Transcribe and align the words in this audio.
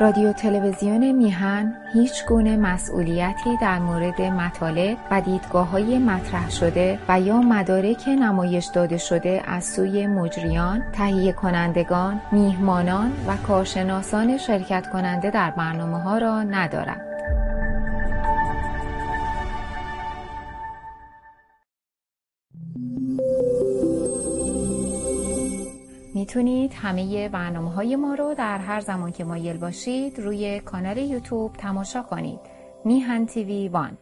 رادیو 0.00 0.32
تلویزیون 0.32 1.12
میهن 1.12 1.74
هیچ 1.92 2.26
گونه 2.26 2.56
مسئولیتی 2.56 3.56
در 3.60 3.78
مورد 3.78 4.22
مطالب 4.22 4.96
و 5.10 5.20
دیدگاه 5.20 5.70
های 5.70 5.98
مطرح 5.98 6.50
شده 6.50 6.98
و 7.08 7.20
یا 7.20 7.40
مدارک 7.40 8.08
نمایش 8.08 8.66
داده 8.66 8.98
شده 8.98 9.42
از 9.46 9.64
سوی 9.64 10.06
مجریان، 10.06 10.82
تهیه 10.92 11.32
کنندگان، 11.32 12.20
میهمانان 12.32 13.12
و 13.26 13.36
کارشناسان 13.36 14.38
شرکت 14.38 14.86
کننده 14.92 15.30
در 15.30 15.50
برنامه 15.50 15.98
ها 16.02 16.18
را 16.18 16.42
ندارد. 16.42 17.09
می‌تونید 26.30 26.72
همه 26.74 27.28
برنامه 27.28 27.72
های 27.72 27.96
ما 27.96 28.14
رو 28.14 28.34
در 28.34 28.58
هر 28.58 28.80
زمان 28.80 29.12
که 29.12 29.24
مایل 29.24 29.56
باشید 29.56 30.18
روی 30.18 30.60
کانال 30.60 30.98
یوتیوب 30.98 31.52
تماشا 31.52 32.02
کنید. 32.02 32.40
میهن 32.84 33.26
تیوی 33.26 33.68
وان. 33.68 33.98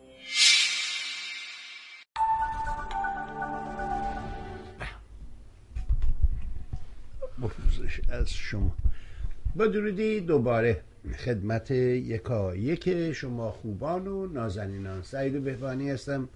از 8.11 8.31
شما. 8.31 8.73
با 9.57 9.67
درودی 9.67 10.21
دوباره 10.21 10.81
خدمت 11.25 11.71
یکا 11.71 12.57
یک 12.57 13.13
شما 13.13 13.51
خوبان 13.51 14.07
و 14.07 14.27
نازنینان. 14.27 15.03
سعید 15.03 15.45
بهبانی 15.45 15.91
هستم. 15.91 16.29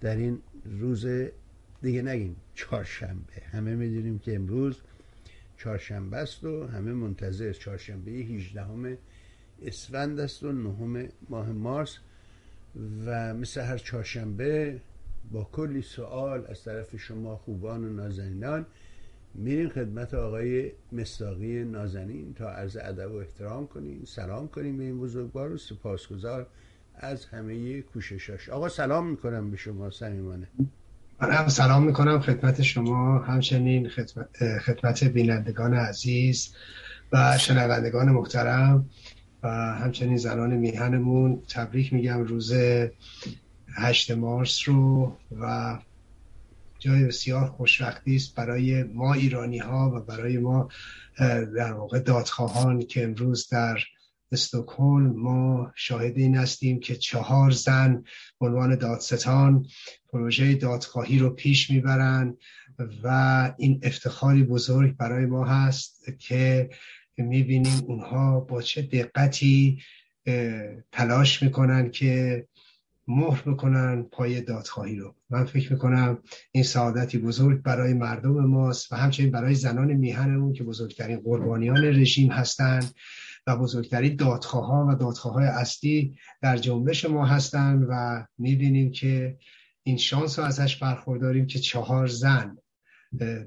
در 0.00 0.16
این 0.16 0.38
روز 0.80 1.06
دیگه 1.82 2.02
نگیم 2.02 2.36
چهارشنبه. 2.54 3.32
همه 3.52 3.74
می‌دونیم 3.74 4.18
که 4.18 4.34
امروز 4.34 4.80
چهارشنبه 5.56 6.16
است 6.16 6.44
و 6.44 6.66
همه 6.66 6.92
منتظر 6.92 7.52
چهارشنبه 7.52 8.10
18 8.10 8.64
همه 8.64 8.98
اسفند 9.62 10.20
است 10.20 10.42
و 10.42 10.52
نهم 10.52 11.08
ماه 11.28 11.52
مارس 11.52 11.98
و 13.06 13.34
مثل 13.34 13.60
هر 13.60 13.78
چهارشنبه 13.78 14.80
با 15.32 15.48
کلی 15.52 15.82
سوال 15.82 16.46
از 16.48 16.64
طرف 16.64 16.96
شما 16.96 17.36
خوبان 17.36 17.84
و 17.84 17.92
نازنینان 17.92 18.66
میریم 19.34 19.68
خدمت 19.68 20.14
آقای 20.14 20.72
مستاقی 20.92 21.64
نازنین 21.64 22.34
تا 22.34 22.50
عرض 22.50 22.76
ادب 22.80 23.12
و 23.12 23.14
احترام 23.14 23.66
کنیم. 23.66 24.04
سلام 24.04 24.48
کنیم 24.48 24.78
به 24.78 24.84
این 24.84 25.00
بزرگوار 25.00 25.52
و 25.52 25.58
سپاسگزار 25.58 26.46
از 26.94 27.26
همه 27.26 27.82
کوششاش. 27.82 28.48
آقا 28.48 28.68
سلام 28.68 29.10
می‌کنم 29.10 29.50
به 29.50 29.56
شما 29.56 29.90
صمیمانه. 29.90 30.48
من 31.20 31.32
هم 31.32 31.48
سلام 31.48 31.82
می‌کنم 31.82 32.20
خدمت 32.20 32.62
شما 32.62 33.18
همچنین 33.18 33.88
خدمت, 33.88 34.58
خدمت 34.58 35.04
بینندگان 35.04 35.74
عزیز 35.74 36.54
و 37.12 37.38
شنوندگان 37.38 38.08
محترم 38.08 38.90
و 39.42 39.48
همچنین 39.50 40.16
زنان 40.16 40.56
میهنمون. 40.56 41.42
تبریک 41.48 41.92
میگم 41.92 42.22
روز 42.22 42.54
هشت 43.76 44.10
مارس 44.10 44.68
رو 44.68 45.16
و 45.40 45.78
جای 46.78 47.04
بسیار 47.04 47.46
خوشوقتی 47.46 48.16
است 48.16 48.34
برای 48.34 48.82
ما 48.82 49.14
ایرانی 49.14 49.58
ها 49.58 49.92
و 49.94 50.00
برای 50.00 50.38
ما 50.38 50.68
در 51.56 51.72
واقع 51.72 51.98
دادخواهان 51.98 52.78
که 52.78 53.04
امروز 53.04 53.48
در 53.48 53.78
استکهلم 54.32 55.12
ما 55.16 55.72
شاهد 55.74 56.18
این 56.18 56.36
هستیم 56.36 56.80
که 56.80 56.96
چهار 56.96 57.50
زن 57.50 58.04
عنوان 58.40 58.76
دادستان 58.76 59.66
پروژه 60.16 60.54
دادخواهی 60.54 61.18
رو 61.18 61.30
پیش 61.30 61.70
می‌برند 61.70 62.36
و 63.02 63.08
این 63.58 63.80
افتخاری 63.82 64.42
بزرگ 64.42 64.96
برای 64.96 65.26
ما 65.26 65.44
هست 65.44 66.18
که 66.18 66.70
می‌بینیم 67.16 67.84
اونها 67.86 68.40
با 68.40 68.62
چه 68.62 68.82
دقتی 68.82 69.82
تلاش 70.92 71.42
می‌کنن 71.42 71.90
که 71.90 72.46
مهر 73.08 73.42
بکنن 73.46 74.02
پای 74.02 74.40
دادخواهی 74.40 74.96
رو. 74.96 75.14
من 75.30 75.44
فکر 75.44 75.72
می‌کنم 75.72 76.18
این 76.52 76.64
سعادتی 76.64 77.18
بزرگ 77.18 77.62
برای 77.62 77.94
مردم 77.94 78.44
ماست 78.44 78.92
و 78.92 78.96
همچنین 78.96 79.30
برای 79.30 79.54
زنان 79.54 79.92
میهنمون 79.92 80.52
که 80.52 80.64
بزرگترین 80.64 81.20
قربانیان 81.20 81.84
رژیم 81.84 82.30
هستند 82.30 82.94
و 83.46 83.56
بزرگترین 83.56 84.16
دادخواه 84.16 84.88
و 84.88 84.94
دادخواه 84.94 85.42
اصلی 85.42 86.16
در 86.42 86.56
جنبش 86.56 87.04
ما 87.04 87.26
هستند 87.26 87.86
و 87.88 88.24
می‌بینیم 88.38 88.90
که 88.90 89.38
این 89.86 89.96
شانس 89.96 90.38
رو 90.38 90.44
ازش 90.44 90.76
برخورداریم 90.76 91.46
که 91.46 91.58
چهار 91.58 92.06
زن 92.06 92.58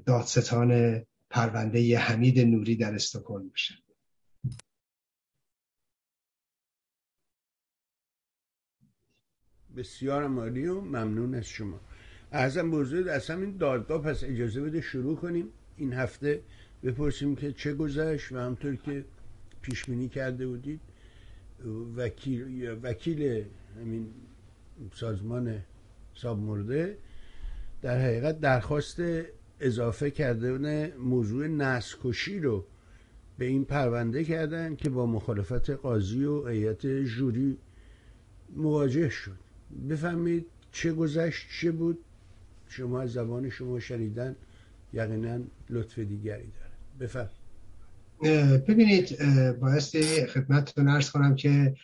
دادستان 0.06 1.00
پرونده 1.30 1.98
حمید 1.98 2.40
نوری 2.40 2.76
در 2.76 2.94
استکهلم 2.94 3.48
بشن 3.48 3.74
بسیار 9.76 10.26
مالی 10.26 10.66
و 10.66 10.80
ممنون 10.80 11.34
از 11.34 11.44
شما. 11.44 11.80
ارزم 12.32 12.70
بزرگ 12.70 13.08
از 13.08 13.30
همین 13.30 13.56
دادگاه 13.56 14.02
پس 14.02 14.24
اجازه 14.24 14.60
بده 14.60 14.80
شروع 14.80 15.16
کنیم. 15.16 15.48
این 15.76 15.92
هفته 15.92 16.42
بپرسیم 16.82 17.36
که 17.36 17.52
چه 17.52 17.74
گذشت 17.74 18.32
و 18.32 18.38
همطور 18.38 18.76
که 18.76 19.04
پیش 19.62 19.84
بینی 19.84 20.08
کرده 20.08 20.46
بودید 20.46 20.80
وکیل 21.96 22.78
وکیل 22.82 23.44
همین 23.76 24.14
سازمان 24.94 25.62
ساب 26.22 26.38
مرده 26.38 26.98
در 27.82 27.98
حقیقت 27.98 28.40
درخواست 28.40 29.02
اضافه 29.60 30.10
کرده 30.10 30.94
موضوع 30.98 31.46
نسکشی 31.46 32.40
رو 32.40 32.64
به 33.38 33.44
این 33.44 33.64
پرونده 33.64 34.24
کردن 34.24 34.76
که 34.76 34.90
با 34.90 35.06
مخالفت 35.06 35.70
قاضی 35.70 36.24
و 36.24 36.46
هیئت 36.46 36.86
جوری 36.86 37.58
مواجه 38.56 39.08
شد. 39.08 39.36
بفهمید 39.90 40.46
چه 40.72 40.92
گذشت 40.92 41.46
چه 41.60 41.70
بود؟ 41.70 41.98
شما 42.68 43.00
از 43.00 43.12
زبان 43.12 43.50
شما 43.50 43.80
شنیدن 43.80 44.36
یقینا 44.92 45.38
لطف 45.70 45.98
دیگری 45.98 46.52
داره. 46.52 46.70
بفهم. 47.00 47.28
ببینید 48.68 49.18
بایستی 49.60 50.26
خدمتتون 50.26 50.88
ارز 50.88 51.10
کنم 51.10 51.34
که 51.34 51.74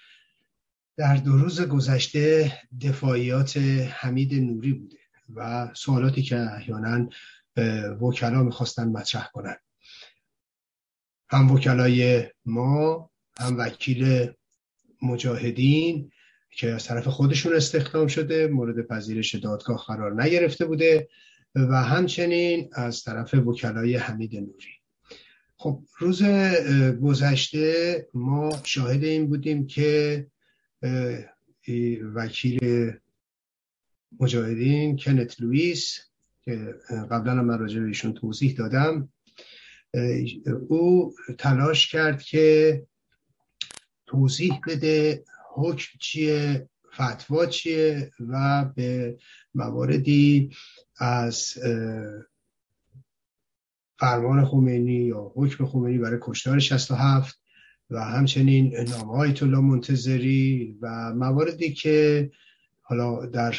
در 0.96 1.16
دو 1.16 1.32
روز 1.32 1.60
گذشته 1.60 2.52
دفاعیات 2.82 3.56
حمید 3.90 4.34
نوری 4.34 4.72
بوده 4.72 4.96
و 5.34 5.70
سوالاتی 5.74 6.22
که 6.22 6.36
احیانا 6.36 7.08
وکلا 8.00 8.42
می‌خواستن 8.42 8.88
مطرح 8.88 9.30
کنن. 9.32 9.56
هم 11.28 11.50
وکلای 11.50 12.24
ما 12.44 13.10
هم 13.38 13.58
وکیل 13.58 14.32
مجاهدین 15.02 16.10
که 16.50 16.70
از 16.70 16.84
طرف 16.84 17.08
خودشون 17.08 17.56
استخدام 17.56 18.06
شده 18.06 18.46
مورد 18.46 18.86
پذیرش 18.86 19.34
دادگاه 19.34 19.84
قرار 19.86 20.22
نگرفته 20.22 20.66
بوده 20.66 21.08
و 21.54 21.82
همچنین 21.82 22.70
از 22.72 23.04
طرف 23.04 23.34
وکلای 23.34 23.96
حمید 23.96 24.36
نوری. 24.36 24.76
خب 25.56 25.82
روز 25.98 26.22
گذشته 27.02 28.06
ما 28.14 28.60
شاهد 28.64 29.04
این 29.04 29.26
بودیم 29.26 29.66
که 29.66 30.26
وکیل 32.14 32.92
مجاهدین 34.20 34.97
کنت 34.97 35.41
لوئیس 35.41 36.00
که 36.44 36.74
قبلا 37.10 37.34
من 37.34 37.58
راجع 37.58 37.82
ایشون 37.82 38.14
توضیح 38.14 38.56
دادم. 38.56 39.08
او 40.69 41.14
تلاش 41.38 41.92
کرد 41.92 42.22
که 42.22 42.82
توضیح 44.06 44.60
بده 44.66 45.24
حکم 45.54 45.98
چیه 46.00 46.69
فتوا 46.94 47.47
چیه 47.47 48.10
و 48.28 48.64
به 48.64 49.18
مواردی 49.54 50.50
از 50.97 51.54
فرمان 53.98 54.44
خمینی 54.44 54.92
یا 54.92 55.32
حکم 55.34 55.66
خمینی 55.66 55.98
برای 55.98 56.18
کشتار 56.22 56.58
67 56.58 57.41
و 57.91 58.04
همچنین 58.04 58.77
نامه 58.91 59.33
طلا 59.33 59.60
منتظری 59.60 60.77
و 60.80 61.15
مواردی 61.15 61.72
که 61.72 62.30
حالا 62.80 63.27
در 63.27 63.54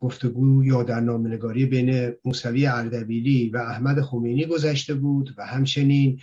گفتگو 0.00 0.64
یا 0.64 0.82
در 0.82 1.00
نامنگاری 1.00 1.66
بین 1.66 2.12
موسوی 2.24 2.66
اردبیلی 2.66 3.50
و 3.50 3.56
احمد 3.56 4.00
خمینی 4.00 4.46
گذشته 4.46 4.94
بود 4.94 5.34
و 5.38 5.46
همچنین 5.46 6.20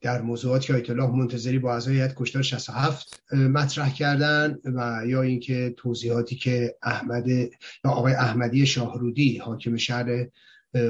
در 0.00 0.22
موضوعات 0.22 0.62
که 0.62 0.74
آیت 0.74 0.90
الله 0.90 1.10
منتظری 1.10 1.58
با 1.58 1.72
اعضای 1.72 1.94
هیئت 1.94 2.14
کشتار 2.16 2.42
67 2.42 3.22
مطرح 3.32 3.92
کردن 3.94 4.58
و 4.64 5.02
یا 5.06 5.22
اینکه 5.22 5.74
توضیحاتی 5.76 6.36
که 6.36 6.76
احمد 6.82 7.28
یا 7.28 7.50
آقای 7.84 8.12
احمدی 8.12 8.66
شاهرودی 8.66 9.38
حاکم 9.38 9.76
شهر 9.76 10.26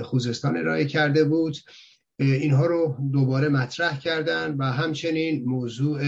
خوزستان 0.03 0.57
ارائه 0.57 0.85
کرده 0.85 1.25
بود. 1.25 1.57
اینها 2.19 2.67
رو 2.67 2.97
دوباره 3.13 3.49
مطرح 3.49 3.99
کردن 3.99 4.55
و 4.55 4.65
همچنین 4.65 5.45
موضوع 5.45 6.01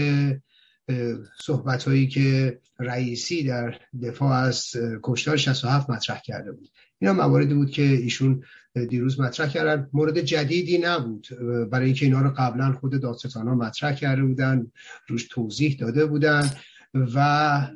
صحبت 1.41 1.83
هایی 1.83 2.07
که 2.07 2.59
رئیسی 2.79 3.43
در 3.43 3.79
دفاع 4.03 4.31
از 4.31 4.71
کشتار 5.03 5.37
67 5.37 5.89
مطرح 5.89 6.21
کرده 6.21 6.51
بود. 6.51 6.69
اینا 6.99 7.13
مواردی 7.13 7.53
بود 7.53 7.71
که 7.71 7.81
ایشون 7.81 8.43
دیروز 8.89 9.19
مطرح 9.19 9.47
کردن. 9.47 9.89
مورد 9.93 10.19
جدیدی 10.19 10.77
نبود. 10.77 11.27
برای 11.71 11.85
اینکه 11.85 12.05
اینا 12.05 12.21
رو 12.21 12.33
قبلا 12.37 12.71
خود 12.71 13.01
دادستان 13.01 13.47
ها 13.47 13.55
مطرح 13.55 13.95
کرده 13.95 14.23
بودن 14.23 14.71
روش 15.07 15.27
توضیح 15.27 15.77
داده 15.79 16.05
بودن 16.05 16.49
و 16.93 17.67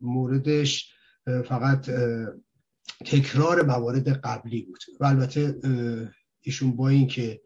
موردش 0.00 0.92
فقط 1.44 1.90
تکرار 3.04 3.62
موارد 3.66 4.08
قبلی 4.08 4.62
بود 4.62 4.80
و 5.00 5.04
البته 5.04 5.54
ایشون 6.40 6.76
با 6.76 6.88
اینکه 6.88 7.40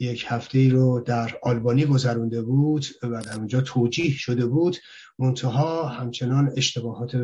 یک 0.00 0.24
هفته 0.28 0.58
ای 0.58 0.70
رو 0.70 1.00
در 1.00 1.38
آلبانی 1.42 1.84
گذرونده 1.84 2.42
بود 2.42 2.86
و 3.02 3.22
در 3.22 3.36
اونجا 3.36 3.60
توجیه 3.60 4.10
شده 4.10 4.46
بود 4.46 4.76
منتها 5.18 5.88
همچنان 5.88 6.52
اشتباهات 6.56 7.16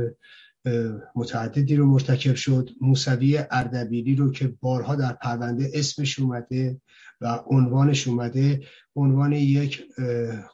متعددی 1.15 1.77
رو 1.77 1.87
مرتکب 1.87 2.35
شد. 2.35 2.71
موسوی 2.81 3.39
اردبیلی 3.51 4.15
رو 4.15 4.33
که 4.33 4.55
بارها 4.61 4.95
در 4.95 5.13
پرونده 5.13 5.71
اسمش 5.75 6.19
اومده 6.19 6.81
و 7.21 7.41
عنوانش 7.47 8.09
اومده 8.09 8.61
عنوان 8.97 9.33
یک 9.33 9.83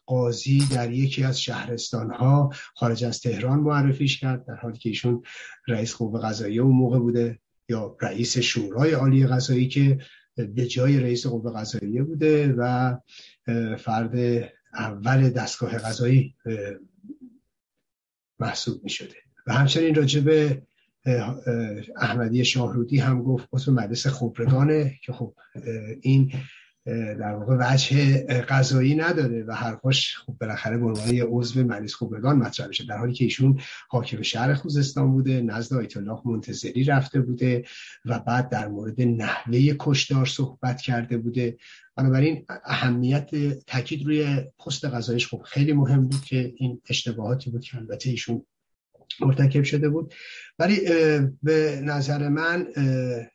قاضی 0.07 0.67
در 0.71 0.91
یکی 0.91 1.25
از 1.25 1.41
شهرستانها 1.41 2.53
خارج 2.75 3.05
از 3.05 3.21
تهران 3.21 3.59
معرفیش 3.59 4.21
کرد 4.21 4.47
در 4.47 4.55
حالی 4.55 4.79
که 4.79 4.89
ایشون 4.89 5.23
رئیس 5.69 5.95
قوه 5.95 6.21
قضاییه 6.21 6.63
اون 6.63 6.77
موقع 6.77 6.99
بوده 6.99 7.39
یا 7.69 7.97
رئیس 8.01 8.39
شورای 8.39 8.93
عالی 8.93 9.27
قضایی 9.27 9.69
که 9.69 9.99
به 10.37 10.67
جای 10.67 11.01
رئیس 11.01 11.27
قوه 11.27 11.53
قضاییه 11.53 12.03
بوده 12.03 12.55
و 12.59 12.95
فرد 13.79 14.45
اول 14.75 15.31
دستگاه 15.31 15.79
قضایی 15.79 16.35
محسوب 18.39 18.85
می 18.85 18.91
شده 18.91 19.15
و 19.47 19.53
همچنین 19.53 19.95
راجب 19.95 20.57
احمدی 21.97 22.45
شاهرودی 22.45 22.99
هم 22.99 23.23
گفت 23.23 23.49
عضو 23.53 23.73
مجلس 23.73 24.07
خبرگانه 24.07 24.95
که 25.03 25.13
خب 25.13 25.35
این 26.03 26.33
در 26.95 27.35
واقع 27.35 27.57
وجه 27.61 28.23
قضایی 28.43 28.95
نداره 28.95 29.45
و 29.45 29.53
حرفاش 29.53 30.17
خب 30.17 30.37
بالاخره 30.41 30.79
به 30.79 30.87
عنوان 30.87 31.21
عضو 31.29 31.65
مجلس 31.65 31.95
خبرگان 31.95 32.37
مطرح 32.37 32.67
میشه. 32.67 32.85
در 32.85 32.99
حالی 32.99 33.13
که 33.13 33.25
ایشون 33.25 33.61
حاکم 33.89 34.23
شهر 34.23 34.55
خوزستان 34.55 35.13
بوده 35.13 35.41
نزد 35.41 35.75
آیت 35.75 35.97
الله 35.97 36.21
منتظری 36.25 36.85
رفته 36.85 37.21
بوده 37.21 37.65
و 38.05 38.19
بعد 38.19 38.49
در 38.49 38.69
مورد 38.69 39.01
نحوه 39.01 39.77
کشدار 39.79 40.27
صحبت 40.27 40.81
کرده 40.81 41.19
بوده. 41.19 41.57
بنابراین 41.97 42.47
اهمیت 42.65 43.31
تاکید 43.67 44.07
روی 44.07 44.45
پست 44.67 44.85
قضاییش 44.85 45.29
خب 45.29 45.43
خیلی 45.43 45.73
مهم 45.73 46.09
بود 46.09 46.21
که 46.25 46.55
این 46.57 46.81
اشتباهاتی 46.89 47.51
بود 47.51 47.65
که 47.65 47.77
البته 47.77 48.11
ایشون 48.11 48.43
مرتکب 49.21 49.63
شده 49.63 49.89
بود. 49.89 50.15
ولی 50.59 50.81
به 51.43 51.81
نظر 51.85 52.29
من 52.29 52.67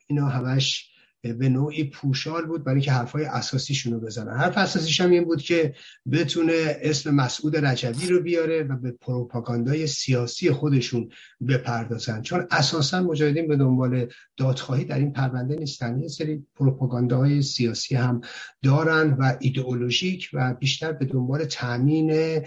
اینا 0.08 0.26
همش 0.26 0.92
به 1.22 1.50
نوعی 1.50 1.84
پوشال 1.84 2.46
بود 2.46 2.64
برای 2.64 2.82
که 2.82 2.92
حرفای 2.92 3.26
اساسیشون 3.26 3.94
رو 3.94 4.00
بزنن. 4.00 4.38
حرف 4.38 4.58
اساسیش 4.58 5.02
هم 5.02 5.12
این 5.12 5.24
بود 5.24 5.42
که 5.42 5.74
بتونه 6.12 6.78
اسم 6.82 7.16
مسعود 7.16 7.58
رجبی 7.58 8.08
رو 8.08 8.22
بیاره 8.22 8.64
و 8.64 8.76
به 8.76 8.92
پروپاگاندای 8.92 9.88
سیاسی 9.88 10.52
خودشون 10.52 11.10
بپردازن. 11.48 12.22
چون 12.22 12.48
اساسا 12.52 13.04
مجاهدین 13.04 13.48
به 13.48 13.56
دنبال 13.56 14.08
دادخواهی 14.38 14.86
در 14.86 15.00
این 15.00 15.14
پرونده 15.14 15.56
نیستن. 15.56 16.00
یه 16.00 16.08
سری 16.08 16.46
پروپاگانداهای 16.56 17.42
سیاسی 17.42 17.96
هم 17.96 18.22
دارن 18.64 19.14
و 19.14 19.38
ایدئولوژیک 19.40 20.30
و 20.34 20.54
بیشتر 20.54 20.92
به 20.92 21.06
دنبال 21.06 21.46
تامین 21.46 22.42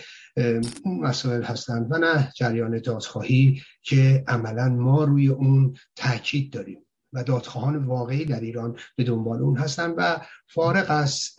مسائل 0.87 1.43
هستند 1.43 1.87
و 1.91 1.99
نه 1.99 2.33
جریان 2.37 2.79
دادخواهی 2.79 3.63
که 3.83 4.25
عملا 4.29 4.69
ما 4.69 5.05
روی 5.05 5.29
اون 5.29 5.77
تاکید 5.97 6.53
داریم. 6.53 6.84
و 7.15 7.25
دادخواهان 7.25 7.77
واقعی 7.77 8.25
در 8.25 8.41
ایران 8.41 8.77
به 8.97 9.05
دنبال 9.05 9.43
اون 9.43 9.57
هستن 9.57 9.91
و 9.91 10.19
فارغ 10.47 10.87
از 10.89 11.31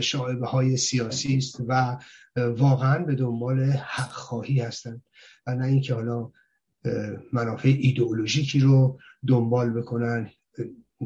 شاعبه 0.00 0.46
های 0.46 0.76
سیاسی 0.76 1.36
است 1.36 1.56
و 1.68 1.98
واقعا 2.36 2.98
به 2.98 3.14
دنبال 3.14 3.62
حق 3.72 4.10
خواهی 4.10 4.60
هستند 4.60 5.02
و 5.46 5.54
نه 5.54 5.64
اینکه 5.64 5.94
حالا 5.94 6.30
منافع 7.32 7.68
ایدئولوژیکی 7.68 8.60
رو 8.60 8.98
دنبال 9.26 9.70
بکنن 9.70 10.30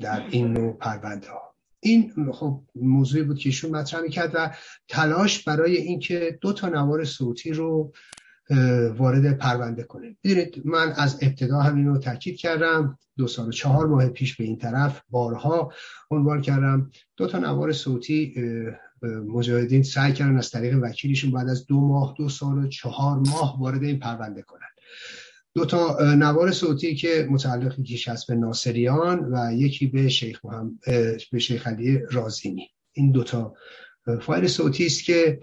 در 0.00 0.26
این 0.30 0.52
نوع 0.52 0.72
پرونده 0.72 1.30
ها 1.30 1.46
این 1.80 2.32
خب 2.32 2.62
موضوعی 2.74 3.24
بود 3.24 3.38
که 3.38 3.48
ایشون 3.48 3.70
مطرح 3.70 4.00
می‌کرد 4.00 4.30
و 4.34 4.54
تلاش 4.88 5.44
برای 5.44 5.76
اینکه 5.76 6.38
دو 6.40 6.52
تا 6.52 6.68
نوار 6.68 7.04
صوتی 7.04 7.52
رو 7.52 7.92
وارد 8.96 9.38
پرونده 9.38 9.82
کنه. 9.82 10.16
ببینید 10.24 10.62
من 10.64 10.92
از 10.92 11.18
ابتدا 11.22 11.60
همین 11.60 11.86
رو 11.86 11.98
تاکید 11.98 12.36
کردم. 12.36 12.98
دو 13.16 13.26
سال 13.26 13.48
و 13.48 13.52
چهار 13.52 13.86
ماه 13.86 14.08
پیش 14.08 14.36
به 14.36 14.44
این 14.44 14.58
طرف 14.58 15.02
بارها 15.10 15.72
عنوان 16.10 16.42
کردم. 16.42 16.90
دو 17.16 17.26
تا 17.26 17.38
نوار 17.38 17.72
صوتی 17.72 18.34
مجاهدین 19.02 19.82
سعی 19.82 20.12
کردن 20.12 20.36
از 20.36 20.50
طریق 20.50 20.78
وکیلیشون 20.82 21.30
بعد 21.30 21.48
از 21.48 21.66
دو 21.66 21.80
ماه 21.80 22.14
دو 22.18 22.28
سال 22.28 22.58
و 22.58 22.68
چهار 22.68 23.18
ماه 23.18 23.60
وارد 23.60 23.82
این 23.82 23.98
پرونده 23.98 24.42
کنن. 24.42 24.60
دو 25.54 25.64
تا 25.64 26.14
نوار 26.14 26.52
صوتی 26.52 26.94
که 26.94 27.28
متعلق 27.30 27.78
یکیش 27.78 28.08
هست 28.08 28.26
به 28.26 28.34
ناصریان 28.34 29.32
و 29.32 29.52
یکی 29.52 29.86
به 29.86 30.08
شیخ 30.08 30.44
محمد 30.44 30.72
به 31.32 31.38
شیخ 31.38 31.66
علی 31.66 32.00
رازینی. 32.10 32.68
این 32.92 33.12
دو 33.12 33.24
تا 33.24 33.54
فایل 34.20 34.46
صوتی 34.46 34.86
است 34.86 35.04
که 35.04 35.40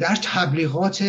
در 0.00 0.18
تبلیغات 0.22 1.02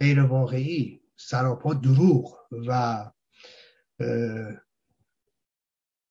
غیر 0.00 0.20
واقعی 0.20 1.00
سراپا 1.16 1.74
دروغ 1.74 2.36
و 2.66 3.04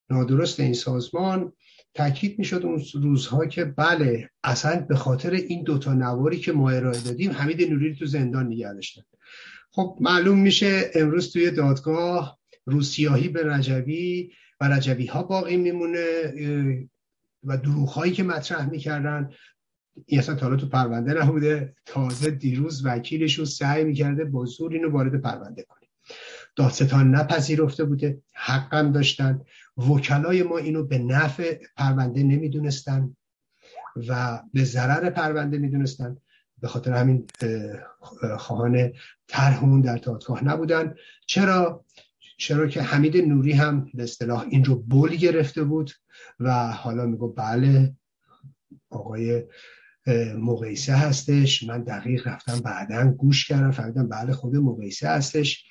نادرست 0.09 0.59
این 0.59 0.73
سازمان 0.73 1.53
تاکید 1.93 2.39
می‌شد 2.39 2.65
اون 2.65 2.83
روزها 2.93 3.45
که 3.45 3.65
بله 3.65 4.29
اصلا 4.43 4.85
به 4.89 4.95
خاطر 4.95 5.31
این 5.31 5.63
دوتا 5.63 5.93
نواری 5.93 6.39
که 6.39 6.51
ما 6.51 6.69
ارائه 6.69 7.01
دادیم 7.01 7.31
حمید 7.31 7.71
نوری 7.71 7.95
تو 7.95 8.05
زندان 8.05 8.47
نگه 8.47 8.73
داشتن. 8.73 9.01
خب 9.71 9.97
معلوم 9.99 10.39
میشه 10.39 10.91
امروز 10.95 11.33
توی 11.33 11.51
دادگاه 11.51 12.39
روسیاهی 12.65 13.29
به 13.29 13.43
رجوی 13.43 14.31
و 14.61 14.67
رجوی 14.67 15.05
ها 15.05 15.23
باقی 15.23 15.57
میمونه 15.57 16.33
و 17.43 17.57
دروغ 17.57 17.89
هایی 17.89 18.13
که 18.13 18.23
مطرح 18.23 18.69
می‌کردن 18.69 19.29
این 20.05 20.19
اصلا 20.19 20.35
تا 20.35 20.55
تو 20.55 20.69
پرونده 20.69 21.13
نبوده. 21.13 21.75
تازه 21.85 22.31
دیروز 22.31 22.85
وکیلشون 22.85 23.45
سعی 23.45 23.83
می‌کرده 23.83 24.25
با 24.25 24.45
زور 24.45 24.73
اینو 24.73 24.91
وارد 24.91 25.21
پرونده 25.21 25.63
کنه. 25.63 25.87
دادستان 26.55 27.15
نپذیرفته 27.15 27.83
بوده 27.83 28.21
حقم 28.33 28.91
داشتن. 28.91 29.41
وکلای 29.77 30.43
ما 30.43 30.57
اینو 30.57 30.83
به 30.83 30.97
نفع 30.97 31.61
پرونده 31.77 32.23
نمی‌دونستن 32.23 33.15
و 34.07 34.41
به 34.53 34.63
ضرر 34.63 35.09
پرونده 35.09 35.57
می‌دونستن. 35.57 36.17
به 36.61 36.67
خاطر 36.67 36.93
همین 36.93 37.27
خواهان 38.37 38.91
طرح 39.27 39.81
در 39.81 39.97
دادگاه 39.97 40.43
نبودن. 40.43 40.95
چرا؟ 41.27 41.85
چرا 42.39 42.67
که 42.67 42.81
حمید 42.81 43.17
نوری 43.17 43.51
هم 43.51 43.91
به 43.93 44.03
اصطلاح 44.03 44.45
این 44.49 44.65
رو 44.65 44.75
بول 44.75 45.15
گرفته 45.15 45.63
بود 45.63 45.91
و 46.39 46.71
حالا 46.71 47.05
میگو 47.05 47.27
بله 47.27 47.95
آقای 48.89 49.43
مقیسه 50.37 50.93
هستش. 50.93 51.63
من 51.63 51.83
دقیق 51.83 52.27
رفتم 52.27 52.59
بعدا 52.59 53.11
گوش 53.11 53.47
کردم 53.47 53.71
فهمیدم 53.71 54.09
بله 54.09 54.33
خود 54.33 54.55
مقیسه 54.55 55.09
هستش. 55.09 55.65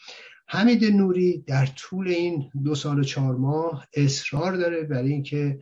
حمید 0.48 0.84
نوری 0.84 1.44
در 1.46 1.66
طول 1.66 2.08
این 2.08 2.50
دو 2.64 2.75
سال 2.75 2.98
و 2.98 3.04
چهار 3.04 3.37
ماه 3.37 3.88
اصرار 3.94 4.56
داره 4.56 4.82
برای 4.82 5.12
اینکه 5.12 5.60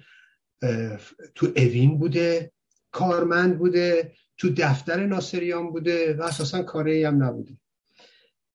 تو 1.34 1.52
اوین 1.56 1.98
بوده 1.98 2.52
کارمند 2.90 3.58
بوده 3.58 4.12
تو 4.38 4.54
دفتر 4.56 5.06
ناصریان 5.06 5.70
بوده 5.70 6.14
و 6.14 6.22
اساسا 6.22 6.62
کاری 6.62 7.04
هم 7.04 7.22
نبوده. 7.22 7.56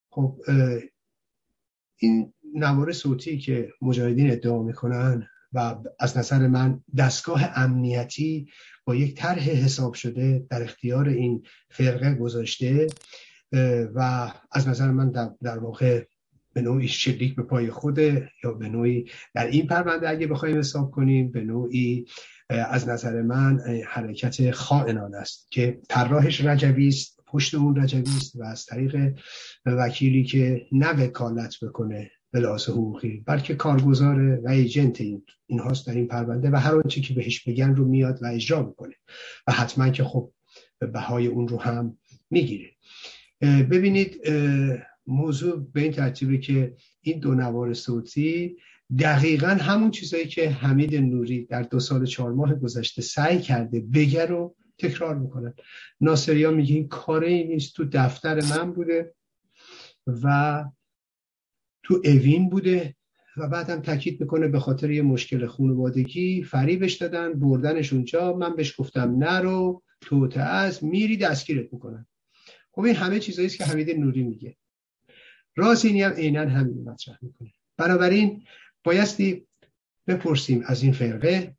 خب 0.10 0.40
این 1.98 2.34
نوار 2.56 2.92
صوتی 2.92 3.38
که 3.38 3.70
مجاهدین 3.82 4.32
ادعا 4.32 4.64
می‌کنن 4.64 5.28
و 5.54 5.76
از 6.00 6.18
نظر 6.18 6.48
من 6.48 6.84
دستگاه 6.98 7.44
امنیتی 7.56 8.48
با 8.86 8.96
یک 8.96 9.16
طرح 9.16 9.50
حساب 9.50 9.94
شده 9.94 10.46
در 10.50 10.64
اختیار 10.64 11.10
این 11.10 11.44
فرقه 11.70 12.14
گذاشته 12.14 12.88
و 13.96 14.32
از 14.52 14.68
نظر 14.68 14.92
من 14.92 15.12
در, 15.42 15.60
واقع 15.60 16.06
به 16.54 16.62
نوعی 16.62 16.88
شلیک 16.88 17.36
به 17.36 17.44
پای 17.44 17.70
خوده 17.70 18.30
یا 18.44 18.54
به 18.54 18.70
نوعی 18.70 19.06
در 19.34 19.48
این 19.48 19.68
پرونده 19.68 20.10
اگه 20.10 20.28
بخوایم 20.28 20.60
حساب 20.60 20.92
کنیم 20.92 21.32
به 21.32 21.42
نوعی 21.42 22.06
از 22.50 22.90
نظر 22.90 23.22
من 23.22 23.60
حرکت 23.88 24.52
خائنان 24.52 25.16
است 25.16 25.52
که 25.52 25.80
طراحش 25.90 26.46
رجوی 26.46 26.88
است 26.88 27.20
پشت 27.28 27.56
اون 27.56 27.76
رجوی 27.76 28.16
است 28.18 28.36
و 28.36 28.44
از 28.44 28.66
طریق 28.66 29.16
وکیلی 29.66 30.24
که 30.24 30.68
نه 30.72 31.04
وکالت 31.04 31.56
بکنه 31.62 32.12
به 32.32 32.40
لحاظ 32.40 32.70
حقوقی 32.70 33.24
بلکه 33.26 33.56
کارگزاره 33.56 34.42
و 34.44 34.50
ایجنت 34.50 35.02
این 35.02 35.24
این 35.46 35.60
هاست 35.60 35.88
در 35.88 35.94
این 35.94 36.08
پرونده 36.08 36.50
و 36.52 36.56
هر 36.56 36.76
آنچه 36.76 37.02
که 37.02 37.14
بهش 37.14 37.44
بگن 37.44 37.76
رو 37.76 37.86
میاد 37.86 38.24
و 38.24 38.26
اجرا 38.26 38.64
می‌کنه 38.64 38.96
و 39.48 39.52
حتما 39.52 39.90
که 39.90 40.04
خب 40.04 40.32
بهای 40.94 41.28
اون 41.28 41.48
رو 41.48 41.62
هم 41.62 41.98
می‌گیره. 42.30 42.70
ببینید 43.42 44.22
موضوع 45.08 45.68
به 45.74 45.82
این 45.82 45.92
ترتیبه 45.92 46.38
که 46.38 46.76
این 47.02 47.20
دو 47.20 47.36
نوار 47.36 47.74
صوتی 47.74 48.58
دقیقا 49.00 49.48
همون 49.48 49.92
چیزایی 49.92 50.28
که 50.28 50.50
حمید 50.50 50.96
نوری 50.96 51.46
در 51.46 51.62
دو 51.62 51.80
سال 51.80 52.06
چهار 52.06 52.34
ماه 52.34 52.56
گذشته 52.56 53.02
سعی 53.02 53.42
کرده 53.42 53.80
بگه 53.80 54.26
رو 54.26 54.56
تکرار 54.78 55.16
می‌کنن 55.16 55.54
ناصریا 56.02 56.52
میگه 56.52 56.76
این 56.76 56.88
کاره 56.88 57.30
نیست 57.30 57.76
تو 57.76 57.86
دفتر 57.92 58.36
من 58.36 58.74
بوده 58.74 59.14
و 60.08 60.66
تو 61.84 62.02
اوین 62.06 62.50
بوده 62.50 62.96
و 63.38 63.48
بعد 63.48 63.70
هم 63.70 63.82
تاکید 63.82 64.22
می‌کنه 64.22 64.48
به 64.48 64.60
خاطر 64.60 64.92
یه 64.92 65.02
مشکل 65.02 65.48
خانوادگی 65.48 66.44
فریبش 66.44 66.94
دادن 66.94 67.34
بردنش 67.34 67.94
اونجا 67.94 68.34
من 68.34 68.56
بهش 68.56 68.80
گفتم 68.80 69.16
نرو 69.18 69.84
تو 70.02 70.30
از 70.40 70.84
میری 70.84 71.18
دستگیرت 71.18 71.74
می‌کنن. 71.74 72.06
خب 72.72 72.82
این 72.82 72.96
همه 72.96 73.20
چیزایی 73.20 73.48
است 73.48 73.58
که 73.58 73.66
حمید 73.66 73.90
نوری 73.90 74.24
میگه. 74.24 74.58
راز 75.56 75.86
اینی 75.86 76.02
هم 76.02 76.12
عینا 76.12 76.50
همین 76.50 76.90
مطرح 76.90 77.18
می‌کنه. 77.22 77.52
بنابراین 77.78 78.44
بایستی 78.84 79.48
بپرسیم 80.08 80.64
از 80.66 80.84
این 80.84 80.94
فرقه 80.94 81.56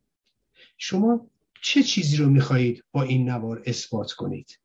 شما 0.78 1.30
چه 1.62 1.82
چیزی 1.82 2.16
رو 2.16 2.30
می‌خواهید 2.30 2.84
با 2.92 3.02
این 3.02 3.30
نوار 3.30 3.62
اثبات 3.66 4.12
کنید؟ 4.12 4.58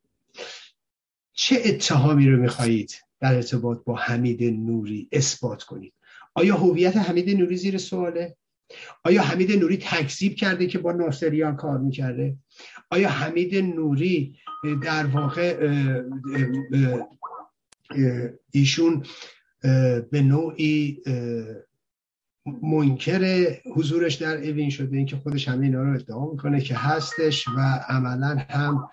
چه 1.32 1.56
اتهامی 1.64 2.28
رو 2.28 2.40
می‌خواهید؟ 2.40 3.07
در 3.20 3.34
ارتباط 3.34 3.84
با 3.84 3.96
حمید 3.96 4.44
نوری 4.44 5.08
اثبات 5.12 5.62
کنید. 5.62 5.94
آیا 6.34 6.56
هویت 6.56 6.96
حمید 6.96 7.40
نوری 7.40 7.56
زیر 7.56 7.78
سواله؟ 7.78 8.36
آیا 9.04 9.22
حمید 9.22 9.52
نوری 9.52 9.76
تکذیب 9.76 10.34
کرده 10.34 10.66
که 10.66 10.78
با 10.78 10.92
ناصریان 10.92 11.56
کار 11.56 11.78
می‌کرده؟ 11.78 12.36
آیا 12.90 13.08
حمید 13.08 13.56
نوری 13.56 14.38
در 14.82 15.06
واقع 15.06 15.56
ایشون 18.50 19.02
به 20.10 20.22
نوعی 20.22 21.02
منکر 22.62 23.54
حضورش 23.74 24.14
در 24.14 24.36
اوین 24.36 24.70
شده؟ 24.70 24.96
اینکه 24.96 25.16
خودش 25.16 25.48
همه 25.48 25.66
اینا 25.66 25.82
رو 25.82 25.94
ادعا 25.94 26.30
می‌کنه 26.30 26.60
که 26.60 26.74
هستش 26.74 27.48
و 27.48 27.60
عملا 27.88 28.36
هم 28.50 28.88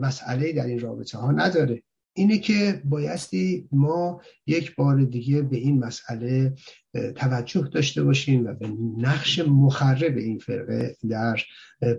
مسئله 0.00 0.52
در 0.52 0.66
این 0.66 0.80
رابطه 0.80 1.18
ها 1.18 1.32
نداره. 1.32 1.82
اینه 2.12 2.38
که 2.38 2.82
بایستی 2.84 3.68
ما 3.72 4.20
یک 4.46 4.76
بار 4.76 5.04
دیگه 5.04 5.42
به 5.42 5.56
این 5.56 5.78
مسئله 5.78 6.54
توجه 7.16 7.68
داشته 7.72 8.04
باشیم 8.04 8.46
و 8.46 8.54
به 8.54 8.68
نقش 8.98 9.38
مخرب 9.38 10.16
این 10.16 10.38
فرقه 10.38 10.96
در 11.10 11.40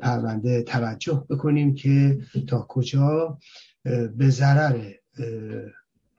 پرونده 0.02 0.64
توجه 0.64 1.26
بکنیم 1.30 1.76
که 1.76 2.18
تا 2.48 2.66
کجا 2.70 3.38
به 4.18 4.30
ضرر 4.30 4.92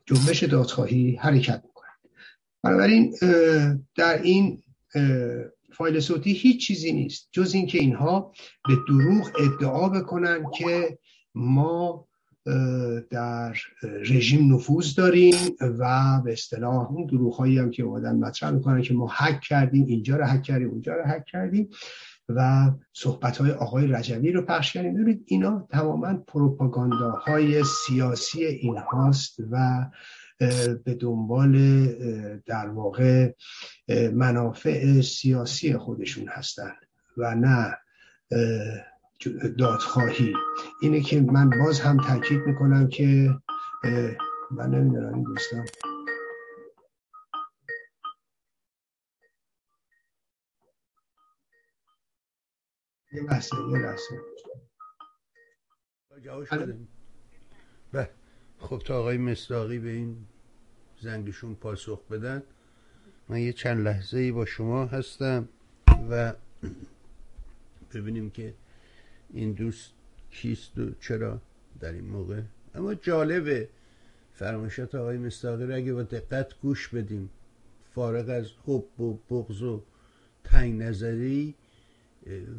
جنبش 0.06 0.44
دادخواهی 0.44 1.16
حرکت 1.16 1.62
می‌کنند 1.64 1.98
بنابراین 2.62 3.14
در 3.96 4.22
این 4.22 4.62
فایل 5.72 6.00
صوتی 6.00 6.32
هیچ 6.32 6.66
چیزی 6.66 6.92
نیست. 6.92 7.28
جز 7.32 7.54
اینکه 7.54 7.78
اینها 7.78 8.32
به 8.68 8.74
دروغ 8.88 9.30
ادعا 9.38 9.88
بکنن 9.88 10.44
که 10.58 10.98
ما 11.34 12.08
در 13.10 13.56
رژیم 13.82 14.54
نفوذ 14.54 14.94
داریم 14.94 15.34
و 15.60 16.20
به 16.24 16.32
اصطلاح 16.32 16.90
اون 16.90 17.06
دروغ 17.06 17.34
هایی 17.34 17.58
هم 17.58 17.70
که 17.70 17.82
اومدن 17.82 18.16
مطرح 18.16 18.50
می‌کنن 18.50 18.82
که 18.82 18.94
ما 18.94 19.12
حک 19.18 19.40
کردیم 19.40 19.86
اینجا 19.86 20.16
رو 20.16 20.24
حک 20.24 20.42
کردیم 20.42 20.68
اونجا 20.68 20.94
رو 20.94 21.02
حک 21.02 21.24
کردیم 21.24 21.68
و 22.28 22.70
صحبت 22.92 23.36
های 23.38 23.50
آقای 23.50 23.86
رجوی 23.86 24.32
رو 24.32 24.42
پخش 24.42 24.72
کردیم. 24.72 24.94
ببینید 24.94 25.24
اینا 25.26 25.68
تماما 25.70 26.14
پروپاگانداهای 26.14 27.64
سیاسی 27.64 28.44
این 28.44 28.76
هاست 28.76 29.36
و 29.50 29.86
به 30.84 30.94
دنبال 31.00 31.86
در 32.46 32.68
واقع 32.68 33.32
منافع 34.12 35.00
سیاسی 35.00 35.76
خودشون 35.76 36.28
هستند 36.28 36.76
و 37.16 37.34
نه 37.34 37.78
دادخواهی. 39.58 40.34
اینه 40.82 41.00
که 41.00 41.20
من 41.20 41.50
باز 41.50 41.80
هم 41.80 41.96
تاکید 41.96 42.40
می‌کنم 42.46 42.88
که 42.88 43.34
من 44.50 44.70
نمی‌دونم 44.70 45.14
این 45.14 45.22
دوستان. 45.22 45.66
یه 53.12 53.22
لحظه 53.22 53.56
یه 53.72 53.78
لحظه. 53.78 54.20
به 57.92 58.10
خب 58.58 58.78
تا 58.78 58.98
آقای 59.00 59.18
مصداقی 59.18 59.78
به 59.78 59.90
این 59.90 60.26
زنگشون 61.00 61.54
پاسخ 61.54 62.06
بدن 62.10 62.42
من 63.28 63.38
یه 63.38 63.52
چند 63.52 63.80
لحظه 63.80 64.18
ای 64.18 64.32
با 64.32 64.44
شما 64.44 64.86
هستم 64.86 65.48
و 66.10 66.34
ببینیم 67.94 68.30
که 68.30 68.54
این 69.32 69.52
دوست 69.52 69.92
کیست 70.30 70.78
و 70.78 70.90
چرا 71.00 71.40
در 71.80 71.92
این 71.92 72.04
موقع؟ 72.04 72.40
اما 72.74 72.94
جالبه 72.94 73.68
فرمایشات 74.34 74.94
آقای 74.94 75.18
مستاقی 75.18 75.66
رو 75.66 75.74
اگه 75.74 75.92
با 75.92 76.02
دقت 76.02 76.60
گوش 76.60 76.88
بدیم 76.88 77.30
فارغ 77.94 78.28
از 78.28 78.46
حب 78.66 79.00
و 79.00 79.18
بغض 79.30 79.62
و 79.62 79.82
تنگ 80.44 80.82
نظری 80.82 81.54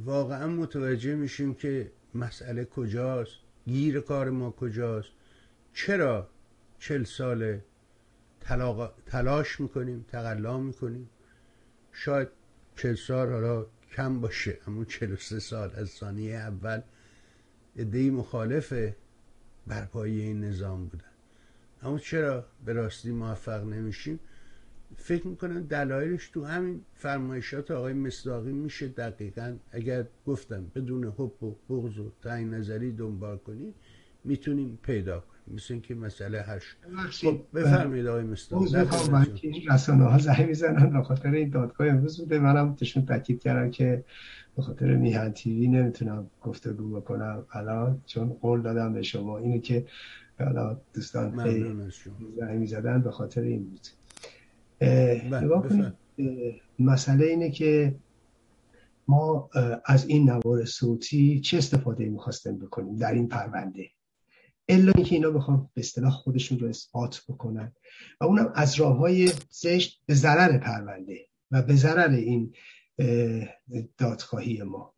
واقعا 0.05 0.47
متوجه 0.47 1.15
میشیم 1.15 1.53
که 1.53 1.91
مسئله 2.15 2.65
کجاست 2.65 3.31
گیر 3.65 3.99
کار 3.99 4.29
ما 4.29 4.51
کجاست 4.51 5.09
چرا 5.73 6.29
چل 6.79 7.03
سال 7.03 7.59
تلاش 9.05 9.59
می‌کنیم 9.59 10.05
تقلا 10.07 10.57
می‌کنیم؟ 10.57 11.09
شاید 11.91 12.27
چل 12.75 12.95
سال 12.95 13.31
حالا 13.31 13.65
کم 13.93 14.21
باشه. 14.21 14.57
اما 14.67 14.85
43 14.85 15.39
سال 15.39 15.71
از 15.75 15.89
ثانیه 15.89 16.35
اول 16.35 16.81
ادهی 17.75 18.09
مخالف 18.09 18.73
برپایی 19.67 20.21
این 20.21 20.43
نظام 20.43 20.85
بودن. 20.85 21.03
اما 21.81 21.99
چرا 21.99 22.45
به 22.65 22.73
راستی 22.73 23.11
موفق 23.11 23.63
نمیشیم؟ 23.63 24.19
فکر 24.97 25.27
می‌کنم 25.27 25.63
دلایلش 25.63 26.27
تو 26.27 26.45
همین 26.45 26.81
فرمایشات 26.95 27.71
آقای 27.71 27.93
مصداقی 27.93 28.51
میشه 28.51 28.87
دقیقا. 28.87 29.57
اگر 29.71 30.07
گفتم 30.27 30.71
بدون 30.75 31.03
حب 31.03 31.43
و 31.43 31.55
بغض 31.69 31.99
و 31.99 32.11
تعیین 32.21 32.53
نظری 32.53 32.91
دنبال 32.91 33.37
کنید 33.37 33.75
می‌تونیم 34.23 34.79
پیدا 34.83 35.19
کنیم. 35.19 35.32
مثل 35.47 35.73
اینکه 35.73 35.95
مسئله 35.95 36.41
هش 36.41 36.75
خب 37.21 37.41
بفرمایید 37.53 38.07
آقای 38.07 38.23
مستان 38.23 38.67
رسانه 39.71 40.03
ها 40.03 40.17
زنگ 40.17 40.47
می‌زنن 40.47 40.89
به 40.89 41.03
خاطر 41.03 41.31
این 41.31 41.49
دادگاه 41.49 41.87
امروز 41.87 42.19
بوده. 42.19 42.39
منم 42.39 42.75
تشون 42.75 43.05
تاکید 43.05 43.41
کردم 43.41 43.71
که 43.71 44.03
به 44.55 44.61
خاطر 44.61 44.95
میهن 44.95 45.31
تیوی 45.31 45.67
نمی‌تونم 45.67 46.29
گفتگو 46.41 46.89
بکنم. 46.89 47.45
الان 47.51 48.01
چون 48.05 48.29
قول 48.29 48.61
دادم 48.61 48.93
به 48.93 49.01
شما 49.01 49.37
اینه 49.37 49.59
که 49.59 49.85
حالا 50.39 50.77
دوستان 50.93 51.35
زنگ 52.37 52.57
می‌زدن 52.57 53.01
به 53.01 53.11
خاطر 53.11 53.41
این 53.41 53.63
بود. 53.63 53.87
بله، 54.79 55.43
نگاه 55.43 55.67
کنید 55.67 55.93
مسئله 56.79 57.25
اینه 57.25 57.51
که 57.51 57.95
ما 59.07 59.49
از 59.85 60.07
این 60.07 60.29
نوار 60.29 60.65
صوتی 60.65 61.39
چه 61.39 61.57
استفاده 61.57 62.09
می‌خواستیم 62.09 62.59
بکنیم 62.59 62.95
در 62.95 63.11
این 63.11 63.27
پرونده؟ 63.27 63.89
الا 64.69 64.91
اینکه 64.95 65.15
اینا 65.15 65.31
بخوام 65.31 65.69
به 65.73 65.81
اصطلاح 65.81 66.11
خودشون 66.11 66.59
رو 66.59 66.67
اثبات 66.67 67.23
بکنن. 67.29 67.71
و 68.21 68.25
اونم 68.25 68.51
از 68.55 68.75
راه 68.75 68.97
های 68.97 69.31
زشت 69.49 70.01
به 70.05 70.13
ضرر 70.13 70.57
پرونده 70.57 71.27
و 71.51 71.61
به 71.61 71.75
ضرر 71.75 72.09
این 72.09 72.53
دادخواهی 73.97 74.63
ما. 74.63 74.93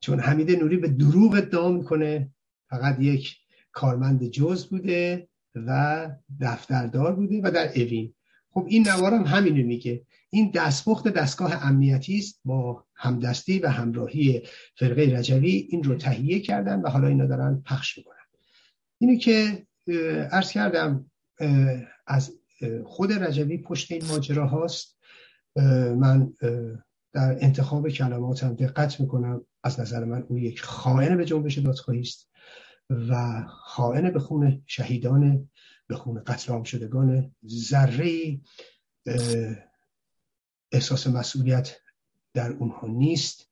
چون 0.00 0.20
حمید 0.20 0.50
نوری 0.50 0.76
به 0.76 0.88
دروغ 0.88 1.34
ادعا 1.34 1.72
می‌کنه 1.72 2.30
فقط 2.70 3.00
یک 3.00 3.36
کارمند 3.72 4.28
جز 4.28 4.66
بوده 4.66 5.28
و 5.54 6.10
دفتردار 6.40 7.14
بوده 7.14 7.40
و 7.44 7.50
در 7.50 7.68
اوین. 7.76 8.14
خب 8.50 8.66
این 8.68 8.88
نوارم 8.88 9.24
همینو 9.24 9.66
میگه. 9.66 10.06
این 10.30 10.50
دستپخت 10.54 11.08
دستگاه 11.08 11.66
امنیتی 11.66 12.18
است 12.18 12.40
با 12.44 12.84
همدستی 12.94 13.58
و 13.58 13.68
همراهی 13.68 14.42
فرقه 14.76 15.18
رجوی. 15.18 15.68
این 15.70 15.82
رو 15.82 15.94
تهیه 15.94 16.40
کردن 16.40 16.80
و 16.80 16.88
حالا 16.88 17.08
اینا 17.08 17.26
دارن 17.26 17.62
پخش 17.66 17.98
می‌کنن. 17.98 18.23
اینه 18.98 19.18
که 19.18 19.66
عرض 20.30 20.50
کردم 20.50 21.10
از 22.06 22.38
خود 22.84 23.12
رجوی 23.12 23.58
پشت 23.58 23.92
این 23.92 24.04
ماجرا 24.04 24.46
هاست. 24.46 24.98
من 25.96 26.32
در 27.12 27.36
انتخاب 27.40 27.88
کلماتم 27.88 28.54
دقت 28.54 29.00
می‌کنم. 29.00 29.46
از 29.64 29.80
نظر 29.80 30.04
من 30.04 30.22
او 30.28 30.38
یک 30.38 30.60
خائن 30.60 31.16
به 31.16 31.24
جنبش 31.24 31.58
دادخواهی 31.58 32.00
است 32.00 32.30
و 32.90 33.42
خائن 33.48 34.10
به 34.10 34.18
خون 34.18 34.62
شهیدان 34.66 35.50
به 35.86 35.94
خون 35.96 36.22
قتل 36.26 36.52
عام 36.52 36.62
شدگان 36.62 37.34
ذره 37.48 38.40
احساس 40.72 41.06
مسئولیت 41.06 41.76
در 42.34 42.50
اونها 42.52 42.86
نیست. 42.86 43.48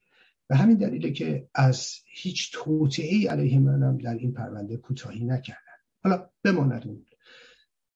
و 0.53 0.55
همین 0.55 0.77
دلیله 0.77 1.13
که 1.13 1.49
از 1.55 1.95
هیچ 2.07 2.51
توطعه 2.53 3.31
علیه 3.31 3.59
منم 3.59 3.99
در 3.99 4.15
این 4.15 4.33
پرونده 4.33 4.77
کوتاهی 4.77 5.25
نکردن. 5.25 5.61
حالا 6.05 6.31
بماند 6.45 6.87
اون. 6.87 7.07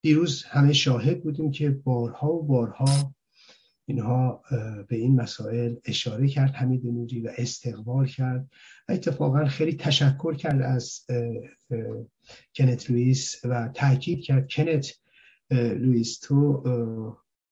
دیروز 0.02 0.44
همه 0.44 0.72
شاهد 0.72 1.22
بودیم 1.22 1.50
که 1.50 1.70
بارها 1.70 2.32
و 2.32 2.42
بارها 2.42 3.14
اینها 3.86 4.42
به 4.88 4.96
این 4.96 5.20
مسائل 5.20 5.74
اشاره 5.84 6.28
کرد 6.28 6.50
حمید 6.50 6.86
نوری 6.86 7.20
و 7.20 7.30
استقبال 7.38 8.06
کرد 8.06 8.48
و 8.88 8.92
اتفاقا 8.92 9.44
خیلی 9.44 9.76
تشکر 9.76 10.34
کرد 10.34 10.62
از 10.62 11.06
کنت 12.56 12.90
لویس 12.90 13.40
و 13.44 13.68
تاکید 13.74 14.24
کرد 14.24 14.48
کنت 14.50 14.92
لویس 15.50 16.18
تو 16.18 16.62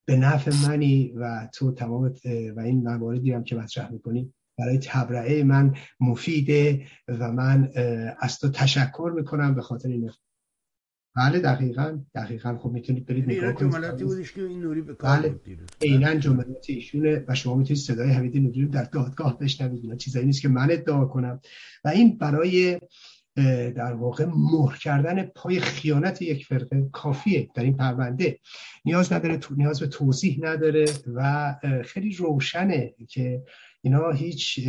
به 0.05 0.17
نفع 0.17 0.69
منی 0.69 1.13
و 1.17 1.49
تو 1.55 1.73
تمام 1.73 2.15
و 2.57 2.61
این 2.61 2.83
مواردی 2.83 3.33
هم 3.33 3.45
که 3.45 3.57
مطرح 3.57 3.93
می‌کنی 3.93 4.33
برای 4.59 4.79
تبرعه 4.79 5.45
من 5.45 5.75
مفیده 6.01 6.87
و 7.09 7.33
من 7.33 7.71
از 8.19 8.39
تو 8.39 8.49
تشکر 8.49 9.13
می‌کنم 9.17 9.55
به 9.55 9.63
خاطر 9.63 9.89
این 9.89 10.11
بله 11.17 11.39
دقیقا 11.39 11.99
دقیقا. 12.15 12.59
خب 12.59 12.71
می‌تونید 12.71 13.07
برید 13.07 13.25
نگاه 13.25 13.53
کنید. 13.53 14.03
بودش 14.03 14.33
که 14.33 14.43
این 14.43 14.61
نوری 14.61 14.81
به 14.81 14.95
کار 14.95 15.19
بله. 15.19 15.41
عینا 15.83 16.15
جملات 16.15 16.65
ایشونه 16.69 17.25
و 17.29 17.35
شما 17.35 17.55
می‌تونید 17.55 17.83
صدای 17.83 18.11
حمید 18.11 18.37
نوری 18.37 18.63
رو 18.63 18.69
در 18.69 18.85
دادگاه 18.85 19.39
بشنوید. 19.39 19.83
اینا 19.83 19.97
چیزایی 19.97 20.27
نیست 20.27 20.43
که 20.43 20.49
من 20.49 20.71
ادعا 20.71 21.05
کنم. 21.05 21.41
و 21.85 21.89
این 21.89 22.19
برای 22.19 22.81
در 23.77 23.93
واقع 23.93 24.25
مهر 24.25 24.79
کردن 24.79 25.23
پای 25.23 25.61
خیانت 25.61 26.23
یک 26.23 26.47
فرقه 26.47 26.89
کافیه. 26.93 27.49
در 27.55 27.63
این 27.63 27.77
پرونده 27.77 28.39
نیاز 28.85 29.13
نداره 29.13 29.39
نیاز 29.57 29.81
به 29.81 29.87
توضیح 29.87 30.39
نداره 30.43 30.85
و 31.15 31.55
خیلی 31.85 32.15
روشنه 32.15 32.95
که 33.09 33.43
اینا 33.85 34.11
هیچ 34.11 34.69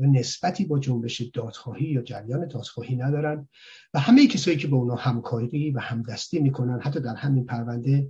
نسبتی 0.00 0.64
با 0.64 0.78
جنبش 0.78 1.20
دادخواهی 1.20 1.86
یا 1.86 2.02
جریان 2.02 2.46
دادخواهی 2.46 2.96
ندارن 2.96 3.48
و 3.94 3.98
همه 3.98 4.26
کسایی 4.26 4.56
که 4.56 4.68
با 4.68 4.76
اونا 4.76 4.94
همکاری 4.94 5.70
و 5.70 5.80
همدستی 5.80 6.38
می‌کنن 6.38 6.80
حتی 6.80 7.00
در 7.00 7.14
همین 7.14 7.46
پرونده 7.46 8.08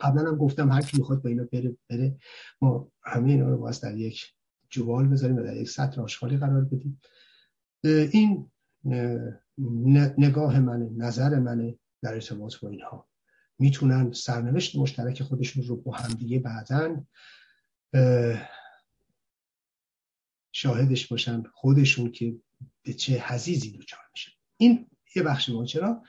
قبلا 0.00 0.28
هم 0.28 0.36
گفتم 0.36 0.72
هر 0.72 0.80
کی 0.80 0.96
می‌خواد 0.96 1.22
با 1.22 1.30
اینا 1.30 1.44
بره 1.52 1.76
بره. 1.90 2.16
ما 2.60 2.88
همه 3.02 3.30
اینا 3.30 3.48
رو 3.48 3.58
باز 3.58 3.80
در 3.80 3.96
یک 3.96 4.34
جوال 4.70 5.08
بذاریم 5.08 5.36
و 5.36 5.42
در 5.42 5.56
یک 5.56 5.70
سطر 5.70 6.00
آشغالی 6.00 6.36
قرار 6.36 6.64
بدیم. 6.64 7.00
این 7.84 8.50
نگاه 10.18 10.60
منه 10.60 10.90
نظر 10.96 11.38
منه 11.38 11.78
در 12.02 12.14
ارتباط 12.14 12.54
با 12.62 12.68
اینها. 12.68 13.08
می‌تونن 13.58 14.12
سرنوشت 14.12 14.76
مشترک 14.76 15.22
خودشون 15.22 15.64
رو 15.64 15.76
با 15.76 15.92
همدیگه 15.92 16.38
بعدن 16.38 17.06
شاهدش 20.52 21.06
باشن 21.06 21.42
خودشون 21.42 22.10
که 22.10 22.34
به 22.82 22.92
چه 22.92 23.12
حزیزی 23.12 23.70
دچار 23.70 24.00
میشن 24.12 24.32
این 24.56 24.86
یه 25.16 25.22
بخش 25.22 25.50
چرا 25.66 26.02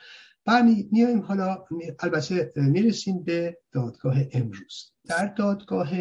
بعد 0.46 0.66
میایم 0.92 1.22
حالا 1.22 1.66
البته 2.00 2.54
می‌رسیم 2.56 3.24
به 3.24 3.58
دادگاه 3.72 4.16
امروز. 4.32 4.92
در 5.06 5.26
دادگاه 5.26 5.92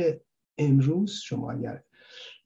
امروز 0.59 1.21
شما 1.25 1.53
اگر 1.53 1.83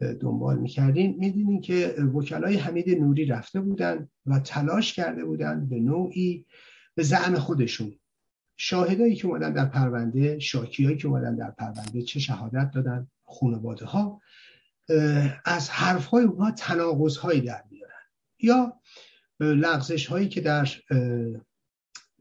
دنبال 0.00 0.58
می‌کردین 0.58 1.16
میدینین 1.18 1.60
که 1.60 1.94
وکلای 2.14 2.56
حمید 2.56 2.90
نوری 2.90 3.26
رفته 3.26 3.60
بودن 3.60 4.08
و 4.26 4.40
تلاش 4.40 4.92
کرده 4.92 5.24
بودن 5.24 5.68
به 5.68 5.80
نوعی 5.80 6.46
به 6.94 7.02
زعم 7.02 7.34
خودشون 7.34 7.98
شاهدایی 8.56 9.16
که 9.16 9.26
اومدن 9.26 9.52
در 9.52 9.64
پرونده 9.64 10.38
شاکیایی 10.38 10.96
که 10.96 11.08
اومدن 11.08 11.36
در 11.36 11.50
پرونده 11.50 12.02
چه 12.02 12.20
شهادت 12.20 12.70
دادن 12.74 13.08
خانواده 13.24 13.84
ها 13.84 14.20
از 15.44 15.70
حرف 15.70 16.06
های 16.06 16.24
اونها 16.24 16.50
تناقض 16.50 17.16
هایی 17.16 17.40
در 17.40 17.64
بیارن 17.70 17.92
یا 18.38 18.80
لغزش 19.40 20.06
هایی 20.06 20.28
که 20.28 20.40
در 20.40 20.68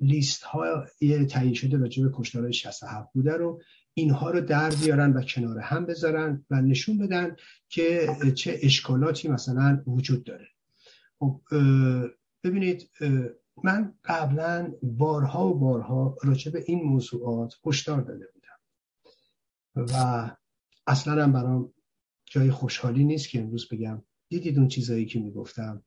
لیست 0.02 0.44
های 0.44 1.26
تعیین 1.26 1.54
شده 1.54 1.78
راجع 1.78 2.04
به 2.04 2.12
کشتار 2.14 2.52
67 2.52 3.14
بوده 3.14 3.34
رو 3.34 3.62
اینها 3.94 4.32
رو 4.32 4.42
در 4.42 4.70
بیارن 4.70 5.14
و 5.14 5.22
کنار 5.22 5.60
هم 5.60 5.86
بذارن 5.86 6.46
و 6.50 6.62
نشون 6.62 6.98
بدن 6.98 7.36
که 7.70 8.08
چه 8.36 8.60
اشکالاتی 8.62 9.28
مثلا 9.28 9.84
وجود 9.88 10.24
داره. 10.24 10.48
خب 11.20 11.42
ببینید 12.44 12.90
من 13.64 13.94
قبلا 14.04 14.74
بارها 14.84 15.48
و 15.48 15.60
بارها 15.60 16.18
راجع 16.24 16.52
به 16.52 16.64
این 16.68 16.84
موضوعات 16.84 17.54
هشدار 17.66 18.02
داده 18.02 18.28
بودم. 18.34 18.60
و 19.94 20.32
اصلا 20.88 21.24
هم 21.24 21.32
برام 21.32 21.74
جای 22.26 22.52
خوشحالی 22.52 23.04
نیست 23.04 23.30
که 23.30 23.40
امروز 23.40 23.70
بگم 23.70 24.04
دیدید 24.30 24.58
اون 24.58 24.68
چیزایی 24.68 25.06
که 25.06 25.20
می‌گفتم؟ 25.20 25.84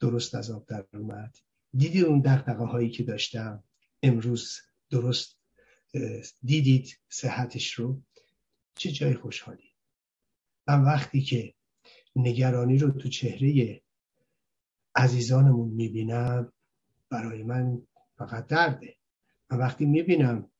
درست 0.00 0.34
از 0.34 0.50
آب 0.50 0.66
در 0.66 0.86
اومد. 0.92 1.36
دیدید 1.76 2.04
اون 2.04 2.20
دقدقه 2.20 2.64
هایی 2.64 2.90
که 2.90 3.02
داشتم؟ 3.02 3.64
امروز 4.02 4.60
درست 4.90 5.38
دیدید 6.42 6.98
صحتش 7.08 7.72
رو؟ 7.72 8.02
چه 8.74 8.90
جای 8.90 9.14
خوشحالی. 9.14 9.70
من 10.68 10.84
وقتی 10.84 11.22
که 11.22 11.54
نگرانی 12.16 12.78
رو 12.78 12.90
تو 12.90 13.08
چهره 13.08 13.82
عزیزانمون 14.94 15.68
می‌بینم 15.68 16.52
برای 17.14 17.42
من 17.42 17.82
فقط 18.18 18.46
درده. 18.46 18.96
من 19.50 19.58
وقتی 19.58 19.86
می‌بینم 19.86 20.50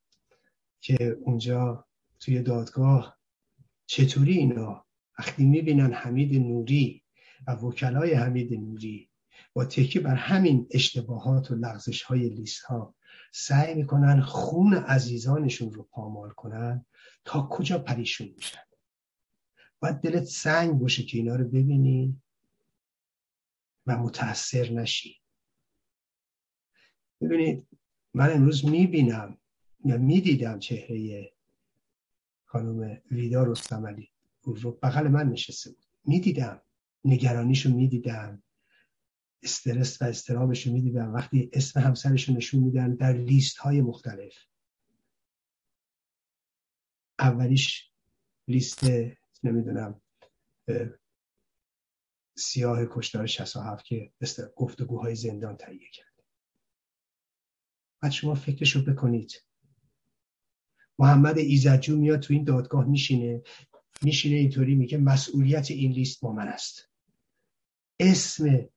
که 0.81 1.19
اونجا 1.21 1.87
توی 2.21 2.43
دادگاه 2.43 3.19
چطوری 3.87 4.33
اینا 4.33 4.85
وقتی 5.19 5.45
می‌بینن 5.45 5.93
حمید 5.93 6.35
نوری 6.35 7.03
و 7.47 7.53
وکلای 7.53 8.15
حمید 8.15 8.53
نوری 8.53 9.11
با 9.53 9.65
تکی 9.65 9.99
بر 9.99 10.15
همین 10.15 10.67
اشتباهات 10.71 11.51
و 11.51 11.55
لغزش 11.55 12.03
های 12.03 12.29
لیست 12.29 12.63
ها 12.65 12.95
سعی 13.33 13.75
می‌کنن 13.75 14.21
خون 14.21 14.75
عزیزانشون 14.75 15.73
رو 15.73 15.83
پامال 15.83 16.31
کنن 16.31 16.87
تا 17.25 17.49
کجا 17.51 17.79
پریشون 17.79 18.29
میشن 18.37 18.65
باید 19.81 19.97
دلت 19.97 20.25
سنگ 20.25 20.73
باشه 20.79 21.03
که 21.03 21.19
اینا 21.19 21.37
رو 21.37 21.45
ببینی 21.45 22.21
و 23.87 23.97
متاثر 23.97 24.71
نشی. 24.71 25.24
ببینید 27.25 27.67
من 28.15 28.33
امروز 28.33 28.65
می‌بینم 28.65 29.39
یا 29.85 29.99
می‌دیدم 29.99 30.59
چهره 30.59 31.33
خانم 32.45 33.03
ویدا 33.11 33.43
رستملی 33.43 34.11
رو 34.43 34.79
بغل 34.83 35.09
من 35.09 35.29
نشسته 35.29 35.71
بود. 35.71 35.85
می‌دیدم. 36.05 36.63
نگرانیشو 37.05 37.71
می‌دیدم. 37.71 38.43
استرس 39.43 40.03
و 40.03 40.05
استرابش 40.05 40.67
رو 40.67 40.73
وقتی 40.99 41.51
اسم 41.53 41.81
همسرش 41.81 42.29
رو 42.29 42.35
نشون 42.35 42.61
میدن 42.61 42.95
در 42.95 43.13
لیست 43.13 43.57
های 43.57 43.81
مختلف. 43.81 44.35
اولیش 47.19 47.91
لیست 48.49 48.85
نمی‌دونم 49.45 50.01
سیاه 52.37 52.79
کشتار 52.91 53.27
67 53.27 53.85
که 53.85 54.13
گفتگوهای 54.57 55.15
زندان 55.15 55.57
تهیه 55.57 55.91
کرد. 55.93 56.14
بعد 58.05 58.13
شما 58.13 58.35
فکرشو 58.35 58.85
بکنید. 58.85 59.43
محمد 60.99 61.39
ایزدجو 61.39 61.97
میاد 61.97 62.21
تو 62.21 62.35
این 62.35 62.45
دادگاه 62.45 62.85
میشینه 62.85 63.43
میشینه 64.03 64.37
اینطوری 64.37 64.75
میگه 64.75 64.99
مسئولیت 64.99 65.71
این 65.71 65.93
لیست 65.93 66.21
با 66.21 66.33
من 66.33 66.49
است. 66.49 66.91
اسم 68.01 68.69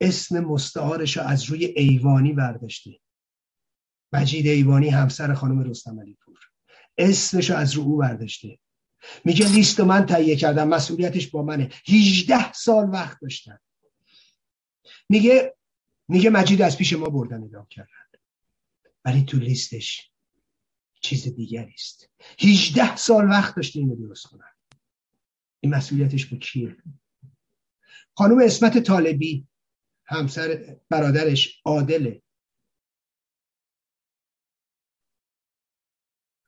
اسم 0.00 0.40
مستعارش 0.40 1.16
رو 1.16 1.22
از 1.22 1.44
روی 1.44 1.64
ایوانی 1.64 2.32
برداشته. 2.32 3.00
مجید 4.12 4.46
ایوانی 4.46 4.88
همسر 4.88 5.34
خانم 5.34 5.62
رستم 5.62 6.00
علی 6.00 6.14
پور 6.14 6.38
اسمش 6.98 7.50
رو 7.50 7.56
از 7.56 7.74
رو 7.74 7.82
او 7.82 7.96
برداشته. 7.96 8.58
میگه 9.24 9.52
لیست 9.52 9.80
من 9.80 10.06
تهیه 10.06 10.36
کردم 10.36 10.68
مسئولیتش 10.68 11.28
با 11.28 11.42
منه. 11.42 11.70
18 11.88 12.52
سال 12.52 12.90
وقت 12.90 13.18
داشتن. 13.20 13.58
میگه 15.08 15.56
میگه 16.08 16.30
مجید 16.30 16.62
از 16.62 16.78
پیش 16.78 16.92
ما 16.92 17.06
بردن 17.06 17.44
ادام 17.44 17.66
کردن. 17.70 17.99
ولی 19.04 19.24
تو 19.24 19.38
لیستش 19.38 20.10
چیز 21.00 21.34
دیگری 21.34 21.74
است. 21.74 22.10
18 22.40 22.96
سال 22.96 23.30
وقت 23.30 23.56
داشته 23.56 23.78
اینو 23.78 23.96
درست 23.96 24.26
کنن. 24.26 24.52
این 25.60 25.74
مسئولیتش 25.74 26.26
با 26.26 26.38
کیه؟ 26.38 26.76
خانم 28.14 28.38
اسمت 28.38 28.78
طالبی 28.78 29.48
همسر 30.04 30.76
برادرش 30.88 31.62
عادله 31.64 32.22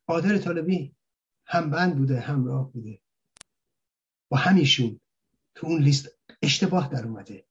عادل 0.07 0.37
طالبی 0.37 0.95
هم 1.45 1.69
بند 1.69 1.97
بوده 1.97 2.19
همراه 2.19 2.71
بوده. 2.71 3.01
با 4.31 4.37
همیشون 4.37 4.99
تو 5.55 5.67
اون 5.67 5.83
لیست 5.83 6.09
اشتباه 6.41 6.89
در 6.89 7.05
اومده. 7.05 7.45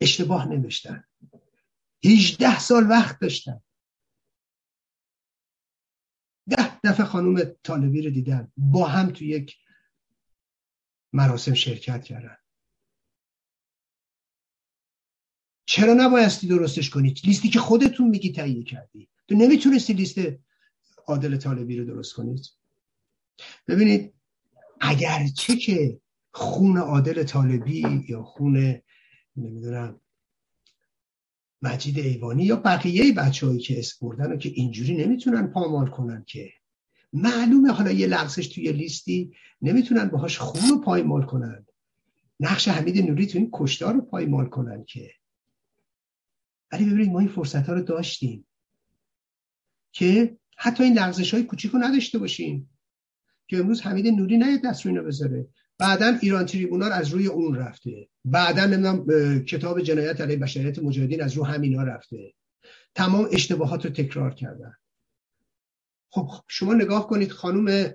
اشتباه 0.00 0.48
نوشتن. 0.48 1.04
18 2.04 2.58
سال 2.58 2.90
وقت 2.90 3.20
داشتن. 3.20 3.60
ده 6.48 6.80
دفعه 6.80 7.06
خانوم 7.06 7.40
طالبی 7.62 8.02
رو 8.02 8.10
دیدن 8.10 8.52
با 8.56 8.86
هم 8.86 9.10
تو 9.10 9.24
یک 9.24 9.56
مراسم 11.12 11.54
شرکت 11.54 12.04
کردن. 12.04 12.36
چرا 15.66 15.94
نبایستی 15.94 16.48
درستش 16.48 16.90
کنید 16.90 17.18
لیستی 17.24 17.48
که 17.48 17.58
خودتون 17.58 18.08
میگی 18.08 18.32
تهیه 18.32 18.62
کردی. 18.62 19.08
تو 19.28 19.34
نمی‌تونستی 19.34 19.92
لیست 19.92 20.18
عادل 21.06 21.36
طالبی 21.36 21.76
رو 21.76 21.84
درست 21.84 22.14
کنید 22.14 22.46
ببینید 23.66 24.14
اگرچه 24.80 25.56
که 25.56 26.00
خون 26.30 26.78
عادل 26.78 27.24
طالبی 27.24 28.04
یا 28.08 28.22
خون 28.22 28.82
نمی‌دونم 29.36 30.00
مجید 31.62 31.98
ایوانی 31.98 32.44
یا 32.44 32.56
بقیه 32.56 33.12
بچه 33.12 33.58
که 33.58 33.78
اسم 33.78 34.06
بردن 34.06 34.32
و 34.32 34.36
که 34.36 34.48
اینجوری 34.48 34.96
نمی‌تونن 34.96 35.46
پامال 35.46 35.86
کنن 35.86 36.24
که. 36.26 36.52
معلومه 37.12 37.72
حالا 37.72 37.90
یه 37.90 38.06
لغزش 38.06 38.48
توی 38.48 38.72
لیستی 38.72 39.32
نمی‌تونن 39.62 40.04
باهاش 40.04 40.38
خون 40.38 40.70
رو 40.70 40.80
پایمال 40.80 41.22
کنن. 41.22 41.66
نقش 42.40 42.68
حمید 42.68 42.98
نوری 42.98 43.26
تو 43.26 43.38
این 43.38 43.50
کشتار 43.52 43.94
رو 43.94 44.00
پایمال 44.00 44.46
کنن 44.46 44.84
که. 44.84 45.10
ولی 46.72 46.84
ببینید 46.84 47.08
ما 47.08 47.18
این 47.18 47.28
فرصت 47.28 47.66
ها 47.66 47.72
رو 47.72 47.82
داشتیم 47.82 48.46
که 49.92 50.36
حتی 50.56 50.84
این 50.84 50.98
لغزش 50.98 51.34
های 51.34 51.42
کوچیک 51.42 51.70
رو 51.70 51.78
نداشته 51.78 52.18
باشیم 52.18 52.70
که 53.48 53.58
امروز 53.58 53.80
حمید 53.80 54.06
نوری 54.06 54.38
نه 54.38 54.58
دست 54.58 54.86
رو 54.86 54.92
اینو 54.92 55.04
بذاره. 55.04 55.48
بعدا 55.78 56.18
ایران 56.22 56.46
تریبونال 56.46 56.92
از 56.92 57.08
روی 57.08 57.26
اون 57.26 57.54
رفته. 57.54 58.08
بعدا 58.24 58.66
نمی‌دونم 58.66 59.44
کتاب 59.44 59.80
جنایت 59.80 60.20
علیه 60.20 60.36
بشریت 60.36 60.78
مجاهدین 60.78 61.22
از 61.22 61.32
روی 61.32 61.46
همینا 61.46 61.82
رفته. 61.82 62.34
تمام 62.94 63.28
اشتباهات 63.32 63.84
رو 63.84 63.90
تکرار 63.90 64.34
کردن. 64.34 64.72
خب 66.10 66.30
شما 66.48 66.74
نگاه 66.74 67.08
کنید 67.08 67.30
خانم 67.32 67.94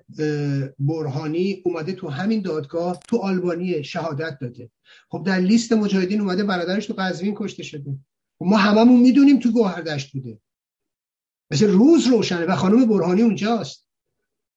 برهانی 0.78 1.62
اومده 1.64 1.92
تو 1.92 2.08
همین 2.08 2.42
دادگاه 2.42 3.00
تو 3.08 3.16
آلبانی 3.16 3.84
شهادت 3.84 4.38
داده. 4.40 4.70
خب 5.08 5.24
در 5.26 5.38
لیست 5.38 5.72
مجاهدین 5.72 6.20
اومده 6.20 6.44
برادرش 6.44 6.86
تو 6.86 6.94
قزوین 6.94 7.34
کشته 7.36 7.62
شده. 7.62 7.98
خب 8.38 8.44
ما 8.44 8.56
هممون 8.56 9.00
می‌دونیم 9.00 9.38
تو 9.38 9.52
گوهردشت 9.52 10.12
بوده. 10.12 10.38
مثل 11.50 11.68
روز 11.70 12.06
روشنه 12.06 12.46
و 12.46 12.56
خانم 12.56 12.86
برهانی 12.86 13.22
اونجاست. 13.22 13.88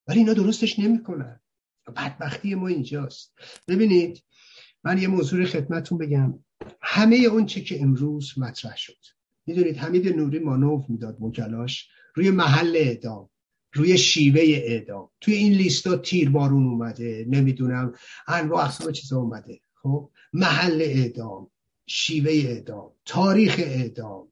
ولی 0.08 0.20
اینا 0.20 0.34
درستش 0.34 0.80
نمی‌کنن. 0.80 1.40
بدبختی 1.96 2.56
ما 2.56 2.68
اینجاست. 2.68 3.34
ببینید 3.68 4.24
من 4.84 4.98
یه 4.98 5.08
موضوع 5.08 5.46
خدمتون 5.46 5.98
بگم. 5.98 6.40
همه 6.82 7.16
اون 7.16 7.46
چه 7.46 7.62
که 7.62 7.82
امروز 7.82 8.34
مطرح 8.38 8.76
شد. 8.78 8.98
می‌دونید 9.46 9.78
حمید 9.78 10.08
نوری 10.08 10.40
مانوف 10.40 10.90
می‌داد 10.90 11.18
مکلاش 11.20 11.90
روی 12.16 12.32
محل 12.32 12.76
اعدام 12.76 13.30
روی 13.74 13.98
شیوه 13.98 14.42
اعدام. 14.42 15.10
توی 15.22 15.34
این 15.34 15.54
لیستا 15.54 15.98
تیر 15.98 16.30
بارون 16.30 16.68
اومده 16.68 17.26
نمی‌دونم 17.30 17.94
انواع 18.28 18.66
اقسام 18.66 18.92
چیزا 18.92 19.18
اومده. 19.18 19.60
خب 19.76 20.10
محل 20.34 20.82
اعدام 20.82 21.52
شیوه 21.88 22.32
اعدام 22.32 22.92
تاریخ 23.06 23.56
اعدام. 23.60 24.32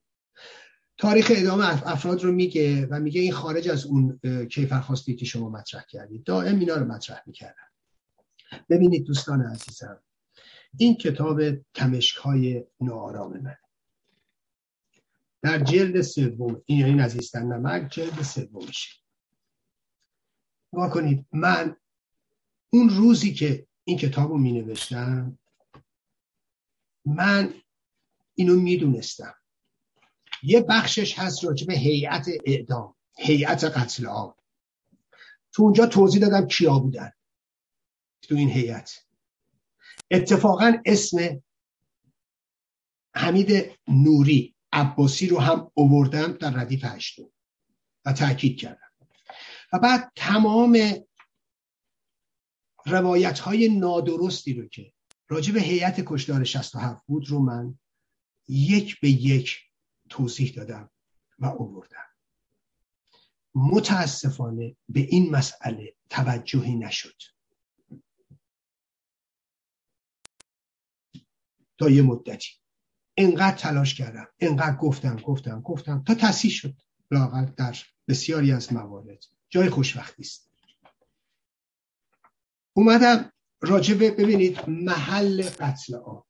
تاریخ 0.98 1.32
اعدام 1.32 1.60
افراد 1.62 2.24
رو 2.24 2.32
میگه 2.32 2.86
و 2.86 3.00
میگه 3.00 3.22
این 3.22 3.32
خارج 3.32 3.70
از 3.70 3.86
اون 3.86 4.20
کیفرخواستی 4.52 5.16
که 5.16 5.26
شما 5.26 5.50
مطرح 5.50 5.84
کردید. 5.90 6.24
دائم 6.24 6.60
اینا 6.60 6.76
رو 6.76 6.86
مطرح 6.86 7.22
می‌کردن 7.26 7.68
ببینید 8.70 9.06
دوستان 9.06 9.42
عزیزم 9.42 10.02
این 10.78 10.96
کتاب 10.96 11.42
تمشک 11.74 12.18
های 12.18 12.64
ناآرام 12.82 13.38
من. 13.38 13.58
در 15.42 15.60
جلد 15.60 16.02
سوم 16.02 16.62
این 16.66 16.80
یعنی 16.80 16.94
نزیستن 16.94 17.46
نمک 17.46 17.92
جلد 17.92 18.22
سومشه 18.22 18.90
نگاه 20.74 20.90
کنید 20.90 21.26
من 21.32 21.76
اون 22.70 22.90
روزی 22.90 23.34
که 23.34 23.68
این 23.84 23.98
کتاب 23.98 24.32
رو 24.32 24.38
می 24.38 24.52
نوشتم 24.52 25.40
من 27.06 27.54
اینو 28.36 28.60
می‌دونستم. 28.60 29.36
یه 30.46 30.62
بخشش 30.62 31.20
هست 31.20 31.44
راجع 31.44 31.68
به 31.68 31.74
هیئت 31.74 32.28
اعدام 32.46 32.96
هیئت 33.18 33.64
قتل 33.64 34.06
عام. 34.06 34.36
تو 35.54 35.64
اونجا 35.64 35.86
توضیح 35.86 36.22
دادم 36.22 36.48
کیا 36.48 36.80
بودن 36.80 37.12
تو 38.22 38.36
این 38.36 38.50
هیئت. 38.50 39.06
اتفاقا 40.12 40.74
اسم 40.86 41.42
حمید 43.16 43.72
نوری 43.88 44.56
عباسی 44.74 45.28
رو 45.28 45.40
هم 45.40 45.72
اووردم 45.74 46.32
در 46.34 46.52
ردیف 46.52 46.86
هشتم 46.86 47.32
و 48.06 48.14
تاکید 48.14 48.60
کردم. 48.60 48.92
و 49.74 49.80
بعد 49.80 50.12
تمام 50.16 50.78
روایت 52.86 53.40
های 53.40 53.70
نادرستی 53.70 54.54
رو 54.54 54.68
که 54.68 54.94
راجع 55.30 55.54
به 55.54 55.62
هیئت 55.62 56.04
کشدار 56.06 56.44
67 56.44 57.06
بود 57.06 57.30
رو 57.30 57.40
من 57.40 57.80
یک 58.48 59.00
به 59.00 59.10
یک 59.10 59.65
توضیح 60.10 60.54
دادم 60.56 60.90
و 61.40 61.46
اووردم 61.46 62.06
متاسفانه 63.56 64.76
به 64.90 65.00
این 65.00 65.32
مسئله 65.32 65.96
توجهی 66.10 66.76
نشد. 66.76 67.22
تا 71.78 71.90
یه 71.90 72.02
مدتی. 72.02 72.50
انقدر 73.18 73.58
تلاش 73.58 73.96
کردم 73.96 74.28
انقدر 74.40 74.78
گفتم 74.78 75.16
گفتم 75.16 75.62
گفتم 75.62 76.04
تا 76.04 76.16
تصحیح 76.16 76.52
شد. 76.52 76.74
لاغر 77.12 77.46
در 77.46 77.76
بسیاری 78.08 78.52
از 78.52 78.74
موارد. 78.74 79.26
جای 79.50 79.70
خوشبختی 79.70 80.24
است. 80.24 80.50
اومدم 82.74 83.32
راجبه 83.62 84.12
ببینید 84.12 84.70
محل 84.70 85.50
قتل 85.50 85.96
عام. 85.96 86.24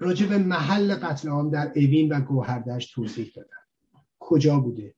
راجب 0.00 0.32
محل 0.32 0.94
قتل 0.94 1.28
عام 1.28 1.50
در 1.50 1.72
اوین 1.76 2.12
و 2.12 2.20
گوهردشت 2.20 2.94
توضیح 2.94 3.32
دادم 3.36 3.66
کجا 4.18 4.60
بوده؟ 4.60 4.94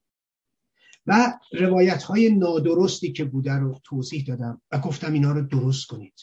و 1.06 1.38
روایت 1.52 2.02
های 2.02 2.30
نادرستی 2.30 3.12
که 3.12 3.24
بوده 3.24 3.52
رو 3.52 3.80
توضیح 3.84 4.24
دادم 4.24 4.62
و 4.72 4.78
گفتم 4.78 5.12
اینا 5.12 5.32
رو 5.32 5.42
درست 5.42 5.86
کنید. 5.86 6.14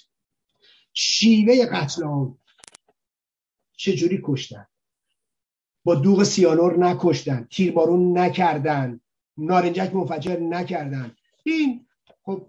شیوه 0.93 1.65
قتل 1.65 2.03
عام 2.03 2.39
چجوری 3.77 4.21
کشتن؟ 4.23 4.67
با 5.83 5.95
دوغ 5.95 6.23
سیانور 6.23 6.77
نکشتن 6.77 7.47
تیربارون 7.51 8.17
نکردن 8.17 8.99
نارنجک 9.37 9.95
منفجر 9.95 10.39
نکردن. 10.39 11.15
این 11.43 11.87
خب 12.21 12.47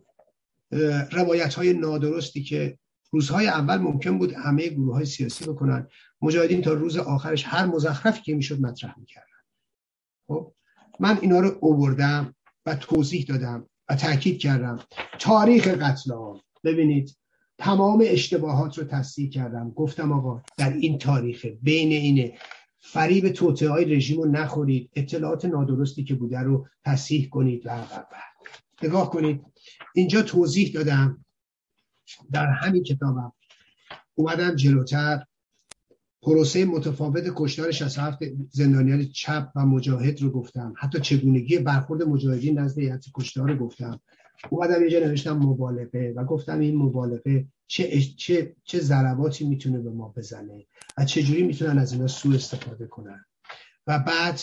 روایت 1.12 1.54
های 1.54 1.72
نادرستی 1.72 2.42
که 2.42 2.78
روزهای 3.10 3.46
اول 3.46 3.76
ممکن 3.76 4.18
بود 4.18 4.32
همه 4.32 4.68
گروه 4.68 4.94
های 4.94 5.04
سیاسی 5.04 5.44
بکنن. 5.44 5.88
مجاهدین 6.22 6.62
تا 6.62 6.72
روز 6.72 6.96
آخرش 6.96 7.44
هر 7.46 7.66
مزخرفی 7.66 8.22
که 8.22 8.34
می‌شد 8.34 8.60
مطرح 8.60 8.98
می‌کردن. 8.98 9.26
خب 10.26 10.52
من 11.00 11.18
اینا 11.20 11.40
رو 11.40 11.58
اووردم 11.60 12.34
و 12.66 12.74
توضیح 12.74 13.24
دادم 13.28 13.66
و 13.88 13.96
تاکید 13.96 14.38
کردم. 14.38 14.78
تاریخ 15.18 15.68
قتل 15.68 16.12
عام. 16.12 16.40
ببینید 16.64 17.16
تمام 17.58 18.02
اشتباهات 18.06 18.78
رو 18.78 18.84
تصدیح 18.84 19.30
کردم. 19.30 19.70
گفتم 19.70 20.12
آقا 20.12 20.42
در 20.56 20.72
این 20.72 20.98
تاریخ 20.98 21.46
بین 21.62 21.92
اینه. 21.92 22.38
فریب 22.78 23.28
توطئه 23.28 23.68
های 23.68 23.84
رژیم 23.84 24.20
رو 24.22 24.30
نخورید. 24.30 24.90
اطلاعات 24.94 25.44
نادرستی 25.44 26.04
که 26.04 26.14
بوده 26.14 26.38
رو 26.38 26.66
تصحیح 26.84 27.28
کنید 27.28 27.62
و. 27.64 27.86
نگاه 28.82 29.10
کنید. 29.10 29.40
اینجا 29.94 30.22
توضیح 30.22 30.72
دادم. 30.72 31.24
در 32.32 32.46
همین 32.46 32.82
کتابم 32.82 33.32
اومدم 34.14 34.54
جلوتر. 34.54 35.24
پروسه 36.22 36.64
متفاوت 36.64 37.24
کشتار 37.36 37.70
67 37.70 38.18
زندانیان 38.50 39.04
چپ 39.04 39.48
و 39.54 39.66
مجاهد 39.66 40.22
رو 40.22 40.30
گفتم. 40.30 40.74
حتی 40.76 41.00
چگونگی 41.00 41.58
برخورد 41.58 42.02
مجاهدین 42.02 42.58
نزد 42.58 42.78
هیئت 42.78 43.04
کشتار 43.14 43.50
رو 43.50 43.56
گفتم. 43.56 44.00
اومدم 44.50 44.80
اینجا 44.80 44.98
نوشتم 44.98 45.36
مبالغه 45.36 46.12
و 46.16 46.24
گفتم 46.24 46.58
این 46.58 46.76
مبالغه 46.76 47.46
چه 47.66 48.00
چه 48.00 48.56
چه 48.64 48.78
ضرباتی 48.80 49.48
می‌تونه 49.48 49.78
به 49.78 49.90
ما 49.90 50.08
بزنه 50.16 50.66
و 50.98 51.04
چجوری 51.04 51.42
می‌تونن 51.42 51.78
از 51.78 51.92
اینا 51.92 52.06
سوء 52.06 52.34
استفاده 52.34 52.86
کنن. 52.86 53.24
و 53.86 53.98
بعد 53.98 54.40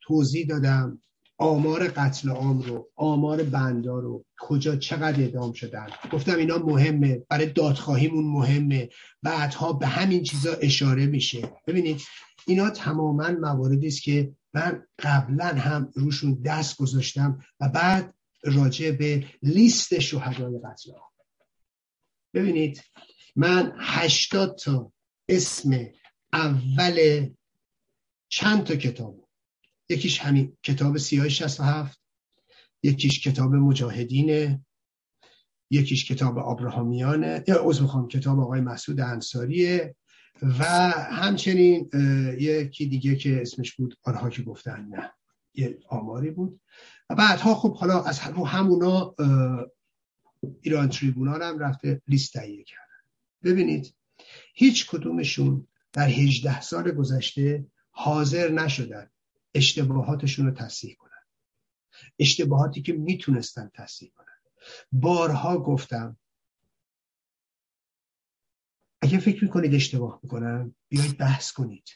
توضیح 0.00 0.46
دادم 0.46 1.02
آمار 1.42 1.88
قتل 1.88 2.28
عام 2.28 2.62
رو 2.62 2.90
آمار 2.96 3.42
بندا 3.42 3.98
رو 3.98 4.24
کجا 4.38 4.76
چقدر 4.76 5.20
اعدام 5.20 5.52
شدن؟ 5.52 5.86
گفتم 6.12 6.36
اینا 6.36 6.58
مهمه 6.58 7.22
برای 7.28 7.46
دادخواهیمون 7.46 8.24
مهمه. 8.24 8.88
بعدها 9.22 9.72
به 9.72 9.86
همین 9.86 10.22
چیزا 10.22 10.52
اشاره 10.52 11.06
میشه. 11.06 11.52
ببینید 11.66 12.00
اینا 12.46 12.70
تماما 12.70 13.30
مواردی 13.30 13.86
است 13.86 14.02
که 14.02 14.32
من 14.54 14.82
قبلا 14.98 15.46
هم 15.46 15.92
روشون 15.94 16.42
دست 16.44 16.76
گذاشتم 16.76 17.38
و 17.60 17.68
بعد 17.68 18.14
راجع 18.44 18.90
به 18.90 19.24
لیست 19.42 19.98
شهدای 19.98 20.58
قتل 20.58 20.92
عام. 20.92 21.10
ببینید 22.34 22.82
من 23.36 23.72
هشتاد 23.78 24.56
تا 24.56 24.92
اسم 25.28 25.86
اول 26.32 27.28
چند 28.28 28.64
تا 28.64 28.76
کتاب 28.76 29.21
یکیش 29.92 30.20
همین 30.20 30.56
کتاب 30.62 30.98
سیاه 30.98 31.28
67 31.28 32.00
یکیش 32.82 33.28
کتاب 33.28 33.54
مجاهدینه 33.54 34.64
یکیش 35.70 36.12
کتاب 36.12 36.38
آبراهامیانه 36.38 37.44
یا 37.48 37.68
از 37.70 37.82
می‌خوام 37.82 38.08
کتاب 38.08 38.40
آقای 38.40 38.60
مسعود 38.60 39.00
انصاریه 39.00 39.96
و 40.42 40.64
همچنین 41.10 41.90
یکی 42.38 42.86
دیگه 42.86 43.16
که 43.16 43.42
اسمش 43.42 43.74
بود 43.74 43.98
آنها 44.02 44.30
که 44.30 44.42
گفتن 44.42 44.84
نه. 44.90 45.12
یه 45.54 45.78
آماری 45.88 46.30
بود. 46.30 46.60
و 47.10 47.14
بعدها 47.14 47.54
خب 47.54 47.76
حالا 47.76 48.02
از 48.02 48.18
همونا 48.18 49.14
ایران 50.60 50.88
تریبونال 50.88 51.42
هم 51.42 51.58
رفته 51.58 52.02
لیست 52.08 52.32
تهیه 52.32 52.64
کردن. 52.64 52.82
ببینید 53.44 53.94
هیچ 54.54 54.90
کدومشون 54.90 55.68
در 55.92 56.08
18 56.08 56.60
سال 56.60 56.90
گذشته 56.90 57.66
حاضر 57.90 58.52
نشدن. 58.52 59.10
اشتباهاتشون 59.54 60.46
رو 60.46 60.52
تصحیح 60.52 60.94
کنن. 60.94 61.10
اشتباهاتی 62.18 62.82
که 62.82 62.92
می‌تونستن 62.92 63.70
تصحیح 63.74 64.12
کنن. 64.16 64.26
بارها 64.92 65.58
گفتم 65.58 66.16
اگه 69.02 69.18
فکر 69.18 69.44
می‌کنید 69.44 69.74
اشتباه 69.74 70.20
می‌کنم 70.22 70.74
بیایید 70.88 71.18
بحث 71.18 71.52
کنید. 71.52 71.88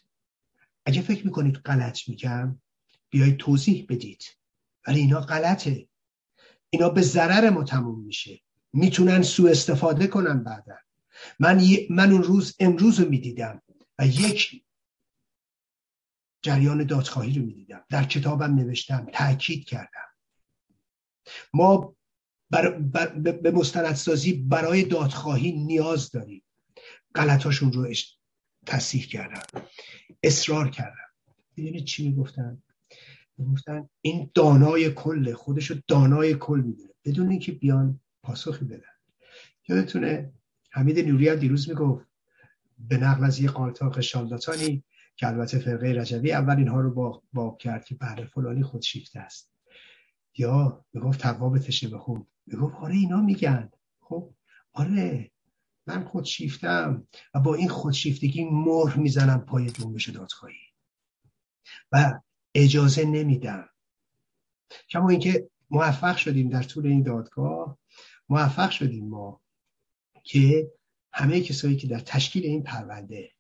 اگه 0.84 1.02
فکر 1.02 1.26
می‌کنید 1.26 1.56
غلط 1.56 2.08
میگم 2.08 2.60
بیایید 3.10 3.36
توضیح 3.36 3.86
بدید. 3.88 4.22
ولی 4.86 5.00
اینا 5.00 5.20
غلطه. 5.20 5.88
اینا 6.70 6.88
به 6.88 7.02
ضرر 7.02 7.50
ما 7.50 7.64
تموم 7.64 8.04
میشه. 8.04 8.40
می‌تونن 8.72 9.22
سوء 9.22 9.50
استفاده 9.50 10.06
کنن 10.06 10.44
بعدا. 10.44 10.76
من, 11.38 11.62
من 11.90 12.12
اون 12.12 12.22
روز 12.22 12.56
امروز 12.60 13.00
رو 13.00 13.08
می‌دیدم 13.08 13.62
و 13.98 14.06
یک 14.06 14.62
جریان 16.46 16.85
دادخواهی 16.85 17.38
رو 17.38 17.46
می‌دیدم. 17.46 17.85
در 17.88 18.04
کتابم 18.04 18.54
نوشتم 18.54 19.06
تاکید 19.12 19.64
کردم. 19.64 20.09
ما 21.54 21.96
بر, 22.50 22.70
به 23.32 23.50
مستندسازی 23.50 24.32
برای 24.32 24.85
دادخواهی 24.85 25.52
نیاز 25.52 26.11
داریم. 26.11 26.42
غلطاشون 27.14 27.72
رو 27.72 27.94
تصحیح 28.66 29.06
کردم. 29.06 29.62
اصرار 30.22 30.70
کردم. 30.70 31.11
می‌دونید 31.56 31.85
چی 31.85 32.09
می‌گفتن؟ 32.09 32.62
می‌گفتن 33.38 33.88
این 34.00 34.30
دانای 34.35 34.90
کله 34.90 35.35
خودشو 35.35 35.80
دانای 35.88 36.35
کل 36.35 36.61
می‌دونه. 36.61 36.92
بدون 37.04 37.30
اینکه 37.30 37.52
بیان 37.52 38.00
پاسخی 38.22 38.64
بدن. 38.64 38.96
یادتونه؟ 39.68 40.32
حمید 40.70 41.09
نوری 41.09 41.37
دیروز 41.37 41.68
می‌گفت 41.68 42.06
به 42.78 42.96
نقل 42.96 43.24
از 43.24 43.40
یه 43.40 43.48
قالتاق 43.48 44.00
شالداتانی 44.00 44.85
که 45.16 45.26
البته 45.26 45.59
فرقه 45.59 45.87
رجوی 45.87 46.33
اول 46.33 46.57
اینها 46.57 46.81
رو 46.81 47.22
باب 47.33 47.59
کرد 47.59 47.85
که 47.85 47.94
بله 47.94 48.24
فلانی 48.24 48.62
خودشیفته 48.62 49.20
است. 49.20 49.52
یا 50.38 50.85
می‌گفت 50.92 51.20
تقواب 51.20 51.59
تشه 51.59 51.88
بخون. 51.88 52.26
می‌گفت 52.46 52.74
آره 52.74 52.94
اینا 52.94 53.20
میگن. 53.20 53.70
خب 54.00 54.35
آره 54.72 55.31
من 55.87 56.05
خودشیفتم 56.05 57.09
و 57.35 57.40
با 57.40 57.55
این 57.55 57.68
خودشیفتگی 57.68 58.44
مهر 58.44 58.96
می‌زنم 58.96 59.40
پای 59.40 59.70
جنبش 59.70 60.09
دادخواهی. 60.09 60.57
و 61.92 62.20
اجازه 62.55 63.05
نمیدم. 63.05 63.68
کما 64.90 65.09
اینکه 65.09 65.50
موفق 65.70 66.16
شدیم 66.16 66.48
در 66.48 66.62
طول 66.62 66.87
این 66.87 67.02
دادگاه 67.02 67.79
موفق 68.29 68.70
شدیم 68.70 69.09
ما 69.09 69.40
که 70.24 70.72
همه 71.12 71.40
کسایی 71.40 71.76
که 71.76 71.87
در 71.87 71.98
تشکیل 71.98 72.44
این 72.44 72.62
پرونده 72.62 73.36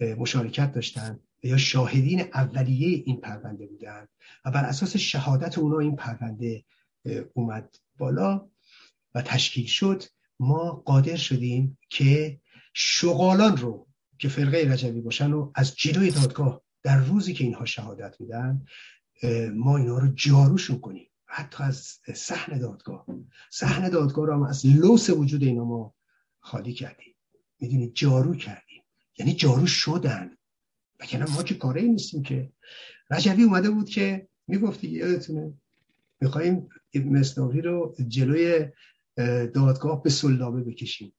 مشارکت 0.00 0.72
داشتن 0.72 1.20
یا 1.42 1.56
شاهدین 1.56 2.20
اولیه 2.20 3.02
این 3.06 3.20
پرونده 3.20 3.66
بودن 3.66 4.06
و 4.44 4.50
بر 4.50 4.64
اساس 4.64 4.96
شهادت 4.96 5.58
اونا 5.58 5.78
این 5.78 5.96
پرونده 5.96 6.64
اومد 7.34 7.76
بالا 7.98 8.48
و 9.14 9.22
تشکیل 9.22 9.66
شد. 9.66 10.02
ما 10.40 10.70
قادر 10.70 11.16
شدیم 11.16 11.78
که 11.90 12.40
شغالان 12.74 13.56
رو 13.56 13.88
که 14.18 14.28
فرقه 14.28 14.72
رجبی 14.72 15.00
باشن 15.00 15.32
و 15.32 15.52
از 15.54 15.76
جلوی 15.76 16.10
دادگاه 16.10 16.62
در 16.82 16.98
روزی 16.98 17.34
که 17.34 17.44
اینها 17.44 17.64
شهادت 17.64 18.20
میدن 18.20 18.66
ما 19.54 19.76
اینا 19.76 19.98
رو 19.98 20.08
جاروشون 20.08 20.80
کنیم. 20.80 21.10
حتی 21.26 21.62
از 21.64 22.00
صحن 22.14 22.58
دادگاه. 22.58 23.06
صحن 23.50 23.88
دادگاه 23.88 24.26
رو 24.26 24.34
هم 24.34 24.42
از 24.42 24.66
لوس 24.66 25.10
وجود 25.10 25.42
اینا 25.42 25.64
ما 25.64 25.94
خالی 26.40 26.72
کردیم. 26.72 27.14
می‌دونید 27.60 27.94
جارو 27.94 28.34
کردیم 28.34 28.63
یعنی 29.18 29.34
جارو 29.34 29.66
شدن. 29.66 30.36
وگرنه 31.00 31.34
ما 31.34 31.42
که 31.42 31.54
کاره 31.54 31.82
نیستیم 31.82 32.22
که. 32.22 32.52
رجبی 33.10 33.42
اومده 33.42 33.70
بود 33.70 33.88
که 33.88 34.28
می‌گفتی 34.46 34.88
یادتونه 34.88 35.54
میخواییم 36.20 36.68
مصنوی 36.94 37.60
رو 37.60 37.96
جلوی 38.08 38.72
دادگاه 39.54 40.02
به 40.02 40.10
سلابه 40.10 40.62
بکشیم. 40.62 41.12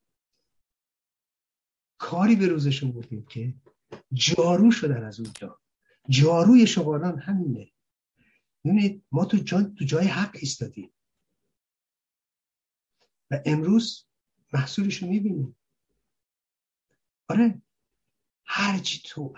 کاری 1.98 2.36
به 2.36 2.46
روزشون 2.46 2.92
بودیم 2.92 3.26
که 3.26 3.54
جارو 4.12 4.70
شدن 4.70 5.04
از 5.04 5.20
اونجا. 5.20 5.60
جاروی 6.08 6.66
شغالان 6.66 7.18
همینه. 7.18 7.72
ببینید 8.64 9.04
ما 9.12 9.24
تو, 9.24 9.36
جا، 9.36 9.62
تو 9.62 9.84
جای 9.84 10.06
حق 10.06 10.36
ایستادیم. 10.40 10.92
و 13.30 13.42
امروز 13.44 14.06
محصولش 14.52 15.02
رو 15.02 15.08
می‌بینیم. 15.08 15.56
آره 17.28 17.62
هرچی 18.46 19.00
تو 19.04 19.34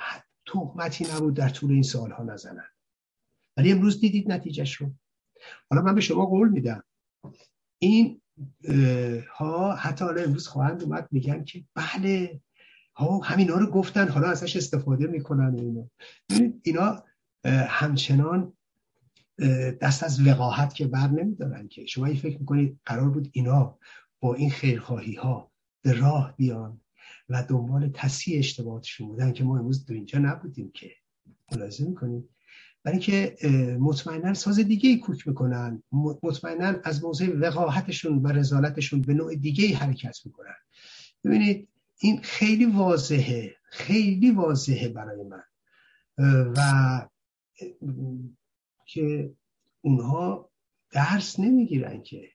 تهمتی 0.46 1.06
نبود 1.14 1.34
در 1.34 1.48
طول 1.48 1.72
این 1.72 1.82
سالها 1.82 2.22
نزنن. 2.22 2.68
ولی 3.56 3.72
امروز 3.72 4.00
دیدید 4.00 4.32
نتیجهش 4.32 4.74
رو. 4.74 4.90
حالا 5.70 5.82
من 5.82 5.94
به 5.94 6.00
شما 6.00 6.26
قول 6.26 6.48
میدم. 6.48 6.84
این 7.78 8.20
ها 9.30 9.74
حتی 9.74 10.04
حالا 10.04 10.22
امروز 10.22 10.48
خواهند 10.48 10.82
اومد 10.82 11.08
میگن 11.10 11.44
که 11.44 11.64
بله 11.74 12.40
ها 12.96 13.18
همینا 13.18 13.54
رو 13.54 13.66
گفتن 13.66 14.08
حالا 14.08 14.28
ازش 14.30 14.56
استفاده 14.56 15.06
می‌کنن 15.06 15.54
اینا. 15.58 15.90
اینا 16.62 17.04
همچنان 17.68 18.52
دست 19.80 20.02
از 20.02 20.26
وقاحت 20.26 20.74
که 20.74 20.86
بر 20.86 21.08
نمیدارن 21.08 21.68
که 21.68 21.86
شما 21.86 22.14
فکر 22.14 22.38
می‌کنید 22.38 22.80
قرار 22.84 23.10
بود 23.10 23.30
اینا 23.32 23.78
با 24.20 24.34
این 24.34 24.50
خیرخواهی 24.50 25.14
ها 25.14 25.52
به 25.84 25.92
راه 25.92 26.34
بیان. 26.36 26.80
و 27.28 27.44
دنبال 27.48 27.90
تصحیح 27.94 28.38
اشتباهاتشون 28.38 29.08
بودن 29.08 29.32
که 29.32 29.44
ما 29.44 29.58
امروز 29.58 29.86
دو 29.86 29.94
اینجا 29.94 30.18
نبودیم 30.18 30.70
که 30.70 30.90
ملاحظه 31.52 31.84
می‌کنید 31.84 32.28
برای 32.82 32.98
که 32.98 33.36
مطمئنا 33.80 34.34
ساز 34.34 34.58
دیگه 34.58 34.90
ای 34.90 34.98
کوک 34.98 35.28
می‌کنن 35.28 35.82
مطمئنا 36.22 36.80
از 36.84 37.04
موضع 37.04 37.36
وقاحتشون 37.36 38.18
و 38.18 38.28
رزالتشون 38.28 39.00
به 39.00 39.14
نوع 39.14 39.34
دیگه 39.34 39.64
ای 39.64 39.72
حرکت 39.72 40.18
می‌کنن. 40.24 40.54
ببینید 41.24 41.68
این 41.98 42.20
خیلی 42.22 42.66
واضحه 42.66 43.56
خیلی 43.62 44.30
واضحه 44.30 44.88
برای 44.88 45.24
من. 45.24 45.42
و 46.56 47.08
که 48.86 49.34
اونها 49.80 50.50
درس 50.90 51.40
نمی‌گیرن 51.40 52.02
که. 52.02 52.28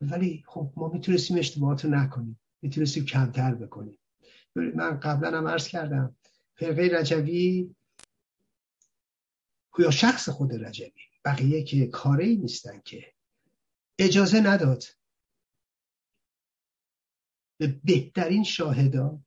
ولی 0.00 0.44
خب 0.46 0.72
ما 0.76 0.88
می‌تونستیم 0.88 1.38
اشتباهات 1.38 1.84
رو 1.84 1.90
نکنیم. 1.90 2.40
می‌تونستیم 2.64 3.04
کمتر 3.04 3.54
بکنیم. 3.54 3.98
من 4.56 5.00
قبلا 5.00 5.38
هم 5.38 5.48
عرض 5.48 5.68
کردم 5.68 6.16
فرقه 6.54 6.90
رجوی 6.92 7.74
یا 9.78 9.90
شخص 9.90 10.28
خود 10.28 10.64
رجبی 10.64 11.00
بقیه 11.24 11.62
که 11.62 11.86
کاری 11.86 12.36
نیستن 12.36 12.80
که 12.84 13.12
اجازه 13.98 14.40
نداد 14.40 14.84
به 17.58 17.80
بهترین 17.84 18.44
شاهدان 18.44 19.24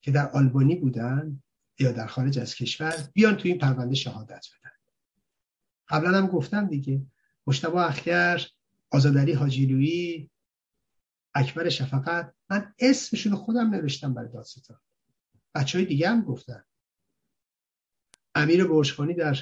که 0.00 0.10
در 0.10 0.30
آلبانی 0.30 0.76
بودن 0.76 1.42
یا 1.78 1.92
در 1.92 2.06
خارج 2.06 2.38
از 2.38 2.54
کشور 2.54 3.08
بیان 3.12 3.36
تو 3.36 3.48
این 3.48 3.58
پرونده 3.58 3.94
شهادت 3.94 4.46
بدن. 4.58 4.72
قبلا 5.88 6.18
هم 6.18 6.26
گفتم 6.26 6.66
دیگه 6.66 7.06
مشتبه 7.46 7.76
اخگر 7.76 8.46
آزادری 8.90 9.32
حاجیلویی 9.32 10.30
اکبر 11.34 11.68
شفقت 11.68 12.34
من 12.50 12.74
اسمشون 12.78 13.34
خودم 13.34 13.74
نوشتم 13.74 14.14
برای 14.14 14.32
دادستان. 14.32 14.80
بچه 15.54 15.78
های 15.78 15.86
دیگه 15.86 16.08
هم 16.08 16.22
گفتن. 16.22 16.64
امیر 18.34 18.64
برشخانی 18.64 19.14
در 19.14 19.38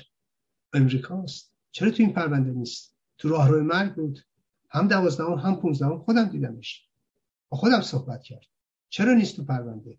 امریکاست 0.72 1.55
چرا 1.70 1.90
تو 1.90 2.03
این 2.03 2.12
پرونده 2.12 2.51
نیست؟ 2.51 2.96
تو 3.18 3.29
راهرو 3.29 3.64
مرگ 3.64 3.94
بود. 3.94 4.18
هم 4.70 4.88
دوازدهم 4.88 5.33
هم 5.33 5.61
پونزدهم 5.61 5.98
خودم 5.98 6.24
دیدمش. 6.24 6.88
با 7.48 7.59
خودم 7.59 7.81
صحبت 7.81 8.22
کرد. 8.22 8.46
چرا 8.88 9.14
نیست 9.14 9.37
تو 9.37 9.44
پرونده؟ 9.44 9.98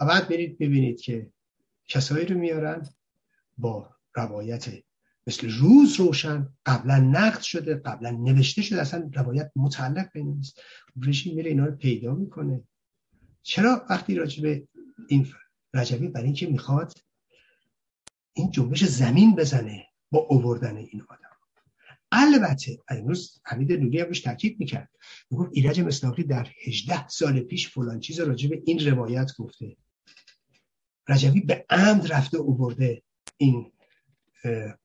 و 0.00 0.06
بعد 0.06 0.28
برید 0.28 0.58
ببینید 0.58 1.00
که 1.00 1.32
کسایی 1.88 2.26
رو 2.26 2.38
میارن 2.38 2.88
با 3.58 3.96
روایت 4.14 4.68
مثل 5.26 5.50
روز 5.50 6.00
روشن 6.00 6.48
قبلا 6.66 6.98
نقد 6.98 7.40
شده 7.40 7.74
قبلا 7.74 8.10
نوشته 8.10 8.62
شده 8.62 8.80
اصلا 8.80 9.10
روایت 9.14 9.52
متعلق 9.56 10.12
به 10.12 10.22
نیست. 10.22 10.60
رژیم 11.02 11.34
میره 11.34 11.50
اینا 11.50 11.66
رو 11.66 11.76
پیدا 11.76 12.14
می‌کنه. 12.14 12.62
چرا 13.42 13.86
وقتی 13.90 14.14
راجبه 14.14 14.68
این 15.08 15.26
رجبی 15.74 16.08
برای 16.08 16.26
اینکه 16.26 16.46
می‌خواد 16.46 16.92
این 18.32 18.50
جنبش 18.50 18.84
زمین 18.84 19.34
بزنه 19.34 19.86
با 20.10 20.18
اووردن 20.18 20.76
این 20.76 21.02
آدم؟ 21.08 21.30
البته 22.12 22.78
امروز 22.88 23.40
حمید 23.44 23.72
نوری 23.72 24.00
هم 24.00 24.06
روش 24.06 24.20
تاکید 24.20 24.60
می‌کرد. 24.60 24.90
می‌گفت 25.30 25.50
ایرج 25.52 25.80
مصداقی 25.80 26.22
در 26.22 26.48
18 26.66 27.08
سال 27.08 27.40
پیش 27.40 27.68
فلان 27.68 28.00
چیز 28.00 28.20
راجع 28.20 28.48
به 28.48 28.62
این 28.66 28.86
روایت 28.86 29.30
گفته. 29.38 29.76
رجوی 31.08 31.40
به 31.40 31.64
عمد 31.70 32.12
رفته 32.12 32.36
او 32.36 32.54
برده 32.54 33.02
این 33.36 33.72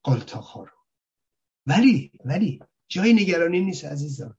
قالتاخا 0.03 0.63
رو 0.63 0.77
ولی 1.65 2.11
ولی 2.25 2.59
جای 2.87 3.13
نگرانی 3.13 3.59
نیست 3.59 3.85
عزیزان. 3.85 4.37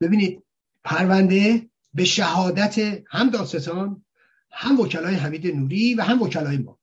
ببینید 0.00 0.42
پرونده 0.84 1.70
به 1.94 2.04
شهادت 2.04 2.78
هم 3.08 3.30
داستان 3.30 4.04
هم 4.50 4.80
وکلای 4.80 5.14
حمید 5.14 5.46
نوری 5.46 5.94
و 5.94 6.02
هم 6.02 6.22
وکلای 6.22 6.56
ما. 6.56 6.78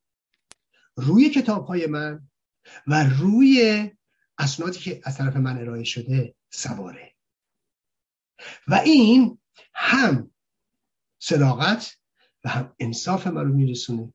روی 0.95 1.29
کتاب 1.29 1.65
های 1.65 1.87
من 1.87 2.29
و 2.87 3.03
روی 3.03 3.91
اسنادی 4.37 4.79
که 4.79 5.01
از 5.03 5.17
طرف 5.17 5.35
من 5.35 5.57
ارائه 5.57 5.83
شده 5.83 6.35
سواره. 6.49 7.15
و 8.67 8.75
این 8.75 9.39
هم 9.73 10.31
صداقت 11.19 11.97
و 12.43 12.49
هم 12.49 12.75
انصاف 12.79 13.27
من 13.27 13.45
رو 13.45 13.53
میرسونه. 13.53 14.13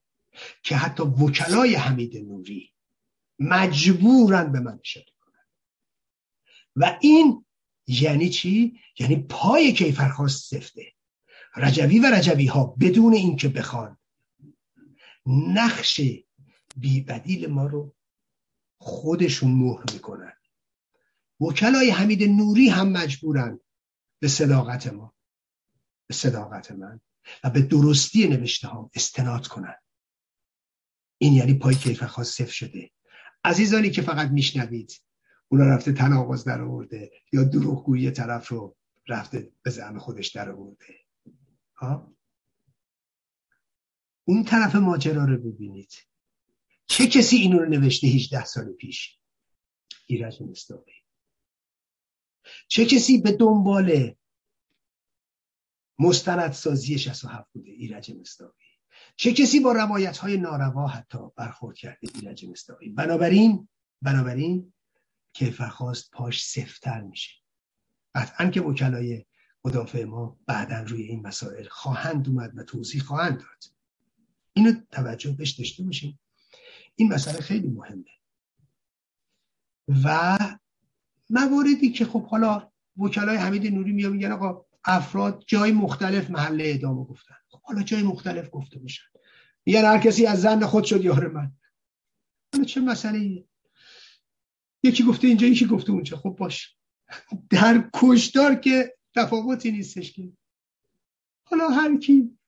که 0.62 0.76
حتی 0.76 1.02
وکلای 1.02 1.74
حمید 1.74 2.16
نوری 2.16 2.72
مجبورن 3.38 4.52
به 4.52 4.60
من 4.60 4.78
اشاره 4.80 5.06
کنن. 5.20 5.46
و 6.76 6.98
این 7.00 7.44
یعنی 7.86 8.28
چی؟ 8.28 8.80
یعنی 8.98 9.16
پای 9.16 9.72
کیفرخواست 9.72 10.54
سفته. 10.54 10.92
رجوی 11.56 11.98
و 11.98 12.06
رجوی 12.06 12.46
ها 12.46 12.64
بدون 12.80 13.14
اینکه 13.14 13.48
بخوان 13.48 13.98
نقش 15.26 16.00
بیبدیل 16.76 17.46
ما 17.46 17.66
رو 17.66 17.94
خودشون 18.78 19.52
مهر 19.52 19.84
می‌کنن. 19.92 20.32
وکلای 21.40 21.90
حمید 21.90 22.22
نوری 22.22 22.68
هم 22.68 22.88
مجبورن 22.88 23.60
به 24.20 24.28
صداقت 24.28 24.86
ما 24.86 25.14
به 26.06 26.14
صداقت 26.14 26.70
من 26.70 27.00
و 27.44 27.50
به 27.50 27.62
درستی 27.62 28.28
نوشته 28.28 28.68
ها 28.68 28.90
استناد 28.94 29.46
کنن. 29.46 29.74
این 31.18 31.32
یعنی 31.32 31.54
پای 31.54 31.74
کیفرخواست 31.74 32.34
صفر 32.42 32.52
شده. 32.52 32.90
عزیزانی 33.44 33.90
که 33.90 34.02
فقط 34.02 34.30
میشنوید 34.30 35.02
اونا 35.48 35.64
رفته 35.64 35.92
تناقض 35.92 36.44
در 36.44 36.60
آورده 36.60 37.10
یا 37.32 37.44
دروغگویی 37.44 38.10
طرف 38.10 38.48
رو 38.48 38.76
رفته 39.08 39.52
به 39.62 39.70
زعم 39.70 39.98
خودش 39.98 40.28
در 40.28 40.50
آورده. 40.50 40.94
اون 44.24 44.44
طرف 44.44 44.74
ماجرا 44.74 45.24
رو 45.24 45.36
ببینید. 45.36 45.92
چه 46.86 47.06
کسی 47.06 47.36
اینو 47.36 47.58
رو 47.58 47.68
نوشته 47.68 48.06
18 48.06 48.44
سال 48.44 48.72
پیش؟ 48.72 49.18
ایرج 50.06 50.42
مستاقی 50.42 50.92
چه 52.68 52.84
کسی 52.86 53.18
به 53.18 53.32
دنبال 53.32 54.14
مستندسازی 55.98 56.98
67 56.98 57.52
بوده؟ 57.52 57.70
ایرج 57.70 58.10
مستاقی 58.10 58.65
چه 59.16 59.32
کسی 59.32 59.60
با 59.60 59.72
روایت 59.72 60.18
های 60.18 60.36
ناروا 60.36 60.86
حتی 60.86 61.18
برخورد 61.36 61.76
کرده 61.76 62.08
ایرج 62.14 62.46
مستاقی 62.46 62.88
بنابراین 62.88 63.68
بنابراین 64.02 64.72
کیفرخواست 65.32 66.10
پاش 66.10 66.44
سفتر 66.44 67.00
میشه. 67.00 67.30
قطعا 68.14 68.50
که 68.50 68.60
وکلای 68.60 69.24
مدافع 69.64 70.04
ما 70.04 70.38
بعدا 70.46 70.82
روی 70.82 71.02
این 71.02 71.26
مسائل 71.26 71.68
خواهند 71.68 72.28
اومد 72.28 72.58
و 72.58 72.62
توضیح 72.62 73.02
خواهند 73.02 73.38
داد. 73.38 73.64
اینو 74.52 74.72
توجه 74.90 75.32
بهش 75.32 75.50
داشته 75.50 75.82
باشیم. 75.82 76.18
این 76.96 77.12
مسئله 77.12 77.40
خیلی 77.40 77.68
مهمه. 77.68 78.04
و 80.04 80.38
مواردی 81.30 81.90
که 81.90 82.04
خب 82.04 82.26
حالا 82.26 82.70
وکلای 82.96 83.36
حمید 83.36 83.74
نوری 83.74 83.92
میگن 83.92 84.32
آقا 84.32 84.66
افراد 84.84 85.44
جای 85.46 85.72
مختلف 85.72 86.30
محله 86.30 86.64
ادامه 86.66 87.04
گفتن. 87.04 87.34
حالا 87.62 87.82
جای 87.82 88.02
مختلف 88.02 88.48
گفته 88.52 88.78
باشن. 88.78 89.04
میگن 89.66 89.84
هر 89.84 89.98
کسی 89.98 90.26
از 90.26 90.40
زن 90.40 90.66
خود 90.66 90.84
شد 90.84 91.04
یار 91.04 91.28
من. 91.28 91.52
حالا 92.52 92.64
چه 92.64 92.80
مسئله 92.80 93.44
یکی 94.82 95.04
گفته 95.04 95.28
اینجا 95.28 95.46
یکی 95.46 95.66
گفته 95.66 95.92
اونجا. 95.92 96.16
خب 96.16 96.36
باش. 96.38 96.76
در 97.50 97.90
کشدار 97.94 98.54
که 98.54 98.94
تفاوتی 99.14 99.72
نیستش 99.72 100.12
که. 100.12 100.32
حالا 101.44 101.68
هر 101.68 101.96
کی 101.96 102.38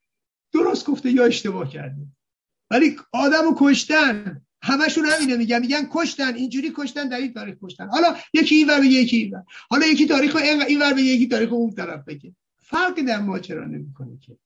درست 0.52 0.86
گفته 0.86 1.10
یا 1.10 1.24
اشتباه 1.24 1.70
کرده. 1.70 2.06
ولی 2.70 2.96
آدم 3.12 3.42
رو 3.44 3.56
کشتن. 3.58 4.42
همشون 4.62 5.06
همینه 5.06 5.36
میگن. 5.36 5.60
میگن 5.60 5.88
کشتن. 5.90 6.34
اینجوری 6.34 6.72
کشتن 6.76 7.08
در 7.08 7.16
این 7.16 7.32
تاریخ 7.32 7.56
کشتن. 7.62 7.88
حالا 7.88 8.16
یکی 8.34 8.54
این 8.54 8.70
ور 8.70 8.84
یکی 8.84 9.16
این 9.16 9.34
ور. 9.34 9.44
حالا 9.70 9.86
یکی 9.86 10.06
تاریخ 10.06 10.36
این 10.36 10.82
ور 10.82 10.94
به 10.94 11.02
یکی 11.02 11.28
تاریخ 11.28 11.52
اون 11.52 11.70
طرف 11.70 12.04
بگه. 12.04 12.34
فرقی 12.56 13.02
در 13.02 13.20
ماجرا 13.20 13.64
نمی‌کنه 13.64 14.18
که. 14.18 14.38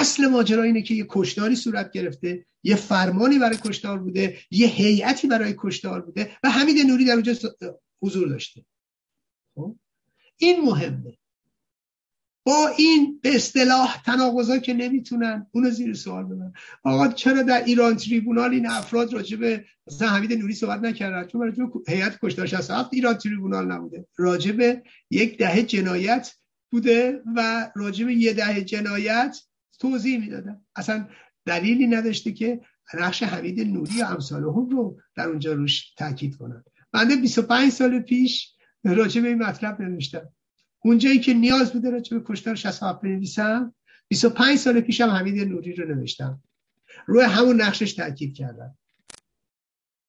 اصل 0.00 0.26
ماجرا 0.26 0.62
اینه 0.62 0.82
که 0.82 0.94
یه 0.94 1.06
کشتاری 1.08 1.56
صورت 1.56 1.92
گرفته 1.92 2.46
یه 2.62 2.76
فرمانی 2.76 3.38
برای 3.38 3.58
کشتار 3.64 3.98
بوده 3.98 4.38
یه 4.50 4.66
هیئتی 4.66 5.26
برای 5.26 5.54
کشتار 5.58 6.00
بوده 6.00 6.36
و 6.42 6.50
حمید 6.50 6.86
نوری 6.86 7.04
در 7.04 7.12
اونجا 7.12 7.32
حضور 8.02 8.28
داشته. 8.28 8.64
خب؟ 9.54 9.76
این 10.36 10.60
مهمه. 10.60 11.18
با 12.46 12.68
این 12.78 13.20
به 13.22 13.36
اصطلاح 13.36 14.02
تناقضا 14.02 14.58
که 14.58 14.74
نمی‌تونن 14.74 15.46
اونو 15.52 15.70
زیر 15.70 15.94
سوال 15.94 16.24
ببرن. 16.24 16.52
آقا 16.82 17.08
چرا 17.08 17.42
در 17.42 17.64
ایران 17.64 17.96
تریبونال 17.96 18.50
این 18.50 18.66
افراد 18.66 19.12
راجع 19.12 19.36
به 19.36 19.64
مثلا 19.86 20.08
حمید 20.08 20.32
نوری 20.32 20.54
صحبت 20.54 20.80
نکردن 20.80 21.26
چون 21.26 21.40
راجع 21.40 21.64
به 21.64 21.92
هیئت 21.92 22.18
کشتار 22.22 22.46
67 22.46 22.94
ایران 22.94 23.14
تریبونال 23.14 23.72
نبوده. 23.72 24.06
راجع 24.16 24.52
به 24.52 24.82
یک 25.10 25.38
دهه 25.38 25.62
جنایت 25.62 26.34
بوده 26.70 27.22
و 27.36 27.70
راجع 27.76 28.04
به 28.04 28.14
یه 28.14 28.32
دهه 28.32 28.62
جنایت 28.62 29.38
توضیح 29.80 30.20
می‌دادن 30.20 30.60
اصلا 30.76 31.08
دلیلی 31.46 31.86
نداشته 31.86 32.32
که 32.32 32.60
نقش 32.94 33.22
حمید 33.22 33.60
نوری 33.60 34.02
و 34.02 34.04
امثالهم 34.04 34.68
رو 34.68 35.00
در 35.16 35.28
اونجا 35.28 35.52
روش 35.52 35.94
تاکید 35.94 36.36
کنن. 36.36 36.64
بنده 36.92 37.16
25 37.16 37.72
سال 37.72 38.00
پیش 38.00 38.54
راجع 38.84 39.20
به 39.20 39.28
این 39.28 39.42
مطلب 39.42 39.82
نوشتم. 39.82 40.28
اونجایی 40.84 41.20
که 41.20 41.34
نیاز 41.34 41.72
بوده 41.72 41.90
راجع 41.90 42.18
به 42.18 42.24
کشتار 42.26 42.54
67 42.54 43.00
بنویسم 43.00 43.74
25 44.08 44.58
سال 44.58 44.80
پیشم 44.80 45.08
حمید 45.08 45.48
نوری 45.48 45.74
رو 45.74 45.94
نوشتم. 45.94 46.42
روی 47.06 47.24
همون 47.24 47.62
نقشش 47.62 47.92
تاکید 47.92 48.34
کردم. 48.36 48.78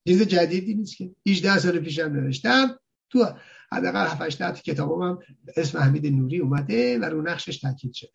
چیز 0.07 0.21
جدیدی 0.21 0.73
نیست 0.73 0.97
که 0.97 1.15
18 1.27 1.59
سال 1.59 1.79
پیشم 1.79 2.03
نوشتم. 2.03 2.79
تو 3.09 3.25
حداقل 3.71 4.07
7 4.07 4.21
8 4.21 4.63
کتابم 4.63 5.19
اسم 5.57 5.79
حمید 5.79 6.07
نوری 6.07 6.39
اومده 6.39 6.99
و 6.99 7.05
رو 7.05 7.21
نقشش 7.21 7.57
تاکید 7.57 7.93
شده. 7.93 8.11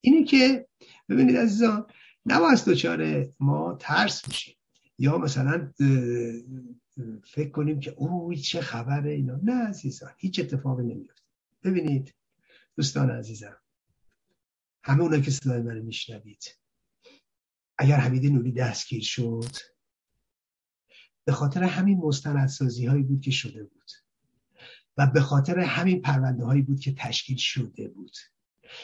اینه 0.00 0.24
که 0.24 0.68
ببینید 1.08 1.36
عزیزان 1.36 1.86
نباید 2.26 2.64
دچار 2.64 3.26
ما 3.40 3.76
ترس 3.80 4.28
میشیم 4.28 4.54
یا 4.98 5.18
مثلا 5.18 5.72
فکر 7.24 7.50
کنیم 7.50 7.80
که 7.80 7.94
اوه 7.96 8.36
چه 8.36 8.60
خبره 8.60 9.12
اینا. 9.12 9.40
نه 9.42 9.68
عزیزان 9.68 10.10
هیچ 10.18 10.40
اتفاقی 10.40 10.84
نمیفته. 10.84 11.22
ببینید 11.64 12.14
دوستان 12.76 13.10
عزیزم 13.10 13.56
همه 14.84 15.02
اونا 15.02 15.20
که 15.20 15.30
صدای 15.30 15.62
من 15.62 15.78
میشنوید 15.78 16.58
اگر 17.78 17.96
حمید 17.96 18.26
نوری 18.26 18.52
دستگیر 18.52 19.02
شد 19.02 19.56
به 21.24 21.32
خاطر 21.32 21.62
همین 21.62 21.98
مستندسازی 21.98 22.86
هایی 22.86 23.02
بود 23.02 23.20
که 23.20 23.30
شده 23.30 23.64
بود 23.64 23.90
و 24.96 25.06
به 25.06 25.20
خاطر 25.20 25.58
همین 25.58 26.02
پرونده 26.02 26.44
هایی 26.44 26.62
بود 26.62 26.80
که 26.80 26.94
تشکیل 26.94 27.36
شده 27.36 27.88
بود. 27.88 28.16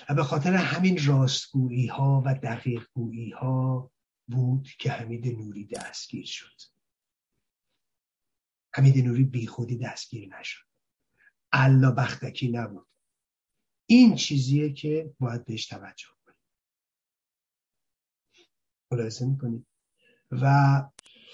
و 0.09 0.15
به 0.15 0.23
خاطر 0.23 0.55
همین 0.55 1.05
راستگویی 1.07 1.87
ها 1.87 2.23
و 2.27 2.35
دقیق 2.35 2.87
گویی 2.95 3.31
ها 3.31 3.91
بود 4.27 4.69
که 4.79 4.91
حمید 4.91 5.27
نوری 5.27 5.67
دستگیر 5.67 6.27
شد. 6.27 6.61
حمید 8.75 9.05
نوری 9.05 9.25
بی 9.25 9.47
خودی 9.47 9.79
دستگیر 9.79 10.37
نشد. 10.39 10.65
الا 11.53 11.91
بختکی 11.91 12.49
نبود. 12.49 12.87
این 13.87 14.15
چیزیه 14.15 14.73
که 14.73 15.15
باید 15.21 15.45
بهش 15.45 15.67
توجه 15.67 16.09
کنید 16.27 16.39
ملاحظه 18.91 19.27
می‌کنید 19.27 19.67
و 20.31 20.83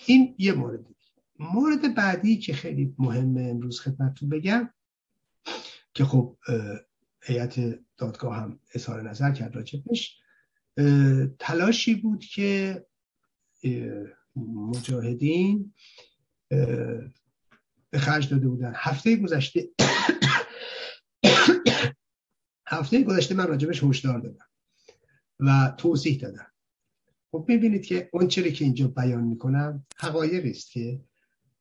این 0.07 0.34
یه 0.38 0.53
مورد 0.53 0.86
مورد 1.38 1.94
بعدی 1.94 2.38
که 2.38 2.53
خیلی 2.53 2.94
مهمه 2.98 3.42
امروز 3.42 3.80
خدمتتون 3.80 4.28
بگم 4.28 4.74
که 5.94 6.05
خب 6.05 6.36
هیئت 7.22 7.80
دادگاه 8.01 8.36
هم 8.36 8.61
اظهار 8.74 9.11
نظر 9.11 9.32
کرد 9.32 9.57
راجبش 9.57 10.16
تلاشی 11.38 11.94
بود 11.94 12.24
که 12.24 12.86
مجاهدین 14.36 15.74
به 17.90 17.98
خرج 17.98 18.30
داده 18.30 18.48
بودن. 18.48 18.72
هفته 18.76 19.16
گذشته 19.16 19.68
هفته 22.66 23.03
گذشته 23.03 23.34
من 23.34 23.46
راجبش 23.46 23.84
هشدار 23.84 24.20
دادم 24.20 24.46
و 25.40 25.74
توضیح 25.78 26.20
دادم. 26.20 26.46
خب 27.32 27.44
می‌بینید 27.48 27.86
که 27.86 28.11
اون 28.12 28.28
چری 28.28 28.53
که 28.53 28.64
اینجا 28.64 28.88
بیان 28.88 29.24
می‌کنم 29.24 29.86
حقایقی 29.96 30.51
است 30.51 30.70
که 30.70 31.01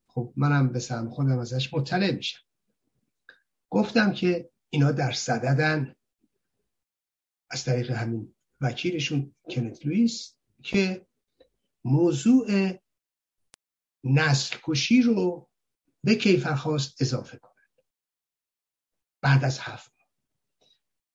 خب 0.07 0.33
منم 0.35 0.69
به 0.69 0.79
سهم 0.79 1.09
خودم 1.09 1.39
ازش 1.39 1.73
مطلع 1.73 2.11
میشم. 2.11 2.39
گفتم 3.69 4.13
که 4.13 4.49
اینا 4.69 4.91
در 4.91 5.11
صددن. 5.11 5.95
از 7.49 7.63
طریق 7.63 7.91
همین 7.91 8.35
وکیلشون 8.61 9.35
کنت 9.49 9.85
لویس 9.85 10.35
که 10.63 11.07
موضوع 11.83 12.71
نسل 14.03 14.57
کشی 14.63 15.01
رو 15.01 15.49
به 16.03 16.15
کیفرخواست 16.15 17.01
اضافه 17.01 17.37
کنند. 17.37 17.55
بعد 19.21 19.45
از 19.45 19.59
هفت 19.59 19.91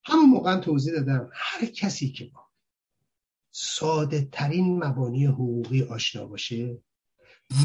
همون 0.04 0.30
موقع 0.30 0.60
توضیح 0.60 0.94
دادم 0.94 1.30
هر 1.32 1.66
کسی 1.66 2.12
که 2.12 2.24
با 2.24 2.50
ساده 3.50 4.28
ترین 4.32 4.84
مبانی 4.84 5.26
حقوقی 5.26 5.82
آشنا 5.82 6.26
باشه 6.26 6.82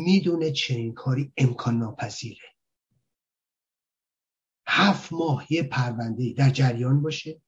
می‌دونه 0.05 0.51
چنین 0.51 0.93
کاری 0.93 1.33
امکان 1.37 1.77
ناپذیره. 1.79 2.55
هفت 4.67 5.13
ماه 5.13 5.53
یه 5.53 5.63
پرونده 5.63 6.33
در 6.33 6.49
جریان 6.49 7.01
باشه. 7.01 7.41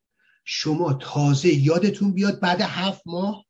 شما 0.44 0.94
تازه 0.94 1.54
یادتون 1.54 2.14
بیاد 2.14 2.40
بعد 2.40 2.62
هفت 2.62 3.02
ماه 3.06 3.46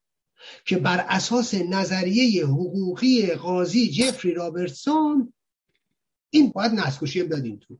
که 0.65 0.77
بر 0.77 1.05
اساس 1.09 1.53
نظریه 1.53 2.45
حقوقی 2.45 3.35
قاضی 3.35 3.91
جفری 3.91 4.33
رابرتسون 4.33 5.33
این 6.29 6.51
باید 6.51 6.71
نسکشی 6.71 7.23
بدین 7.23 7.59
تو. 7.59 7.79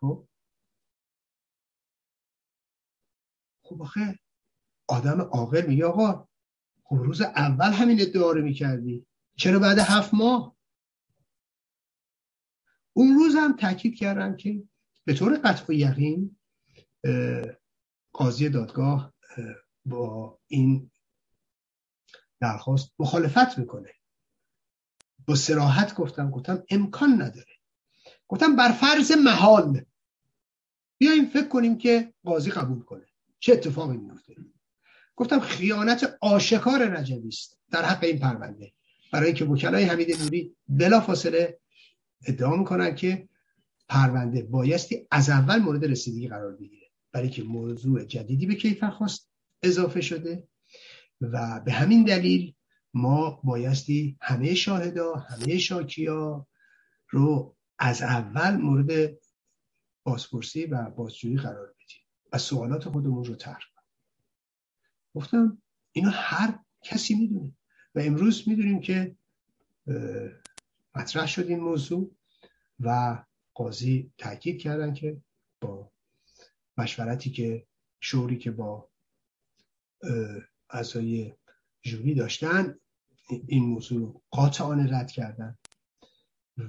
خب؟ 0.00 0.28
خب 3.62 3.82
آخه 3.82 4.18
آدم 4.88 5.20
عاقل 5.20 5.66
میگه 5.66 5.84
آقا 5.84 6.28
خب 6.84 6.96
روز 6.96 7.20
اول 7.20 7.72
همین 7.72 8.00
ادعا 8.00 8.32
رو 8.32 8.42
می‌کردی. 8.42 9.06
چرا 9.36 9.58
بعد 9.58 9.78
هفت 9.78 10.14
ماه؟ 10.14 10.56
اون 12.92 13.14
روز 13.14 13.34
هم 13.34 13.56
تاکید 13.56 13.98
کردم 13.98 14.36
که 14.36 14.62
به 15.04 15.14
طور 15.14 15.36
قطع 15.44 15.64
و 15.68 15.72
یقین 15.72 16.39
قاضی 18.12 18.48
دادگاه 18.48 19.14
با 19.84 20.38
این 20.46 20.90
درخواست 22.40 22.92
مخالفت 22.98 23.58
می‌کنه. 23.58 23.90
با 25.26 25.34
سراحت 25.34 25.94
گفتم 25.94 26.30
گفتم 26.30 26.64
امکان 26.70 27.22
نداره. 27.22 27.52
گفتم 28.28 28.56
بر 28.56 28.72
فرض 28.72 29.12
محال 29.24 29.84
بیایم 30.98 31.26
فکر 31.26 31.48
کنیم 31.48 31.78
که 31.78 32.14
قاضی 32.24 32.50
قبول 32.50 32.82
کنه. 32.82 33.06
چه 33.38 33.52
اتفاقی 33.52 33.96
میفته 33.96 34.36
گفتم 35.16 35.40
خیانت 35.40 36.18
آشکار 36.20 36.88
رجبی 36.88 37.28
است 37.28 37.60
در 37.70 37.82
حق 37.82 38.04
این 38.04 38.18
پرونده. 38.18 38.72
برای 39.12 39.26
اینکه 39.26 39.44
وکلای 39.44 39.84
حمید 39.84 40.22
نوری 40.22 40.56
بلا 40.68 41.00
فاصله 41.00 41.60
ادعا 42.26 42.56
می‌کنن 42.56 42.94
که 42.94 43.28
پرونده 43.88 44.42
بایستی 44.42 45.06
از 45.10 45.30
اول 45.30 45.58
مورد 45.58 45.84
رسیدگی 45.84 46.28
قرار 46.28 46.56
بگیره. 46.56 46.79
برای 47.12 47.30
که 47.30 47.42
موضوع 47.42 48.04
جدیدی 48.04 48.46
به 48.46 48.54
کیفرخواست 48.54 49.30
اضافه 49.62 50.00
شده 50.00 50.48
و 51.20 51.60
به 51.64 51.72
همین 51.72 52.04
دلیل 52.04 52.54
ما 52.94 53.40
بایستی 53.44 54.16
همه 54.20 54.54
شاهدا 54.54 55.14
همه 55.14 55.58
شاکیا 55.58 56.46
رو 57.08 57.56
از 57.78 58.02
اول 58.02 58.56
مورد 58.56 59.18
بازپرسی 60.04 60.66
و 60.66 60.90
بازجویی 60.90 61.36
قرار 61.36 61.66
بدیم 61.66 62.06
و 62.32 62.38
سوالات 62.38 62.88
خودمون 62.88 63.24
رو 63.24 63.34
طرح 63.34 63.64
گفتم 65.14 65.62
اینا 65.92 66.10
هر 66.10 66.58
کسی 66.82 67.14
می‌دونه 67.14 67.52
و 67.94 68.00
امروز 68.00 68.48
می‌دونیم 68.48 68.80
که 68.80 69.16
مطرح 70.94 71.26
شد 71.26 71.46
این 71.46 71.60
موضوع 71.60 72.10
و 72.80 73.18
قاضی 73.54 74.12
تاکید 74.18 74.60
کردن 74.62 74.94
که 74.94 75.16
با 75.60 75.92
مشورتی 76.80 77.30
که 77.30 77.66
شوری 78.00 78.38
که 78.38 78.50
با 78.50 78.90
اعضای 80.70 81.32
جوری 81.82 82.14
داشتن 82.14 82.74
این 83.46 83.64
موضوع 83.64 84.22
قاطعانه 84.30 84.98
رد 84.98 85.10
کردن 85.10 85.58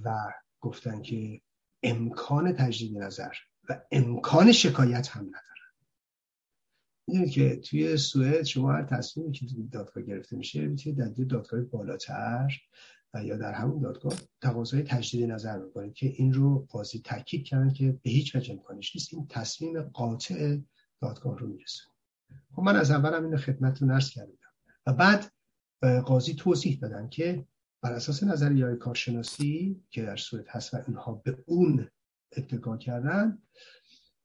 و 0.03 0.34
گفتن 0.59 1.01
که 1.01 1.41
امکان 1.84 2.53
تجدید 2.53 2.97
نظر 2.97 3.34
و 3.70 3.82
امکان 3.91 4.51
شکایت 4.51 5.07
هم 5.07 5.26
ندارن. 5.26 5.41
می‌دونید 7.07 7.32
که 7.32 7.55
توی 7.55 7.97
سوئد 7.97 8.43
شما 8.43 8.72
هر 8.72 8.84
تصمیمی 8.84 9.32
که 9.32 9.45
دادگاه 9.72 10.03
گرفته 10.03 10.36
میشه 10.36 10.68
می‌تونید 10.68 10.99
در 10.99 11.26
دادگاه 11.26 11.62
بالاتر 11.62 12.62
یا 13.14 13.38
در 13.38 13.53
همون 13.53 13.80
دادگاه 13.82 14.14
تقاضای 14.41 14.84
تجدید 14.84 15.32
نظر 15.32 15.57
می‌کنید 15.57 15.93
که 15.93 16.07
این 16.07 16.34
رو 16.34 16.66
قاضی 16.70 16.99
تاکید 16.99 17.45
کردن 17.45 17.74
که 17.74 17.91
به 17.91 18.09
هیچ 18.09 18.36
وجه 18.36 18.53
امکانش 18.53 18.95
نیست. 18.95 19.14
این 19.14 19.28
تصمیم 19.28 19.82
قاطع 19.82 20.57
دادگاه 21.01 21.39
رو 21.39 21.47
می‌رسه 21.47 21.84
خب 22.55 22.62
من 22.62 22.76
از 22.76 22.91
اولم 22.91 23.24
اینو 23.24 23.38
خدمتتون 23.38 23.91
عرض 23.91 24.09
کردم. 24.09 24.38
و 24.86 24.93
بعد 24.93 25.32
قاضی 26.05 26.34
توضیح 26.34 26.80
دادن 26.82 27.09
که 27.09 27.45
بر 27.82 27.93
اساس 27.93 28.24
نظریه 28.24 28.76
کارشناسی 28.76 29.84
که 29.89 30.01
در 30.01 30.16
سوئد 30.16 30.47
هست 30.49 30.74
و 30.74 30.78
اینها 30.88 31.14
به 31.14 31.43
اون 31.45 31.88
اتکا 32.38 32.78
کردن 32.78 33.41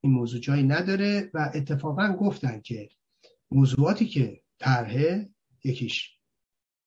این 0.00 0.12
موضوع 0.12 0.40
جایی 0.40 0.62
نداره 0.62 1.30
و 1.34 1.50
اتفاقا 1.54 2.16
گفتن 2.20 2.60
که 2.60 2.88
موضوعاتی 3.50 4.06
که 4.06 4.42
طرحه 4.58 5.30
یکیش 5.64 6.18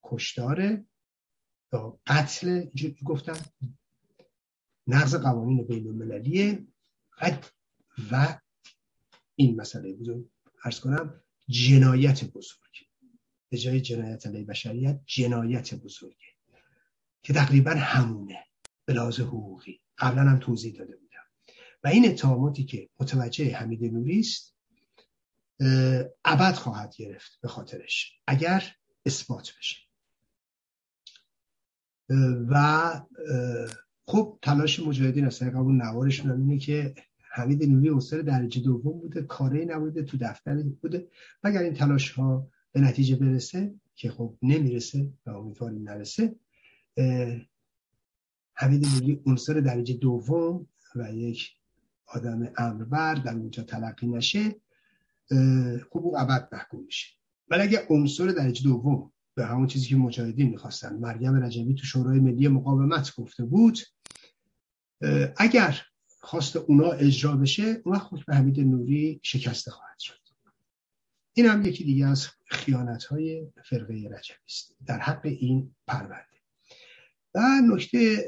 کشتاره 0.03 0.85
یا 1.73 1.99
قتل 2.07 2.65
گفتن 3.05 3.37
نقض 4.87 5.15
قوانین 5.15 5.63
بین 5.63 5.87
المللیه 5.87 6.67
و 8.11 8.39
این 9.35 9.61
مسئله 9.61 9.93
بزرگ 9.93 10.25
ارز 10.63 10.79
کنم 10.79 11.23
جنایت 11.47 12.23
بزرگ. 12.23 12.59
به 13.49 13.57
جای 13.57 13.81
جنایت 13.81 14.27
علیه 14.27 14.45
بشریت 14.45 15.01
جنایت 15.05 15.73
بزرگه 15.73 16.15
که 17.23 17.33
تقریبا 17.33 17.71
همونه 17.71 18.45
به 18.85 18.93
لحاظ 18.93 19.19
حقوقی. 19.19 19.81
قبلا 19.97 20.21
هم 20.21 20.39
توضیح 20.39 20.73
داده 20.73 20.97
بودم. 20.97 21.23
و 21.83 21.87
این 21.87 22.05
اتهاماتی 22.05 22.63
که 22.63 22.89
متوجه 22.99 23.55
حمید 23.55 23.83
نوری 23.83 24.19
است 24.19 24.55
ابد 26.25 26.53
خواهد 26.53 26.95
گرفت 26.95 27.39
به 27.41 27.47
خاطرش 27.47 28.13
اگر 28.27 28.75
اثبات 29.05 29.53
بشه. 29.57 29.88
و 32.49 32.91
خب 34.05 34.39
تلاش 34.41 34.79
مجاهدین 34.79 35.25
از 35.25 35.39
طریق 35.39 35.55
اون 35.55 35.81
نوارشون 35.81 36.31
اینه 36.31 36.57
که 36.57 36.95
حمید 37.31 37.63
نوری 37.63 37.89
استاد 37.89 38.21
درجه 38.21 38.61
دوم 38.61 38.99
بوده 38.99 39.21
کاری 39.21 39.65
نبوده 39.65 40.03
تو 40.03 40.17
دفتر 40.21 40.63
بوده. 40.81 41.07
مگر 41.43 41.61
این 41.61 41.73
تلاش 41.73 42.11
ها 42.11 42.47
به 42.71 42.81
نتیجه 42.81 43.15
برسه؟ 43.15 43.73
که 43.95 44.11
خب 44.11 44.33
نمی‌رسه 44.41 45.09
و 45.25 45.29
امیدواریم 45.29 45.89
نرسه. 45.89 46.35
حمید 48.53 48.85
نوری 48.85 49.21
عنصر 49.25 49.53
درجه 49.53 49.93
دوم 49.93 50.67
و 50.95 51.13
یک 51.13 51.51
آدم 52.05 52.51
امربر 52.57 53.15
در 53.15 53.33
اونجا 53.33 53.63
تلقی 53.63 54.07
نشه 54.07 54.55
خب 55.89 55.99
او 55.99 56.19
ابد 56.19 56.49
محکوم 56.51 56.83
میشه. 56.85 57.07
ولی 57.49 57.61
اگه 57.61 57.87
عنصر 57.89 58.27
درجه 58.27 58.63
دوم 58.63 59.11
به 59.39 59.45
همون 59.45 59.67
چیزی 59.67 59.87
که 59.87 59.95
مجاهدین 59.95 60.49
می‌خواستن. 60.49 60.95
مریم 60.95 61.43
رجبی 61.43 61.75
تو 61.75 61.85
شورای 61.85 62.19
ملی 62.19 62.47
مقاومت 62.47 63.15
گفته 63.15 63.45
بود 63.45 63.79
اگر 65.37 65.81
خواست 66.19 66.55
اونا 66.55 66.91
اجرا 66.91 67.35
بشه 67.35 67.81
اون 67.85 67.95
وقت 67.95 68.09
به 68.27 68.35
حمید 68.35 68.59
نوری 68.59 69.19
شکسته 69.23 69.71
خواهد 69.71 69.99
شد. 69.99 70.19
این 71.33 71.45
هم 71.45 71.65
یکی 71.65 71.83
دیگه 71.83 72.05
از 72.07 72.27
خیانت 72.45 73.03
های 73.03 73.47
فرقه 73.63 73.93
رجبی 73.93 74.45
است. 74.47 74.75
در 74.85 74.99
حق 74.99 75.25
این 75.25 75.75
پرونده. 75.87 76.39
و 77.35 77.41
نکته 77.73 78.25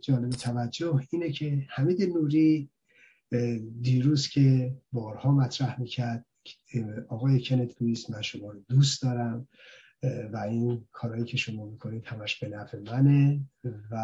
جالب 0.00 0.30
توجه 0.30 1.00
اینه 1.10 1.32
که 1.32 1.66
حمید 1.68 2.02
نوری 2.02 2.70
دیروز 3.80 4.28
که 4.28 4.76
بارها 4.92 5.32
مطرح 5.32 5.80
می‌کرد 5.80 6.26
آقای 7.08 7.44
کنت 7.44 7.82
لویس 7.82 8.10
من 8.10 8.22
شما 8.22 8.50
رو 8.50 8.60
دوست 8.68 9.02
دارم. 9.02 9.48
و 10.32 10.36
این 10.36 10.84
کارهایی 10.92 11.24
که 11.24 11.36
شما 11.36 11.66
می‌کنید 11.66 12.04
همش 12.06 12.38
به 12.38 12.48
نفع 12.48 12.78
منه 12.78 13.40
و 13.90 13.96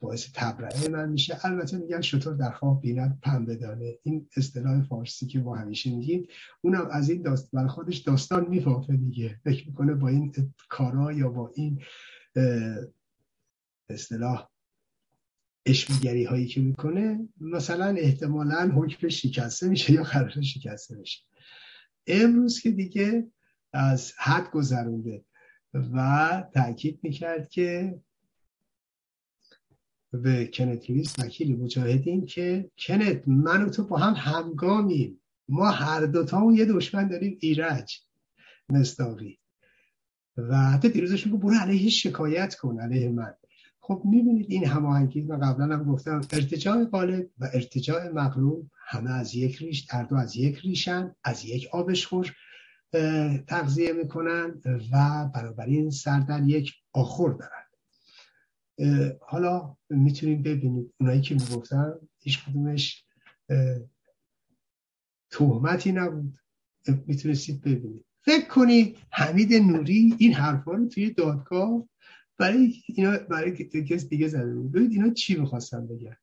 باعث 0.00 0.28
تبرئه 0.34 0.88
من 0.88 1.08
میشه. 1.08 1.38
البته 1.42 1.78
میگن 1.78 2.00
شطور 2.00 2.34
در 2.34 2.50
خواب 2.50 2.80
بیند 2.80 3.18
پن 3.22 3.46
بدانه 3.46 3.98
این 4.02 4.28
اصطلاح 4.36 4.82
فارسی 4.82 5.26
که 5.26 5.40
ما 5.40 5.56
همیشه 5.56 5.90
میگیم 5.90 6.26
اونم 6.60 6.88
از 6.90 7.10
این 7.10 7.22
داست 7.22 7.50
بر 7.52 7.66
خودش 7.66 7.98
داستان 7.98 8.48
میفافه 8.48 8.96
دیگه. 8.96 9.40
فکر 9.44 9.68
می‌کنه 9.68 9.94
با 9.94 10.08
این 10.08 10.32
کارا 10.68 11.12
یا 11.12 11.28
با 11.28 11.52
این 11.54 11.82
اصطلاح 13.88 14.48
اشمیگری 15.66 16.24
هایی 16.24 16.46
که 16.46 16.60
می‌کنه 16.60 17.28
مثلا 17.40 17.86
احتمالا 17.86 18.72
حکم 18.74 19.08
شکسته 19.08 19.68
میشه 19.68 19.92
یا 19.92 20.02
قرار 20.02 20.40
شکسته 20.40 20.96
میشه 20.96 21.22
امروز 22.06 22.60
که 22.60 22.70
دیگه 22.70 23.26
از 23.76 24.12
حد 24.18 24.50
گذرونده 24.50 25.24
و 25.74 26.44
تاکید 26.54 27.00
می‌کرد 27.02 27.48
که 27.48 28.00
به 30.12 30.46
کنت 30.46 30.90
لویس 30.90 31.18
وکیل 31.18 31.60
مجاهدین 31.60 32.26
که 32.26 32.70
کنت 32.78 33.28
من 33.28 33.62
و 33.62 33.70
تو 33.70 33.84
با 33.84 33.96
هم 33.96 34.14
همگامیم. 34.14 35.20
ما 35.48 35.70
هر 35.70 36.06
دوتا 36.06 36.52
یه 36.52 36.64
دشمن 36.64 37.08
داریم 37.08 37.38
ایرج 37.40 38.00
مستاقی 38.68 39.38
و 40.36 40.56
حتی 40.56 40.88
دیروزش 40.88 41.26
میگو 41.26 41.38
برو 41.38 41.54
علیه 41.54 41.90
شکایت 41.90 42.54
کن 42.54 42.80
علیه 42.80 43.08
من. 43.08 43.34
خب 43.80 44.02
می‌بینید 44.04 44.46
این 44.48 44.66
هماهنگی 44.66 45.22
من 45.22 45.40
قبلا 45.40 45.76
هم 45.76 45.84
گفتم 45.84 46.20
ارتجاع 46.32 46.84
غالب 46.84 47.30
و 47.38 47.50
ارتجاع 47.54 48.08
مغلوب 48.12 48.70
همه 48.86 49.10
از 49.10 49.34
یک 49.34 49.56
ریش 49.56 49.80
در 49.80 50.02
دو 50.02 50.16
از 50.16 50.36
یک 50.36 50.58
ریشن 50.58 51.14
از 51.24 51.44
یک 51.44 51.68
آبش 51.72 52.06
خوش 52.06 52.32
تغذیه 53.48 53.92
می‌کنن 53.92 54.60
و 54.92 55.28
بنابراین 55.34 55.90
سر 55.90 56.20
در 56.20 56.42
یک 56.46 56.72
آخور 56.92 57.32
دارن. 57.32 57.62
حالا 59.20 59.76
می‌تونیم 59.90 60.42
ببینید 60.42 60.94
اونایی 61.00 61.20
که 61.20 61.34
می‌گفتن 61.34 61.94
هیچ 62.18 62.44
کدومش 62.44 63.04
تهمتی 65.30 65.92
نبود. 65.92 66.38
می‌تونستید 67.06 67.60
ببینید. 67.60 68.04
فکر 68.22 68.48
کنید 68.48 68.96
حمید 69.10 69.54
نوری 69.54 70.14
این 70.18 70.32
حرفا 70.32 70.72
رو 70.72 70.88
توی 70.88 71.10
دادگاه 71.10 71.88
برای 72.38 72.74
اینا 72.88 73.18
برای 73.18 73.52
کس 73.64 74.08
دیگه 74.08 74.28
زده 74.28 74.54
بود. 74.54 74.72
ببینید 74.72 74.92
اینا 74.92 75.10
چی 75.10 75.36
می‌خواستن 75.36 75.86
بگن. 75.86 76.16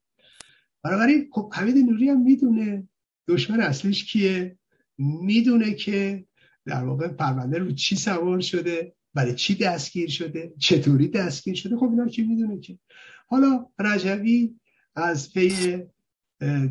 بنابراین 0.83 1.29
خب 1.31 1.53
حمید 1.53 1.77
نوری 1.77 2.09
هم 2.09 2.21
می‌دونه 2.21 2.87
دشمن 3.27 3.59
اصلش 3.59 4.03
کیه. 4.05 4.57
می‌دونه 4.97 5.73
که 5.73 6.25
در 6.65 6.85
واقع 6.85 7.07
پرونده 7.07 7.57
رو 7.57 7.71
چی 7.71 7.95
سوار 7.95 8.39
شده؟ 8.39 8.95
برای 9.13 9.35
چی 9.35 9.55
دستگیر 9.55 10.09
شده؟ 10.09 10.53
چطوری 10.59 11.07
دستگیر 11.07 11.55
شده؟ 11.55 11.77
خب 11.77 11.83
اینا 11.83 12.07
کی 12.07 12.23
می‌دونه 12.23 12.59
که؟ 12.59 12.79
حالا 13.27 13.69
رجوی 13.79 14.59
از 14.95 15.33
پی 15.33 15.77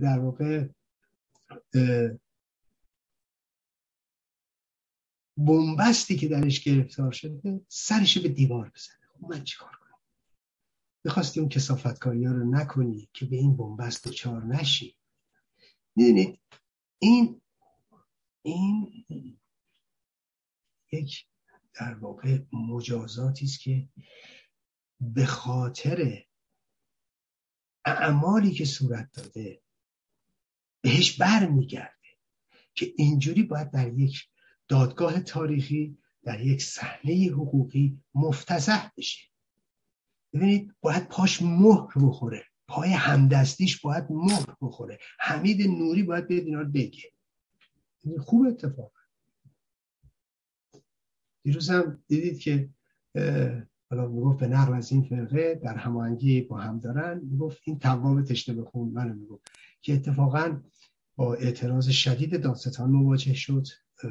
در 0.03 0.19
واقع 0.19 0.69
بنبستی 5.37 6.17
که 6.17 6.29
درش 6.29 6.65
گرفتار 6.65 7.13
شده 7.13 7.61
سرش 7.69 8.19
به 8.19 8.29
دیوار 8.29 8.73
بزنه. 8.75 8.97
خب 9.09 9.31
من 9.31 9.45
چیکار 9.45 9.71
کنم؟ 9.71 9.99
می‌خواستی 11.05 11.41
اون 11.41 11.49
کسافتکاری 11.49 12.25
ها 12.25 12.33
رو 12.33 12.51
نکنی 12.51 13.09
که 13.13 13.27
به 13.27 13.37
این 13.37 13.57
بنبست 13.57 14.09
دچار 14.09 14.45
نشی. 14.45 14.97
می‌دونید 15.97 16.39
این 16.99 17.41
این 18.43 19.39
یک 20.93 21.27
در 21.75 21.95
واقع 21.95 22.39
مجازاتی 22.53 23.45
است 23.45 23.61
که 23.61 23.89
به 25.01 25.27
خاطر 25.27 26.25
اعمالی 27.85 28.53
که 28.53 28.65
صورت 28.65 29.13
داده 29.13 29.63
بهش 30.81 31.17
بر 31.17 31.49
میگرده 31.49 31.93
که 32.75 32.93
اینجوری 32.97 33.43
باید 33.43 33.71
در 33.71 33.93
یک 33.93 34.29
دادگاه 34.69 35.21
تاریخی 35.21 35.99
در 36.23 36.41
یک 36.41 36.63
صحنه 36.63 37.31
حقوقی 37.33 38.01
مفتزه 38.15 38.93
بشه. 38.97 39.29
ببینید 40.33 40.75
باید 40.81 41.09
پاش 41.09 41.43
مهر 41.43 41.93
بخوره. 41.97 42.45
پای 42.69 42.91
همدستیش 42.93 43.81
باید 43.81 44.05
مهر 44.11 44.57
بخوره. 44.61 44.99
حمید 45.19 45.63
نوری 45.63 46.03
باید 46.03 46.29
به 46.29 46.35
اینا 46.35 46.65
بگه. 46.65 47.13
خوب 48.21 48.47
اتفاق 48.47 48.93
دیروز 51.43 51.71
هم 51.71 51.99
دیدید 52.09 52.39
که 52.39 52.69
حالا 53.91 54.09
می‌گفت 54.09 54.41
به 54.41 54.49
نقل 54.49 54.75
از 54.75 54.93
این 54.93 55.03
فرقه 55.03 55.61
در 55.63 55.77
هماهنگی 55.77 56.41
با 56.41 56.59
هم 56.59 56.79
دارن. 56.79 57.21
می‌گفت 57.25 57.59
این 57.65 57.79
تواب 57.79 58.23
تشنه 58.23 58.55
به 58.55 58.65
خون. 58.65 58.89
منو 58.89 59.15
می‌گفت 59.15 59.51
که 59.81 59.95
اتفاقا 59.95 60.61
با 61.17 61.35
اعتراض 61.35 61.89
شدید 61.89 62.41
دادستان 62.43 62.91
مواجه 62.91 63.35
شد 63.35 63.67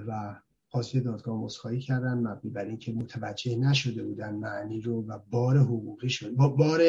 و 0.07 0.35
قاضی 0.69 1.01
دادگاه 1.01 1.37
مصخایی 1.37 1.79
کردن 1.79 2.13
مبنی 2.13 2.51
بر 2.51 2.65
اینکه 2.65 2.93
متوجه 2.93 3.55
نشده 3.55 4.03
بودن 4.03 4.35
معنی 4.35 4.81
رو 4.81 5.05
و 5.07 5.19
بار 5.29 5.67
شد 6.07 6.35
با 6.35 6.49
بار 6.49 6.81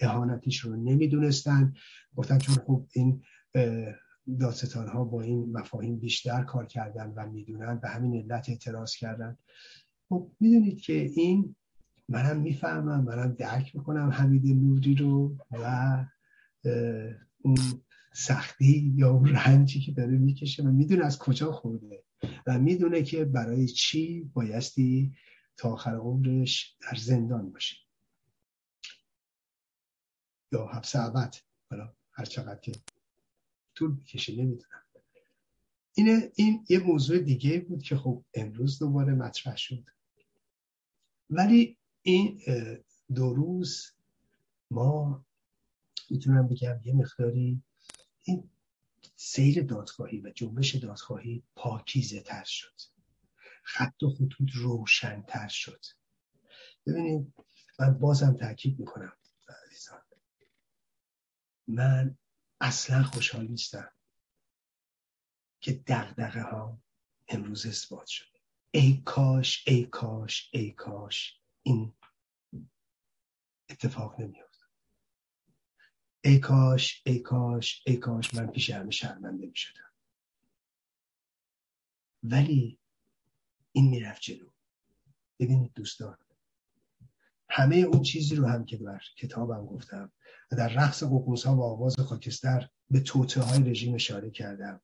اهانتیش 0.00 0.60
رو 0.60 0.76
نمی‌دونستن. 0.76 1.74
گفتن 2.16 2.38
چون 2.38 2.54
خب 2.54 2.86
این 2.92 3.22
دادستان 4.40 4.88
ها 4.88 5.04
با 5.04 5.22
این 5.22 5.52
مفاهیم 5.52 5.98
بیشتر 5.98 6.42
کار 6.42 6.66
کردن 6.66 7.12
و 7.16 7.26
می‌دونن 7.30 7.76
به 7.76 7.88
همین 7.88 8.14
علت 8.14 8.48
اعتراض 8.48 8.96
کردن. 8.96 9.38
خب 10.08 10.30
می‌دونید 10.40 10.80
که 10.80 10.92
این 10.92 11.56
منم 12.08 12.40
می‌فهمم 12.40 13.04
منم 13.04 13.32
درک 13.32 13.76
می‌کنم 13.76 14.10
حمید 14.10 14.46
نوری 14.46 14.94
رو 14.94 15.36
و 15.50 16.06
اون 17.42 17.58
سختی 18.12 18.92
یا 18.96 19.10
اون 19.10 19.28
رنجی 19.28 19.80
که 19.80 19.92
داره 19.92 20.18
می‌کشه 20.18 20.62
و 20.62 20.70
می‌دونه 20.70 21.04
از 21.04 21.18
کجا 21.18 21.52
خورده 21.52 22.04
و 22.46 22.58
می‌دونه 22.58 23.02
که 23.02 23.24
برای 23.24 23.66
چی 23.66 24.30
بایستی 24.34 25.12
تا 25.56 25.72
آخر 25.72 25.94
عمرش 25.94 26.76
در 26.80 26.98
زندان 26.98 27.52
باشه 27.52 27.76
یا 30.52 30.66
حبس 30.66 30.96
عبد 30.96 31.34
حالا 31.70 31.94
هر 32.12 32.24
چقدر 32.24 32.60
که 32.60 32.72
طول 33.78 33.90
می‌کشه 33.90 34.32
نمی‌دونم. 34.32 34.82
اینه 35.94 36.32
این 36.34 36.66
یه 36.68 36.78
موضوع 36.78 37.18
دیگه 37.18 37.60
بود 37.60 37.82
که 37.82 37.96
خب 37.96 38.24
امروز 38.34 38.78
دوباره 38.78 39.14
مطرح 39.14 39.56
شد. 39.56 39.84
ولی 41.30 41.76
این 42.02 42.40
دو 43.14 43.34
روز 43.34 43.92
ما 44.70 45.24
می‌تونم 46.10 46.48
بگم 46.48 46.80
یه 46.84 46.94
مقداری 46.94 47.62
این 48.24 48.50
سیر 49.16 49.62
دادخواهی 49.62 50.20
و 50.20 50.30
جنبش 50.30 50.74
دادخواهی 50.74 51.42
پاکیزه 51.56 52.20
تر 52.20 52.44
شد. 52.44 52.80
خط 53.62 54.02
و 54.02 54.10
خطوط 54.10 54.50
روشن 54.54 55.22
تر 55.22 55.48
شد. 55.48 55.84
ببینید 56.86 57.34
من 57.80 57.98
بازم 57.98 58.36
تاکید 58.36 58.78
می‌کنم 58.80 59.12
عزیزان. 59.66 60.02
من 61.66 62.18
اصلا 62.60 63.02
خوشحال 63.02 63.46
نیستم 63.46 63.90
که 65.60 65.72
دغدغه 65.72 66.42
ها 66.42 66.82
امروز 67.28 67.66
اثبات 67.66 68.06
شده 68.06 68.38
ای 68.70 69.02
کاش 69.04 69.64
ای 69.68 69.84
کاش 69.84 70.50
ای 70.52 70.70
کاش 70.70 71.40
این 71.62 71.94
اتفاق 73.70 74.20
نمیافت 74.20 74.70
ای 76.24 76.38
کاش 76.38 77.02
ای 77.06 77.18
کاش 77.18 77.82
ای 77.86 77.96
کاش 77.96 78.34
من 78.34 78.46
پیش 78.46 78.70
همه 78.70 78.90
شرمنده 78.90 79.46
می 79.46 79.56
شدم 79.56 79.92
ولی 82.22 82.78
این 83.72 83.88
می‌رفت 83.88 84.20
جلو. 84.20 84.50
ببینید 85.38 85.72
دوستان 85.74 86.18
همه 87.50 87.76
اون 87.76 88.02
چیزی 88.02 88.36
رو 88.36 88.46
هم 88.46 88.64
که 88.64 88.76
در 88.76 89.00
کتابم 89.16 89.66
گفتم 89.66 90.12
و 90.52 90.56
در 90.56 90.68
رقص 90.68 91.02
ققوس 91.02 91.46
ها 91.46 91.56
و 91.56 91.62
آواز 91.62 92.00
خاکستر 92.00 92.68
به 92.90 93.00
توته 93.00 93.40
های 93.40 93.62
رژیم 93.62 93.94
اشاره 93.94 94.30
کردم. 94.30 94.80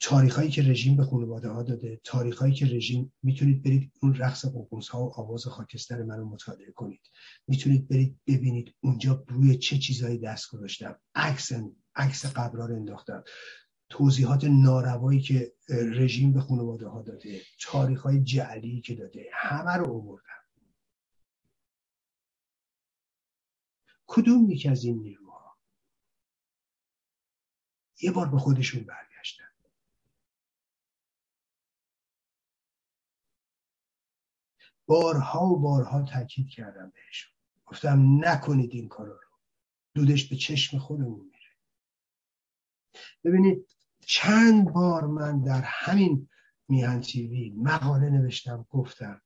تاریخ 0.00 0.36
هایی 0.36 0.50
که 0.50 0.62
رژیم 0.62 0.96
به 0.96 1.04
خانواده 1.04 1.48
ها 1.48 1.62
داده 1.62 2.00
تاریخ 2.04 2.38
هایی 2.38 2.54
که 2.54 2.66
رژیم 2.66 3.12
می‌تونید 3.22 3.62
برید 3.62 3.92
اون 4.02 4.14
رقص 4.14 4.44
ققوس 4.44 4.88
ها 4.88 5.04
و 5.04 5.20
آواز 5.20 5.46
خاکستر 5.46 6.02
منو 6.02 6.24
مطالعه 6.24 6.72
کنید. 6.72 7.00
می‌تونید 7.48 7.88
برید 7.88 8.20
ببینید 8.26 8.74
اونجا 8.80 9.24
روی 9.28 9.58
چه 9.58 9.78
چیزهایی 9.78 10.18
دست 10.18 10.50
گذاشتم. 10.50 10.96
عکس 11.14 11.52
عکس 11.96 12.26
قبرها 12.26 12.66
رو 12.66 12.74
انداختم. 12.74 13.24
توضیحات 13.88 14.44
ناروایی 14.44 15.20
که 15.20 15.52
رژیم 15.68 16.32
به 16.32 16.40
خانواده 16.40 16.88
ها 16.88 17.02
داده 17.02 17.40
تاریخ 17.60 18.02
های 18.02 18.22
جعلی 18.22 18.80
که 18.80 18.94
داده 18.94 19.26
همه 19.32 19.72
رو 19.72 19.92
آوردم. 19.92 20.29
کدوم 24.12 24.50
یکی 24.50 24.68
از 24.68 24.84
این 24.84 24.98
نیروها 25.02 25.58
یه 28.00 28.12
بار 28.12 28.28
به 28.28 28.38
خودشون 28.38 28.84
برگشتن؟ 28.84 29.44
بارها 34.86 35.46
و 35.46 35.58
بارها 35.58 36.02
تاکید 36.02 36.48
کردم 36.48 36.92
بهشون. 36.94 37.32
گفتم 37.66 38.24
نکنید 38.24 38.70
این 38.72 38.88
کارا 38.88 39.12
رو. 39.12 39.28
دودش 39.94 40.28
به 40.28 40.36
چشم 40.36 40.78
خودمون 40.78 41.24
میره. 41.26 41.56
ببینید 43.24 43.66
چند 44.00 44.72
بار 44.72 45.06
من 45.06 45.42
در 45.42 45.62
همین 45.64 46.28
میهن 46.68 47.00
تیوی 47.00 47.50
مقاله 47.50 48.10
نوشتم 48.10 48.66
گفتم 48.70 49.22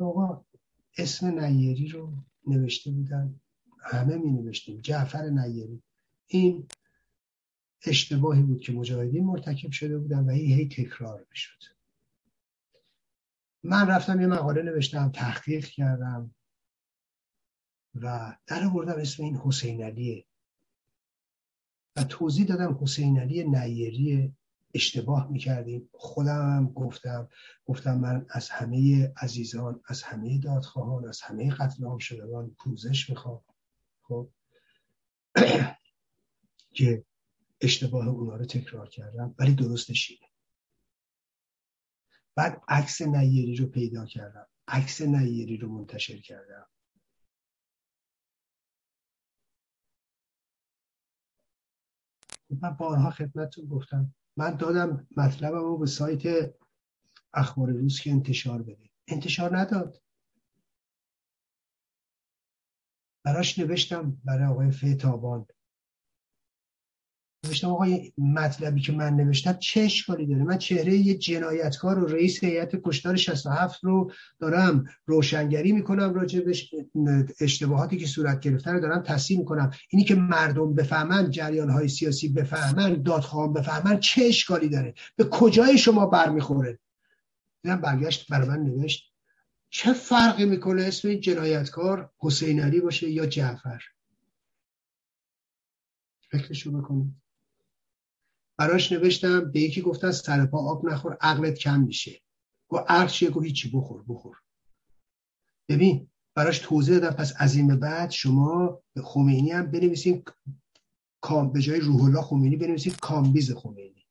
آقا 0.00 0.44
اسم 0.98 1.44
نیری 1.44 1.88
رو 1.88 2.12
نوشته 2.46 2.90
بودن. 2.90 3.40
همه 3.80 4.16
می 4.16 4.30
نوشتیم. 4.30 4.80
جعفر 4.80 5.22
نیری. 5.22 5.82
این 6.26 6.68
اشتباهی 7.86 8.42
بود 8.42 8.60
که 8.60 8.72
مجاهدین 8.72 9.24
مرتکب 9.24 9.70
شده 9.70 9.98
بودن 9.98 10.24
و 10.24 10.30
هی 10.30 10.54
هی 10.54 10.68
تکرار 10.68 11.26
می‌شد 11.30 11.62
من 13.62 13.86
رفتم 13.86 14.20
یه 14.20 14.26
مقاله 14.26 14.62
نوشتم 14.62 15.10
تحقیق 15.10 15.64
کردم 15.64 16.34
و 17.94 18.36
در 18.46 18.64
آوردم 18.64 19.00
اسم 19.00 19.22
این 19.22 19.36
حسین 19.36 19.82
علیه. 19.82 20.24
و 21.96 22.04
توضیح 22.04 22.46
دادم 22.46 22.78
حسین 22.82 23.18
علی 23.18 23.44
نیری 23.44 24.34
اشتباه 24.74 25.30
می‌کردیم. 25.30 25.88
خودم 25.92 26.56
هم 26.56 26.72
گفتم 26.72 27.28
گفتم 27.66 27.98
من 27.98 28.26
از 28.30 28.50
همه 28.50 29.12
عزیزان 29.16 29.80
از 29.86 30.02
همه 30.02 30.38
دادخواهان 30.38 31.08
از 31.08 31.20
همه 31.20 31.50
قتل 31.50 31.84
عام 31.84 31.98
شدگان 31.98 32.50
پوزش 32.50 33.10
می‌خوام. 33.10 33.42
خب. 34.02 34.30
که 36.76 37.04
اشتباه 37.60 38.08
اونا 38.08 38.36
رو 38.36 38.44
تکرار 38.44 38.88
کردم 38.88 39.34
ولی 39.38 39.54
درستش 39.54 40.10
اینه. 40.10 40.30
بعد 42.34 42.62
عکس 42.68 43.02
نیری 43.02 43.56
رو 43.56 43.66
پیدا 43.66 44.06
کردم. 44.06 44.46
عکس 44.68 45.00
نیری 45.02 45.56
رو 45.56 45.68
منتشر 45.68 46.20
کردم. 46.20 46.66
من 52.50 52.70
بارها 52.70 53.10
خدمتتون 53.10 53.66
گفتم. 53.66 54.14
من 54.36 54.56
دادم 54.56 55.06
مطلبم 55.16 55.64
رو 55.64 55.78
به 55.78 55.86
سایت 55.86 56.54
اخبار 57.34 57.70
روز 57.70 58.00
که 58.00 58.10
انتشار 58.10 58.62
بده. 58.62 58.90
انتشار 59.08 59.58
نداد. 59.58 60.02
براش 63.24 63.58
نوشتم 63.58 64.20
برای 64.24 64.46
آقای 64.46 64.70
فیتابان. 64.70 65.46
نوشتم 67.44 67.68
آقای 67.68 68.12
مطلبی 68.18 68.80
که 68.80 68.92
من 68.92 69.14
نوشتم 69.14 69.52
چه 69.52 69.80
اشکالی 69.80 70.26
داره؟ 70.26 70.44
من 70.44 70.58
چهره 70.58 70.96
یه 70.96 71.14
جنایتکار 71.18 71.98
و 71.98 72.06
رئیس 72.06 72.44
هیئت 72.44 72.76
کشتار 72.84 73.16
67 73.16 73.84
رو 73.84 74.12
دارم 74.38 74.84
روشنگری 75.06 75.72
می‌کنم 75.72 76.14
راجع 76.14 76.40
به 76.40 76.56
اشتباهاتی 77.40 77.96
که 77.96 78.06
صورت 78.06 78.40
گرفته 78.40 78.70
رو 78.70 78.80
دارم 78.80 79.02
تصحیح 79.02 79.38
می‌کنم. 79.38 79.70
اینی 79.90 80.04
که 80.04 80.14
مردم 80.14 80.74
بفهمن 80.74 81.30
جریان 81.30 81.70
های 81.70 81.88
سیاسی 81.88 82.28
بفهمن 82.28 83.02
دادخواه 83.02 83.52
بفهمن 83.52 84.00
چه 84.00 84.24
اشکالی 84.24 84.68
داره؟ 84.68 84.94
به 85.16 85.24
کجای 85.24 85.78
شما 85.78 86.06
برمیخوره؟ 86.06 86.78
دیدم 87.62 87.80
برگشت 87.80 88.28
برای 88.28 88.48
من 88.48 88.60
نوشت 88.60 89.12
چه 89.70 89.92
فرقی 89.92 90.44
می‌کنه 90.44 90.82
اسم 90.82 91.08
این 91.08 91.20
جنایتکار 91.20 92.10
حسین 92.18 92.60
علی 92.60 92.80
باشه 92.80 93.10
یا 93.10 93.26
جعفر؟ 93.26 93.82
فکرشو 96.30 96.72
بکنید. 96.72 97.19
براش 98.60 98.92
نوشتم 98.92 99.50
به 99.50 99.60
یکی 99.60 99.82
گفتن 99.82 100.10
سر 100.10 100.46
پا 100.46 100.58
آب 100.58 100.86
نخور 100.86 101.16
عقلت 101.20 101.58
کم 101.58 101.80
میشه. 101.80 102.20
گو 102.68 102.76
عقل 102.76 103.06
چیه؟ 103.06 103.30
گو 103.30 103.40
هیچی 103.40 103.70
بخور 103.70 104.04
بخور. 104.08 104.36
ببین 105.68 106.10
براش 106.34 106.58
توضیح 106.58 106.98
دادم 106.98 107.16
پس 107.16 107.32
از 107.36 107.56
این 107.56 107.76
بعد 107.76 108.10
شما 108.10 108.82
به 108.94 109.02
خمینی 109.02 109.50
هم 109.50 109.70
بنویسین 109.70 110.24
کام 111.20 111.52
به 111.52 111.60
جای 111.60 111.80
روح 111.80 112.04
الله 112.04 112.22
خمینی 112.22 112.56
بنویسید 112.56 113.00
کامبیز 113.00 113.52
خمینی. 113.52 114.06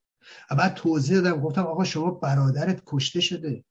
و 0.51 0.55
بعد 0.55 0.73
توضیح 0.73 1.21
دادم 1.21 1.41
گفتم 1.41 1.63
آقا 1.63 1.83
شما 1.83 2.11
برادرت 2.11 2.83
کشته 2.85 3.19
شده. 3.19 3.63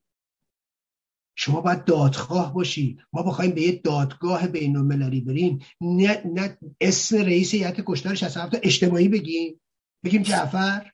شما 1.37 1.61
باید 1.61 1.85
دادخواه 1.85 2.55
باشی. 2.55 2.99
ما 3.13 3.23
بخوایم 3.23 3.51
به 3.51 3.63
یه 3.63 3.73
دادگاه 3.73 4.47
بین 4.47 4.77
المللی 4.77 5.21
بریم. 5.21 5.59
نه, 5.81 6.23
نه 6.35 6.59
اسم 6.81 7.17
رئیس 7.17 7.55
هیئت 7.55 7.81
کشتار 7.87 8.15
67 8.15 8.59
اجتماعی 8.63 9.09
بگیم. 9.09 9.61
بگیم 10.05 10.23
جعفر. 10.23 10.93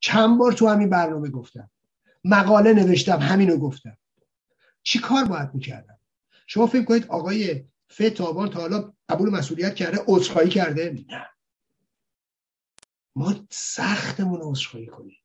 چند 0.00 0.38
بار 0.38 0.52
تو 0.52 0.68
همین 0.68 0.90
برنامه 0.90 1.30
گفتم. 1.30 1.70
مقاله 2.24 2.72
نوشتم 2.72 3.18
همینو 3.18 3.56
گفتم. 3.56 3.98
چی 4.82 4.98
کار 4.98 5.24
باید 5.24 5.54
می‌کردم؟ 5.54 5.98
شما 6.46 6.66
فکر 6.66 6.84
کنید 6.84 7.06
آقای 7.06 7.68
فتابان 7.92 8.50
تا 8.50 8.60
حالا 8.60 8.92
قبول 9.08 9.30
مسئولیت 9.30 9.74
کرده 9.74 9.98
عذرخواهی 10.08 10.48
کرده؟ 10.48 11.04
نه. 11.08 11.30
ما 13.16 13.46
سختمون 13.50 14.40
عذرخواهی 14.42 14.86
کنیم. 14.86 15.22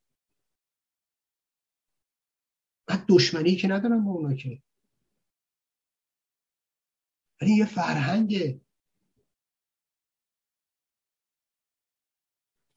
من 2.90 3.06
دشمنی 3.08 3.56
که 3.56 3.68
ندارم 3.68 4.06
با 4.06 4.12
اونا 4.12 4.34
که. 4.34 4.62
ولی 7.42 7.56
یه 7.56 7.66
فرهنگ 7.66 8.62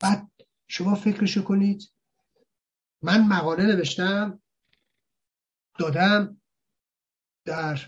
بعد 0.05 0.30
شما 0.68 0.94
فکرشو 0.94 1.44
کنید. 1.44 1.92
من 3.02 3.26
مقاله 3.28 3.66
نوشتم 3.66 4.42
دادم 5.78 6.40
در 7.44 7.80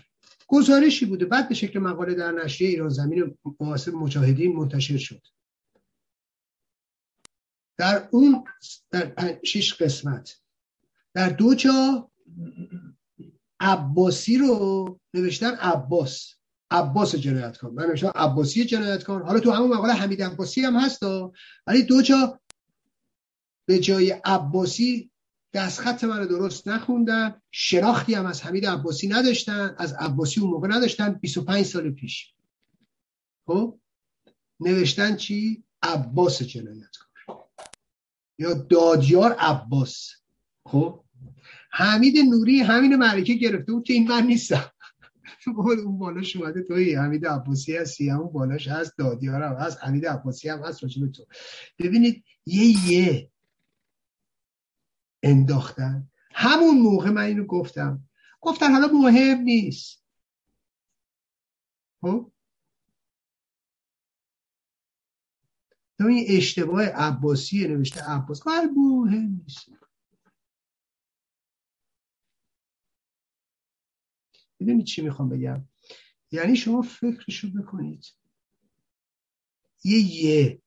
گزارشی 0.47 1.05
بوده. 1.05 1.25
بعد 1.25 1.49
به 1.49 1.55
شکل 1.55 1.79
مقاله 1.79 2.13
در 2.13 2.31
نشریه 2.31 2.69
ایران 2.69 2.89
زمین 2.89 3.37
معاصر 3.59 3.91
مجاهدین 3.91 4.55
منتشر 4.55 4.97
شد. 4.97 5.21
در 7.77 8.09
اون 8.11 8.43
در 8.91 9.39
شش 9.43 9.73
قسمت. 9.73 10.41
در 11.13 11.29
دو 11.29 11.55
جا 11.55 12.11
عباسی 13.59 14.37
رو 14.37 14.99
نوشتن 15.13 15.55
عباس. 15.55 16.36
عباس 16.71 17.15
جنایتکار. 17.15 17.71
من 17.71 17.85
نوشتم 17.85 18.11
عباسی 18.15 18.65
جنایتکار. 18.65 19.23
حالا 19.23 19.39
تو 19.39 19.51
همون 19.51 19.69
مقاله 19.69 19.93
حمید 19.93 20.21
عباسی 20.23 20.61
هم 20.61 20.75
هست 20.75 21.03
ولی 21.67 21.83
دو 21.83 22.01
جا 22.01 22.39
به 23.65 23.79
جای 23.79 24.11
عباسی 24.11 25.11
دستخط 25.53 26.03
من 26.03 26.25
درست 26.25 26.67
نخوندن. 26.67 27.41
شناختی 27.51 28.13
هم 28.13 28.25
از 28.25 28.41
حمید 28.41 28.65
عباسی 28.65 29.07
نداشتن. 29.07 29.75
از 29.77 29.93
عباسی 29.93 30.41
اون 30.41 30.49
موقع 30.49 30.67
نداشتن. 30.67 31.13
25 31.13 31.65
سال 31.65 31.91
پیش. 31.91 32.33
خب؟ 33.47 33.79
نوشتن 34.59 35.15
چی؟ 35.15 35.63
عباس 35.83 36.43
جنایتکار. 36.43 37.07
یا 38.39 38.53
دادیار 38.53 39.31
عباس. 39.31 40.09
خب؟ 40.65 41.03
حمید 41.71 42.17
نوری 42.17 42.59
همین 42.59 42.95
معرکه 42.95 43.33
گرفته 43.33 43.71
بود 43.71 43.83
که 43.83 43.93
این 43.93 44.07
من 44.07 44.25
نیستم. 44.27 44.71
اون 45.85 45.97
بالاش 45.97 46.35
اومده 46.35 46.63
توی 46.63 46.95
حمید 46.95 47.27
عباسی 47.27 47.77
هستی 47.77 48.09
همون 48.09 48.31
بالاش 48.31 48.67
هست 48.67 48.97
دادیار 48.97 49.43
هم 49.43 49.53
هست 49.53 49.83
حمید 49.83 50.05
عباسی 50.05 50.49
هم 50.49 50.59
هست 50.59 50.83
راجب 50.83 51.11
تو. 51.11 51.25
ببینید 51.79 52.23
یه 52.45 52.91
یه 52.91 53.31
انداختن. 55.23 56.09
همون 56.31 56.81
موقع 56.81 57.09
من 57.09 57.23
اینو 57.23 57.45
گفتم. 57.45 58.03
گفتن 58.41 58.71
حالا 58.71 58.87
مهم 58.87 59.41
نیست. 59.41 60.03
خب؟ 62.01 62.31
این 65.99 66.25
اشتباه 66.29 66.83
عباسی 66.83 67.67
نوشته 67.67 68.01
عباس. 68.01 68.47
مهم 68.47 69.41
نیست. 69.43 69.69
می‌دونید 74.59 74.85
چی 74.85 75.01
می‌خوام 75.01 75.29
بگم؟ 75.29 75.65
یعنی 76.31 76.55
شما 76.55 76.81
فکرشو 76.81 77.47
بکنید. 77.61 78.05
یه 79.83 79.99
یه. 80.23 80.61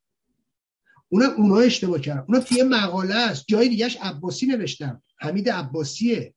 اونا 1.08 1.26
اونا 1.26 1.58
اشتباه 1.58 2.00
کردن. 2.00 2.24
اونا 2.28 2.40
توی 2.40 2.62
مقاله 2.62 3.14
است. 3.14 3.44
جای 3.48 3.68
دیگهش 3.68 3.96
عباسی 4.00 4.46
نوشتم 4.46 5.02
حمید 5.18 5.50
عباسیه. 5.50 6.34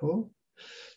خب؟ 0.00 0.30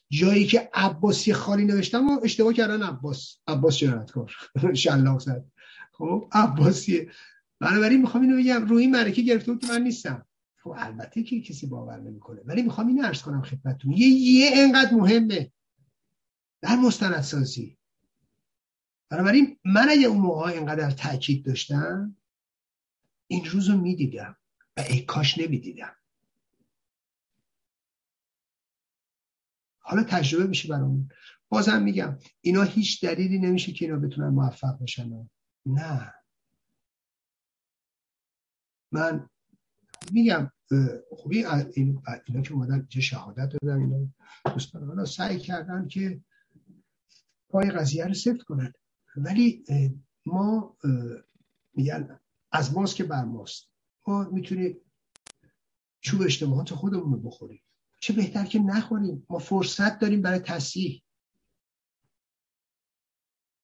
جایی 0.10 0.48
که 0.48 0.70
عباسی 0.74 1.34
خالی 1.34 1.66
نوشتم 1.66 2.08
و 2.08 2.20
اشتباه 2.24 2.54
کردن 2.54 2.84
عباس. 2.84 3.38
عباس 3.48 3.78
جنایتکار 3.78 4.36
شلاق 4.74 5.20
زد. 5.20 5.46
خب؟ 5.92 6.28
عباسیه. 6.32 7.12
بنابراین 7.60 8.02
می‌خوام 8.02 8.24
اینو 8.24 8.38
بگم. 8.38 8.66
روی 8.66 8.84
این 8.84 9.12
گرفته 9.12 9.52
بود 9.52 9.62
که 9.62 9.68
من 9.68 9.84
نیستم. 9.84 10.26
خب 10.58 10.74
البته 10.78 11.24
که 11.24 11.42
کسی 11.42 11.68
باور 11.68 12.00
نمی‌کنه. 12.00 12.42
ولی 12.46 12.62
می‌خوام 12.62 12.88
این 12.88 13.04
عرض 13.04 13.22
کنم 13.22 13.42
خدمتتون. 13.42 13.92
یه 13.92 14.08
یه 14.08 14.52
انقدر 14.54 14.94
مهمه. 14.94 15.52
در 16.64 16.76
مستندسازی. 16.76 17.78
بنابراین 19.10 19.60
من 19.66 19.88
اگه 19.90 20.08
اون 20.08 20.22
موقع 20.22 20.52
اینقدر 20.52 20.92
تاکید 20.92 21.46
داشتم 21.46 22.18
این 23.28 23.46
روز 23.46 23.70
رو 23.70 23.78
می‌دیدم 23.78 24.38
و 24.78 24.82
ای 24.90 25.06
کاش 25.06 25.38
نمی‌دیدم. 25.38 25.96
حالا 29.80 30.04
تجربه 30.04 30.48
میشه 30.48 30.70
برامون. 30.70 31.10
بازم 31.50 31.84
میگم 31.84 32.20
اینا 32.42 32.64
هیچ 32.64 33.06
دلیلی 33.06 33.40
نمیشه 33.40 33.74
که 33.74 33.86
اینا 33.86 33.98
بتونن 33.98 34.28
موفق 34.28 34.80
بشن. 34.82 35.30
نه. 35.66 36.14
من 38.92 39.30
میگم 40.12 40.52
خوبی 41.10 41.46
اینا 41.46 42.42
که 42.44 42.54
اومدن 42.54 42.88
چه 42.90 43.02
شهادت 43.02 43.50
دادن 43.50 43.80
اینا. 43.82 44.08
دوستان 44.46 44.88
حالا 44.88 45.06
سعی 45.06 45.40
کردن 45.40 45.88
که 45.88 46.22
پای 47.54 47.72
قضیه 47.72 48.06
رو 48.06 48.14
سفت 48.14 48.42
کنن. 48.42 48.74
ولی 49.16 49.66
ما 50.26 50.78
میگن 51.74 52.20
از 52.52 52.74
ماست 52.74 52.96
که 52.96 53.04
بر 53.04 53.26
ماست. 53.26 53.70
ما 54.08 54.24
می‌تونیم 54.24 54.78
چوب 56.02 56.22
اشتباهات 56.22 56.74
خودمون 56.74 57.14
رو 57.14 57.20
بخوریم. 57.20 57.64
چه 58.00 58.14
بهتر 58.14 58.46
که 58.46 58.60
نخوریم. 58.60 59.26
ما 59.30 59.40
فرصت 59.40 60.00
داریم 60.00 60.22
برای 60.22 60.40
تصحیح. 60.40 61.04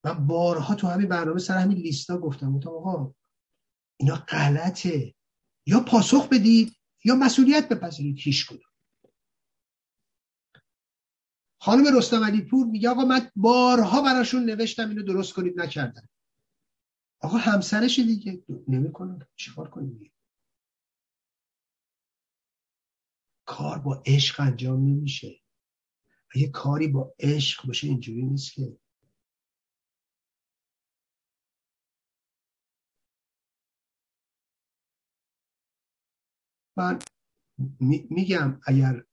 من 0.03 0.27
بارها 0.27 0.75
تو 0.75 0.87
همین 0.87 1.07
برنامه 1.07 1.39
سر 1.39 1.57
همین 1.57 1.77
لیستا 1.77 2.17
گفتم. 2.17 2.53
گفتم 2.53 2.69
آقا 2.69 3.13
اینا 3.97 4.15
غلطه. 4.15 5.15
یا 5.65 5.79
پاسخ 5.79 6.29
بدید 6.29 6.73
یا 7.05 7.15
مسئولیت 7.15 7.69
بپذیرید. 7.69 8.17
هیچ 8.19 8.47
کدوم. 8.47 8.68
خانم 11.61 11.97
رستم 11.97 12.23
علی 12.23 12.41
پور 12.41 12.67
میگه 12.67 12.89
آقا 12.89 13.05
من 13.05 13.31
بارها 13.35 14.01
براشون 14.01 14.45
نوشتم 14.45 14.89
اینو 14.89 15.03
درست 15.03 15.33
کنید 15.33 15.59
نکردن 15.61 16.07
آقا 17.21 17.37
همسرش 17.37 17.99
دیگه 17.99 18.43
نمی‌کنه. 18.67 19.27
چیکار 19.35 19.69
کنیم؟ 19.69 20.13
کار 23.45 23.79
با 23.79 24.03
عشق 24.05 24.39
انجام 24.39 24.79
نمیشه. 24.79 25.41
اگه 26.35 26.49
کاری 26.49 26.87
با 26.87 27.15
عشق 27.19 27.67
باشه 27.67 27.87
اینجوری 27.87 28.23
نیست 28.23 28.53
که. 28.53 28.77
من 36.77 36.99
میگم 38.09 38.61
اگر 38.67 39.05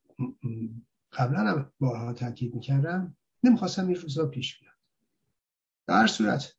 قبلا 1.17 1.39
هم 1.39 1.71
بارها 1.79 2.13
تاکید 2.13 2.55
می‌کردم 2.55 3.17
نمی‌خواستم 3.43 3.87
این 3.87 3.95
روزا 3.95 4.27
پیش 4.27 4.59
بیاد. 4.59 4.73
در 5.87 6.07
صورت 6.07 6.53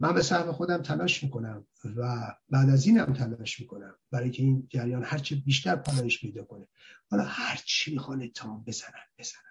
من 0.00 0.14
به 0.14 0.22
سهم 0.22 0.52
خودم 0.52 0.82
تلاش 0.82 1.24
می‌کنم 1.24 1.66
و 1.96 2.32
بعد 2.50 2.70
از 2.70 2.86
این 2.86 2.98
هم 2.98 3.12
تلاش 3.12 3.60
می‌کنم 3.60 3.94
برای 4.10 4.30
که 4.30 4.42
این 4.42 4.66
جریان 4.70 5.04
هرچی 5.04 5.34
بیشتر 5.34 5.76
پالایش 5.76 6.20
پیدا 6.20 6.44
کنه. 6.44 6.68
حالا 7.10 7.24
هرچی 7.24 7.92
می‌خوان 7.92 8.28
تام 8.28 8.64
بزنن 8.64 9.06
بزنن. 9.18 9.42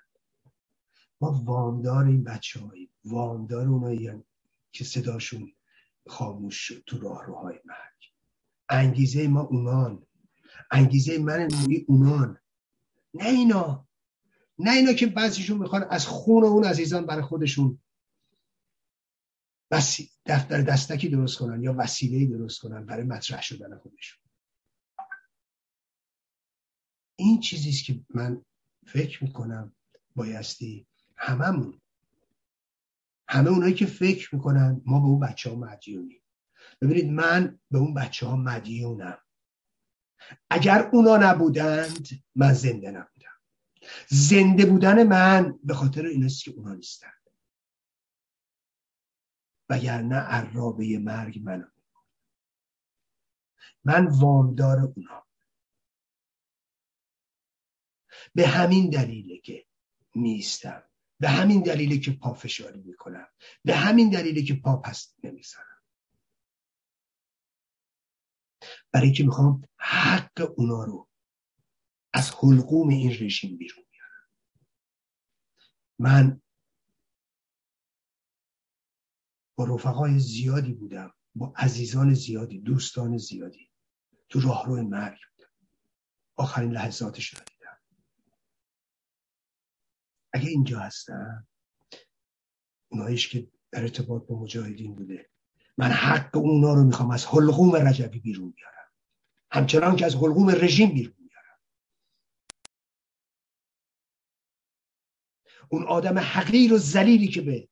ما 1.22 1.32
وامدار 1.46 2.06
این 2.06 2.24
بچه 2.24 2.60
هایی 2.60 2.92
وامدار 3.06 3.68
اونایی 3.68 4.12
که 4.72 4.84
صداشون 4.84 5.52
خاموش 6.08 6.56
شد 6.56 6.84
تو 6.88 7.00
راه 7.00 7.26
روهای 7.26 7.60
مرگ. 7.66 8.12
انگیزه 8.70 9.28
ما 9.28 9.42
اونان 9.42 10.06
انگیزه 10.72 11.18
من 11.18 11.48
اونان 11.88 12.38
نه 13.14 13.26
اینا. 13.26 13.88
نه 14.60 14.72
اینا 14.72 14.94
که 14.94 15.06
بعضیشون 15.08 15.58
می‌خوان 15.58 15.84
از 15.90 16.08
خون 16.08 16.44
اون 16.44 16.64
عزیزان 16.64 17.06
برای 17.06 17.24
خودشون 17.24 17.80
دفتر 20.26 20.62
دستکی 20.62 21.10
درست 21.10 21.38
کنن 21.38 21.64
یا 21.64 21.76
وسیله 21.78 22.38
درست 22.38 22.60
کنن 22.60 22.86
برای 22.86 23.04
مطرح 23.04 23.42
شدن 23.42 23.78
خودشون. 23.78 24.24
این 27.16 27.40
چیزیست 27.40 27.86
که 27.86 28.00
من 28.10 28.42
فکر 28.88 29.24
می‌کنم 29.24 29.76
بایستی 30.16 30.88
هممون 31.16 31.82
همه 33.28 33.50
اونایی 33.50 33.74
که 33.74 33.86
فکر 33.86 34.36
می‌کنن 34.36 34.82
ما 34.86 35.00
به 35.00 35.06
اون 35.06 35.20
بچه 35.20 35.50
ها 35.50 35.56
مدیونیم. 35.56 36.22
ببینید 36.82 37.12
من 37.12 37.60
به 37.72 37.78
اون 37.78 37.94
بچه 37.94 38.28
ها 38.28 38.36
مدیونم. 38.36 39.18
اگر 40.50 40.90
اونا 40.94 41.18
نبودند 41.18 42.08
من 42.36 42.54
زنده 42.54 42.92
نبودم. 42.92 43.35
زنده 44.08 44.66
بودن 44.66 45.04
من 45.04 45.60
به 45.64 45.74
خاطر 45.74 46.06
ایناست 46.06 46.44
که 46.44 46.52
اونا 46.52 46.74
نیستن. 46.74 47.12
وگرنه 49.70 50.16
عرابه 50.16 50.98
مرگ 50.98 51.40
منم 51.40 51.72
من 53.84 54.08
وامدار 54.08 54.80
اونا. 54.80 55.26
به 58.34 58.48
همین 58.48 58.90
دلیله 58.90 59.38
که 59.38 59.66
میستم 60.16 60.84
به 61.20 61.30
همین 61.30 61.62
دلیله 61.62 61.98
که 62.00 62.12
پافشاری 62.12 62.82
می‌کنم. 62.82 63.28
به 63.64 63.76
همین 63.76 64.10
دلیله 64.10 64.44
که 64.44 64.54
پا 64.54 64.78
پس 64.78 65.14
نمی‌زنم. 65.24 65.82
برای 68.92 69.12
که 69.12 69.24
می‌خوام 69.24 69.68
حق 69.78 70.54
اونا 70.58 70.84
رو 70.84 71.08
از 72.16 72.32
حلقوم 72.32 72.90
این 72.90 73.12
رژیم 73.12 73.58
بیرون 73.58 73.86
بیارم 73.92 74.30
من 76.00 76.42
با 79.56 79.66
رفقای 79.66 80.20
زیادی 80.20 80.74
بودم 80.74 81.14
با 81.36 81.54
عزیزان 81.58 82.14
زیادی 82.14 82.60
دوستان 82.60 83.18
زیادی. 83.18 83.72
تو 84.30 84.40
راهرو 84.40 84.84
مرگ 84.84 85.20
بودم. 85.36 85.50
آخرین 86.36 86.72
لحظاتش 86.72 87.28
رو 87.28 87.40
دیدم. 87.40 87.78
اگه 90.34 90.50
اینجا 90.50 90.80
هستم 90.80 91.48
اونایش 92.92 93.30
که 93.30 93.52
در 93.72 93.82
ارتباط 93.82 94.28
با 94.28 94.40
مجاهدین 94.40 94.96
بوده. 94.96 95.30
من 95.78 95.92
حق 95.92 96.38
اونا 96.38 96.74
رو 96.74 96.84
می‌خوام 96.84 97.12
از 97.12 97.26
حلقوم 97.26 97.76
رجبی 97.76 98.20
بیرون 98.20 98.52
بیارم. 98.52 98.92
همچنان 99.52 99.96
که 99.96 100.06
از 100.06 100.16
حلقوم 100.16 100.50
رژیم 100.50 100.94
بیرون 100.94 101.16
بیارم 101.16 101.26
اون 105.70 105.84
آدم 105.84 106.20
حقیر 106.20 106.74
و 106.74 106.78
زلیلی 106.78 107.28
که 107.28 107.42
به 107.42 107.70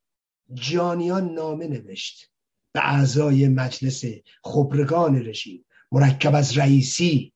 جانیان 0.53 1.33
نامه 1.33 1.67
نوشت. 1.67 2.29
به 2.71 2.93
اعضای 2.93 3.47
مجلس 3.47 4.03
خبرگان 4.43 5.15
رژیم. 5.15 5.65
مرکب 5.91 6.35
از 6.35 6.57
رئیسی 6.57 7.33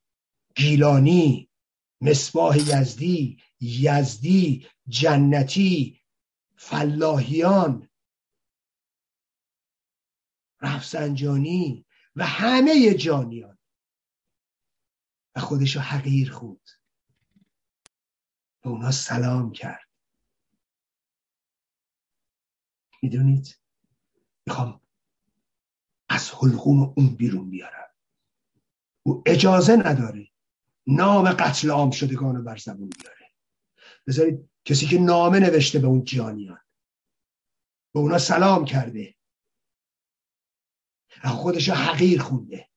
گیلانی 0.55 1.49
مصباح 2.01 2.57
یزدی 2.57 3.37
یزدی 3.59 4.67
جنتی 4.87 6.01
فلاحیان 6.55 7.89
رفسنجانی 10.61 11.85
و 12.15 12.25
همه 12.25 12.93
جانیان. 12.93 13.57
و 15.35 15.39
خودشو 15.39 15.79
حقیر 15.79 16.31
خود 16.31 16.69
به 18.61 18.69
اونا 18.69 18.91
سلام 18.91 19.51
کرد. 19.51 19.86
می‌دونید 23.01 23.59
می‌خوام 24.47 24.81
از 26.09 26.31
حلقوم 26.31 26.93
اون 26.97 27.15
بیرون 27.15 27.49
بیارم. 27.49 27.93
او 29.03 29.23
اجازه 29.25 29.75
نداره 29.75 30.27
نام 30.87 31.31
قتل 31.31 31.71
عام 31.71 31.91
شدگان 31.91 32.43
بر 32.43 32.57
زبون 32.57 32.89
بیاره. 32.89 33.31
بذارید 34.07 34.49
کسی 34.65 34.87
که 34.87 34.99
نامه 34.99 35.39
نوشته 35.39 35.79
به 35.79 35.87
اون 35.87 36.03
جانیان 36.03 36.59
به 37.93 37.99
اونا 37.99 38.17
سلام 38.17 38.65
کرده. 38.65 39.15
خودشو 41.23 41.73
حقیر 41.73 42.21
خونده. 42.21 42.69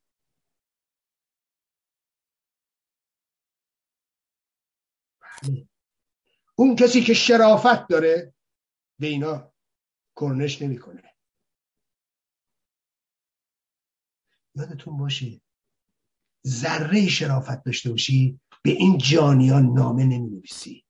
بله. 5.20 5.68
اون 6.54 6.76
کسی 6.76 7.04
که 7.04 7.14
شرافت 7.14 7.88
داره 7.88 8.34
به 9.00 9.06
اینا 9.06 9.52
کرنش 10.20 10.62
نمی‌کنه. 10.62 11.02
یادتون 14.54 14.96
باشه 14.98 15.40
ذره 16.46 17.08
شرافت 17.08 17.64
داشته 17.64 17.90
باشی 17.90 18.40
به 18.62 18.70
این 18.70 18.98
جانیان 18.98 19.72
نامه 19.72 20.04
نمی 20.04 20.30
نویسی 20.30 20.84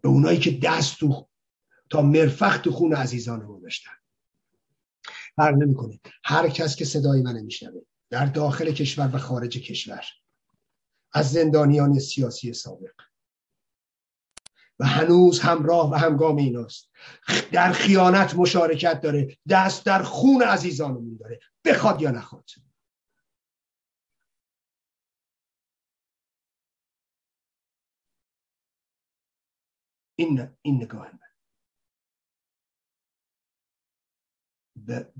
به 0.00 0.08
اونایی 0.08 0.38
که 0.38 0.58
دست 0.62 0.98
تو 0.98 1.28
تا 1.90 2.02
مرفخ 2.02 2.68
خون 2.68 2.94
عزیزان 2.94 3.40
رو 3.40 3.60
داشتن. 3.60 3.90
فرق 5.36 5.54
نمی‌کنه. 5.54 6.00
هر 6.24 6.48
کس 6.48 6.76
که 6.76 6.84
صدای 6.84 7.22
من 7.22 7.40
میشنوه 7.40 7.80
در 8.10 8.26
داخل 8.26 8.72
کشور 8.72 9.10
و 9.14 9.18
خارج 9.18 9.58
کشور. 9.58 10.04
از 11.12 11.30
زندانیان 11.30 11.98
سیاسی 11.98 12.52
سابق. 12.52 12.94
هنوز 14.84 15.40
همراه 15.40 15.90
و 15.90 15.94
همگام 15.94 16.36
ایناست. 16.36 16.90
در 17.52 17.72
خیانت 17.72 18.34
مشارکت 18.34 19.00
داره 19.00 19.36
دست 19.48 19.86
در 19.86 20.02
خون 20.02 20.42
عزیزانمون 20.42 21.16
داره 21.16 21.40
بخواد 21.64 22.02
یا 22.02 22.10
نخواد. 22.10 22.50
این 30.18 30.56
این 30.62 30.82
نگاه 30.82 31.12
من. 31.12 31.18
به 34.76 35.12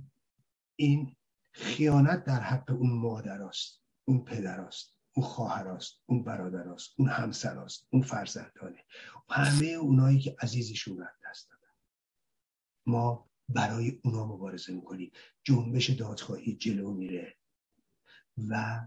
این 0.76 1.16
خیانت 1.52 2.24
در 2.24 2.40
حق 2.40 2.70
اون 2.70 2.90
مادر 2.92 3.42
است 3.42 3.82
اون 4.08 4.24
پدر 4.24 4.60
است 4.60 4.93
اون 5.16 5.26
خواهر 5.26 5.68
است 5.68 6.02
اون 6.06 6.24
برادر 6.24 6.68
است 6.68 6.94
اون 6.96 7.08
همسر 7.08 7.58
است 7.58 7.86
اون 7.90 8.02
فرزندانه. 8.02 8.84
همه 9.30 9.66
اونایی 9.66 10.20
که 10.20 10.36
عزیزشون 10.40 10.98
رو 10.98 11.06
دست 11.24 11.50
دادن. 11.50 11.72
ما 12.86 13.30
برای 13.48 14.00
اونا 14.04 14.26
مبارزه 14.26 14.72
می‌کنیم. 14.72 15.12
جنبش 15.44 15.90
دادخواهی 15.90 16.56
جلو 16.56 16.94
میره 16.94 17.36
و 18.48 18.80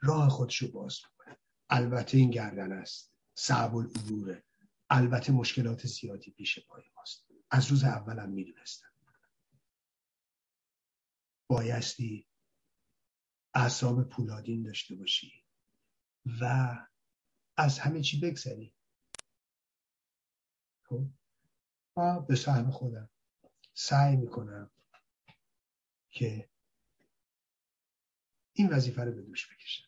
راه 0.00 0.28
خودش 0.28 0.56
رو 0.56 0.68
باز 0.68 0.98
می‌کنه. 1.10 1.36
البته 1.70 2.18
این 2.18 2.30
گردن 2.30 2.72
است. 2.72 3.12
صعب 3.34 3.76
العبوره 3.76 4.44
البته 4.90 5.32
مشکلات 5.32 5.86
زیادی 5.86 6.30
پیش 6.30 6.58
پای 6.58 6.84
ماست. 6.96 7.26
از 7.50 7.70
روز 7.70 7.84
اولم 7.84 8.30
می‌دونستم. 8.30 8.86
بایستی 11.48 12.26
اعصاب 13.56 14.08
پولادین 14.08 14.62
داشته 14.62 14.94
باشی 14.94 15.32
و 16.40 16.76
از 17.56 17.78
همه 17.78 18.00
چی 18.00 18.20
بگذری. 18.20 18.72
خب؟ 20.84 21.06
و 21.96 22.20
به 22.20 22.36
سهم 22.36 22.70
خودم 22.70 23.10
سعی 23.74 24.16
می‌کنم 24.16 24.70
که 26.10 26.48
این 28.52 28.68
وظیفه 28.68 29.04
رو 29.04 29.12
به 29.12 29.22
دوش 29.22 29.52
بکشم. 29.52 29.86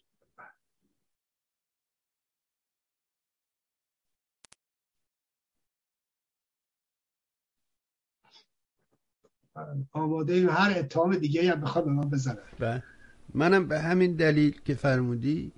آماده 9.92 10.50
هر 10.50 10.78
اتهام 10.78 11.16
دیگه 11.16 11.50
هم 11.52 11.60
بخواد 11.60 11.84
به 11.84 11.90
من 11.90 12.10
بزنه. 12.10 12.42
بله. 12.58 12.97
منم 13.34 13.68
به 13.68 13.80
همین 13.80 14.14
دلیل 14.14 14.60
که 14.64 14.74
فرمودی 14.74 15.52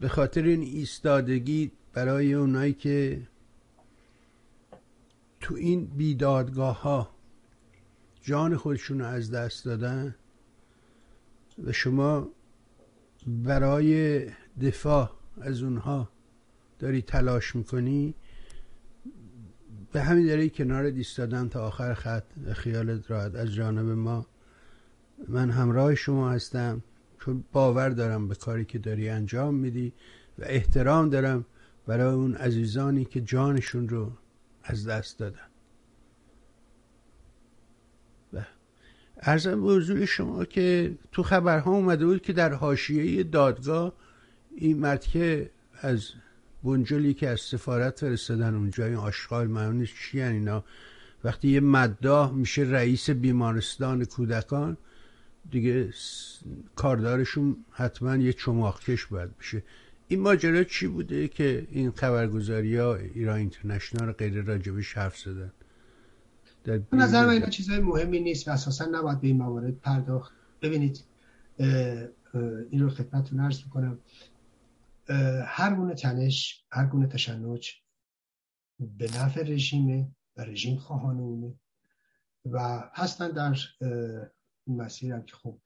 به 0.00 0.08
خاطر 0.08 0.42
این 0.42 0.60
ایستادگی 0.60 1.72
برای 1.92 2.34
اونایی 2.34 2.72
که 2.72 3.22
تو 5.40 5.54
این 5.54 5.84
بیدادگاه 5.84 6.82
ها 6.82 7.10
جان 8.22 8.56
خودشون 8.56 8.98
رو 8.98 9.06
از 9.06 9.30
دست 9.30 9.64
دادن 9.64 10.14
و 11.64 11.72
شما 11.72 12.28
برای 13.26 14.26
دفاع 14.60 15.10
از 15.40 15.62
اونها 15.62 16.08
داری 16.78 17.02
تلاش 17.02 17.56
می‌کنی 17.56 18.14
به 19.92 20.02
همین 20.02 20.26
دلیل 20.26 20.48
کنار 20.48 20.90
دیستادن 20.90 21.48
تا 21.48 21.66
آخر 21.66 21.94
خط 21.94 22.52
خیالت 22.52 23.10
راحت. 23.10 23.34
از 23.34 23.52
جانب 23.54 23.88
ما 23.88 24.26
من 25.28 25.50
همراه 25.50 25.94
شما 25.94 26.30
هستم 26.30 26.82
چون 27.20 27.44
باور 27.52 27.88
دارم 27.88 28.28
به 28.28 28.34
کاری 28.34 28.64
که 28.64 28.78
داری 28.78 29.08
انجام 29.08 29.54
میدی 29.54 29.92
و 30.38 30.42
احترام 30.46 31.08
دارم 31.08 31.44
برای 31.86 32.14
اون 32.14 32.34
عزیزانی 32.34 33.04
که 33.04 33.20
جانشون 33.20 33.88
رو 33.88 34.12
از 34.64 34.88
دست 34.88 35.18
دادن. 35.18 35.52
ارزم 39.22 39.94
به 39.94 40.06
شما 40.06 40.44
که 40.44 40.94
تو 41.12 41.22
خبرها 41.22 41.70
اومده 41.70 42.06
بود 42.06 42.22
که 42.22 42.32
در 42.32 42.52
حاشیه 42.52 43.22
دادگاه 43.22 43.92
این 44.56 44.78
مرد 44.78 45.04
که 45.04 45.50
از 45.80 46.08
بنجلی 46.64 47.14
که 47.14 47.28
از 47.28 47.40
سفارت 47.40 48.00
فرستادن 48.00 48.54
اونجا 48.54 48.86
این 48.86 48.96
آشغال 48.96 49.46
معلوم 49.46 49.84
چی 49.84 50.22
اینا 50.22 50.64
وقتی 51.24 51.48
یه 51.48 51.60
مداح 51.60 52.32
میشه 52.32 52.62
رئیس 52.62 53.10
بیمارستان 53.10 54.04
کودکان 54.04 54.76
دیگه 55.50 55.92
کاردارشون 56.76 57.64
حتما 57.70 58.16
یه 58.16 58.32
چماخکش 58.32 59.06
باید 59.06 59.38
بشه. 59.38 59.62
این 60.08 60.20
ماجرا 60.20 60.64
چی 60.64 60.86
بوده 60.86 61.28
که 61.28 61.68
این 61.70 61.90
خبرگزاری 61.90 62.76
ها 62.76 62.94
ایران 62.94 63.36
اینترنشنال 63.36 64.12
غیر 64.12 64.42
راجبش 64.42 64.96
حرف 64.96 65.18
زدن؟ 65.18 65.52
در 66.64 66.80
نظر 66.92 67.26
من 67.26 67.32
اینا 67.32 67.48
چیزای 67.48 67.78
مهمی 67.78 68.20
نیست 68.20 68.48
و 68.48 68.50
اساسا 68.50 68.84
نباید 68.84 69.20
به 69.20 69.26
این 69.26 69.36
موارد 69.36 69.80
پرداخت. 69.80 70.32
ببینید 70.62 71.04
این 72.70 72.80
رو 72.80 72.90
خدمتتون 72.90 73.40
عرض 73.40 73.64
می‌کنم. 73.64 73.98
هر 75.46 75.74
گونه 75.74 75.94
تنش 75.94 76.64
هر 76.70 76.86
گونه 76.86 77.06
تشنج 77.06 77.72
به 78.78 79.04
نفع 79.04 79.42
رژیمه 79.42 80.08
و 80.36 80.44
رژیم 80.44 80.76
خواهان 80.76 81.18
اونه 81.18 81.54
و 82.46 82.84
هستن 82.94 83.30
در 83.30 83.56
این 84.72 84.82
مسیر 84.82 85.12
هم 85.12 85.22
که 85.22 85.36
خب 85.36 85.58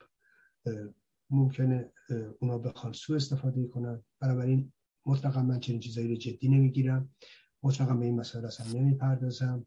ممکنه 1.31 1.93
اونا 2.41 2.59
بخوان 2.59 2.93
سو 2.93 3.15
استفاده 3.15 3.67
کنن. 3.67 4.05
بنابراین 4.21 4.73
مطلقا 5.07 5.43
من 5.43 5.61
چنین 5.61 5.81
چیزایی 5.81 6.09
رو 6.09 6.15
جدی 6.15 6.49
نمی‌گیرم. 6.49 7.15
مطلقا 7.63 7.95
به 7.95 8.05
این 8.05 8.17
مسائل 8.17 8.45
اصلا 8.45 8.81
نمی‌پردازم. 8.81 9.67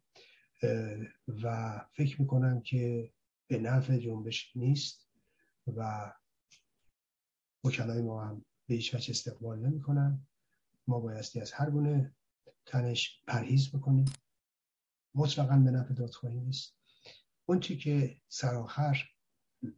و 1.43 1.79
فکر 1.93 2.21
می‌کنم 2.21 2.61
که 2.61 3.11
به 3.47 3.59
نفع 3.59 3.97
جنبش 3.97 4.55
نیست 4.55 5.09
و 5.67 6.11
وکلای 7.63 8.01
ما 8.01 8.23
هم 8.23 8.45
به 8.67 8.75
هیچ 8.75 8.95
وجه 8.95 9.09
استقبال 9.09 9.59
نمی‌کنن. 9.59 10.27
ما 10.87 10.99
بایستی 10.99 11.41
از 11.41 11.51
هر 11.51 11.69
گونه 11.69 12.15
تنش 12.65 13.23
پرهیز 13.27 13.71
بکنیم. 13.71 14.05
مطلقا 15.15 15.57
به 15.57 15.71
نفع 15.71 15.93
دادخواهی 15.93 16.39
نیست. 16.39 16.75
اون 17.45 17.59
که 17.59 18.17
سرآخر 18.27 19.09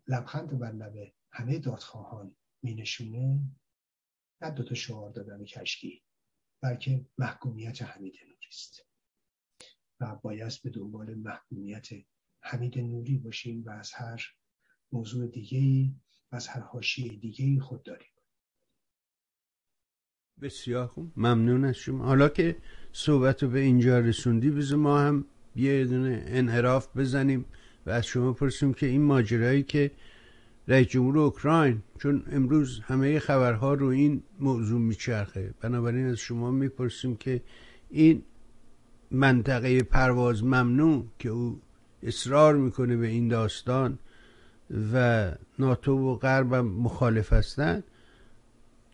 لبخند 0.08 0.60
بر 0.60 0.72
لبه. 0.72 1.14
همه 1.32 1.60
دادخواهان 1.60 2.36
می 2.64 2.76
نشونه 2.76 3.40
نه 4.42 4.52
دوتا 4.52 4.76
شعار 4.76 5.12
دادن 5.12 5.44
کشکی 5.44 6.04
بلکه 6.62 7.06
محکومیت 7.18 7.82
حمید 7.82 8.14
نوری 8.24 8.48
است. 8.48 8.86
و 10.00 10.16
باید 10.16 10.52
به 10.64 10.70
دنبال 10.70 11.16
محکومیت 11.16 11.88
حمید 12.42 12.80
نوری 12.80 13.18
باشیم 13.18 13.64
و 13.66 13.70
از 13.70 13.92
هر 13.94 14.22
موضوع 14.92 15.28
دیگه 15.28 15.58
ای 15.58 15.96
و 16.32 16.36
از 16.36 16.48
هر 16.48 16.60
حاشیه 16.60 17.16
دیگه 17.16 17.46
ای 17.46 17.60
خود 17.60 17.84
داریم. 17.84 18.08
بسیار 20.42 20.88
خوب. 20.88 21.12
ممنون 21.16 21.66
از 21.66 21.76
شما. 21.76 22.06
حالا 22.06 22.30
که 22.30 22.58
صحبت 22.94 23.44
رو 23.44 23.50
به 23.50 23.60
اینجا 23.60 24.00
رسوندی 24.00 24.52
بذار 24.52 24.78
ما 24.78 25.00
هم 25.00 25.26
یه 25.56 25.86
دونه 25.86 26.24
انحراف 26.28 26.98
بزنیم. 26.98 27.46
و 27.86 27.90
از 27.90 28.06
شما 28.06 28.34
پرسیم 28.34 28.74
که 28.74 28.86
این 28.86 29.02
ماجرایی 29.02 29.64
که 29.64 29.92
رئیس 30.68 30.88
جمهور 30.88 31.20
اوکراین 31.20 31.82
چون 32.00 32.24
امروز 32.32 32.80
همه 32.80 33.20
خبرها 33.20 33.74
رو 33.74 33.88
این 33.88 34.24
موضوع 34.40 34.80
میچرخه 34.80 35.54
بنابراین 35.62 36.06
از 36.08 36.18
شما 36.18 36.52
می‌پرسیم 36.52 37.16
که 37.16 37.42
این 37.90 38.24
منطقه 39.12 39.84
پرواز 39.84 40.44
ممنوع 40.44 41.06
که 41.20 41.30
او 41.30 41.62
اصرار 42.04 42.56
می‌کنه 42.56 42.98
به 42.98 43.08
این 43.08 43.28
داستان 43.28 44.00
و 44.94 45.32
ناتو 45.60 45.98
و 45.98 46.16
غرب 46.16 46.56
مخالف 46.56 47.34
هستن 47.34 47.84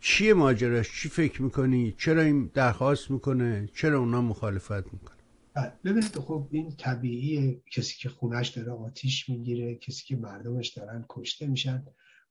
چیه 0.02 0.34
ماجراش؟ 0.34 1.02
چی 1.02 1.10
فکر 1.10 1.42
می‌کنی؟ 1.42 1.96
چرا 1.98 2.22
این 2.22 2.52
درخواست 2.54 3.12
می‌کنه؟ 3.12 3.70
چرا 3.74 4.00
اونا 4.00 4.22
مخالفت 4.22 4.94
می‌کنه 4.94 5.16
بله، 5.58 5.74
ببینید 5.84 6.20
خب 6.20 6.49
این 6.51 6.76
طبیعیه 6.76 7.62
کسی 7.72 7.95
که 7.99 8.10
خونش 8.10 8.49
داره 8.49 8.72
آتیش 8.72 9.30
می‌گیره 9.30 9.76
کسی 9.76 10.05
که 10.05 10.16
مردمش 10.16 10.68
دارن 10.70 11.05
کشته 11.10 11.47
میشن. 11.47 11.86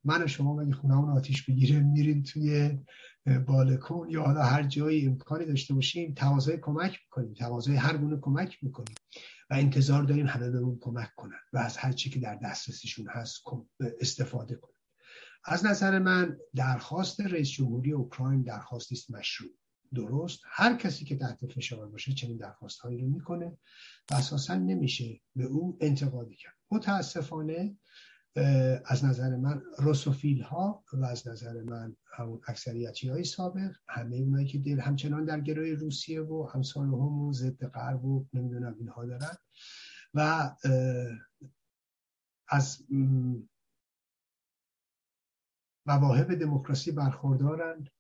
من 0.05 0.25
و 0.25 0.27
شما 0.27 0.55
خونه 0.55 0.75
خونمون 0.75 1.11
آتیش 1.11 1.43
بگیره 1.43 1.81
میریم 1.81 2.23
توی 2.23 2.79
بالکن 3.47 4.07
یا 4.11 4.23
حالا 4.23 4.43
هر 4.43 4.63
جایی 4.63 5.07
امکانی 5.07 5.45
داشته 5.45 5.75
باشیم 5.75 6.15
تقاضای 6.15 6.59
کمک 6.59 6.99
می‌کنیم. 7.05 7.35
تقاضای 7.35 7.77
هر 7.77 7.97
گونه 7.97 8.19
کمک 8.21 8.59
می‌کنیم. 8.63 8.95
و 9.51 9.55
انتظار 9.55 10.03
داریم 10.03 10.27
همه 10.27 10.51
بهمون 10.51 10.79
کمک 10.81 11.15
کنن 11.17 11.41
و 11.53 11.59
از 11.59 11.77
هر 11.77 11.93
چی 11.93 12.11
که 12.11 12.21
در 12.21 12.35
دسترسیشون 12.35 13.07
هست 13.09 13.43
استفاده 14.01 14.55
کنن. 14.55 14.75
از 15.45 15.67
نظر 15.67 15.99
من 15.99 16.39
درخواست 16.55 17.21
رئیس 17.21 17.49
جمهوری 17.49 17.93
اوکراین 17.93 18.43
درخواستی 18.43 18.95
است 18.95 19.11
مشروع. 19.11 19.51
درست. 19.95 20.41
هر 20.45 20.77
کسی 20.77 21.05
که 21.05 21.17
تحت 21.17 21.47
فشار 21.47 21.89
باشه 21.89 22.13
چنین 22.13 22.37
درخواست 22.37 22.81
هایی 22.81 22.99
رو 22.99 23.07
می‌کنه 23.07 23.59
و 24.11 24.15
اساسا 24.15 24.55
نمیشه 24.55 25.21
به 25.37 25.45
او 25.45 25.79
انتقادی 25.81 26.37
کرد. 26.37 26.57
متاسفانه 26.71 27.77
از 28.85 29.05
نظر 29.05 29.37
من 29.37 29.63
روسوفیل 29.79 30.43
ها 30.43 30.85
و 30.93 31.05
از 31.05 31.29
نظر 31.29 31.63
من 31.63 31.97
همون 32.17 32.41
اکثریتی 32.49 33.09
های 33.09 33.25
سابق 33.25 33.77
همه 33.89 34.17
اونایی 34.17 34.47
که 34.47 34.59
دل 34.59 34.81
همچنان 34.81 35.25
در 35.25 35.41
گروه 35.41 35.69
روسیه 35.69 36.21
و 36.21 36.49
همسال 36.55 36.87
هم 36.87 37.19
و 37.19 37.33
ضد 37.33 37.67
غرب 37.67 38.05
و 38.05 38.27
نمی‌دونم 38.33 38.77
اینها 38.79 39.07
دارن 39.07 39.37
و 40.15 40.51
از 42.49 42.83
مواهب 45.87 46.35
دموکراسی 46.35 46.93
برخوردارند 46.93 47.91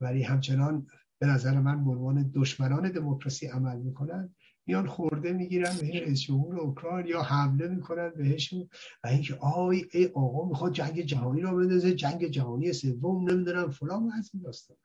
ولی 0.00 0.22
همچنان 0.22 0.86
به 1.22 1.28
نظر 1.28 1.60
من 1.60 1.84
به 1.84 1.90
عنوان 1.90 2.30
دشمنان 2.34 2.90
دموکراسی 2.90 3.46
عمل 3.46 3.78
می‌کنن 3.78 4.34
میان 4.66 4.86
خورده 4.86 5.32
می‌گیرن 5.32 5.76
به 5.80 6.00
رئیس 6.00 6.20
جمهور 6.20 6.60
اوکراین 6.60 7.06
یا 7.06 7.22
حمله 7.22 7.68
می‌کنن 7.68 8.12
بهشون 8.16 8.68
و 9.04 9.06
اینکه 9.06 9.34
آی 9.34 9.84
ای 9.92 10.06
آقا 10.06 10.48
می‌خواد 10.48 10.72
جنگ 10.72 11.00
جهانی 11.00 11.40
رو 11.40 11.56
بندازه 11.56 11.94
جنگ 11.94 12.26
جهانی 12.26 12.72
سوم 12.72 13.30
نمی‌دونم 13.30 13.70
فلان 13.70 14.12
از 14.12 14.30
این 14.34 14.42
داستان. 14.42 14.76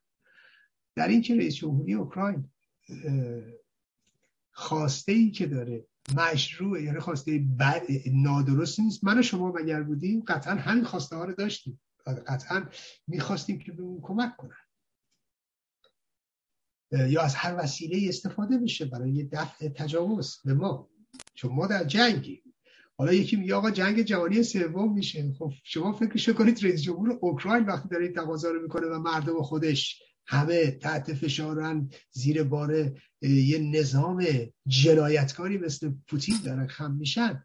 در 0.96 1.08
این 1.08 1.22
که 1.22 1.36
رئیس 1.36 1.56
جمهوری 1.56 1.94
اوکراین 1.94 2.50
خواسته 4.52 5.12
ای 5.12 5.32
که 5.32 5.48
داره 5.48 5.86
مشروع 6.16 6.84
یعنی 6.84 7.00
خواسته 7.00 7.46
نادرست 8.14 8.80
نیست. 8.80 9.04
من 9.04 9.20
و 9.20 9.22
شما 9.22 9.52
مگر 9.52 9.84
بودیم 9.84 10.24
قطعا 10.28 10.56
همین 10.56 10.84
خواسته 10.84 11.16
ها 11.16 11.26
رو 11.26 11.34
داشتیم. 11.34 11.82
قطعا 12.06 12.64
می‌خواستیم 13.08 13.60
که 13.60 13.72
به 13.72 13.84
اون 13.84 14.02
کمک 14.02 14.38
کنن. 14.38 14.67
یا 16.92 17.22
از 17.22 17.36
هر 17.36 17.56
وسیله 17.60 18.10
استفاده 18.10 18.58
بشه 18.58 18.86
برای 18.86 19.24
دفع 19.24 19.68
تجاوز 19.68 20.38
به 20.46 20.54
ما. 20.54 20.90
چون 21.36 21.52
ما 21.52 21.68
در 21.68 21.84
جنگی 21.84 22.44
حالا 22.98 23.14
یکی 23.14 23.36
میگه 23.36 23.56
آقا 23.56 23.72
جنگ 23.72 24.02
جهانی 24.02 24.44
سوم 24.44 24.94
میشه. 24.94 25.34
خب 25.40 25.54
شما 25.64 25.94
فکرشو 25.94 26.34
کنید 26.34 26.66
رئیس 26.66 26.82
جمهور 26.82 27.20
اوکراین 27.22 27.66
وقتی 27.66 27.90
داره 27.90 28.12
تقاضا 28.12 28.52
رو 28.52 28.62
می‌کنه 28.62 28.88
و 28.88 29.00
مردم 29.00 29.42
خودش 29.42 30.02
همه 30.28 30.72
تحت 30.72 31.14
فشارن 31.14 31.90
زیر 32.12 32.44
بار 32.44 32.96
یه 33.22 33.60
نظام 33.60 34.26
جنایتکاری 34.68 35.58
مثل 35.58 35.92
پوتین 36.08 36.36
دارن 36.46 36.68
خم 36.68 36.92
میشن. 36.92 37.44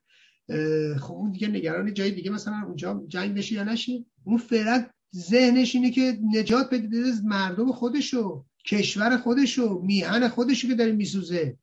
خب 1.01 1.15
اون 1.15 1.33
دیگه 1.33 1.49
نگران 1.49 1.95
جای 1.95 2.11
دیگه 2.11 2.31
مثلا 2.31 2.63
اونجا 2.67 3.05
جنگ 3.09 3.35
بشه 3.35 3.55
یا 3.55 3.65
نشه. 3.65 4.05
اون 4.25 4.39
فعلا 4.39 4.87
ذهنش 5.17 5.75
اینه 5.75 5.91
که 5.91 6.19
نجات 6.35 6.71
بده 6.71 7.13
مردم 7.25 7.73
خودشو. 7.73 8.45
کشور 8.65 9.17
خودشو 9.17 9.81
میهن 9.85 10.29
خودشو 10.29 10.69
که 10.69 10.75
داره 10.75 10.93
میسوزه. 10.93 11.59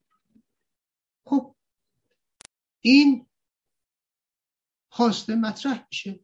خب 1.25 1.55
این 2.81 3.25
خواسته 4.91 5.35
مطرح 5.35 5.87
میشه 5.91 6.19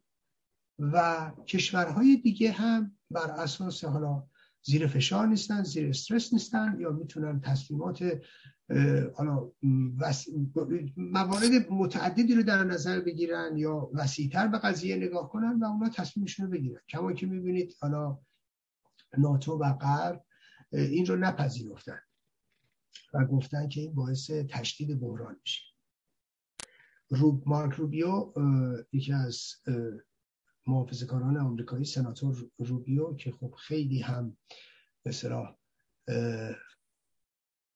و 0.78 1.32
کشورهای 1.46 2.16
دیگه 2.16 2.52
هم 2.52 2.98
بر 3.10 3.30
اساس 3.30 3.84
حالا 3.84 4.26
زیر 4.62 4.86
فشار 4.86 5.26
نیستن 5.26 5.62
زیر 5.62 5.88
استرس 5.88 6.32
نیستن 6.32 6.76
یا 6.80 6.90
می‌تونن 6.90 7.40
تصمیمات 7.40 8.20
حالا 9.14 9.50
موارد 10.96 11.70
متعددی 11.70 12.34
رو 12.34 12.42
در 12.42 12.64
نظر 12.64 13.00
بگیرن 13.00 13.56
یا 13.56 13.90
وسیعتر 13.94 14.48
به 14.48 14.58
قضیه 14.58 14.96
نگاه 14.96 15.30
کنن 15.30 15.58
و 15.58 15.64
اونا 15.64 15.88
تصمیمشون 15.88 16.46
رو 16.46 16.52
بگیرن. 16.52 16.80
کما 16.88 17.12
که 17.12 17.26
می‌بینید 17.26 17.76
حالا 17.80 18.18
ناتو 19.18 19.52
و 19.52 19.72
غرب 19.72 20.25
این 20.72 21.06
رو 21.06 21.16
نپذیرفتن 21.16 22.00
و 23.14 23.24
گفتن 23.24 23.68
که 23.68 23.80
این 23.80 23.94
باعث 23.94 24.30
تشدید 24.30 25.00
بحران 25.00 25.36
میشه. 25.40 25.62
روب 27.08 27.48
مارک 27.48 27.74
روبیو 27.74 28.32
یکی 28.92 29.12
از 29.12 29.54
محافظه‌کاران 30.66 31.36
آمریکایی 31.36 31.84
سناتور 31.84 32.50
روبیو 32.58 33.14
که 33.14 33.32
خب 33.32 33.54
خیلی 33.58 34.00
هم 34.00 34.36
به 35.02 35.12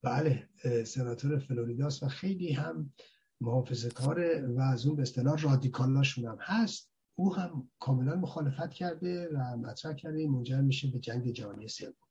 بله 0.03 0.49
سناتور 0.85 1.39
فلوریداست 1.39 2.03
و 2.03 2.09
خیلی 2.09 2.53
هم 2.53 2.93
محافظه 3.41 3.91
کاره 3.91 4.47
و 4.47 4.61
از 4.61 4.87
اون 4.87 4.97
به 4.97 5.03
اصطلاح 5.03 5.43
رادیکالاشون 5.43 6.25
هم 6.25 6.39
هست. 6.41 6.91
او 7.15 7.37
هم 7.37 7.71
کاملا 7.79 8.17
مخالفت 8.17 8.71
کرده 8.71 9.29
و 9.29 9.57
مطرح 9.57 9.95
کرده 9.95 10.19
این 10.19 10.31
منجر 10.31 10.61
میشه 10.61 10.91
به 10.91 10.99
جنگ 10.99 11.33
جهانی 11.33 11.69
سوم. 11.69 12.10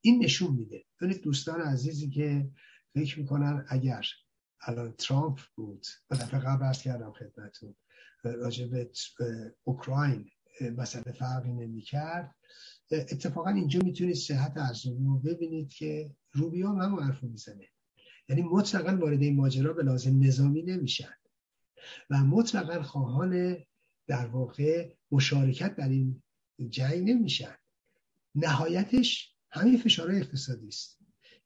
این 0.00 0.24
نشون 0.24 0.54
میده. 0.54 0.84
ببینید 1.00 1.22
دوستان 1.22 1.60
عزیزی 1.60 2.10
که 2.10 2.50
فکر 2.94 3.18
می‌کنن 3.20 3.66
اگر 3.68 4.04
الان 4.60 4.92
ترامپ 4.92 5.40
بود 5.54 5.86
و 6.10 6.14
دفعه 6.14 6.40
قبل 6.40 6.62
ارز 6.62 6.82
کردم 6.82 7.12
خدمتون 7.12 7.74
راجع 8.24 8.66
به 8.66 8.90
اوکراین 9.64 10.30
مسئله 10.76 11.12
فرقی 11.12 11.52
نمی 11.52 11.80
کرد 11.80 12.34
اتفاقا 12.90 13.50
اینجا 13.50 13.80
می‌تونید 13.84 14.16
صحت 14.16 14.56
ارزونی 14.56 15.04
رو 15.04 15.18
ببینید 15.18 15.68
که 15.72 16.16
روبیا 16.32 16.70
هم 16.70 16.80
همون 16.80 17.02
حرف 17.02 17.22
می‌زنه. 17.22 17.68
یعنی 18.28 18.42
مطلقا 18.42 18.96
وارد 18.96 19.22
این 19.22 19.36
ماجرا 19.36 19.72
به 19.72 19.82
لازم 19.82 20.22
نظامی 20.22 20.62
نمیشن. 20.62 21.14
و 22.10 22.18
مطلقا 22.18 22.82
خواهان 22.82 23.56
در 24.06 24.26
واقع 24.26 24.92
مشارکت 25.10 25.76
در 25.76 25.88
این 25.88 26.22
جنگ 26.70 27.10
نمیشن. 27.10 27.54
نهایتش 28.34 29.34
همین 29.52 29.78
فشار 29.78 30.10
اقتصادی 30.10 30.68
است. 30.68 30.98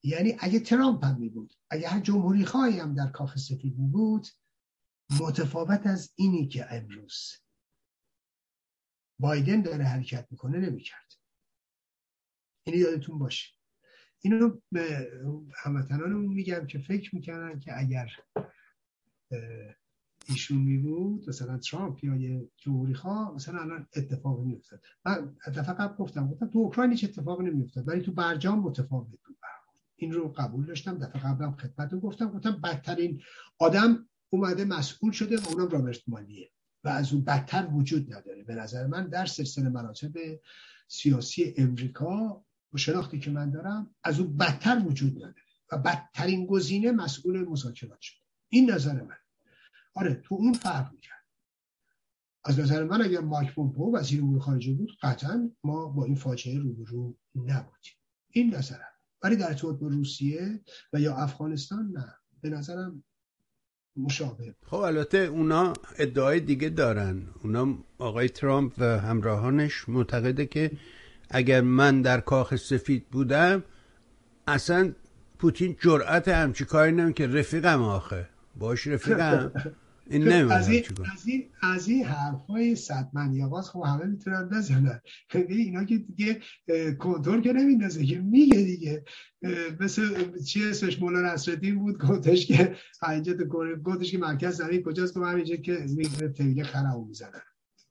یعنی 0.03 0.37
اگه 0.39 0.61
ترامپ 0.61 1.05
هم 1.05 1.19
می 1.19 1.29
بود 1.29 1.55
اگه 1.71 1.89
هر 1.89 2.01
جمهوری 2.01 2.45
خواهی 2.45 2.79
هم 2.79 2.95
در 2.95 3.11
کاخ 3.11 3.39
سفید 3.39 3.79
می 3.79 3.89
بود 3.89 4.27
متفاوت 5.21 5.87
از 5.87 6.13
اینی 6.17 6.49
که 6.49 6.73
امروز 6.75 7.33
بایدن 9.19 9.63
داره 9.63 9.85
حرکت 9.85 10.27
می‌کنه 10.31 10.59
نمی‌کرد. 10.59 11.13
اینو 12.67 12.79
یادتون 12.79 13.19
باشه. 13.19 13.53
اینو 14.21 14.61
به 14.73 15.11
هموطنانمون 15.65 16.35
میگم 16.35 16.67
که 16.67 16.79
فکر 16.79 17.15
می‌کنن 17.15 17.61
که 17.61 17.79
اگر 17.79 18.11
ایشون 20.29 20.59
می 20.59 20.79
بود 20.79 21.29
مثلا 21.29 21.59
ترامپ 21.59 22.05
یا 22.05 22.17
یه 22.17 22.49
جمهوری 22.57 22.95
خواه 22.95 23.35
مثلا 23.35 23.61
الان 23.61 23.87
اتفاق 23.97 24.41
میافتاد. 24.41 24.83
من 25.05 25.37
دفعه 25.47 25.75
قبل 25.75 25.97
گفتم 25.97 26.29
گفتم 26.29 26.47
تو 26.47 26.59
اوکراین 26.59 26.91
هیچ 26.91 27.05
اتفاقی 27.05 27.45
نمیافتاد 27.45 27.89
ولی 27.89 28.01
تو 28.01 28.13
برجام 28.13 28.59
متفاوت 28.59 29.11
بود. 29.11 29.37
این 29.97 30.13
رو 30.13 30.29
قبول 30.29 30.67
داشتم. 30.67 30.99
دفعه 30.99 31.23
قبلم 31.23 31.57
خدمتتون 31.57 32.01
گفتم. 32.01 32.31
گفتم 32.31 32.61
بدترین 32.61 33.23
آدم 33.59 34.09
اومده 34.31 34.65
مسئول 34.65 35.13
شده 35.13 35.37
و 35.37 35.49
اونم 35.49 35.69
رابرت 35.69 36.01
مالیه. 36.07 36.51
و 36.85 36.89
از 36.89 37.13
اون 37.13 37.25
بدتر 37.25 37.69
وجود 37.73 38.15
نداره. 38.15 38.45
به 38.45 38.55
نظر 38.55 38.87
من 38.87 39.09
در 39.09 39.27
سلسله 39.27 39.69
مراتب 39.69 40.13
سیاسی 40.89 41.55
امریکا 41.57 42.45
و 42.73 42.79
شناختی 42.79 43.19
که 43.19 43.31
من 43.31 43.51
دارم 43.51 43.95
از 44.05 44.21
اون 44.21 44.37
بدتر 44.37 44.83
وجود 44.87 45.17
نداره. 45.17 45.35
و 45.73 45.79
بدترین 45.79 46.47
گزینه 46.47 46.93
مسئول 46.93 47.49
مذاکرات 47.49 48.01
شد 48.01 48.17
این 48.49 48.71
نظر 48.71 49.03
من. 49.03 49.17
آره 49.95 50.15
تو 50.15 50.35
اون 50.35 50.53
فرق 50.53 50.93
می‌کرد. 50.93 51.23
از 52.45 52.61
نظر 52.61 52.85
من 52.85 53.03
اگر 53.03 53.21
مایک 53.21 53.55
پومپو 53.55 53.97
وزیر 53.97 54.21
امور 54.21 54.41
خارجه 54.41 54.73
بود 54.73 54.91
قطعا 55.03 55.51
ما 55.65 55.87
با 55.87 56.05
این 56.05 56.15
فاجعه 56.15 56.59
روبرو 56.59 57.17
نبودیم. 57.35 57.93
این 58.31 58.55
نظرم. 58.55 58.93
ولی 59.23 59.37
در 59.37 59.47
ارتباط 59.47 59.79
با 59.79 59.89
روسیه 59.89 60.61
و 60.93 61.01
یا 61.01 61.17
افغانستان 61.17 61.93
نه. 61.95 62.15
به 62.41 62.51
نظرم 62.51 63.05
مشابه 63.97 64.55
خب 64.67 64.77
البته 64.77 65.19
اونا 65.19 65.73
ادعای 65.99 66.41
دیگه 66.41 66.69
دارن. 66.69 67.29
اونا 67.43 67.79
آقای 67.99 68.29
ترامپ 68.29 68.73
و 68.79 68.85
همراهانش 68.99 69.89
معتقده 69.89 70.47
که 70.47 70.71
اگر 71.31 71.61
من 71.61 72.03
در 72.03 72.21
کاخ 72.21 72.57
سفید 72.57 73.09
بودم 73.11 73.65
اصلا 74.47 74.93
پوتین 75.39 75.77
جرأت 75.81 76.29
همچی 76.29 76.65
کاری 76.65 76.93
نمی 76.93 77.13
که 77.13 77.27
رفیقم 77.27 77.83
آخه. 77.83 78.29
باش 78.57 78.87
رفیقم. 78.87 79.53
این 80.11 80.33
از 80.33 80.69
این 80.69 80.85
از 81.13 81.27
این 81.27 81.51
از 81.63 81.89
این 81.89 82.05
حرفای 82.05 82.77
صد 82.77 83.11
خب 83.73 83.83
همه 83.87 84.05
می‌تونن 84.05 84.49
بزنن. 84.49 85.01
خیلی 85.29 85.63
اینا 85.63 85.85
که 85.85 85.99
دیگه 85.99 86.41
کنترل 86.99 87.41
که 87.41 87.53
نمیندازه 87.53 88.07
که 88.07 88.21
میگه 88.21 88.63
دیگه. 88.63 89.05
مثل 89.81 90.39
چی 90.43 90.65
اسمش؟ 90.65 91.01
مولا 91.01 91.33
نصرالدین 91.33 91.79
بود 91.79 91.99
گفتش 91.99 92.47
که 92.47 92.77
اینجا 93.09 93.35
تو 93.35 93.77
گفتش 93.77 94.11
که 94.11 94.19
مرکز 94.19 94.57
زمین 94.57 94.83
کجاست؟ 94.83 95.15
که 95.15 95.21
همینجا 95.21 95.57
که 95.57 95.87
میگه 95.89 96.29
تیگه 96.29 96.65
خرمو 96.65 97.05
می‌زنن. 97.05 97.43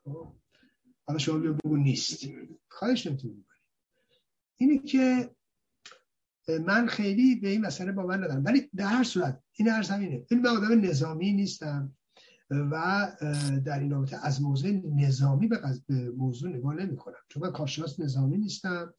خب، 0.04 0.36
حالا 1.08 1.20
شما 1.20 1.38
بیا 1.38 1.54
بگو 1.54 1.78
نیست. 1.78 2.26
خواهش 2.70 3.08
نمی‌تونی 3.08 3.46
اینه 4.58 4.78
که 4.78 5.30
من 6.66 6.88
خیلی 6.88 7.36
به 7.36 7.50
این 7.50 7.62
مسئله 7.66 7.92
باور 7.92 8.18
ندارم. 8.18 8.44
ولی 8.46 8.70
در 8.76 8.86
هر 8.86 9.04
صورت 9.04 9.44
این 9.54 9.68
هر 9.68 9.84
زمینه 9.84 10.26
این 10.30 10.42
من 10.42 10.48
آدم 10.48 10.82
نظامی 10.82 11.34
نیستم. 11.34 11.96
و 12.52 13.08
در 13.66 13.80
این 13.80 13.92
رابطه 13.92 14.18
از 14.24 14.42
موضوع 14.42 14.72
نظامی 14.96 15.48
به, 15.48 15.60
موضوع 16.18 16.50
نگاه 16.50 16.76
نمی 16.76 16.98
کنم 16.98 17.16
چون 17.30 17.44
من 17.44 17.52
کارشناس 17.52 18.00
نظامی 18.00 18.38
نیستم 18.38 18.94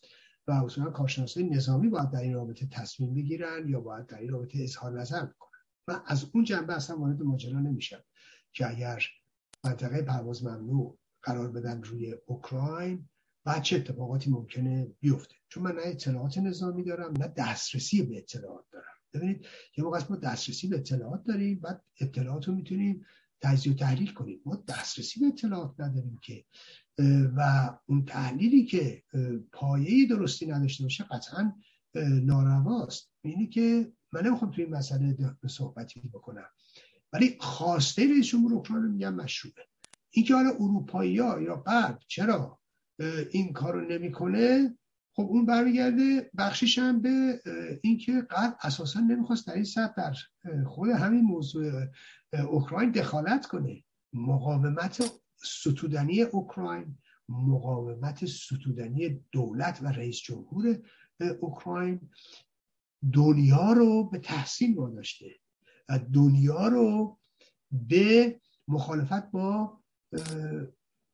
و 0.47 0.53
اصولا 0.53 0.91
کارشناس 0.91 1.39
نظامی 1.39 1.89
باید 1.89 2.11
در 2.11 2.21
این 2.21 2.35
رابطه 2.35 2.67
تصمیم 2.67 3.15
بگیرن 3.15 3.69
یا 3.69 3.81
باید 3.81 4.07
در 4.07 4.19
این 4.19 4.31
رابطه 4.31 4.63
اظهار 4.63 5.01
نظر 5.01 5.25
بکنن. 5.25 5.61
و 5.89 6.03
از 6.07 6.27
اون 6.35 6.45
جنبه 6.45 6.75
اصلا 6.75 6.99
وارد 6.99 7.23
ماجرا 7.23 7.61
نمیشم 7.61 8.05
که 8.53 8.71
اگر 8.71 9.03
منطقه 9.65 10.03
پرواز 10.03 10.45
ممنوع 10.45 10.99
قرار 11.23 11.53
بدن 11.53 11.83
روی 11.83 12.15
اوکراین 12.27 13.09
و 13.47 13.61
چه 13.61 13.77
اتفاقاتی 13.77 14.31
ممکنه 14.31 14.91
بیفته؟ 15.01 15.35
چون 15.49 15.63
من 15.63 15.73
نه 15.73 15.83
اطلاعات 15.85 16.39
نظامی 16.39 16.85
دارم 16.85 17.13
نه 17.13 17.29
دسترسی 17.37 18.03
به 18.03 18.19
اطلاعات 18.19 18.65
دارم. 18.73 18.87
ببینید 19.15 19.47
یه 19.77 19.85
موقع 19.85 20.01
ما 20.11 20.17
دسترسی 20.17 20.69
به 20.69 20.77
اطلاعات 20.77 21.25
داریم 21.25 21.61
بعد 21.61 21.83
اطلاعات 22.01 22.49
رو 22.49 22.55
می‌تونیم 22.55 23.07
تجزیه 23.43 23.72
و 23.72 23.76
تحلیل 23.76 24.12
کنیم. 24.12 24.40
ما 24.47 24.64
دسترسی 24.68 25.20
به 25.20 25.26
اطلاعات 25.26 25.80
نداریم 25.80 26.18
که 26.22 26.45
و 27.36 27.70
اون 27.86 28.05
تحلیلی 28.05 28.64
که 28.64 29.03
پایه 29.53 30.07
درستی 30.07 30.47
نداشته 30.47 30.82
باشه 30.82 31.05
قطعا 31.05 31.53
نارواست. 32.22 33.12
اینی 33.22 33.47
که 33.47 33.93
من 34.12 34.26
نمی‌خوام 34.26 34.51
توی 34.51 34.64
این 34.64 34.74
مسئله 34.74 35.16
صحبتی 35.49 36.01
بکنم. 36.01 36.49
ولی 37.12 37.36
خواسته 37.40 38.03
رئیس 38.03 38.26
جمهور 38.26 38.55
اوکراین 38.55 38.84
میگم 38.84 39.14
مشروعه. 39.14 39.66
اینکه 40.11 40.34
حالا 40.34 40.51
اروپایی 40.51 41.12
یا 41.12 41.62
غرب 41.66 41.99
چرا 42.09 42.59
این 43.30 43.53
کارو 43.53 43.80
نمی‌کنه؟ 43.80 44.78
خب 45.15 45.23
اون 45.23 45.47
برمیگرده 45.47 46.31
بخشیش 46.39 46.79
هم 46.79 47.03
به 47.03 47.43
اینکه 47.83 48.21
غرب 48.21 48.57
اساسا 48.63 49.01
نمی‌خواست 49.01 49.47
در 49.47 49.55
این 49.55 49.65
سطح 49.65 49.95
در 49.97 50.17
خود 50.67 50.89
همین 50.89 51.21
موضوع 51.21 51.87
اوکراین 52.49 52.91
دخالت 52.91 53.47
کنه. 53.47 53.85
مقاومت 54.13 55.13
ستودنی 55.45 56.23
اوکراین 56.23 56.99
مقاومت 57.29 58.27
ستودنی 58.27 59.21
دولت 59.33 59.79
و 59.83 59.87
رئیس 59.87 60.17
جمهور 60.17 60.79
اوکراین 61.41 62.01
دنیا 63.13 63.73
رو 63.73 64.05
به 64.05 64.19
تحسین 64.19 64.75
واداشته 64.75 65.31
و 65.89 65.99
دنیا 65.99 66.69
رو 66.69 67.19
به 67.71 68.41
مخالفت 68.69 69.31
با 69.31 69.81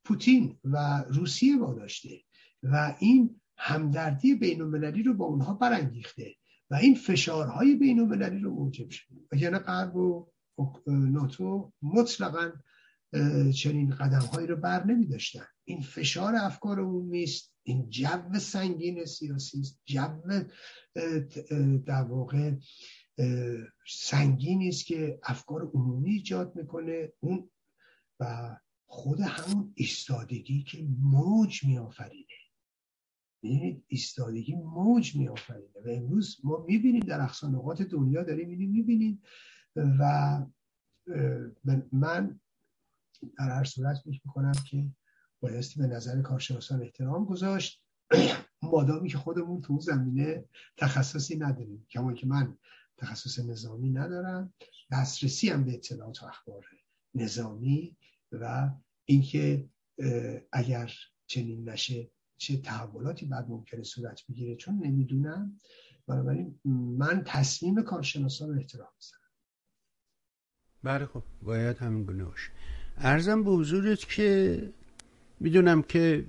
پوتین 0.05 0.59
و 0.65 1.05
روسیه 1.09 1.59
واداشته. 1.59 2.21
و 2.63 2.97
این 2.99 3.41
همدردی 3.59 4.35
بین 4.35 4.63
المللی 4.63 5.03
رو 5.03 5.15
با 5.15 5.25
اونها 5.25 5.55
برانگیخته 5.55 6.35
و 6.71 6.75
این 6.75 6.95
فشارهای 6.95 7.75
بین 7.75 8.01
المللی 8.01 8.39
رو 8.39 8.55
موجب 8.55 8.91
شده. 8.91 9.17
و 9.33 9.37
یعنی 9.37 9.59
غرب 9.59 9.97
و 9.97 10.27
ناتو 10.87 11.73
مطلقا 11.83 12.53
چنین 13.55 13.91
قدم 13.91 14.21
هایی 14.21 14.47
رو 14.47 14.57
بر 14.57 14.87
نمی 14.87 15.07
داشتن. 15.07 15.47
این 15.65 15.81
فشار 15.81 16.35
افکار 16.37 16.81
عمومی 16.81 17.23
است 17.23 17.55
این 17.63 17.91
جو 17.91 18.39
سنگین 18.39 19.05
سیاسی 19.05 19.61
است 19.61 19.81
جو 19.85 20.45
در 21.87 22.03
واقع 22.03 22.53
سنگینی 23.89 24.69
است 24.69 24.87
که 24.87 25.19
افکار 25.23 25.71
عمومی 25.75 26.11
ایجاد 26.11 26.57
می‌کنه. 26.57 27.13
اون 27.21 27.51
و 28.21 28.57
خود 28.87 29.21
همون 29.21 29.73
ایستادگی 29.75 30.63
که 30.63 30.87
موج 31.01 31.65
میآفرینه. 31.65 32.38
ببینید 33.43 33.85
ایستادگی 33.89 34.55
موج 34.55 35.17
میآفرینه 35.17 35.81
و 35.85 35.89
امروز 35.89 36.41
ما 36.45 36.65
می‌بینیم 36.69 37.03
در 37.03 37.21
اقصانقات 37.21 37.83
دنیا 37.83 38.23
داریم 38.23 38.49
اینو 38.49 38.73
می‌بینیم 38.73 39.23
و 39.77 40.43
من 41.93 42.41
در 43.39 43.51
هر 43.51 43.65
صورت 43.65 43.99
فکر 43.99 44.21
می‌کنم 44.25 44.53
که 44.71 44.87
بایستی 45.41 45.81
به 45.81 45.87
نظر 45.87 46.23
کارشناسان 46.23 46.83
احترام 46.83 47.25
گذاشت. 47.25 47.85
مادامی 48.63 49.09
که 49.09 49.19
خودمون 49.19 49.61
تو 49.61 49.81
زمینه 49.81 50.45
تخصصی 50.77 51.37
نداریم 51.37 51.87
کما 51.91 52.13
که 52.13 52.27
من 52.27 52.59
تخصص 52.97 53.39
نظامی 53.39 53.91
ندارم 53.91 54.55
دسترسی 54.93 55.49
هم 55.49 55.65
به 55.65 55.75
اطلاعات 55.75 56.23
و 56.23 56.27
اخبار 56.27 56.67
نظامی 57.15 57.97
و 58.33 58.71
اینکه 59.05 59.69
اگر 60.53 60.93
چنین 61.27 61.69
نشه 61.69 62.11
چه 62.39 62.57
تحولاتی 62.57 63.27
بعد 63.27 63.47
ممکنه 63.49 63.83
صورت 63.83 64.21
بگیره 64.29 64.57
چون 64.57 64.79
نمی‌دونم. 64.85 65.59
بنابراین 66.07 66.61
من 66.99 67.23
تصمیم 67.27 67.83
کارشناسان 67.83 68.49
رو 68.49 68.57
احترام 68.57 68.89
می‌ذارم. 68.97 69.23
بله 70.83 71.07
خب 71.07 71.23
باید 71.43 71.79
همین 71.79 72.05
گونه 72.05 72.25
باشه. 72.25 72.51
ارزم 72.97 73.45
به 73.45 73.51
حضورت 73.51 74.09
که 74.09 74.73
می‌دونم 75.41 75.83
که 75.83 76.27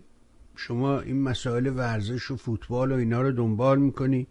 شما 0.55 0.99
این 0.99 1.21
مسائل 1.21 1.67
ورزش 1.67 2.31
و 2.31 2.35
فوتبال 2.35 2.91
و 2.91 2.95
اینا 2.95 3.21
رو 3.21 3.31
دنبال 3.31 3.79
می‌کنی 3.79 4.27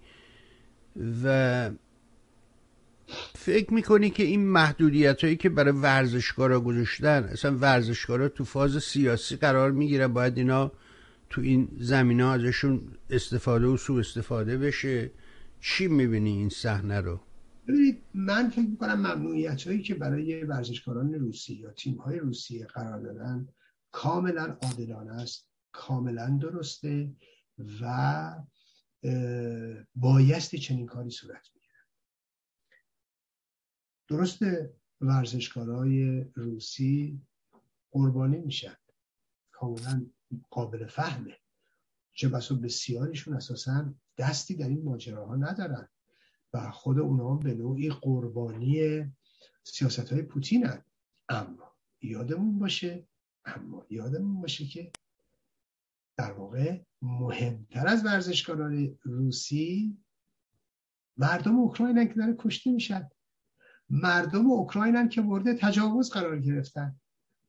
و 1.25 1.71
فکر 3.35 3.75
می‌کنی 3.75 4.11
که 4.11 4.23
این 4.23 4.47
محدودیت 4.47 5.25
هایی 5.25 5.37
که 5.37 5.49
برای 5.49 5.73
ورزشکارا 5.73 6.61
گذاشتن 6.61 7.25
اصلا 7.25 7.57
ورزشکارا 7.59 8.29
تو 8.29 8.45
فاز 8.45 8.83
سیاسی 8.83 9.37
قرار 9.37 9.71
می‌گیرن 9.71 10.13
باید 10.13 10.39
اینا 10.39 10.73
تو 11.31 11.41
این 11.41 11.77
زمینه 11.81 12.25
ازشون 12.25 12.99
استفاده 13.11 13.67
و 13.67 13.77
سو 13.77 13.95
استفاده 13.95 14.59
بشه 14.59 15.11
چی 15.61 15.89
می‌بینی 15.89 16.31
این 16.31 16.49
صحنه 16.49 17.01
رو؟ 17.01 17.21
ببینید 17.69 18.03
من 18.15 18.51
فکر 18.51 18.69
می‌کنم 18.69 18.95
ممنوعیت 18.95 19.67
هایی 19.67 19.83
که 19.83 19.95
برای 19.95 20.45
ورزشکاران 20.45 21.15
روسی 21.15 21.55
یا 21.55 21.73
تیم 21.73 21.97
های 21.97 22.19
روسیه 22.19 22.67
قرار 22.67 23.01
دادن 23.01 23.49
کاملا 23.91 24.59
عادلانه 24.63 25.13
است 25.13 25.49
کاملا 25.73 26.39
درسته 26.43 27.13
و 27.81 28.35
بایستی 29.95 30.59
چنین 30.59 30.87
کاری 30.87 31.11
صورت 31.11 31.49
می‌گیره 31.55 31.75
درسته 34.09 34.75
ورزشکارای 35.01 36.25
روسی 36.35 37.21
قربانی 37.91 38.39
میشن. 38.39 38.77
کاملا 39.53 40.07
قابل 40.51 40.87
فهمه. 40.87 41.37
چه 42.13 42.29
بسا 42.29 42.55
بسیاریشون 42.55 43.35
اساسا 43.35 43.95
دستی 44.19 44.55
در 44.57 44.69
این 44.69 44.85
ماجراها 44.85 45.37
ندارن 45.37 45.89
و 46.53 46.71
خود 46.71 46.99
اونا 46.99 47.35
به 47.35 47.55
نوعی 47.55 47.91
قربانی 47.91 49.05
سیاست 49.65 50.13
های 50.13 50.23
پوتینن 50.23 50.85
اما 51.29 51.73
یادمون 52.03 52.59
باشه 52.59 53.09
اما 53.45 53.87
یادمون 53.91 54.41
باشه 54.41 54.67
که 54.67 54.93
در 56.17 56.33
واقع 56.33 56.81
مهمتر 57.03 57.89
از 57.89 58.05
ورزشکاران 58.05 58.99
روسی 59.03 59.99
مردم 61.17 61.57
اوکراینن 61.57 62.09
که 62.09 62.15
داره 62.15 62.35
کشته 62.39 62.73
میشن 62.73 63.09
مردم 63.91 64.47
اوکراینن 64.47 65.09
که 65.09 65.21
مورد 65.21 65.57
تجاوز 65.57 66.11
قرار 66.11 66.41
گرفتن. 66.41 67.01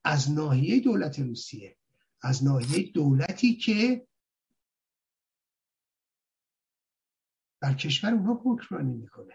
از 0.03 0.31
ناحیه 0.31 0.79
دولت 0.79 1.19
روسیه. 1.19 1.77
از 2.21 2.43
ناحیه 2.43 2.91
دولتی 2.91 3.55
که 3.55 4.07
در 7.61 7.73
کشور 7.73 8.13
اونها 8.13 8.41
حکمرانی 8.45 8.93
می‌کنه. 8.93 9.33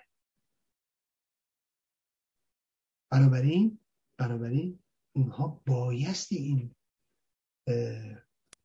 بنابراین 3.10 3.78
بنابراین 4.16 4.78
اونها 5.12 5.62
بایستی 5.66 6.36
این 6.36 6.74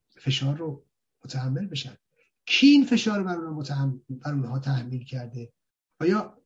فشار 0.10 0.58
رو 0.58 0.86
متحمل 1.26 1.68
بشن. 1.68 1.98
کی 2.46 2.68
این 2.68 2.86
فشار 2.86 3.24
بر 3.24 3.36
اونها, 3.36 3.64
بر 4.10 4.34
اونها 4.34 4.60
تحمیل 4.60 5.04
کرده؟ 5.04 5.54
آیا 6.02 6.42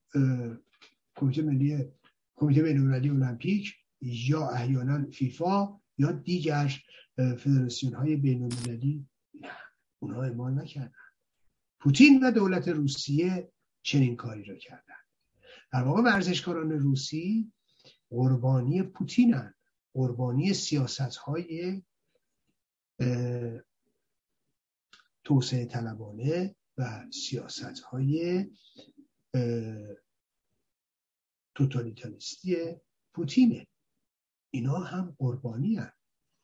کمیته 1.16 1.42
ملی 1.42 1.92
کمیته 2.36 2.64
بین‌المللی 2.64 3.10
المپیک 3.10 3.76
یا 4.02 4.50
احیانا 4.50 5.12
فیفا 5.12 5.82
یا 5.98 6.12
دیگر 6.12 6.84
فدراسیون 7.18 7.94
های 7.94 8.16
بین 8.16 8.44
المللی 8.44 9.08
نه 9.34 9.52
اونها 10.00 10.24
اعمال 10.24 10.54
نکردن. 10.54 10.94
پوتین 11.80 12.24
و 12.24 12.32
دولت 12.32 12.68
روسیه 12.68 13.52
چنین 13.82 14.16
کاری 14.16 14.44
رو 14.44 14.56
کردن. 14.56 14.96
در 15.72 15.84
واقع 15.84 16.02
ورزشکاران 16.02 16.72
روسی 16.72 17.52
قربانی 18.10 18.84
پوتینن. 18.84 19.54
قربانی 19.94 20.54
سیاست 20.54 21.16
های 21.16 21.82
توسعه 25.24 25.66
طلبانه 25.66 26.56
و 26.78 27.06
سیاست 27.12 27.80
های 27.80 28.46
توتالیتاریستی 31.56 32.58
پوتینه. 33.14 33.68
اینا 34.52 34.80
هم 34.80 35.16
قربانی 35.20 35.76
هن. 35.76 35.92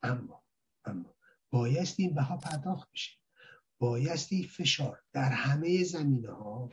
اما 0.03 0.43
اما 0.85 1.15
بایستی 1.49 2.03
این 2.03 2.15
بها 2.15 2.37
پرداخت 2.37 2.91
بشه. 2.91 3.17
بایستی 3.79 4.47
فشار 4.47 5.03
در 5.13 5.31
همه 5.31 5.83
زمینه 5.83 6.31
ها 6.31 6.69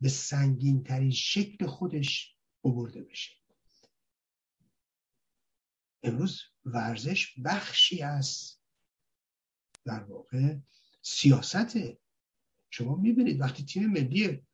به 0.00 0.08
سنگین 0.08 0.82
ترین 0.82 1.10
شکل 1.10 1.66
خودش 1.66 2.36
عبرده 2.64 3.02
بشه. 3.02 3.32
امروز 6.02 6.42
ورزش 6.64 7.38
بخشی 7.44 8.02
از 8.02 8.58
در 9.84 10.04
واقع 10.04 10.56
سیاسته. 11.02 11.98
شما 12.70 12.96
می‌بینید 12.96 13.40
وقتی 13.40 13.64
تیم 13.64 13.86
ملی 13.86 14.46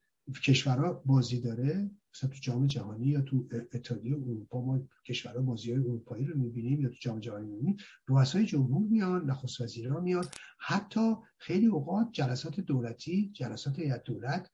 کشورها 0.44 0.92
بازی 0.92 1.40
داره 1.40 1.90
مثلا 2.18 2.30
تو 2.30 2.36
جام 2.40 2.66
جهانی 2.66 3.06
یا 3.06 3.20
تو 3.20 3.48
اتحادیه 3.72 4.14
اروپا 4.14 4.60
ما 4.60 4.88
کشورها 5.06 5.42
بازی 5.42 5.72
های 5.72 5.80
اروپایی 5.80 6.24
رو 6.24 6.38
می‌بینیم 6.38 6.80
یا 6.80 6.88
تو 6.88 6.96
جام 7.00 7.20
جهانی 7.20 7.46
می‌بینیم 7.46 7.76
رؤسای 8.08 8.46
جمهور 8.46 8.88
میان 8.88 9.30
نخست 9.30 9.60
وزیران 9.60 10.02
میان. 10.02 10.24
حتی 10.58 11.14
خیلی 11.38 11.66
اوقات 11.66 12.08
جلسات 12.12 12.60
دولتی 12.60 13.30
جلسات 13.34 13.78
هیئت 13.78 14.04
دولت 14.04 14.50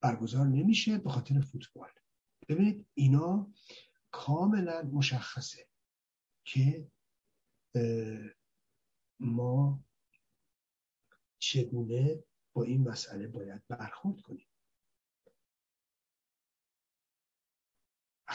برگزار 0.00 0.46
نمیشه 0.46 0.98
به 0.98 1.10
خاطر 1.10 1.40
فوتبال. 1.40 1.88
ببینید 2.48 2.86
اینا 2.94 3.52
کاملا 4.10 4.82
مشخصه 4.82 5.66
که 6.44 6.88
ما 9.20 9.84
چگونه 11.38 12.24
با 12.52 12.62
این 12.62 12.88
مسئله 12.88 13.26
باید 13.26 13.62
برخورد 13.68 14.20
کنیم. 14.20 14.46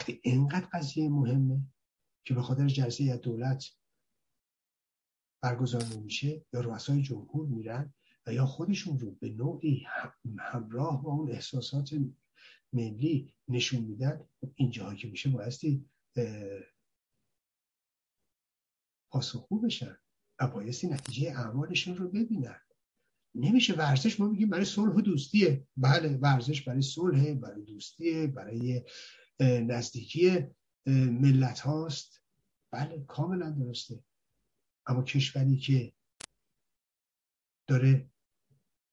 وقتی 0.00 0.20
اینقدر 0.22 0.66
قضیه 0.72 1.08
مهمه 1.08 1.60
که 2.24 2.34
به 2.34 2.42
خاطر 2.42 2.66
جلسه 2.66 3.16
دولت 3.16 3.64
برگزار 5.42 5.84
نمیشه 5.84 6.44
یا 6.52 6.60
رؤسای 6.60 7.02
جمهور 7.02 7.46
میرن 7.46 7.94
و 8.26 8.32
یا 8.34 8.46
خودشون 8.46 8.98
رو 8.98 9.10
به 9.10 9.28
نوعی 9.28 9.86
همراه 10.38 11.02
با 11.02 11.12
اون 11.12 11.30
احساسات 11.30 11.90
ملی 12.72 13.34
نشون 13.48 13.80
میدن 13.80 14.28
اینجاها 14.54 14.94
که 14.94 15.08
میشه 15.08 15.30
بایستی 15.30 15.84
پاسخگو 19.10 19.60
بشن 19.60 19.96
و 20.40 20.46
بایستی 20.46 20.86
نتیجه 20.86 21.30
اعمالشون 21.30 21.96
رو 21.96 22.08
ببینن. 22.08 22.60
نمیشه 23.34 23.74
ورزش 23.74 24.20
ما 24.20 24.28
میگیم 24.28 24.48
برای 24.48 24.64
صلح 24.64 24.94
و 24.94 25.00
دوستیه. 25.00 25.66
بله 25.76 26.16
ورزش 26.16 26.62
برای 26.62 26.82
صلح 26.82 27.34
برای 27.34 27.62
دوستیه 27.62 28.26
برای 28.26 28.82
نزدیکی 29.40 30.46
ملت 30.86 31.60
هاست. 31.60 32.22
بله 32.70 33.04
کاملا 33.08 33.50
درسته. 33.50 34.04
اما 34.86 35.02
کشوری 35.02 35.56
که 35.56 35.92
داره 37.66 38.10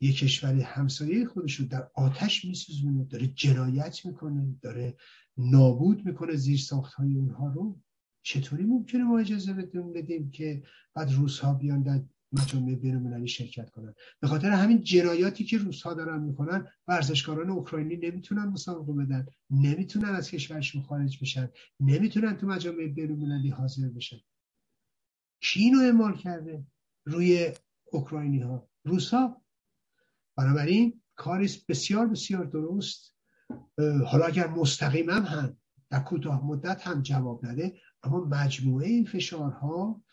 یه 0.02 0.14
کشور 0.14 0.56
همسایه 0.56 1.26
خودش 1.26 1.56
رو 1.56 1.66
در 1.66 1.92
آتش 1.94 2.46
میسوزونه 2.46 3.04
داره 3.04 3.28
جنایت 3.28 4.06
می‌کنه 4.06 4.56
داره 4.62 4.98
نابود 5.38 6.06
می‌کنه 6.06 6.36
زیر 6.36 6.58
ساخت 6.58 6.94
های 6.94 7.16
اونها 7.16 7.48
رو 7.48 7.80
چطوری 8.22 8.64
ممکنه 8.64 9.04
ما 9.04 9.20
اجازه 9.20 9.54
بدیم 9.54 10.32
که 10.32 10.64
بعد 10.94 11.12
روس 11.12 11.40
ها 11.40 11.54
بیان 11.54 11.84
در 11.84 12.04
مجامع 12.32 12.76
بین 12.76 13.26
شرکت 13.26 13.70
کنن. 13.70 13.94
به 14.20 14.28
خاطر 14.28 14.50
همین 14.50 14.84
جنایاتی 14.84 15.44
که 15.44 15.58
روس 15.58 15.82
ها 15.82 15.94
دارن 15.94 16.24
می‌کنن 16.24 16.68
ورزشکاران 16.88 17.50
اوکراینی 17.50 17.96
نمی‌تونن 17.96 18.46
مسابقه 18.46 18.94
بدن 18.94 19.26
نمی‌تونن 19.50 20.10
از 20.10 20.32
کشورشون 20.32 20.82
خارج 20.82 21.20
بشن 21.22 21.50
نمی‌تونن 21.80 22.38
تو 22.38 22.48
مجامع 22.48 22.88
بین 22.88 23.52
حاضر 23.52 23.90
بشن. 23.90 24.18
کی 25.42 25.60
اینو 25.60 25.80
اعمال 25.80 26.18
کرده 26.18 26.64
روی 27.06 27.52
اوکراینی 27.92 28.40
ها 28.40 28.70
روس 28.84 29.14
ها 29.14 29.42
بنابراین 30.38 31.02
کاری 31.16 31.50
بسیار 31.70 32.08
بسیار 32.08 32.46
درست. 32.46 33.16
حالا 34.06 34.26
اگر 34.26 34.48
مستقیما 34.48 35.14
هم 35.14 35.58
در 35.90 36.00
کوتاه 36.00 36.46
مدت 36.46 36.88
هم 36.88 37.02
جواب 37.02 37.46
نده 37.46 37.80
اما 38.04 38.20
مجموعه 38.20 38.88
این 38.88 39.06
فشارها 39.06 40.04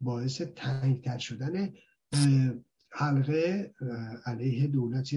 باعث 0.00 0.42
تنگتر 0.42 1.18
شدن 1.18 1.72
حلقه 2.90 3.74
علیه 4.26 4.66
دولت 4.66 5.08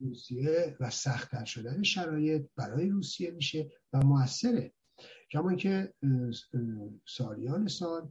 روسیه 0.00 0.76
و 0.80 0.90
سختتر 0.90 1.44
شدن 1.44 1.82
شرایط 1.82 2.46
برای 2.56 2.88
روسیه 2.88 3.30
میشه 3.30 3.70
و 3.92 4.00
موثره. 4.00 4.72
کما 5.30 5.54
که 5.54 5.94
سالیان 7.06 7.68
سال 7.68 8.10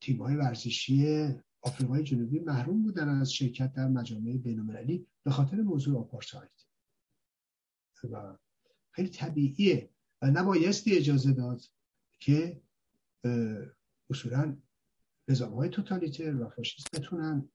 تیم 0.00 0.22
های 0.22 0.36
ورزشی 0.36 1.28
آفریقای 1.60 2.02
جنوبی 2.02 2.38
محروم 2.38 2.82
بودن 2.82 3.08
از 3.08 3.32
شرکت 3.32 3.72
در 3.72 3.88
مجامع 3.88 4.36
بینالمللی 4.36 5.06
به 5.24 5.30
خاطر 5.30 5.56
موضوع 5.56 5.98
آپارتاید. 5.98 6.50
و 8.10 8.36
خیلی 8.90 9.08
طبیعیه 9.08 9.90
و 10.22 10.30
نبایستی 10.30 10.96
اجازه 10.96 11.32
داد 11.32 11.62
که 12.18 12.62
اصولا 14.10 14.56
نظام 15.28 15.54
های 15.54 15.68
توتالیتر 15.68 16.34
و 16.34 16.48
فاشیست 16.48 16.96
بتونن 16.96 17.48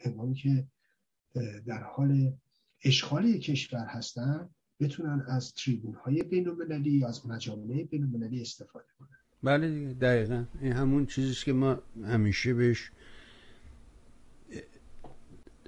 هنگامی 0.00 0.34
که 0.34 0.66
در 1.66 1.82
حال 1.82 2.32
اشغال 2.84 3.38
کشور 3.38 3.86
هستن 3.86 4.50
بتونن 4.80 5.24
از 5.28 5.52
تریبون 5.52 5.94
های 5.94 6.22
بین 6.22 6.46
یا 6.84 7.08
از 7.08 7.26
مجامع 7.26 7.84
بین 7.84 8.40
استفاده 8.40 8.86
کنن. 8.98 9.08
بله 9.42 9.70
دیگه 9.70 9.94
دقیقا. 9.94 10.44
این 10.60 10.72
همون 10.72 11.06
چیزیست 11.06 11.44
که 11.44 11.52
ما 11.52 11.82
همیشه 12.04 12.54
بهش 12.54 12.90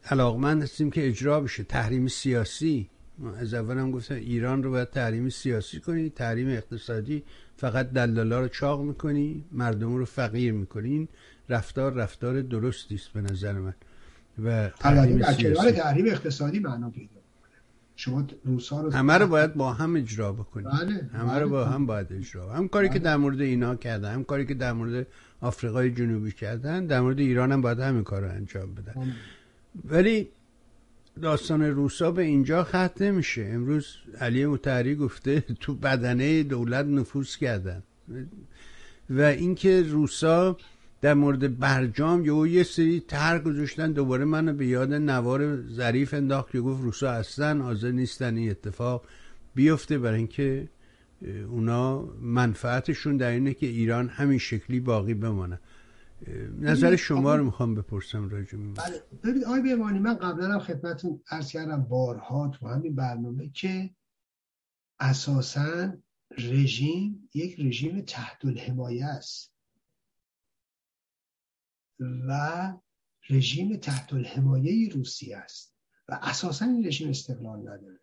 علاقمند 0.05 0.62
هستیم 0.62 0.90
که 0.90 1.09
اجرا 1.09 1.40
بشه. 1.40 1.64
تحریم 1.64 2.09
سیاسی. 2.09 2.90
از 3.36 3.55
اول 3.55 3.78
هم 3.78 3.90
گفتم 3.90 4.14
ایران 4.14 4.62
رو 4.62 4.70
باید 4.70 4.90
تحریم 4.90 5.28
سیاسی 5.28 5.80
کنی 5.80 6.10
تحریم 6.10 6.48
اقتصادی 6.48 7.24
فقط 7.62 7.90
دلالا 7.90 8.40
رو 8.40 8.48
چاق 8.48 8.82
می‌کنی 8.82 9.44
مردم 9.52 9.97
رو 9.97 10.05
فقیر 10.05 10.52
می‌کنی 10.52 11.09
رفتار 11.48 11.93
رفتار 11.93 12.43
درستی 12.43 12.94
است 12.94 13.09
به 13.09 13.20
نظر 13.20 13.52
من 13.52 13.74
و 14.44 14.68
تحریم 14.68 15.32
سیاسی 15.32 15.72
تحریم 15.72 16.06
اقتصادی 16.06 16.59
معنا 16.59 16.90
پیدا 16.90 17.09
شما 17.97 18.26
روسا 18.44 18.80
رو 18.80 18.93
همه 18.93 19.18
رو 19.18 19.26
باید 19.26 19.55
با 19.55 19.72
هم 19.72 19.97
اجرا 19.97 20.32
بکنی 20.32 20.64
بله. 20.64 21.10
همه 21.12 21.39
رو 21.39 21.48
با 21.48 21.64
بله. 21.64 21.74
هم 21.74 21.86
باید 21.86 22.12
اجرا 22.12 22.52
هم 22.52 22.68
کاری 22.68 22.89
که 22.89 22.94
بله. 22.94 23.05
در 23.05 23.16
مورد 23.16 23.40
اینا 23.40 23.74
کردن 23.76 24.14
هم 24.14 24.24
کاری 24.24 24.47
که 24.47 24.55
در 24.55 24.72
مورد 24.72 25.06
آفریقای 25.40 25.90
جنوبی 25.90 26.32
کردن 26.32 26.86
در 26.86 27.01
مورد 27.01 27.18
ایران 27.18 27.52
هم 27.52 27.60
باید 27.62 27.80
همین 27.80 28.05
کار 28.05 28.22
رو 28.22 28.28
انجام 28.28 28.74
بدن 28.74 28.93
بله. 28.93 29.12
ولی 29.84 30.28
داستان 31.20 31.62
روسا 31.62 32.10
به 32.10 32.22
اینجا 32.22 32.64
ختم 32.64 33.05
نمیشه. 33.05 33.51
امروز 33.55 33.97
علی 34.20 34.47
متحری 34.47 34.94
گفته 34.94 35.40
تو 35.60 35.74
بدنه 35.74 36.43
دولت 36.43 36.86
نفوذ 36.86 37.36
کردن. 37.36 37.82
و 39.10 39.20
اینکه 39.20 39.82
روسا 39.82 40.56
در 41.01 41.14
مورد 41.14 41.59
برجام 41.59 42.24
یه 42.24 42.51
یه 42.51 42.62
سری 42.62 43.01
تر 43.09 43.39
گذاشتن 43.39 43.93
دوباره 43.93 44.24
منو 44.24 44.52
به 44.52 44.66
یاد 44.66 44.94
نوار 44.94 45.62
ظریف 45.68 46.14
انداخت 46.14 46.51
که 46.51 46.60
گفت 46.60 46.82
روسا 46.82 47.10
اصلا 47.10 47.62
حاضر 47.62 47.90
نیستن 47.90 48.36
این 48.36 48.51
اتفاق 48.51 49.05
بیفته 49.55 49.98
برای 49.98 50.18
اینکه 50.18 50.68
اونا 51.51 52.09
منفعتشون 52.20 53.16
در 53.16 53.30
اینه 53.30 53.55
که 53.55 53.66
ایران 53.66 54.09
همین 54.09 54.39
شکلی 54.39 54.80
باقی 54.80 55.14
بمانه. 55.14 55.60
نظر 56.61 56.97
شما 56.97 57.36
رو 57.36 57.44
می‌خوام 57.44 57.74
بپرسم 57.74 58.28
راجع 58.28 58.59
بله. 58.59 59.03
ببینید 59.23 59.44
آقای 59.44 59.62
بیمانی 59.62 59.99
من 59.99 60.15
قبلا 60.15 60.53
هم 60.53 60.59
خدمتتون 60.59 61.23
عرض 61.31 61.51
کردم 61.51 61.82
بارها 61.82 62.49
تو 62.49 62.69
همین 62.69 62.94
برنامه 62.94 63.49
که 63.49 63.94
اساسا 65.01 65.93
رژیم 66.39 67.28
یک 67.35 67.61
رژیم 67.61 68.01
تحت 68.01 68.44
الحمایه 68.44 69.07
است. 69.07 69.53
و 72.28 72.73
رژیم 73.31 73.77
تحت 73.77 74.12
الحمایه 74.12 74.89
روسیه 74.89 75.36
است. 75.36 75.74
و 76.09 76.19
اساسا 76.23 76.65
این 76.65 76.86
رژیم 76.86 77.09
استقلال 77.09 77.61
نداره. 77.61 78.01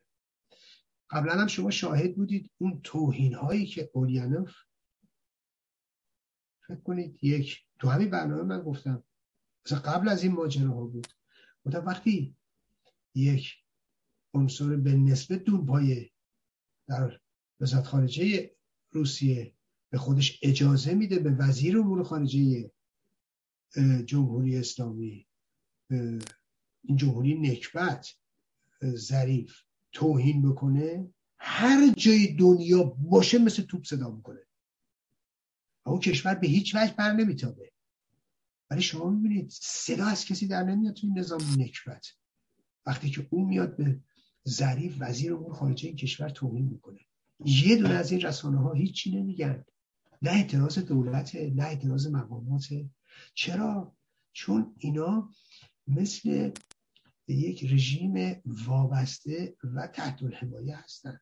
قبلا 1.10 1.34
هم 1.34 1.48
شما 1.48 1.72
شاهد 1.72 2.16
بودید 2.16 2.52
اون 2.58 2.82
توهین 2.84 3.34
هایی 3.34 3.66
که 3.66 3.92
اولیانوف 3.94 4.56
فکر 6.68 6.82
کنید 6.82 7.24
یک 7.24 7.69
تو 7.80 7.90
همین 7.90 8.10
برنامه 8.10 8.44
من 8.44 8.62
گفتم 8.62 9.04
مثلا 9.66 9.80
قبل 9.80 10.10
از 10.10 10.24
این 10.24 10.32
ماجره 10.32 10.68
ها 10.68 10.86
بود 10.86 11.08
گفتم 11.66 11.86
وقتی 11.86 12.36
یک 13.16 13.54
عنصر 14.34 14.76
به 14.76 14.94
نسبت 14.94 15.44
دونپایه 15.44 16.12
در 16.88 17.20
وزارت 17.60 17.86
خارجه 17.86 18.52
روسیه 18.90 19.54
به 19.90 19.98
خودش 19.98 20.40
اجازه 20.44 20.94
میده 20.94 21.20
به 21.20 21.32
وزیر 21.32 21.78
امور 21.78 22.04
خارجه 22.04 22.72
جمهوری 24.06 24.58
اسلامی 24.58 25.28
این 26.84 26.98
جمهوری 26.98 27.40
نکبت 27.40 28.10
ظریف 28.84 29.62
توهین 29.92 30.52
بکنه 30.52 31.14
هر 31.38 31.94
جای 31.98 32.36
دنیا 32.36 32.84
باشه 32.84 33.38
مثل 33.38 33.64
توپ 33.64 33.86
صدا 33.86 34.12
می‌کنه. 34.12 34.40
اون 35.90 36.00
کشور 36.00 36.36
به 36.36 36.48
هیچ 36.48 36.76
وجه 36.76 36.94
بر 36.94 37.14
نمیتابه. 37.14 37.72
ولی 38.70 38.82
شما 38.82 39.10
می‌بینید 39.10 39.50
صدا 39.62 40.06
از 40.06 40.26
کسی 40.26 40.48
در 40.48 40.64
نمیاد 40.64 40.94
تو 40.94 41.08
این 41.08 41.20
نظام 41.20 41.42
نکبت. 41.58 42.08
وقتی 42.86 43.10
که 43.10 43.28
اون 43.30 43.46
میاد 43.46 43.78
به 43.78 44.00
ظریف 44.48 44.96
وزیر 45.00 45.34
امور 45.34 45.54
خارجه 45.54 45.88
این 45.88 45.98
کشور 45.98 46.30
توهین 46.30 46.66
می‌کنه. 46.66 47.00
یه 47.46 47.76
دونه 47.76 47.94
از 47.94 48.12
این 48.12 48.22
رسانه 48.22 48.58
ها 48.58 48.74
هیچی 48.74 49.12
نمیگن. 49.12 49.66
نه 50.22 50.32
اعتراض 50.32 50.80
دولت 50.80 51.36
نه 51.36 51.64
اعتراض 51.64 52.08
مقامات. 52.08 52.68
چرا؟ 53.34 53.96
چون 54.34 54.76
اینا 54.78 55.32
مثل 55.88 56.52
یک 57.28 57.74
رژیم 57.74 58.42
وابسته 58.46 59.56
و 59.64 59.88
تحت 59.88 60.24
الحمایه 60.24 60.76
هستن. 60.76 61.20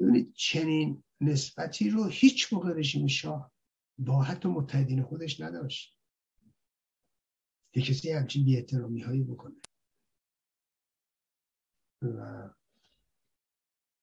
ببینید 0.00 0.32
چنین 0.34 1.02
نسبتی 1.20 1.90
رو 1.90 2.04
هیچ 2.04 2.52
موقع 2.52 2.72
رژیم 2.72 3.06
شاه 3.06 3.52
با 4.00 4.22
حتی 4.22 4.48
متحدین 4.48 5.02
خودش 5.02 5.40
نداشت. 5.40 5.96
که 7.72 7.80
کسی 7.80 8.12
همچین 8.12 8.44
بی 8.88 9.00
هایی 9.00 9.22
بکنه. 9.22 9.54
و 12.02 12.50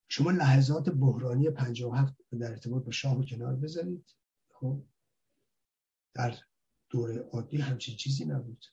شما 0.10 0.32
لحظات 0.32 0.90
بحرانی 0.90 1.50
57 1.50 2.16
در 2.40 2.52
ارتباط 2.52 2.84
با 2.84 2.92
شاه 2.92 3.16
رو 3.16 3.26
کنار 3.26 3.56
بذارید. 3.56 4.16
خب 4.54 4.84
در 6.14 6.36
دوره 6.90 7.18
عادی 7.18 7.58
همچین 7.58 7.96
چیزی 7.96 8.26
نبود. 8.26 8.66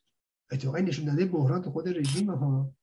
اتفاقی 0.52 0.82
نشون 0.82 1.04
داده 1.04 1.26
بحران 1.26 1.62
تو 1.62 1.70
خود 1.70 1.88
رژیم 1.88 2.30
ها. 2.30 2.74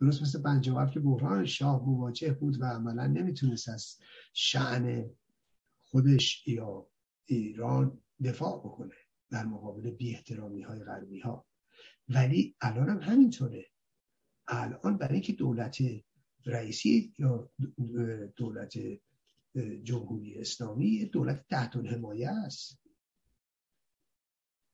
درست 0.00 0.22
مثل 0.22 0.42
57 0.42 0.92
که 0.92 1.00
بحران 1.00 1.46
شاه 1.46 1.88
مواجه 1.88 2.32
بود 2.32 2.60
و 2.60 2.64
عملا 2.64 3.06
نمی‌تونست 3.06 3.68
از 3.68 3.98
شعن 4.32 5.10
خودش 5.82 6.48
یا 6.48 6.88
ایران 7.26 8.02
دفاع 8.24 8.58
بکنه 8.58 8.94
در 9.30 9.44
مقابل 9.44 9.90
بی 9.90 10.14
احترامی 10.14 10.62
های 10.62 10.84
غربی 10.84 11.20
ها 11.20 11.46
ولی 12.08 12.56
الان 12.60 12.88
هم 12.88 13.00
همینطوره. 13.00 13.66
الان 14.48 14.98
برای 14.98 15.14
اینکه 15.14 15.32
دولت 15.32 15.76
رئیسی 16.46 17.14
یا 17.18 17.50
دولت 18.36 18.78
جمهوری 19.82 20.38
اسلامی 20.38 21.06
دولت 21.06 21.48
تحت 21.48 21.76
حمایه 21.76 22.30
است. 22.30 22.83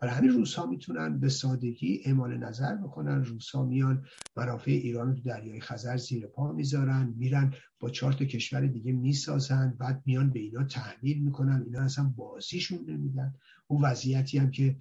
برای 0.00 0.14
همین 0.14 0.30
روس 0.30 0.54
ها 0.54 0.66
می‌تونن 0.66 1.20
به 1.20 1.28
سادگی 1.28 2.02
اعمال 2.04 2.36
نظر 2.36 2.76
بکنن. 2.76 3.24
روس 3.24 3.50
ها 3.50 3.64
میان 3.64 4.06
منافع 4.36 4.70
ایران 4.70 5.08
رو 5.08 5.20
دریای 5.20 5.60
خزر 5.60 5.96
زیر 5.96 6.26
پا 6.26 6.52
می‌ذارن 6.52 7.14
میرن 7.16 7.54
با 7.80 7.90
چهار 7.90 8.14
کشور 8.14 8.66
دیگه 8.66 8.92
می‌سازن 8.92 9.76
بعد 9.78 10.02
میان 10.06 10.30
به 10.30 10.40
اینا 10.40 10.64
تحمیل 10.64 11.22
می‌کنن. 11.22 11.62
اینا 11.66 11.80
اصلا 11.80 12.04
بازیشون 12.16 12.90
نمیدن 12.90 13.34
اون 13.66 13.82
وضعیتی 13.82 14.38
هم 14.38 14.50
که 14.50 14.76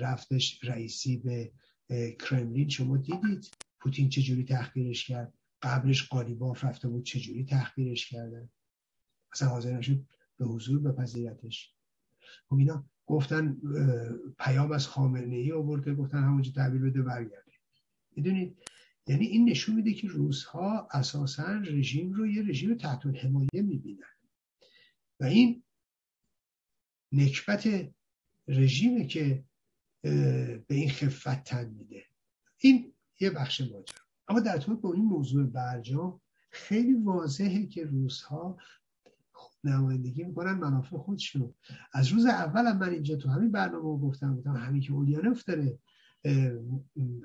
رفتش 0.00 0.64
رئیسی 0.64 1.16
به 1.16 1.52
کرملین 2.16 2.68
شما 2.68 2.96
دیدید؟ 2.96 3.50
پوتین 3.78 4.08
چجوری 4.08 4.44
تحقیرش 4.44 5.06
کرد؟ 5.06 5.34
قبلش 5.62 6.08
قالیباف 6.08 6.64
رفته 6.64 6.88
بود 6.88 7.04
چجوری 7.04 7.44
تحقیرش 7.44 8.08
کردن 8.08 8.48
اصلا 9.32 9.48
حاضر 9.48 9.78
نشد 9.78 10.04
به 10.36 10.44
حضور 10.44 10.80
بپذیرتش. 10.80 11.74
خب 12.48 12.56
اینا 12.56 12.89
گفتن 13.10 13.56
پیام 14.38 14.72
از 14.72 14.86
خامنه 14.86 15.36
ای 15.36 15.52
آورده 15.52 15.94
گفتن 15.94 16.18
همونجا 16.18 16.52
تحویل 16.52 16.82
بده 16.82 17.02
برگرده 17.02 17.52
می‌دونید؟ 18.16 18.56
یعنی 19.06 19.26
این 19.26 19.50
نشون 19.50 19.74
میده 19.74 19.94
که 19.94 20.08
روزها 20.08 20.88
اساسا 20.92 21.52
رژیم 21.52 22.12
رو 22.12 22.26
یه 22.26 22.42
رژیم 22.42 22.74
تحت 22.74 23.06
حمایه 23.06 23.48
می‌بینن. 23.52 24.16
و 25.20 25.24
این 25.24 25.62
نکبت 27.12 27.68
رژیمه 28.48 29.06
که 29.06 29.44
به 30.02 30.64
این 30.68 30.90
خفت 30.90 31.44
تن 31.44 31.68
میده. 31.68 32.04
این 32.58 32.92
یه 33.20 33.30
بخش 33.30 33.60
ماجرا. 33.60 34.04
اما 34.28 34.40
در 34.40 34.58
طور 34.58 34.76
با 34.76 34.92
این 34.92 35.04
موضوع 35.04 35.46
برجام 35.46 36.20
خیلی 36.50 36.94
واضحه 36.94 37.66
که 37.66 37.84
روزها 37.84 38.58
نمایندگی 39.64 40.24
می‌کنن 40.24 40.52
منافع 40.52 40.96
خودشون 40.96 41.54
از 41.92 42.08
روز 42.08 42.26
اول 42.26 42.72
من 42.72 42.88
اینجا 42.88 43.16
تو 43.16 43.28
همین 43.28 43.50
برنامه 43.50 43.98
گفتم 43.98 44.36
گفتم 44.36 44.56
همین 44.56 44.80
که 44.80 44.92
اولیانوف 44.92 45.44
داره 45.44 45.78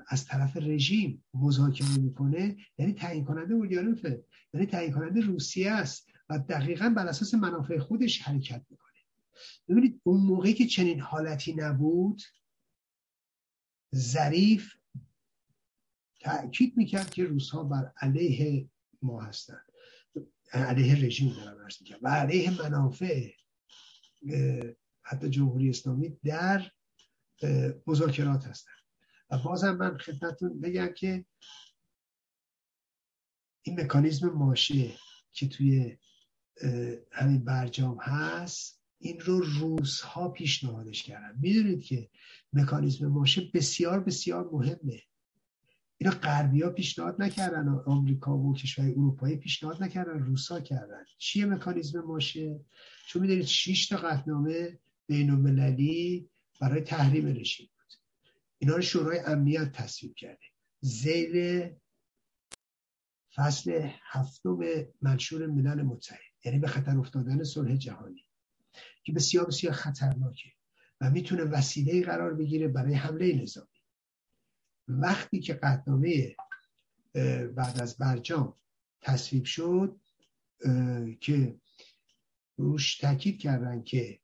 از 0.08 0.24
طرف 0.24 0.56
رژیم 0.56 1.24
مذاکره 1.34 1.98
می‌کنه 1.98 2.56
یعنی 2.78 2.92
تعیین 2.92 3.24
کننده 3.24 3.54
اولیانوفه 3.54 4.24
یعنی 4.54 4.66
تعیین 4.66 4.92
کننده 4.92 5.20
روسیه 5.20 5.72
است 5.72 6.08
و 6.28 6.38
دقیقا 6.38 6.88
بر 6.96 7.06
اساس 7.06 7.34
منافع 7.34 7.78
خودش 7.78 8.22
حرکت 8.22 8.64
می‌کنه. 8.70 8.86
ببینید 9.68 10.00
اون 10.04 10.20
موقعی 10.20 10.52
که 10.52 10.66
چنین 10.66 11.00
حالتی 11.00 11.54
نبود 11.54 12.22
ظریف 13.94 14.74
تأکید 16.20 16.76
می‌کرد 16.76 17.10
که 17.10 17.24
روزها 17.24 17.64
بر 17.64 17.92
علیه 17.96 18.68
ما 19.02 19.22
هستند 19.22 19.65
علیه 20.52 21.06
رژیم 21.06 21.32
دارم 21.32 21.58
ارز 21.64 21.82
می‌کنم 21.82 21.98
و 22.02 22.08
علیه 22.08 22.62
منافع 22.62 23.30
حتی 25.02 25.30
جمهوری 25.30 25.70
اسلامی 25.70 26.18
در 26.24 26.72
مذاکرات 27.86 28.46
هستن. 28.46 28.72
و 29.30 29.38
بازم 29.38 29.76
من 29.76 29.98
خدمتتون 29.98 30.60
بگم 30.60 30.92
که 30.96 31.24
این 33.62 33.80
مکانیزم 33.80 34.28
ماشه 34.28 34.94
که 35.32 35.48
توی 35.48 35.98
همین 37.12 37.44
برجام 37.44 37.98
هست 38.00 38.82
این 38.98 39.20
رو 39.20 39.40
روزها 39.40 40.28
پیشنهادش 40.28 41.02
کردن. 41.02 41.38
می‌دونید 41.40 41.82
که 41.82 42.10
مکانیزم 42.52 43.06
ماشه 43.06 43.50
بسیار 43.54 44.00
بسیار 44.00 44.50
مهمه. 44.52 45.02
اینا 45.98 46.12
غربی 46.12 46.62
ها 46.62 46.70
پیشنهاد 46.70 47.22
نکردن 47.22 47.68
آمریکا 47.68 48.38
و 48.38 48.54
کشور 48.54 48.84
اروپایی 48.84 49.36
پیشنهاد 49.36 49.82
نکردن 49.82 50.18
روسا 50.18 50.60
کردن. 50.60 51.04
چیه 51.18 51.46
مکانیزم 51.46 52.00
ماشه؟ 52.00 52.60
چون 53.08 53.22
می‌دونید 53.22 53.44
6 53.44 53.88
تا 53.88 53.96
قطنامه 53.96 54.78
بین 55.06 55.30
المللی 55.30 56.28
برای 56.60 56.80
تحریم 56.80 57.26
رژیم 57.26 57.68
بود. 57.76 57.92
اینا 58.58 58.76
رو 58.76 58.82
شورای 58.82 59.18
امنیت 59.18 59.72
تصویب 59.72 60.14
کرده. 60.14 60.46
زیل 60.80 61.68
فصل 63.34 63.88
هفتم 64.02 64.58
منشور 65.02 65.46
ملل 65.46 65.82
متحد 65.82 66.18
یعنی 66.44 66.58
به 66.58 66.68
خطر 66.68 66.98
افتادن 66.98 67.44
صلح 67.44 67.76
جهانی 67.76 68.24
که 69.04 69.12
بسیار 69.12 69.46
بسیار 69.46 69.72
خطرناکه 69.72 70.48
و 71.00 71.10
می‌تونه 71.10 71.42
وسیله 71.42 72.02
قرار 72.02 72.34
بگیره 72.34 72.68
برای 72.68 72.94
حمله 72.94 73.42
نظامی. 73.42 73.75
وقتی 74.88 75.40
که 75.40 75.54
قطنامه 75.54 76.36
بعد 77.54 77.80
از 77.80 77.96
برجام 77.96 78.54
تصویب 79.00 79.44
شد 79.44 80.00
که 81.20 81.60
روش 82.56 82.96
تاکید 82.96 83.40
کردن 83.40 83.82
که 83.82 84.20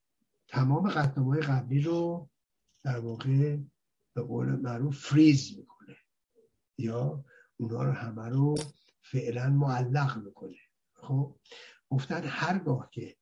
تمام 0.48 0.90
قطنامه 0.90 1.40
قبلی 1.40 1.82
رو 1.82 2.30
در 2.84 2.98
واقع 2.98 3.58
به 4.14 4.22
قول 4.22 4.46
معروف 4.46 4.98
فریز 4.98 5.58
می‌کنه 5.58 5.96
یا 6.78 7.24
اونا 7.56 7.82
رو 7.82 7.92
همه 7.92 8.28
رو 8.28 8.54
فعلا 9.02 9.50
معلق 9.50 10.24
می‌کنه. 10.24 10.58
خب 10.94 11.36
گفتن 11.90 12.24
هرگاه 12.24 12.90
که 12.92 13.16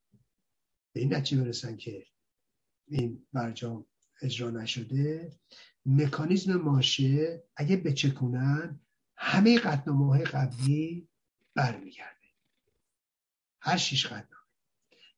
به 0.92 1.00
این 1.00 1.14
نتیجه 1.14 1.42
برسن 1.42 1.76
که 1.76 2.06
این 2.88 3.26
برجام 3.32 3.86
اجرا 4.22 4.50
نشده 4.50 5.32
مکانیزم 5.86 6.56
ماشه 6.56 7.42
اگه 7.56 7.76
بچکونن 7.76 8.80
همه 9.16 9.58
قطنامه 9.58 10.06
های 10.06 10.24
قبلی 10.24 11.08
برمیگرده. 11.54 12.10
هر 13.60 13.76
شیش 13.76 14.06
قطنامه. 14.06 14.40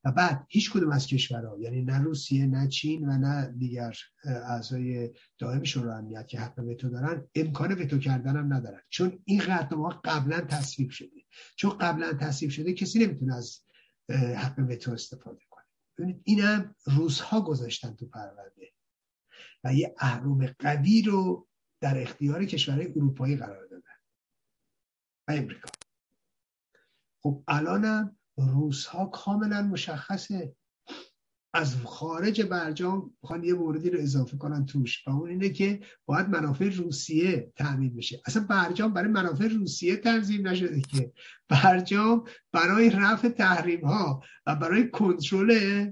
و 0.05 0.13
بعد 0.13 0.47
هیچ 0.49 0.73
کدوم 0.73 0.91
از 0.93 1.07
کشورها 1.07 1.59
یعنی 1.59 1.83
نه 1.83 1.99
روسیه 1.99 2.47
نه 2.47 2.69
چین 2.69 3.09
و 3.09 3.19
نه 3.19 3.55
دیگر 3.59 3.97
اعضای 4.25 5.11
دائم 5.39 5.63
شورای 5.65 5.99
امنیت 5.99 6.29
که 6.29 6.41
حق 6.41 6.59
وتو 6.59 6.89
دارن 6.89 7.29
امکان 7.35 7.73
وتو 7.73 7.99
کردن 7.99 8.37
هم 8.37 8.53
ندارن. 8.53 8.81
چون 8.89 9.23
این 9.25 9.41
قطنامه 9.41 9.95
قبلا 10.05 10.41
تصویب 10.41 10.91
شده. 10.91 11.09
چون 11.57 11.71
قبلا 11.71 12.13
تصویب 12.13 12.51
شده 12.51 12.73
کسی 12.73 12.99
نمی‌تونه 12.99 13.35
از 13.35 13.61
حق 14.37 14.59
وتو 14.59 14.93
استفاده 14.93 15.41
کنه. 15.51 15.65
ببینید 15.99 16.23
اینم 16.25 16.75
روزها 16.85 17.41
گذاشتن 17.41 17.95
تو 17.95 18.07
پرونده. 18.07 18.73
و 19.65 19.75
یه 19.75 19.95
اهرام 19.99 20.47
قوی 20.47 21.03
رو 21.03 21.49
در 21.81 22.03
اختیار 22.03 22.45
کشورهای 22.45 22.87
اروپایی 22.87 23.37
قرار 23.37 23.67
دادن. 23.67 23.83
و 25.29 25.33
امریکا. 25.33 25.69
خب 27.23 27.45
الانم 27.49 28.17
روس 28.37 28.87
ها 28.87 29.07
کاملا 29.07 29.63
مشخصه. 29.63 30.57
از 31.55 31.77
خارج 31.77 32.43
برجام 32.43 33.15
می‌خوان 33.23 33.45
یه 33.45 33.55
موردی 33.55 33.91
رو 33.91 34.01
اضافه 34.01 34.37
کنن 34.37 34.67
توش 34.67 35.09
و 35.09 35.11
اون 35.11 35.31
اینه 35.31 35.51
که 35.51 35.81
باید 36.07 36.29
منافع 36.29 36.69
روسیه 36.69 37.53
تعمین 37.57 37.97
بشه. 37.97 38.23
اصلا 38.27 38.45
برجام 38.45 38.93
برای 38.93 39.09
منافع 39.09 39.49
روسیه 39.49 39.97
تنظیم 39.97 40.49
نشده 40.49 40.81
که. 40.81 41.13
برجام 41.49 42.25
برای 42.53 42.91
رفع 42.91 43.29
تحریم 43.29 43.85
ها 43.85 44.23
و 44.47 44.57
برای 44.57 44.91
کنترل 44.91 45.91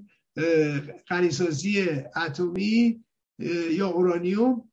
غنیسازی 1.09 1.87
اتمی 2.17 3.05
یا 3.71 3.89
اورانیوم 3.89 4.71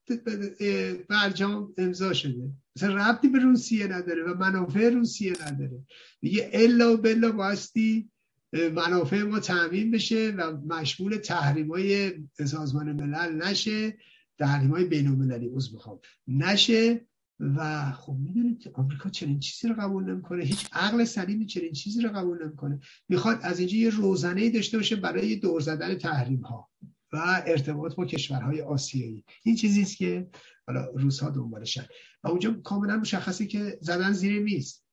برجام 1.10 1.74
امضا 1.78 2.14
شده. 2.14 2.50
مثلا 2.76 2.96
ربطی 2.96 3.28
به 3.28 3.40
روسیه 3.40 3.88
نداره 3.88 4.24
و 4.24 4.34
منافع 4.38 4.90
روسیه 4.90 5.34
نداره. 5.48 5.86
میگه 6.22 6.50
الا 6.54 6.94
و 6.94 6.98
بلا 6.98 7.32
باستی 7.32 8.10
منافع 8.54 9.24
ما 9.24 9.40
تعمین 9.40 9.92
بشه 9.92 10.32
و 10.38 10.52
مشمول 10.52 11.16
تحریم 11.16 11.72
های 11.72 12.14
سازمان 12.46 12.92
ملل 12.92 13.44
نشه 13.44 13.98
تحریم 14.40 14.72
های 14.72 14.86
بین 14.86 15.08
المللی 15.08 15.50
از 15.56 15.74
بخوام 15.74 16.00
نشه. 16.28 17.08
و 17.40 17.92
خب 17.92 18.18
می‌دونید 18.20 18.72
آمریکا 18.74 19.10
چنین 19.10 19.40
چیزی 19.40 19.68
رو 19.68 19.76
قبول 19.80 20.04
نمی‌کنه. 20.04 20.44
هیچ 20.44 20.68
عقل 20.72 21.04
سلیمی 21.04 21.46
چنین 21.46 21.72
چیزی 21.72 22.02
رو 22.02 22.10
قبول 22.10 22.44
نمی‌کنه. 22.44 22.80
می‌خواد 23.10 23.40
از 23.42 23.60
اینجا 23.60 23.78
یه 23.78 23.90
روزنه 23.90 24.50
داشته 24.50 24.78
باشه 24.78 24.96
برای 24.96 25.36
دور 25.36 25.62
زدن 25.62 25.96
تحریم 25.96 26.42
ها 26.42 26.70
و 27.14 27.44
ارتباط 27.46 27.96
با 27.96 28.06
کشورهای 28.06 28.62
آسیایی. 28.62 29.24
این 29.44 29.56
چیزی 29.56 29.82
است 29.82 29.98
که 29.98 30.30
حالا 30.68 30.86
روزها 30.86 31.30
دنبالشن 31.30 31.86
و 32.24 32.28
اونجا 32.28 32.54
کاملا 32.64 32.98
مشخصه 32.98 33.46
که 33.46 33.78
زدن 33.82 34.12
زیر 34.12 34.40
میز. 34.40 34.84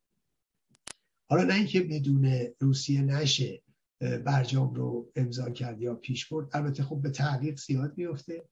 حالا 1.31 1.45
نه 1.45 1.55
اینکه 1.55 1.81
بدون 1.81 2.49
روسیه 2.61 3.03
نشه 3.03 3.63
برجام 4.01 4.75
رو 4.75 5.13
امضا 5.17 5.51
کرد 5.51 5.81
یا 5.81 5.95
پیش 5.95 6.27
برد. 6.27 6.49
البته 6.53 6.83
خب 6.83 7.01
به 7.03 7.11
تعلیق 7.11 7.59
زیاد 7.59 7.99
میفته 7.99 8.49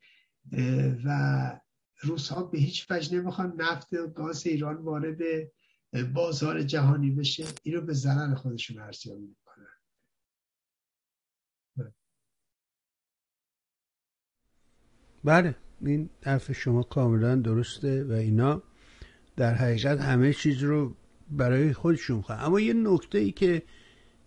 و 1.05 1.61
روس 2.01 2.29
ها 2.29 2.43
به 2.43 2.59
هیچ 2.59 2.87
وجه 2.91 3.15
نمی‌خوان 3.15 3.55
نفت 3.57 3.93
و 3.93 4.07
گاز 4.07 4.47
ایران 4.47 4.77
وارد 4.77 5.19
بازار 6.15 6.63
جهانی 6.63 7.11
بشه. 7.11 7.45
این 7.63 7.75
رو 7.75 7.81
به 7.81 7.93
ضرر 7.93 8.35
خودشون 8.35 8.79
ارزیابی 8.79 9.37
بله 15.25 15.55
این 15.81 16.11
حرف 16.23 16.53
شما 16.53 16.83
کاملا 16.83 17.37
درسته 17.37 18.05
و 18.05 18.13
اینا. 18.13 18.63
در 19.37 19.55
حقیقت 19.55 20.01
همه 20.01 20.33
چیز 20.33 20.63
رو 20.63 20.95
برای 21.31 21.73
خودشون 21.73 22.23
خواهد. 22.23 22.45
اما 22.45 22.61
یه 22.61 22.73
نکته 22.73 23.19
ای 23.19 23.31
که 23.31 23.63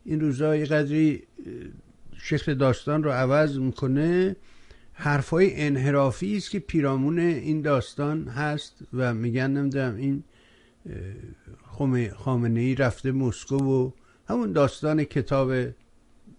این 0.06 0.20
روزا 0.20 0.56
یه 0.56 0.66
قدری 0.66 1.24
شکل 2.18 2.54
داستان 2.54 3.04
رو 3.04 3.12
عوض 3.12 3.58
می‌کنه 3.58 4.36
حرفای 4.94 5.62
انحرافی 5.62 6.38
است 6.38 6.52
که 6.52 6.60
پیرامون 6.60 7.20
این 7.20 7.62
داستان 7.62 8.28
هست 8.28 8.76
و 8.94 9.14
میگن 9.14 9.52
نمی‌دونم 9.52 9.96
این 9.96 10.24
خامنه 12.16 12.60
ای 12.60 12.76
رفته 12.76 13.12
مسکو 13.12 13.56
و 13.56 13.92
همون 14.28 14.52
داستان 14.52 15.04
کتاب 15.04 15.52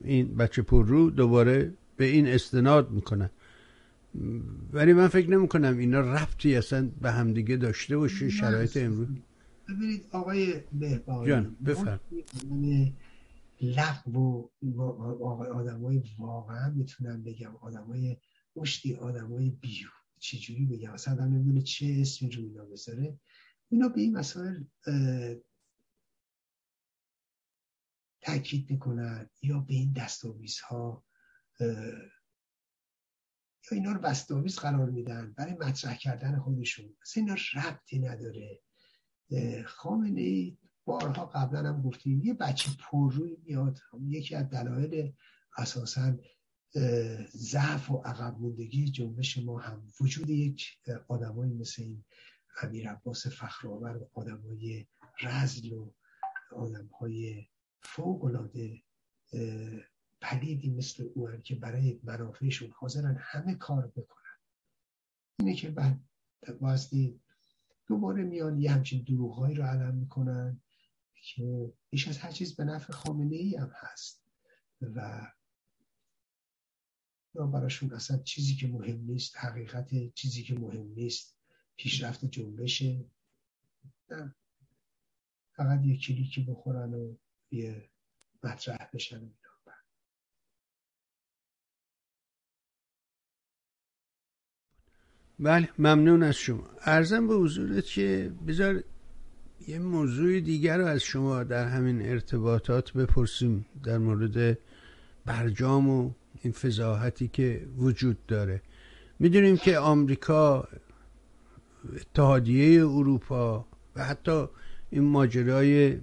این 0.04 0.36
بچه 0.36 0.62
پررو 0.62 1.10
دوباره 1.10 1.72
به 1.96 2.04
این 2.04 2.26
استناد 2.26 2.90
می‌کنن 2.90 3.30
ولی 4.72 4.92
من 4.92 5.08
فکر 5.08 5.30
نمی 5.30 5.48
کنم 5.48 5.78
اینا 5.78 6.00
ربطی 6.00 6.56
اصلا 6.56 6.90
به 7.00 7.10
همدیگه 7.10 7.56
داشته 7.56 7.96
باشه 7.96 8.28
شرایط 8.28 8.76
امروز. 8.76 9.08
ببینید 9.68 10.06
آقای 10.12 10.60
بهبانی 10.72 11.28
جان 11.28 11.56
بفرم. 11.66 12.00
لغو 13.60 14.48
و 14.62 14.82
آدم 15.54 15.80
های 15.80 16.02
واقعا 16.18 16.70
می‌تونم 16.70 17.22
بگم 17.22 17.56
آدم 17.56 17.84
های 17.84 18.16
مشتی 18.56 18.94
آدم 18.94 19.32
های 19.32 19.50
بیو 19.50 19.88
چجوری 20.18 20.66
بگم؟ 20.66 20.92
اصلا 20.92 21.14
آدم 21.14 21.24
نمی‌دونه 21.24 21.62
چه 21.62 21.96
اسمی 22.00 22.30
رو 22.30 22.42
اینا 22.42 22.64
بذاره. 22.64 23.18
اینا 23.68 23.88
به 23.88 24.00
این 24.00 24.16
مسائل 24.16 24.64
تاکید 28.20 28.70
می‌کنن 28.70 29.30
یا 29.42 29.60
به 29.60 29.74
این 29.74 29.92
دستاویزها 29.92 31.04
یا 33.70 33.78
اینا 33.78 33.92
رو 33.92 34.00
بستاویز 34.00 34.58
قرار 34.58 34.90
میدن 34.90 35.34
برای 35.36 35.54
مطرح 35.54 35.96
کردن 35.96 36.38
خودشون. 36.38 36.96
اصلا 37.02 37.22
اینا 37.22 37.36
ربطی 37.54 37.98
نداره. 37.98 38.60
خامنه 39.64 40.20
ای 40.20 40.58
بارها 40.84 41.26
قبلا 41.26 41.68
هم 41.68 41.82
گفتیم 41.82 42.20
یه 42.24 42.34
بچه 42.34 42.70
پرروی 42.78 43.36
میاد 43.44 43.78
یکی 44.00 44.34
از 44.34 44.50
دلایل 44.50 45.12
اساسا 45.58 46.16
ضعف 47.36 47.90
و 47.90 47.96
عقب 47.96 48.38
موندگی 48.40 48.90
جنبش 48.90 49.38
ما 49.38 49.58
هم 49.58 49.88
وجود 50.00 50.30
یک 50.30 50.78
آدمایی 51.08 51.52
مثل 51.52 51.82
این 51.82 52.04
امیر 52.62 52.90
عباس 52.90 53.26
فخرآور 53.26 53.96
و 53.96 54.10
آدمای 54.14 54.86
رزل 55.22 55.72
و 55.72 55.92
آدمهای 56.52 57.46
فوق 57.82 58.24
العاده 58.24 58.82
پلیدی 60.20 60.70
مثل 60.70 61.08
او 61.14 61.36
که 61.36 61.54
برای 61.54 62.00
منافعشون 62.04 62.70
حاضرن 62.70 63.16
همه 63.20 63.54
کار 63.54 63.86
بکنن. 63.86 64.36
اینه 65.38 65.54
که 65.54 65.70
بعد 65.70 66.00
بازدید 66.60 67.20
دوباره 67.86 68.22
میان 68.22 68.60
یه 68.60 68.72
همچین 68.72 69.02
دروغهایی 69.02 69.54
رو 69.54 69.64
علم 69.64 69.94
می‌کنن 69.94 70.60
که 71.14 71.72
بیش 71.90 72.08
از 72.08 72.18
هر 72.18 72.30
چیز 72.30 72.56
به 72.56 72.64
نفع 72.64 72.92
خامنه 72.92 73.36
ای 73.36 73.56
هم 73.56 73.72
هست 73.74 74.22
و 74.80 75.26
براشون 77.32 77.92
اصلا 77.92 78.18
چیزی 78.18 78.54
که 78.54 78.66
مهم 78.66 79.00
نیست 79.00 79.36
حقیقت 79.36 80.14
چیزی 80.14 80.42
که 80.42 80.54
مهم 80.54 80.92
نیست 80.96 81.36
پیشرفت 81.76 82.24
جنبشه. 82.24 83.04
نه. 84.10 84.34
فقط 85.52 85.84
یه 85.84 85.96
کلیکی 85.96 86.42
بخورن 86.44 86.94
و 86.94 87.16
یه 87.50 87.90
مطرح 88.44 88.90
بشن. 88.94 89.30
بله 95.38 95.68
ممنون 95.78 96.22
از 96.22 96.34
شما. 96.34 96.64
ارزم 96.80 97.26
به 97.26 97.34
حضورت 97.34 97.84
که 97.84 98.32
بذار 98.46 98.82
یه 99.68 99.78
موضوع 99.78 100.40
دیگر 100.40 100.78
رو 100.78 100.84
از 100.86 101.02
شما 101.02 101.44
در 101.44 101.68
همین 101.68 102.02
ارتباطات 102.02 102.92
بپرسیم 102.92 103.66
در 103.84 103.98
مورد 103.98 104.58
برجام 105.26 105.88
و 105.88 106.10
این 106.42 106.52
فضاحتی 106.52 107.28
که 107.28 107.66
وجود 107.78 108.26
داره. 108.26 108.62
می‌دونیم 109.18 109.56
که 109.56 109.78
آمریکا 109.78 110.68
اتحادیه 111.96 112.86
اروپا 112.86 113.66
و 113.96 114.04
حتی 114.04 114.46
این 114.90 115.04
ماجرای 115.04 115.98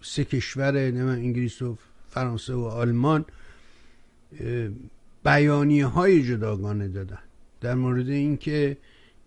سه 0.00 0.24
کشور 0.24 0.76
انگلیس 0.76 1.62
و 1.62 1.78
فرانسه 2.08 2.54
و 2.54 2.64
آلمان 2.64 3.24
بیانیه 5.24 5.86
های 5.86 6.22
جداگانه 6.22 6.88
دادن. 6.88 7.23
در 7.64 7.74
مورد 7.74 8.08
اینکه 8.08 8.76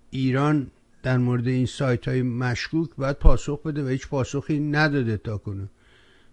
ایران 0.09 0.71
در 1.03 1.17
مورد 1.17 1.47
این 1.47 1.65
سایت 1.65 2.07
های 2.07 2.21
مشکوک 2.21 2.89
باید 2.97 3.15
پاسخ 3.15 3.61
بده 3.61 3.85
و 3.85 3.87
هیچ 3.87 4.07
پاسخی 4.07 4.59
نداده 4.59 5.17
تا 5.17 5.37
کنه. 5.37 5.69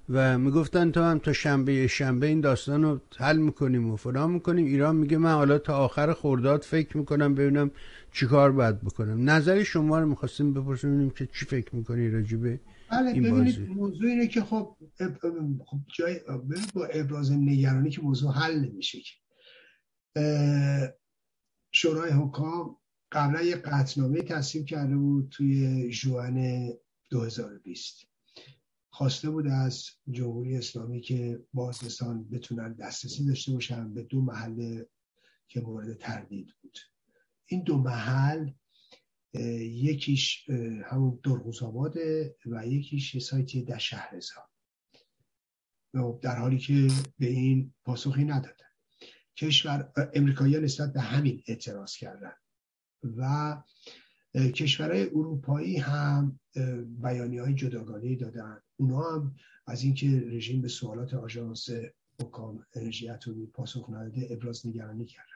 و 0.08 0.38
می‌گفتن 0.38 0.90
تا 0.90 1.10
هم 1.10 1.18
تا 1.18 1.32
شنبه 1.32 1.86
شنبه 1.86 2.26
این 2.26 2.40
داستان 2.40 2.82
رو 2.82 3.00
حل 3.16 3.36
می‌کنیم 3.38 3.90
و 3.90 3.96
فلان 3.96 4.30
می‌کنیم. 4.30 4.64
ایران 4.66 4.96
میگه 4.96 5.18
من 5.18 5.32
حالا 5.32 5.58
تا 5.58 5.76
آخر 5.76 6.12
خورداد 6.12 6.62
فکر 6.62 6.96
می‌کنم 6.96 7.34
ببینم 7.34 7.70
چیکار 8.12 8.52
باید 8.52 8.80
بکنم. 8.80 9.30
نظر 9.30 9.62
شما 9.62 9.98
رو 10.00 10.08
می‌خواستیم 10.08 10.54
بپرسیم 10.54 10.90
ببینیم 10.90 11.10
که 11.10 11.26
چی 11.26 11.44
فکر 11.44 11.76
می‌کنی 11.76 12.10
راجبه 12.10 12.60
بله 12.90 13.10
این 13.10 13.30
بازی. 13.30 13.66
موضوع 13.66 14.10
اینه 14.10 14.26
که 14.26 14.40
خب, 14.40 14.76
خب 15.66 15.78
جای 15.98 16.20
با 16.74 16.86
ابراز 16.86 17.32
نگرانی 17.32 17.90
که 17.90 18.02
موضوع 18.02 18.32
حل 18.32 18.54
نمیشه 18.60 18.98
که. 18.98 19.14
شورای 21.76 22.10
حکام 22.10 22.76
قبلا 23.12 23.42
یه 23.42 23.56
قطنامه 23.56 24.22
تصویب 24.22 24.66
کرده 24.66 24.96
بود 24.96 25.28
توی 25.28 25.90
جوان 25.90 26.68
2020 27.10 28.08
خواسته 28.90 29.30
بود 29.30 29.46
از 29.46 29.86
جمهوری 30.10 30.56
اسلامی 30.56 31.00
که 31.00 31.44
بازرسان 31.52 32.28
بتونن 32.28 32.72
دسترسی 32.72 33.26
داشته 33.26 33.52
باشن 33.52 33.94
به 33.94 34.02
دو 34.02 34.22
محل 34.22 34.82
که 35.48 35.60
مورد 35.60 35.98
تردید 35.98 36.48
بود. 36.62 36.78
این 37.46 37.62
دو 37.62 37.78
محل 37.78 38.50
یکیش 39.60 40.50
همون 40.84 41.20
درغوز 41.24 41.62
و 42.46 42.66
یکیش 42.66 43.18
سایتی 43.18 43.62
در 43.62 43.78
شهرزاد. 43.78 44.48
در 46.22 46.36
حالی 46.36 46.58
که 46.58 46.88
به 47.18 47.26
این 47.26 47.74
پاسخی 47.84 48.24
ندادن 48.24 48.63
کشور 49.36 49.92
امریکایی 50.14 50.60
نسبت 50.60 50.92
به 50.92 51.00
همین 51.00 51.42
اعتراض 51.46 51.96
کردن. 51.96 52.32
و 53.16 53.62
کشورهای 54.34 55.06
اروپایی 55.06 55.76
هم 55.76 56.40
بیانی 57.02 57.38
های 57.38 57.54
جداگانه 57.54 58.16
دادن. 58.16 58.60
اونا 58.76 59.02
هم 59.02 59.34
از 59.66 59.82
اینکه 59.82 60.24
رژیم 60.26 60.62
به 60.62 60.68
سوالات 60.68 61.14
آژانس 61.14 61.68
حکام 62.20 62.66
انرژی 62.74 63.08
اتمی 63.08 63.46
پاسخ 63.46 63.90
نداده 63.90 64.28
ابراز 64.30 64.66
نگرانی 64.66 65.04
کردن. 65.04 65.28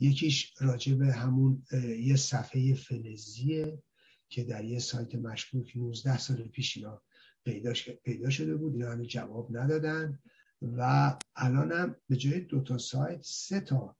یکیش 0.00 0.54
راجع 0.60 0.94
به 0.94 1.12
همون 1.12 1.62
یه 1.98 2.16
صفحه 2.16 2.74
فلزیه 2.74 3.82
که 4.28 4.44
در 4.44 4.64
یه 4.64 4.78
سایت 4.78 5.14
مشکوک 5.14 5.76
19 5.76 6.18
سال 6.18 6.36
پیش 6.36 6.76
اینا 6.76 7.02
پیدا 8.04 8.30
شده 8.30 8.56
بود. 8.56 8.74
اینا 8.74 8.92
همه 8.92 9.06
جواب 9.06 9.56
ندادن. 9.56 10.18
و 10.62 11.14
الان 11.36 11.72
هم 11.72 11.96
به 12.08 12.16
جای 12.16 12.40
دو 12.40 12.60
تا 12.60 12.78
سایت 12.78 13.20
سه 13.22 13.60
تا 13.60 13.96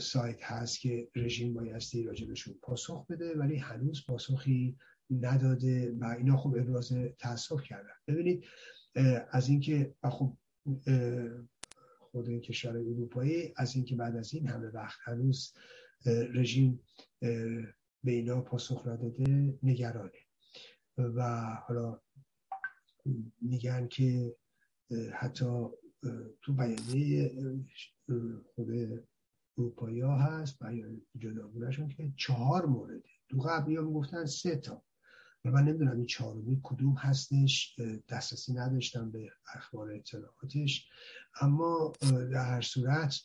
سایت 0.00 0.42
هست 0.42 0.80
که 0.80 1.08
رژیم 1.16 1.54
بایستی 1.54 2.02
راجبشون 2.02 2.54
پاسخ 2.62 3.06
بده 3.06 3.34
ولی 3.34 3.56
هنوز 3.56 4.06
پاسخی 4.06 4.78
نداده 5.10 5.96
و 6.00 6.04
اینا 6.04 6.36
خب 6.36 6.54
ابراز 6.58 6.92
تاسف 7.18 7.62
کردن. 7.62 7.94
ببینید 8.08 8.44
از 9.30 9.48
اینکه 9.48 9.94
خب 10.02 10.36
خود 11.98 12.28
این 12.28 12.40
کشور 12.40 12.76
اروپایی 12.76 13.52
از 13.56 13.76
اینکه 13.76 13.96
بعد 13.96 14.16
از 14.16 14.34
این 14.34 14.46
همه 14.46 14.66
وقت 14.66 14.98
هنوز 15.02 15.54
رژیم 16.06 16.80
به 18.04 18.12
اینا 18.12 18.40
پاسخ 18.40 18.86
نداده 18.86 19.58
نگرانه. 19.62 20.18
و 20.98 21.44
حالا 21.66 22.00
میگن 23.40 23.88
که 23.88 24.36
حتی 25.12 25.44
تو 26.42 26.52
بیانیه 26.52 27.32
خود 28.54 28.68
اروپایی 29.58 30.00
ها 30.00 30.18
هست 30.18 30.58
بیان 30.58 31.02
جداگونهشون 31.18 31.88
که 31.88 32.12
چهار 32.16 32.66
مورده. 32.66 33.02
دو 33.28 33.38
قبلی 33.38 33.76
ها 33.76 33.84
گفتن 33.84 34.24
سه 34.24 34.56
تا. 34.56 34.82
من 35.44 35.64
نمی‌دونم 35.64 35.96
این 35.96 36.06
چهارمی 36.06 36.60
کدوم 36.62 36.94
هستش 36.94 37.76
دسترسی 38.08 38.52
نداشتم 38.52 39.10
به 39.10 39.32
اخبار 39.54 39.90
اطلاعاتش. 39.92 40.88
اما 41.40 41.92
در 42.32 42.44
هر 42.44 42.60
صورت 42.60 43.20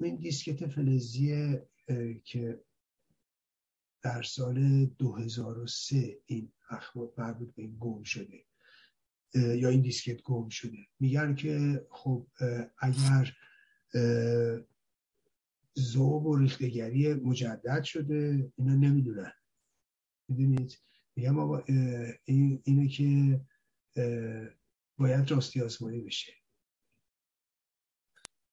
این 0.00 0.16
دیسکت 0.16 0.66
فلزی 0.66 1.58
که 2.24 2.60
در 4.02 4.22
سال 4.22 4.86
2003 4.86 6.18
این 6.26 6.52
اخبار 6.70 7.12
مربوط 7.18 7.54
به 7.54 7.62
این 7.62 7.76
گم 7.80 8.02
شده. 8.02 8.44
یا 9.34 9.68
این 9.68 9.80
دیسکت 9.80 10.22
گم 10.22 10.48
شده. 10.48 10.78
میگن 11.00 11.34
که 11.34 11.86
خب 11.90 12.26
اگر 12.78 13.36
زوب 15.74 16.26
و 16.26 16.36
ریختگری 16.36 17.14
مجدد 17.14 17.82
شده 17.82 18.52
اینا 18.56 18.74
نمی‌دونن. 18.74 19.32
می‌دونید؟ 20.28 20.78
میگم 21.16 21.38
آقا 21.38 21.58
این 22.24 22.62
اینه 22.64 22.88
که 22.88 23.40
باید 24.98 25.30
راستی 25.30 25.62
آزمایی 25.62 26.00
بشه. 26.00 26.32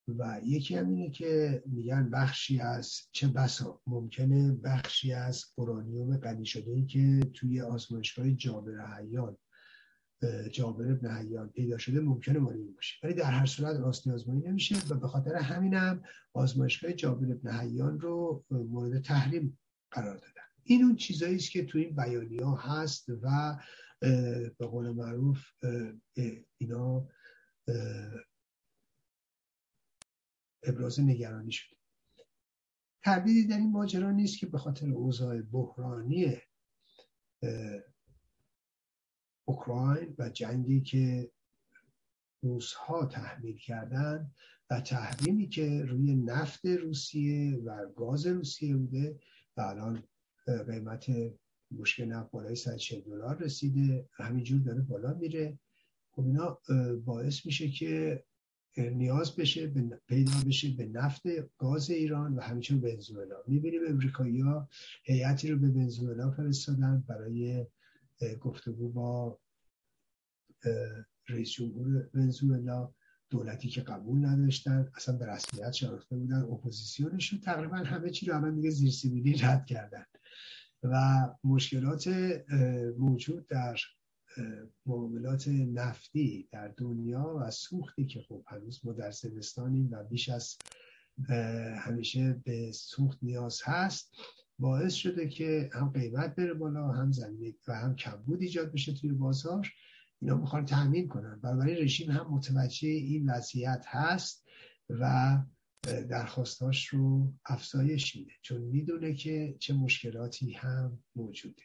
و 0.08 0.40
یکی 0.44 0.76
هم 0.76 0.88
اینه 0.88 1.10
که 1.10 1.62
میگن 1.66 2.10
بخشی 2.10 2.60
از 2.60 3.00
چه 3.12 3.28
بسا 3.28 3.82
ممکنه 3.86 4.52
بخشی 4.52 5.12
از 5.12 5.44
اورانیوم 5.56 6.16
غنی 6.16 6.46
شده 6.46 6.70
ای 6.70 6.86
که 6.86 7.20
توی 7.34 7.60
آزمایشگاه 7.60 8.30
جابر 8.30 8.96
حیان 8.96 9.38
جابر 10.52 10.92
ابن 10.92 11.16
حیان 11.16 11.48
پیدا 11.48 11.78
شده 11.78 12.00
ممکنه 12.00 12.38
مالی 12.38 12.64
باشه. 12.64 12.94
ولی 13.02 13.14
در 13.14 13.30
هر 13.30 13.46
صورت 13.46 13.76
راستی 13.76 14.10
آزمایی 14.10 14.40
نمیشه 14.40 14.76
و 14.90 14.94
به 14.94 15.08
خاطر 15.08 15.34
همینم 15.34 16.02
آزمایشگاه 16.32 16.92
جابر 16.92 17.32
ابن 17.32 17.50
حیان 17.50 18.00
رو 18.00 18.44
مورد 18.50 19.02
تحریم 19.02 19.58
قرار 19.90 20.16
دادن. 20.16 20.42
این 20.62 20.84
اون 20.84 20.96
چیزایی 20.96 21.36
است 21.36 21.50
که 21.50 21.64
تو 21.64 21.78
این 21.78 21.96
بیانی 21.96 22.38
ها 22.38 22.56
هست 22.56 23.08
و 23.22 23.58
به 24.58 24.66
قول 24.66 24.90
معروف 24.90 25.38
اینا 26.58 27.08
ابراز 30.62 31.00
نگرانی 31.00 31.52
شده. 31.52 31.76
تردیدی 33.02 33.46
در 33.46 33.56
این 33.56 33.72
ماجرا 33.72 34.10
نیست 34.10 34.38
که 34.38 34.46
به 34.46 34.58
خاطر 34.58 34.90
اوضاع 34.90 35.42
بحرانی 35.42 36.36
اوکراین 39.44 40.14
و 40.18 40.28
جنگی 40.28 40.80
که 40.80 41.30
روسها 42.42 43.06
تحمیل 43.06 43.56
کردن 43.56 44.30
و 44.70 44.80
تحریمی 44.80 45.48
که 45.48 45.84
روی 45.84 46.14
نفت 46.14 46.66
روسیه 46.66 47.56
و 47.56 47.86
گاز 47.96 48.26
روسیه 48.26 48.76
بوده 48.76 49.18
و 49.56 49.60
الان 49.60 50.02
قیمت 50.66 51.06
مشکل 51.70 52.04
نفت 52.04 52.30
بالای 52.30 52.56
140 52.56 53.00
دلار 53.00 53.38
رسیده 53.38 54.08
همینجور 54.12 54.60
داره 54.60 54.80
بالا 54.80 55.14
میره. 55.14 55.58
خب 56.10 56.26
اینا 56.26 56.58
باعث 57.04 57.46
میشه 57.46 57.68
که 57.68 58.24
نیاز 58.76 59.36
بشه 59.36 59.72
پیدا 60.08 60.32
بشه 60.46 60.70
به 60.70 60.86
نفت 60.86 61.22
گاز 61.58 61.90
ایران 61.90 62.34
و 62.34 62.40
همینطور 62.40 62.78
ونزوئلا. 62.78 63.36
می‌بینیم 63.46 63.80
امریکایی 63.88 64.40
ها 64.40 64.68
هیئتی 65.04 65.48
رو 65.48 65.58
به 65.58 65.68
ونزوئلا 65.68 66.30
فرستادن 66.30 67.04
برای 67.08 67.66
گفتگو 68.40 68.88
با 68.88 69.38
رئیس 71.28 71.50
جمهور 71.50 72.10
ونزوئلا 72.14 72.94
دولتی 73.30 73.68
که 73.68 73.80
قبول 73.80 74.26
نداشتن 74.26 74.90
اصلا 74.94 75.16
به 75.16 75.26
رسمیت 75.26 75.72
شناخته 75.72 76.16
بودن 76.16 76.42
اپوزیسیونشون 76.42 77.40
تقریبا 77.40 77.76
همه 77.76 78.10
چی 78.10 78.26
رو 78.26 78.36
الان 78.36 78.54
دیگه 78.54 78.70
زیر 78.70 78.90
سیبیلی 78.90 79.38
رد 79.38 79.66
کردن. 79.66 80.04
و 80.82 81.28
مشکلات 81.44 82.08
موجود 82.98 83.46
در 83.46 83.76
معاملات 84.86 85.48
نفتی 85.48 86.48
در 86.52 86.68
دنیا 86.68 87.36
و 87.40 87.50
سوختی 87.50 88.06
که 88.06 88.20
خب 88.20 88.44
هنوز 88.46 88.80
ما 88.84 88.92
در 88.92 89.10
زمستانیم 89.10 89.88
و 89.92 90.04
بیش 90.04 90.28
از 90.28 90.56
همیشه 91.78 92.42
به 92.44 92.72
سوخت 92.72 93.18
نیاز 93.22 93.60
هست. 93.64 94.16
باعث 94.58 94.92
شده 94.94 95.28
که 95.28 95.70
هم 95.72 95.90
قیمت 95.90 96.34
بره 96.34 96.54
بالا 96.54 96.88
هم 96.88 97.12
زمین 97.12 97.54
و 97.68 97.74
هم 97.74 97.96
کمبود 97.96 98.42
ایجاد 98.42 98.72
بشه 98.72 98.92
توی 98.92 99.12
بازار. 99.12 99.68
اینا 100.20 100.36
می‌خوان 100.36 100.64
تأمین 100.64 101.08
کنن. 101.08 101.40
بنابراین 101.40 101.76
رژیم 101.76 102.10
هم 102.10 102.26
متوجه 102.30 102.88
این 102.88 103.30
وضعیت 103.30 103.84
هست 103.88 104.44
و 104.90 105.38
درخواستاش 106.08 106.86
رو 106.86 107.34
افزایش 107.46 108.16
میده 108.16 108.32
چون 108.42 108.60
می‌دونه 108.60 109.14
که 109.14 109.56
چه 109.58 109.74
مشکلاتی 109.74 110.52
هم 110.52 110.98
موجوده. 111.16 111.62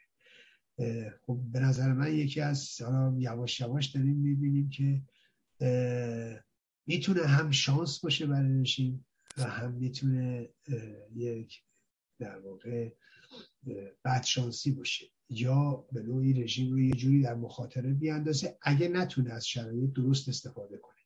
خب 1.22 1.40
به 1.52 1.60
نظر 1.60 1.94
من 1.94 2.14
یکی 2.14 2.42
از 2.42 2.82
یواش 3.18 3.60
یواش 3.60 3.86
داریم 3.86 4.16
می‌بینیم 4.16 4.70
که 4.70 5.02
می‌تونه 6.88 7.22
هم 7.22 7.52
شانس 7.52 8.00
باشه 8.00 8.26
برای 8.26 8.62
رژیم 8.62 9.06
و 9.38 9.44
هم 9.44 9.72
می‌تونه 9.74 10.50
یک 11.16 11.64
در 12.20 12.40
واقع 12.40 12.92
بدشانسی 14.06 14.72
باشه. 14.72 15.06
یا 15.30 15.86
به 15.92 16.02
نوعی 16.02 16.44
رژیم 16.44 16.72
رو 16.72 16.80
یه 16.80 16.94
جوری 16.94 17.22
در 17.22 17.36
مخاطره 17.36 17.94
بیاندازه 17.94 18.58
اگه 18.62 18.88
نتونه 18.88 19.34
از 19.34 19.48
شرایط 19.48 19.94
درست 19.94 20.30
استفاده 20.30 20.78
کنه. 20.78 21.00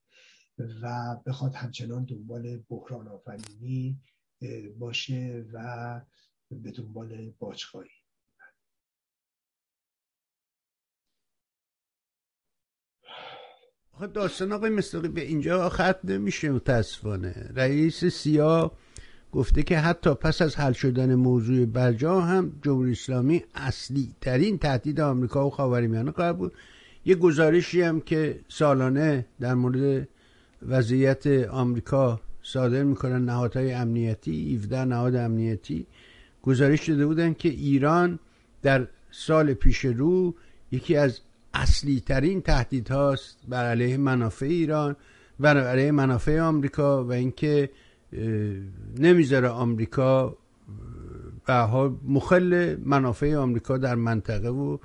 و 0.82 1.16
بخواد 1.26 1.54
همچنان 1.56 2.06
دنبال 2.06 2.58
بحران 2.70 3.08
آفرینی 3.08 4.02
باشه 4.80 5.46
و 5.54 6.02
به 6.52 6.72
دنبال 6.72 7.34
باجخواهی 7.40 7.90
داستان 14.14 14.52
آقای 14.52 14.70
مستقی 14.70 15.08
به 15.08 15.22
اینجا 15.22 15.70
ختم 15.70 16.00
نمیشه 16.04 16.50
متاسفانه. 16.50 17.52
رئیس 17.56 18.06
سیا 18.06 18.72
گفته 19.34 19.64
که 19.64 19.80
حتی 19.80 20.14
پس 20.14 20.42
از 20.42 20.56
حل 20.56 20.74
شدن 20.74 21.16
موضوع 21.16 21.66
برجا 21.66 22.22
هم 22.22 22.52
جمهوری 22.64 22.92
اسلامی 22.92 23.44
اصلی 23.56 24.10
ترین 24.22 24.58
تهدید 24.58 25.00
آمریکا 25.02 25.48
و 25.48 25.50
خاورمیانه 25.50 26.12
خواهد 26.12 26.38
بود. 26.38 26.54
یه 27.06 27.16
گزارشی 27.16 27.82
هم 27.82 28.02
که 28.02 28.40
سالانه 28.48 29.26
در 29.40 29.54
مورد 29.54 30.08
وضعیت 30.68 31.28
آمریکا 31.48 32.22
صادر 32.44 32.84
می‌کنن 32.84 33.26
نهادهای 33.26 33.74
امنیتی 33.74 34.56
17 34.56 34.86
نهاد 34.86 35.16
امنیتی 35.16 35.88
گزارش 36.44 36.90
داده 36.90 37.06
بودن 37.06 37.34
که 37.34 37.50
ایران 37.50 38.20
در 38.62 38.88
سال 39.12 39.54
پیش 39.54 39.86
رو 39.86 40.36
یکی 40.72 40.96
از 40.96 41.20
اصلی 41.54 42.00
ترین 42.00 42.42
تهدید 42.42 42.90
هاست 42.90 43.38
بر 43.48 43.66
علیه 43.66 43.98
منافع 43.98 44.46
ایران 44.46 44.96
بر 45.40 45.58
علیه 45.58 45.92
منافع 45.92 46.40
آمریکا 46.40 47.04
و 47.04 47.12
اینکه 47.12 47.70
نمی‌ذاره 49.00 49.48
آمریکا 49.48 50.38
به 51.46 51.68
مخل 52.04 52.76
منافع 52.86 53.36
آمریکا 53.36 53.78
در 53.78 53.96
منطقه 53.96 54.50
و 54.50 54.78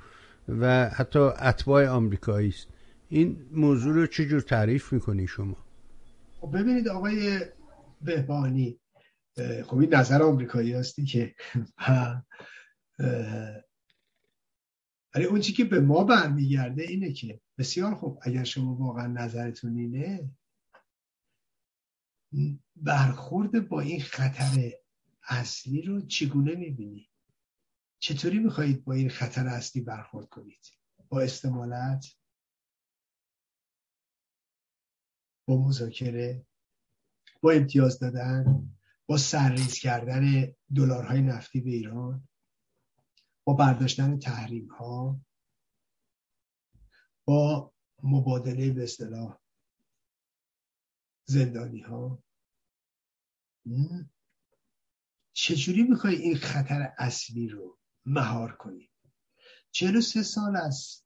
و 0.47 0.89
حتی 0.89 1.19
اتباع 1.19 1.87
آمریکایی 1.87 2.49
است. 2.49 2.67
این 3.09 3.45
موضوع 3.51 3.95
رو 3.95 4.07
چجور 4.07 4.41
تعریف 4.41 4.93
می‌کنی 4.93 5.27
شما؟ 5.27 5.57
خب 6.41 6.57
ببینید 6.57 6.87
آقای 6.87 7.39
بهبانی 8.01 8.79
خب 9.65 9.77
این 9.77 9.95
نظر 9.95 10.21
آمریکایی 10.23 10.73
هستی 10.73 11.05
که 11.05 11.35
ولی 15.15 15.25
اون 15.25 15.39
چی 15.39 15.53
که 15.53 15.63
به 15.63 15.79
ما 15.79 16.03
برمیگرده 16.03 16.83
اینه 16.83 17.13
که 17.13 17.41
بسیار 17.57 17.95
خوب 17.95 18.19
اگر 18.21 18.43
شما 18.43 18.75
واقعا 18.75 19.07
نظرتون 19.07 19.77
اینه 19.77 20.29
برخورد 22.81 23.69
با 23.69 23.79
این 23.81 24.01
خطر 24.01 24.71
اصلی 25.23 25.81
رو 25.81 26.01
چگونه 26.01 26.55
می‌بینی؟ 26.55 27.09
چطوری 27.99 28.39
می‌خواهید 28.39 28.83
با 28.83 28.93
این 28.93 29.09
خطر 29.09 29.47
اصلی 29.47 29.81
برخورد 29.81 30.29
کنید؟ 30.29 30.67
با 31.09 31.21
استمالت؟ 31.21 32.05
با 35.45 35.57
مذاکره؟ 35.57 36.45
با 37.41 37.51
امتیاز 37.51 37.99
دادن؟ 37.99 38.69
با 39.05 39.17
سرریز 39.17 39.73
کردن 39.73 40.53
دلارهای 40.75 41.21
نفتی 41.21 41.61
به 41.61 41.69
ایران؟ 41.69 42.27
با 43.43 43.53
برداشتن 43.53 44.19
تحریم 44.19 44.67
ها 44.67 45.21
با 47.25 47.73
مبادله 48.03 48.71
به 48.71 48.83
اصطلاح 48.83 49.39
زندانی 51.25 51.79
ها 51.79 52.23
چجوری 55.33 55.83
می‌خوای 55.83 56.15
این 56.15 56.37
خطر 56.37 56.93
اصلی 56.97 57.47
رو 57.47 57.77
مهار 58.05 58.51
کنی؟ 58.51 58.89
سه 60.01 60.23
سال 60.23 60.55
از 60.55 61.03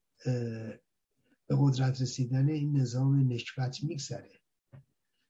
به 1.47 1.55
قدرت 1.59 2.01
رسیدن 2.01 2.49
این 2.49 2.77
نظام 2.77 3.33
نکبت 3.33 3.83
میگذره. 3.83 4.39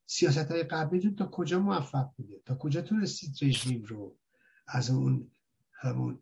سیاست 0.06 0.52
های 0.52 0.64
قبلیتون 0.64 1.16
تا 1.16 1.28
کجا 1.28 1.60
موفق 1.60 2.10
بوده؟ 2.18 2.42
تا 2.46 2.56
کجا 2.56 2.82
تونستید 2.82 3.36
رژیم 3.42 3.84
رو 3.84 4.18
از 4.68 4.90
اون 4.90 5.32
همون 5.72 6.22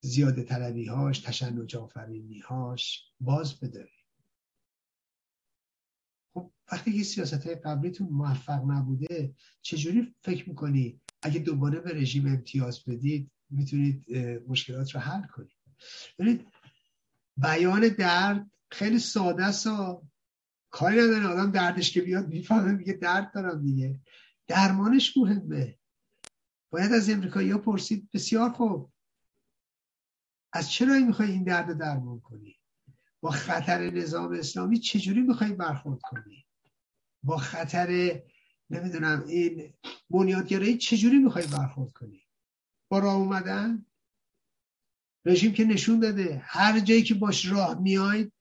زیاده 0.00 0.42
طلبی 0.42 0.86
هاش 0.86 1.18
تشنج 1.18 1.76
آفرینی 1.76 2.38
هاش 2.38 3.12
باز 3.20 3.60
بداری 3.60 3.90
خب 3.90 3.97
وقتی 6.72 6.92
که 6.98 7.04
سیاست 7.04 7.46
های 7.46 7.54
قبلیتون 7.54 8.08
موفق 8.08 8.70
نبوده 8.70 9.34
چجوری 9.62 10.14
فکر 10.22 10.48
می‌کنی 10.48 11.00
اگه 11.22 11.38
دوباره 11.38 11.80
به 11.80 11.94
رژیم 11.94 12.26
امتیاز 12.26 12.84
بدید 12.84 13.30
می‌تونید 13.50 14.16
مشکلات 14.48 14.94
رو 14.94 15.00
حل 15.00 15.26
کنید؟ 15.26 15.56
ببینید 16.18 16.46
بیان 17.36 17.88
درد 17.88 18.50
خیلی 18.70 18.98
ساده 18.98 19.44
است 19.44 19.68
کاری 20.70 20.96
نداره. 20.96 21.26
آدم 21.26 21.50
دردش 21.50 21.90
که 21.90 22.00
بیاد 22.00 22.28
می‌فهمه 22.28 22.72
میگه 22.72 22.92
درد 22.92 23.32
دارم 23.34 23.62
دیگه. 23.62 24.00
درمانش 24.46 25.16
مهمه. 25.16 25.78
باید 26.70 26.92
از 26.92 27.10
امریکایی 27.10 27.50
ها 27.50 27.58
پرسید 27.58 28.08
بسیار 28.14 28.50
خوب. 28.50 28.92
از 30.52 30.70
چرا 30.70 30.98
می‌خوای 30.98 31.30
این 31.30 31.44
درد 31.44 31.78
درمان 31.78 32.20
کنی؟ 32.20 32.56
با 33.20 33.30
خطر 33.30 33.90
نظام 33.90 34.32
اسلامی 34.32 34.78
چجوری 34.78 35.20
می‌خوای 35.20 35.52
برخورد 35.52 36.00
کنی؟ 36.02 36.44
با 37.22 37.36
خطر 37.36 38.22
نمی‌دونم 38.70 39.24
این 39.26 39.74
بنیادگرایی 40.10 40.78
چجوری 40.78 41.18
می‌خوای 41.18 41.46
برخورد 41.46 41.92
کنی؟ 41.92 42.22
با 42.88 42.98
راه 42.98 43.14
اومدن؟ 43.14 43.86
رژیم 45.24 45.52
که 45.52 45.64
نشون 45.64 46.00
داده 46.00 46.42
هر 46.44 46.80
جایی 46.80 47.02
که 47.02 47.14
باش 47.14 47.46
راه 47.46 47.80
میاید 47.80 48.32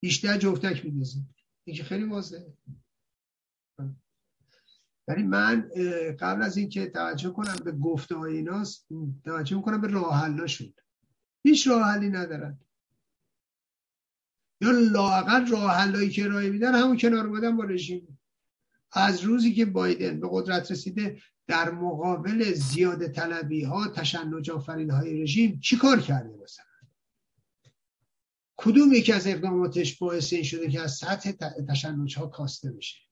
بیشتر 0.00 0.38
جفتک 0.38 0.84
میدازه 0.84 1.18
این 1.64 1.76
که 1.76 1.84
خیلی 1.84 2.04
واضحه. 2.04 2.56
ولی 5.08 5.22
من 5.22 5.70
قبل 6.20 6.42
از 6.42 6.56
اینکه 6.56 6.86
توجه 6.86 7.30
کنم 7.30 7.56
به 7.64 7.72
گفته 7.72 8.16
های 8.16 8.36
ایناست 8.36 8.88
توجه 9.24 9.56
می‌کنم 9.56 9.80
به 9.80 9.88
راه 9.88 10.46
شد 10.46 10.80
هیچ 11.42 11.68
راه 11.68 11.82
حلی 11.82 12.08
ندارن. 12.08 12.58
یا 14.64 14.70
لاقل 14.70 15.46
راه 15.46 15.76
حلایی 15.76 16.10
که 16.10 16.24
ارائه 16.24 16.50
میدن 16.50 16.74
همون 16.74 16.98
کنار 16.98 17.26
اومدن 17.26 17.56
با 17.56 17.64
رژیم. 17.64 18.18
از 18.92 19.20
روزی 19.20 19.54
که 19.54 19.64
بایدن 19.64 20.20
به 20.20 20.28
قدرت 20.30 20.70
رسیده 20.70 21.20
در 21.46 21.70
مقابل 21.70 22.52
زیاد 22.52 23.12
طلبی 23.12 23.64
ها 23.64 23.88
تشنج 23.88 24.50
آفرین 24.50 24.90
های 24.90 25.22
رژیم 25.22 25.60
چی 25.60 25.76
کار 25.76 26.00
کرده 26.00 26.38
مثلا؟ 26.42 26.64
کدوم 28.56 28.92
یکی 28.92 29.12
از 29.12 29.26
اقداماتش 29.26 29.98
باعث 29.98 30.32
این 30.32 30.42
شده 30.42 30.68
که 30.68 30.80
از 30.80 30.92
سطح 30.92 31.32
تشنج 31.68 32.18
ها 32.18 32.26
کاسته 32.26 32.72
بشه؟ 32.72 33.03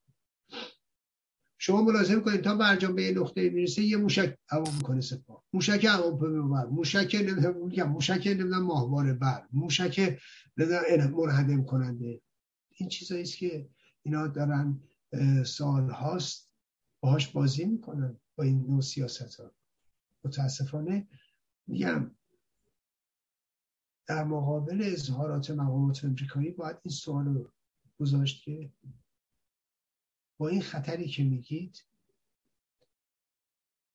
شما 1.65 1.83
ملاحظه 1.83 2.21
کنید 2.21 2.41
تا 2.41 2.57
برجام 2.57 2.95
به 2.95 3.03
یه 3.03 3.13
نقطه 3.13 3.51
می‌رسه 3.51 3.83
یه 3.83 3.97
موشک 3.97 4.39
هوا 4.49 4.73
می‌کنه 4.73 5.01
سپاه. 5.01 5.45
موشک 5.53 5.85
هواپیما 5.85 6.49
بر. 6.49 6.67
موشک 6.67 7.15
نمی‌دونم 7.15 7.93
موشک 7.93 8.23
نمی‌دونم 8.27 8.63
ماهواره 8.63 9.13
بر. 9.13 9.49
موشک 9.53 10.19
منهدم 10.57 11.65
کننده. 11.65 12.21
این 12.71 12.89
چیزایی 12.89 13.23
است 13.23 13.37
که 13.37 13.69
اینا 14.03 14.27
دارن 14.27 14.81
سال 15.47 15.91
هاست. 15.91 16.51
باهاش 17.01 17.29
بازی 17.29 17.65
می‌کنن 17.65 18.17
با 18.37 18.45
این 18.45 18.67
نوع 18.67 18.81
سیاست 18.81 19.35
ها 19.35 19.51
متاسفانه 20.25 21.09
میگم 21.67 22.11
در 24.07 24.25
مقابل 24.25 24.83
اظهارات 24.85 25.51
مقامات 25.51 26.05
امریکایی 26.05 26.51
باید 26.51 26.77
این 26.83 26.93
سوال 26.93 27.25
رو 27.25 27.51
گذاشت 28.01 28.45
که 28.45 28.73
با 30.39 30.49
این 30.49 30.63
خطری 30.63 31.09
که 31.09 31.25
میگید 31.25 31.85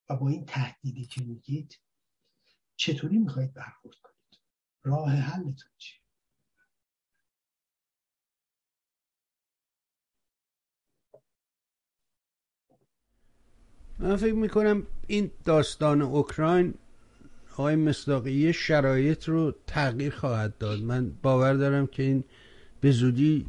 و 0.09 0.15
با 0.15 0.29
این 0.29 0.45
تهدیدی 0.45 1.05
که 1.05 1.21
میگید 1.21 1.79
چطوری 2.75 3.17
می‌خواید 3.17 3.53
برخورد 3.53 3.95
کنید؟ 3.95 4.39
راه 4.83 5.09
حلتون 5.09 5.71
چیه؟ 5.77 5.99
من 13.99 14.15
فکر 14.15 14.33
می‌کنم 14.33 14.87
این 15.07 15.31
داستان 15.45 16.01
اوکراین 16.01 16.73
آقای 17.51 17.75
مصداقی 17.75 18.53
شرایط 18.53 19.29
رو 19.29 19.55
تغییر 19.67 20.15
خواهد 20.15 20.57
داد. 20.57 20.79
من 20.79 21.09
باور 21.09 21.53
دارم 21.53 21.87
که 21.87 22.03
این 22.03 22.23
به 22.81 22.91
زودی 22.91 23.45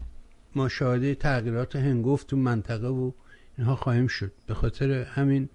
ما 0.59 0.69
شاهده 0.69 1.15
تغییرات 1.15 1.77
هنگفت 1.77 2.27
تو 2.27 2.37
منطقه 2.37 2.87
و 2.87 3.11
اینها 3.59 3.77
خواهیم 3.77 4.07
شد. 4.07 4.33
به 4.47 4.55
خاطر 4.55 4.91
همین 4.91 5.49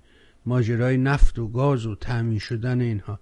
ماجرای 0.46 0.98
نفت 0.98 1.40
و 1.40 1.48
گاز 1.48 1.86
و 1.86 1.96
تأمین 1.96 2.40
شدن 2.40 2.82
اینها. 2.82 3.20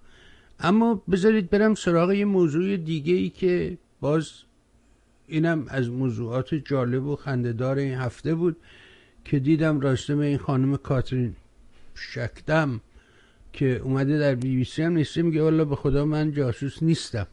اما 0.60 1.04
بذارید 1.12 1.50
برم 1.50 1.76
سراغ 1.76 2.12
یه 2.12 2.26
موضوع 2.26 2.78
دیگه 2.78 3.14
ای 3.14 3.30
که 3.30 3.78
باز 4.02 4.32
اینم 5.28 5.66
از 5.68 5.90
موضوعات 5.90 6.56
جالب 6.56 7.06
و 7.06 7.16
خندهدار 7.16 7.78
این 7.78 7.94
هفته 7.94 8.36
بود 8.36 8.58
که 9.26 9.40
دیدم 9.40 9.80
راسته 9.80 10.18
این 10.18 10.38
خانم 10.38 10.78
کاترین 10.78 11.36
شکدم 11.96 12.82
که 13.54 13.78
اومده 13.78 14.20
در 14.20 14.36
بی 14.36 14.56
بی 14.56 14.64
سی 14.64 14.84
هم 14.84 14.94
نیسته 14.94 15.22
میگه 15.22 15.44
والا 15.44 15.66
به 15.66 15.76
خدا 15.76 16.06
من 16.06 16.32
جاسوس 16.32 16.84
نیستم. 16.84 17.28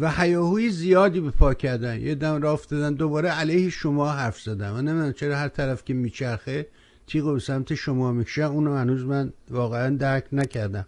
و 0.00 0.10
حیاهوی 0.10 0.70
زیادی 0.70 1.20
به 1.20 1.30
پا 1.30 1.54
کردن. 1.54 2.00
یه 2.00 2.14
دم 2.14 2.42
را 2.42 2.52
افتادن 2.52 2.94
دوباره 2.94 3.28
علیه 3.28 3.70
شما 3.70 4.10
حرف 4.12 4.40
زدن. 4.40 4.70
من 4.70 4.84
نمی‌دونم 4.84 5.12
چرا 5.12 5.36
هر 5.36 5.48
طرف 5.48 5.84
که 5.84 5.94
میچرخه 5.94 6.66
تیغ 7.06 7.32
به 7.32 7.40
سمت 7.40 7.74
شما 7.74 8.12
می‌کشه. 8.12 8.42
اونو 8.42 8.74
هنوز 8.76 9.04
من 9.04 9.32
واقعا 9.50 9.96
درک 9.96 10.24
نکردم. 10.32 10.86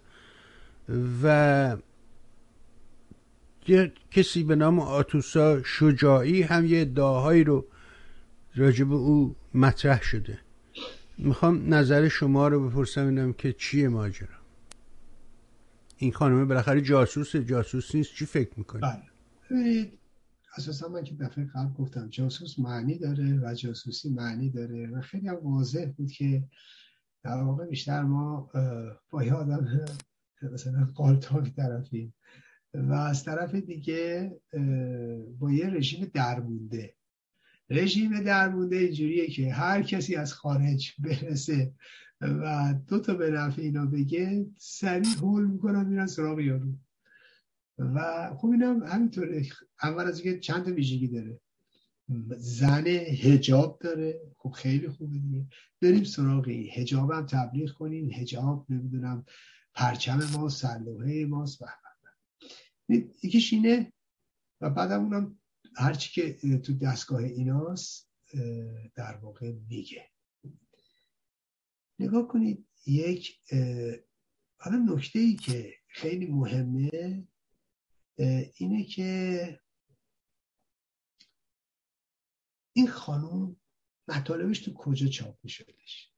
و 1.23 1.77
یه 3.67 3.91
کسی 4.11 4.43
به 4.43 4.55
نام 4.55 4.79
آتوسا 4.79 5.63
شجاعی 5.63 6.41
هم 6.41 6.65
یه 6.65 6.81
ادعاهایی 6.81 7.43
رو 7.43 7.65
راجب 8.55 8.93
او 8.93 9.35
مطرح 9.53 10.03
شده. 10.03 10.39
می‌خوام 11.17 11.73
نظر 11.73 12.07
شما 12.07 12.47
رو 12.47 12.69
بپرسم 12.69 13.05
اینم 13.05 13.33
که 13.33 13.53
چیه 13.53 13.89
ماجرا؟ 13.89 14.38
این 16.01 16.11
خانمه 16.11 16.45
بالاخره 16.45 16.81
جاسوس 16.81 17.35
جاسوس 17.35 17.95
نیست. 17.95 18.13
چی 18.15 18.25
فکر 18.25 18.51
می‌کنی؟ 18.57 18.81
بله. 18.81 19.01
ببینید 19.51 19.99
اساسا 20.57 20.87
من 20.87 21.03
که 21.03 21.15
دفعه 21.15 21.45
قبل 21.55 21.73
گفتم 21.73 22.07
جاسوس 22.09 22.59
معنی 22.59 22.97
داره 22.97 23.39
و 23.43 23.53
جاسوسی 23.53 24.09
معنی 24.09 24.49
داره 24.49 24.87
و 24.87 25.01
خیلی 25.01 25.27
هم 25.27 25.35
واضح 25.35 25.85
بود 25.97 26.11
که 26.11 26.43
در 27.23 27.41
واقع 27.43 27.65
بیشتر 27.65 28.01
ما 28.01 28.51
با 29.09 29.23
یه 29.23 29.33
آدم 29.33 29.85
مثلا 30.41 30.89
قالتاک 30.95 31.55
طرفیم 31.55 32.13
و 32.73 32.93
از 32.93 33.23
طرف 33.23 33.55
دیگه 33.55 34.31
با 35.39 35.51
یه 35.51 35.69
رژیم 35.69 36.11
درمونده. 36.13 36.93
رژیم 37.69 38.23
درمونده 38.23 38.75
اینجوریه 38.75 39.27
که 39.27 39.53
هر 39.53 39.83
کسی 39.83 40.15
از 40.15 40.33
خارج 40.33 40.93
برسه 40.99 41.73
و 42.21 42.75
دو 42.87 42.99
تا 42.99 43.13
به 43.13 43.31
نفع 43.31 43.61
اینا 43.61 43.85
بگه 43.85 44.45
سریع 44.57 45.17
هول 45.17 45.45
می‌کنن 45.45 45.85
میرن 45.85 46.07
سراغ 46.07 46.39
یارو. 46.39 46.73
و 47.77 48.29
خب 48.35 48.47
اینم 48.47 48.83
همینطوره. 48.83 49.45
اول 49.83 50.03
از 50.03 50.19
اینکه 50.19 50.39
چند 50.39 50.65
تا 50.65 50.71
ویژگی 50.71 51.07
داره. 51.07 51.39
زن 52.37 52.87
هجاب 52.87 53.79
داره. 53.81 54.21
خب 54.37 54.51
خیلی 54.51 54.89
خوبه 54.89 55.17
دیگه. 55.17 55.45
بریم 55.81 56.03
سراغی 56.03 56.69
هجاب 56.69 57.11
هم 57.11 57.25
تبلیغ 57.25 57.71
کنیم. 57.73 58.11
هجاب 58.11 58.65
نمی‌دونم 58.69 59.25
پرچم 59.73 60.19
ما 60.33 60.49
سلوه 60.49 61.25
ماست 61.25 61.61
و 61.61 61.65
یکیش 63.23 63.53
اینه 63.53 63.93
و 64.61 64.69
بعدم 64.69 65.03
اونم 65.03 65.39
هرچی 65.75 66.21
که 66.21 66.57
تو 66.57 66.73
دستگاه 66.73 67.23
ایناست 67.23 68.09
در 68.95 69.17
واقع 69.17 69.51
میگه. 69.69 70.08
نگاه 71.99 72.27
کنید 72.27 72.67
یک 72.85 73.39
حالا 74.57 74.77
نکته 74.77 75.19
ای 75.19 75.35
که 75.35 75.73
خیلی 75.87 76.27
مهمه 76.27 77.27
اینه 78.57 78.83
که 78.83 79.59
این 82.73 82.87
خانم 82.87 83.55
مطالبش 84.07 84.59
تو 84.59 84.73
کجا 84.73 85.07
چاپ 85.07 85.37
میشدش 85.43 86.11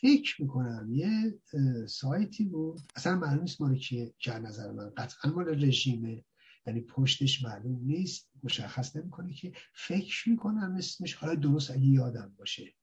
فکر 0.00 0.42
می‌کنم 0.42 0.88
یه 0.92 1.40
سایتی 1.86 2.44
بود. 2.44 2.80
اصلا 2.96 3.16
معلوم 3.18 3.40
نیست 3.40 3.60
مال 3.60 3.76
کیه 3.76 4.14
که 4.18 4.32
نظر 4.32 4.72
من. 4.72 4.90
قطعا 4.90 5.30
مال 5.32 5.64
رژیمه. 5.64 6.24
یعنی 6.66 6.80
پشتش 6.80 7.44
معلوم 7.44 7.84
نیست. 7.84 8.30
مشخص 8.42 8.96
نمی‌کنه 8.96 9.32
که 9.34 9.52
فکر 9.74 10.28
می‌کنم 10.28 10.74
اسمش. 10.78 11.14
حالا 11.14 11.34
درست 11.34 11.70
اگه 11.70 11.86
یادم 11.86 12.34
باشه. 12.38 12.74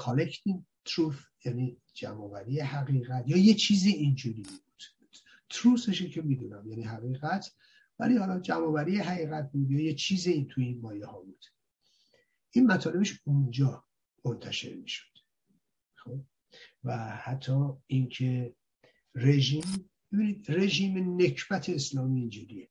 Collecting 0.00 0.58
truth 0.88 1.44
یعنی 1.44 1.76
جمعوری 1.94 2.60
حقیقت 2.60 3.24
یا 3.28 3.36
یه 3.36 3.54
چیزی 3.54 3.90
اینجوری 3.90 4.42
بود. 4.42 4.82
تروسشه 5.50 6.08
که 6.08 6.22
می‌دونم 6.22 6.70
یعنی 6.70 6.82
حقیقت 6.82 7.52
ولی 7.98 8.16
حالا 8.16 8.40
جمعوری 8.40 8.98
حقیقت 8.98 9.52
بود 9.52 9.70
یا 9.70 9.80
یه 9.80 9.94
چیزی 9.94 10.48
توی 10.50 10.64
این 10.64 10.80
مایه 10.80 11.06
ها 11.06 11.20
بود. 11.20 11.44
این 12.50 12.66
مطالبش 12.66 13.20
اونجا 13.24 13.84
منتشر 14.24 14.74
می‌شد. 14.74 15.18
خب؟ 15.94 16.20
و 16.84 17.16
حتی 17.16 17.52
اینکه 17.86 18.54
رژیم 19.14 19.90
ببینید 20.12 20.44
رژیم 20.48 21.22
نکبت 21.22 21.68
اسلامی 21.68 22.20
اینجوریه. 22.20 22.68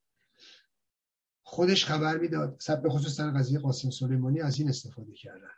خودش 1.44 1.86
خبر 1.86 2.18
می‌داد 2.18 2.62
به 2.84 2.90
خصوص 2.90 3.20
در 3.20 3.32
قضیه 3.32 3.60
قاسم 3.60 3.90
سلیمانی 3.90 4.42
از 4.42 4.60
این 4.60 4.70
استفاده 4.70 5.14
کردن. 5.14 5.52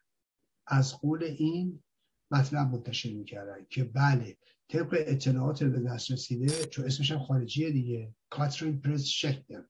از 0.67 0.97
قول 0.97 1.23
این 1.23 1.83
مطلب 2.31 2.67
منتشر 2.67 3.13
می‌کردن 3.13 3.65
که 3.69 3.83
بله 3.83 4.37
طبق 4.69 5.03
اطلاعات 5.07 5.63
به 5.63 5.79
دست 5.79 6.11
رسیده 6.11 6.65
چون 6.65 6.85
اسمش 6.85 7.11
هم 7.11 7.19
خارجیه 7.19 7.71
دیگه 7.71 8.15
کاترین 8.29 8.81
پرس 8.81 9.03
شکدم 9.03 9.69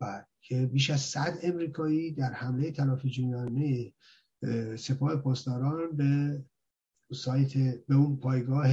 و 0.00 0.24
که 0.40 0.66
بیش 0.66 0.90
از 0.90 1.00
صد 1.00 1.38
امریکایی 1.42 2.10
در 2.12 2.32
حمله 2.32 2.70
تلافی 2.70 3.10
جویانه 3.10 3.92
سپاه 4.76 5.16
پاسداران 5.16 5.96
به 5.96 6.44
سایت 7.12 7.52
به 7.88 7.94
اون 7.94 8.16
پایگاه 8.16 8.68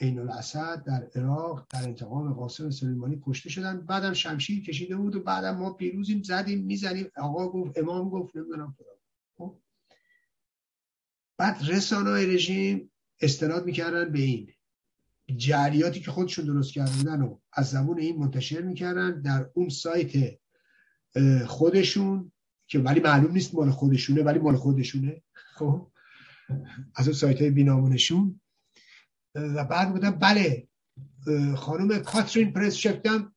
عین 0.00 0.18
الاسد 0.18 0.84
در 0.86 1.08
عراق 1.14 1.66
در 1.70 1.82
انتقام 1.82 2.32
قاسم 2.32 2.70
سلیمانی 2.70 3.22
کشته 3.26 3.50
شدن. 3.50 3.80
بعدم 3.80 4.12
شمشیر 4.12 4.64
کشیده 4.64 4.96
بود 4.96 5.16
و 5.16 5.20
بعدم 5.20 5.56
ما 5.56 5.72
پیروزیم 5.72 6.22
زدیم 6.22 6.64
می‌زنیم. 6.64 7.06
آقا 7.16 7.48
گفت 7.48 7.78
امام 7.78 8.10
گفت 8.10 8.36
نمی‌دونم 8.36 8.74
خب 8.78 8.84
بعد 11.38 11.62
رسانه 11.68 12.10
رژیم 12.10 12.90
استناد 13.20 13.66
می‌کردن 13.66 14.12
به 14.12 14.18
این 14.18 14.52
جریاتی 15.36 16.00
که 16.00 16.10
خودشون 16.10 16.44
درست 16.44 16.72
کردن 16.72 17.22
و 17.22 17.38
از 17.52 17.70
زبون 17.70 17.98
این 17.98 18.18
منتشر 18.18 18.60
می‌کردن 18.60 19.20
در 19.20 19.50
اون 19.54 19.68
سایت 19.68 20.38
خودشون 21.46 22.32
که 22.66 22.78
ولی 22.78 23.00
معلوم 23.00 23.32
نیست 23.32 23.54
مال 23.54 23.70
خودشونه 23.70 24.22
ولی 24.22 24.38
مال 24.38 24.56
خودشونه. 24.56 25.22
خب. 25.34 25.90
از 26.94 27.08
اون 27.08 27.16
سایت 27.16 27.40
های 27.40 27.50
بینامونشون 27.50 28.40
و 29.34 29.64
بعد 29.64 29.92
بودم 29.92 30.10
بله 30.10 30.68
خانم 31.56 31.98
کاترین 31.98 32.52
پرس 32.52 32.74
شکتم 32.74 33.34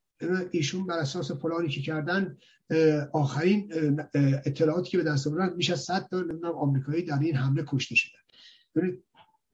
ایشون 0.52 0.86
بر 0.86 0.98
اساس 0.98 1.32
پلانی 1.32 1.70
که 1.70 1.82
کردن 1.82 2.38
آخرین 3.14 3.74
اطلاعاتی 4.46 4.90
که 4.90 4.98
به 4.98 5.04
دست 5.04 5.28
آوردن 5.28 5.56
میشه 5.56 5.74
از 5.74 5.80
100 5.82 6.08
تا 6.08 6.20
نمی‌دونم 6.20 6.56
آمریکایی 6.56 7.04
در 7.04 7.20
این 7.20 7.36
حمله 7.36 7.64
کشته 7.68 7.96
شدن. 7.96 8.20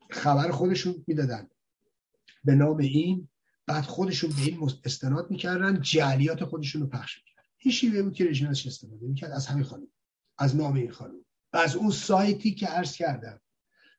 خبر 0.09 0.51
خودشون 0.51 1.03
می‌دادن. 1.07 1.49
به 2.43 2.55
نام 2.55 2.77
این 2.77 3.29
بعد 3.67 3.83
خودشون 3.83 4.29
به 4.29 4.41
این 4.41 4.69
استناد 4.85 5.31
می‌کردن 5.31 5.81
جعلیات 5.81 6.43
خودشون 6.43 6.81
رو 6.81 6.87
پخش 6.87 7.17
می‌کردن. 7.17 7.49
این 7.57 7.73
شیوه 7.73 8.01
بود 8.01 8.13
که 8.13 8.25
رژیم 8.25 8.47
ازش 8.47 8.67
استفاده 8.67 9.07
می‌کرد 9.07 9.31
از 9.31 9.47
همین 9.47 9.63
خانم 9.63 9.87
از 10.37 10.55
نام 10.55 10.73
این 10.73 10.91
خانم. 10.91 11.25
از 11.53 11.75
اون 11.75 11.91
سایتی 11.91 12.55
که 12.55 12.67
عرض 12.67 12.95
کردم 12.95 13.41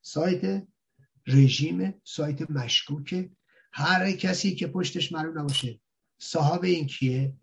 سایت 0.03 0.67
رژیم 1.27 1.95
سایت 2.05 2.51
مشکوکه 2.51 3.31
هر 3.73 4.13
کسی 4.13 4.55
که 4.55 4.67
پشتش 4.67 5.13
معلوم 5.13 5.39
نباشه 5.39 5.81
صاحب 6.19 6.65
این 6.65 6.87
کیه 6.87 7.37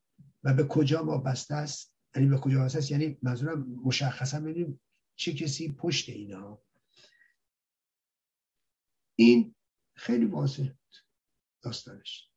و 0.43 0.53
به 0.53 0.67
کجا 0.67 1.05
وابسته 1.05 1.53
است؟ 1.55 1.95
یعنی 2.15 2.29
به 2.29 2.37
کجا 2.37 2.57
وابسته 2.57 2.77
است؟ 2.77 2.91
یعنی 2.91 3.17
منظورم 3.21 3.63
مشخصا 3.83 4.39
ببینیم 4.39 4.81
چه 5.15 5.33
کسی 5.33 5.71
پشت 5.71 6.09
اینا. 6.09 6.61
این 9.15 9.55
خیلی 9.95 10.25
واضح 10.25 10.69
داستانش. 11.61 12.29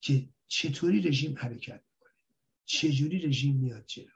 که 0.00 0.28
چطوری 0.46 1.00
رژیم 1.00 1.38
حرکت 1.38 1.84
می‌کنه؟ 1.92 2.14
چجوری 2.64 3.18
رژیم 3.18 3.56
میاد 3.56 3.86
جلو؟ 3.86 4.10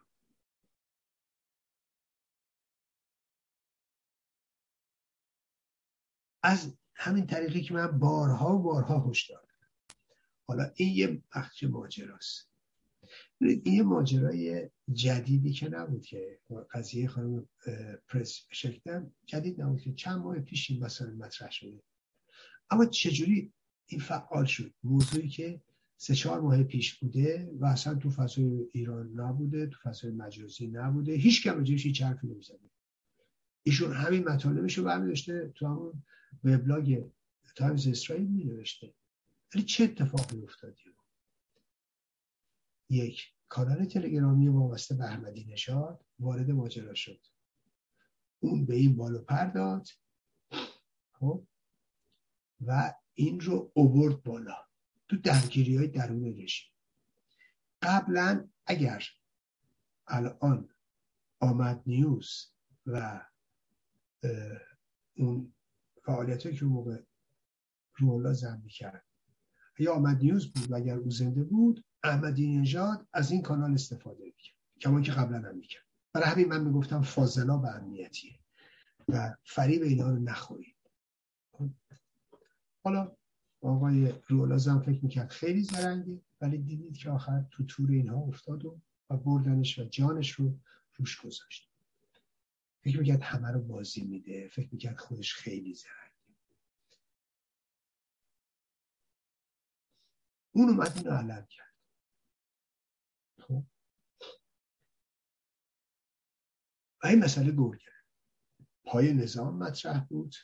از 6.42 6.78
همین 6.94 7.26
طریقی 7.26 7.62
که 7.62 7.74
من 7.74 7.98
بارها 7.98 8.56
و 8.56 8.62
بارها 8.62 9.10
هشدار 9.10 9.47
حالا 10.48 10.70
این 10.76 10.94
یه 10.94 11.22
بخش 11.34 11.64
ماجراست. 11.64 12.48
این 13.40 13.62
یه 13.66 13.82
ماجرای 13.82 14.70
جدیدی 14.92 15.52
که 15.52 15.68
نبود 15.68 16.04
که 16.04 16.38
قضیه 16.70 17.08
خانم 17.08 17.48
پرس 18.08 18.40
شکتن 18.50 19.12
جدید 19.26 19.60
نبود 19.60 19.80
که 19.80 19.92
چند 19.92 20.18
ماه 20.18 20.40
پیش 20.40 20.70
این 20.70 20.84
مسائل 20.84 21.14
مطرح 21.14 21.50
شده. 21.50 21.82
اما 22.70 22.86
چجوری 22.86 23.52
این 23.86 24.00
فعال 24.00 24.44
شد؟ 24.44 24.74
موضوعی 24.84 25.28
که 25.28 25.60
سه 25.96 26.14
چهار 26.14 26.40
ماه 26.40 26.62
پیش 26.62 26.94
بوده 26.94 27.50
و 27.60 27.66
اصلا 27.66 27.94
تو 27.94 28.10
فضای 28.10 28.68
ایران 28.72 29.20
نبوده 29.20 29.66
تو 29.66 29.78
فضای 29.82 30.10
مجازی 30.10 30.66
نبوده. 30.66 31.12
هیچ 31.12 31.44
کم 31.44 31.56
راجعش 31.56 31.86
هیچ 31.86 32.02
حرفی 32.02 32.26
نمی‌زده 32.26 32.70
ایشون 33.62 33.92
همین 33.92 34.24
مطالبش 34.28 34.78
رو 34.78 34.84
برمی 34.84 35.14
تو 35.54 35.66
همون 35.66 36.02
وبلاگ 36.44 37.04
تایمز 37.56 37.88
اسرائیل 37.88 38.26
می 38.26 38.44
نوشته 38.44 38.94
ولی 39.54 39.64
چه 39.64 39.84
اتفاقی 39.84 40.42
افتادی؟ 40.42 40.94
یک 42.90 43.34
کانال 43.48 43.84
تلگرامی 43.84 44.48
وابسته 44.48 44.94
به 44.94 45.04
احمدی 45.04 45.44
نژاد 45.44 46.04
وارد 46.18 46.50
ماجرا 46.50 46.94
شد. 46.94 47.20
اون 48.40 48.66
به 48.66 48.74
این 48.74 48.96
بالو 48.96 49.18
پرداد 49.18 49.88
خب؟ 51.12 51.46
و 52.60 52.94
این 53.14 53.40
رو 53.40 53.72
اوورد 53.74 54.22
بالا. 54.22 54.56
تو 55.08 55.16
درگیری 55.16 55.76
های 55.76 55.88
درون 55.88 56.38
رژیم. 56.38 56.70
قبلا 57.82 58.48
اگر 58.66 59.04
الان 60.06 60.68
آمد 61.40 61.82
نیوز 61.86 62.52
و 62.86 63.26
اون 65.16 65.54
فعالیت 66.04 66.58
که 66.58 66.64
موقع 66.64 67.02
رولا 67.94 68.32
زن 68.32 68.60
می‌کرد 68.64 69.07
یا 69.78 69.94
آمد 69.94 70.22
نیوز 70.22 70.52
بود 70.52 70.70
و 70.70 70.74
اگر 70.74 70.96
او 70.96 71.10
زنده 71.10 71.44
بود 71.44 71.84
احمدی 72.02 72.56
نژاد 72.56 73.06
از 73.12 73.30
این 73.30 73.42
کانال 73.42 73.74
استفاده 73.74 74.24
می‌کرد 74.24 74.56
کمان 74.80 75.02
که 75.02 75.12
قبلا 75.12 75.48
هم 75.48 75.56
می‌کرد. 75.56 75.84
برای 76.12 76.28
همین 76.28 76.48
من 76.48 76.64
می‌گفتم 76.64 77.02
فاضلا 77.02 77.58
و 77.58 77.66
امنیتیه 77.66 78.38
و 79.08 79.34
فریب 79.44 79.82
اینا 79.82 80.10
رو 80.10 80.18
نخورید. 80.18 80.76
حالا 82.84 83.16
آقای 83.62 84.12
رولازم 84.28 84.80
فکر 84.80 85.02
می‌کرد 85.02 85.28
خیلی 85.30 85.62
زرنگه 85.62 86.20
ولی 86.40 86.58
دیدید 86.58 86.96
که 86.96 87.10
آخر 87.10 87.44
تو 87.50 87.64
تور 87.64 87.90
اینها 87.90 88.16
افتاد 88.16 88.64
و, 88.64 88.80
و 89.10 89.16
بردنش 89.16 89.78
و 89.78 89.84
جانش 89.84 90.30
رو 90.30 90.58
روش 90.94 91.20
گذاشت. 91.20 91.70
فکر 92.84 92.98
می‌کرد 92.98 93.22
همه 93.22 93.50
رو 93.50 93.60
بازی 93.60 94.04
میده 94.04 94.48
فکر 94.48 94.68
می‌کرد 94.72 94.96
خودش 94.96 95.34
خیلی 95.34 95.74
زرنگه. 95.74 96.07
اون 100.58 100.68
اومد 100.68 100.92
اینو 100.96 101.10
علم 101.10 101.46
کرد. 101.50 101.74
خب. 103.40 103.64
و 107.02 107.06
این 107.06 107.24
مسئله 107.24 107.76
کرد. 107.78 108.04
پای 108.84 109.12
نظام 109.12 109.58
مطرح 109.58 110.04
بود. 110.04 110.34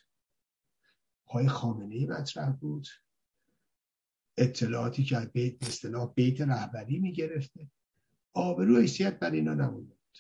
پای 1.27 1.49
خامنه 1.49 2.07
مطرح 2.07 2.53
بود. 2.53 2.87
اطلاعاتی 4.39 5.05
که 5.05 5.17
از 5.17 5.33
بیت 5.33 5.63
اصطلاح 5.63 6.13
بیت 6.13 6.41
رهبری 6.41 6.99
می‌گرفته. 6.99 7.71
آبرو 8.33 8.79
حیثیت 8.79 9.19
بر 9.19 9.31
اینا 9.31 9.55
نمونده 9.55 9.95
بود 9.95 10.19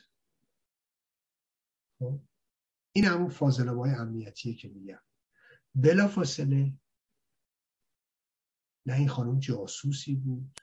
خب. 1.98 2.20
این 2.92 3.04
همون 3.04 3.28
فاضله 3.28 3.70
های 3.70 3.90
امنیتیه 3.90 4.54
که 4.54 4.68
میگم. 4.68 5.02
بلا 5.74 6.08
فاصله 6.08 6.72
نه 8.86 8.94
این 8.94 9.08
خانم 9.08 9.38
جاسوسی 9.38 10.14
بود 10.14 10.60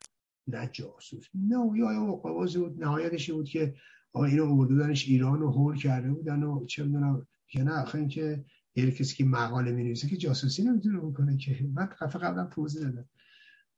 نه 0.47 0.69
جاسوس 0.73 1.25
نه 1.33 1.77
یا 1.77 2.05
مقابازی 2.05 2.59
بود. 2.59 2.83
نهایتش 2.83 3.31
بود 3.31 3.49
که 3.49 3.75
آقا 4.13 4.25
اینو 4.25 4.65
دانش 4.65 5.07
ایران 5.07 5.39
رو 5.39 5.51
هول 5.51 5.77
کرده 5.77 6.11
بودن 6.11 6.43
و 6.43 6.65
چه 6.65 6.83
می‌دونم. 6.83 7.27
که 7.47 7.63
نه 7.63 7.81
آخه 7.81 8.07
که 8.07 8.45
یه 8.75 8.91
کسی 8.91 9.15
که 9.15 9.25
مقاله 9.25 9.71
می 9.71 9.93
که 9.93 10.17
جاسوسی 10.17 10.63
نمی‌تونه 10.63 10.99
بکنه 10.99 11.37
که. 11.37 11.69
من 11.73 11.85
قفه 11.85 12.19
قبلا 12.19 12.45
توضیح 12.45 12.81
دادم 12.83 13.09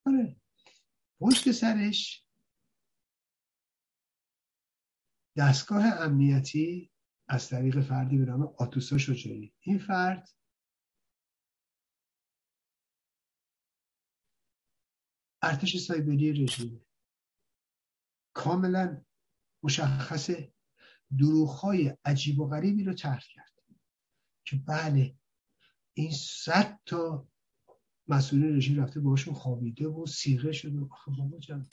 آره. 0.05 0.35
پشت 1.19 1.51
سرش 1.51 2.25
دستگاه 5.37 5.85
امنیتی 5.85 6.91
از 7.27 7.49
طریق 7.49 7.81
فردی 7.81 8.17
به 8.17 8.25
نام 8.25 8.41
آتوسا 8.57 8.97
شجاعی. 8.97 9.53
این 9.61 9.79
فرد 9.79 10.29
ارتش 15.43 15.77
سایبری 15.77 16.43
رژیم. 16.43 16.81
کاملا 18.33 19.01
مشخص 19.63 20.29
دروغهای 21.17 21.97
عجیب 22.05 22.39
و 22.39 22.47
غریبی 22.47 22.83
رو 22.83 22.93
طرح 22.93 23.23
کرد 23.33 23.53
که 24.45 24.55
بله 24.55 25.15
این 25.93 26.11
صد 26.11 26.79
تا 26.85 27.27
مسئولین 28.07 28.55
رژیم 28.55 28.81
رفته 28.81 28.99
باشون 28.99 29.33
خوابیده 29.33 29.87
و 29.87 30.05
سیغه 30.05 30.51
شده. 30.51 30.81
آخه 30.91 31.11
بابا 31.11 31.39
جان 31.39 31.67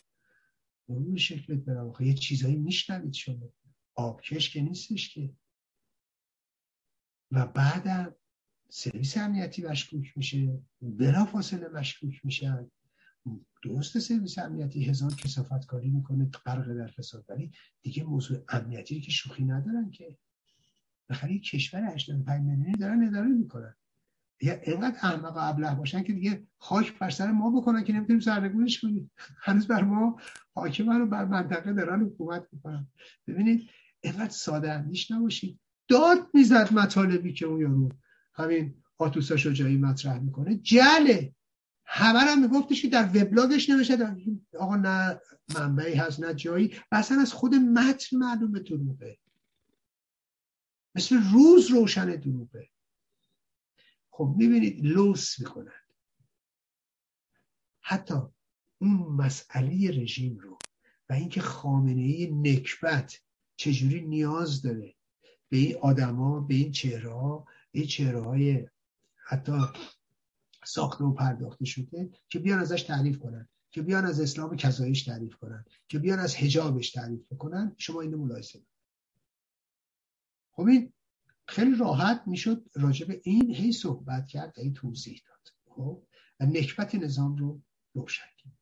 اون 0.86 1.16
شکلت 1.16 1.58
برم. 1.58 1.88
آخه 1.88 2.06
یه 2.06 2.14
چیزایی 2.14 2.56
میشنوید 2.56 3.12
شما. 3.12 3.52
آبکش 3.94 4.50
که 4.50 4.60
نیستش 4.60 5.14
که. 5.14 5.34
و 7.30 7.46
بعدم 7.46 8.14
سرویس 8.70 9.16
امنیتی 9.16 9.62
مشکوک 9.62 10.12
میشه. 10.16 10.62
بلا 10.82 11.24
فاصله 11.24 11.68
مشکوک 11.68 12.24
میشن. 12.24 12.70
درست 13.62 13.98
سرویس 13.98 14.38
امنیتی 14.38 14.84
هزار 14.84 15.14
کسافت 15.14 15.66
کاری 15.66 15.90
می‌کنه 15.90 16.30
غرق 16.46 16.74
در 16.74 16.86
فساد. 16.86 17.24
ولی 17.28 17.52
دیگه 17.82 18.04
موضوع 18.04 18.38
امنیتی 18.48 19.00
که 19.00 19.10
شوخی 19.10 19.44
ندارن 19.44 19.90
که. 19.90 20.18
بالاخره 21.08 21.38
کشور 21.38 21.84
85 21.84 22.42
میلیونی 22.42 22.72
دارن 22.72 23.04
اداره 23.08 23.28
می‌کنن. 23.28 23.74
یا 24.42 24.60
اینقدر 24.60 24.96
احمق 25.02 25.36
و 25.36 25.38
ابله 25.40 25.74
باشن 25.74 26.02
که 26.02 26.12
دیگه 26.12 26.46
خاک 26.58 26.98
بر 26.98 27.10
سر 27.10 27.30
ما 27.30 27.60
بکنن 27.60 27.84
که 27.84 27.92
نمی‌تونیم 27.92 28.20
سرنگونش 28.20 28.80
کنیم. 28.80 29.10
هنوز 29.42 29.66
بر 29.66 29.82
ما 29.82 30.20
حاکمان 30.54 31.00
رو 31.00 31.06
بر 31.06 31.24
منطقه 31.24 31.72
دارن 31.72 32.02
حکومت 32.02 32.46
می‌کنن. 32.52 32.88
ببینید 33.26 33.70
اینقدر 34.00 34.28
ساده 34.28 34.72
اندیش 34.72 35.10
نباشید. 35.10 35.60
داد 35.88 36.18
می‌زد 36.34 36.72
مطالبی 36.72 37.32
که 37.32 37.46
اون 37.46 37.60
یارو 37.60 37.88
همین 38.34 38.74
آتوسا 38.98 39.36
شجاعی 39.36 39.76
مطرح 39.76 40.18
می‌کنه. 40.18 40.56
جله! 40.56 41.34
همه 41.92 42.18
هم 42.18 42.42
میگفتش 42.42 42.82
که 42.82 42.88
در 42.88 43.08
وبلاگش 43.08 43.70
نوشته 43.70 44.16
آقا 44.58 44.76
نه 44.76 45.20
منبعی 45.54 45.94
هست 45.94 46.20
نه 46.20 46.34
جایی. 46.34 46.76
و 46.92 46.96
اصلا 46.96 47.20
از 47.20 47.32
خود 47.32 47.54
متن 47.54 48.16
معلومه 48.16 48.60
دروغه. 48.60 49.18
مثل 50.94 51.20
روز 51.32 51.70
روشن 51.70 52.16
دروغه. 52.16 52.70
خب 54.10 54.34
می‌بینید 54.36 54.86
لوس 54.86 55.40
می‌کنن 55.40 55.80
حتی 57.80 58.14
اون 58.78 58.92
مسئله 58.92 60.02
رژیم 60.02 60.38
رو 60.38 60.58
و 61.08 61.12
اینکه 61.12 61.40
خامنه 61.40 62.02
ای 62.02 62.30
نکبت 62.30 63.20
چجوری 63.56 64.00
نیاز 64.00 64.62
داره 64.62 64.94
به 65.48 65.56
این 65.56 65.76
آدما 65.76 66.40
به 66.40 66.54
این 66.54 66.72
چهره 66.72 67.12
ها 67.12 67.46
این 67.70 67.86
چهره 67.86 68.20
های 68.20 68.68
حتی 69.16 69.52
ساخته 70.70 71.04
و 71.04 71.14
پرداخته 71.14 71.64
شده 71.64 72.10
که 72.28 72.38
بیان 72.38 72.58
ازش 72.58 72.82
تعریف 72.82 73.18
کنن 73.18 73.48
که 73.70 73.82
بیان 73.82 74.06
از 74.06 74.20
اسلام 74.20 74.56
کذایش 74.56 75.02
تعریف 75.02 75.34
کنن 75.34 75.64
که 75.88 75.98
بیان 75.98 76.18
از 76.18 76.36
حجابش 76.36 76.90
تعریف 76.90 77.20
کنن 77.38 77.74
شما 77.78 78.00
اینو 78.00 78.18
ملاحظه 78.18 78.62
خب 80.52 80.62
این 80.62 80.92
خیلی 81.48 81.76
راحت 81.76 82.22
می‌شد 82.26 82.64
راجع 82.74 83.06
به 83.06 83.20
این 83.24 83.54
هی 83.54 83.72
صحبت 83.72 84.26
کرد 84.26 84.58
هی 84.58 84.72
توضیح 84.72 85.22
داد. 85.26 85.74
خب؟ 85.74 86.02
و 86.40 86.46
نکبت 86.46 86.94
نظام 86.94 87.36
رو 87.36 87.62
روشن 87.94 88.26
کرد. 88.38 88.52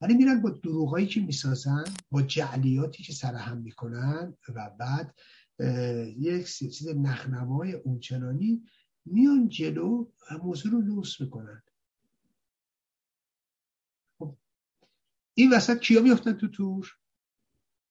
ولی 0.00 0.14
میرن 0.14 0.42
با 0.42 0.50
دروغایی 0.50 1.06
که 1.06 1.20
می‌سازن 1.20 1.84
با 2.10 2.22
جعلیاتی 2.22 3.02
که 3.02 3.12
سرهم 3.12 3.58
می‌کنن 3.58 4.36
و 4.54 4.70
بعد 4.78 5.14
یک 6.18 6.46
چیز 6.56 6.88
نخنمای 6.88 7.72
اونچنانی 7.72 8.62
میان 9.04 9.48
جلو 9.48 10.06
و 10.30 10.38
موضوع 10.38 10.72
رو 10.72 10.80
لوس 10.80 11.20
می‌کنن. 11.20 11.62
خب. 14.18 14.36
این 15.34 15.52
وسط 15.52 15.78
کیا 15.78 16.02
میفتن 16.02 16.32
تو 16.32 16.48
تور؟ 16.48 16.96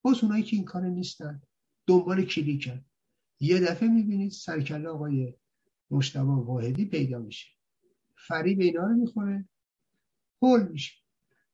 باز 0.01 0.23
اونایی 0.23 0.43
که 0.43 0.55
این 0.55 0.65
کار 0.65 0.83
نیستن. 0.83 1.41
دنبال 1.87 2.25
کلیکن. 2.25 2.85
یه 3.39 3.59
دفعه 3.59 3.89
می‌بینید 3.89 4.31
سرکله 4.31 4.89
آقای 4.89 5.33
مشتبا 5.91 6.43
واحدی 6.43 6.85
پیدا 6.85 7.19
میشه. 7.19 7.47
فریب 8.27 8.59
اینا 8.59 8.81
رو 8.81 8.95
می‌خوره. 8.95 9.49
هول 10.41 10.67
میشه. 10.67 10.93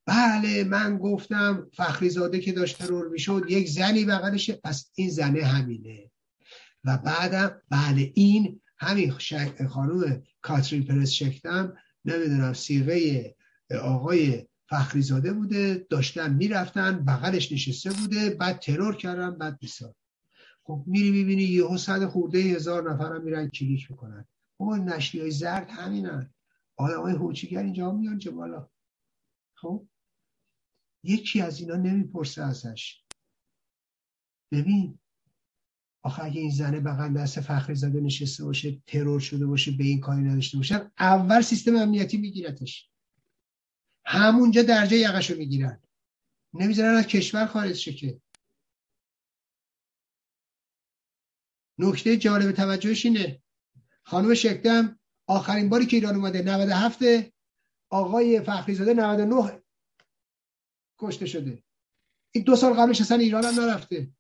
بله 0.06 0.64
من 0.64 0.98
گفتم 0.98 1.70
فخری 1.74 2.10
زاده 2.10 2.40
که 2.40 2.52
داشت 2.52 2.78
ترور 2.78 3.08
می‌شد 3.08 3.46
یک 3.50 3.70
زنی 3.70 4.06
بغلشه. 4.06 4.54
پس 4.54 4.92
این 4.96 5.10
زنه 5.10 5.44
همینه. 5.44 6.12
و 6.84 6.98
بعدم 6.98 7.62
بله 7.70 8.12
این 8.16 8.62
همین 8.80 9.12
خانوم 9.70 10.24
کاترین 10.42 10.86
پرس 10.86 11.10
شکتم 11.10 11.74
نمی‌دونم 12.06 12.54
سیغه 12.54 13.36
آقای 13.82 14.48
فخری 14.70 15.02
زاده 15.02 15.34
بوده 15.34 15.88
داشتن 15.90 16.34
می‌رفتن 16.34 17.06
بغلش 17.06 17.52
نشسته 17.52 17.90
بوده 17.90 18.30
بعد 18.30 18.60
ترور 18.60 18.96
کردن 18.96 19.38
بعد 19.38 19.60
بسار 19.60 19.96
خب 20.64 20.84
میری 20.88 21.12
می‌بینی 21.12 21.44
یه 21.44 21.78
صد 21.78 22.06
خورده 22.06 22.40
هزار 22.40 22.92
نفر 22.92 23.16
هم 23.16 23.24
میرن 23.24 23.50
کلیک 23.50 23.92
می‌کنن. 23.92 24.26
اون 24.58 24.90
نشری 24.90 25.22
های 25.22 25.32
زرد 25.32 25.70
همینن. 25.70 26.34
آدم 26.76 27.02
های 27.02 27.14
هوچیگر 27.14 27.64
اینجا 27.64 27.92
میان 27.92 28.20
چه 28.20 28.32
خب؟ 29.54 29.88
یکی 31.04 31.42
از 31.42 31.60
اینا 31.60 31.76
نمی‌پرسه 31.76 32.44
ازش. 32.44 33.04
ببین 34.52 35.00
آخه 36.08 36.24
اگه 36.24 36.42
این 36.42 36.50
زنه 36.50 36.80
بغل 36.80 37.14
دست 37.14 37.40
فخری 37.40 37.76
زاده 37.76 38.02
نشسته 38.02 38.44
باشه 38.46 38.82
ترور 38.88 39.20
شده 39.20 39.46
باشه 39.46 39.72
به 39.72 39.84
این 39.84 40.00
کاری 40.00 40.22
نداشته 40.22 40.58
باشه 40.58 40.92
اول 41.00 41.42
سیستم 41.42 41.76
امنیتی 41.76 42.18
میگیرتش. 42.18 42.90
همونجا 44.06 44.64
درجه 44.64 44.98
یقشو 44.98 45.38
می‌گیرن. 45.38 45.82
نمی‌ذارن 46.54 46.96
از 46.96 47.08
کشور 47.08 47.46
خارج 47.46 47.74
شه 47.74 47.94
که. 47.94 48.22
نکته 51.80 52.18
جالب 52.18 52.52
توجهش 52.52 53.06
اینه. 53.06 53.42
خانم 54.04 54.34
شکدم 54.34 55.00
آخرین 55.28 55.70
باری 55.70 55.86
که 55.86 55.98
ایران 55.98 56.16
اومده 56.16 56.42
97 56.42 57.00
آقای 57.90 58.42
فخری 58.42 58.76
زاده 58.76 58.94
99 58.94 59.64
کشته 61.00 61.26
شده. 61.26 61.64
این 62.32 62.44
دو 62.44 62.56
سال 62.56 62.74
قبلش 62.74 63.02
اصلا 63.02 63.18
ایران 63.18 63.44
هم 63.46 63.60
نرفته. 63.60 64.17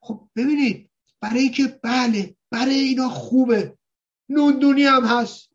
خب 0.00 0.28
ببینید 0.36 0.90
برای 1.20 1.38
اینکه 1.38 1.80
بله 1.82 2.36
برای 2.50 2.74
اینا 2.74 3.08
خوبه. 3.08 3.78
نوندونی 4.28 4.82
هم 4.82 5.04
هست. 5.04 5.48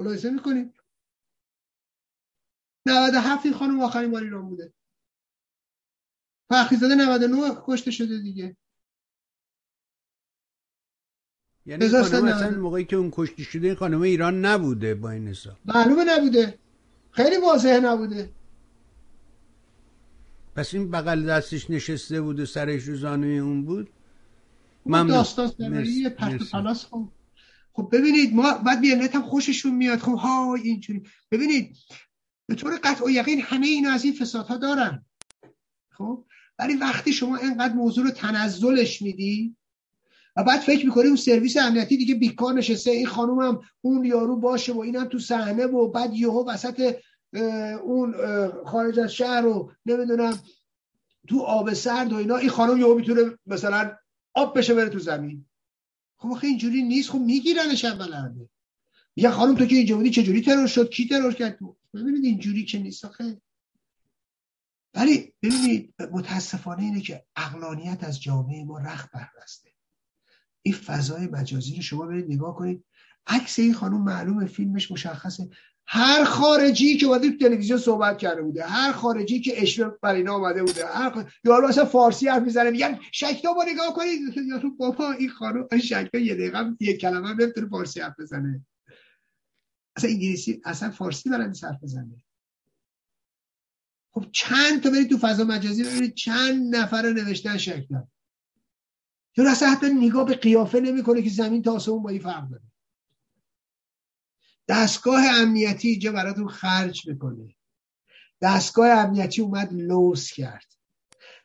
ملاحظه 0.00 0.30
می‌کنید 0.30 0.74
97 2.86 3.46
این 3.46 3.54
خانم 3.54 3.80
آخرین 3.80 4.10
بار 4.10 4.22
ایران 4.22 4.48
بوده. 4.48 4.72
فخریزاده 6.50 6.94
99 6.94 7.62
کشته 7.66 7.90
شده 7.90 8.18
دیگه. 8.18 8.56
یعنی 11.66 11.88
خانم 11.88 12.24
اصلا 12.24 12.50
موقعی 12.50 12.84
که 12.84 12.96
اون 12.96 13.10
کشته 13.12 13.42
شده 13.42 13.66
این 13.66 13.76
خانم 13.76 14.02
ایران 14.02 14.44
نبوده 14.44 14.94
با 14.94 15.10
این 15.10 15.28
حساب. 15.28 15.56
معلومه 15.64 16.04
نبوده. 16.04 16.58
خیلی 17.10 17.36
واضحه 17.36 17.80
نبوده. 17.80 18.34
پس 20.60 20.74
این 20.74 20.90
بغل 20.90 21.26
دستش 21.26 21.70
نشسته 21.70 22.20
بود 22.20 22.40
و 22.40 22.46
سرش 22.46 22.82
رو 22.82 22.96
زانوی 22.96 23.38
اون 23.38 23.64
بود؟ 23.64 23.90
من 24.86 25.06
داستان 25.06 25.52
سرایی 25.58 26.08
پرت 26.08 26.50
پلاس 26.50 26.84
خب 26.84 27.08
خب 27.72 27.88
ببینید 27.92 28.34
ما 28.34 28.54
بعد 28.54 28.80
بیانت 28.80 29.14
هم 29.14 29.22
خوششون 29.22 29.74
میاد. 29.74 29.98
خب 29.98 30.14
ها 30.14 30.54
اینجوری. 30.54 31.02
ببینید 31.30 31.76
به 32.46 32.54
طور 32.54 32.80
قطع 32.84 33.04
و 33.04 33.10
یقین 33.10 33.40
همه 33.40 33.66
اینا 33.66 33.90
از 33.90 34.04
این 34.04 34.14
فسادها 34.14 34.56
دارن. 34.56 35.04
خب 35.90 36.24
ولی 36.58 36.74
وقتی 36.74 37.12
شما 37.12 37.36
اینقدر 37.36 37.74
موضوع 37.74 38.04
رو 38.04 38.10
تنزلش 38.10 39.02
میدی 39.02 39.56
و 40.36 40.44
بعد 40.44 40.60
فکر 40.60 40.86
می‌کنی 40.86 41.06
اون 41.06 41.16
سرویس 41.16 41.56
امنیتی 41.56 41.96
دیگه 41.96 42.14
بیکار 42.14 42.54
نشسته 42.54 42.90
این 42.90 43.06
خانوم 43.06 43.40
هم 43.40 43.60
اون 43.80 44.04
یارو 44.04 44.36
باشه 44.36 44.72
و 44.72 44.80
اینم 44.80 45.04
تو 45.04 45.18
صحنه 45.18 45.66
و 45.66 45.88
بعد 45.88 46.14
یهو 46.14 46.48
وسط 46.48 46.96
اون 47.82 48.14
خارج 48.64 48.98
از 48.98 49.12
شهر 49.12 49.40
رو 49.40 49.72
نمی‌دونم 49.86 50.38
تو 51.28 51.40
آب 51.40 51.72
سرد 51.72 52.12
و 52.12 52.16
اینا 52.16 52.36
این 52.36 52.50
خانم 52.50 52.78
یهو 52.78 52.94
می‌تونه 52.94 53.38
مثلا 53.46 53.96
آب 54.34 54.58
بشه 54.58 54.74
بره 54.74 54.88
تو 54.88 54.98
زمین. 54.98 55.46
خب 56.16 56.28
آخه 56.28 56.46
اینجوری 56.46 56.82
نیست. 56.82 57.10
خب 57.10 57.18
میگیرنش 57.18 57.84
اولا. 57.84 58.34
یه 59.16 59.30
خانم 59.30 59.56
تو 59.56 59.66
که 59.66 59.76
اینجا 59.76 59.96
بودی 59.96 60.10
چجوری 60.10 60.42
ترور 60.42 60.66
شد؟ 60.66 60.90
کی 60.90 61.08
ترور 61.08 61.32
کرد؟ 61.32 61.58
ببینید 61.94 62.24
اینجوری 62.24 62.64
که 62.64 62.78
نیست 62.78 63.04
آخه. 63.04 63.40
ولی 64.94 65.34
ببینید 65.42 65.94
متاسفانه 66.12 66.82
اینه 66.82 67.00
که 67.00 67.24
اقلانیت 67.36 68.04
از 68.04 68.22
جامعه 68.22 68.64
ما 68.64 68.78
رخ 68.78 69.08
بربسته. 69.14 69.70
این 70.62 70.74
فضای 70.74 71.26
مجازی 71.26 71.76
رو 71.76 71.82
شما 71.82 72.06
برید 72.06 72.32
نگاه 72.32 72.56
کنید. 72.56 72.84
عکس 73.26 73.58
این 73.58 73.74
خانم 73.74 74.02
معلومه 74.04 74.46
فیلمش 74.46 74.90
مشخصه. 74.90 75.48
هر 75.92 76.24
خارجی 76.24 76.96
که 76.96 77.06
اومده 77.06 77.30
تو 77.30 77.36
تلویزیون 77.36 77.78
صحبت 77.78 78.18
کرده 78.18 78.42
بوده 78.42 78.64
هر 78.64 78.92
خارجی 78.92 79.40
که 79.40 79.62
اشوه 79.62 79.96
بر 80.02 80.14
اینا 80.14 80.34
اومده 80.36 80.62
بوده 80.62 80.86
هر 80.86 81.10
خ... 81.10 81.24
یارو 81.44 81.68
اصلا 81.68 81.84
فارسی 81.84 82.28
حرف 82.28 82.42
می‌زنه 82.42 82.70
میگن 82.70 82.98
شکتا 83.12 83.52
با 83.52 83.64
نگاه 83.64 83.94
کنید. 83.94 84.38
یارو 84.48 84.70
بابا 84.76 85.12
این 85.12 85.28
خانم 85.28 85.68
شکتا 85.82 86.18
یه 86.18 86.34
دقیقه 86.34 86.76
یه 86.80 86.96
کلمه 86.96 87.28
هم 87.28 87.40
نمی‌تونه 87.40 87.68
فارسی 87.68 88.00
حرف 88.00 88.20
بزنه. 88.20 88.66
اصلا 89.96 90.10
انگلیسی 90.10 90.62
اصلا 90.64 90.90
فارسی 90.90 91.30
بلد 91.30 91.64
حرف 91.64 91.82
بزنه. 91.82 92.24
خب 94.12 94.26
چند 94.32 94.82
تا 94.82 94.90
برید 94.90 95.10
تو 95.10 95.18
فضا 95.18 95.44
مجازی 95.44 95.84
ببینید 95.84 96.14
چند 96.14 96.76
نفر 96.76 97.12
نوشتن 97.12 97.56
شکتا 97.56 98.08
چون 99.36 99.46
اصلا 99.46 99.68
حتی 99.68 99.86
نگاه 99.86 100.26
به 100.26 100.34
قیافه 100.34 100.80
نمی‌کنه 100.80 101.22
که 101.22 101.30
زمین 101.30 101.62
تا 101.62 101.72
آسمون 101.72 102.02
با 102.02 102.10
این 102.10 102.20
فرق 102.20 102.48
داره. 102.50 102.69
دستگاه 104.70 105.22
امنیتی 105.26 105.88
اینجا 105.88 106.12
براتون 106.12 106.48
خرج 106.48 107.08
می‌کنه. 107.08 107.56
دستگاه 108.42 108.90
امنیتی 108.90 109.42
اومد 109.42 109.72
لوس 109.72 110.32
کرد. 110.32 110.66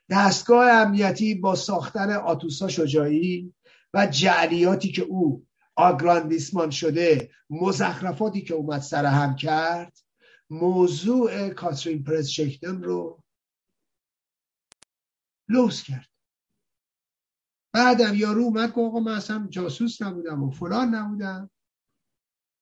دستگاه 0.10 0.72
امنیتی 0.72 1.35
با 1.35 1.56
ساختن 1.56 2.11
آتوسا 2.11 2.68
شجاعی 2.68 3.53
و 3.93 4.07
جعلیاتی 4.07 4.91
که 4.91 5.02
او 5.02 5.45
آگراندیسمان 5.76 6.69
شده 6.69 7.31
مزخرفاتی 7.49 8.41
که 8.41 8.53
اومد 8.53 8.81
سر 8.81 9.06
هم 9.06 9.35
کرد 9.35 9.97
موضوع 10.49 11.49
کاترین 11.49 12.23
شکدم 12.23 12.81
رو 12.81 13.23
لوس 15.49 15.84
کرد. 15.84 16.10
بعدم 17.73 18.15
یارو 18.15 18.41
اومد 18.41 18.73
که 18.73 18.81
آقا 18.81 18.99
من 18.99 19.11
اصلا 19.11 19.47
جاسوس 19.49 20.02
نبودم 20.02 20.43
و 20.43 20.52
فلان 20.52 20.95
نبودم. 20.95 21.49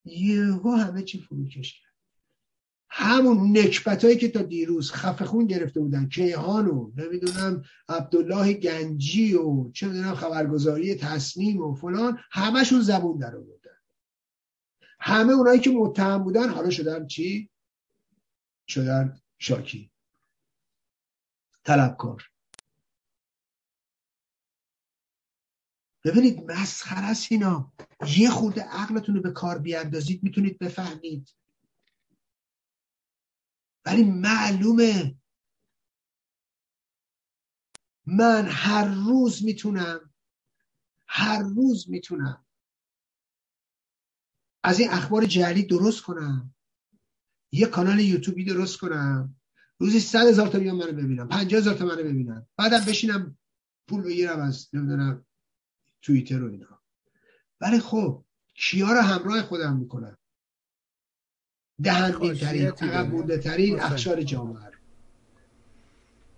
یهو 0.05 0.71
همه 0.71 1.03
چی 1.03 1.19
فروکش 1.19 1.81
کرد. 1.81 1.93
همون 2.89 3.57
نکبت 3.57 4.03
هایی 4.03 4.17
که 4.17 4.27
تا 4.27 4.41
دیروز 4.41 4.91
خفخون 4.91 5.47
گرفته 5.47 5.79
بودن 5.79 6.09
کیهان 6.09 6.67
و 6.67 6.91
نمی‌دونم 6.97 7.63
عبدالله 7.89 8.53
گنجی 8.53 9.33
و 9.33 9.71
چه 9.71 9.87
می‌دونم 9.87 10.15
خبرگزاری 10.15 10.95
تصمیم 10.95 11.61
و 11.61 11.75
فلان 11.75 12.19
همشون 12.31 12.81
زبون 12.81 13.17
در 13.17 13.35
آوردن. 13.35 13.77
همه 14.99 15.33
اونایی 15.33 15.59
که 15.59 15.69
متهم 15.69 16.23
بودن 16.23 16.49
حالا 16.49 16.69
شدن 16.69 17.07
چی؟ 17.07 17.49
شدن 18.67 19.21
شاکی. 19.37 19.91
طلبکار. 21.63 22.32
ببینید 26.03 26.51
مسخره 26.51 27.05
است 27.05 27.31
اینا. 27.31 27.73
یه 28.17 28.29
خورده 28.29 28.61
عقلتون 28.61 29.15
رو 29.15 29.21
به 29.21 29.31
کار 29.31 29.59
بیاندازید 29.59 30.23
می‌تونید 30.23 30.59
بفهمید. 30.59 31.35
ولی 33.85 34.03
معلومه 34.03 35.15
من 38.05 38.47
هر 38.49 38.85
روز 38.85 39.43
می‌تونم 39.43 40.13
هر 41.07 41.43
روز 41.43 41.89
می‌تونم 41.89 42.45
از 44.63 44.79
این 44.79 44.89
اخبار 44.89 45.25
جعلی 45.25 45.63
درست 45.63 46.01
کنم. 46.01 46.55
یه 47.51 47.67
کانال 47.67 47.99
یوتیوبی 47.99 48.45
درست 48.45 48.77
کنم. 48.77 49.35
روزی 49.79 49.99
صد 49.99 50.27
هزار 50.27 50.47
تا 50.47 50.59
بیان 50.59 50.75
منو 50.75 50.91
ببینم 50.91 51.27
پنجاه 51.27 51.59
هزار 51.59 51.75
تا 51.75 51.85
منو 51.85 52.03
ببینم 52.03 52.47
بعدم 52.57 52.85
بشینم 52.85 53.37
پول 53.87 54.01
بگیرم 54.01 54.39
از 54.39 54.69
نمی‌دونم 54.73 55.25
توییتر 56.03 56.43
و 56.43 56.51
اینا. 56.51 56.79
ولی 57.61 57.79
خب 57.79 58.23
کیا 58.53 58.91
رو 58.91 59.01
همراه 59.01 59.41
خودم 59.41 59.77
می‌کنم؟ 59.77 60.17
دهندین 61.83 62.33
ترین 62.33 62.67
عقب 62.67 63.37
ترین 63.37 63.79
اخشار 63.79 64.23
جامعه 64.23 64.65
رو. 64.65 64.77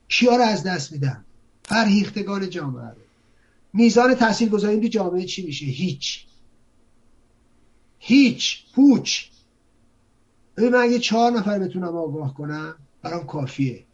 کیا 0.08 0.36
رو 0.36 0.44
از 0.44 0.64
دست 0.64 0.92
میدم؟ 0.92 1.26
فرهیختگان 1.64 2.50
جامعه 2.50 2.90
رو. 2.90 3.02
میزان 3.74 4.16
تحصیل 4.16 4.50
گذاریم 4.50 4.88
جامعه 4.88 5.26
چی 5.26 5.46
میشه؟ 5.46 5.66
هیچ. 5.66 6.26
هیچ. 8.00 8.66
پوچ. 8.74 9.26
ببین 10.58 10.70
من 10.70 10.82
اگه 10.82 11.00
چهار 11.00 11.32
نفر 11.32 11.60
بتونم 11.60 11.96
آگاه 11.96 12.34
کنم 12.34 12.76
برام 13.02 13.28
کافیه. 13.28 13.86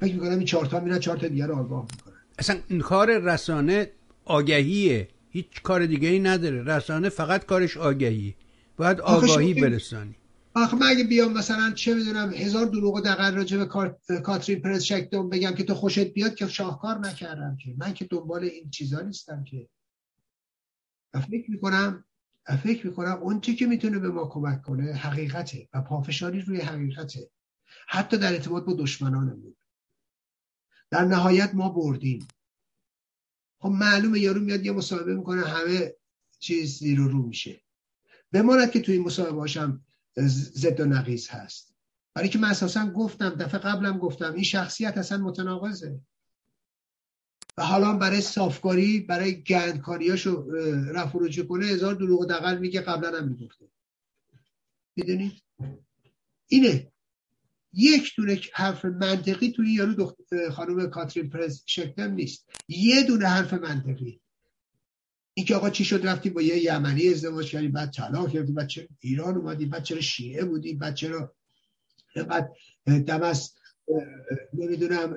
فکر 0.00 0.14
می‌کنم 0.14 0.30
این 0.30 0.44
چهار 0.44 0.66
تا 0.66 0.80
میرن 0.80 0.98
چهار 0.98 1.16
تا 1.16 1.28
دیگر 1.28 1.46
رو 1.46 1.56
آگاه 1.56 1.86
می‌کنن. 1.90 2.16
اصلا 2.38 2.60
این 2.68 2.80
کار 2.80 3.18
رسانه 3.18 3.90
آگهیه. 4.28 5.08
هیچ 5.30 5.62
کار 5.62 5.86
دیگه 5.86 6.08
ای 6.08 6.18
نداره. 6.18 6.62
رسانه 6.62 7.08
فقط 7.08 7.46
کارش 7.46 7.76
آگهی. 7.76 8.34
باید 8.76 9.00
آگاهی 9.00 9.54
برسانی. 9.54 10.14
آخه 10.54 10.76
من 10.76 10.86
اگه 10.86 11.04
بیام 11.04 11.32
مثلا 11.32 11.72
چه 11.72 11.94
می‌دونم 11.94 12.32
هزار 12.32 12.66
دروغ 12.66 12.94
و 12.94 13.00
دقل 13.00 13.34
راجع 13.34 13.56
به 13.56 13.66
کاترین 14.20 14.60
پرز 14.62 14.82
شکدوم 14.82 15.28
بگم 15.28 15.54
که 15.54 15.64
تو 15.64 15.74
خوشت 15.74 16.12
بیاد 16.12 16.34
که 16.34 16.46
شاهکار 16.46 16.98
نکردم 16.98 17.56
که. 17.56 17.74
من 17.78 17.94
که 17.94 18.04
دنبال 18.04 18.44
این 18.44 18.70
چیزا 18.70 19.00
نیستم 19.00 19.44
که. 19.44 19.68
فکر 21.14 21.50
می‌کنم 21.50 22.04
فکر 22.62 22.86
می‌کنم 22.86 23.18
اون 23.22 23.40
چی 23.40 23.56
که 23.56 23.66
می‌تونه 23.66 23.98
به 23.98 24.08
ما 24.08 24.26
کمک 24.26 24.62
کنه 24.62 24.92
حقیقته 24.92 25.68
و 25.74 25.82
پافشاری 25.82 26.40
روی 26.40 26.60
حقیقته. 26.60 27.30
حتی 27.88 28.16
در 28.16 28.32
ارتباط 28.32 28.64
با 28.64 28.72
دشمنانمون. 28.78 29.54
در 30.90 31.04
نهایت 31.04 31.50
ما 31.54 31.68
بردیم. 31.68 32.28
خب 33.58 33.68
معلومه 33.68 34.20
یارو 34.20 34.40
میاد 34.40 34.66
یه 34.66 34.72
مصاحبه 34.72 35.14
می‌کنه 35.14 35.46
همه 35.46 35.94
چیز 36.38 36.78
زیر 36.78 36.98
رو 36.98 37.22
میشه. 37.22 37.60
بماند 38.32 38.70
که 38.70 38.80
توی 38.80 38.94
این 38.94 39.04
مصاحبه 39.04 39.40
هاشم 39.40 39.84
ضد 40.18 40.80
و 40.80 40.84
نقیز 40.84 41.28
هست. 41.28 41.74
برای 42.14 42.28
که 42.28 42.38
من 42.38 42.50
اساسا 42.50 42.90
گفتم 42.90 43.28
دفعه 43.28 43.60
قبلم 43.60 43.98
گفتم 43.98 44.34
این 44.34 44.44
شخصیت 44.44 44.98
اصلا 44.98 45.18
متناقضه. 45.18 46.00
و 47.58 47.62
حالا 47.62 47.92
برای 47.92 48.20
صافکاری 48.20 49.00
برای 49.00 49.42
گندکاریاشو 49.42 50.50
رفع 50.94 51.18
رجوع 51.20 51.46
کنه 51.46 51.66
هزار 51.66 51.94
دروغ 51.94 52.20
و 52.20 52.24
دقل 52.24 52.58
میگه 52.58 52.80
قبلا 52.80 53.18
هم 53.18 53.28
می‌گفته. 53.28 53.68
می‌دونید 54.96 55.42
اینه. 56.48 56.92
یک 57.72 58.16
دونه 58.16 58.40
حرف 58.52 58.84
منطقی 58.84 59.52
توی 59.52 59.72
یارو 59.72 59.94
دخت... 59.94 60.16
خانم 60.52 60.90
کاترین 60.90 61.30
پرز 61.30 61.62
شکلم 61.66 62.12
نیست. 62.12 62.48
یه 62.68 63.02
دونه 63.02 63.26
حرف 63.26 63.52
منطقی. 63.52 64.20
این 65.34 65.46
که 65.46 65.56
آقا 65.56 65.70
چی 65.70 65.84
شد 65.84 66.06
رفتی 66.06 66.30
با 66.30 66.42
یه 66.42 66.64
یمنی 66.64 67.08
ازدواج 67.08 67.50
کردی 67.50 67.68
بعد 67.68 67.90
طلاق 67.90 68.32
کردی 68.32 68.52
بعد 68.52 68.66
چرا 68.66 68.84
ایران 69.00 69.36
اومدی 69.36 69.66
بعد 69.66 69.82
چرا 69.82 70.00
شیعه 70.00 70.44
بودی 70.44 70.74
بعد 70.74 70.94
چرا 70.94 71.34
بعد 72.28 72.52
دم 73.06 73.22
از 73.22 73.54
نمی‌دونم 74.54 75.16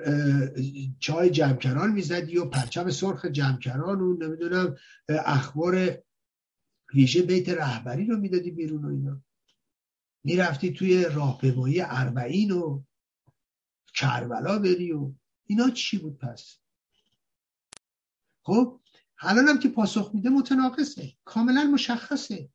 چای 1.00 1.30
جمکران 1.30 1.92
می‌زدی 1.92 2.38
و 2.38 2.46
پرچم 2.46 2.90
سرخ 2.90 3.26
جمکران 3.26 4.02
و 4.02 4.18
نمی‌دونم 4.18 4.76
اخبار 5.10 5.98
ویژه 6.94 7.22
بیت 7.22 7.50
رهبری 7.50 8.06
رو 8.06 8.18
می‌دادی 8.18 8.52
بیرون 8.52 8.86
و 8.86 8.90
اینا. 8.90 9.24
می‌رفتی 10.24 10.74
توی 10.74 11.04
راهپیمایی 11.04 11.82
اربعین 11.82 12.52
و 12.52 12.84
کربلا 13.94 14.60
بری 14.60 14.92
و 14.92 15.12
اینا 15.46 15.70
چی 15.70 15.98
بود 15.98 16.18
پس؟ 16.18 16.58
خب 18.44 18.80
الان 19.20 19.60
که 19.60 19.70
پاسخ 19.70 20.12
میده 20.14 20.30
متناقصه 20.30 21.14
کاملا 21.26 21.64
مشخصه. 21.64 22.50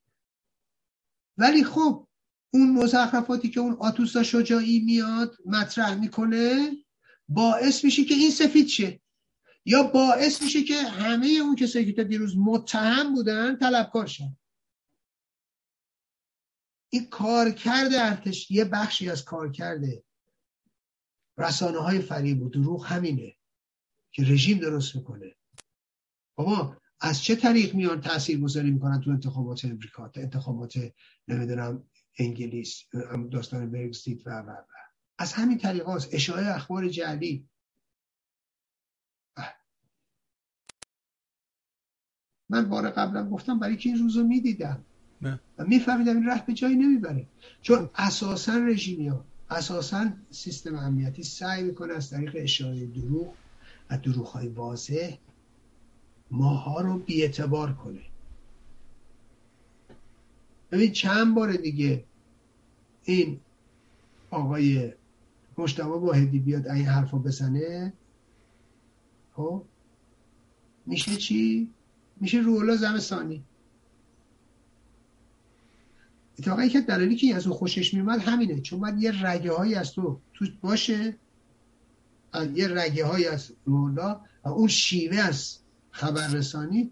ولی 1.38 1.64
خب 1.64 2.06
اون 2.50 2.70
مزخرفاتی 2.70 3.50
که 3.50 3.60
اون 3.60 3.76
آتوسا 3.80 4.22
شجاعی 4.22 4.80
میاد 4.80 5.36
مطرح 5.46 5.94
می‌کنه 5.94 6.70
باعث 7.28 7.84
میشه 7.84 8.04
که 8.04 8.14
این 8.14 8.30
سفید 8.30 8.66
شه. 8.66 9.00
یا 9.64 9.82
باعث 9.82 10.42
میشه 10.42 10.64
که 10.64 10.82
همه 10.82 11.26
اون 11.26 11.56
کسایی 11.56 11.86
که 11.86 11.92
تا 11.92 12.02
دیروز 12.02 12.36
متهم 12.36 13.14
بودن 13.14 13.56
طلبکار 13.56 14.06
شن. 14.06 14.36
این 16.90 17.06
کارکرد 17.06 17.94
ارتش 17.94 18.50
یه 18.50 18.64
بخشی 18.64 19.10
از 19.10 19.24
کارکرد 19.24 19.80
رسانه 21.38 21.78
های 21.78 21.98
فریب 22.00 22.42
و 22.42 22.48
دروغ 22.48 22.86
همینه 22.86 23.36
که 24.12 24.22
رژیم 24.22 24.58
درست 24.58 24.96
می‌کنه. 24.96 25.34
بابا 26.34 26.76
از 27.00 27.22
چه 27.22 27.36
طریق 27.36 27.74
میان 27.74 28.00
تاثیر 28.00 28.40
گذاری 28.40 28.70
می‌کنن 28.70 29.00
تو 29.00 29.10
انتخابات 29.10 29.64
امریکا 29.64 30.10
انتخابات 30.14 30.92
نمی‌دونم 31.28 31.88
انگلیس 32.18 32.82
داستان 33.32 33.70
برگزیت 33.70 34.26
و 34.26 34.30
و 34.30 34.50
و. 34.50 34.64
از 35.18 35.32
همین 35.32 35.58
طریق 35.58 35.86
هاست. 35.86 36.14
اشاعه 36.14 36.46
اخبار 36.46 36.88
جعلی. 36.88 37.48
من 42.48 42.68
بار 42.68 42.90
قبلا 42.90 43.30
گفتم 43.30 43.58
برای 43.58 43.76
که 43.76 43.88
این 43.88 43.98
روزو 43.98 44.26
می‌دیدم؟ 44.26 44.84
و 45.22 45.64
میفهمیدم 45.66 46.16
این 46.16 46.26
راه 46.26 46.46
به 46.46 46.52
جایی 46.52 46.76
نمی‌بره. 46.76 47.26
چون 47.62 47.90
اساسا 47.94 48.56
رژیمی 48.56 49.12
اساسا 49.50 50.06
سیستم 50.30 50.74
امنیتی 50.74 51.22
سعی 51.22 51.62
می‌کنه 51.62 51.94
از 51.94 52.10
طریق 52.10 52.32
اشاره 52.38 52.86
دروغ 52.86 53.34
و 53.90 53.98
دروغ 53.98 54.26
های 54.26 54.48
واضح 54.48 55.16
ماها 56.30 56.80
رو 56.80 56.98
بیعتبار 56.98 57.72
کنه. 57.72 58.00
ببین 60.72 60.92
چند 60.92 61.34
بار 61.34 61.52
دیگه 61.52 62.04
این 63.04 63.40
آقای 64.30 64.92
مشتبه 65.58 65.84
واحدی 65.84 66.38
بیاد 66.38 66.68
این 66.68 66.86
حرفا 66.86 67.18
بزنه 67.18 67.92
خب؟ 69.36 69.62
میشه 70.86 71.16
چی؟ 71.16 71.70
میشه 72.20 72.38
روحلا 72.38 72.76
زمستانی. 72.76 73.42
اتفاقا 76.38 76.66
که 76.66 76.80
دلیلی 76.80 77.16
که 77.16 77.34
از 77.34 77.46
او 77.46 77.54
خوشش 77.54 77.94
میومد 77.94 78.20
همینه 78.20 78.60
چون 78.60 78.80
باید 78.80 79.02
یه 79.02 79.26
رگه 79.26 79.52
هایی 79.52 79.74
از 79.74 79.92
تو 79.92 80.20
تو 80.34 80.46
باشه. 80.60 81.16
یه 82.54 82.68
رگه 82.68 83.04
هایی 83.04 83.26
از 83.26 83.52
رولا 83.64 84.20
و 84.44 84.48
اون 84.48 84.68
شیوه 84.68 85.16
از 85.16 85.58
خبررسانی 85.90 86.90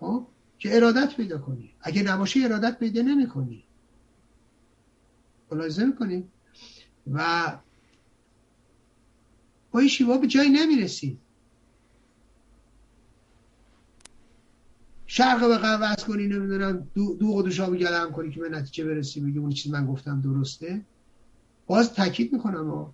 خب 0.00 0.26
که 0.58 0.76
ارادت 0.76 1.16
پیدا 1.16 1.38
کنی. 1.38 1.70
اگه 1.80 2.02
نباشه 2.02 2.40
ارادت 2.40 2.78
پیدا 2.78 3.02
نمی 3.02 3.28
کنی 3.28 3.64
ملاحظه 5.52 5.84
می‌کنی؟ 5.84 6.24
و 7.12 7.52
با 9.70 9.80
این 9.80 9.88
شیوه 9.88 10.18
به 10.18 10.26
جایی 10.26 10.50
نمی‌رسی. 10.50 11.18
شرق 15.16 15.48
به 15.48 15.58
قوض 15.58 16.04
کنی 16.04 16.26
نمی‌دونم 16.26 16.88
دو, 16.94 17.14
دو 17.14 17.34
قدوشا 17.34 17.70
گلم 17.70 18.12
کنی 18.12 18.30
که 18.30 18.40
به 18.40 18.48
نتیجه 18.48 18.84
برسی 18.84 19.20
بگی 19.20 19.38
اون 19.38 19.50
چیز 19.50 19.72
من 19.72 19.86
گفتم 19.86 20.20
درسته؟ 20.20 20.80
باز 21.66 21.92
تاکید 21.92 22.32
می‌کنم 22.32 22.70
و 22.70 22.92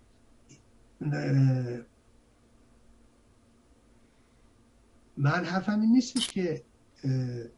من 5.16 5.44
حرفم 5.44 5.80
این 5.80 5.92
نیستش 5.92 6.28
که 6.28 6.62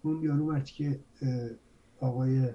اون 0.03 0.23
یارو 0.23 0.47
مرتی 0.47 0.73
که 0.73 1.01
آقای 2.01 2.49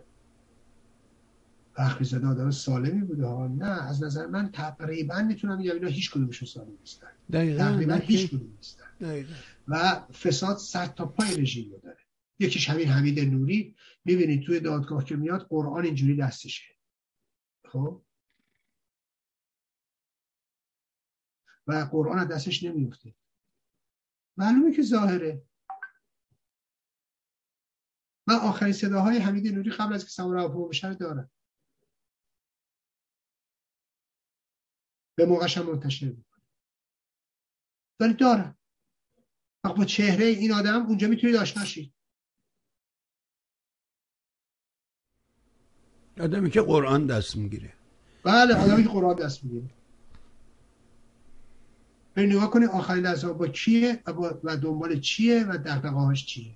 فخری 1.74 2.06
زاده 2.06 2.28
آدم 2.28 2.52
سالمی 2.52 3.02
بوده 3.02 3.26
ها 3.26 3.48
نه 3.48 3.90
از 3.90 4.04
نظر 4.04 4.28
من 4.28 4.52
تقریبا 4.52 5.22
می‌تونم 5.22 5.58
بگم 5.58 5.74
اینا 5.74 5.88
هیچ 5.88 6.12
کدومشون 6.12 6.48
سالم 6.48 6.78
نیستن. 6.80 7.08
تقریبا 7.58 7.94
هیچ 7.94 8.30
کدوم 8.30 8.52
نیستن. 8.58 8.87
و 9.68 10.00
فساد 10.12 10.58
صد 10.58 10.94
تا 10.94 11.06
پای 11.06 11.42
رژیم 11.42 11.72
رو 11.72 11.80
داره. 11.80 12.04
یکیش 12.40 12.70
همین 12.70 12.88
حمید 12.88 13.20
نوری. 13.20 13.76
می‌بینید 14.06 14.46
توی 14.46 14.60
دادگاه 14.60 15.06
که 15.06 15.16
میاد 15.16 15.48
قرآن 15.48 15.86
اینجوری 15.86 16.18
دستشه. 16.18 16.76
خب؟ 17.66 18.06
و 21.68 21.74
قرآن 21.92 22.28
دستش 22.28 22.64
نمیفته 22.64 23.16
معلومه 24.38 24.76
که 24.76 24.82
ظاهره. 24.82 25.44
من 28.28 28.36
آخرین 28.36 28.74
صداهای 28.74 29.18
حمید 29.18 29.48
نوری 29.48 29.72
قبل 29.72 29.94
از 29.94 30.04
که 30.04 30.10
سمورا 30.10 30.46
اپو 30.46 30.68
بشه 30.68 30.94
دارم 30.94 31.32
به 35.18 35.26
موقعش 35.26 35.58
هم 35.58 35.66
منتشر 35.66 36.06
می‌کنه. 36.06 36.44
ولی 38.00 38.14
دارم 38.14 38.57
با 39.76 39.86
چهره 39.86 40.26
این 40.26 40.52
آدم 40.52 40.86
اونجا 40.86 41.08
می‌تونید 41.08 41.36
آشنا 41.36 41.66
شید 41.66 41.94
آدمی 46.20 46.50
که 46.50 46.62
قرآن 46.62 47.06
دست 47.06 47.36
می‌گیره. 47.36 47.74
بله 48.24 48.56
آدمی 48.56 48.84
که 48.84 48.90
قرآن 48.90 49.16
دست 49.16 49.44
می‌گیره. 49.44 49.70
به 52.14 52.26
نگاه 52.26 52.52
کنید 52.52 52.70
آخرین 52.70 53.04
لحظه 53.04 53.34
با 53.34 53.48
کیه 53.48 54.04
و 54.44 54.58
دنبال 54.58 55.00
چیه 55.00 55.44
و 55.44 55.58
دقدقه 55.58 56.16
چیه. 56.16 56.52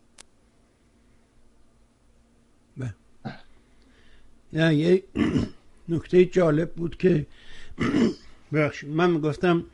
نه 4.53 4.75
یه 4.75 5.03
نکته 5.89 6.25
جالب 6.25 6.73
بود 6.73 6.97
که 6.97 7.27
من 8.87 9.11
می‌گفتم 9.11 9.65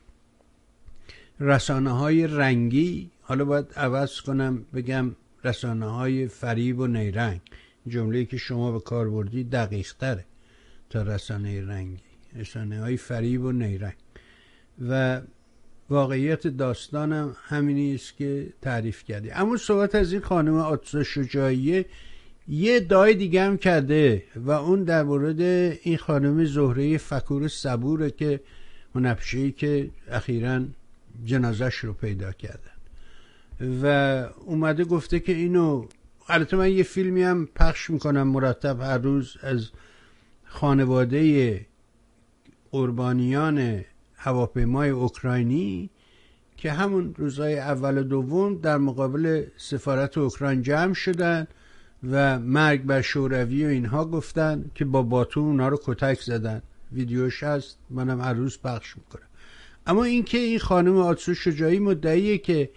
رسانه 1.40 1.92
های 1.92 2.28
رنگی 2.28 3.12
حالا 3.28 3.46
باید 3.46 3.74
عوض 3.76 4.22
کنم 4.22 4.66
بگم 4.74 5.16
رسانه 5.44 5.86
های 5.86 6.28
فریب 6.28 6.80
و 6.80 6.88
نیرنگ 6.88 7.42
جمله 7.88 8.26
که 8.26 8.38
شما 8.38 8.72
به 8.72 8.80
کار 8.80 9.10
بردی 9.10 9.44
دقیق 9.44 9.94
تره 9.94 10.26
تا 10.90 11.02
رسانه 11.02 11.66
رنگی 11.66 12.04
رسانه 12.36 12.82
های 12.82 12.98
فریب 12.98 13.44
و 13.44 13.52
نیرنگ. 13.52 13.94
و 14.90 15.22
واقعیت 15.90 16.48
داستانم 16.48 17.36
همینی 17.44 17.96
است 17.96 18.18
که 18.18 18.54
تعریف 18.62 19.04
کردی. 19.04 19.32
اما 19.32 19.58
صحبت 19.58 19.96
از 19.96 20.12
این 20.12 20.22
خانم 20.22 20.58
آتسا 20.58 21.04
شجاعیه 21.04 21.86
یه 22.48 22.80
دای 22.80 23.14
دیگه 23.14 23.44
هم 23.44 23.58
کرده 23.58 24.24
و 24.36 24.52
اون 24.52 24.84
در 24.84 25.04
مورد 25.04 25.42
این 25.42 25.98
خانم 25.98 26.46
زهره 26.46 26.98
فکور 26.98 27.48
صبوره 27.48 28.12
که 28.12 28.40
منبشه 28.96 29.52
که 29.52 29.90
اخیرا 30.08 30.62
جنازش 31.26 31.76
رو 31.76 31.94
پیدا 31.94 32.32
کردن 32.32 32.77
و 33.84 33.86
اومده 34.46 34.84
گفته 34.84 35.20
که 35.20 35.32
اینو 35.32 35.86
البته 36.30 36.58
من 36.58 36.72
یه 36.72 36.84
فیلمی 36.84 37.24
هم 37.24 37.46
پخش 37.56 37.90
می‌کنم 37.90 38.28
مرتب 38.28 38.82
هر 38.82 38.98
روز 38.98 39.38
از 39.42 39.70
خانواده 40.46 41.66
قربانیان 42.72 43.86
هواپیمای 44.16 44.90
اوکراینی 44.90 45.90
که 46.58 46.72
همون 46.72 47.14
روزهای 47.18 47.60
اول 47.60 47.98
و 47.98 48.04
دوم 48.04 48.56
در 48.56 48.78
مقابل 48.78 49.46
سفارت 49.58 50.18
اوکراین 50.18 50.62
جمع 50.62 50.94
شدن 50.94 51.48
و 52.12 52.40
مرگ 52.40 52.84
بر 52.84 53.02
شوروی 53.02 53.66
و 53.66 53.68
اینها 53.68 54.06
گفتن 54.06 54.72
که 54.76 54.86
با 54.86 55.02
باتون 55.02 55.44
اونا 55.44 55.68
رو 55.68 55.80
کتک 55.86 56.22
زدن. 56.22 56.62
ویدیوش 56.92 57.44
هست 57.44 57.78
منم 57.90 58.22
هر 58.22 58.34
روز 58.34 58.60
پخش 58.62 58.98
می‌کنم. 58.98 59.28
اما 59.88 60.04
اینکه 60.04 60.38
این 60.38 60.60
خانم 60.60 60.98
آتسو 60.98 61.34
شجاعی 61.34 61.80
مدعیه 61.80 62.38
که 62.38 62.70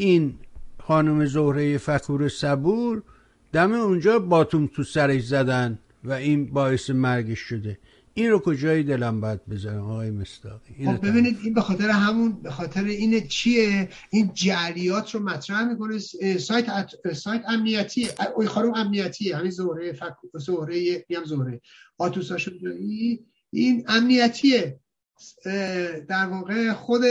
این 0.00 0.34
خانم 0.82 1.26
زهره 1.26 1.78
فکور 1.78 2.28
صبور 2.28 3.02
دم 3.52 3.72
اونجا 3.72 4.18
باتوم 4.18 4.66
تو 4.66 4.84
سرش 4.84 5.26
زدن 5.26 5.78
و 6.04 6.12
این 6.12 6.46
باعث 6.46 6.90
مرگش 6.90 7.38
شده. 7.38 7.78
این 8.14 8.30
رو 8.30 8.38
کجای 8.38 8.82
دلم 8.82 9.20
باید 9.20 9.40
بزنم 9.48 9.80
آقای 9.80 10.10
مستاقی 10.10 10.86
خب 10.86 11.06
ببینید 11.08 11.38
این 11.42 11.54
به 11.54 11.60
خاطر 11.60 11.88
همون 11.90 12.42
به 12.42 12.50
خاطر 12.50 12.84
این 12.84 13.28
چیه؟ 13.28 13.88
این 14.10 14.30
جریات 14.34 15.14
رو 15.14 15.20
مطرح 15.20 15.64
می‌کنه. 15.64 15.98
سایت 16.38 16.68
ات... 16.68 17.12
سایت 17.12 17.42
امنیتی 17.48 18.08
اوی 18.36 18.46
خانم 18.46 18.74
امنیتی 18.74 19.32
همین 19.32 19.50
زهره 19.50 19.92
فک... 19.92 20.14
زهره 20.34 21.06
میم 21.08 21.24
زهره. 21.24 21.60
آتوسا 21.98 22.36
شجاعی 22.36 23.20
این 23.50 23.84
امنیتیه. 23.88 24.80
در 26.08 26.26
واقع 26.26 26.72
خود 26.72 27.02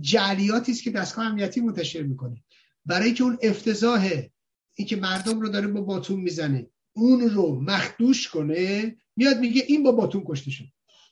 جریاتی 0.00 0.72
است 0.72 0.82
که 0.82 0.90
دستگاه 0.90 1.26
امنیتی 1.26 1.60
منتشر 1.60 2.02
می‌کنه. 2.02 2.44
برای 2.86 3.12
که 3.12 3.24
اون 3.24 3.38
افتضاحه 3.42 4.30
این 4.74 4.88
که 4.88 4.96
مردم 4.96 5.40
رو 5.40 5.48
داره 5.48 5.68
با 5.68 5.80
باتون 5.80 6.20
می‌زنه 6.20 6.66
اون 6.92 7.20
رو 7.20 7.60
مخدوش 7.60 8.28
کنه 8.28 8.96
میاد 9.16 9.38
میگه 9.38 9.62
این 9.68 9.82
با 9.82 9.92
باتون 9.92 10.24
کشته 10.26 10.50
شد. 10.50 10.64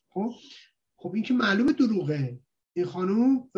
خب؟ 0.09 0.33
خب 0.97 1.13
این 1.15 1.23
که 1.23 1.35
معلومه 1.35 1.73
دروغه. 1.73 2.41
این 2.75 2.85
خانوم 2.87 3.51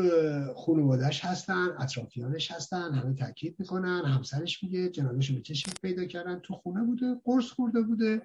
خانوادش 0.57 1.25
هستن 1.25 1.69
اطرافیانش 1.79 2.51
هستن 2.51 2.95
همه 2.95 3.15
تاکید 3.15 3.57
می‌کنن 3.59 4.03
همسرش 4.05 4.63
میگه 4.63 4.89
جنازش 4.89 5.31
به 5.31 5.41
چشم 5.41 5.73
پیدا 5.83 6.05
کردن 6.05 6.39
تو 6.39 6.55
خونه 6.55 6.85
بوده 6.85 7.07
قرص 7.25 7.45
خورده 7.45 7.81
بوده 7.81 8.23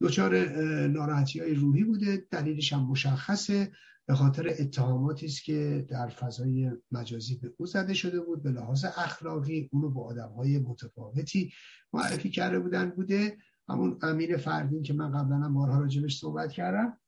دچار 0.00 0.58
ناراحتی 0.86 1.40
های 1.40 1.54
روحی 1.54 1.84
بوده 1.84 2.26
دلیلش 2.30 2.72
هم 2.72 2.86
مشخصه. 2.86 3.72
به 4.08 4.14
خاطر 4.14 4.54
اتهاماتی 4.58 5.26
است 5.26 5.44
که 5.44 5.86
در 5.88 6.08
فضای 6.08 6.70
مجازی 6.92 7.36
به 7.36 7.52
او 7.56 7.66
زده 7.66 7.94
شده 7.94 8.20
بود 8.20 8.42
به 8.42 8.50
لحاظ 8.50 8.84
اخلاقی 8.84 9.68
اونو 9.72 9.90
با 9.90 10.04
آدم 10.04 10.28
های 10.28 10.58
متفاوتی 10.58 11.52
معرفی 11.92 12.30
کرده 12.30 12.58
بودن 12.58 12.90
بوده 12.90 13.36
همون 13.68 13.98
امیر 14.02 14.36
فردین 14.36 14.82
که 14.82 14.94
من 14.94 15.12
قبلا 15.12 15.36
هم 15.36 15.54
بارها 15.54 15.80
راجبش 15.80 16.18
صحبت 16.18 16.52
کردم 16.52 16.98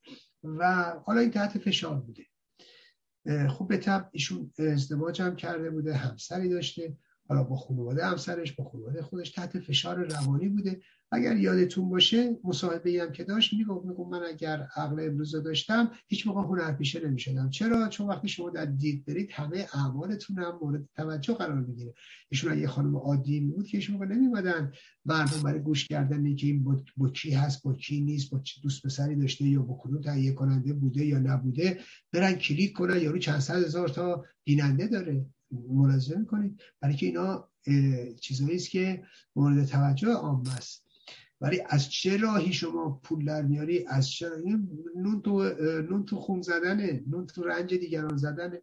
و 0.45 0.93
حالا 1.07 1.20
این 1.20 1.31
تحت 1.31 1.59
فشار 1.59 2.01
بوده. 2.01 2.27
خوب 3.49 3.69
به 3.69 3.77
طب 3.77 4.09
ایشون 4.12 4.53
ازدواج 4.59 5.23
هم 5.23 5.37
کرده 5.37 5.70
بوده 5.70 5.95
همسری 5.95 6.49
داشته 6.49 6.97
حالا 7.29 7.43
با 7.43 7.57
خانواده 7.57 8.07
همسرش 8.07 8.53
با 8.53 8.65
خانواده 8.65 9.03
خودش 9.03 9.31
تحت 9.31 9.59
فشار 9.59 10.05
روانی 10.05 10.49
بوده. 10.49 10.81
اگر 11.12 11.36
یادتون 11.36 11.89
باشه 11.90 12.36
مصاحبه 12.44 13.02
هم 13.02 13.12
که 13.12 13.24
داشت 13.24 13.52
می‌گفت 13.52 13.86
می‌گفت 13.86 14.10
من 14.10 14.22
اگر 14.22 14.66
عقل 14.76 15.06
امروز 15.06 15.36
داشتم 15.36 15.90
هیچ 16.09 16.26
موقع 16.26 16.40
هنرپیشه 16.43 17.06
نمی‌شدم. 17.06 17.51
چرا؟ 17.51 17.89
چون 17.89 18.06
وقتی 18.06 18.28
شما 18.28 18.51
در 18.51 18.64
دید 18.64 19.05
برید 19.05 19.30
همه 19.32 19.66
اعمالتون 19.74 20.39
هم 20.39 20.59
مورد 20.62 20.89
توجه 20.97 21.35
قرار 21.35 21.60
می‌گیره. 21.60 21.94
ایشون 22.28 22.59
یه 22.59 22.66
خانم 22.66 22.97
عادی 22.97 23.40
بود 23.40 23.66
که 23.66 23.78
ایشون 23.78 23.94
موقع 23.94 24.06
نمیمدن 24.06 24.72
مردم 25.05 25.43
برای 25.43 25.60
گوش 25.60 25.86
کردن 25.86 26.35
که 26.35 26.47
این 26.47 26.64
با, 26.97 27.09
کی 27.09 27.30
هست 27.30 27.62
با 27.62 27.74
کی 27.74 28.01
نیست 28.01 28.30
با 28.30 28.43
دوست 28.62 28.86
پسری 28.86 29.16
داشته 29.16 29.44
یا 29.44 29.62
با 29.62 29.78
کدوم 29.82 30.01
تهیه 30.01 30.32
کننده 30.32 30.72
بوده 30.72 31.05
یا 31.05 31.18
نبوده 31.18 31.78
برن 32.12 32.35
کلیک 32.35 32.72
کنن 32.72 33.01
یارو 33.02 33.18
چند 33.18 33.40
صد 33.40 33.64
هزار 33.64 33.89
تا 33.89 34.24
بیننده 34.44 34.86
داره. 34.86 35.26
ملاحظه 35.51 36.18
می‌کنید؟ 36.18 36.60
برای 36.80 36.97
که 36.97 37.06
اینا 37.06 37.48
چیزهایی 38.20 38.56
است 38.56 38.70
که 38.70 39.02
مورد 39.36 39.64
توجه 39.64 40.09
عام 40.09 40.43
است. 40.56 40.88
ولی 41.40 41.62
از 41.66 41.90
چه 41.90 42.16
راهی 42.16 42.52
شما 42.52 43.01
پول 43.05 43.24
در 43.24 43.43
میاری؟ 43.43 43.86
از 43.86 44.10
چه 44.10 44.31
نون 44.97 45.23
تو 45.23 45.43
نون 45.82 46.05
تو 46.05 46.16
خون 46.16 46.43
زدنه 46.43 47.05
نون 47.06 47.27
تو 47.27 47.44
رنج 47.44 47.74
دیگران 47.74 48.16
زدنه. 48.16 48.62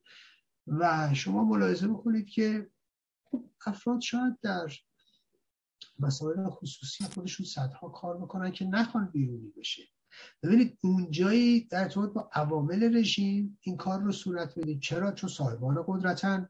و 0.67 1.13
شما 1.13 1.43
ملاحظه 1.43 1.87
بکنید 1.87 2.25
که 2.25 2.69
خب 3.23 3.49
افراد 3.65 4.01
شاید 4.01 4.39
در 4.41 4.71
مسائل 5.99 6.49
خصوصی 6.49 7.03
خودشون 7.03 7.45
صدها 7.45 7.89
کار 7.89 8.17
بکنن 8.17 8.51
که 8.51 8.65
نخوان 8.65 9.09
بیرونی 9.13 9.53
بشه. 9.57 9.83
ببینید 10.43 10.77
اونجایی 10.83 11.67
در 11.67 11.83
ارتباط 11.83 12.13
با 12.13 12.29
عوامل 12.33 12.97
رژیم 12.97 13.57
این 13.61 13.77
کار 13.77 14.01
رو 14.01 14.11
صورت 14.11 14.59
بدید 14.59 14.79
چرا؟ 14.79 15.11
چون 15.11 15.29
صاحبان 15.29 15.83
قدرتن. 15.87 16.49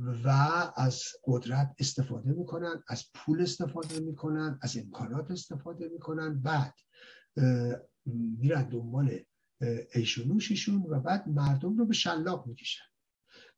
و 0.00 0.28
از 0.76 1.02
قدرت 1.24 1.74
استفاده 1.78 2.32
می‌کنن 2.32 2.82
از 2.88 3.04
پول 3.14 3.42
استفاده 3.42 4.00
می‌کنن 4.00 4.58
از 4.62 4.76
امکانات 4.76 5.30
استفاده 5.30 5.88
می‌کنن. 5.88 6.42
بعد 6.42 6.74
میرن 8.38 8.68
دنبال 8.68 9.18
ایش 9.94 10.18
و 10.68 11.00
بعد 11.00 11.28
مردم 11.28 11.76
رو 11.76 11.86
به 11.86 11.94
شلاق 11.94 12.46
می‌کشن. 12.46 12.84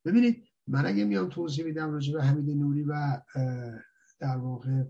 ببینید 0.05 0.43
من 0.67 0.85
اگه 0.85 1.05
میام 1.05 1.29
توضیح 1.29 1.65
میدم 1.65 1.91
راجع 1.91 2.13
به 2.13 2.23
حمید 2.23 2.57
نوری 2.57 2.83
و 2.83 3.21
در 4.19 4.37
واقع 4.37 4.83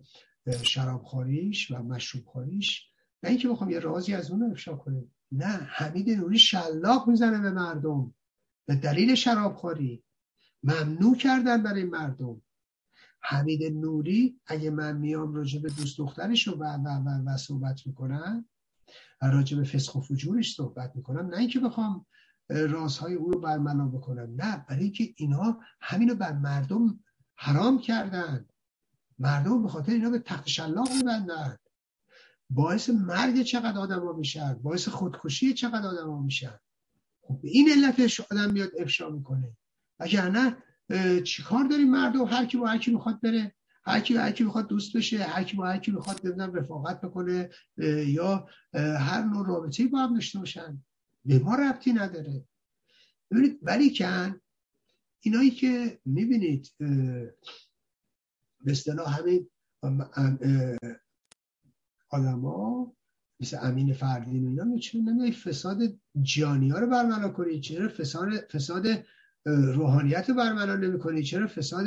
شرابخاریش 0.64 1.72
و 1.72 1.84
مشروب 1.84 2.26
خاریش 2.26 2.90
نه 3.24 3.30
اینکه 3.30 3.48
بخوام 3.48 3.70
یه 3.70 3.80
رازی 3.80 4.14
از 4.14 4.32
اون 4.32 4.52
افشا 4.52 4.76
کنیم 4.76 5.16
نه 5.32 5.48
حمید 5.48 6.10
نوری 6.10 6.40
شلاق 6.40 7.10
می‌زنه 7.10 7.40
به 7.40 7.52
مردم. 7.52 8.16
به 8.68 8.76
دلیل 8.76 9.16
شرابخوری 9.16 10.05
ممنوع 10.66 11.16
کردن 11.16 11.64
برای 11.64 11.84
مردم. 11.84 12.42
حمید 13.22 13.64
نوری 13.64 14.40
اگه 14.48 14.70
من 14.70 14.98
میام 14.98 15.34
راجع 15.34 15.62
به 15.62 15.70
دوست 15.70 15.98
دخترش 15.98 16.48
رو 16.48 16.54
و, 16.54 16.64
و, 16.64 16.88
و, 16.88 17.10
و 17.26 17.38
صحبت 17.38 17.88
می‌کنم 17.88 18.46
راجع 19.22 19.58
به 19.58 19.64
فسخ 19.64 19.96
و 19.96 20.02
فجورش 20.02 20.56
صحبت 20.56 20.96
می‌کنم 20.96 21.28
نه 21.28 21.38
اینکه 21.38 21.60
بخوام 21.60 22.06
رازهای 22.50 23.14
او 23.14 23.32
رو 23.32 23.40
برملا 23.40 23.88
بکنم 23.88 24.36
نه 24.36 24.66
برای 24.70 24.84
اینکه 24.84 25.14
اینها 25.18 25.60
همینو 25.82 26.16
بر 26.16 26.34
مردم 26.34 27.00
حرام 27.36 27.80
کردن. 27.80 28.46
مردم 29.20 29.64
به 29.64 29.70
خاطر 29.70 29.92
اینا 29.92 30.10
به 30.10 30.20
تخت 30.20 30.48
شلاق 30.48 30.92
میبندن. 30.92 31.58
باعث 32.50 32.90
مرگ 32.90 33.42
چقدر 33.42 33.80
آدما 33.80 34.14
میشن 34.14 34.54
باعث 34.54 34.88
خودکشی 34.88 35.54
چقدر 35.54 35.88
آدما 35.88 36.22
میشن. 36.22 36.60
خب 37.22 37.40
به 37.42 37.50
این 37.50 37.70
علتش 37.70 38.22
آدم 38.32 38.54
میاد 38.54 38.72
افشا 38.80 39.10
می‌کنه. 39.10 39.58
نه 40.30 40.58
چیکار 41.22 41.64
داریم 41.64 41.92
مردم؟ 41.92 42.26
هر 42.26 42.46
کی 42.46 42.58
با 42.58 42.68
هر 42.68 42.78
کی 42.78 42.92
می‌خواد 42.92 43.22
بره. 43.22 43.56
هر 43.86 44.00
کی 44.00 44.18
هر 44.18 44.32
کی 44.32 44.44
می‌خواد 44.44 44.68
دوست 44.68 44.98
بشه 44.98 45.18
هر 45.18 45.44
کی 45.44 45.58
با 45.58 45.66
هر 45.66 45.78
کی 45.78 45.92
می‌خواد 45.92 46.22
ببینم 46.22 46.54
رفاقت 46.54 47.02
بکنه 47.02 47.50
یا 48.08 48.48
هر 49.00 49.22
نوع 49.22 49.48
رابطه‌ای 49.48 49.90
با 49.90 50.00
هم 50.00 50.14
داشته 50.14 50.40
باشن. 50.40 50.84
به 51.26 51.40
ما 51.40 51.56
ربطی 51.56 51.94
نداره. 51.94 52.46
ببینید 53.32 53.60
ولی 53.62 53.94
کن 53.96 54.42
اینایی 55.22 55.52
که 55.52 56.00
می‌بینید 56.06 56.72
به 56.80 58.72
اصطلاح 58.72 59.20
همین 59.20 59.50
آدما 62.10 62.94
مثل 63.40 63.58
امین 63.62 63.94
فردین 63.94 64.46
و 64.46 64.50
اینا 64.50 64.78
چون 64.78 65.32
فساد 65.32 65.80
جانی 66.22 66.70
ها 66.70 66.80
رو 66.80 66.88
برملا 66.88 67.30
کنید 67.30 67.62
چرا؟ 67.62 67.90
فساد 67.90 68.30
فساد 68.52 68.86
روحانیت 69.46 70.30
رو 70.30 70.36
برملا 70.36 71.22
چرا 71.22 71.48
فساد 71.48 71.86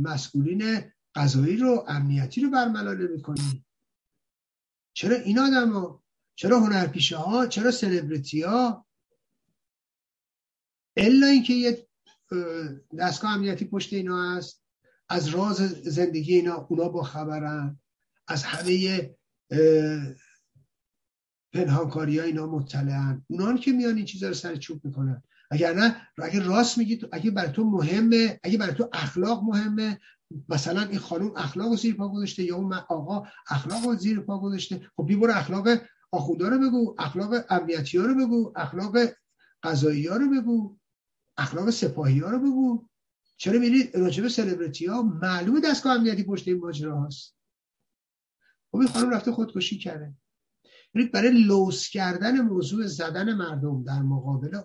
مسئولین 0.00 0.92
قضایی 1.14 1.56
رو 1.56 1.84
امنیتی 1.88 2.40
رو 2.40 2.50
برملا 2.50 2.92
نمی 2.92 3.22
چرا 4.92 5.16
این 5.16 5.38
آدم 5.38 5.72
ها 5.72 6.02
چرا 6.34 6.60
هنرپیشه 6.60 7.16
ها 7.16 7.46
چرا 7.46 7.70
سلبریتی 7.70 8.42
ها 8.42 8.86
الا 10.96 11.26
اینکه 11.26 11.52
یه 11.52 11.86
دستگاه 12.98 13.34
امنیتی 13.34 13.64
پشت 13.64 13.92
اینا 13.92 14.36
هست 14.36 14.62
از 15.08 15.28
راز 15.28 15.56
زندگی 15.84 16.34
اینا 16.34 16.66
اونا 16.70 16.88
با 16.88 17.02
خبرن 17.02 17.80
از 18.28 18.44
همه 18.44 19.10
پنهانکاری 21.52 22.18
ها 22.18 22.24
اینا 22.24 22.46
مطلعن. 22.46 23.24
اونا 23.26 23.56
که 23.56 23.72
میان 23.72 23.96
این 23.96 24.04
چیزا 24.04 24.28
رو 24.28 24.34
سر 24.34 24.56
چوب 24.56 24.84
می‌کنن. 24.84 25.22
اگر 25.52 25.74
نه 25.74 25.96
اگه 26.18 26.44
راست 26.44 26.78
میگی 26.78 27.00
اگه 27.12 27.30
برای 27.30 27.52
تو 27.52 27.64
مهمه 27.64 28.40
اگه 28.42 28.58
برای 28.58 28.74
تو 28.74 28.88
اخلاق 28.92 29.42
مهمه 29.42 29.98
مثلا 30.48 30.82
این 30.82 30.98
خانم 30.98 31.32
اخلاق 31.36 31.76
زیر 31.76 31.94
پا 31.94 32.08
گذاشته 32.08 32.42
یا 32.42 32.56
اون 32.56 32.72
آقا 32.72 33.26
اخلاق 33.50 33.94
زیر 33.98 34.20
پا 34.20 34.38
گذاشته. 34.38 34.90
خب 34.96 35.06
بی 35.06 35.16
برو 35.16 35.32
اخلاق 35.36 35.68
آخوندا 36.12 36.48
رو 36.48 36.58
بگو 36.58 36.96
اخلاق 36.98 37.44
امنیتی 37.50 37.98
ها 37.98 38.06
رو 38.06 38.14
بگو 38.14 38.52
اخلاق 38.56 38.96
قضایی 39.62 40.06
ها 40.06 40.16
رو 40.16 40.30
بگو 40.30 40.78
اخلاق 41.36 41.70
سپاهی 41.70 42.18
ها 42.18 42.30
رو 42.30 42.38
بگو. 42.38 42.88
چرا 43.36 43.58
میری 43.58 43.90
راجب 43.94 44.28
سلبریتی 44.28 44.86
ها 44.86 45.02
معلومه 45.02 45.60
دستگاه 45.60 45.94
امنیتی 45.94 46.24
پشت 46.24 46.48
این 46.48 46.58
ماجرا 46.58 47.04
هست 47.04 47.36
خب 48.70 48.78
این 48.78 48.88
خانم 48.88 49.10
رفته 49.10 49.32
خودکشی 49.32 49.78
کرده. 49.78 50.14
یعنی 50.94 51.08
برای 51.08 51.30
لوس 51.30 51.88
کردن 51.88 52.40
موضوع 52.40 52.86
زدن 52.86 53.34
مردم 53.34 53.84
در 53.84 54.02
مقابل 54.02 54.60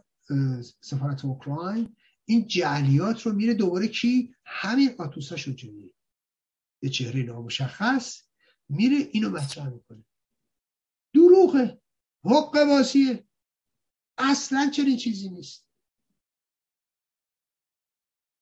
سفارت 0.82 1.26
اوکراین 1.26 1.96
این 2.26 2.48
جعلیات 2.48 3.22
رو 3.22 3.34
میره 3.34 3.54
دوباره 3.54 3.88
کی؟ 3.88 4.36
همین 4.46 4.96
آتوسا 5.00 5.36
شجاعی 5.36 5.94
به 6.82 6.90
چهره 6.90 7.24
نامشخص 7.24 8.24
میره 8.70 8.98
اینو 9.12 9.30
مطرح 9.30 9.70
می‌کنه. 9.70 10.06
دروغه 11.14 11.82
حق 12.24 12.66
باسیه 12.68 13.28
اصلا 14.18 14.72
چنین 14.76 14.98
چیزی 14.98 15.30
نیست. 15.30 15.68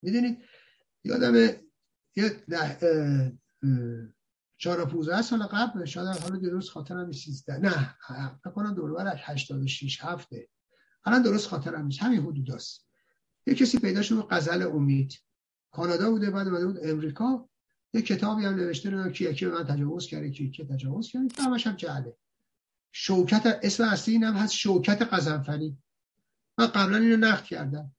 می‌دونید 0.02 0.44
یادم 1.04 1.36
یه 2.16 2.46
چهار 4.58 4.90
پوزه 4.90 5.22
سال 5.22 5.44
قبل 5.44 5.86
شاید 5.86 6.18
حالا 6.18 6.38
درست 6.38 6.70
خاطرم 6.70 7.12
13 7.12 7.58
نه 7.58 7.98
بکنم 8.46 8.74
دوربر 8.74 9.16
86 9.18 10.02
هفته. 10.02 10.50
الان 11.06 11.22
درست 11.22 11.48
خاطرم 11.48 11.86
نیست. 11.86 12.04
همین 12.04 12.22
حدود 12.22 12.52
است 12.52 12.86
یه 13.48 13.56
کسی 13.56 13.80
پیدا 13.80 14.02
شد 14.02 14.28
غزل 14.30 14.64
امید. 14.64 15.14
کانادا 15.72 16.12
بوده 16.12 16.32
بعد 16.32 16.48
اومده 16.48 16.66
بود 16.66 16.80
امریکا. 16.84 17.50
یه 17.94 18.02
کتابی 18.02 18.46
هم 18.46 18.56
نوشته 18.56 18.90
رو 18.90 19.10
کی 19.10 19.34
کی 19.34 19.46
من 19.46 19.64
تجاوز 19.64 20.08
کرده 20.08 20.30
کی 20.30 20.50
کی 20.50 20.66
تجاوز 20.66 21.10
کرده. 21.10 21.44
همش 21.44 21.68
هم 21.68 21.76
جعله. 21.76 22.18
شوکت 22.92 23.60
اسم 23.64 23.84
اصلی 23.84 24.14
اینم 24.14 24.34
هست 24.34 24.54
شوکت 24.54 25.02
قزنفری 25.02 25.78
من 26.58 26.68
قبلا 26.68 26.98
اینو 26.98 27.18
نقد 27.18 27.44
کردم. 27.44 27.92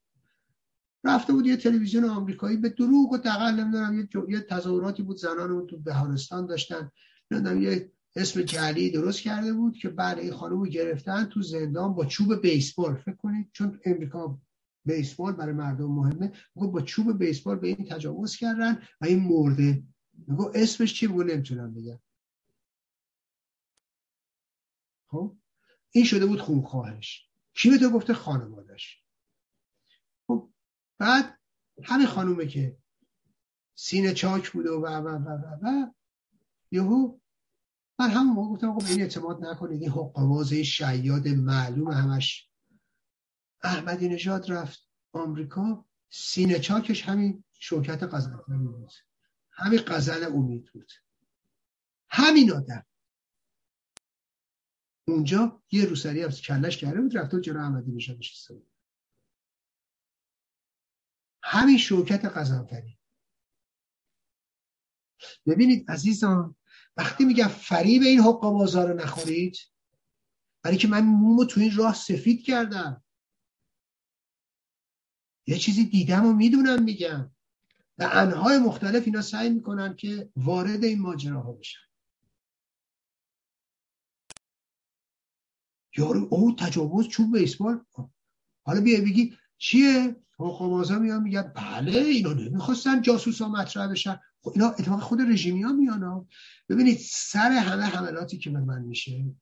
رفته 1.04 1.32
بود 1.32 1.46
یه 1.46 1.56
تلویزیون 1.56 2.04
آمریکایی 2.04 2.56
به 2.56 2.68
دروغ 2.68 3.12
و 3.12 3.16
دقل 3.16 3.54
نمی‌دونم 3.54 4.08
یه, 4.28 4.40
تظاهراتی 4.40 5.02
بود 5.02 5.16
زنان 5.16 5.50
اون 5.50 5.66
تو 5.66 5.78
بهارستان 5.78 6.46
داشتن. 6.46 6.90
نمی‌دونم 7.30 7.62
یه 7.62 7.92
اسم 8.16 8.42
جعلی 8.42 8.90
درست 8.90 9.20
کرده 9.20 9.52
بود 9.52 9.76
که 9.76 9.88
بعد 9.88 10.18
این 10.18 10.32
خانم 10.32 10.60
رو 10.60 10.66
گرفتن 10.66 11.24
تو 11.24 11.42
زندان 11.42 11.94
با 11.94 12.06
چوب 12.06 12.40
بیسبال. 12.42 12.94
فکر 12.94 13.16
کنید 13.16 13.50
چون 13.52 13.80
امریکا 13.84 14.40
بیسبال 14.84 15.32
برای 15.32 15.52
مردم 15.52 15.90
مهمه 15.90 16.32
میگو 16.54 16.70
با 16.70 16.80
چوب 16.80 17.18
بیسبال 17.18 17.58
به 17.58 17.68
این 17.68 17.84
تجاوز 17.84 18.36
کردن 18.36 18.82
و 19.00 19.04
این 19.04 19.20
مرده. 19.20 19.82
میگو 20.26 20.52
اسمش 20.54 20.94
چی 20.94 21.06
بود؟ 21.06 21.30
نمی‌تونم 21.30 21.74
بگم. 21.74 21.98
خب؟ 25.06 25.36
این 25.90 26.04
شده 26.04 26.26
بود 26.26 26.40
خونخواهش 26.40 27.28
کی 27.54 27.70
به 27.70 27.78
تو 27.78 27.90
گفته؟ 27.90 28.14
خانوادش 28.14 29.02
خب 30.26 30.50
بعد 30.98 31.38
همین 31.82 32.06
خانومه 32.06 32.46
که 32.46 32.76
سینه 33.74 34.14
چاک 34.14 34.50
بوده 34.50 34.70
و 34.70 34.86
و 34.86 35.08
و 35.08 35.28
و 35.28 35.58
و 35.62 35.92
یهو 36.70 37.18
من 37.98 38.10
همون 38.10 38.34
موقع 38.34 38.48
گفتم 38.48 38.68
آقا 38.68 38.86
این 38.86 39.00
اعتماد 39.00 39.44
نکنید 39.44 39.82
این 39.82 39.90
حقواز 39.90 40.52
شیاد 40.52 41.28
معلوم 41.28 41.90
همش. 41.90 42.48
احمدی 43.62 44.08
نژاد 44.08 44.52
رفت 44.52 44.88
آمریکا 45.12 45.84
سینه 46.10 46.58
چاکش 46.58 47.02
همین 47.02 47.44
شوکت 47.52 48.02
قزل 48.02 48.36
بود 48.36 48.92
همین 49.50 49.80
قزل 49.80 50.24
امید 50.24 50.72
بود 50.72 50.92
همین 52.08 52.52
آدم. 52.52 52.86
اونجا 55.08 55.62
یه 55.72 55.84
روسری 55.84 56.24
از 56.24 56.40
کلش 56.40 56.76
کرده 56.76 57.00
بود 57.00 57.18
رفت 57.18 57.34
و 57.34 57.40
جلو 57.40 57.60
احمدی 57.60 57.92
نژاد 57.92 58.16
نشسته 58.18 58.54
بود. 58.54 58.72
همین 61.42 61.78
شوکت 61.78 62.24
قزنفری 62.24 62.98
ببینید 65.46 65.90
عزیزان 65.90 66.56
وقتی 66.96 67.24
میگم 67.24 67.48
فریب 67.48 68.02
این 68.02 68.20
حق 68.20 68.40
بازار 68.40 68.88
رو 68.88 68.94
نخورید 68.94 69.56
برای 70.62 70.76
که 70.76 70.88
من 70.88 71.00
مومو 71.00 71.44
تو 71.44 71.60
این 71.60 71.76
راه 71.76 71.94
سفید 71.94 72.44
کردم. 72.44 73.04
یه 75.46 75.58
چیزی 75.58 75.84
دیدم 75.84 76.26
و 76.26 76.32
می‌دونم 76.32 76.84
میگم. 76.84 77.30
و 77.98 78.08
انهای 78.12 78.58
مختلف 78.58 79.02
اینا 79.06 79.22
سعی 79.22 79.50
می‌کنن 79.50 79.96
که 79.96 80.30
وارد 80.36 80.84
این 80.84 81.00
ماجراها 81.00 81.52
بشن. 81.52 81.80
یارو 85.96 86.28
او 86.30 86.56
تجاوز 86.58 87.08
چوب 87.08 87.38
بیسبال. 87.38 87.84
حالا 88.66 88.80
بیا 88.80 89.00
بگی 89.00 89.38
چیه؟ 89.58 90.25
حقوق 90.38 90.92
میان 90.92 91.22
میگن 91.22 91.42
بله 91.42 91.92
اینا 91.92 92.32
نمی‌خواستن 92.32 93.02
جاسوس 93.02 93.42
ها 93.42 93.48
مطرح 93.48 93.86
بشن. 93.86 94.20
خب 94.42 94.50
اینا 94.54 94.68
اتفاق 94.68 95.00
خود 95.00 95.20
رژیمی 95.20 95.62
ها 95.62 95.72
میان 95.72 96.02
ها. 96.02 96.28
ببینید 96.68 96.98
سر 96.98 97.50
همه 97.50 97.82
حملاتی 97.82 98.38
که 98.38 98.50
به 98.50 98.60
من 98.60 98.82
میشه 98.82 99.34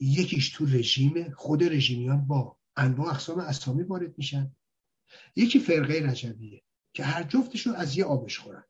یکیش 0.00 0.48
تو 0.48 0.66
رژیم 0.66 1.30
خود 1.30 1.64
رژیمیان 1.64 2.26
با 2.26 2.58
انواع 2.76 3.08
اقسام 3.08 3.38
اسامی 3.38 3.82
وارد 3.82 4.18
میشن. 4.18 4.56
یکی 5.36 5.58
فرقه 5.58 6.10
رجبیه 6.10 6.62
که 6.92 7.04
هر 7.04 7.22
جفتشون 7.22 7.74
از 7.74 7.96
یه 7.96 8.04
آبش 8.04 8.38
خورن. 8.38 8.64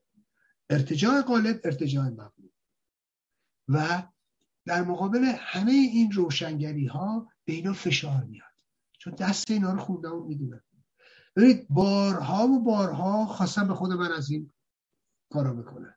ارتجاع 0.69 1.21
غالب 1.21 1.61
ارتجاع 1.63 2.09
مغلوب. 2.09 2.53
و 3.67 4.07
در 4.65 4.83
مقابل 4.83 5.23
همه 5.37 5.71
این 5.71 6.11
روشنگری 6.11 6.85
ها 6.85 7.31
به 7.45 7.53
اینا 7.53 7.73
فشار 7.73 8.23
میاد. 8.23 8.46
چون 9.07 9.15
دست 9.15 9.51
اینا 9.51 9.73
رو 9.73 9.79
خوندم 9.79 10.15
و 10.15 10.23
می‌دونم. 10.23 10.63
ببینید 11.35 11.67
بارها 11.69 12.47
و 12.47 12.63
بارها 12.63 13.25
خواستم 13.25 13.67
به 13.67 13.73
خود 13.73 13.91
من 13.91 14.11
از 14.11 14.29
این 14.29 14.53
کارا 15.31 15.53
بکنن 15.53 15.95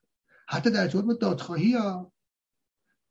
حتی 0.48 0.70
در 0.70 0.82
ارتباط 0.82 1.04
با 1.04 1.12
دادخواهی 1.12 1.72
ها. 1.72 2.12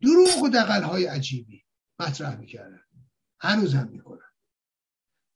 دروغ 0.01 0.43
و 0.43 0.49
دقل 0.49 0.83
های 0.83 1.05
عجیبی 1.05 1.65
مطرح 1.99 2.35
می‌کردن. 2.35 2.83
هنوز 3.39 3.73
هم 3.73 3.87
می‌کنن. 3.87 4.29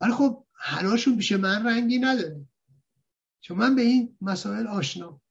ولی 0.02 0.14
خب 0.14 0.46
هناشون 0.56 1.18
پیش 1.18 1.32
من 1.32 1.68
رنگی 1.68 2.00
نداره. 2.00 2.48
چون 3.42 3.58
من 3.58 3.76
به 3.76 3.82
این 3.82 4.18
مسائل 4.22 4.68
آشنا. 4.68 5.22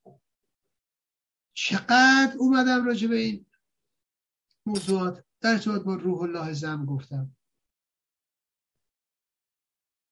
چقدر 1.54 2.34
اومدم 2.38 2.84
راجع 2.84 3.08
به 3.08 3.16
این 3.16 3.46
موضوعات؟ 4.66 5.24
در 5.40 5.52
ارتباط 5.52 5.82
با 5.82 5.94
روح 5.94 6.22
الله 6.22 6.52
زم 6.52 6.86
گفتم. 6.86 7.36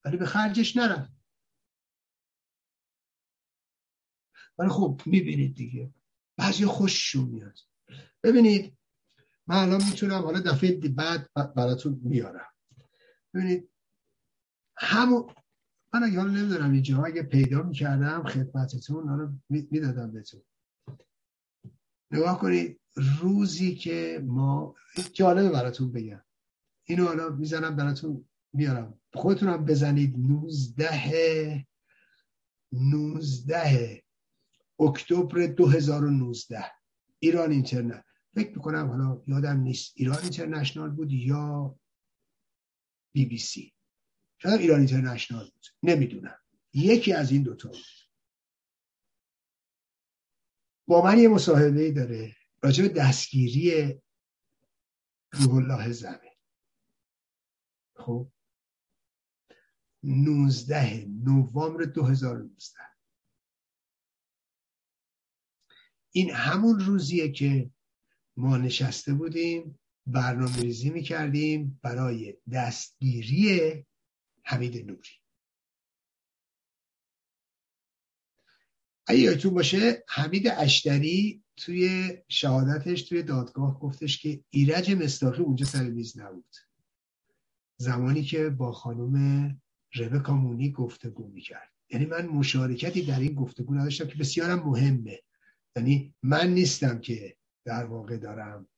ولی 0.04 0.16
به 0.16 0.26
خرجش 0.26 0.76
نرفت. 0.76 1.12
ولی 4.58 4.68
خب 4.68 5.00
می‌بینید 5.06 5.54
دیگه. 5.54 5.94
بعضی 6.36 6.66
خوششون 6.66 7.24
میاد. 7.24 7.58
ببینید 8.22 8.78
من 9.46 9.56
الان 9.56 9.84
می‌تونم 9.84 10.22
حالا 10.22 10.40
دفعه 10.40 10.88
بعد 10.88 11.30
براتون 11.54 12.00
میارم 12.02 12.50
ببینید 13.34 13.70
همون 14.76 15.34
من 15.94 16.02
اگه 16.02 16.18
حالا 16.18 16.32
نمی‌دونم 16.32 16.72
اینجا 16.72 17.04
اگه 17.04 17.22
پیدا 17.22 17.62
می‌کردم 17.62 18.24
خدمتتون 18.24 19.08
حالا 19.08 19.38
می‌دادم 19.48 20.12
بهتون. 20.12 20.42
نگاه 22.10 22.38
کنید 22.38 22.80
روزی 22.94 23.74
که 23.74 24.22
ما 24.26 24.74
جالبه 25.12 25.50
براتون 25.50 25.92
بگم. 25.92 26.24
اینو 26.84 27.06
حالا 27.06 27.28
می‌زنم 27.28 27.76
براتون 27.76 28.28
میارم. 28.52 28.99
خودتونم 29.14 29.64
بزنید. 29.64 30.18
19 30.18 31.66
19 32.72 34.02
اکتبر 34.80 35.46
2019 35.46 36.64
ایران 37.18 37.50
اینترنت. 37.50 38.04
فکر 38.34 38.50
می‌کنم 38.50 38.88
حالا 38.88 39.22
یادم 39.26 39.60
نیست 39.60 39.92
ایران 39.96 40.18
اینترنشنال 40.18 40.90
بود 40.90 41.12
یا 41.12 41.78
بی 43.12 43.26
بی 43.26 43.38
سی. 43.38 43.74
شاید 44.38 44.60
ایران 44.60 44.78
اینترنشنال 44.78 45.50
بود. 45.50 45.66
نمی‌دونم. 45.82 46.38
یکی 46.74 47.12
از 47.12 47.32
این 47.32 47.42
دوتا. 47.42 47.68
بود 47.68 47.80
با 50.88 51.04
من 51.04 51.18
یه 51.18 51.28
مصاحبه 51.28 51.90
داره. 51.90 52.36
راجع 52.62 52.82
به 52.82 52.88
دستگیری 52.88 53.94
روح 55.32 55.54
الله 55.54 55.92
زمه 55.92 56.36
خب؟ 57.96 58.32
19 60.02 61.06
نوامبر 61.24 61.84
2019 61.84 62.78
این 66.12 66.30
همون 66.30 66.80
روزیه 66.80 67.32
که 67.32 67.70
ما 68.36 68.56
نشسته 68.56 69.14
بودیم 69.14 69.78
برنامه 70.06 70.56
ریزی 70.56 70.90
می 70.90 71.02
کردیم 71.02 71.80
برای 71.82 72.36
دستگیری 72.52 73.86
حمید 74.42 74.86
نوری. 74.86 75.10
اگه 79.06 79.20
یادتون 79.20 79.54
باشه 79.54 80.04
حمید 80.08 80.48
اشتری 80.48 81.42
توی 81.56 82.12
شهادتش 82.28 83.02
توی 83.02 83.22
دادگاه 83.22 83.80
گفتش 83.80 84.18
که 84.18 84.44
ایرج 84.50 84.90
مستاقی 84.90 85.42
اونجا 85.42 85.66
سر 85.66 85.82
میز 85.82 86.18
نبود. 86.18 86.56
زمانی 87.76 88.22
که 88.22 88.50
با 88.50 88.72
خانم 88.72 89.60
ربکا 89.94 90.34
مونی 90.34 90.72
گفتگو 90.72 91.28
می‌کرد. 91.28 91.72
یعنی 91.90 92.06
من 92.06 92.26
مشارکتی 92.26 93.02
در 93.02 93.20
این 93.20 93.34
گفتگو 93.34 93.74
نداشتم 93.74 94.06
که 94.06 94.14
بسیارم 94.14 94.68
مهمه. 94.68 95.22
یعنی 95.76 96.14
من 96.22 96.48
نیستم 96.48 97.00
که 97.00 97.36
در 97.64 97.84
واقع 97.84 98.16
دارم 98.16 98.68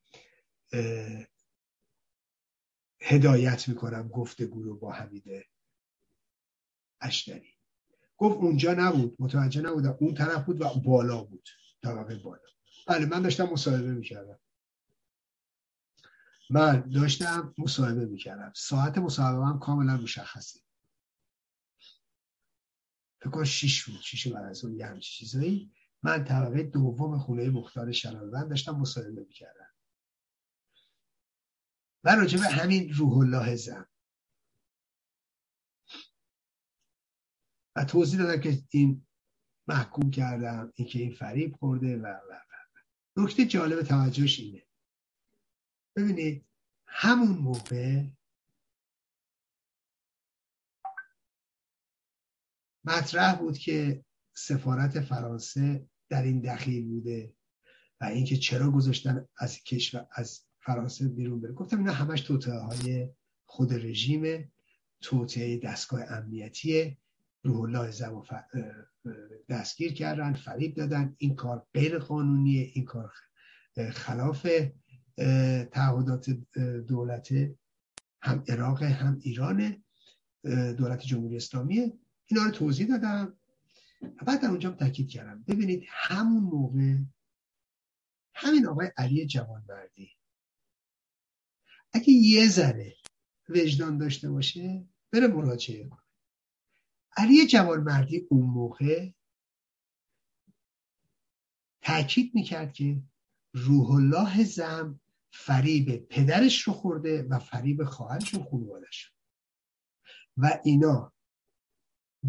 هدایت 3.01 3.69
می‌کنم 3.69 4.09
گفتگو 4.09 4.63
رو 4.63 4.77
با 4.77 4.93
حمید 4.93 5.25
اشتری. 7.01 7.55
گفت 8.17 8.37
اونجا 8.37 8.75
نبود 8.75 9.17
متوجه 9.19 9.61
نبود 9.61 9.87
اون 9.87 10.15
طرف 10.15 10.45
بود 10.45 10.61
و 10.61 10.69
بالا 10.85 11.25
بود 11.25 11.49
طبقه 11.83 12.17
بالا. 12.17 12.43
بله 12.87 13.07
من 13.07 13.23
داشتم 13.23 13.45
مصاحبه 13.45 13.93
می‌کردم. 13.93 14.39
من 16.51 16.81
داشتم 16.81 17.55
مصاحبه 17.59 18.07
می‌کردم. 18.07 18.53
ساعت 18.57 18.99
مصاحبه 18.99 19.47
هم 19.47 19.59
کاملا 19.59 19.97
مشخصه. 19.97 20.61
فکر 23.23 23.31
کنم 23.31 23.45
شیش 23.45 23.85
بود 23.85 24.37
از 24.37 24.65
اون 24.65 24.77
یه 24.77 24.99
چیزایی. 25.01 25.73
من 26.03 26.25
طبقه 26.25 26.63
دوم 26.63 27.19
خونه 27.19 27.51
مختار 27.51 27.93
شلالبند 27.93 28.49
داشتم 28.49 28.73
مصاحبه 28.73 29.25
می‌کردم. 29.25 29.75
و 32.05 32.17
راجع 32.17 32.39
به 32.39 32.45
همین 32.45 32.93
روح 32.95 33.19
الله 33.19 33.57
زم. 33.57 33.89
و 37.77 37.85
توضیح 37.85 38.21
دادم 38.21 38.41
که 38.41 38.63
این 38.71 39.07
محکوم 39.69 40.11
کردم 40.11 40.73
اینکه 40.75 40.99
این 40.99 41.15
فریب 41.15 41.57
خورده 41.57 41.97
و 41.97 42.07
و 42.07 42.33
و. 42.33 42.43
نکته 43.17 43.45
جالب 43.47 43.83
توجهش 43.83 44.41
اینه. 44.41 44.67
ببینید 45.97 46.47
همون 46.87 47.39
موقع 47.39 48.05
مطرح 52.85 53.39
بود 53.39 53.59
که 53.59 54.05
سفارت 54.35 55.01
فرانسه 55.01 55.87
در 56.09 56.23
این 56.23 56.41
دخیل 56.41 56.89
بوده 56.89 57.35
و 58.01 58.05
اینکه 58.05 58.37
چرا 58.37 58.71
گذاشتن 58.71 59.27
از 59.39 59.63
کشور 59.63 60.07
از 60.13 60.41
فرانسه 60.61 61.09
بیرون 61.09 61.41
بره. 61.41 61.53
گفتم 61.53 61.79
اینا 61.79 61.93
همش 61.93 62.21
توطعه 62.21 62.59
های 62.59 63.09
خود 63.45 63.73
رژیم 63.73 64.53
توطعه 65.01 65.59
دستگاه 65.59 66.03
امنیتی 66.09 66.99
روح 67.45 67.61
الله 67.61 67.91
زم 67.91 68.23
دستگیر 69.49 69.93
کردن 69.93 70.33
فریب 70.33 70.75
دادن. 70.75 71.15
این 71.19 71.35
کار 71.35 71.67
غیر 71.75 71.99
قانونیه 71.99 72.71
این 72.75 72.85
کار 72.85 73.13
خلاف 73.93 74.47
تعهدات 75.71 76.31
دولت 76.89 77.33
هم 78.23 78.45
عراق 78.49 78.83
هم 78.83 79.19
ایران 79.23 79.85
دولت 80.79 81.01
جمهوری 81.01 81.37
اسلامیه. 81.37 81.93
اینا 82.33 82.45
رو 82.45 82.51
توضیح 82.51 82.87
دادم 82.87 83.39
بعد 84.27 84.43
در 84.43 84.49
اونجا 84.49 84.71
تاکید 84.71 85.09
کردم. 85.09 85.43
ببینید 85.43 85.85
همون 85.89 86.43
موقع 86.43 86.97
همین 88.35 88.67
آقای 88.67 88.91
علی 88.97 89.27
جوانمردی 89.27 90.11
اگه 91.93 92.11
یه 92.11 92.49
ذره 92.49 92.97
وجدان 93.49 93.99
داشته 93.99 94.31
باشه 94.31 94.89
بره 95.13 95.27
مراجعه 95.27 95.89
کنه. 95.89 96.03
علی 97.17 97.47
جوانمردی 97.47 98.27
اون 98.31 98.47
موقع 98.47 99.11
تاکید 101.83 102.35
می‌کرد 102.35 102.73
که 102.73 103.03
روح 103.53 103.91
الله 103.91 104.45
زم 104.45 105.01
فریب 105.31 106.09
پدرش 106.09 106.63
رو 106.63 106.73
خورده 106.73 107.23
و 107.23 107.39
فریب 107.39 107.85
خواهرش 107.85 108.35
و 108.35 108.45
خانوادش 108.45 109.13
و 110.37 110.61
اینا 110.65 111.13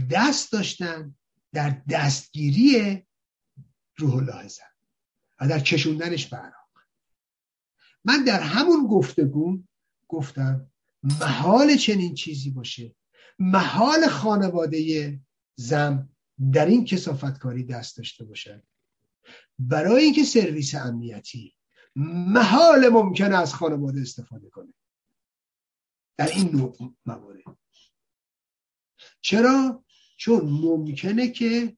دست 0.10 0.52
داشتن 0.52 1.16
در 1.54 1.82
دستگیری 1.90 3.04
روح 3.98 4.16
الله 4.16 4.48
زم 4.48 4.64
و 5.40 5.48
در 5.48 5.60
کشوندنش 5.60 6.28
به 6.28 6.54
من 8.06 8.24
در 8.24 8.40
همون 8.40 8.88
گفتگو 8.88 9.64
گفتم 10.08 10.72
محال 11.04 11.76
چنین 11.76 12.14
چیزی 12.14 12.50
باشه. 12.52 12.96
محال 13.40 14.08
خانواده 14.08 15.20
زم 15.56 16.10
در 16.54 16.66
این 16.66 16.86
کسافتکاری 16.86 17.64
دست 17.64 17.98
داشته 17.98 18.26
باشد 18.26 18.64
برای 19.60 20.04
اینکه 20.04 20.24
سرویس 20.24 20.76
امنیتی 20.76 21.56
محال 21.96 22.90
ممکنه 22.90 23.38
از 23.38 23.54
خانواده 23.54 24.02
استفاده 24.02 24.50
کنه. 24.50 24.74
در 26.18 26.28
این 26.28 26.56
نوع 26.56 26.94
موارد. 27.06 27.44
چرا؟ 29.24 29.86
چون 30.18 30.42
ممکنه 30.50 31.28
که 31.32 31.78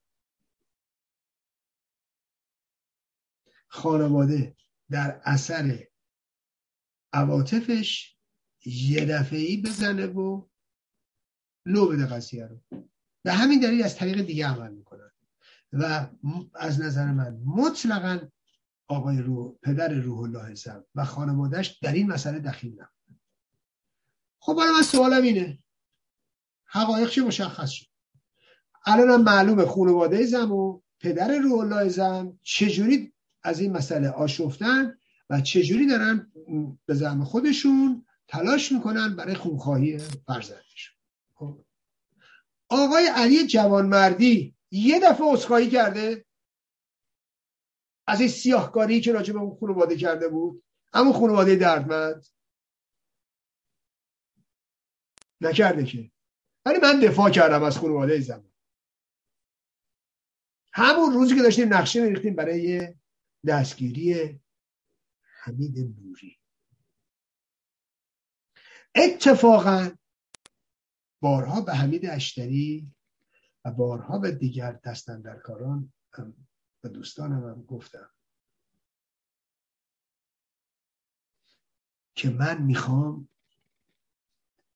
خانواده 3.67 4.55
در 4.89 5.21
اثر 5.23 5.87
عواطفش 7.13 8.17
یه 8.65 9.05
دفعه 9.05 9.61
بزنه 9.61 10.05
و 10.05 10.47
لو 11.65 11.87
بده 11.89 12.05
قضیه 12.05 12.45
رو. 12.47 12.61
به 13.23 13.33
همین 13.33 13.59
دلیل 13.59 13.83
از 13.83 13.95
طریق 13.95 14.21
دیگه 14.21 14.47
عمل 14.47 14.71
می‌کنن. 14.71 15.11
و 15.73 16.09
از 16.53 16.81
نظر 16.81 17.11
من 17.11 17.41
مطلقا 17.45 18.27
آقای 18.87 19.17
روح 19.17 19.55
پدر 19.61 19.93
روح 19.93 20.19
الله 20.19 20.55
زم 20.55 20.85
و 20.95 21.05
خانوادهش 21.05 21.79
در 21.81 21.93
این 21.93 22.07
مسئله 22.07 22.39
دخیل 22.39 22.73
نبود 22.73 23.19
خب 24.39 24.53
برای 24.53 24.73
من 24.73 24.81
سوالم 24.83 25.23
اینه. 25.23 25.59
حقایق 26.65 27.19
مشخص 27.19 27.69
شد؟ 27.69 27.85
الان 28.85 29.09
هم 29.09 29.21
معلومه 29.21 29.65
خانواده 29.65 30.25
زم 30.25 30.51
و 30.51 30.81
پدر 30.99 31.37
روح 31.37 31.59
الله 31.59 31.89
زم 31.89 32.39
چجوری 32.43 33.13
از 33.43 33.59
این 33.59 33.71
مسئله 33.71 34.09
آشفتن 34.09 34.97
و 35.29 35.41
چجوری 35.41 35.87
دارن 35.87 36.31
به 36.85 36.93
زم 36.93 37.23
خودشون 37.23 38.05
تلاش 38.27 38.71
می‌کنن 38.71 39.15
برای 39.15 39.35
خونخواهی 39.35 39.97
فرزندشون. 39.97 40.95
خب. 41.33 41.65
آقای 42.69 43.07
علی 43.07 43.47
جوانمردی 43.47 44.55
یه 44.71 44.99
دفعه 44.99 45.27
عذرخواهی 45.27 45.69
کرده؟ 45.69 46.25
از 48.07 48.19
این 48.19 48.29
سیاهکاری 48.29 49.01
که 49.01 49.11
راجع 49.11 49.33
به 49.33 49.39
اون 49.39 49.57
خانواده 49.59 49.97
کرده 49.97 50.27
بود؟ 50.27 50.63
اما 50.93 51.13
خانواده 51.13 51.55
دردمند؟ 51.55 52.25
نکرده 55.41 55.85
که. 55.85 56.11
ولی 56.65 56.79
من 56.81 56.99
دفاع 56.99 57.29
کردم 57.29 57.63
از 57.63 57.77
خانواده 57.77 58.19
زمان. 58.19 58.51
همون 60.73 61.13
روزی 61.13 61.35
که 61.35 61.41
داشتیم 61.41 61.73
نقشه 61.73 62.01
میریختیم 62.01 62.35
برای 62.35 62.95
دستگیری 63.47 64.39
حمید 65.21 65.79
نوری. 65.79 66.39
اتفاقا 68.95 69.91
بارها 71.21 71.61
به 71.61 71.73
حمید 71.73 72.05
اشتری 72.05 72.91
و 73.65 73.71
بارها 73.71 74.19
به 74.19 74.31
دیگر 74.31 74.71
دستندرکاران 74.71 75.93
و 76.83 76.89
دوستانم 76.89 77.49
هم 77.49 77.63
گفتم 77.63 78.09
که 82.15 82.29
من 82.29 82.61
می‌خوام 82.61 83.29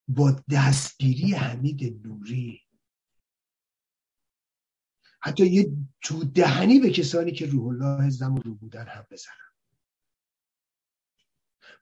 با 0.10 0.44
دستگیری 0.52 1.34
حمید 1.34 2.08
نوری. 2.08 2.62
حتی 5.22 5.48
یه 5.48 5.78
تو 6.02 6.24
دهنی 6.24 6.80
به 6.80 6.90
کسانی 6.90 7.32
که 7.32 7.46
روح 7.46 7.68
الله 7.68 8.10
زمان 8.10 8.42
رو 8.42 8.56
بودن 8.56 8.88
هم 8.88 9.08
بزنم 9.12 9.50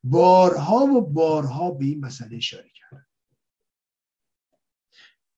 بارها 0.04 0.76
و 0.76 1.02
بارها 1.02 1.72
به 1.72 1.86
این 1.86 2.06
مسئله 2.06 2.38
اشاره 2.38 2.70
کردم 2.70 3.08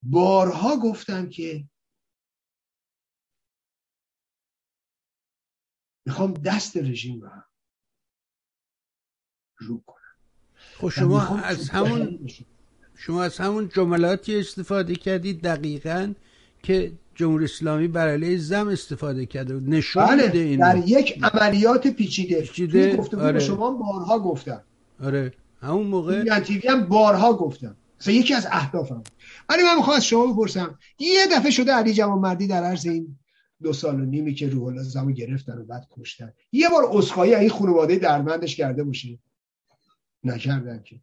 بارها 0.03 0.77
گفتم 0.77 1.29
که 1.29 1.69
می‌خوام 6.05 6.33
دست 6.33 6.77
رژیم 6.77 7.21
رو 7.21 7.27
هم 7.27 7.45
رو 9.57 9.81
کنم. 9.81 10.15
خب 10.55 10.89
شما 10.89 11.37
از 11.37 11.69
همون 11.69 12.27
شما 13.01 13.23
از 13.23 13.37
همون 13.37 13.69
جملاتی 13.75 14.39
استفاده 14.39 14.95
کردید 14.95 15.41
دقیقا 15.41 16.13
که 16.63 16.91
جمهوری 17.15 17.45
اسلامی 17.45 17.87
بر 17.87 18.07
علیه 18.07 18.37
زم 18.37 18.67
استفاده 18.67 19.25
کرده 19.25 19.53
بود. 19.53 19.69
نشون 19.69 20.05
بله 20.05 20.31
اینو. 20.33 20.61
در 20.61 20.77
یک 20.87 21.23
عملیات 21.23 21.87
پیچیده. 21.87 22.41
پیچیده، 22.41 22.95
گفتگو 22.95 23.21
آره. 23.21 23.39
شما 23.39 23.71
بارها 23.71 24.19
گفتم. 24.19 24.63
آره. 25.03 25.33
همون 25.61 25.87
موقع 25.87 26.23
توی 26.23 26.39
تیوی 26.39 26.67
هم 26.67 26.85
بارها 26.85 27.33
گفتم. 27.33 27.75
مثلا 28.01 28.13
یکی 28.13 28.33
از 28.33 28.47
اهدافم. 28.51 29.03
ولی 29.49 29.63
من 29.63 29.75
می‌خوام 29.75 29.97
از 29.97 30.05
شما 30.05 30.33
بپرسم. 30.33 30.79
یه 30.99 31.27
دفعه 31.31 31.51
شده 31.51 31.71
علی 31.71 31.93
جوان 31.93 32.19
مردی 32.19 32.47
در 32.47 32.63
عرض 32.63 32.85
این 32.85 33.17
دو 33.63 33.73
سال 33.73 34.01
و 34.01 34.05
نیمی 34.05 34.33
که 34.33 34.49
روح 34.49 34.67
الله 34.67 34.83
زمو 34.83 35.11
گرفتن 35.11 35.57
و 35.57 35.65
بعد 35.65 35.87
کشتن. 35.91 36.33
یه 36.51 36.69
بار 36.69 36.97
اسخایی 36.97 37.35
این 37.35 37.49
خانواده 37.49 37.95
درمندش 37.95 38.55
کرده 38.55 38.83
باشه. 38.83 39.19
نکردن 40.23 40.83
که. 40.85 40.95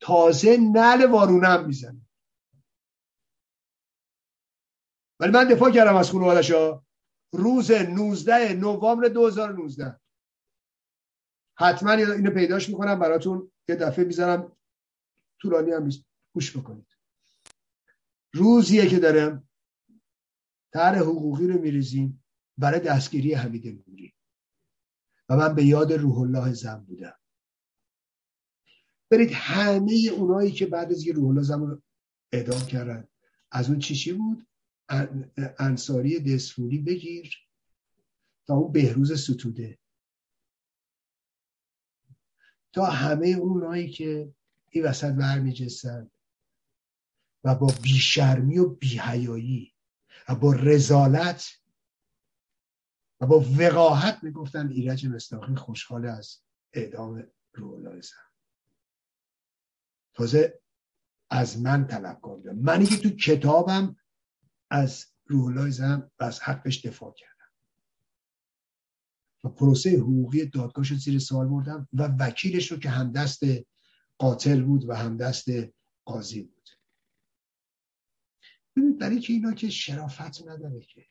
تازه 0.00 0.56
نل 0.56 1.04
وارونم 1.10 1.66
می‌زنه. 1.66 2.00
ولی 5.20 5.32
من 5.32 5.44
دفاع 5.44 5.70
کردم 5.70 5.96
از 5.96 6.10
خانوادش 6.10 6.50
ها 6.50 6.86
روز 7.32 7.70
19 7.70 8.54
نوامبر 8.54 9.08
2019 9.08 10.00
حتما 11.58 11.92
اینو 11.92 12.30
پیداش 12.30 12.68
می‌کنم 12.68 12.98
براتون 12.98 13.52
یه 13.68 13.76
دفعه 13.76 14.04
می‌ذارم. 14.04 14.56
طولانی 15.40 15.72
هم 15.72 15.88
گوش 16.34 16.56
بکنید. 16.56 16.86
روزیه 18.32 18.88
که 18.88 18.98
دارم 18.98 19.48
طرح 20.72 20.98
حقوقی 20.98 21.46
رو 21.46 21.60
میریزیم 21.60 22.24
برای 22.58 22.80
دستگیری 22.80 23.34
حمید 23.34 23.66
نوری. 23.66 24.14
و 25.28 25.36
من 25.36 25.54
به 25.54 25.64
یاد 25.64 25.92
روح 25.92 26.18
الله 26.18 26.52
زم 26.52 26.84
بودم. 26.88 27.18
برید 29.10 29.30
همه 29.32 30.10
اونایی 30.16 30.52
که 30.52 30.66
بعد 30.66 30.92
از 30.92 31.06
یه 31.06 31.12
روح 31.12 31.44
رو 31.48 31.82
اعدام 32.32 32.66
کردن. 32.66 33.08
از 33.50 33.68
اون 33.68 33.78
چی 33.78 33.94
چی 33.94 34.12
بود؟ 34.12 34.46
ان- 34.88 35.30
انصاری 35.58 36.20
دسفولی 36.20 36.78
بگیر 36.78 37.36
تا 38.46 38.54
اون 38.54 38.72
بهروز 38.72 39.22
ستوده. 39.22 39.78
تا 42.72 42.84
همه 42.84 43.28
اونایی 43.28 43.90
که 43.90 44.34
این 44.70 44.84
وسط 44.84 45.12
برمیجستن 45.12 46.10
و 47.44 47.54
با 47.54 47.66
بیشرمی 47.82 48.58
و 48.58 48.68
بیهیایی 48.68 49.74
و 50.28 50.34
با 50.34 50.52
رزالت 50.52 51.60
و 53.20 53.26
با 53.26 53.44
وقاحت 53.58 54.18
می‌گفتن 54.22 54.68
ایرج 54.68 55.06
مستاخی 55.06 55.54
خوشحال 55.54 56.06
از 56.06 56.40
اعدام 56.72 57.26
روح 57.52 57.74
الله 57.74 57.96
تازه 60.16 60.60
از 61.30 61.60
من 61.60 61.86
طلبکار 61.86 62.36
بودن 62.36 62.58
منی 62.58 62.86
که 62.86 62.96
تو 62.96 63.10
کتابم 63.10 63.96
از 64.70 65.06
روح 65.26 65.70
زم 65.70 66.10
و 66.20 66.24
از 66.24 66.40
حقش 66.40 66.86
دفاع 66.86 67.14
کردم. 67.16 67.32
و 69.44 69.48
پروسه 69.48 69.90
حقوقی 69.90 70.46
دادگاهش 70.46 70.94
زیر 70.94 71.18
سوال 71.18 71.48
بردم 71.48 71.88
و 71.92 72.02
وکیلش 72.02 72.72
رو 72.72 72.78
که 72.78 72.90
همدست 72.90 73.40
قاتل 74.18 74.62
بود 74.62 74.88
و 74.88 74.94
همدست 74.94 75.46
قاضی 76.04 76.42
بود. 76.42 76.68
ببینید 78.76 78.98
برای 78.98 79.20
که 79.20 79.32
اینا 79.32 79.52
که 79.52 79.70
شرافت 79.70 80.48
نداره 80.48 80.80
که. 80.80 81.06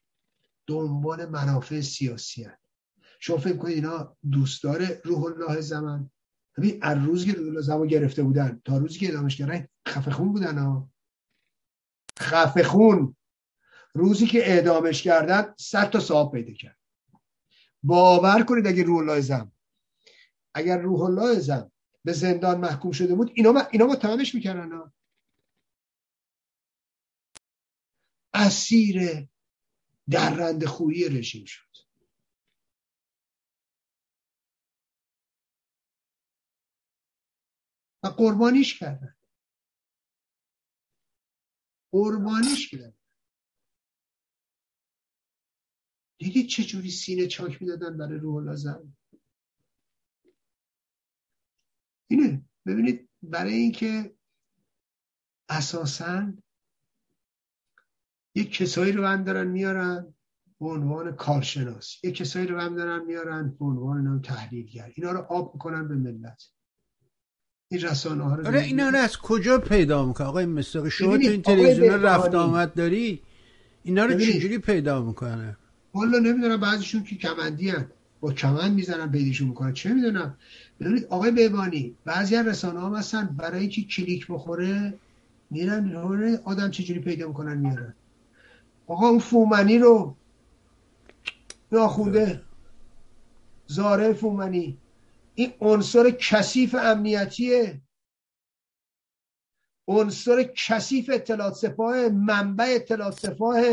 دنبال 0.67 1.25
منافع 1.25 1.81
سیاسی 1.81 2.43
هست. 2.43 2.65
شما 3.19 3.37
فکر 3.37 3.57
کنید 3.57 3.75
اینا 3.75 4.17
دوستدار 4.31 5.01
روح 5.03 5.23
الله 5.23 5.61
زمان 5.61 6.11
ببین 6.57 6.79
از 6.81 6.97
روزی 6.97 7.33
که 7.33 7.61
زمان 7.61 7.87
گرفته 7.87 8.23
بودن 8.23 8.61
تا 8.65 8.77
روزی 8.77 8.99
که 8.99 9.09
ادامش 9.09 9.37
کردن 9.37 9.67
خفه 9.87 10.11
خون 10.11 10.33
بودن 10.33 10.57
ها. 10.57 10.89
خفه 12.19 12.63
خون. 12.63 13.15
روزی 13.93 14.25
که 14.27 14.49
اعدامش 14.49 15.03
کردن 15.03 15.53
صد 15.57 15.89
تا 15.89 15.99
صاحب 15.99 16.31
پیدا 16.31 16.53
کرد. 16.53 16.79
باور 17.83 18.43
کنید 18.43 18.67
اگه 18.67 18.83
روح 18.83 18.97
الله 18.97 19.21
زم 19.21 19.51
اگر 20.53 20.81
روح 20.81 21.01
الله 21.01 21.39
زم 21.39 21.71
به 22.03 22.13
زندان 22.13 22.59
محکوم 22.59 22.91
شده 22.91 23.15
بود 23.15 23.31
اینا 23.35 23.51
ما 23.51 23.61
اینا 23.71 23.85
متهمش 23.85 24.35
می‌کردن 24.35 24.71
ها. 24.71 24.93
اسیر 28.33 29.27
درنده 30.09 30.67
خویی 30.67 31.09
رژیم 31.09 31.45
شد. 31.45 31.74
قربانیش 38.09 38.79
کردن. 38.79 39.15
قربانیش 41.91 42.71
کردن. 42.71 42.93
دیدید 46.19 46.47
چه 46.47 46.63
جوری 46.63 46.91
سینه 46.91 47.27
چاک 47.27 47.61
می‌دادن 47.61 47.97
برای 47.97 48.19
روح 48.19 48.35
الله 48.35 48.55
زم 48.55 48.97
اینه 52.09 52.45
ببینید 52.65 53.09
برای 53.23 53.53
اینکه 53.53 54.15
اساسا 55.49 56.33
یک 58.35 58.51
کسایی 58.53 58.91
رو 58.91 59.05
هم 59.05 59.23
دارن 59.23 59.47
میارن 59.47 60.15
به 60.59 60.65
عنوان 60.65 61.15
کارشناس. 61.15 62.03
یک 62.03 62.15
کسایی 62.15 62.47
رو 62.47 62.59
هم 62.59 62.75
دارن 62.75 63.05
میارن 63.05 63.57
به 63.59 63.65
عنوان 63.65 64.21
تحلیلگر. 64.21 64.91
اینا 64.95 65.11
رو 65.11 65.19
آب 65.19 65.53
می‌کنن 65.53 65.87
به 65.87 65.95
ملت. 65.95 66.51
این 67.75 67.85
رسانه 67.85 68.23
ها 68.23 68.35
رو 68.35 68.47
آره 68.47 68.61
اینا 68.61 68.89
رو 68.89 68.97
از 68.97 69.17
کجا 69.17 69.57
پیدا 69.57 70.05
می‌کنه 70.05 70.27
آقای 70.27 70.45
مستاقی 70.45 70.91
شما 70.91 71.17
تو 71.17 71.29
این 71.29 71.41
تلویزیون. 71.41 72.01
رفت 72.01 72.35
آمد 72.35 72.73
داری؟ 72.73 73.21
اینا 73.83 74.05
رو. 74.05 74.19
چجوری 74.19 74.57
پیدا 74.57 75.01
می‌کنه 75.01 75.57
والا 75.93 76.19
نمی‌دونم 76.19 76.59
بعضیشون 76.59 77.03
که 77.03 77.15
کمندی 77.15 77.69
هن. 77.69 77.85
با 78.21 78.31
کمند 78.31 78.73
می‌زنن 78.73 79.11
پیداشون 79.11 79.47
می‌کنن. 79.47 79.73
چه 79.73 79.93
می‌دونم؟ 79.93 80.37
ببینید 80.79 81.05
آقای 81.09 81.31
بیبانی 81.31 81.95
بعضی 82.05 82.35
از 82.35 82.47
رسانه 82.47 82.79
ها 82.79 82.97
هستن 82.97 83.25
برای 83.37 83.59
اینکه 83.59 83.81
کلیک 83.83 84.27
بخوره 84.29 84.93
میرن 85.49 85.95
آدم 86.43 86.71
چجوری 86.71 86.99
پیدا 86.99 87.27
می‌کنن؟ 87.27 87.57
میارن. 87.57 87.93
آقا 88.87 89.07
اون 89.07 89.19
فومنی 89.19 89.79
رو 89.79 90.15
ناخونده. 91.71 92.41
زاره 93.67 94.13
فومنی. 94.13 94.77
این 95.35 95.53
عنصر 95.61 96.11
کثیف 96.11 96.75
امنیتیه. 96.75 97.81
عنصر 99.87 100.43
کثیف 100.43 101.09
اطلاعات 101.13 101.53
سپاه 101.53 102.09
منبع 102.09 102.65
اطلاعات 102.75 103.19
سپاه 103.19 103.63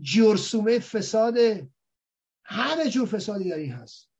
جرسومه 0.00 0.78
فساد 0.78 1.36
همه 2.44 2.88
جور 2.90 3.08
فسادی 3.08 3.50
در 3.50 3.56
این 3.56 3.72
هست. 3.72 4.10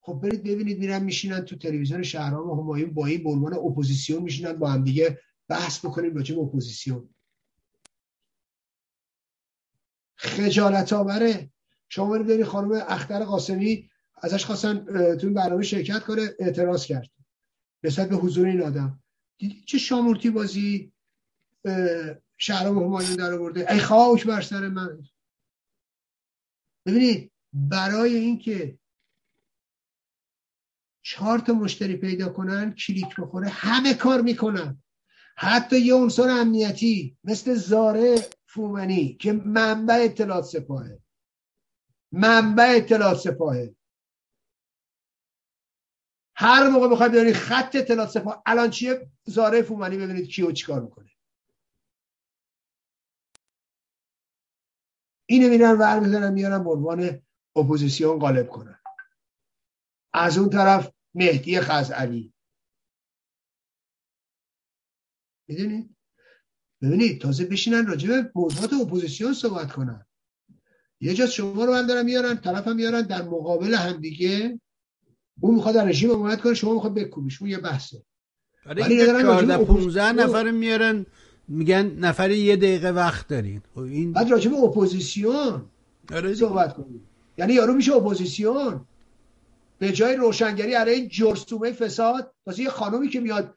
خب 0.00 0.20
برید 0.22 0.42
ببینید 0.42 0.78
میرن 0.78 1.02
میشینن 1.02 1.44
تو 1.44 1.56
تلویزیون 1.56 2.02
شهرام 2.02 2.50
و 2.50 2.62
همایون 2.62 2.94
با 2.94 3.06
این 3.06 3.26
عنوان 3.26 3.54
اپوزیسیون 3.54 4.22
میشینن 4.22 4.52
با 4.52 4.70
هم 4.70 4.84
دیگه 4.84 5.20
بحث 5.48 5.84
بکنیم 5.84 6.14
راجع 6.14 6.34
به 6.34 6.40
اپوزیسیون. 6.40 7.14
خجالت 10.16 10.92
آوره. 10.92 11.50
شما 11.88 12.18
برید 12.18 12.44
خانم 12.44 12.72
اختر 12.88 13.24
قاسمی 13.24 13.90
ازش 14.22 14.44
خواستن 14.44 14.84
تو 15.16 15.26
این 15.26 15.34
برنامه 15.34 15.62
شرکت 15.62 16.04
کنه 16.04 16.30
اعتراض 16.38 16.86
کرد. 16.86 17.10
نسبت 17.84 18.08
به 18.08 18.16
حضور 18.16 18.46
این 18.46 18.62
آدم. 18.62 19.02
دیدی 19.38 19.62
چه 19.66 19.78
شامورتی 19.78 20.30
بازی 20.30 20.92
شهرام 22.36 22.78
همایون 22.78 23.14
در 23.14 23.32
آورده. 23.32 23.72
ای 23.72 23.78
خاک 23.78 24.26
بر 24.26 24.40
سر 24.40 24.68
من. 24.68 25.02
ببینید 26.86 27.32
برای 27.52 28.16
اینکه 28.16 28.78
چهار 31.02 31.38
تا 31.38 31.52
مشتری 31.52 31.96
پیدا 31.96 32.28
کنن 32.28 32.74
کلیک 32.74 33.16
بخوره 33.18 33.48
همه 33.48 33.94
کار 33.94 34.20
می‌کنن. 34.20 34.82
حتی 35.36 35.80
یه 35.80 35.94
عنصر 35.94 36.28
امنیتی 36.28 37.16
مثل 37.24 37.54
زاره 37.54 38.28
فومنی 38.46 39.14
که 39.14 39.32
منبع 39.32 40.00
اطلاعات 40.04 40.44
سپاهه. 40.44 40.98
منبع 42.12 42.72
اطلاعات 42.76 43.18
سپاهه. 43.18 43.74
هر 46.42 46.68
موقع 46.68 46.88
بخواید 46.88 47.12
ببینید 47.12 47.34
خط 47.34 47.76
اطلاعات 47.76 48.10
سپاه 48.10 48.42
الان 48.46 48.70
چیه؟ 48.70 49.10
زاره 49.24 49.62
فومنی 49.62 49.96
ببینید 49.96 50.28
کیو 50.28 50.52
چیکار 50.52 50.80
می‌کنه. 50.80 51.10
اینو 55.26 55.48
میرن 55.48 55.78
ور 55.78 56.00
می‌زنن 56.00 56.32
میارن 56.32 56.64
به 56.64 56.70
عنوان 56.70 57.22
اپوزیسیون 57.56 58.18
غالب 58.18 58.48
کنن. 58.48 58.80
از 60.12 60.38
اون 60.38 60.50
طرف 60.50 60.92
مهدی 61.14 61.60
خزعلی 61.60 62.32
می‌دونید 65.48 65.96
ببینید 66.82 67.20
تازه 67.20 67.44
بشینن 67.44 67.86
راجع 67.86 68.08
به 68.08 68.32
موضوعات 68.34 68.72
اپوزیسیون 68.72 69.32
صحبت 69.32 69.72
کنن. 69.72 70.06
یه 71.00 71.14
جا 71.14 71.26
شما 71.26 71.64
رو 71.64 71.82
دارن 71.82 72.04
میارن 72.04 72.36
طرف 72.36 72.68
هم 72.68 72.76
میارن 72.76 73.02
در 73.02 73.22
مقابل 73.22 73.74
همدیگه 73.74 74.60
اون 75.40 75.54
می‌خواد 75.54 75.74
در 75.74 75.84
رژیم 75.84 76.10
حمایت 76.10 76.40
کنه 76.40 76.54
شما 76.54 76.74
می‌خواد 76.74 76.94
بکوبیش. 76.94 77.42
اون 77.42 77.50
یه 77.50 77.58
بحثه. 77.58 78.02
ولی 78.66 79.06
14 79.06 79.64
15 79.64 80.12
نفر 80.12 80.50
میارن 80.50 81.06
میگن 81.48 81.86
نفر 81.98 82.30
یه 82.30 82.56
دقیقه 82.56 82.90
وقت 82.90 83.28
دارین. 83.28 83.62
خب 83.74 83.80
این 83.80 84.12
بعد 84.12 84.30
راجع 84.30 84.50
به 84.50 84.56
اپوزیسیون 84.56 85.62
آره 86.12 86.34
صحبت 86.34 86.74
کنیم. 86.74 87.08
یعنی 87.38 87.52
یارو 87.52 87.74
میشه 87.74 87.96
اپوزیسیون. 87.96 88.80
به 89.78 89.92
جای 89.92 90.16
روشنگری 90.16 90.74
علیه 90.74 91.08
جرثومه 91.08 91.72
فساد 91.72 92.34
واسه 92.46 92.62
یه 92.62 92.70
خانومی 92.70 93.08
که 93.08 93.20
میاد 93.20 93.54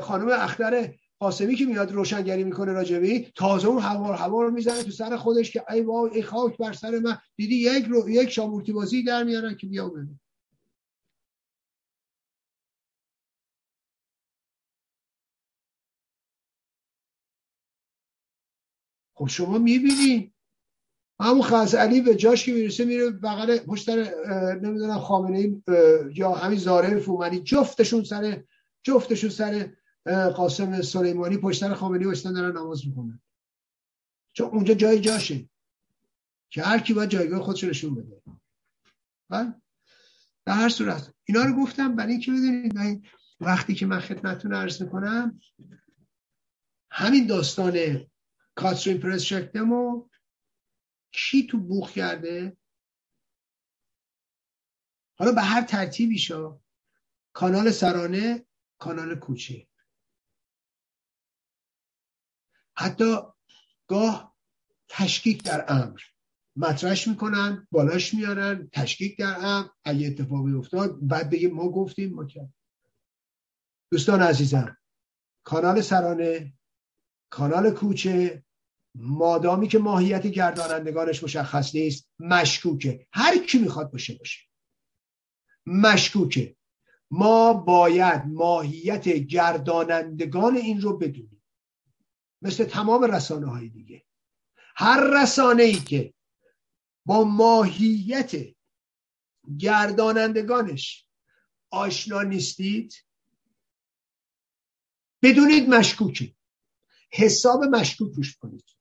خانم 0.00 0.28
اختر 0.28 0.94
قاسمی 1.18 1.54
که 1.54 1.66
میاد 1.66 1.92
روشنگری 1.92 2.44
می‌کنه 2.44 2.72
راجبی 2.72 3.26
تازه 3.34 3.68
اون 3.68 3.82
هوار 3.82 4.14
هوا 4.14 4.42
رو 4.42 4.50
می‌زنه 4.50 4.82
تو 4.82 4.90
سر 4.90 5.16
خودش 5.16 5.50
که 5.50 5.64
ای 5.72 5.80
وای 5.80 6.10
ای 6.14 6.22
خاک 6.22 6.56
بر 6.56 6.72
سر 6.72 6.98
من. 6.98 7.18
دیدی 7.36 7.54
یک 7.54 7.84
رو 7.84 8.10
یک 8.10 8.28
شامورتی 8.28 8.72
بازی 8.72 9.02
در 9.02 9.24
میارن 9.24 9.56
که 9.56 9.66
بیا 9.66 9.88
ببین 9.88 10.20
خب 19.18 19.26
شما 19.26 19.58
می‌بینی. 19.58 20.32
همون 21.20 21.42
خزعلی 21.42 22.00
به 22.00 22.14
جاش 22.14 22.44
که 22.44 22.52
می‌رسه 22.52 22.84
میره 22.84 23.10
بغل 23.10 23.58
پشت 23.58 23.88
نمی‌دونم 23.88 24.98
خامنه 24.98 25.62
یا 26.14 26.32
همین 26.32 26.58
زاره 26.58 26.98
فومنی 26.98 27.40
جفتشون 27.40 28.04
سر 28.04 28.44
جفتشون 28.82 29.30
سر 29.30 29.72
قاسم 30.30 30.82
سلیمانی 30.82 31.36
پشت 31.36 31.60
سر 31.60 31.74
خامنه‌ای 31.74 32.06
واسه 32.06 32.32
دارن 32.32 32.56
نماز 32.56 32.86
می‌کنن 32.86 33.20
چون 34.32 34.46
اونجا 34.46 34.74
جای 34.74 35.00
جاشه. 35.00 35.48
که 36.50 36.62
هر 36.62 36.78
کی 36.78 36.94
باید 36.94 37.10
جایگاه 37.10 37.42
خودش 37.42 37.64
نشون 37.64 37.94
بده. 37.94 38.22
بله؟ 39.30 39.54
در 40.44 40.54
هر 40.54 40.68
صورت. 40.68 41.14
اینا 41.24 41.42
رو 41.44 41.62
گفتم 41.62 41.96
برای 41.96 42.12
اینکه 42.12 42.32
بدونید 42.32 43.04
وقتی 43.40 43.74
که 43.74 43.86
من 43.86 44.00
خدمتتون 44.00 44.54
عرض 44.54 44.82
می‌کنم 44.82 45.40
همین 46.90 47.26
داستان 47.26 48.00
کاترین 48.56 49.00
پرس 49.00 49.22
شکتمو 49.22 50.08
کی 51.12 51.46
تو 51.46 51.58
بوخ 51.58 51.92
کرده؟ 51.92 52.56
حالا 55.18 55.32
به 55.32 55.42
هر 55.42 55.62
ترتیبی 55.62 56.18
شا 56.18 56.60
کانال 57.32 57.70
سرانه 57.70 58.46
کانال 58.78 59.14
کوچه. 59.14 59.66
حتی 62.76 63.16
گاه 63.86 64.36
تشکیک 64.88 65.44
در 65.44 65.64
امر. 65.68 66.00
مطرش 66.56 67.08
می‌کنن 67.08 67.66
بالاش 67.70 68.14
میارن 68.14 68.68
تشکیک 68.72 69.18
در 69.18 69.36
امر. 69.38 69.68
اگه 69.84 70.06
اتفاقی 70.06 70.52
افتاد 70.52 70.98
بعد 71.02 71.30
بگیم 71.30 71.54
ما 71.54 71.68
گفتیم 71.68 72.14
ما 72.14 72.24
کرد 72.24 72.54
دوستان 73.92 74.22
عزیزم 74.22 74.76
کانال 75.44 75.80
سرانه 75.80 76.52
کانال 77.30 77.70
کوچه 77.70 78.45
مادامی 78.98 79.68
که 79.68 79.78
ماهیت 79.78 80.26
گردانندگانش 80.26 81.22
مشخص 81.22 81.74
نیست 81.74 82.08
مشکوکه. 82.18 83.06
هر 83.12 83.38
کی 83.38 83.58
می‌خواد 83.58 83.92
باشه 83.92 84.14
باشه. 84.14 84.40
مشکوکه. 85.66 86.56
ما 87.10 87.52
باید 87.54 88.22
ماهیت 88.26 89.08
گردانندگان 89.08 90.56
این 90.56 90.80
رو 90.80 90.98
بدونیم. 90.98 91.42
مثل 92.42 92.64
تمام 92.64 93.04
رسانه 93.04 93.46
های 93.46 93.68
دیگه. 93.68 94.04
هر 94.76 95.22
رسانه 95.22 95.62
ای 95.62 95.74
که 95.74 96.14
با 97.06 97.24
ماهیت 97.24 98.32
گردانندگانش 99.58 101.06
آشنا 101.70 102.22
نیستید 102.22 102.94
بدونید 105.22 105.68
مشکوکه. 105.68 106.34
حساب 107.12 107.64
مشکوک 107.64 108.12
روش 108.14 108.36
کنید. 108.36 108.75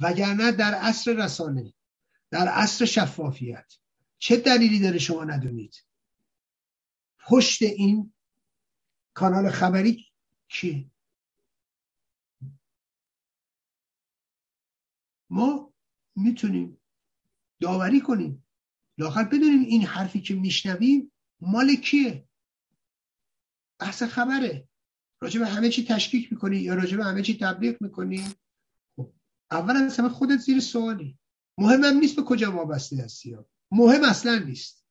وگرنه 0.00 0.52
در 0.52 0.74
عصر 0.74 1.12
رسانه 1.12 1.74
در 2.30 2.48
عصر 2.48 2.84
شفافیت. 2.84 3.72
چه 4.18 4.36
دلیلی 4.36 4.80
داره 4.80 4.98
شما 4.98 5.24
ندونید؟ 5.24 5.84
پشت 7.26 7.62
این 7.62 8.12
کانال 9.14 9.50
خبری 9.50 10.06
چیه 10.48 10.90
ما 15.30 15.72
می‌تونیم 16.16 16.80
داوری 17.60 18.00
کنیم. 18.00 18.46
لاخر 18.98 19.24
بدونیم 19.24 19.60
این 19.60 19.82
حرفی 19.82 20.20
که 20.20 20.34
میشنویم 20.34 21.12
مال 21.40 21.74
کیه؟ 21.74 22.28
بحث 23.78 24.02
خبره. 24.02 24.68
راجع 25.20 25.40
به 25.40 25.46
همه 25.46 25.68
چی 25.68 25.84
تشکیک 25.84 26.32
می‌کنی 26.32 26.56
یا 26.56 26.74
راجع 26.74 26.96
به 26.96 27.04
همه 27.04 27.22
چی 27.22 27.38
تبلیغ 27.38 27.82
می‌کنی؟ 27.82 28.24
اول 29.50 29.76
از 29.76 29.98
همه 29.98 30.08
خودت 30.08 30.38
زیر 30.38 30.60
سوالی. 30.60 31.18
مهمم 31.58 31.98
نیست 31.98 32.16
به 32.16 32.22
کجا 32.22 32.52
وابسته 32.52 32.96
هستی 32.96 33.36
مهم 33.70 34.04
اصلا 34.04 34.38
نیست. 34.38 34.86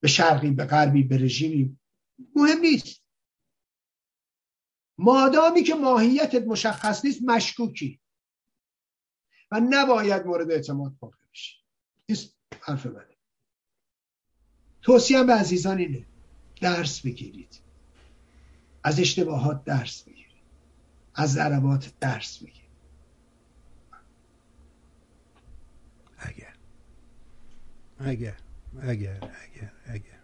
به 0.00 0.08
شرقی 0.08 0.50
به 0.50 0.64
غربی 0.64 1.02
به 1.02 1.16
رژیمی. 1.16 1.78
مهم 2.36 2.58
نیست. 2.60 3.02
مادامی 4.98 5.62
که 5.62 5.74
ماهیتت 5.74 6.46
مشخص 6.46 7.04
نیست 7.04 7.22
مشکوکی. 7.22 8.00
و 9.50 9.60
نباید 9.60 10.26
مورد 10.26 10.50
اعتماد 10.50 10.96
واقع 11.00 11.16
بشی 11.32 11.56
این 12.06 12.18
حرف 12.60 12.86
منه. 12.86 13.16
توصیم 14.82 15.26
به 15.26 15.32
عزیزان 15.32 15.78
اینه. 15.78 16.06
درس 16.60 17.00
بگیرید. 17.00 17.60
از 18.84 19.00
اشتباهات 19.00 19.64
درس 19.64 20.02
بگیرید. 20.02 20.42
از 21.14 21.32
ضربات 21.32 21.92
درس 22.00 22.38
بگیرید 22.38 22.68
اگر 26.18 26.54
اگر 27.98 28.34
اگر 28.82 29.18
اگر 29.20 29.72
اگر. 29.86 30.18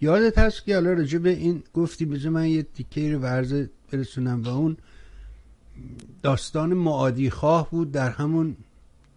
یادت 0.00 0.38
هست 0.38 0.64
که 0.64 0.74
حالا 0.74 0.92
راجع 0.92 1.18
به 1.18 1.30
این 1.30 1.62
گفتی 1.74 2.04
بذار 2.04 2.32
من 2.32 2.48
یه 2.48 2.62
تیکه 2.62 3.12
رو 3.12 3.18
ورزه 3.18 3.70
برسونم 3.92 4.42
و 4.42 4.48
اون 4.48 4.76
داستان 6.22 6.74
معادی 6.74 7.30
خواه 7.30 7.70
بود 7.70 7.92
در 7.92 8.10
همون 8.10 8.56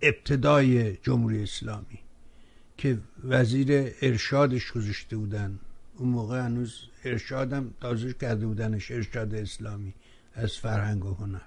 ابتدای 0.02 0.98
جمهوری 0.98 1.44
اسلامی 1.44 2.00
که 2.78 2.98
وزیر 3.24 3.94
ارشادش 4.02 4.72
گذاشته 4.72 5.18
بودن. 5.18 5.60
اون 5.98 6.10
موقع 6.10 6.46
هنوز 6.46 6.80
ارشادم 7.04 7.74
تازه 7.82 8.14
کرده 8.14 8.46
بودنش 8.46 8.92
ارشاد 8.92 9.36
اسلامی 9.36 9.94
از 10.34 10.52
فرهنگ 10.52 11.06
و 11.06 11.14
هنر. 11.14 11.42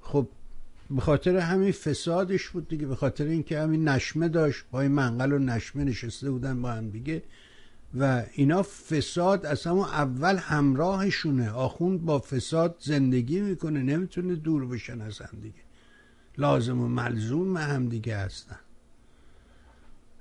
خب 0.00 0.28
به 0.90 1.00
خاطر 1.00 1.36
همین 1.36 1.72
فسادش 1.72 2.48
بود 2.48 2.68
دیگه 2.68 2.86
به 2.86 2.96
خاطر 2.96 3.24
اینکه 3.24 3.60
همین 3.60 3.88
نشمه 3.88 4.28
داشت 4.28 4.64
این 4.72 4.86
منقل 4.86 5.32
و 5.32 5.38
نشمه 5.38 5.84
نشسته 5.84 6.30
بودن 6.30 6.62
با 6.62 6.72
هم 6.72 6.90
دیگه. 6.90 7.22
و 7.98 8.22
اینا 8.32 8.62
فساد 8.62 9.46
از 9.46 9.64
همون 9.64 9.84
اول 9.84 10.36
همراهشونه. 10.36 11.50
آخوند 11.50 12.04
با 12.04 12.18
فساد 12.18 12.76
زندگی 12.80 13.40
می‌کنه 13.40 13.82
نمی‌تونه 13.82 14.34
دور 14.34 14.66
بشن 14.66 15.00
از 15.00 15.18
هم 15.18 15.38
دیگه. 15.42 15.54
لازم 16.38 16.80
و 16.80 16.88
ملزوم 16.88 17.56
هم 17.56 17.88
دیگه 17.88 18.16
هستن. 18.16 18.58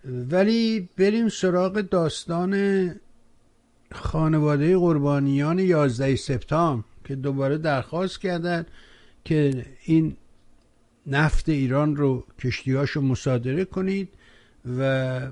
ولی 0.06 0.90
بریم 0.98 1.30
سراغ 1.30 1.82
داستان 1.82 2.92
خانواده 3.92 4.78
قربانیان 4.78 5.60
11 5.60 6.16
سپتامبر 6.16 6.84
که 7.06 7.16
دوباره 7.16 7.58
درخواست 7.58 8.22
کردن 8.22 8.66
که 9.26 9.66
این 9.86 10.18
نفت 11.08 11.50
ایران 11.50 11.96
رو 11.96 12.28
کشتیهاشو 12.40 13.02
مصادره 13.02 13.66
کنید 13.66 14.10
و 14.78 15.32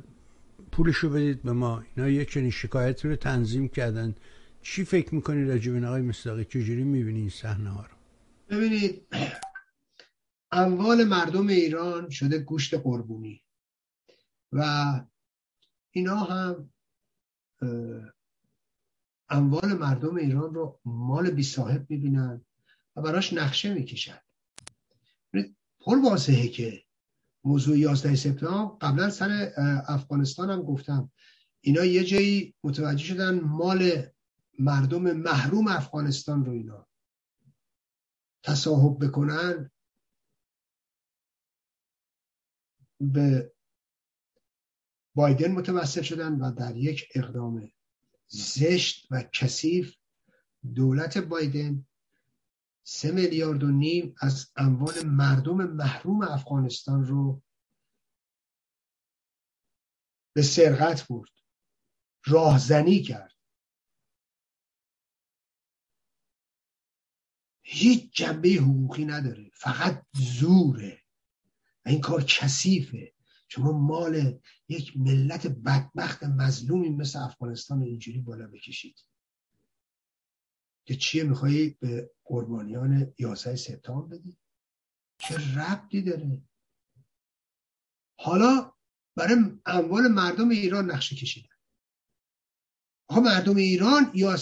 پولشو 0.72 1.10
بدید 1.10 1.43
به 1.43 1.52
ما. 1.52 1.84
اینا 1.95 2.10
یک 2.10 2.31
چنین 2.31 2.52
شکایتی 2.52 3.07
رو 3.07 3.15
تنظیم 3.15 3.68
کردن. 3.68 4.15
چی 4.61 4.85
فکر 4.85 5.15
می‌کنی 5.15 5.45
راجب 5.45 5.73
این 5.73 5.85
آقای 5.85 6.02
مصداقی؟ 6.02 6.45
چجوری 6.45 6.84
می‌بینی 6.84 7.19
این 7.19 7.30
صحنه 7.30 7.69
ها 7.69 7.81
رو؟ 7.81 7.95
ببینید 8.57 9.07
اموال 10.52 11.03
مردم 11.03 11.48
ایران 11.48 12.10
شده 12.10 12.39
گوشت 12.39 12.73
قربونی. 12.73 13.43
و 14.52 14.91
اینا 15.91 16.15
هم 16.15 16.69
اموال 19.30 19.73
مردم 19.73 20.15
ایران 20.15 20.53
رو 20.53 20.80
مال 20.85 21.31
بی 21.31 21.43
صاحب 21.43 21.85
می‌بینن 21.89 22.41
و 22.95 23.02
براش 23.02 23.34
نقشه 23.34 23.73
می‌کشن. 23.73 24.19
پر 25.82 25.98
واضحه 25.98 26.48
که 26.48 26.84
موضوع 27.44 27.78
11 27.78 28.16
سپتامبر 28.16 28.76
قبلا 28.82 29.10
سر 29.10 29.52
افغانستان 29.88 30.49
هم 30.49 30.62
گفتم. 30.62 31.12
اینا 31.62 31.86
یه 31.86 32.03
جایی 32.03 32.56
متوجه 32.64 33.06
شدن 33.06 33.40
مال 33.40 34.08
مردم 34.60 35.12
محروم 35.12 35.68
افغانستان 35.68 36.45
رو 36.45 36.52
اینا 36.52 36.88
تصاحب 38.44 39.06
بکنن 39.06 39.72
به 42.99 43.53
بایدن 45.16 45.52
متوسط 45.52 46.02
شدن 46.02 46.36
و 46.36 46.52
در 46.52 46.78
یک 46.78 47.10
اقدام 47.16 47.72
زشت 48.28 49.08
و 49.12 49.24
کثیف 49.34 49.95
دولت 50.76 51.18
بایدن 51.18 51.86
سه 52.84 53.12
میلیارد 53.12 53.64
و 53.64 53.72
نیم 53.72 54.16
از 54.18 54.52
اموال 54.56 55.03
مردم 55.06 55.56
محروم 55.56 56.22
افغانستان 56.22 57.06
رو 57.06 57.41
به 60.34 60.41
سرقت 60.41 61.08
برد. 61.08 61.30
راهزنی 62.26 63.03
کرد. 63.03 63.36
هیچ 67.62 68.12
جنبه 68.14 68.49
حقوقی 68.49 69.06
نداره. 69.06 69.52
فقط 69.53 70.06
زوره. 70.14 71.02
و 71.86 71.90
این 71.90 72.02
کار 72.02 72.24
کثیفه. 72.24 73.14
شما 73.48 73.72
مال 73.72 74.40
یک 74.70 74.98
ملت 74.98 75.48
بدبخت 75.48 76.24
مظلومی 76.24 76.90
مثل 76.90 77.20
افغانستان 77.20 77.82
اینجوری 77.82 78.20
بالا 78.20 78.48
بکشید. 78.48 79.10
که 80.86 80.95
چیه 80.95 81.24
میخوایی 81.24 81.78
به 81.80 82.12
قربانیان 82.26 83.14
11 83.20 83.56
سپتامبر 83.56 84.18
بدی؟ 84.18 84.38
چه 85.18 85.36
ربطی 85.60 86.02
داره؟ 86.02 86.41
حالا 88.20 88.74
برای 89.16 89.38
اموال 89.66 90.08
مردم 90.08 90.49
ایران 90.49 90.91
نقشه 90.91 91.16
کشیدن. 91.16 91.48
آقا 93.10 93.22
مردم 93.22 93.56
ایران 93.56 94.12
یا 94.14 94.38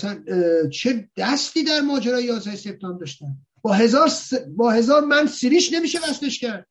چه 0.74 1.10
دستی 1.18 1.64
در 1.64 1.82
ماجرای 1.82 2.24
11 2.24 2.56
سپتامبر 2.56 3.00
داشتن؟ 3.00 3.38
با 3.62 3.74
هزار, 3.74 4.08
س... 4.08 4.34
با 4.34 4.72
هزار 4.72 5.06
من 5.06 5.28
سریش 5.28 5.74
نمیشه 5.74 6.00
وصلش 6.10 6.40
کرد. 6.40 6.69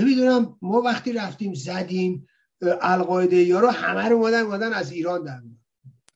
نمی‌دونم 0.00 0.58
ما 0.62 0.80
وقتی 0.80 1.12
رفتیم 1.12 1.54
زدیم 1.54 2.28
القاعده 2.80 3.36
یا 3.36 3.60
رو 3.60 3.68
همه 3.68 4.08
رو 4.08 4.16
اومدن 4.16 4.40
اومدن 4.40 4.72
از 4.72 4.90
ایران 4.92 5.24
در 5.24 5.42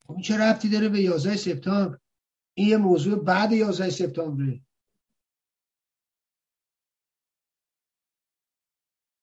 خب 0.06 0.12
این 0.12 0.22
چه 0.22 0.36
ربطی 0.38 0.68
داره 0.68 0.88
به 0.88 1.00
11 1.00 1.36
سپتامبر؟ 1.36 1.98
این 2.54 2.68
یه 2.68 2.76
موضوع 2.76 3.24
بعد 3.24 3.52
11 3.52 3.90
سپتامبره. 3.90 4.60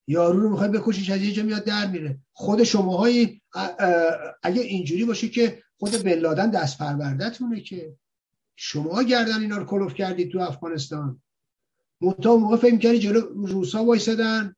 یارو 0.08 0.40
رو 0.40 0.50
می‌خوای 0.50 0.70
بکشیش 0.70 1.10
از 1.10 1.22
یه 1.22 1.32
جا 1.32 1.44
میاد 1.44 1.64
در 1.64 1.88
میره. 1.88 2.20
خود 2.34 2.64
شماهایی 2.64 3.42
اگه 4.44 4.62
اینجوری 4.62 5.06
باشه 5.06 5.30
که 5.30 5.64
خود 5.80 5.92
بن 6.04 6.50
دست 6.50 6.78
پروردهتونه 6.78 7.62
که 7.62 7.98
شما 8.56 9.04
گردن 9.04 9.42
اینا 9.42 9.58
رو 9.58 9.66
کلوف 9.66 9.94
کردید 9.94 10.32
تو 10.32 10.40
افغانستان. 10.40 11.22
منتها 12.02 12.38
موقع 12.38 12.58
فکر 12.58 12.78
کردی 12.78 13.00
جلو 13.00 13.22
روسا 13.48 13.84
وایسادن. 13.84 14.56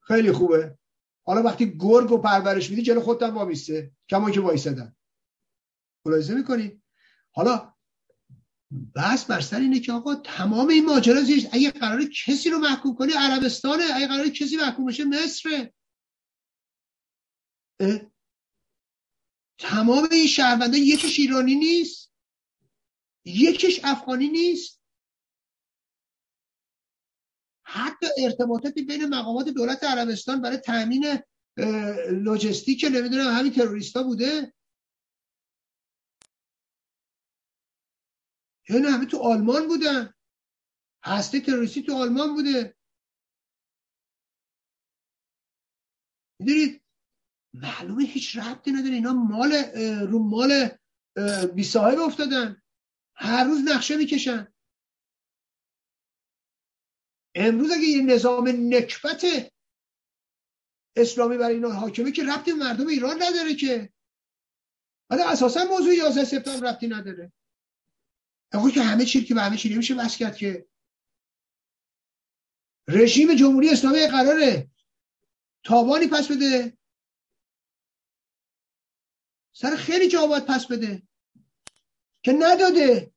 خیلی 0.00 0.32
خوبه. 0.32 0.78
حالا 1.26 1.42
وقتی 1.42 1.78
گرگ 1.78 2.12
و 2.12 2.18
پرورش 2.18 2.70
میدی 2.70 2.82
جلو 2.82 3.00
خودت 3.00 3.22
وامیسته 3.22 3.92
کما 4.08 4.30
که 4.30 4.40
وایسادن. 4.40 4.96
ملاحظه 6.06 6.34
می‌کنی؟ 6.34 6.82
حالا 7.30 7.74
بس 8.94 9.24
بر 9.24 9.40
سر 9.40 9.60
اینه 9.60 9.80
که 9.80 9.92
آقا 9.92 10.14
تمام 10.14 10.68
این 10.68 10.86
ماجرا 10.86 11.20
زیست 11.20 11.48
اگه 11.52 11.70
قرار 11.70 12.04
کسی 12.26 12.50
رو 12.50 12.58
محکوم 12.58 12.94
کنی 12.94 13.12
عربستانه. 13.12 13.84
اگه 13.94 14.06
قرار 14.06 14.28
کسی 14.28 14.56
محکوم 14.56 14.86
بشه 14.86 15.04
مصره. 15.04 15.74
تمام 19.58 20.08
این 20.10 20.26
شهرونده 20.26 20.78
یکیش 20.78 21.18
ایرانی 21.18 21.54
نیست. 21.54 22.12
یکیش 23.24 23.80
افغانی 23.84 24.28
نیست. 24.28 24.77
حتی 27.70 28.06
ارتباطاتی 28.18 28.82
بین 28.82 29.06
مقامات 29.06 29.48
دولت 29.48 29.84
عربستان 29.84 30.42
برای 30.42 30.56
تامین 30.56 31.18
لوجستیک 32.10 32.84
نمی‌دونم 32.84 33.34
همین 33.34 33.52
تروریستا 33.52 34.02
بوده؟ 34.02 34.52
یعنی 38.68 38.86
همه 38.86 39.06
تو 39.06 39.18
آلمان 39.18 39.68
بودن؟ 39.68 40.14
هسته 41.04 41.40
تروریستی 41.40 41.82
تو 41.82 41.94
آلمان 41.96 42.34
بوده؟ 42.34 42.76
می‌دونید؟ 46.40 46.82
معلومه 47.54 48.04
هیچ 48.04 48.36
ربطی 48.36 48.72
نداره. 48.72 48.94
اینا 48.94 49.12
مال 49.12 49.52
رو 50.10 50.18
مال 50.18 50.68
بی 51.54 51.64
صاحب 51.64 51.98
افتادن. 51.98 52.62
هر 53.14 53.44
روز 53.44 53.58
نقشه 53.64 53.96
می‌کشن. 53.96 54.52
امروز 57.40 57.70
اگه 57.70 57.82
یه 57.82 58.02
نظام 58.02 58.48
نکبت 58.48 59.52
اسلامی 60.96 61.36
برای 61.36 61.54
اینا 61.54 61.70
حاکمه 61.70 62.12
که 62.12 62.24
ربطی 62.24 62.52
مردم 62.52 62.86
ایران 62.86 63.22
نداره 63.22 63.54
که. 63.54 63.92
حالا 65.10 65.28
اساسا 65.28 65.64
موضوع 65.64 65.94
11 65.94 66.24
سپتامبر 66.24 66.70
ربطی 66.70 66.88
نداره. 66.88 67.32
آقا 68.54 68.70
که 68.70 68.82
همه 68.82 69.04
چی 69.04 69.24
که 69.24 69.34
به 69.34 69.42
همه 69.42 69.56
چی 69.56 69.74
نمیشه 69.74 69.94
بس 69.94 70.16
کرد 70.16 70.36
که 70.36 70.66
رژیم 72.88 73.34
جمهوری 73.34 73.70
اسلامی 73.70 74.06
قراره 74.06 74.70
تاوانی 75.64 76.06
پس 76.06 76.28
بده. 76.30 76.78
سر 79.52 79.76
خیلی 79.76 80.08
جا 80.08 80.26
باید 80.26 80.46
پس 80.46 80.66
بده. 80.66 81.02
که 82.22 82.32
نداده. 82.38 83.12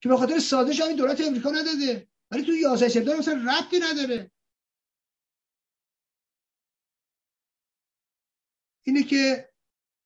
که 0.00 0.08
به 0.08 0.16
خاطر 0.16 0.38
سازش 0.38 0.80
همین 0.80 0.96
دولت 0.96 1.20
امریکا 1.20 1.50
نداده. 1.50 2.09
ولی 2.30 2.42
تو 2.42 2.52
11 2.52 2.88
سپتامبر 2.88 3.18
مثلا 3.18 3.34
ربطی 3.34 3.78
نداره. 3.82 4.30
اینه 8.86 9.02
که 9.02 9.50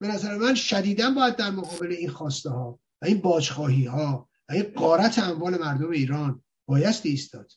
به 0.00 0.08
نظر 0.08 0.36
من 0.36 0.54
شدیدا 0.54 1.10
باید 1.10 1.36
در 1.36 1.50
مقابل 1.50 1.92
این 1.92 2.10
خواسته 2.10 2.50
ها 2.50 2.80
و 3.02 3.06
این 3.06 3.20
باجخواهی 3.20 3.84
ها 3.84 4.28
و 4.48 4.52
این 4.52 4.62
قارت 4.62 5.18
اموال 5.18 5.58
مردم 5.58 5.90
ایران 5.90 6.44
بایستی 6.68 7.08
ایستاد. 7.08 7.52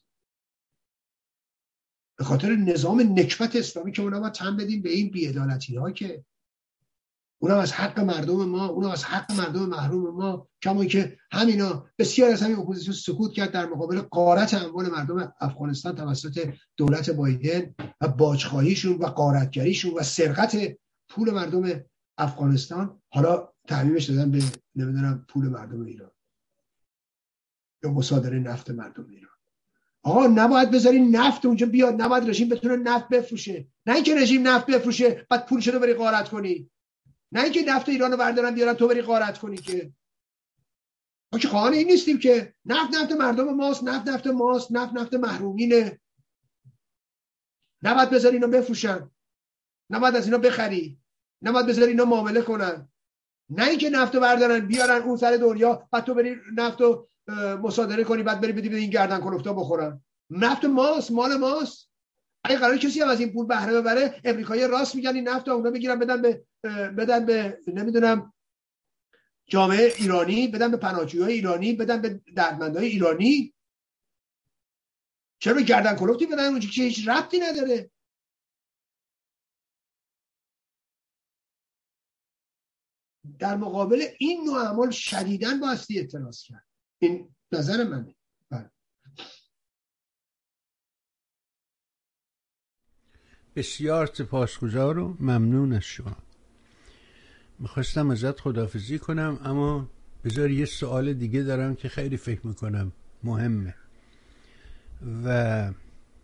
به 2.18 2.24
خاطر 2.24 2.56
نظام 2.56 3.02
نکبت 3.02 3.56
اسلامی 3.56 3.92
که 3.92 4.02
اونا 4.02 4.20
ما 4.20 4.30
تن 4.30 4.58
بدیم 4.58 4.82
به 4.82 4.90
این 4.90 5.12
بیعدالتی 5.12 5.76
ها 5.76 5.92
که 5.92 6.26
اونم 7.40 7.58
از 7.58 7.72
حق 7.72 8.00
مردم 8.00 8.46
ما 8.46 8.68
اونم 8.68 8.90
از 8.90 9.04
حق 9.04 9.32
مردم 9.32 9.66
محروم 9.66 10.16
ما. 10.16 10.48
کما 10.62 10.86
که 10.86 11.18
همینا 11.32 11.86
بسیار 12.00 12.32
از 12.32 12.42
همین 12.42 12.60
اپوزیسیون 12.60 12.96
سکوت 12.96 13.34
کرد 13.34 13.52
در 13.52 13.66
مقابل 13.66 14.02
قارت 14.02 14.54
اموال 14.54 14.90
مردم 14.90 15.34
افغانستان 15.40 15.96
توسط 15.96 16.54
دولت 16.78 17.10
بایدن 17.10 17.76
و 18.02 18.08
باجخواهیشون 18.08 18.98
و 18.98 19.06
قارتگریشون 19.06 19.94
و 19.94 20.04
سرقت 20.04 20.78
پول 21.10 21.32
مردم 21.32 21.84
افغانستان. 22.18 23.02
حالا 23.10 23.50
تعمیمش 23.68 24.10
دادن 24.10 24.32
به 24.32 24.44
نمی‌دونم 24.76 25.26
پول 25.30 25.50
مردم 25.50 25.82
ایران 25.82 26.12
یا 27.84 27.92
مصادره 27.92 28.40
نفت 28.40 28.70
مردم 28.72 29.08
ایران. 29.10 29.32
آقا 30.04 30.28
نباید 30.28 30.72
بذاری 30.72 31.00
نفت 31.00 31.46
اونجا 31.46 31.66
بیاد 31.66 32.02
نباید 32.02 32.30
رژیم 32.30 32.50
بتونه 32.50 32.76
نفت 32.76 33.10
بفروشه. 33.10 33.68
نه 33.86 33.96
اینکه 33.96 34.16
رژیم 34.16 34.48
نفت 34.48 34.66
بفروشه 34.66 35.26
بعد 35.30 35.46
پول 35.46 35.62
رو 35.64 35.80
بری 35.80 35.94
غارت 35.94 36.30
کنی. 36.30 36.70
نه 37.32 37.44
اینکه 37.44 37.62
نفت 37.62 37.90
ایران 37.90 38.12
رو 38.12 38.18
بردارن 38.18 38.56
بیارن 38.56 38.74
تو 38.74 38.88
بری 38.88 39.02
غارت 39.02 39.38
کنی 39.38 39.58
که. 39.58 39.94
ما 41.34 41.40
که 41.40 41.48
خواهان 41.48 41.74
این 41.74 41.88
نیستیم 41.88 42.20
که. 42.20 42.54
نفت 42.66 42.96
نفت 42.96 43.12
مردم 43.12 43.54
ماست 43.56 43.84
نفت 43.84 44.08
نفت 44.08 44.28
ماست 44.28 44.72
نفت 44.72 44.94
نفت 44.94 45.14
محرومینه. 45.14 46.00
نباید 47.84 48.10
بذاری 48.10 48.36
اینا 48.36 48.48
بفروشن. 48.48 49.12
نباید 49.90 50.16
از 50.16 50.26
اینا 50.26 50.38
بخری. 50.38 51.00
نباید 51.42 51.66
بذاری 51.66 51.88
اینا 51.88 52.06
معامله 52.06 52.42
کنن. 52.42 52.90
نه 53.50 53.68
اینکه 53.68 53.90
نفت 53.90 54.16
رو 54.16 54.22
بردارن 54.22 54.60
بیارن 54.60 55.02
اون 55.02 55.18
سر 55.18 55.38
دنیا 55.38 55.88
بعد 55.92 56.04
تو 56.04 56.14
بری 56.14 56.36
نفت 56.56 56.82
رو 56.82 57.10
مصادره 57.62 58.04
کنی 58.04 58.24
بعد 58.24 58.42
بری 58.42 58.52
بدی 58.52 58.70
به 58.70 58.78
این 58.78 58.90
گردن 58.90 59.20
کلفتا 59.20 59.54
بخورن. 59.54 60.02
نفت 60.30 60.66
ماست 60.66 61.12
مال 61.12 61.36
ماست. 61.36 61.90
اگه 62.44 62.58
قرار 62.58 62.78
کسی 62.78 63.02
هم 63.02 63.10
از 63.10 63.20
این 63.20 63.34
پول 63.34 63.46
بهره 63.46 63.82
ببره 63.82 64.22
امریکایی 64.24 64.68
راست 64.68 64.96
میگن 64.96 65.16
این 65.16 65.28
نفت 65.28 65.48
اونا 65.48 65.72
بگیرن 65.72 66.00
بدن 66.00 66.22
به 66.22 66.46
بدن 66.64 67.26
به 67.26 67.60
نمی‌دونم 67.68 68.34
جامعه 69.46 69.94
ایرانی 69.98 70.48
بدن 70.48 70.72
به 70.72 70.78
پناهجویان 70.78 71.30
ایرانی 71.30 71.74
بدن 71.74 72.02
به 72.02 72.22
دردمندای 72.36 72.86
ایرانی. 72.88 73.54
چرا 75.40 75.62
گردن 75.62 75.96
کلفتی 75.96 76.26
بدن 76.26 76.46
اونجا 76.46 76.70
که 76.70 76.82
هیچ 76.82 77.08
ربطی 77.08 77.40
نداره؟ 77.40 77.92
در 83.40 83.56
مقابل 83.56 84.04
این 84.20 84.44
نوع 84.46 84.58
اعمال 84.58 84.92
شدیدن 84.92 85.60
باستی 85.60 86.08
کرد. 86.48 86.66
این 87.00 87.36
نظر 87.52 87.84
منه 87.84 88.16
بله. 88.50 88.72
بسیار 93.56 94.06
سپاسگزار 94.06 94.98
و 94.98 95.18
ممنون 95.20 95.74
از 95.74 95.84
شما. 95.84 96.27
می‌خواستم 97.60 98.10
ازت 98.10 98.40
خدافزی 98.40 99.00
کنم 99.00 99.40
اما 99.44 99.90
بذار 100.24 100.52
یه 100.52 100.66
سوال 100.66 101.14
دیگه 101.14 101.44
دارم 101.44 101.76
که 101.76 101.90
خیلی 101.90 102.18
فکر 102.18 102.48
می‌کنم. 102.48 102.92
مهمه. 103.24 103.76
و 105.26 105.72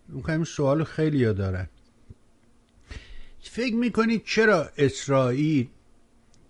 می‌خوایم 0.10 0.44
سوال 0.44 0.84
خیلی 0.84 1.24
ها 1.24 1.34
دارن. 1.34 1.70
فکر 3.42 3.76
می‌کنید 3.76 4.24
چرا 4.26 4.70
اسرائیل 4.78 5.68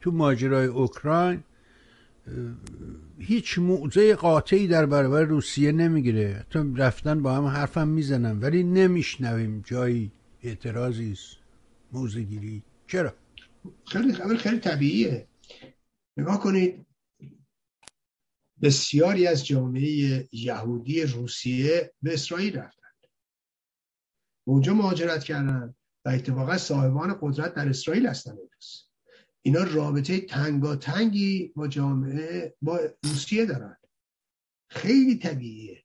تو 0.02 0.12
ماجرای 0.12 0.66
اوکراین 0.66 1.44
هیچ 3.20 3.60
موضع 3.60 4.16
قاطعی 4.16 4.68
در 4.68 4.86
برابر 4.86 5.24
روسیه 5.24 5.72
نمی‌گیره؟ 5.72 6.45
تو 6.50 6.76
رفتن 6.76 7.22
با 7.22 7.36
هم 7.36 7.45
حرفم 7.45 7.88
می‌زنن 7.88 8.40
ولی 8.40 8.64
نمیشنویم 8.64 9.64
جایی 9.66 10.12
اعتراضی 10.44 11.12
است. 11.12 11.38
موضع 11.92 12.20
گیری. 12.22 12.64
چرا؟ 12.88 13.14
خیلی 13.88 14.14
خیلی 14.14 14.38
خیلی 14.38 14.59
طبیعیه. 14.59 15.27
نگاه 16.17 16.40
کنید 16.40 16.85
بسیاری 18.61 19.27
از 19.27 19.45
جامعه 19.45 20.30
یهودی 20.32 21.03
روسیه 21.03 21.93
به 22.01 22.14
اسرائیل 22.14 22.58
رفتند 22.58 22.83
اونجا 24.48 24.74
مهاجرت 24.74 25.24
کردن 25.24 25.75
و 26.06 26.09
اتفاقا 26.09 26.58
صاحبان 26.58 27.17
قدرت 27.22 27.53
در 27.53 27.69
اسرائیل 27.69 28.08
هستن. 28.08 28.32
امروز 28.32 28.90
اینا 29.42 29.64
رابطه 29.64 30.19
تنگی 30.80 31.53
با 31.56 31.67
جامعه 31.67 32.56
با 32.61 32.80
روسیه 33.03 33.45
دارن. 33.45 33.77
خیلی 34.69 35.17
طبیعیه. 35.17 35.83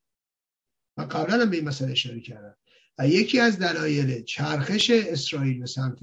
و 0.96 1.02
قبلا 1.02 1.42
هم 1.42 1.50
به 1.50 1.56
این 1.56 1.68
مسئله 1.68 1.92
اشاره 1.92 2.20
کردم. 2.20 2.56
و 2.98 3.08
یکی 3.08 3.40
از 3.40 3.58
دلایل 3.58 4.22
چرخش 4.22 4.90
اسرائیل 4.90 5.60
به 5.60 5.66
سمت 5.66 5.98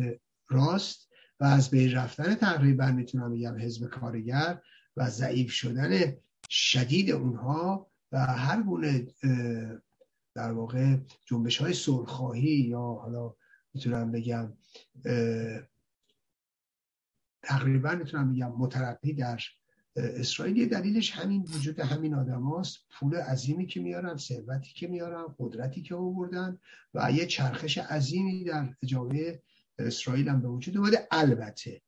راست 0.49 1.04
و 1.39 1.43
از 1.43 1.69
بین 1.69 1.91
رفتن 1.91 2.35
تقریبا 2.35 2.91
می‌تونم 2.91 3.31
بگم 3.33 3.57
حزب 3.59 3.87
کارگر 3.87 4.61
و 4.97 5.09
ضعیف 5.09 5.51
شدن 5.51 6.17
شدید 6.49 7.11
اونها 7.11 7.91
و 8.11 8.25
هر 8.25 8.61
گونه 8.61 9.07
در 10.35 10.51
واقع 10.51 10.97
جنبش 11.25 11.57
های 11.57 11.73
سرخواهی 11.73 12.51
یا 12.51 12.79
حالا 12.79 13.35
می‌تونم 13.73 14.11
بگم 14.11 14.53
تقریبا 17.43 17.95
می‌تونم 17.95 18.33
بگم 18.33 18.51
مترقی 18.51 19.13
در 19.13 19.39
اسرائیل. 19.95 20.69
دلیلش 20.69 21.11
همین 21.11 21.41
وجود 21.41 21.79
همین 21.79 22.13
آدم 22.13 22.43
هاست 22.43 22.77
پول 22.99 23.15
عظیمی 23.15 23.65
که 23.65 23.79
میارن 23.79 24.17
ثروتی 24.17 24.73
که 24.73 24.87
میارن 24.87 25.35
قدرتی 25.39 25.81
که 25.81 25.95
آوردن 25.95 26.57
و 26.93 27.11
یه 27.11 27.25
چرخش 27.25 27.77
عظیمی 27.77 28.43
در 28.43 28.73
جامعه 28.85 29.41
اسرائیل 29.79 30.29
هم 30.29 30.41
به 30.41 30.47
وجود 30.47 30.77
اومده. 30.77 31.07
البته 31.11 31.81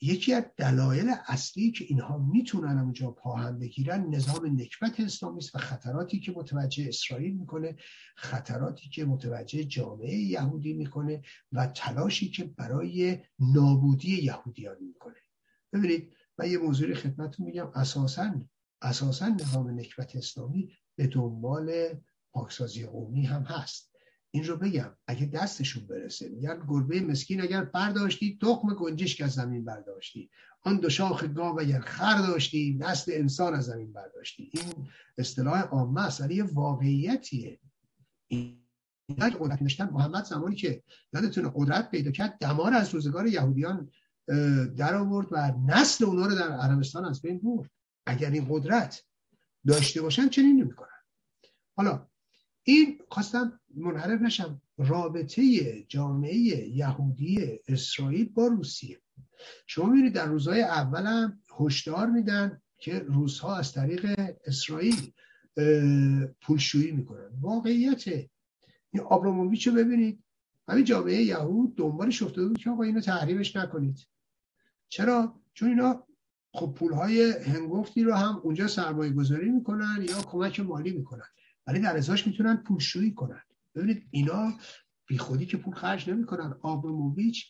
یکی 0.00 0.32
از 0.32 0.44
دلایل 0.56 1.14
اصلی 1.26 1.70
که 1.70 1.84
اینها 1.84 2.18
می‌تونن 2.18 2.78
اونجا 2.78 3.10
پاهم 3.10 3.58
بگیرن 3.58 4.14
نظام 4.14 4.60
نکبت 4.60 5.00
اسلامی 5.00 5.38
است 5.38 5.54
و 5.54 5.58
خطراتی 5.58 6.20
که 6.20 6.32
متوجه 6.32 6.88
اسرائیل 6.88 7.34
می‌کنه 7.34 7.76
خطراتی 8.16 8.88
که 8.88 9.04
متوجه 9.04 9.64
جامعه 9.64 10.14
یهودی 10.14 10.72
می‌کنه 10.72 11.22
و 11.52 11.66
تلاشی 11.66 12.30
که 12.30 12.44
برای 12.44 13.18
نابودی 13.38 14.22
یهودیان 14.22 14.76
می‌کنه. 14.80 15.14
ببینید 15.72 16.12
من 16.38 16.50
یه 16.50 16.58
موضوعی 16.58 16.94
خدمتتون 16.94 17.46
میگم. 17.46 17.70
اساسا 17.74 18.40
اساسا 18.82 19.28
نظام 19.28 19.80
نکبت 19.80 20.16
اسلامی 20.16 20.72
به 20.96 21.06
دنبال 21.06 21.88
پاکسازی 22.32 22.86
قومی 22.86 23.24
هم 23.24 23.42
هست. 23.42 23.93
این 24.34 24.44
رو 24.44 24.56
بگم 24.56 24.96
اگه 25.06 25.26
دستشون 25.26 25.86
برسه 25.86 26.28
میگن 26.28 26.66
گربه 26.68 27.00
مسکین 27.00 27.40
اگر 27.40 27.64
برداشتی 27.64 28.38
تخم 28.42 28.74
گنجشک 28.74 29.20
از 29.20 29.32
زمین 29.32 29.64
برداشتی. 29.64 30.30
آن 30.62 30.76
دو 30.76 30.90
شاخ 30.90 31.24
گاو 31.24 31.60
اگر 31.60 31.80
خر 31.80 32.18
داشتی 32.18 32.76
نسل 32.80 33.12
انسان 33.14 33.54
از 33.54 33.64
زمین 33.64 33.92
برداشتی. 33.92 34.50
این 34.52 34.88
اصطلاح 35.18 35.60
عامه 35.60 36.00
است. 36.00 36.20
ولی 36.20 36.40
واقعیتیه. 36.40 37.60
این 38.28 38.58
قدرت 39.18 39.62
نشتن 39.62 39.90
محمد 39.90 40.24
زمانی 40.24 40.56
که 40.56 40.82
یادتونه 41.12 41.52
قدرت 41.54 41.90
پیدا 41.90 42.10
کرد 42.10 42.38
دمار 42.38 42.74
از 42.74 42.94
روزگار 42.94 43.26
یهودیان 43.26 43.90
در 44.76 44.94
آورد 44.94 45.28
و 45.30 45.52
نسل 45.66 46.04
اونا 46.04 46.26
رو 46.26 46.34
در 46.34 46.52
عربستان 46.52 47.04
از 47.04 47.22
بین 47.22 47.38
برد. 47.38 47.70
اگر 48.06 48.30
این 48.30 48.46
قدرت 48.50 49.04
داشته 49.66 50.02
باشن 50.02 50.28
چنین 50.28 50.60
نمی‌کنن. 50.60 50.88
حالا 51.76 52.08
این 52.62 52.98
خواستم 53.10 53.60
منحرف 53.76 54.22
نشم. 54.22 54.62
رابطه 54.78 55.42
جامعه 55.88 56.36
یهودی 56.68 57.58
اسرائیل 57.68 58.28
با 58.28 58.46
روسیه. 58.46 59.00
شما 59.66 59.86
می‌بینید 59.86 60.12
در 60.12 60.26
روزهای 60.26 60.62
اولم 60.62 61.40
هشدار 61.60 62.10
میدن 62.10 62.60
که 62.78 62.98
روزها 62.98 63.56
از 63.56 63.72
طریق 63.72 64.34
اسرائیل 64.46 65.12
پولشویی 66.40 66.90
می‌کنن. 66.92 67.30
واقعیت 67.40 68.08
این 68.08 69.02
آبراموویچ 69.02 69.68
رو 69.68 69.74
ببینید. 69.74 70.24
همین 70.68 70.84
جامعه 70.84 71.22
یهود 71.22 71.76
دنبالش 71.76 72.22
افتاده 72.22 72.48
بود 72.48 72.58
که 72.58 72.70
آقا 72.70 72.82
اینو 72.82 73.00
تحریمش 73.00 73.56
نکنید. 73.56 74.06
چرا؟ 74.88 75.40
چون 75.54 75.68
اینا 75.68 76.06
خب 76.52 76.74
پولهای 76.78 77.32
هنگفتی 77.32 78.02
رو 78.02 78.14
هم 78.14 78.40
اونجا 78.42 78.66
سرمایه 78.66 79.12
گذاری 79.12 79.50
می‌کنن 79.50 80.06
یا 80.08 80.22
کمک 80.22 80.60
مالی 80.60 80.92
می‌کنن. 80.92 81.26
ولی 81.66 81.80
در 81.80 81.96
ازاش 81.96 82.26
می‌تونن 82.26 82.56
پولشویی 82.56 83.14
کنن. 83.14 83.42
ببینید 83.74 84.08
اینا 84.10 84.52
بی 85.06 85.18
خودی 85.18 85.46
که 85.46 85.56
پول 85.56 85.74
خرج 85.74 86.10
نمی‌کنن. 86.10 86.58
آبراموویچ 86.60 87.46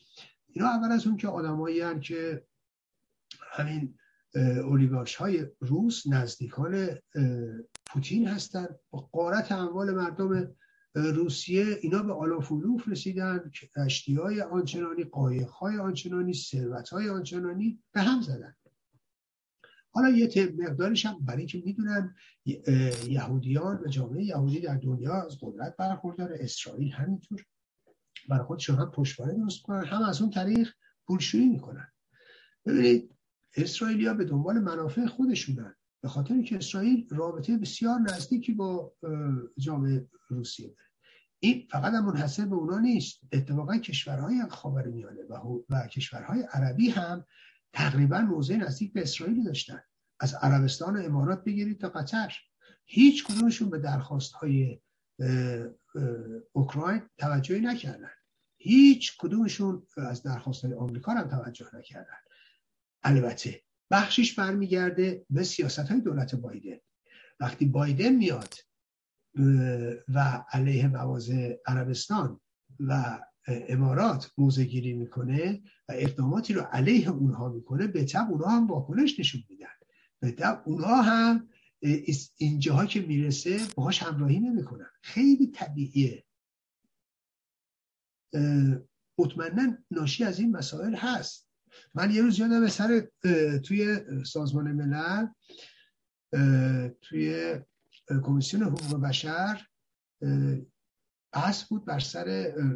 اینا 0.47 0.69
اول 0.69 0.93
از 0.93 1.07
اون 1.07 1.17
که 1.17 1.29
آدمایی 1.29 2.01
که 2.01 2.47
همین 3.53 3.99
اولیگارش 4.65 5.15
های 5.15 5.47
روس 5.61 6.07
نزدیکان 6.07 6.89
پوتین 7.87 8.29
هستن. 8.29 8.67
با 8.91 8.99
قارت 9.13 9.53
اموال 9.53 9.91
مردم 9.91 10.57
روسیه 10.95 11.79
اینا 11.81 12.03
به 12.03 12.13
آلافولوف 12.13 12.89
رسیدن. 12.89 13.51
کشتی 13.77 14.15
های 14.15 14.41
آنچنانی 14.41 15.05
قایق 15.05 15.49
های 15.49 15.79
آنچنانی 15.79 16.35
ثروت 16.35 16.89
های 16.89 17.09
آنچنانی 17.09 17.83
به 17.93 18.01
هم 18.01 18.21
زدن. 18.21 18.55
حالا 19.95 20.09
یه 20.09 20.53
مقدارش 20.59 21.07
هم 21.07 21.19
برای 21.25 21.39
اینکه 21.39 21.63
می‌دونن 21.65 22.15
یهودیان 23.09 23.81
و 23.85 23.89
جامعه 23.89 24.25
یهودی 24.25 24.61
در 24.61 24.77
دنیا 24.77 25.23
از 25.23 25.39
قدرت 25.41 25.77
برخوردار 25.77 26.33
اسرائیل 26.33 26.93
همینطور. 26.93 27.45
برای 28.29 28.45
خودشون 28.45 28.77
هم 28.77 28.91
پشتوانه 28.91 29.35
درست 29.35 29.63
کنن 29.63 29.85
هم 29.85 30.03
از 30.03 30.21
اون 30.21 30.31
طریق 30.31 30.71
پولشویی 31.07 31.49
می‌کنن. 31.49 31.93
ببینید 32.67 33.11
اسرائیلیا 33.57 34.15
به 34.15 34.25
دنبال 34.25 34.59
منافع 34.59 35.07
خودشونن. 35.07 35.75
به 36.03 36.09
خاطر 36.09 36.35
اینکه 36.35 36.57
اسرائیل 36.57 37.07
رابطه 37.11 37.59
بسیار 37.59 38.01
نزدیکی 38.01 38.53
با 38.53 38.93
جامعه 39.59 40.07
روسیه 40.29 40.69
داره. 40.69 40.89
این 41.41 41.67
فقط 41.71 41.93
هم 41.93 42.05
منحصر 42.05 42.45
به 42.45 42.55
اونا 42.55 42.79
نیست. 42.79 43.21
اتفاقا 43.33 43.77
کشورهای 43.77 44.43
خاورمیانه 44.51 45.23
و, 45.31 45.61
و 45.71 45.87
کشورهای 45.87 46.43
عربی 46.53 46.91
هم 46.91 47.25
تقریبا 47.75 48.21
موضع 48.21 48.57
نزدیک 48.57 48.93
به 48.93 49.03
اسرائیل 49.03 49.45
داشتن. 49.45 49.83
از 50.21 50.35
عربستان 50.35 50.97
و 50.97 51.05
امارات 51.05 51.45
بگیرید 51.45 51.81
تا 51.81 51.89
قطر. 51.89 52.35
هیچ 52.85 53.25
کدومشون 53.25 53.71
به 53.71 53.79
درخواست 53.79 54.33
های 54.33 54.81
اوکراین 56.53 57.03
توجهی 57.19 57.61
نکردن. 57.61 58.11
هیچ 58.57 59.17
کدومشون 59.19 59.87
از 59.97 60.23
درخواست 60.23 60.65
آمریکا 60.65 61.13
هم 61.13 61.29
توجه 61.29 61.77
نکردن. 61.77 62.17
البته 63.03 63.63
بخشش 63.91 64.39
برمیگرده 64.39 65.27
به 65.31 65.43
سیاست 65.43 65.79
های 65.79 66.01
دولت 66.01 66.35
بایدن. 66.35 66.79
وقتی 67.41 67.65
بایدن 67.65 68.13
میاد 68.13 68.55
و 70.09 70.45
علیه 70.53 70.89
مواضع 70.89 71.57
عربستان 71.67 72.41
و 72.81 73.21
امارات 73.47 74.33
موزه 74.39 74.65
گیری 74.65 74.93
می‌کنه 74.93 75.63
و 75.89 75.93
اقداماتی 75.93 76.53
رو 76.53 76.61
علیه 76.61 77.11
اونها 77.11 77.49
می‌کنه 77.49 77.87
به 77.87 78.05
طب 78.05 78.27
اونها 78.31 78.51
هم 78.51 78.67
واکنش 78.67 79.21
نشون 79.21 79.43
میدن. 79.49 79.67
به 80.21 80.31
طب 80.31 80.63
اونها 80.67 81.03
هم 81.03 81.49
اینجاها 82.37 82.87
که 82.87 83.01
می‌رسه 83.01 83.61
باهاش 83.77 84.03
همراهی 84.03 84.41
نمی‌کنن. 84.41 84.91
خیلی 85.03 85.47
طبیعیه. 85.47 86.25
مطمئنا 89.19 89.79
ناشی 89.91 90.25
از 90.25 90.39
این 90.39 90.57
مسائل 90.57 90.95
هست. 90.95 91.51
من 91.95 92.11
یه 92.11 92.23
روز 92.23 92.39
یادم 92.39 92.67
سر 92.69 93.09
توی 93.65 93.99
سازمان 94.25 94.73
ملل 94.73 95.27
توی 97.03 97.55
کمیسیون 98.23 98.63
حقوق 98.63 99.01
بشر 99.01 99.67
بحث 101.35 101.65
بود 101.65 101.85
بر 101.85 101.99
سر 101.99 102.25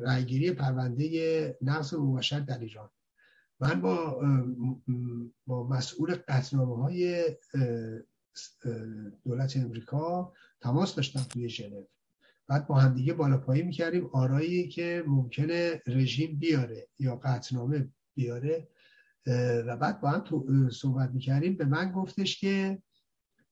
رأیگیری 0.02 0.52
پرونده 0.52 1.58
نقض 1.62 1.94
بشر 1.94 2.40
در 2.40 2.58
ایران. 2.58 2.90
من 3.60 3.80
با 3.80 4.22
با 5.46 5.68
مسئول 5.68 6.14
قطنامه 6.28 6.76
های 6.82 7.24
دولت 9.24 9.56
امریکا 9.56 10.32
تماس 10.60 10.94
داشتم 10.94 11.22
توی 11.22 11.48
ژنو. 11.48 11.84
بعد 12.48 12.66
با 12.66 12.74
همدیگه 12.74 13.12
بالا 13.12 13.38
پایی 13.38 13.62
می‌کردیم 13.62 14.06
آرایی 14.06 14.68
که 14.68 15.04
ممکنه 15.06 15.82
رژیم 15.86 16.38
بیاره 16.38 16.88
یا 16.98 17.16
قطنامه 17.16 17.88
بیاره 18.14 18.68
و 19.66 19.76
بعد 19.76 20.00
با 20.00 20.10
هم 20.10 20.70
صحبت 20.70 21.10
می‌کردیم. 21.10 21.56
به 21.56 21.64
من 21.64 21.92
گفتش 21.92 22.40
که 22.40 22.82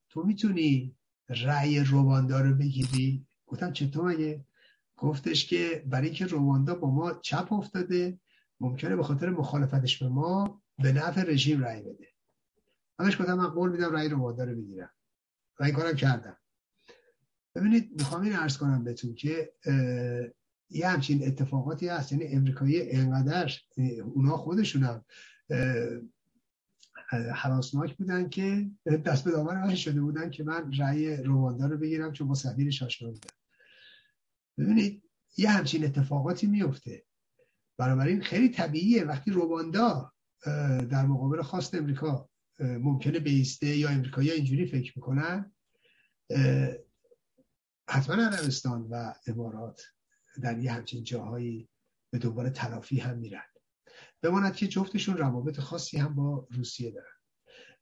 تو 0.09 0.23
می‌تونی 0.23 0.97
رأی 1.29 1.81
رواندا 1.81 2.41
رو 2.41 2.55
بگیری. 2.55 3.27
گفتم 3.47 3.73
چطور 3.73 4.05
مگه؟ 4.15 4.45
گفتش 4.97 5.47
که 5.47 5.85
برای 5.87 6.07
اینکه 6.07 6.27
رواندا 6.27 6.75
با 6.75 6.91
ما 6.91 7.13
چپ 7.13 7.53
افتاده 7.53 8.21
ممکنه 8.61 8.97
به 8.97 9.03
خاطر 9.03 9.31
مخالفتش 9.31 10.03
به 10.03 10.09
ما 10.09 10.63
به 10.79 10.93
نفع 10.93 11.23
رژیم 11.23 11.65
رأی 11.65 11.83
بده. 11.83 12.09
همش 12.99 13.21
گفتم 13.21 13.35
من 13.35 13.47
قول 13.47 13.73
میدم 13.73 13.93
رأی 13.93 14.09
رواندا 14.09 14.45
رو 14.45 14.57
بگیرم. 14.57 14.91
و 15.61 15.65
این 15.65 15.75
کارم 15.75 15.97
کردم. 15.97 16.37
ببینید 17.55 17.91
می‌خوام 17.99 18.23
این 18.23 18.33
عرض 18.33 18.59
کنم 18.59 18.85
بهتون 18.85 19.15
که 19.15 19.53
یه 20.71 20.89
همچین 20.89 21.27
اتفاقاتی 21.27 21.89
هست. 21.89 22.13
یعنی 22.13 22.27
امریکایی 22.27 22.91
انقدر 22.91 23.53
اونا 24.15 24.37
خودشون 24.37 24.83
هم 24.83 25.05
حراسناک 27.35 27.97
بودن 27.97 28.29
که 28.29 28.71
دست 29.05 29.25
به 29.25 29.31
دامن 29.31 29.61
من 29.61 29.75
شده 29.75 30.01
بودن 30.01 30.31
که 30.31 30.45
من 30.45 30.73
رأی 30.73 31.17
رواندا 31.17 31.67
رو 31.67 31.79
بگیرم 31.79 32.13
چون 32.13 32.29
با 32.29 32.35
سفیرش 32.35 32.83
آشنا 32.83 33.09
بودم. 33.09 33.31
ببینید 34.59 35.03
یه 35.37 35.51
همچین 35.51 35.85
اتفاقاتی 35.85 36.47
میفته. 36.47 37.05
بنابراین 37.79 38.23
خیلی 38.23 38.49
طبیعیه. 38.49 39.05
وقتی 39.05 39.31
رواندا 39.31 40.13
در 40.91 41.07
مقابل 41.07 41.43
خواست 41.43 41.75
امریکا 41.75 42.29
ممکنه 42.61 43.19
بیسته 43.19 43.77
یا 43.77 43.89
امریکایی 43.89 44.31
اینجوری 44.31 44.67
فکر 44.67 44.93
می‌کنن 44.97 45.53
حتما 47.89 48.15
عربستان 48.15 48.83
و 48.91 49.15
امارات 49.27 49.83
در 50.43 50.59
یه 50.59 50.73
همچین 50.73 51.05
جاهایی 51.05 51.69
به 52.11 52.19
دنبال 52.19 52.51
تلافی 52.51 52.99
هم 52.99 53.19
میرن. 53.19 53.45
بماند 54.23 54.57
که 54.57 54.69
جفتشون 54.69 55.17
روابط 55.17 55.61
خاصی 55.61 55.99
هم 55.99 56.15
با 56.15 56.49
روسیه 56.51 56.91
دارن. 56.91 57.17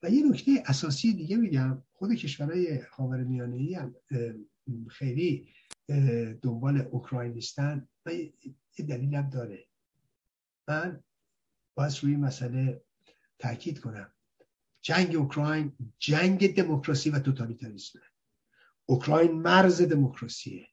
و 0.03 0.11
یه 0.11 0.27
نکته 0.31 0.63
اساسی 0.67 1.13
دیگه 1.13 1.37
میگم 1.37 1.83
خود 1.93 2.15
کشورهای 2.15 2.83
میانه 2.99 3.57
ای 3.57 3.75
هم 3.75 3.95
خیلی 4.89 5.49
دنبال 6.43 6.81
اوکراین 6.81 7.33
نیستن 7.33 7.89
و 8.07 8.13
یه 8.13 8.33
دلیل 8.89 9.15
هم 9.15 9.31
داره. 9.31 9.67
من 10.69 11.05
باید 11.75 11.99
روی 12.03 12.17
مسئله 12.17 12.85
تاکید 13.39 13.81
کنم. 13.81 14.13
جنگ 14.83 15.17
اوکراین 15.17 15.73
جنگ 15.99 16.55
دموکراسی 16.55 17.11
و 17.11 17.19
توتالیتاریسمه. 17.19 18.03
اوکراین 18.87 19.33
مرز 19.33 19.83
دموکراسیه. 19.83 20.69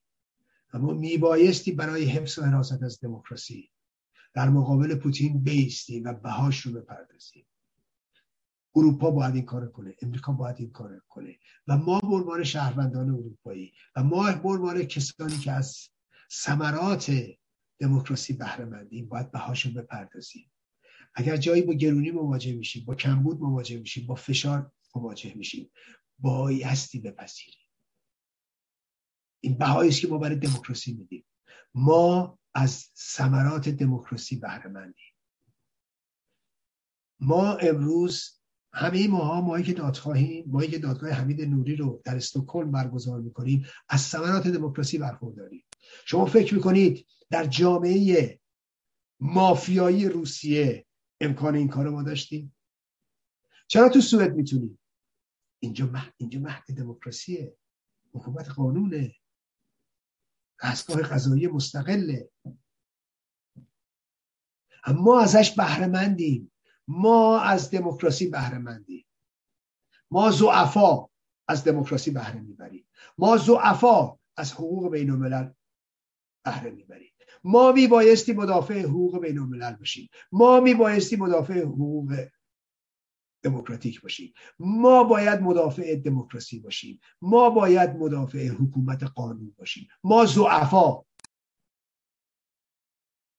اما 0.73 0.93
میبایستی 0.93 1.71
برای 1.71 2.05
حفظ 2.05 2.39
و 2.39 2.43
حراست 2.43 2.83
از 2.83 2.99
دموکراسی 2.99 3.71
در 4.33 4.49
مقابل 4.49 4.95
پوتین 4.95 5.43
بیستی 5.43 5.99
و 5.99 6.13
بهاش 6.13 6.61
رو 6.61 6.71
بپردازیم. 6.71 7.45
اروپا 8.75 9.11
باید 9.11 9.35
این 9.35 9.45
کار 9.45 9.71
کنه 9.71 9.95
امریکا 10.01 10.31
باید 10.31 10.55
این 10.59 10.71
کار 10.71 11.01
کنه. 11.09 11.39
و 11.67 11.77
ما 11.77 11.99
بربار 11.99 12.43
شهروندان 12.43 13.09
اروپایی 13.09 13.73
و 13.95 14.03
ما 14.03 14.23
بربار 14.23 14.83
کسانی 14.83 15.37
که 15.37 15.51
از 15.51 15.89
ثمرات 16.31 17.11
دموکراسی 17.79 18.33
بهره 18.33 18.65
مندیم 18.65 19.09
باید 19.09 19.31
بهاش 19.31 19.65
رو 19.65 19.71
بپردازیم. 19.71 20.51
اگر 21.15 21.37
جایی 21.37 21.61
با 21.61 21.73
گرونی 21.73 22.11
مواجه 22.11 22.53
میشیم 22.53 22.85
با 22.85 22.95
کمبود 22.95 23.41
مواجه 23.41 23.79
میشیم 23.79 24.07
با 24.07 24.15
فشار 24.15 24.71
مواجه 24.95 25.33
میشیم 25.33 25.71
بایستی 26.19 26.99
بپذیریم. 26.99 27.57
این 29.39 29.57
بهایی 29.57 29.89
است 29.89 30.01
که 30.01 30.07
ما 30.07 30.17
برای 30.17 30.35
دموکراسی 30.35 30.93
میدیم. 30.93 31.25
ما 31.73 32.39
از 32.53 32.89
ثمرات 32.97 33.69
دموکراسی 33.69 34.35
بهره 34.35 34.67
مندیم 34.67 35.13
ما 37.19 37.53
امروز 37.53 38.40
همه 38.73 39.07
ماها 39.07 39.41
ماهی 39.41 39.63
که 39.63 39.73
دادخواهیم 39.73 40.45
ماهی 40.47 40.67
که 40.67 40.79
دادگاه 40.79 41.11
حمید 41.11 41.41
نوری 41.41 41.75
رو 41.75 42.01
در 42.05 42.15
استکهلم 42.15 42.71
برگزار 42.71 43.21
می‌کنیم 43.21 43.65
از 43.89 44.01
ثمرات 44.01 44.47
دموکراسی 44.47 44.97
برخورداریم. 44.97 45.63
شما 46.05 46.25
فکر 46.25 46.55
می‌کنید 46.55 47.07
در 47.29 47.45
جامعه 47.45 48.39
مافیایی 49.19 50.09
روسیه 50.09 50.85
امکان 51.21 51.55
این 51.55 51.67
کار 51.67 51.89
ما 51.89 52.03
داشتیم؟ 52.03 52.55
چرا 53.67 53.89
تو 53.89 54.01
سوئد 54.01 54.35
می‌تونیم 54.35 54.79
اینجا 55.59 55.85
مهد 55.85 56.13
اینجا 56.17 56.39
مهد 56.39 56.63
دموکراسیه. 56.77 57.55
حکومت 58.13 58.49
قانونه. 58.49 59.15
دستگاه 60.63 61.01
قضایی 61.01 61.47
مستقله. 61.47 62.29
ما 64.87 65.21
ازش 65.21 65.51
بهره 65.51 65.87
ما 66.91 67.39
از 67.39 67.71
دموکراسی 67.71 68.27
بهره 68.27 68.57
ما 70.11 70.31
زعفا 70.31 71.07
از 71.47 71.63
دموکراسی 71.63 72.11
بهره 72.11 72.39
می‌بریم. 72.39 72.87
ما 73.17 73.37
زعفا 73.37 74.17
از 74.37 74.53
حقوق 74.53 74.91
بین 74.91 75.09
الملل 75.09 75.49
بهره 76.45 76.71
می‌بریم. 76.71 77.11
ما 77.43 77.71
میبایستی 77.71 78.33
مدافع 78.33 78.81
حقوق 78.81 79.19
بین 79.19 79.39
الملل 79.39 79.75
باشیم 79.75 80.09
ما 80.31 80.59
میبایستی 80.59 81.15
مدافع 81.15 81.61
حقوق 81.61 82.27
دموکراتیک 83.43 84.01
باشیم 84.01 84.33
ما 84.59 85.03
باید 85.03 85.41
مدافع 85.41 85.95
دموکراسی 85.95 86.59
باشیم 86.59 86.99
ما 87.21 87.49
باید 87.49 87.89
مدافع 87.89 88.47
حکومت 88.47 89.03
قانون 89.03 89.55
باشیم 89.57 89.87
ما 90.03 90.25
زعفا 90.25 91.03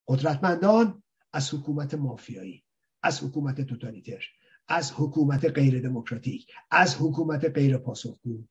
قدرتمندان 0.07 1.03
از 1.33 1.53
حکومت 1.53 1.93
مافیایی. 1.93 2.62
از 3.03 3.23
حکومت 3.23 3.61
توتالیتر 3.61 4.23
از 4.67 4.91
حکومت 4.91 5.45
غیر 5.45 5.81
دموکراتیک 5.81 6.51
از 6.71 6.95
حکومت 6.95 7.45
غیر 7.45 7.77
پاسخگو 7.77 8.47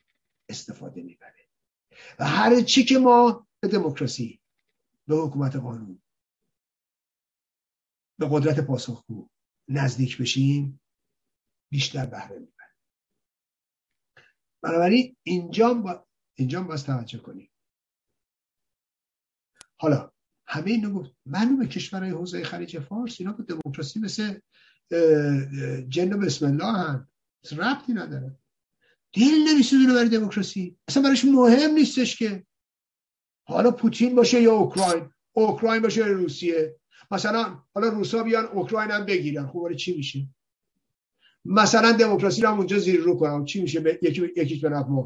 استفاده 0.48 1.02
می‌بره. 1.02 1.48
و 2.18 2.24
هر 2.24 2.62
چی 2.62 2.84
که 2.84 2.98
ما 2.98 3.46
به 3.60 3.68
دموکراسی 3.68 4.40
به 5.06 5.16
حکومت 5.16 5.56
قانون 5.56 6.02
به 8.18 8.28
قدرت 8.30 8.60
پاسخگو 8.60 9.28
نزدیک 9.68 10.18
بشیم 10.18 10.80
بیشتر 11.70 12.06
بهره 12.06 12.38
می‌بره 12.38 12.74
بنابراین 14.62 15.16
اینجا 15.22 15.74
با... 15.74 16.06
اینجا 16.34 16.62
باز 16.62 16.84
توجه 16.84 17.18
کنیم. 17.18 17.50
حالا 19.80 20.12
همه 20.52 20.70
اینو 20.70 20.90
گفت. 20.90 21.10
معلومه 21.26 21.66
کشورهای 21.66 22.10
حوزه 22.10 22.44
خلیج 22.44 22.78
فارس 22.78 23.16
اینا 23.20 23.32
به 23.32 23.42
دموکراسی 23.42 24.00
مثل 24.00 24.38
جن 25.88 26.10
بسم 26.10 26.46
الله 26.46 26.66
هم 26.66 27.08
ربطی 27.56 27.92
نداره. 27.92 28.38
دل 29.12 29.48
نمیسوزونه 29.48 29.94
برای 29.94 30.08
دموکراسی. 30.08 30.78
اصلا 30.88 31.02
براش 31.02 31.24
مهم 31.24 31.70
نیستش 31.70 32.16
که 32.16 32.46
حالا 33.44 33.70
پوتین 33.70 34.14
باشه 34.14 34.42
یا 34.42 34.52
اوکراین. 34.52 35.10
اوکراین 35.32 35.82
باشه 35.82 36.00
یا 36.00 36.06
روسیه. 36.06 36.76
مثلا 37.10 37.62
حالا 37.74 37.88
روسا 37.88 38.22
بیان 38.22 38.44
اوکراین 38.44 38.90
هم 38.90 39.06
بگیرن. 39.06 39.46
خب 39.46 39.72
چی 39.72 39.96
میشه؟ 39.96 40.28
مثلا 41.44 41.92
دموکراسی 41.92 42.42
رو 42.42 42.48
هم 42.48 42.58
اونجا 42.58 42.78
زیر 42.78 43.00
رو 43.00 43.16
کنم 43.18 43.44
چی 43.44 43.62
میشه؟ 43.62 43.98
یکی 44.02 44.32
یکیش 44.36 44.60
به 44.60 44.68
نفع 44.68 45.02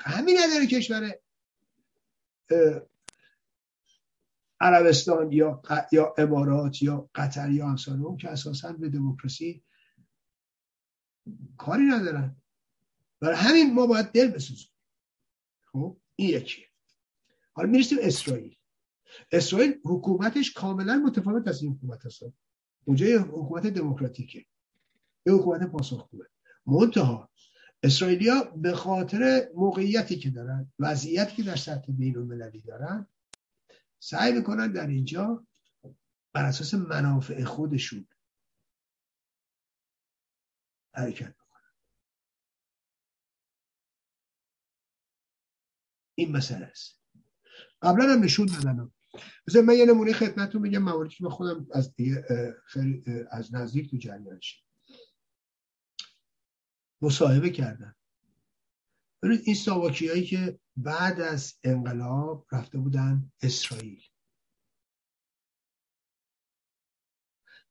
همین 0.00 0.38
نداره 0.44 0.66
کشور 0.66 1.14
عربستان 4.60 5.32
یا 5.32 5.62
یا 5.92 6.14
امارات 6.18 6.82
یا 6.82 7.10
قطر 7.14 7.50
یا 7.50 7.68
امثال 7.68 8.02
اون 8.02 8.16
که 8.16 8.28
اساسا 8.30 8.72
به 8.72 8.88
دموکراسی 8.88 9.62
کاری 11.56 11.82
ندارن. 11.82 12.36
برای 13.20 13.36
همین 13.36 13.74
ما 13.74 13.86
باید 13.86 14.06
دل 14.06 14.30
بسوزیم. 14.30 14.70
خب 15.72 15.96
این 16.16 16.28
یکی 16.28 16.62
حالا 17.52 17.68
می‌رسیم 17.68 17.98
اسرائیل. 18.00 18.56
اسرائیل 19.32 19.80
حکومتش 19.84 20.52
کاملا 20.52 20.96
متفاوت 20.96 21.48
از 21.48 21.62
این 21.62 21.72
حکومت 21.72 22.06
هست 22.06 22.22
اونجا 22.84 23.06
یه 23.06 23.18
حکومت 23.18 23.66
دموکراتیکه. 23.66 24.44
یه 25.26 25.32
حکومت 25.32 25.62
پاسخگوه. 25.62 26.26
منتها 26.66 27.30
اسرائیلیا 27.82 28.44
به 28.44 28.72
خاطر 28.72 29.48
موقعیتی 29.54 30.16
که 30.16 30.30
دارن 30.30 30.72
وضعیتی 30.78 31.36
که 31.36 31.42
در 31.42 31.56
سطح 31.56 31.92
بین 31.92 32.16
المللی 32.16 32.60
دارن 32.60 33.06
سعی 34.06 34.32
می‌کنن 34.32 34.72
در 34.72 34.86
اینجا 34.86 35.46
بر 36.32 36.44
اساس 36.44 36.74
منافع 36.74 37.44
خودشون 37.44 38.08
حرکت 40.94 41.34
بکنن. 41.34 41.72
این 46.14 46.36
مسئله 46.36 46.66
است. 46.66 47.02
قبلا 47.82 48.12
هم 48.12 48.24
نشون 48.24 48.46
دادن. 48.46 48.92
مثلا 49.48 49.62
من 49.62 49.74
یه 49.74 49.86
نمونه 49.86 50.12
خدمتتون 50.12 50.62
میگم 50.62 50.82
مواردی 50.82 51.14
که 51.14 51.28
خودم 51.28 51.66
از 51.74 51.94
خیلی 52.66 53.04
از 53.30 53.54
نزدیک 53.54 53.90
تو 53.90 53.96
جریان 53.96 54.40
مصاحبه 57.02 57.50
کردن. 57.50 57.94
ببینید 59.22 59.42
این 59.44 59.54
ساواکی 59.54 60.08
هایی 60.08 60.24
که 60.24 60.58
بعد 60.76 61.20
از 61.20 61.54
انقلاب 61.64 62.46
رفته 62.52 62.78
بودن 62.78 63.32
اسرائیل. 63.42 64.02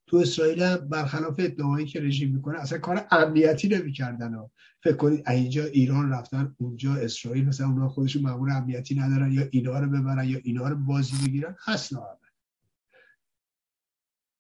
تو 0.08 0.18
اسرائیل 0.18 0.64
هم 0.64 0.90
برخلاف 0.90 1.36
ادعایی 1.40 1.86
که 1.86 2.02
رژیم 2.02 2.36
می‌کنه 2.36 2.60
اصلا 2.60 2.78
کار 2.78 3.08
امنیتی 3.12 3.68
نمی‌کردن 3.68 4.50
فکر 4.84 4.96
کنید 4.96 5.30
اینجا 5.30 5.66
ایران 5.66 6.12
رفتن 6.12 6.56
اونجا 6.60 6.96
اسرائیل 6.96 7.46
مثلا 7.46 7.68
اونها 7.68 7.90
خودشون 7.90 8.22
مامور 8.22 8.52
امنیتی 8.52 8.96
ندارن 8.96 9.32
یا 9.32 9.48
اینا 9.52 9.80
رو 9.80 9.90
ببرن 9.90 10.28
یا 10.28 10.40
اینا 10.44 10.68
رو 10.68 10.76
بازی 10.76 11.28
بگیرن. 11.28 11.56
اصلا 11.68 12.18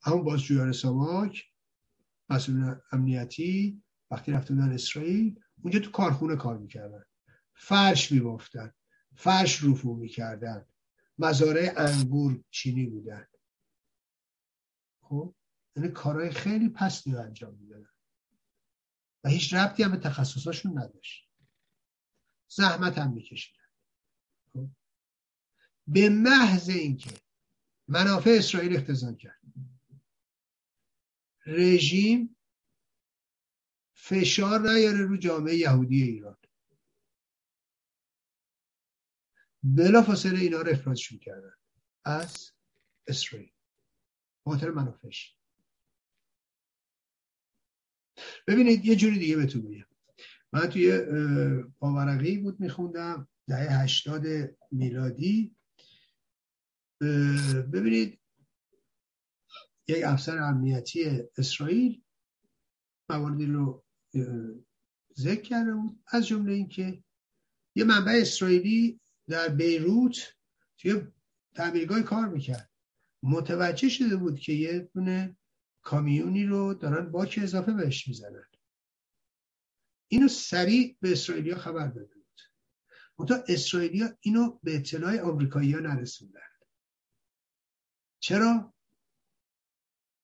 همون 0.01 0.23
بازجویان 0.23 0.71
ساواک 0.71 1.43
مسئول 2.29 2.75
امنیتی 2.91 3.81
وقتی 4.11 4.31
رفته 4.31 4.53
بودن 4.53 4.71
اسرائیل 4.71 5.39
اونجا 5.65 5.79
تو 5.79 5.91
کارخونه 5.91 6.35
کار 6.35 6.57
می‌کردن. 6.57 7.05
فرش 7.53 8.11
میبافتن. 8.11 8.73
فرش 9.15 9.63
رفو 9.63 9.95
می‌کردن. 9.95 10.65
مزارع 11.17 11.73
انگور 11.77 12.43
چینی 12.49 12.85
بودن. 12.85 13.27
خب؟ 15.01 15.35
یعنی 15.75 15.89
کارهای 15.89 16.31
خیلی 16.31 16.69
پستی 16.69 17.11
رو 17.11 17.19
انجام 17.19 17.55
می‌دادن. 17.55 17.89
و 19.23 19.29
هیچ 19.29 19.53
ربطی 19.53 19.83
هم 19.83 19.91
به 19.91 19.97
تخصصاشون 19.97 20.79
نداشت. 20.79 21.29
زحمت 22.47 22.97
هم 22.97 23.13
میکشیدن. 23.13 23.63
خب؟ 24.53 24.69
به 25.87 26.09
محض 26.09 26.69
اینکه 26.69 27.11
منافع 27.87 28.35
اسرائیل 28.37 28.75
اختزان 28.75 29.15
کرد. 29.15 29.41
رژیم 31.45 32.34
فشار 34.09 34.59
نیاره 34.59 35.05
رو 35.05 35.17
جامعه 35.17 35.55
یهودی 35.55 36.03
ایران. 36.03 36.37
بلا 39.63 40.01
فاصله 40.01 40.39
اینا 40.39 40.61
رو 40.61 40.71
افرادشون 40.71 41.19
کردن. 41.19 41.53
از 42.05 42.51
اسرائیل. 43.07 43.51
خاطر 44.47 44.69
منافعش 44.69 45.37
ببینید 48.47 48.85
یه 48.85 48.95
جوری 48.95 49.19
دیگه 49.19 49.35
بهتون 49.35 49.61
میگم. 49.61 49.85
من 50.53 50.69
توی 50.69 50.99
پاورقی 51.79 52.37
بود 52.37 52.59
میخوندم 52.59 53.27
دهه 53.47 53.81
هشتاد 53.83 54.23
میلادی. 54.71 55.55
ببینید 57.73 58.19
یک 59.87 60.03
افسر 60.05 60.37
امنیتی 60.37 61.23
اسرائیل 61.37 62.03
مواردی 63.09 63.45
رو 63.45 63.84
ذکر 65.17 65.41
کرده 65.41 65.73
بود 65.73 65.99
از 66.07 66.27
جمله 66.27 66.53
اینکه 66.53 67.03
یه 67.75 67.83
منبع 67.83 68.11
اسرائیلی 68.21 68.99
در 69.27 69.49
بیروت 69.49 70.35
توی 70.77 71.01
تعمیرگاه 71.53 72.01
کار 72.01 72.27
می‌کرد. 72.27 72.71
متوجه 73.23 73.89
شده 73.89 74.15
بود 74.15 74.39
که 74.39 74.53
یه 74.53 74.79
دونه 74.93 75.37
کامیونی 75.81 76.45
رو 76.45 76.73
دارن 76.73 77.11
باک 77.11 77.39
اضافه 77.43 77.73
بهش 77.73 78.07
می‌زنن. 78.07 78.45
اینو 80.07 80.27
سریع 80.27 80.97
به 81.01 81.11
اسرائیلیا 81.11 81.57
خبر 81.57 81.87
داده 81.87 82.15
بود. 82.15 82.41
منتها 83.19 83.43
اسرائیلیا 83.47 84.17
اینو 84.19 84.59
به 84.63 84.75
اطلاع 84.75 85.19
آمریکایی 85.19 85.73
ها 85.73 85.79
نرسوندن. 85.79 86.41
چرا؟ 88.19 88.73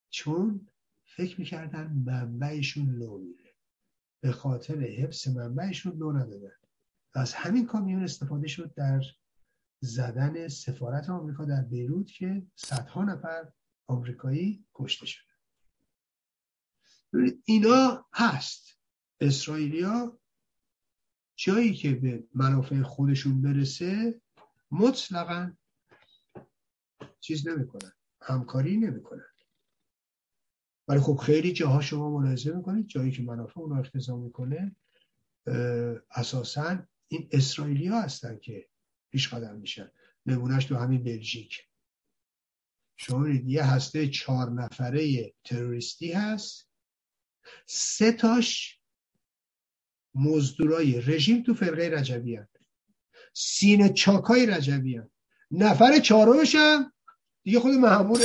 چون 0.10 0.68
فکر 1.06 1.40
می‌کردن 1.40 2.04
منبعشون 2.06 2.96
لو 2.96 3.18
میره. 3.18 3.41
به 4.22 4.32
خاطر 4.32 4.80
حفظ 4.80 5.28
منبعشون 5.28 5.98
لو 5.98 6.12
ندادن 6.12 6.56
از 7.14 7.34
همین 7.34 7.66
کامیون 7.66 8.04
استفاده 8.04 8.48
شد 8.48 8.74
در 8.74 9.02
زدن 9.80 10.48
سفارت 10.48 11.10
آمریکا 11.10 11.46
در 11.46 11.62
بیروت 11.62 12.08
که 12.08 12.46
صدها 12.56 13.04
نفر 13.04 13.52
آمریکایی 13.88 14.66
کشته 14.74 15.06
شده 15.06 15.32
اینا 17.46 18.06
هست. 18.14 18.68
اسرائیلیا 19.20 20.20
جایی 21.36 21.74
که 21.74 21.96
به 21.96 22.28
منافع 22.34 22.82
خودشون 22.82 23.42
برسه 23.42 24.22
مطلقا 24.72 25.54
چیز 27.20 27.48
نمی‌کنن. 27.48 27.92
همکاری 28.22 28.78
نمی‌کنن. 28.78 29.31
ولی 30.88 31.00
خب 31.00 31.16
خیلی 31.16 31.54
جاها 31.54 31.82
شما 31.82 32.10
ملاحظه 32.20 32.56
می‌کنید 32.56 32.88
جایی 32.88 33.12
که 33.12 33.22
منافع 33.22 33.60
اون 33.60 33.80
اختزام 33.80 34.20
می‌کنه 34.20 34.76
اساسا 36.12 36.80
این 37.08 37.30
اسرائیلی 37.32 37.88
ها 37.88 38.02
هستن 38.02 38.38
که 38.40 38.70
پیش 39.12 39.34
قدم 39.34 39.56
میشن. 39.56 39.92
نمونهش 40.26 40.66
تو 40.66 40.76
همین 40.76 41.04
بلژیک. 41.04 41.68
شما 42.98 43.30
یه 43.30 43.64
هسته 43.64 44.08
چهار 44.08 44.52
نفره 44.52 45.34
تروریستی 45.44 46.12
هست. 46.12 46.70
سه 47.66 48.12
تاش 48.12 48.80
مزدورای 50.16 51.02
رژیم 51.02 51.44
تو 51.44 51.54
فرقه 51.54 51.90
رجبی 51.90 52.36
هست 52.36 52.58
سینه 53.34 53.90
چاکای 53.90 54.46
رجبی 54.46 54.98
هست 54.98 55.12
نفر 55.52 56.00
چهارمش 56.00 56.56
هم 56.56 56.94
دیگه 57.44 57.60
خود 57.60 57.72
محمور 57.72 58.20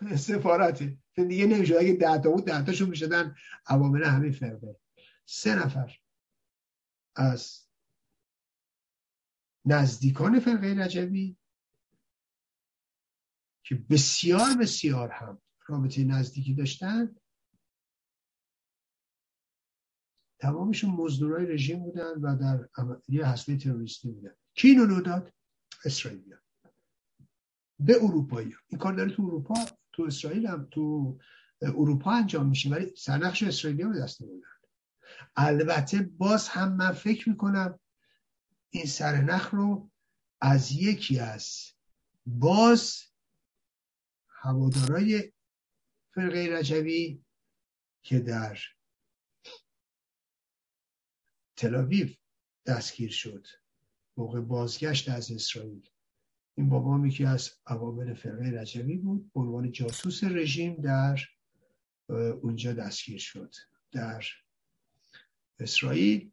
سفارته 0.28 0.98
دیگه 1.14 1.46
نمیشه. 1.46 1.76
اگه 1.78 1.92
ده 1.92 2.18
تا 2.18 2.30
بود 2.30 2.44
ده 2.44 2.64
تاشون 2.64 2.88
می‌شدن 2.88 3.34
عوامل 3.66 4.04
همین 4.04 4.32
فرقه. 4.32 4.76
سه 5.24 5.54
نفر 5.54 5.98
از 7.16 7.68
نزدیکان 9.64 10.40
فرقه 10.40 10.74
رجبی 10.78 11.36
که 13.62 13.74
بسیار 13.74 14.56
بسیار 14.60 15.10
هم 15.10 15.42
رابطه 15.66 16.04
نزدیکی 16.04 16.54
داشتن 16.54 17.16
تمامشون 20.40 20.90
مزدورای 20.90 21.46
رژیم 21.46 21.78
بودن 21.78 22.12
و 22.20 22.36
در 22.36 22.68
یه 23.08 23.26
هسته 23.26 23.56
تروریستی 23.56 24.10
بودن. 24.10 24.34
کی 24.54 24.68
اینو 24.68 25.00
داد؟ 25.00 25.32
اسرائیل 25.84 26.36
به 27.80 27.96
اروپایی. 28.02 28.54
این 28.68 28.78
کار 28.78 28.92
داره 28.92 29.10
تو 29.10 29.22
اروپا 29.22 29.54
تو 29.98 30.04
اسرائیل 30.04 30.46
هم 30.46 30.68
تو 30.70 31.18
اروپا 31.62 32.10
انجام 32.12 32.48
میشه 32.48 32.70
ولی 32.70 32.96
سرنخش 32.96 33.42
اسرائیلی 33.42 33.84
به 33.84 33.98
دست 33.98 34.18
بودن 34.18 34.46
البته 35.36 36.02
باز 36.02 36.48
هم 36.48 36.76
من 36.76 36.92
فکر 36.92 37.28
می‌کنم 37.28 37.80
این 38.70 38.86
سرنخ 38.86 39.54
رو 39.54 39.90
از 40.40 40.72
یکی 40.72 41.18
از 41.18 41.72
باز 42.26 43.02
هوادارای 44.28 45.32
فرقه 46.14 46.48
رجوی 46.52 47.24
که 48.02 48.18
در 48.18 48.58
تلاویو 51.56 52.08
دستگیر 52.66 53.10
شد 53.10 53.46
موقع 54.16 54.40
بازگشت 54.40 55.08
از 55.08 55.30
اسرائیل. 55.30 55.90
این 56.58 56.68
بابا 56.68 57.06
یکی 57.06 57.24
از 57.24 57.50
عوامل 57.66 58.14
فرقه 58.14 58.60
رجوی 58.60 58.96
بود. 58.96 59.32
به 59.32 59.40
عنوان 59.40 59.72
جاسوس 59.72 60.24
رژیم 60.24 60.74
در 60.74 61.20
اونجا 62.42 62.72
دستگیر 62.72 63.18
شد 63.18 63.54
در 63.92 64.24
اسرائیل. 65.60 66.32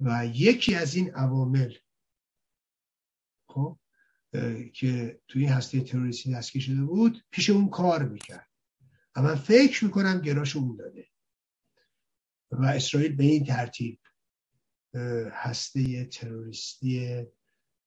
و 0.00 0.26
یکی 0.26 0.74
از 0.74 0.94
این 0.94 1.14
عوامل 1.14 1.74
خب 3.48 3.78
که 4.72 5.20
توی 5.28 5.42
این 5.42 5.52
هسته 5.52 5.80
تروریستی 5.80 6.32
دستگیر 6.34 6.62
شده 6.62 6.84
بود 6.84 7.24
پیش 7.30 7.50
اون 7.50 7.70
کار 7.70 8.08
می‌کرد. 8.08 8.50
اما 9.14 9.34
فکر 9.34 9.84
می‌کنم 9.84 10.20
گراش 10.20 10.56
اون 10.56 10.76
داده. 10.76 11.08
و 12.50 12.64
اسرائیل 12.64 13.16
به 13.16 13.24
این 13.24 13.44
ترتیب 13.44 14.00
هسته 15.32 16.04
تروریستی 16.04 17.24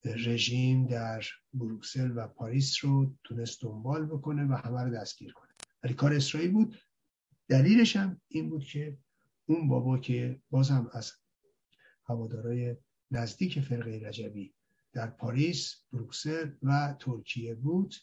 رژیم 0.06 0.88
در 0.88 1.24
بروکسل 1.54 2.12
و 2.16 2.28
پاریس 2.28 2.86
رو 2.86 3.16
تونست 3.24 3.62
دنبال 3.62 4.06
بکنه 4.06 4.44
و 4.44 4.54
همه 4.54 4.84
رو 4.84 4.94
دستگیر 4.94 5.34
کنه. 5.34 5.52
ولی 5.84 5.94
کار 5.94 6.14
اسرائیل 6.14 6.52
بود. 6.52 6.78
دلیلش 7.48 7.96
هم 7.96 8.22
این 8.28 8.50
بود 8.50 8.64
که 8.64 8.98
اون 9.46 9.68
بابا 9.68 9.98
که 9.98 10.42
بازم 10.50 10.90
از 10.94 11.14
هوادارای 12.04 12.76
نزدیک 13.12 13.60
فرقه 13.60 14.02
رجبی 14.04 14.54
در 14.94 15.08
پاریس، 15.08 15.76
بروکسل 15.94 16.52
و 16.64 16.96
ترکیه 17.00 17.56
بود 17.56 17.96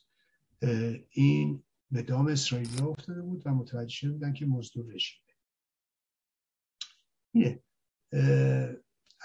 این 1.11 1.63
به 1.91 2.03
دام 2.03 2.27
اسرائیلی 2.27 2.81
افتاده 2.81 3.23
بود 3.23 3.43
و 3.45 3.51
متوجه 3.51 3.95
شده 3.95 4.13
بودن 4.13 4.33
که 4.33 4.47
مزدور 4.47 4.95
رژیمه. 4.95 5.25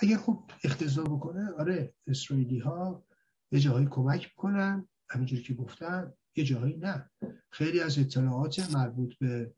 اگر 0.02 0.18
خب 0.18 0.44
اختزا 0.64 1.04
بکنه 1.04 1.52
آره 1.52 1.94
اسرائیلی 2.08 2.60
ها 2.60 3.06
یه 3.52 3.60
جاهایی 3.60 3.88
کمک 3.92 4.24
می‌کنن 4.24 4.88
همینجوری 5.10 5.44
که 5.44 5.54
گفتن 5.54 6.14
یه 6.36 6.44
جاهایی 6.44 6.78
نه. 6.78 7.10
خیلی 7.52 7.80
از 7.80 8.00
اطلاعات 8.00 8.72
مربوط 8.72 9.14
به 9.18 9.54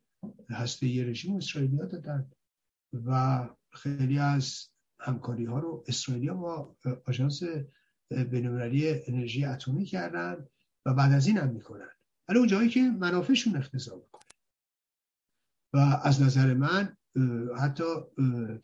هسته 0.50 1.06
رژیم 1.06 1.36
اسرائیلی 1.36 1.78
ها 1.78 1.86
دادن 1.86 2.32
و 2.94 3.50
خیلی 3.72 4.20
از 4.20 4.68
همکاری 5.00 5.45
ها 5.45 5.60
رو 5.60 5.84
اسرائیل 5.88 6.32
با 6.32 6.76
آژانس 7.08 7.44
بینالمللی 8.10 9.03
انرژی 9.08 9.45
اتمی 9.45 9.86
کردن 9.86 10.48
و 10.86 10.94
بعد 10.94 11.11
از 11.11 11.28
این 11.28 11.38
هم 11.38 11.50
می‌کنن. 11.50 11.90
ولی 12.28 12.40
اون 12.40 12.48
جایی 12.48 12.70
که 12.70 12.80
منافعشون 12.82 13.56
اختزا 13.56 13.95
بکنه. 13.95 14.22
و 15.74 15.78
از 16.03 16.22
نظر 16.22 16.53
من 16.53 16.98
حتی 17.59 17.83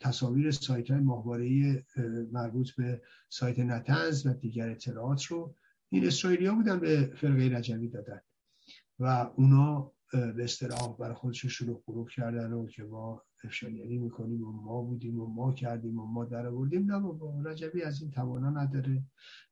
تصاویر 0.00 0.50
سایت 0.50 0.90
های 0.90 1.00
ماهواره 1.00 1.84
مربوط 2.32 2.70
به 2.70 3.02
سایت 3.28 3.58
نتنز 3.58 4.26
و 4.26 4.32
دیگر 4.32 4.68
اطلاعات 4.68 5.24
رو 5.24 5.54
این 5.90 6.06
اسرائیلی 6.06 6.46
ها 6.46 6.54
بودن 6.54 6.80
به 6.80 7.12
فرقه 7.16 7.56
رجوی 7.56 7.88
دادن. 7.88 8.20
و 8.98 9.30
اونا 9.36 9.92
به 10.12 10.44
اصطلاح 10.44 10.96
برای 10.98 11.14
خودشون 11.14 11.50
شروع 11.50 11.82
غروب 11.86 12.08
کردن 12.08 12.52
و 12.52 12.66
که 12.66 12.82
ما 12.82 13.22
افشاگری 13.44 13.98
می‌کنیم 13.98 14.42
و 14.42 14.52
ما 14.52 14.82
بودیم 14.82 15.20
و 15.20 15.26
ما 15.26 15.52
کردیم 15.52 15.98
و 15.98 16.06
ما 16.06 16.24
در 16.24 16.46
آوردیم. 16.46 16.92
نه 16.92 17.00
بابا 17.00 17.42
رجبی 17.42 17.82
از 17.82 18.02
این 18.02 18.10
توانا 18.10 18.50
نداره. 18.50 19.02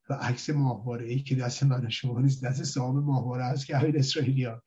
و 0.09 0.13
عکس 0.13 0.49
ماهواره 0.49 1.05
ای 1.05 1.19
که 1.19 1.35
دست 1.35 1.63
من 1.63 1.89
شما 1.89 2.21
نیست 2.21 2.45
دست 2.45 2.63
صاحب 2.63 2.95
ماهواره 2.95 3.43
هست 3.43 3.65
که 3.65 3.77
همین 3.77 3.97
اسرائیلیان. 3.97 4.61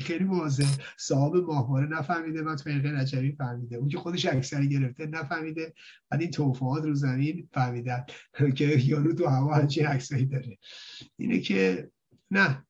خیلی 0.00 0.24
واضح. 0.24 0.76
صاحب 0.98 1.36
ماهواره 1.36 1.86
نفهمیده 1.86 2.42
من 2.42 2.56
فرقه 2.56 2.88
رجبی 2.88 3.32
فهمیده. 3.32 3.76
اون 3.76 3.88
که 3.88 3.98
خودش 3.98 4.26
اکثری 4.26 4.68
گرفته 4.68 5.06
نفهمیده 5.06 5.74
بعد 6.10 6.20
این 6.20 6.30
توفات 6.30 6.84
رو 6.84 6.94
زمین 6.94 7.48
فهمیدن 7.52 8.04
که 8.54 8.64
یارو 8.64 9.14
تو 9.14 9.26
هوا 9.26 9.54
همچین 9.54 9.86
عکسایی 9.86 10.26
داره. 10.26 10.58
اینه 11.16 11.40
که 11.40 11.90
نه 12.30 12.66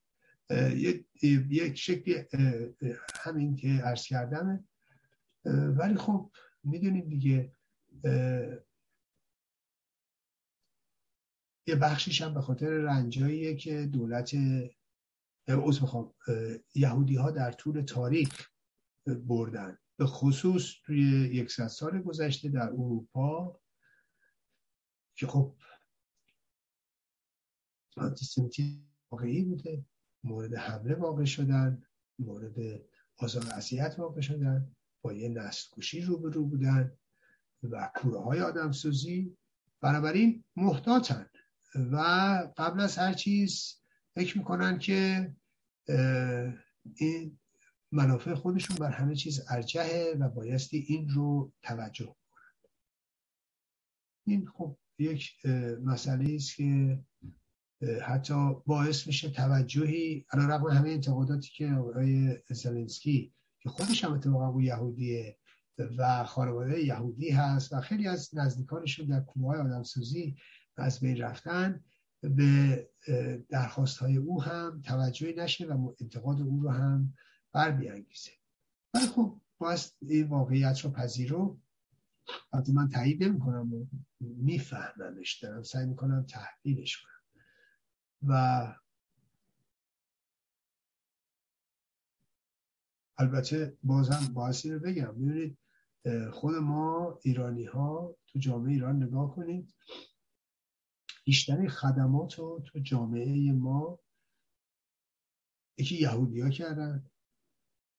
یک 1.51 1.75
شکلی 1.79 2.15
همین 3.21 3.57
که 3.57 3.69
عرض 3.69 4.07
کردمه. 4.07 4.65
ولی 5.45 5.97
خب 5.97 6.31
می‌دونید 6.65 7.09
دیگه 7.09 7.53
یه 11.67 11.77
بخشیش 11.83 12.23
هم 12.23 12.35
به 12.35 12.41
خاطر 12.41 12.69
رنجاییه 12.71 13.57
که 13.57 13.87
دولت 13.87 14.35
عوض 15.49 15.81
می‌خوام 15.83 16.15
یهودی 16.75 17.17
ها 17.17 17.31
در 17.31 17.53
طول 17.53 17.83
تاریخ 17.83 18.51
بردن. 19.07 19.79
به 19.97 20.07
خصوص 20.07 20.75
توی 20.85 21.01
یکصد 21.33 21.67
سال 21.67 22.03
گذشته 22.03 22.49
در 22.49 22.69
اروپا 22.69 23.61
که 25.15 25.27
خب 25.27 25.57
آنتیسمیتی 27.97 28.87
واقعی 29.11 29.45
بوده 29.45 29.85
مورد 30.25 30.55
حمله 30.55 30.95
واقع 30.95 31.25
شدن 31.25 31.83
مورد 32.19 32.83
آزار 33.17 33.47
اذیت 33.47 33.95
واقع 33.99 34.21
شدن. 34.21 34.77
با 35.03 35.13
یه 35.13 35.29
نسل 35.29 35.69
کشی 35.77 36.01
روبرو 36.01 36.47
بودن 36.47 36.93
و 37.63 37.91
کوره 37.97 38.21
های 38.21 38.41
آدم 38.41 38.73
سوزی 38.73 39.37
بنابراین 39.81 40.45
محتاطن 40.57 41.27
و 41.75 41.97
قبل 42.57 42.81
از 42.81 42.99
هر 42.99 43.13
چیز 43.13 43.81
فکر 44.15 44.39
می‌کنن 44.39 44.79
که 44.79 45.33
این 46.97 47.39
منافع 47.93 48.35
خودشون 48.35 48.77
بر 48.77 48.91
همه 48.91 49.17
چیز 49.17 49.41
ارجهه 49.51 50.17
و 50.21 50.29
بایستی 50.29 50.85
این 50.89 51.09
رو 51.09 51.53
توجه 51.63 52.05
کنند 52.07 52.69
این 54.27 54.49
خب 54.49 54.77
یک 54.99 55.47
مسئله 55.85 56.35
است 56.35 56.57
که 56.57 57.01
حتی 58.03 58.55
باعث 58.67 59.07
میشه 59.07 59.31
توجهی 59.31 60.27
علا 60.31 60.47
رقم 60.47 60.71
همه 60.71 60.91
انتقاداتی 60.91 61.51
که 61.57 61.71
آقای 61.71 62.39
زلنسکی 62.51 63.35
که 63.63 63.69
خودش 63.69 64.05
هم 64.05 64.13
اتفاقا 64.13 64.49
او 64.49 64.63
یهودیه 64.63 65.39
و 65.99 66.25
خانواده 66.25 66.85
یهودی 66.85 67.31
هست 67.31 67.73
و 67.73 67.81
خیلی 67.81 68.09
از 68.09 68.31
نزدیکانشون 68.33 69.07
در 69.07 69.21
کوه 69.21 69.57
آدمسوزی 69.57 70.37
از 70.77 71.01
بین 71.01 71.17
رفتن. 71.17 71.85
به 72.23 72.89
درخواست 73.49 73.99
های 73.99 74.17
او 74.17 74.43
هم 74.43 74.83
توجهی 74.85 75.35
نشه 75.35 75.67
و 75.67 75.95
انتقاد 76.01 76.41
او 76.41 76.61
رو 76.63 76.71
هم 76.71 77.15
بر 77.53 77.71
بیانگیزه 77.71 78.31
ولی 78.95 79.07
خب 79.07 79.41
باید 79.59 79.81
این 80.01 80.29
واقعیت 80.29 80.81
رو 80.81 80.91
پذیرو 80.91 81.61
حتی 82.55 82.73
من 82.73 82.89
تایید 82.89 83.25
نمی 83.25 83.41
کنم 83.41 83.75
و 83.75 83.87
میفهممش 84.21 85.39
دارم 85.43 85.63
سعی 85.63 85.87
می‌کنم 85.87 86.27
تحلیلش 86.29 86.97
کنم. 87.03 87.13
و 88.23 88.75
البته 93.23 93.79
بازم 93.83 94.35
باعثی 94.35 94.71
رو 94.73 94.79
بگم. 94.79 95.13
ببینید 95.13 95.59
خود 96.33 96.55
ما 96.55 97.19
ایرانی 97.23 97.65
ها 97.65 98.17
تو 98.27 98.39
جامعه 98.39 98.73
ایران 98.73 99.03
نگاه 99.03 99.35
کنید 99.35 99.75
بیشتر 101.25 101.69
خدمات 101.69 102.35
رو 102.35 102.63
تو 102.67 102.79
جامعه 102.79 103.53
ما 103.53 103.99
یکی 105.79 105.97
یهودی 105.97 106.41
ها 106.41 106.51
کردن 106.51 107.11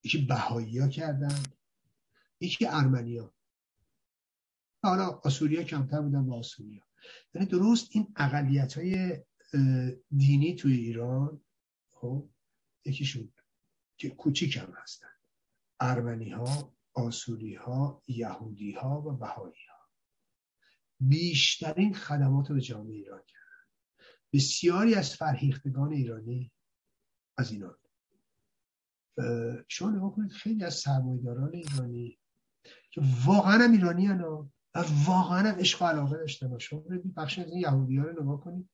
یکی 0.04 0.18
بهایی 0.26 0.80
ها 0.80 0.88
کردن 0.88 1.44
یکی 2.40 2.66
ارمنی 2.66 3.18
ها 3.18 3.34
حالا 4.84 5.08
آسوری 5.08 5.58
ها 5.58 5.64
کمتر 5.64 6.02
بودن 6.02 6.26
با 6.26 6.42
ها 6.60 6.88
یعنی 7.34 7.48
درست 7.48 7.88
این 7.92 8.14
اقلیت 8.16 8.78
های 8.78 9.24
دینی 10.18 10.56
توی 10.56 10.74
ایران 10.74 11.42
خب 11.92 12.30
یکیشون 12.86 13.34
که 13.98 14.10
کوچیک 14.10 14.58
هم 14.58 14.74
هستن. 14.76 15.13
ارمنی 15.84 16.30
ها 16.30 16.74
آسوری 16.94 17.56
ها 17.56 18.04
یهودی 18.08 18.72
ها 18.72 19.02
و 19.02 19.12
بهایی 19.12 19.66
ها 19.70 19.90
بیشترین 21.00 21.94
خدمات 21.94 22.52
به 22.52 22.62
جامعه 22.62 22.96
ایران 22.96 23.22
کردن. 23.28 23.44
بسیاری 24.34 24.96
از 24.96 25.16
فرهیختگان 25.16 25.94
ایرانی 25.94 26.52
از 27.38 27.52
اینا. 27.52 27.78
شما 29.68 29.90
نگاه 29.90 30.16
کنید 30.16 30.32
خیلی 30.32 30.64
از 30.64 30.76
سرمایداران 30.76 31.54
ایرانی 31.54 32.20
که 32.92 33.02
واقعا 33.26 33.64
هم 33.64 33.72
ایرانی 33.72 34.06
هن 34.06 34.22
و 34.22 34.50
واقعا 35.06 35.40
هم 35.40 35.60
عشق 35.60 35.82
و 35.82 35.86
علاقه 35.86 36.18
داشتن. 36.18 36.58
شما 36.58 36.84
بخش 37.18 37.40
از 37.40 37.48
این 37.48 37.58
یهودی 37.58 37.98
ها 37.98 38.06
رو 38.06 38.24
نگاه 38.24 38.42
کنید. 38.42 38.70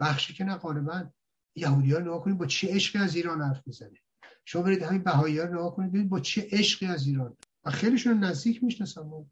بخشی 0.00 0.34
که 0.34 0.44
نه 0.44 0.56
غالبا 0.56 1.10
یهودی 1.54 1.92
ها 1.92 2.00
نگاه 2.00 2.24
کنید 2.24 2.38
با 2.38 2.46
چه 2.46 2.74
عشقی 2.74 2.98
از 2.98 3.16
ایران 3.16 3.42
حرف 3.42 3.66
می‌زنه. 3.66 3.98
شما 4.44 4.62
برید 4.62 4.82
همین 4.82 5.02
بهایی 5.02 5.38
ها 5.38 5.44
رو 5.44 5.54
نگاه 5.54 5.76
کنید 5.76 5.90
ببینید 5.90 6.10
با 6.10 6.20
چه 6.20 6.48
عشقی 6.52 6.86
از 6.86 7.06
ایران. 7.06 7.36
و 7.64 7.70
خیلیشون 7.70 8.24
نزدیک 8.24 8.64
می‌شناسم. 8.64 9.26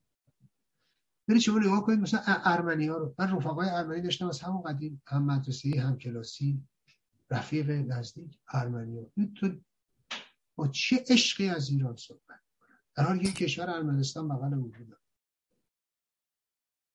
برید 1.28 1.40
شما 1.40 1.58
نگاه 1.58 1.86
کنید 1.86 2.00
مثلا 2.00 2.20
ارمنی 2.26 2.86
ها 2.86 2.96
رو. 2.96 3.14
من 3.18 3.36
رفقای 3.36 3.68
ارمنی 3.68 4.00
داشتم 4.00 4.28
از 4.28 4.40
همون 4.40 4.62
قدیم 4.62 5.02
هم 5.06 5.24
مدرسه 5.24 5.80
هم 5.80 5.98
کلاسی 5.98 6.62
رفیق 7.30 7.70
نزدیک 7.70 8.38
ارمنی 8.48 8.98
ها. 8.98 9.06
تو 9.36 9.60
با 10.56 10.68
چه 10.68 11.04
عشقی 11.08 11.48
از 11.48 11.70
ایران 11.70 11.96
صحبت 11.96 12.40
در 12.94 13.04
حالی 13.04 13.24
که 13.24 13.44
کشور 13.44 13.70
ارمنستان 13.70 14.28
بغل 14.28 14.54
اون 14.54 14.70
بود 14.70 14.98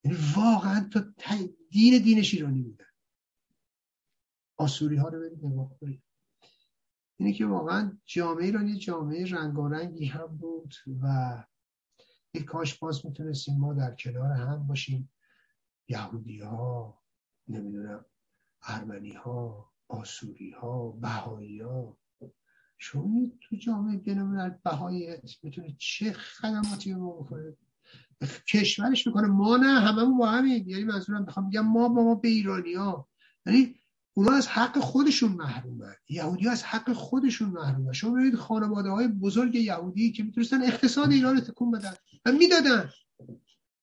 یعنی 0.03 0.17
واقعا 0.35 0.89
تو 0.93 0.99
دین 1.69 2.03
دینش 2.03 2.33
ایرانی 2.33 2.61
بودن 2.61 2.85
آسوری 4.57 4.95
ها 4.95 5.07
رو 5.07 5.19
برید 5.19 5.45
نگاه 5.45 5.79
کنید. 5.79 6.03
اینه 7.17 7.33
که 7.33 7.45
واقعا 7.45 7.97
جامعه 8.05 8.45
ایران 8.45 8.67
یه 8.67 8.77
جامعه 8.77 9.25
رنگارنگی 9.25 10.05
هم 10.05 10.27
بود 10.27 10.73
و 11.03 11.43
یک 12.33 12.45
کاش 12.45 12.79
باز 12.79 13.05
می‌تونستیم 13.05 13.57
ما 13.57 13.73
در 13.73 13.95
کنار 13.95 14.31
هم 14.31 14.67
باشیم. 14.67 15.09
یهودی 15.89 16.39
ها 16.39 17.01
نمی‌دونم 17.47 18.05
ارمنی 18.63 19.13
ها 19.13 19.71
آسوری 19.87 20.51
ها 20.51 20.91
بهایی 20.91 21.61
ها 21.61 21.97
شما 22.77 23.27
تو 23.41 23.55
جامعه 23.55 23.97
بینالملل 23.97 24.49
بهایی 24.63 25.15
می‌تونه 25.43 25.75
چه 25.77 26.13
خدماتی 26.13 26.93
رو 26.93 27.23
بکنه 27.23 27.57
کشورش 28.47 29.07
می‌کنه. 29.07 29.27
ما 29.27 29.57
نه 29.57 29.79
هممون 29.79 30.17
با 30.17 30.27
همین 30.27 30.69
یعنی 30.69 30.83
منظورم 30.83 31.25
بخوام 31.25 31.45
میگم 31.45 31.67
ما 31.67 31.89
با 31.89 32.03
ما 32.03 32.15
به 32.15 32.27
ایرانی 32.27 32.73
ها 32.73 33.07
یعنی 33.45 33.75
اونا 34.17 34.31
از 34.31 34.47
حق 34.47 34.79
خودشون 34.79 35.31
محرومن. 35.31 35.95
یهودی 36.09 36.47
از 36.47 36.63
حق 36.63 36.93
خودشون 36.93 37.49
محرومن. 37.49 37.93
شما 37.93 38.11
ببینید 38.11 38.35
خانواده 38.35 38.89
های 38.89 39.07
بزرگ 39.07 39.55
یهودی 39.55 40.11
که 40.11 40.23
می‌تونستن 40.23 40.63
اقتصاد 40.63 41.11
ایران 41.11 41.35
رو 41.35 41.41
تکون 41.41 41.71
بدن 41.71 41.93
و 42.25 42.31
می‌دادن. 42.31 42.89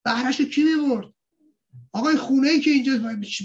بهرش 0.05 0.41
کی 0.41 0.63
می‌برد؟ 0.63 1.13
آقای 1.93 2.17
خونه 2.17 2.49
ای 2.49 2.59
که 2.59 2.71
اینجا 2.71 2.97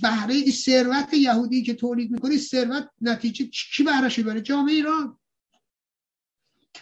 بهره 0.03 0.35
ای 0.35 0.53
ثروت 0.53 1.15
یهودی 1.15 1.63
که 1.63 1.75
تولید 1.75 2.11
می‌کنی 2.11 2.39
ثروت 2.39 2.89
نتیجه 3.01 3.47
کی 3.47 3.83
بهرش 3.83 4.21
بره 4.21 4.41
جامعه 4.41 4.75
ایران. 4.75 5.19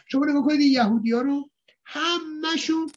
شما 0.07 0.27
نگاه 0.27 0.43
کنید 0.43 0.61
یهودی 0.61 1.13
ها 1.13 1.21
رو 1.21 1.51
همشون 1.85 2.91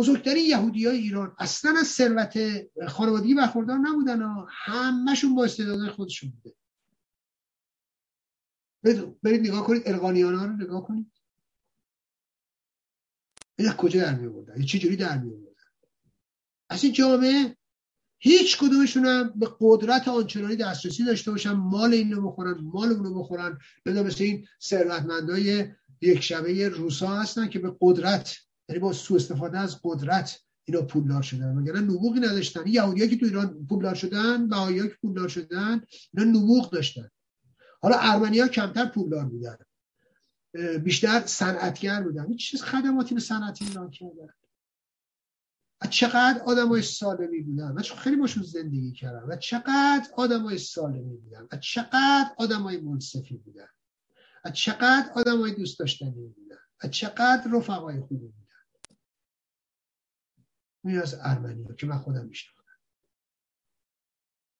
بزرگترین 0.00 0.46
یهودی 0.46 0.86
های 0.86 0.98
ایران 0.98 1.36
اصلا 1.38 1.74
از 1.80 1.86
ثروت 1.86 2.38
خانوادگی 2.88 3.34
برخوردار 3.34 3.78
نبودن 3.78 4.22
ها 4.22 4.48
همشون 4.50 5.34
با 5.34 5.44
استعدادهای 5.44 5.90
خودشون 5.90 6.30
بوده. 6.30 6.56
برید 9.22 9.40
نگاه 9.40 9.66
کنید 9.66 9.82
ارقانیان 9.86 10.34
ها 10.34 10.44
رو 10.44 10.52
نگاه 10.52 10.86
کنید. 10.86 11.12
این 13.58 13.72
کجا 13.72 14.00
در 14.00 14.14
می 14.14 14.26
آوردن 14.26 14.62
چه 14.62 14.78
جوری 14.78 14.96
در 14.96 15.18
می 15.18 15.32
از 16.70 16.84
این 16.84 16.92
جامعه 16.92 17.56
هیچ 18.18 18.58
کدومشون 18.58 19.06
هم 19.06 19.32
به 19.36 19.48
قدرت 19.60 20.08
آنچنانی 20.08 20.56
دسترسی 20.56 21.04
داشته 21.04 21.30
باشن 21.30 21.52
مال 21.52 21.94
اینو 21.94 22.30
بخورن 22.30 22.60
مال 22.60 22.88
اونو 22.88 23.20
بخورن 23.20 23.58
بدا 23.86 24.02
مثل 24.02 24.24
این 24.24 24.46
ثروتمندای 24.62 25.68
یک 26.00 26.20
شبه 26.20 26.68
روسا 26.68 27.08
هستن 27.08 27.48
که 27.48 27.58
به 27.58 27.76
قدرت 27.80 28.36
یعنی 28.70 28.80
با 28.80 28.92
سوء 28.92 29.16
استفاده 29.16 29.58
از 29.58 29.80
قدرت 29.84 30.40
اینا 30.64 30.82
پولدار 30.82 31.22
شدن. 31.22 31.52
مگر 31.52 31.76
نبوغی 31.76 32.20
نداشتن. 32.20 32.66
یهودیایی 32.66 33.10
که 33.10 33.16
تو 33.16 33.26
ایران 33.26 33.66
پولدار 33.66 33.94
شدن 33.94 34.48
بهایی‌ها 34.48 34.86
که 34.86 34.96
پولدار 35.02 35.28
شدن 35.28 35.80
اینا 36.14 36.30
نبوغ 36.30 36.70
داشتن. 36.70 37.10
حالا 37.82 37.96
ارمنیا 37.98 38.48
کمتر 38.48 38.86
پولدار 38.86 39.24
بودن. 39.24 39.56
بیشتر 40.78 41.22
صنعتگر 41.26 42.02
بودن. 42.02 42.26
هیچ 42.26 42.50
چیز 42.50 42.62
خدماتی 42.62 43.14
به 43.14 43.20
صنعت 43.20 43.62
ایران 43.62 43.90
کردن. 43.90 44.28
چقدر 45.90 46.42
آدمای 46.46 46.82
سالمی 46.82 47.40
بودن. 47.40 47.70
و 47.70 47.82
خیلی 47.82 48.16
باشون 48.16 48.42
زندگی 48.42 48.92
کردن. 48.92 49.22
و 49.28 49.36
چقدر 49.36 50.08
آدمای 50.16 50.58
سالمی 50.58 51.16
بودن. 51.16 51.48
و 51.52 51.56
چقدر 51.56 52.30
آدمای 52.38 52.76
منصفی 52.80 53.36
بودن. 53.36 53.68
و 54.44 54.50
چقدر 54.50 55.10
آدمای 55.14 55.54
دوست 55.54 55.78
داشتنی 55.78 56.10
بودن. 56.10 56.58
و 56.84 56.88
چقدر 56.88 57.50
رفقای 57.52 58.00
خوبی 58.00 58.26
بودن. 58.26 58.49
این 60.84 60.98
از 60.98 61.14
ارمنی 61.20 61.74
که 61.78 61.86
من 61.86 61.98
خودم 61.98 62.26
میشناختم 62.26 62.60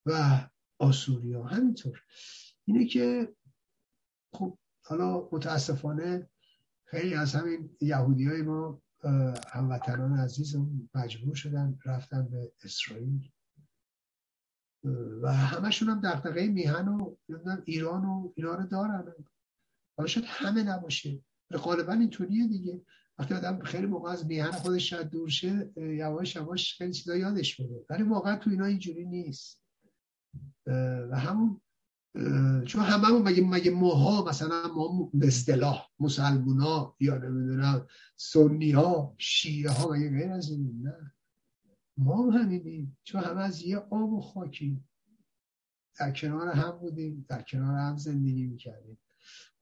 و 0.07 0.41
آسوری 0.79 1.33
ها 1.33 1.45
همینطور. 1.45 2.03
اینه 2.65 2.87
که 2.87 3.35
خب 4.33 4.59
حالا 4.85 5.29
متاسفانه 5.33 6.31
خیلی 6.85 7.15
از 7.15 7.35
همین 7.35 7.77
یهودی 7.81 8.25
های 8.29 8.43
ما 8.43 8.83
هموطنان 9.53 10.19
عزیز 10.19 10.57
مجبور 10.95 11.35
شدن 11.35 11.79
رفتن 11.85 12.29
به 12.29 12.53
اسرائیل. 12.63 13.33
و 15.23 15.33
همشون 15.33 15.89
هم 15.89 16.01
دقدقه 16.01 16.47
میهن 16.47 16.89
و 16.89 17.17
ایران 17.65 18.05
و 18.05 18.33
اینا 18.37 18.55
رو 18.55 18.67
دارن. 18.67 19.15
حالا 19.97 20.07
شاید 20.07 20.27
همه 20.29 20.63
نباشه. 20.63 21.21
غالبا 21.53 21.93
اینطوریه 21.93 22.47
دیگه. 22.47 22.81
وقتی 23.21 23.35
آدم 23.35 23.63
خیلی 23.63 23.87
موقع 23.87 24.11
از 24.11 24.27
میهن 24.27 24.51
خودش 24.51 24.91
شاید 24.91 25.11
دور 25.11 25.29
شه 25.29 25.73
یواش 25.77 26.37
یواش 26.37 26.75
خیلی 26.75 26.93
چیزا 26.93 27.17
یادش 27.17 27.61
میره. 27.61 27.85
ولی 27.91 28.03
واقعا 28.03 28.37
تو 28.37 28.51
اینا 28.51 28.65
اینجوری 28.65 29.05
نیست. 29.05 29.63
و 31.11 31.19
همون 31.19 31.61
چون 32.67 32.83
هممون 32.83 33.23
مگه 33.23 33.43
مگه 33.43 33.71
ماها 33.71 34.25
مثلا 34.25 34.69
ما 34.75 35.11
به 35.15 35.27
اصطلاح 35.27 35.89
مسلمونا 36.01 36.97
یا 37.01 37.19
نمی‌دونم 37.19 37.87
سنی 38.17 38.71
ها 38.71 39.15
شیعه 39.19 39.71
ها 39.71 39.93
مگه 39.93 40.11
غیر 40.11 40.33
از 40.33 40.51
این 40.51 40.81
نه. 40.83 41.15
ما 41.97 42.31
همینیم. 42.31 42.99
چون 43.05 43.23
همه 43.23 43.41
از 43.41 43.63
یه 43.63 43.77
آب 43.77 44.13
و 44.13 44.21
خاکی 44.21 44.85
در 45.99 46.13
کنار 46.13 46.49
هم 46.49 46.71
بودیم 46.71 47.27
در 47.29 47.43
کنار 47.43 47.79
هم 47.79 47.97
زندگی 47.97 48.47
می‌کردیم. 48.47 48.99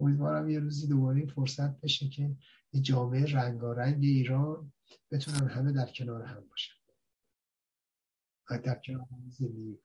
امیدوارم 0.01 0.51
یه 0.51 0.59
روزی 0.59 0.87
دوباره 0.87 1.27
فرصت 1.27 1.81
بشه 1.81 2.09
که 2.09 2.37
جامعه 2.83 3.33
رنگارنگ 3.33 4.05
ایران 4.05 4.73
بتونن 5.11 5.49
همه 5.49 5.73
در 5.73 5.91
کنار 5.95 6.23
هم 6.23 6.49
باشن. 6.51 6.75
و 8.51 8.59
در 8.59 8.81
کنار 8.87 9.01
هم 9.01 9.31
زندگی 9.31 9.79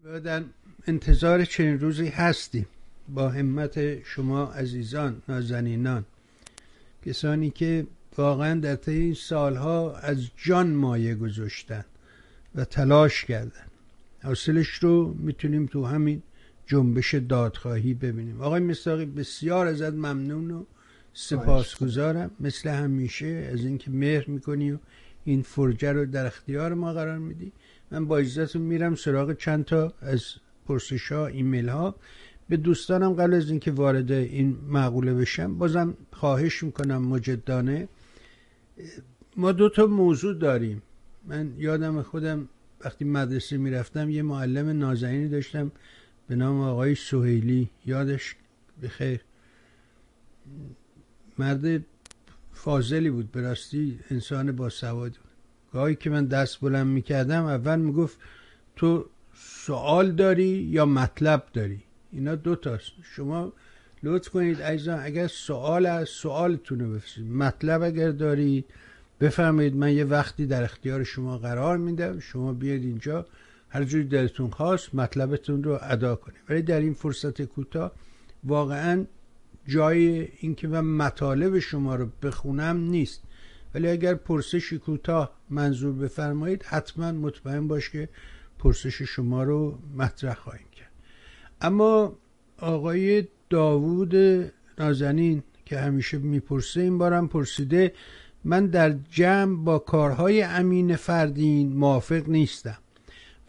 و 0.00 0.20
در 0.20 0.44
انتظار 0.86 1.44
چنین 1.44 1.80
روزی 1.80 2.08
هستیم. 2.08 2.66
با 3.08 3.28
همت 3.28 4.02
شما 4.02 4.52
عزیزان 4.52 5.22
نازنینان. 5.28 6.04
کسانی 7.06 7.50
که 7.50 7.86
واقعا 8.16 8.60
در 8.60 8.76
طی 8.76 8.92
این 8.92 9.14
سالها 9.14 9.96
از 9.96 10.30
جان 10.36 10.70
مایه 10.70 11.14
گذاشتن 11.14 11.84
و 12.54 12.64
تلاش 12.64 13.24
کردن. 13.24 13.66
حاصلش 14.22 14.68
رو 14.68 15.14
می‌تونیم 15.14 15.66
تو 15.66 15.84
همین 15.84 16.22
جنبش 16.66 17.14
دادخواهی 17.14 17.94
ببینیم. 17.94 18.40
آقای 18.40 18.60
مستاقی 18.60 19.04
بسیار 19.04 19.66
ازت 19.66 19.92
ممنون 19.92 20.50
و 20.50 20.64
سپاسگزارم. 21.12 22.30
مثل 22.40 22.68
همیشه 22.68 23.50
از 23.52 23.64
اینکه 23.64 23.90
مهر 23.90 24.30
می‌کنی 24.30 24.72
و 24.72 24.78
این 25.24 25.42
فرجه 25.42 25.92
رو 25.92 26.06
در 26.06 26.26
اختیار 26.26 26.74
ما 26.74 26.92
قرار 26.92 27.18
میدی. 27.18 27.52
من 27.90 28.04
با 28.04 28.18
اجازهتون 28.18 28.62
میرم 28.62 28.94
سراغ 28.94 29.36
چند 29.36 29.64
تا 29.64 29.92
از 30.00 30.24
پرسش 30.66 31.12
ها 31.12 31.26
ایمیل 31.26 31.68
ها 31.68 31.94
به 32.48 32.56
دوستانم 32.56 33.12
قبل 33.12 33.34
از 33.34 33.50
اینکه 33.50 33.70
وارد 33.70 34.12
این 34.12 34.56
مقوله 34.68 35.14
بشم 35.14 35.58
بازم 35.58 35.94
خواهش 36.12 36.62
می‌کنم 36.62 37.04
مجدانه. 37.04 37.88
ما 39.36 39.52
دو 39.52 39.68
تا 39.68 39.86
موضوع 39.86 40.34
داریم. 40.34 40.82
من 41.26 41.52
یادم 41.58 42.02
خودم 42.02 42.48
وقتی 42.84 43.04
مدرسه 43.04 43.56
می‌رفتم 43.56 44.10
یه 44.10 44.22
معلم 44.22 44.68
نازنینی 44.78 45.28
داشتم. 45.28 45.72
به 46.28 46.36
نام 46.36 46.60
آقای 46.60 46.94
سوهیلی 46.94 47.70
یادش 47.86 48.36
بخیر. 48.82 49.20
مرد 51.38 51.84
فاضلی 52.52 53.10
بود 53.10 53.32
به 53.32 53.40
راستی 53.40 54.00
انسان 54.10 54.52
با 54.52 54.68
سواد 54.68 55.12
بود. 55.12 55.30
گاهی 55.72 55.94
که 55.94 56.10
من 56.10 56.24
دست 56.24 56.60
بلند 56.60 56.86
می‌کردم 56.86 57.44
اول 57.44 57.78
می‌گفت 57.78 58.18
تو 58.76 59.06
سوال 59.34 60.12
داری 60.12 60.44
یا 60.44 60.86
مطلب 60.86 61.46
داری؟ 61.52 61.82
اینا 62.12 62.34
دو 62.34 62.56
تاست. 62.56 62.92
شما 63.02 63.52
لطف 64.02 64.28
کنید 64.28 64.62
عزیزان 64.62 65.00
اگر 65.02 65.26
سوال 65.26 65.86
از 65.86 66.08
سوالتون 66.08 66.80
رو 66.80 66.92
بفرستید. 66.94 67.26
مطلب 67.26 67.82
اگر 67.82 68.10
دارید 68.10 68.64
بفرمایید. 69.20 69.76
من 69.76 69.92
یه 69.92 70.04
وقتی 70.04 70.46
در 70.46 70.62
اختیار 70.62 71.04
شما 71.04 71.38
قرار 71.38 71.76
میدم. 71.78 72.18
شما 72.18 72.52
بیاید 72.52 72.82
اینجا 72.82 73.26
هر 73.74 73.84
جوری 73.84 74.04
دلتون 74.04 74.50
خواست 74.50 74.94
مطلبتون 74.94 75.64
رو 75.64 75.78
ادا 75.82 76.16
کنید 76.16 76.40
ولی 76.48 76.62
در 76.62 76.80
این 76.80 76.94
فرصت 76.94 77.42
کوتاه 77.42 77.92
واقعا 78.44 79.04
جای 79.66 80.28
اینکه 80.40 80.68
من 80.68 80.80
مطالب 80.80 81.58
شما 81.58 81.94
رو 81.94 82.08
بخونم 82.22 82.76
نیست. 82.76 83.22
ولی 83.74 83.88
اگر 83.88 84.14
پرسشی 84.14 84.78
کوتاه 84.78 85.30
منظور 85.50 85.92
بفرمایید 85.92 86.62
حتما 86.62 87.12
مطمئن 87.12 87.68
باش 87.68 87.90
که 87.90 88.08
پرسش 88.58 89.02
شما 89.02 89.42
رو 89.42 89.78
مطرح 89.96 90.34
خواهیم 90.34 90.66
کرد. 90.72 90.90
اما 91.60 92.16
آقای 92.58 93.28
داوود 93.50 94.14
نازنین 94.78 95.42
که 95.64 95.78
همیشه 95.78 96.18
می‌پرسه 96.18 96.80
این 96.80 96.98
بارم 96.98 97.28
پرسیده 97.28 97.92
من 98.44 98.66
در 98.66 98.96
جمع 99.10 99.64
با 99.64 99.78
کارهای 99.78 100.42
امین 100.42 100.96
فردین 100.96 101.72
موافق 101.72 102.28
نیستم. 102.28 102.78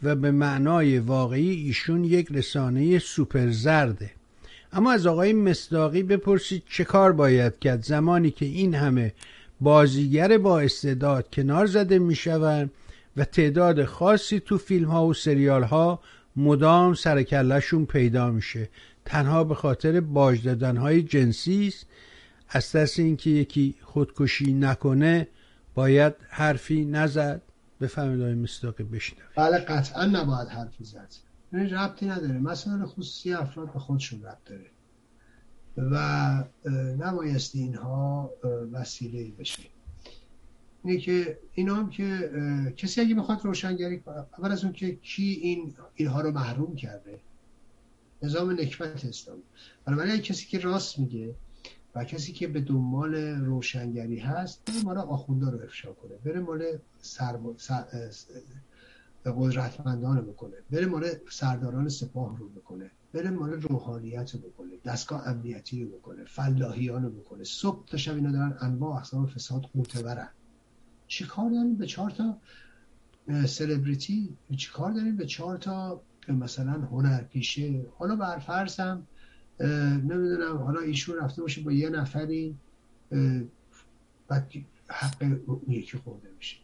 و 0.02 0.16
به 0.16 0.30
معنای 0.30 0.98
واقعی 0.98 1.50
ایشون 1.50 2.04
یک 2.04 2.28
رسانه 2.30 2.98
سوپر 2.98 3.50
زرده 3.50 4.10
اما 4.72 4.92
از 4.92 5.06
آقای 5.06 5.32
مصداقی 5.32 6.02
بپرسید 6.02 6.62
چه 6.68 6.84
کار 6.84 7.12
باید 7.12 7.58
کرد؟ 7.58 7.82
زمانی 7.82 8.30
که 8.30 8.46
این 8.46 8.74
همه 8.74 9.12
بازیگر 9.60 10.38
با 10.38 10.60
استعداد 10.60 11.28
کنار 11.32 11.66
زده 11.66 11.98
می‌شوند 11.98 12.70
و 13.16 13.24
تعداد 13.24 13.84
خاصی 13.84 14.40
تو 14.40 14.58
فیلم 14.58 14.88
ها 14.88 15.06
و 15.06 15.14
سریال 15.14 15.62
ها 15.62 16.00
مدام 16.36 16.94
سرکلشون 16.94 17.86
پیدا 17.86 18.30
میشه. 18.30 18.68
تنها 19.04 19.44
به 19.44 19.54
خاطر 19.54 20.00
باج 20.00 20.42
دادن 20.42 20.76
های 20.76 21.02
جنسی 21.02 21.66
است. 21.66 21.86
از 22.48 22.72
دست 22.72 22.98
اینکه 22.98 23.30
یکی 23.30 23.74
خودکشی 23.82 24.52
نکنه 24.52 25.28
باید 25.74 26.14
حرفی 26.28 26.84
نزد. 26.84 27.42
بفهمید 27.80 28.20
آقای 28.20 28.34
مستاقی 28.34 28.84
بشنوید. 28.84 29.30
بله 29.36 29.58
قطعا 29.58 30.04
نباید 30.04 30.48
حرفی 30.48 30.84
زد. 30.84 31.14
این 31.52 31.70
ربطی 31.70 32.06
نداره. 32.06 32.38
مسائل 32.38 32.84
خصوصی 32.84 33.32
افراد 33.32 33.72
به 33.72 33.78
خودشون 33.78 34.22
ربط 34.22 34.44
داره. 34.44 34.70
و 35.76 36.44
نبایستی 36.98 37.58
اینها 37.58 38.30
وسیله 38.72 39.30
بشه. 39.38 39.62
اینه 40.84 41.00
که 41.00 41.38
اینا 41.54 41.74
هم 41.74 41.90
که 41.90 42.30
کسی 42.76 43.00
اگه 43.00 43.14
می‌خواد 43.14 43.44
روشنگری 43.44 44.00
کنه 44.00 44.26
اول 44.38 44.52
از 44.52 44.64
اون 44.64 44.72
که 44.72 44.96
کی 44.96 45.38
این 45.42 45.74
اینها 45.94 46.20
رو 46.20 46.30
محروم 46.30 46.76
کرده. 46.76 47.20
نظام 48.22 48.50
نکبت 48.50 49.04
اسلامی 49.04 49.42
بنابراین 49.84 50.20
کسی 50.20 50.46
که 50.46 50.58
راست 50.58 50.98
میگه 50.98 51.34
و 51.96 52.04
کسی 52.04 52.32
که 52.32 52.46
به 52.46 52.60
دنبال 52.60 53.14
روشنگری 53.16 54.18
هست 54.18 54.62
بره 54.66 54.82
مال 54.82 54.98
آخونده 54.98 55.50
رو 55.50 55.62
افشا 55.62 55.92
کنه. 55.92 56.16
بره 56.24 56.40
مال 56.40 56.62
سر... 57.00 57.38
قدرتمندان 59.26 60.16
رو 60.16 60.22
بکنه. 60.22 60.54
بره 60.70 60.86
مال 60.86 61.06
سرداران 61.30 61.88
سپاه 61.88 62.38
رو 62.38 62.48
بکنه. 62.48 62.90
بره 63.12 63.30
مال 63.30 63.52
روحانیت 63.52 64.34
رو 64.34 64.40
بکنه. 64.40 64.68
دستگاه 64.84 65.28
امنیتی 65.28 65.84
رو 65.84 65.90
بکنه. 65.90 66.24
فلاحیان 66.24 67.02
رو 67.02 67.10
بکنه. 67.10 67.44
صبح 67.44 67.86
تا 67.86 67.96
شب 67.96 68.14
اینا 68.14 68.32
دارن 68.32 68.56
انواع 68.60 68.96
اقسام 68.96 69.26
فساد 69.26 69.62
قوتورن 69.62 70.28
چی 71.06 71.24
کار 71.24 71.50
داریم 71.50 71.76
به 71.76 71.86
چهار 71.86 72.10
تا 72.10 72.38
سلبریتی؟ 73.46 74.36
چی 74.56 74.70
کار 74.72 74.92
داریم 74.92 75.16
به 75.16 75.26
چهار 75.26 75.56
تا 75.58 76.02
مثلا 76.28 76.72
هنرپیشه؟ 76.72 77.86
حالا 77.98 78.16
برفرض 78.16 78.80
هم 78.80 79.06
نمی‌دونم 79.60 80.56
حالا 80.56 80.80
ایشون 80.80 81.16
رفته 81.18 81.42
باشه 81.42 81.62
با 81.62 81.72
یه 81.72 81.90
نفری 81.90 82.56
بعد 84.28 84.52
حق 84.88 85.38
اون 85.46 85.62
یکی 85.68 85.98
خورده 85.98 86.28
میشه. 86.36 86.56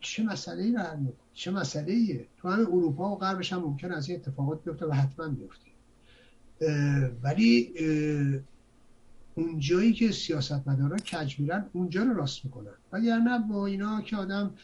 چه 0.00 0.22
مسئله 0.22 0.62
ای 0.62 0.72
رو 0.72 1.12
چه 1.34 1.50
مسئله 1.50 1.92
ایه 1.92 2.26
تو 2.38 2.48
همه 2.48 2.62
اروپا 2.62 3.10
و 3.10 3.18
غربش 3.18 3.52
هم 3.52 3.60
ممکن 3.60 3.92
از 3.92 4.08
این 4.08 4.18
اتفاقات 4.18 4.64
بیفته 4.64 4.86
و 4.86 4.92
حتما 4.92 5.28
بیفته. 5.28 5.70
ولی 7.22 7.72
اون 9.34 9.58
جایی 9.58 9.92
که 9.92 10.12
سیاستمداران 10.12 10.98
کج 10.98 11.40
میرن 11.40 11.66
اونجا 11.72 12.02
رو 12.02 12.14
راست 12.14 12.44
می‌کنن. 12.44 12.74
وگرنه 12.92 13.38
با 13.38 13.66
اینا 13.66 14.00
که 14.00 14.16
آدم 14.16 14.54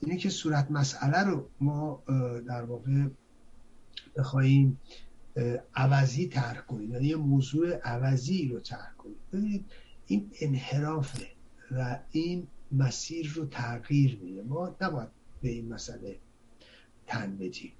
اینه 0.00 0.16
که 0.16 0.30
صورت 0.30 0.70
مسئله 0.70 1.24
رو 1.24 1.48
ما 1.60 2.02
در 2.46 2.62
واقع 2.62 3.06
بخوایم 4.16 4.80
عوضی 5.74 6.28
ترک 6.28 6.66
کنیم 6.66 6.92
یعنی 6.92 7.06
یه 7.06 7.16
موضوع 7.16 7.76
عوضی 7.76 8.48
رو 8.48 8.60
ترک 8.60 8.96
کنیم 8.96 9.16
ببینید 9.32 9.64
این 10.06 10.30
انحرافه 10.40 11.26
و 11.70 11.98
این 12.10 12.46
مسیر 12.72 13.32
رو 13.32 13.46
تغییر 13.46 14.18
میده. 14.22 14.42
ما 14.42 14.76
نباید 14.80 15.08
به 15.42 15.48
این 15.48 15.68
مسئله 15.68 16.18
تن 17.06 17.36
بدیم. 17.36 17.72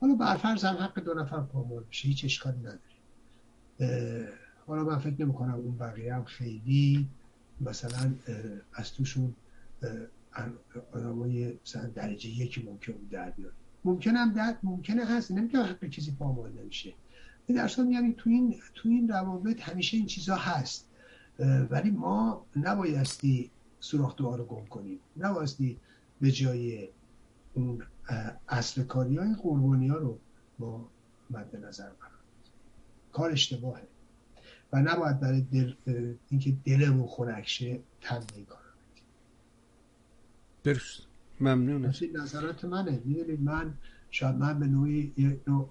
حالا 0.00 0.14
برفرض 0.14 0.64
هم 0.64 0.76
حق 0.76 1.00
دو 1.00 1.14
نفر 1.14 1.40
پامال 1.40 1.84
بشه. 1.84 2.08
هیچ 2.08 2.24
اشکالی 2.24 2.58
نداره. 2.58 4.28
حالا 4.66 4.84
من 4.84 4.98
فکر 4.98 5.22
نمی 5.24 5.32
کنم 5.32 5.54
اون 5.54 5.76
بقیه 5.78 6.14
هم 6.14 6.24
خیلی 6.24 7.08
مثلا 7.60 8.14
از 8.72 8.92
توشون 8.92 9.34
آدمای 10.92 11.58
مثلا 11.66 11.86
درجه 11.86 12.30
یکی 12.30 12.62
ممکن 12.62 12.92
بود 12.92 13.10
در 13.10 13.30
بیاد. 13.30 13.52
ممکن 13.84 14.16
هم 14.16 14.32
در 14.32 14.56
ممکنه 14.62 15.04
هست. 15.04 15.30
نمیگم 15.30 15.60
حق 15.60 15.84
کسی 15.84 16.12
پامال 16.18 16.52
نمیشه 16.52 16.94
در 17.48 17.70
میگم 17.78 18.14
تو 18.18 18.30
این 18.30 18.54
تو 18.74 18.88
این 18.88 19.08
روابط 19.08 19.60
همیشه 19.60 19.96
این 19.96 20.06
چیزا 20.06 20.36
هست. 20.36 20.88
ولی 21.70 21.90
ما 21.90 22.46
نبایستی 22.56 23.50
سوراخ 23.80 24.20
رو 24.20 24.44
گم 24.44 24.66
کنیم. 24.66 24.98
نبایستی 25.16 25.78
به 26.20 26.30
جای 26.30 26.88
اون 27.54 27.82
اصل 28.48 28.82
کاری 28.82 29.16
های 29.16 29.34
قربانی 29.34 29.88
ها 29.88 29.96
رو 29.96 30.18
ما 30.58 30.88
مد 31.30 31.56
نظر 31.56 31.88
برم 31.88 32.10
کار 33.12 33.30
اشتباهه. 33.30 33.82
و 34.72 34.82
نباید 34.82 35.20
برای 35.20 35.40
دل 35.40 35.74
اینکه 36.30 36.56
دلمون 36.64 37.06
خنک 37.06 37.48
شه 37.48 37.80
تنبیه 38.00 38.46
درست. 40.64 41.11
ممنون 41.42 41.94
نظرات 42.14 42.64
منه. 42.64 43.02
می‌دونید 43.04 43.40
من 43.40 43.74
شاید 44.10 44.36
من 44.36 44.60
به 44.60 44.66
نوعی 44.66 45.12
یه 45.16 45.40
نوع 45.46 45.68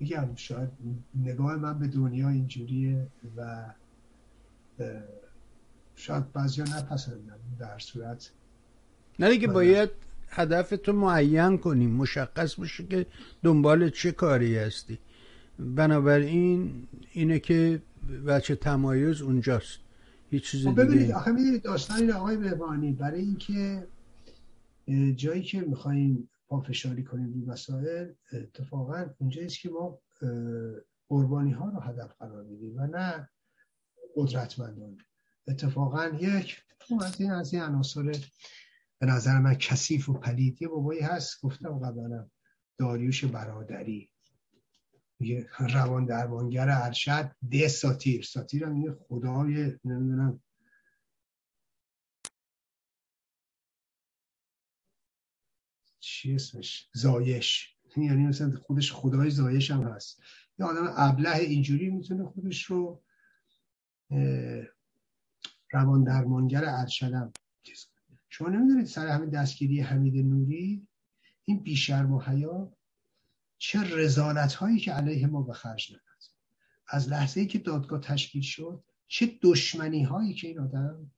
میگم 0.00 0.28
شاید 0.36 0.68
نگاه 1.24 1.56
من 1.56 1.78
به 1.78 1.86
دنیا 1.86 2.28
اینجوریه 2.28 3.06
و 3.36 3.64
شاید 5.94 6.32
بعضی 6.32 6.62
نپسندن 6.62 7.36
در 7.58 7.78
صورت. 7.78 8.30
نه 9.18 9.30
دیگه 9.30 9.48
باید 9.48 9.90
هدف 10.28 10.74
تو 10.82 10.92
معین 10.92 11.58
کنیم. 11.58 11.90
مشخص 11.90 12.54
باشه 12.54 12.86
که 12.86 13.06
دنبال 13.42 13.90
چه 13.90 14.12
کاری 14.12 14.56
هستی. 14.56 14.98
بنابراین 15.58 16.86
اینه 17.12 17.38
که 17.38 17.82
بچه 18.26 18.56
تمایز 18.56 19.22
اونجاست. 19.22 19.78
هیچ 20.30 20.50
چیز 20.50 20.66
خب 20.66 20.84
دیگه 20.84 21.14
آخه 21.14 21.32
می‌دونید 21.32 21.62
داستان 21.62 21.96
این 21.96 22.12
آقای 22.12 22.36
بهبانی 22.36 22.92
برای 22.92 23.20
اینکه 23.20 23.86
جایی 25.16 25.42
که 25.42 25.60
میخواییم 25.60 26.30
پافشاری 26.48 27.04
کنیم 27.04 27.32
روی 27.32 27.44
مسائل 27.44 28.12
اتفاقا 28.32 29.06
اونجاییست 29.18 29.60
که 29.60 29.70
ما 29.70 29.98
قربانی 31.08 31.52
ها 31.52 31.68
رو 31.68 31.80
هدف 31.80 32.14
قرار 32.18 32.44
میدیم 32.44 32.76
و 32.76 32.86
نه 32.86 33.28
قدرتمندان. 34.16 34.98
اتفاقا 35.48 36.08
یک 36.20 36.62
از 37.00 37.20
این 37.20 37.30
از 37.30 37.54
این 37.54 37.62
عناصر 37.62 38.02
به 38.98 39.06
نظر 39.06 39.38
من 39.38 39.54
کثیف 39.54 40.08
و 40.08 40.12
پلید. 40.12 40.62
یه 40.62 40.68
بابایی 40.68 41.00
هست 41.00 41.42
گفتم 41.42 41.78
قبلا 41.78 42.30
داریوش 42.78 43.24
برادری. 43.24 44.10
میگه 45.18 45.48
روان 45.58 46.04
درمانگر 46.04 46.68
ارشد 46.70 47.30
ده 47.50 47.68
ساتیر. 47.68 48.22
ساتیر 48.22 48.64
هم 48.64 48.72
میگه 48.72 48.96
خدای 49.08 49.78
نمی‌دونم 49.84 50.42
چی 56.10 56.34
اسمش؟ 56.34 56.88
زایش. 56.92 57.74
یعنی 57.96 58.26
مثلا 58.26 58.56
خودش 58.62 58.92
خدای 58.92 59.30
زایش 59.30 59.70
هم 59.70 59.82
هست. 59.82 60.22
یه 60.58 60.66
آدم 60.66 60.92
ابله 60.96 61.36
اینجوری 61.36 61.90
می‌تونه 61.90 62.24
خودش 62.24 62.64
رو 62.64 63.02
روان 65.72 66.04
درمانگر 66.04 66.64
ارشدم 66.66 67.32
شما 68.28 68.48
نمی‌دونید 68.48 68.86
سر 68.86 69.06
همین 69.06 69.30
دستگیری 69.30 69.80
حمید 69.80 70.16
نوری 70.16 70.86
این 71.44 71.62
بیشرم 71.62 72.12
و 72.12 72.20
حیا 72.20 72.72
چه 73.58 73.96
رزالت 73.96 74.54
هایی 74.54 74.78
که 74.78 74.92
علیه 74.92 75.26
ما 75.26 75.42
به 75.42 75.52
خرج 75.52 75.90
نداد 75.90 76.22
از 76.88 77.08
لحظه 77.08 77.40
ای 77.40 77.46
که 77.46 77.58
دادگاه 77.58 78.00
تشکیل 78.00 78.42
شد 78.42 78.84
چه 79.08 79.38
دشمنی 79.42 80.02
هایی 80.02 80.34
که 80.34 80.48
این 80.48 80.58
آدم 80.58 81.10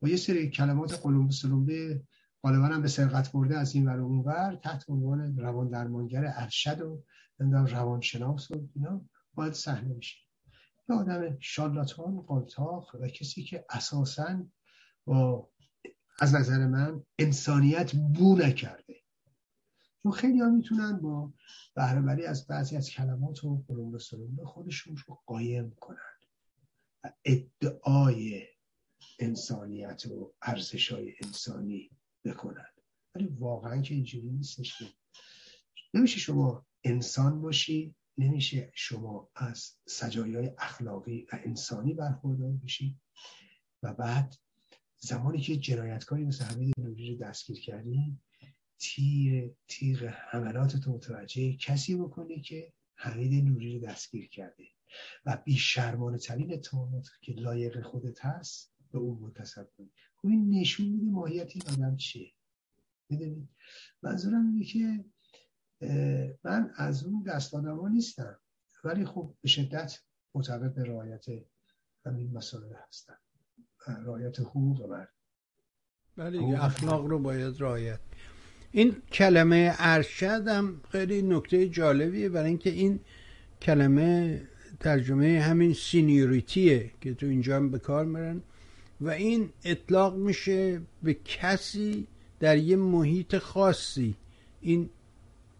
با 0.00 0.08
یه 0.08 0.16
سری 0.16 0.50
کلمات 0.50 1.00
قلمبه 1.02 1.32
سلمبه 1.32 2.02
غالبا 2.48 2.66
هم 2.66 2.82
به 2.82 2.88
سرقت 2.88 3.32
برده 3.32 3.58
از 3.58 3.74
این 3.74 3.86
ور 3.86 4.00
اون 4.00 4.18
ور 4.18 4.56
تحت 4.62 4.90
عنوان 4.90 5.38
روان 5.38 5.68
درمانگر 5.68 6.32
ارشد 6.36 6.80
و 6.80 7.04
روانشناس 7.40 8.50
و 8.50 8.68
اینا 8.74 9.00
باید 9.34 9.52
صحنه 9.52 9.94
میشه 9.94 10.16
یه 10.88 10.96
آدم 10.96 11.36
شالاتان 11.40 12.20
قالتاق 12.20 12.96
و 13.00 13.08
کسی 13.08 13.42
که 13.42 13.64
اساسا 13.70 14.46
با 15.04 15.50
از 16.20 16.34
نظر 16.34 16.66
من 16.66 17.02
انسانیت 17.18 17.96
بو 17.96 18.36
نکرده. 18.36 18.94
چون 20.02 20.12
خیلی 20.12 20.40
ها 20.40 20.50
می‌تونن 20.50 21.00
با 21.00 21.32
بهرهبری 21.74 22.26
از 22.26 22.46
بعضی 22.46 22.76
از 22.76 22.90
کلمات 22.90 23.44
و 23.44 23.64
قلوم 23.68 23.92
به 24.36 24.44
خودشون 24.44 24.96
رو 25.06 25.18
قایم 25.26 25.70
کنن. 25.70 25.98
و 27.04 27.12
ادعای 27.24 28.42
انسانیت 29.18 30.06
و 30.06 30.32
ارزش 30.42 30.92
های 30.92 31.14
انسانی 31.24 31.90
بکنن. 32.24 32.68
ولی 33.14 33.26
واقعا 33.26 33.82
که 33.82 33.94
اینجوری 33.94 34.30
نیستش 34.30 34.82
نمیشه 35.94 36.18
شما 36.18 36.66
انسان 36.84 37.40
باشی 37.40 37.94
نمیشه 38.18 38.72
شما 38.74 39.30
از 39.34 39.76
سجایای 39.86 40.50
اخلاقی 40.58 41.26
و 41.32 41.38
انسانی 41.44 41.94
برخوردار 41.94 42.52
بشی. 42.52 43.00
و 43.82 43.94
بعد 43.94 44.34
زمانی 44.96 45.40
که 45.40 45.56
جنایتکاری 45.56 46.24
مثل 46.24 46.44
حمید 46.44 46.74
نوری 46.78 47.14
رو 47.14 47.24
دستگیر 47.26 47.60
کردیم 47.60 48.22
تیر 48.78 49.54
تیغ 49.68 50.12
تو 50.76 50.92
متوجه 50.92 51.56
کسی 51.56 51.96
بکنی 51.96 52.40
که 52.40 52.72
حمید 52.94 53.44
نوری 53.44 53.78
رو 53.78 53.86
دستگیر 53.86 54.28
کرده. 54.28 54.64
و 55.26 55.36
بیشرمانه 55.44 56.18
ترین 56.18 56.52
اتهامات 56.52 57.08
که 57.20 57.32
لایق 57.32 57.82
خودت 57.82 58.24
هست 58.24 58.72
به 58.90 58.98
اون 58.98 59.32
کنی. 59.76 59.90
خب 60.22 60.28
این 60.28 60.50
نشون 60.50 60.86
میده 60.86 61.10
ماهیت 61.10 61.50
این 61.54 61.62
آدم 61.68 61.96
چیه. 61.96 62.32
می‌دونید 63.08 63.48
منظورم 64.02 64.46
اینه 64.46 64.64
که 64.64 65.04
من 66.44 66.70
از 66.76 67.04
اون 67.04 67.22
دست 67.22 67.54
آدم 67.54 67.88
نیستم 67.88 68.38
ولی 68.84 69.04
خب 69.04 69.34
به 69.40 69.48
شدت 69.48 69.98
معتقد 70.34 70.74
به 70.74 70.84
رعایت 70.84 71.26
همین 72.06 72.32
مسائل 72.32 72.72
هستم 72.88 73.18
رعایت 73.86 74.40
حقوق 74.40 74.90
مرد 74.90 75.14
بله 76.16 76.64
اخلاق 76.64 77.06
رو 77.06 77.18
باید 77.18 77.60
رعایت. 77.60 78.00
این 78.72 79.02
کلمه 79.12 79.74
ارشد 79.78 80.48
هم 80.48 80.80
خیلی 80.90 81.22
نکته 81.22 81.68
جالبیه 81.68 82.28
برای 82.28 82.48
اینکه 82.48 82.70
این 82.70 83.00
کلمه 83.62 84.42
ترجمه 84.80 85.40
همین 85.40 85.74
سینیوریتیه 85.74 86.92
که 87.00 87.14
تو 87.14 87.26
اینجا 87.26 87.56
هم 87.56 87.70
به 87.70 87.78
کار 87.78 88.04
میرن. 88.04 88.42
و 89.00 89.10
این 89.10 89.50
اطلاق 89.64 90.16
میشه 90.16 90.80
به 91.02 91.16
کسی 91.24 92.06
در 92.40 92.56
یه 92.56 92.76
محیط 92.76 93.38
خاصی. 93.38 94.14
این 94.60 94.90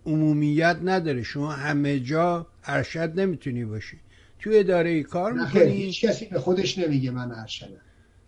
عمومیت 0.07 0.79
نداره. 0.83 1.23
شما 1.23 1.53
همه 1.53 2.01
جا 2.01 2.47
ارشد 2.65 3.21
نمی‌تونی 3.21 3.65
باشی. 3.65 4.01
تو 4.39 4.51
اداره 4.53 5.03
کار 5.03 5.33
می‌کنی. 5.33 5.71
هیچ 5.71 6.05
کسی 6.05 6.25
به 6.27 6.41
خودش 6.41 6.79
نمیگه 6.79 7.11
من 7.11 7.33
ارشدم. 7.33 7.81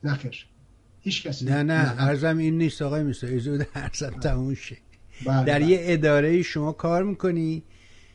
نخیر 0.05 0.47
هیچ 1.01 1.27
کسی. 1.27 1.45
نه 1.45 1.63
نه 1.63 2.03
ارزم 2.03 2.39
این 2.39 2.59
نیست 2.59 2.83
آقای 2.83 3.03
میسا 3.03 3.27
ایزود 3.27 3.67
ارزم 3.75 4.11
تموم 4.11 4.55
شه. 4.55 4.77
بله، 5.27 5.45
در 5.45 5.61
یه 5.61 5.79
بله. 5.79 5.93
اداره 5.93 6.43
شما 6.43 6.73
کار 6.73 7.03
می‌کنی. 7.03 7.63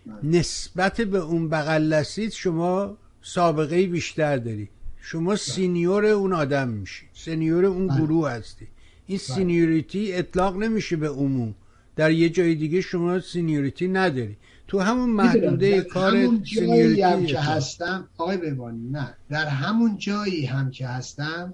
بله. 0.06 0.16
نسبت 0.24 1.02
به 1.02 1.18
اون 1.18 1.50
بغل 1.50 2.04
شما 2.34 2.98
سابقه 3.22 3.88
بیشتر 3.88 4.38
داری. 4.38 4.70
شما 5.08 5.36
senior 5.36 6.06
اون 6.06 6.34
آدم 6.34 6.68
میشی. 6.68 7.06
senior 7.14 7.66
اون 7.66 7.88
گروه 7.88 8.32
هستی. 8.32 8.68
این 9.08 9.18
seniority 9.18 10.14
اطلاق 10.14 10.58
نمیشه 10.58 10.96
به 10.96 11.10
عموم. 11.10 11.56
در 11.96 12.12
یه 12.12 12.30
جای 12.30 12.56
دیگه 12.56 12.82
شما 12.82 13.20
seniority 13.20 13.88
نداری. 13.88 14.38
تو 14.68 14.80
همون 14.80 15.10
محدوده 15.10 15.82
کار 15.82 16.16
همون 16.16 16.44
جایی 16.44 17.02
هم 17.02 17.26
که 17.26 17.40
هستم 17.40 18.08
آقای 18.18 18.38
ببانی 18.38 18.90
نه. 18.90 19.18
در 19.30 19.46
همون 19.46 19.98
جایی 19.98 20.46
هم 20.46 20.72
که 20.72 20.88
هستم 20.88 21.54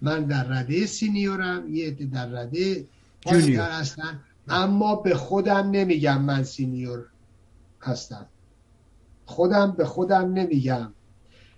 من 0.00 0.24
در 0.24 0.44
رده 0.44 0.86
senior 0.86 1.61
م 1.61 1.74
یه 1.74 1.90
در 1.90 2.26
رده 2.26 2.84
junior. 3.20 3.70
هستم. 3.70 4.20
اما 4.48 4.96
به 4.96 5.14
خودم 5.14 5.70
نمیگم 5.70 6.22
من 6.22 6.42
senior 6.42 7.04
هستم. 7.80 8.26
خودم 9.26 9.74
به 9.78 9.84
خودم 9.84 10.32
نمیگم. 10.32 10.92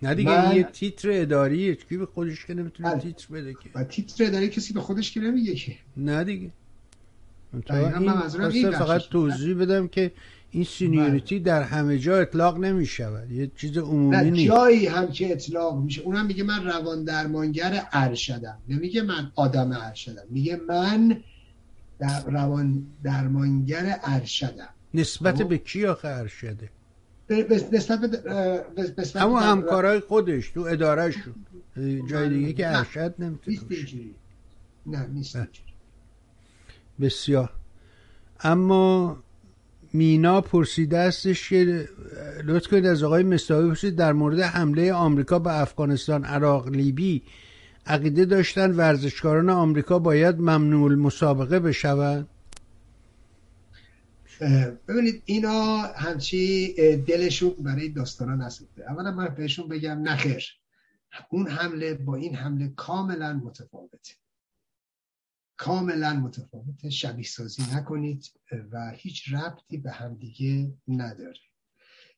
نه 0.03 0.15
دیگه 0.15 0.49
من... 0.49 0.57
یه 0.57 0.63
تیتر 0.63 1.09
اداریه 1.13 1.75
کی 1.75 1.97
به 1.97 2.07
خودش 2.07 2.47
که 2.47 2.55
نمی‌تونه 2.55 2.91
بله. 2.91 3.01
تیتر 3.01 3.35
بده 3.35 3.55
که. 3.55 3.71
و 3.75 3.85
تیتر 3.85 4.25
اداری 4.25 4.49
کسی 4.49 4.73
به 4.73 4.81
خودش 4.81 5.13
که 5.13 5.21
نمیگه 5.21 5.55
که. 5.55 5.77
نه 5.97 6.25
دیگه. 6.25 6.51
این 8.53 8.71
فقط 8.71 9.01
توضیح 9.01 9.55
بدم 9.55 9.89
که 9.89 10.13
این 10.51 10.65
seniority 10.65 11.35
بله. 11.35 11.45
در 11.45 11.63
همه 11.63 11.99
جا 11.99 12.17
اطلاق 12.19 12.59
نمی 12.59 12.87
شود 12.87 13.31
یه 13.31 13.51
چیز 13.57 13.79
عمومی 13.79 14.31
نیست. 14.31 14.47
جایی 14.47 14.87
هم 14.87 15.13
که 15.13 15.33
اطلاق 15.33 15.83
میشه. 15.83 16.03
اونم 16.03 16.27
میگه 16.27 16.45
من 16.45 16.65
روان 16.65 17.05
درمانگر 17.05 17.83
ارشدم. 17.93 18.59
نمیگه 18.69 19.03
من 19.03 19.33
آدم 19.35 19.73
ارشدم. 19.73 20.23
میگه 20.31 20.61
من 20.69 21.17
در 21.99 22.25
روان 22.25 22.87
درمانگر 23.03 24.01
ارشدم. 24.03 24.69
نسبت 24.95 25.43
خب؟ 25.43 25.49
به 25.49 25.59
کی 25.59 25.87
آخه 25.87 26.09
ارشده؟ 26.09 26.71
نسبت 27.31 28.01
به 29.15 29.21
همون 29.21 29.43
همکارای 29.43 30.01
خودش 30.01 30.51
تو 30.51 30.61
اداره 30.61 31.11
شد 31.11 31.35
جای 32.11 32.29
دیگه 32.29 32.53
که 32.53 32.77
ارشد 32.77 33.15
نمی‌تونه 33.19 33.59
نه 34.87 35.07
نیست. 35.07 35.39
بسیار. 37.01 37.51
اما 38.41 39.17
مینا 39.93 40.41
پرسیده 40.41 40.99
استش 40.99 41.49
که 41.49 41.89
لطف 42.45 42.69
کنید 42.69 42.87
از 42.87 43.03
آقای 43.03 43.23
مستاوی 43.23 43.69
پرسید 43.69 43.97
در 43.97 44.13
مورد 44.13 44.41
حمله 44.41 44.93
آمریکا 44.93 45.39
به 45.39 45.61
افغانستان 45.61 46.25
عراق 46.25 46.69
لیبی 46.69 47.23
عقیده 47.87 48.25
داشتن 48.25 48.71
ورزشکاران 48.71 49.51
آمریکا 49.51 49.99
باید 49.99 50.39
ممنوع 50.39 50.95
مسابقه 50.95 51.61
بشوند؟ 51.61 52.29
ببینید 54.89 55.23
اینا 55.25 55.77
همچی 55.83 56.75
دلشون 56.97 57.51
برای 57.51 57.89
داستانا 57.89 58.47
نسوخته. 58.47 58.83
اولا 58.91 59.11
من 59.11 59.29
بهشون 59.29 59.69
بگم 59.69 60.03
نخیر 60.03 60.57
اون 61.31 61.49
حمله 61.49 61.95
با 61.95 62.17
این 62.17 62.35
حمله 62.35 62.69
کاملا 62.69 63.33
متفاوته. 63.33 64.15
کاملا 65.57 66.15
متفاوته. 66.15 66.91
شبیه 66.91 67.25
سازی 67.25 67.63
نکنید 67.75 68.31
و 68.73 68.91
هیچ 68.97 69.33
ربطی 69.33 69.77
به 69.77 69.91
همدیگه 69.91 70.73
نداره. 70.89 71.41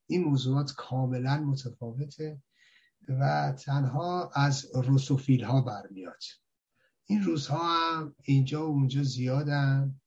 این 0.07 0.25
موضوعات 0.25 0.73
کاملا 0.77 1.41
متفاوته 1.41 2.43
و 3.09 3.53
تنها 3.53 4.31
از 4.35 4.71
روسوفیل 4.75 5.45
ها 5.45 5.61
برمیاد. 5.61 6.23
این 7.07 7.23
روزها 7.23 7.59
هم 7.59 8.15
اینجا 8.23 8.67
و 8.67 8.71
اونجا 8.71 9.03
زیادن. 9.03 10.01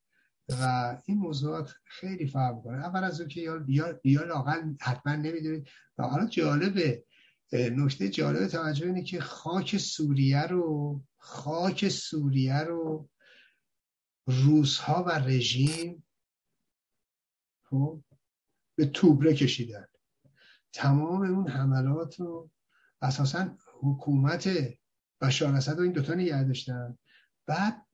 و 0.50 0.98
این 1.06 1.18
موضوعات 1.18 1.74
خیلی 1.84 2.28
فرق 2.28 2.64
کنه 2.64 2.78
اول 2.78 3.04
از 3.04 3.20
اون 3.20 3.30
که 3.30 3.42
یا, 3.68 4.00
یا 4.04 4.46
حتما 4.82 5.16
نمی‌دونید. 5.16 5.68
و 5.98 6.04
حالا 6.04 6.28
جالبه 6.28 7.06
نکته 7.52 8.10
جالب 8.10 8.48
توجه 8.48 8.86
اینه 8.86 9.04
که 9.04 9.22
خاک 9.22 9.78
سوریه 9.78 10.42
رو 10.42 11.02
خاک 11.18 11.90
سوریه 11.90 12.60
رو 12.60 13.10
روزها 14.28 15.04
و 15.04 15.10
رژیم 15.10 16.04
خب 17.64 18.04
به 18.76 18.86
توبره 18.86 19.34
کشیدن. 19.34 19.86
تمام 20.74 21.22
اون 21.22 21.48
حملات 21.48 22.20
رو 22.20 22.50
اساسا 23.02 23.58
حکومت 23.82 24.50
بشار 25.22 25.56
اسد 25.56 25.80
و 25.80 25.82
این 25.82 25.92
دوتا 25.92 26.14
نگه 26.14 26.44
داشتن. 26.44 26.98
بعد 27.46 27.86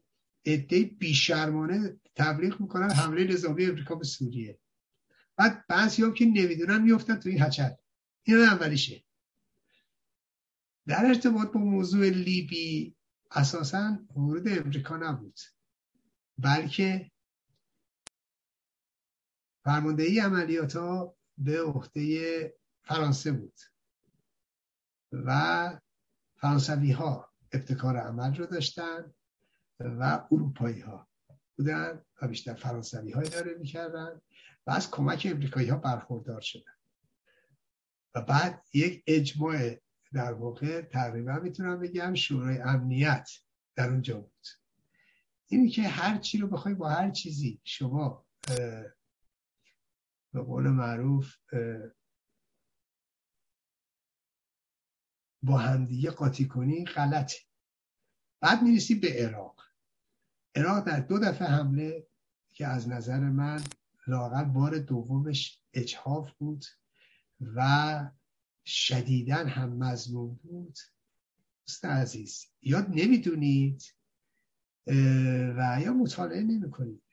عده 0.46 0.84
بیشرمانه 0.84 2.01
تبلیغ 2.16 2.62
می‌کنن 2.62 2.92
حمله 2.92 3.24
نظامی 3.24 3.66
امریکا 3.66 3.96
به 3.96 4.04
سوریه. 4.04 4.60
بعد 5.36 5.68
بعضی 5.68 6.04
هم 6.04 6.14
که 6.14 6.26
نمی‌دونن 6.26 6.82
میفتن 6.82 7.20
تو 7.20 7.30
این 7.30 7.42
هچل 7.42 7.70
این 8.24 8.38
اولیشه. 8.38 9.04
در 10.88 11.06
ارتباط 11.06 11.52
با 11.52 11.60
موضوع 11.60 12.10
لیبی 12.10 12.96
اساسا 13.32 14.00
ورود 14.16 14.48
امریکا 14.48 14.98
نبود. 14.98 15.40
بلکه 16.38 17.12
فرماندهی 19.64 20.20
عملیات 20.20 20.76
ها 20.76 21.18
به 21.38 21.62
عهده 21.62 22.54
فرانسه 22.84 23.32
بود 23.32 23.60
و 25.12 25.80
فرانسوی 26.36 26.92
ها 26.92 27.34
ابتکار 27.52 27.98
عمل 27.98 28.36
رو 28.36 28.46
داشتن 28.46 29.14
و 29.80 30.28
اروپایی 30.32 30.80
ها 30.80 31.11
بودن 31.58 32.02
و 32.22 32.28
بیشتر 32.28 32.54
فرانسوی 32.54 33.12
های 33.12 33.30
داره 33.30 33.54
می‌کردن 33.54 34.22
و 34.68 34.72
از 34.72 34.92
کمک 34.92 35.28
امریکایی 35.32 35.70
ها 35.70 35.78
برخوردار 35.78 36.42
شدن. 36.42 36.74
و 38.16 38.22
بعد 38.22 38.66
یک 38.74 39.04
اجماع 39.08 39.82
در 40.14 40.34
واقع 40.34 40.82
تقریبا 40.82 41.34
می‌تونم 41.40 41.80
بگم 41.80 42.14
شورای 42.14 42.58
امنیت 42.58 43.30
در 43.76 43.90
اونجا 43.90 44.20
بود. 44.20 44.48
اینی 45.48 45.70
که 45.70 45.82
هر 45.82 46.18
چی 46.18 46.38
رو 46.38 46.48
بخوای 46.48 46.76
با 46.76 46.90
هر 46.90 47.12
چیزی 47.12 47.62
شما 47.64 48.26
به 50.34 50.42
قول 50.42 50.68
معروف 50.68 51.36
با 55.44 55.58
همدیگه 55.58 56.12
قاطی 56.12 56.48
کنی 56.48 56.86
غلطه. 56.86 57.38
بعد 58.40 58.62
می‌رسی 58.62 58.96
به 58.96 59.08
عراق. 59.14 59.61
عراق 60.56 60.86
در 60.86 61.00
دو 61.00 61.20
دفعه 61.20 61.48
حمله 61.48 62.08
که 62.54 62.68
از 62.68 62.90
نظر 62.90 63.20
من 63.20 63.64
لاغر 64.08 64.44
بار 64.44 64.80
دومش 64.80 65.62
اجحاف 65.74 66.32
بود 66.32 66.66
و 67.56 68.10
شدیدن 68.66 69.48
هم 69.48 69.70
مضمون 69.70 70.36
بود. 70.36 70.78
دوست 71.68 71.86
عزیز 71.86 72.46
یاد 72.62 72.90
نمی‌دونید 72.90 73.84
و 75.58 75.80
یا 75.82 75.94
مطالعه 75.94 76.42
نمی 76.42 76.72
کنید 76.72 77.04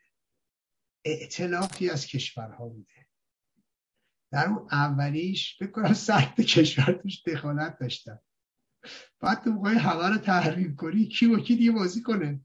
ائتلافی 1.05 1.91
از 1.91 2.07
کشورها 2.07 2.69
بوده. 2.69 3.07
در 4.31 4.47
اون 4.47 4.69
اولیش 4.71 5.63
بکنم 5.63 5.93
سخت 5.93 6.41
کشور 6.41 6.93
توش 7.03 7.23
دخالت 7.23 7.79
داشتن 7.79 8.19
بعد 9.21 9.45
تو 9.45 9.51
موقعی 9.51 9.79
همه 9.79 10.09
رو 10.09 10.19
تحریم 10.19 10.77
کنی 10.77 11.07
کی 11.07 11.27
و 11.27 11.39
کی 11.39 11.57
دیگه 11.57 11.73
بازی 11.73 12.03
کنه؟ 12.03 12.41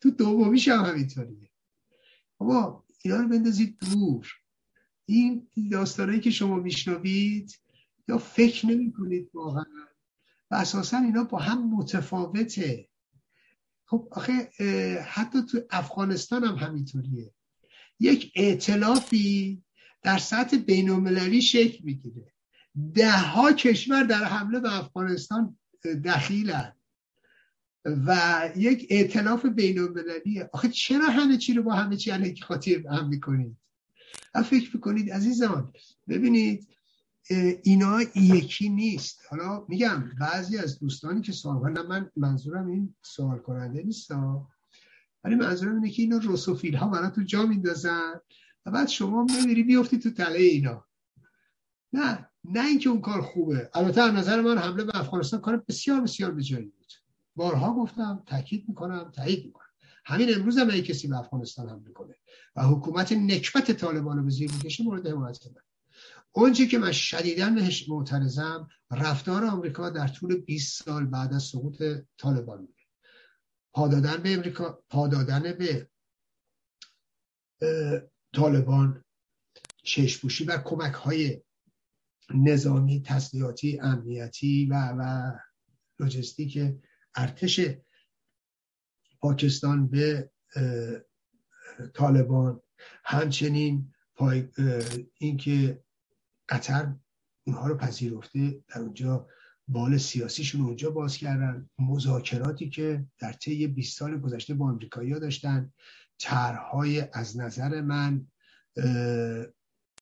تو 0.00 0.10
دومیش 0.10 0.68
هم 0.68 0.84
همینطوریه 0.84 1.50
اما 2.40 2.84
اینا 3.04 3.16
رو 3.16 3.28
بندازید 3.28 3.78
دور. 3.78 4.32
این 5.06 5.48
داستانهایی 5.72 6.20
که 6.20 6.30
شما 6.30 6.56
میشنوید 6.56 7.60
یا 8.08 8.18
فکر 8.18 8.66
نمی 8.66 8.92
کنید 8.92 9.30
واقعا. 9.34 9.64
و 10.50 10.54
اساسا 10.54 10.98
اینا 10.98 11.24
با 11.24 11.38
هم 11.38 11.70
متفاوته. 11.70 12.88
خب 13.84 14.08
آخه 14.10 14.32
حتی 15.02 15.42
تو 15.42 15.60
افغانستان 15.70 16.44
هم 16.44 16.54
همینطوریه. 16.54 17.34
یک 18.00 18.32
اعتلافی 18.34 19.62
در 20.02 20.18
سطح 20.18 20.56
بینالمللی 20.56 21.42
شکل 21.42 21.84
می‌گیره. 21.84 22.32
ده 22.94 23.18
ها 23.18 23.52
کشور 23.52 24.02
در 24.02 24.24
حمله 24.24 24.60
به 24.60 24.78
افغانستان 24.78 25.58
دخیلن. 26.04 26.77
و 27.84 28.50
یک 28.56 28.86
اعتلاف 28.90 29.46
بین 29.46 29.78
المللیه 29.78 30.50
آخه 30.52 30.68
چرا 30.68 31.06
همه 31.06 31.36
چی 31.36 31.54
رو 31.54 31.62
با 31.62 31.74
همه 31.74 31.96
چی 31.96 32.10
علیه 32.10 32.34
خاطر 32.42 32.84
هم 32.90 33.08
می‌کنید؟ 33.08 33.56
فکر 34.44 34.70
می‌کنید 34.74 35.12
عزیزان 35.12 35.72
ببینید 36.08 36.68
اینا 37.62 38.02
یکی 38.14 38.68
نیست. 38.68 39.20
حالا 39.30 39.64
میگم 39.68 40.10
بعضی 40.20 40.58
از 40.58 40.78
دوستانی 40.78 41.20
که 41.20 41.32
سوال 41.32 41.72
نه 41.72 41.82
من 41.82 42.10
منظورم 42.16 42.66
این 42.66 42.94
سوال 43.02 43.38
کننده 43.38 43.82
نیست 43.82 44.10
ولی 45.24 45.34
منظورم 45.34 45.74
اینه 45.74 45.90
که 45.90 46.02
اینا 46.02 46.18
روسوفیل 46.18 46.76
ها 46.76 46.88
برای 46.88 47.10
تو 47.10 47.22
جا 47.22 47.46
میندازن 47.46 48.20
و 48.66 48.70
بعد 48.70 48.88
شما 48.88 49.24
می‌بینی 49.24 49.62
بیفتی 49.62 49.98
تو 49.98 50.10
تله 50.10 50.38
اینا. 50.38 50.86
نه 51.92 52.28
نه 52.44 52.66
اینکه 52.66 52.90
اون 52.90 53.00
کار 53.00 53.22
خوبه. 53.22 53.70
البته 53.74 54.02
از 54.02 54.14
نظر 54.14 54.40
من 54.40 54.58
حمله 54.58 54.84
به 54.84 54.98
افغانستان 54.98 55.40
کار 55.40 55.56
بسیار 55.68 56.00
بسیار 56.00 56.30
به 56.30 56.42
جایی 56.42 56.66
بود. 56.66 56.92
بارها 57.38 57.74
گفتم 57.74 58.22
تاکید 58.26 58.68
می‌کنم 58.68 59.10
تایید 59.10 59.44
می‌کنم. 59.46 59.64
همین 60.04 60.34
امروز 60.34 60.58
هم 60.58 60.70
کسی 60.70 61.08
به 61.08 61.18
افغانستان 61.18 61.68
حمله 61.68 61.92
کنه 61.92 62.14
و 62.56 62.62
حکومت 62.62 63.12
نکبت 63.12 63.72
طالبان 63.72 64.24
به 64.24 64.30
زیر 64.30 64.52
می‌کشه 64.52 64.84
مورد 64.84 65.06
حمایت 65.06 65.46
من. 65.46 65.62
اونچه 66.32 66.66
که 66.66 66.78
من 66.78 66.92
شدیدا 66.92 67.50
بهش 67.50 67.88
معترضم 67.88 68.68
رفتار 68.90 69.44
آمریکا 69.44 69.90
در 69.90 70.08
طول 70.08 70.36
20 70.36 70.84
سال 70.84 71.06
بعد 71.06 71.34
از 71.34 71.42
سقوط 71.42 71.82
طالبان 72.18 72.58
بوده. 72.58 72.82
پادادن 73.72 74.16
به 74.16 74.34
امریکا 74.34 74.82
پادادن 74.88 75.52
به 75.52 75.88
طالبان 78.34 79.04
چشپوشی 79.82 80.44
و 80.44 80.58
کمک 80.58 80.94
های 80.94 81.42
نظامی 82.34 83.02
تسلیحاتی 83.02 83.80
امنیتی 83.80 84.66
و 84.66 84.74
و 84.98 85.32
لوجستیک 86.00 86.58
ارتش 87.18 87.60
پاکستان 89.20 89.88
به 89.88 90.30
طالبان. 91.94 92.60
همچنین 93.04 93.92
پای 94.14 94.48
اینکه 95.18 95.82
قطر 96.48 96.94
اونها 97.44 97.66
رو 97.66 97.76
پذیرفته 97.76 98.62
در 98.68 98.80
اونجا 98.80 99.28
بال 99.68 99.98
سیاسیشون 99.98 100.60
اونجا 100.60 100.90
باز 100.90 101.16
کردن. 101.16 101.70
مذاکراتی 101.78 102.68
که 102.68 103.06
در 103.18 103.32
طی 103.32 103.66
20 103.66 103.98
سال 103.98 104.20
گذشته 104.20 104.54
با 104.54 104.68
امریکایی 104.68 105.20
داشتن. 105.20 105.72
طرحهای 106.18 107.04
از 107.12 107.38
نظر 107.38 107.80
من 107.80 108.26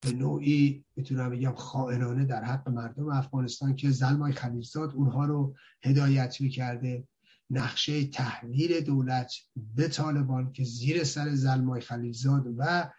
به 0.06 0.12
نوعی 0.12 0.84
می‌تونم 0.96 1.30
بگم 1.30 1.54
خائنانه 1.54 2.24
در 2.24 2.44
حق 2.44 2.68
مردم 2.68 3.08
افغانستان 3.08 3.76
که 3.76 3.90
زلمای 3.90 4.32
خلیلزاد 4.32 4.92
اونها 4.94 5.24
رو 5.24 5.54
هدایت 5.82 6.40
می‌کرده. 6.40 7.08
نقشه 7.50 8.06
تحویل 8.06 8.80
دولت 8.80 9.32
به 9.74 9.88
طالبان 9.88 10.52
که 10.52 10.64
زیر 10.64 11.04
سر 11.04 11.34
زلمای 11.34 11.80
خلیلزاد 11.80 12.54
و 12.56 12.90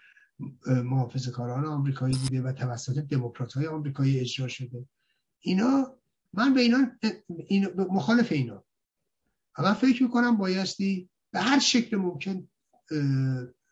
محافظ 0.67 1.29
کاران 1.29 1.65
آمریکایی 1.65 2.15
بوده 2.15 2.41
و 2.41 2.51
توسط 2.51 2.97
دموکرات 2.97 3.53
های 3.53 3.67
آمریکایی 3.67 4.19
اجرا 4.19 4.47
شده. 4.47 4.85
اینا 5.39 5.97
من 6.33 6.53
به 6.53 6.61
اینا 6.61 6.87
مخالف 7.89 8.31
اینا. 8.31 8.63
من 9.59 9.73
فکر 9.73 10.03
می‌کنم 10.03 10.37
بایستی 10.37 11.09
به 11.31 11.39
هر 11.39 11.59
شکل 11.59 11.97
ممکن 11.97 12.47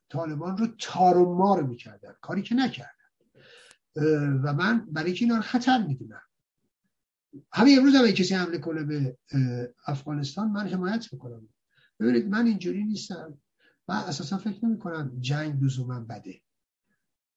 طالبان 0.09 0.57
رو 0.57 0.67
تار 0.79 1.17
و 1.17 1.35
مار 1.35 1.63
می‌کردن. 1.63 2.13
کاری 2.21 2.41
که 2.41 2.55
نکردن 2.55 2.89
و 4.43 4.53
من 4.53 4.85
برای 4.91 5.13
که 5.13 5.25
اینا 5.25 5.35
رو 5.35 5.41
خطر 5.41 5.83
می‌دونم. 5.87 6.21
همین 7.51 7.77
امروز 7.79 7.95
هم 7.95 8.11
کسی 8.11 8.35
حمله 8.35 8.57
کنه 8.57 8.83
به 8.83 9.17
افغانستان 9.87 10.51
من 10.51 10.67
حمایت 10.67 11.13
می‌کنم. 11.13 11.49
ببینید 11.99 12.27
من 12.27 12.45
اینجوری 12.45 12.83
نیستم. 12.83 13.41
و 13.87 13.91
اساسا 13.91 14.37
فکر 14.37 14.65
نمی 14.65 14.79
کنم 14.79 15.17
جنگ 15.19 15.63
لزوما 15.63 15.99
بده. 15.99 16.41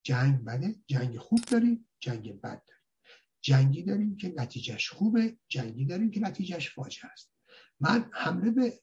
جنگ 0.02 0.44
بده 0.44 0.74
جنگ 0.86 1.18
خوب 1.18 1.40
داریم 1.40 1.88
جنگ 2.00 2.40
بد 2.40 2.42
داریم. 2.42 2.82
جنگی 3.40 3.82
داریم 3.82 4.16
که 4.16 4.34
نتیجهش 4.36 4.90
خوبه 4.90 5.38
جنگی 5.48 5.84
داریم 5.84 6.10
که 6.10 6.20
نتیجهش 6.20 6.74
فاجعه 6.74 7.10
است. 7.10 7.32
من 7.80 8.10
حمله 8.12 8.50
به 8.50 8.80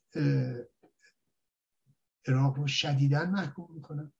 عراق 2.27 2.55
رو 2.57 2.67
شدیدن 2.67 3.29
محکوم 3.29 3.75
می‌کنم. 3.75 4.13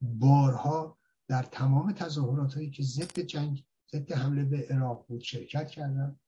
بارها 0.00 0.98
در 1.28 1.42
تمام 1.42 1.92
تظاهرات 1.92 2.54
هایی 2.54 2.70
که 2.70 2.82
ضد 2.82 3.20
جنگ 3.20 3.64
ضد 3.92 4.12
حمله 4.12 4.44
به 4.44 4.66
عراق 4.70 5.06
بود 5.08 5.20
شرکت 5.20 5.68
کردم. 5.70 6.20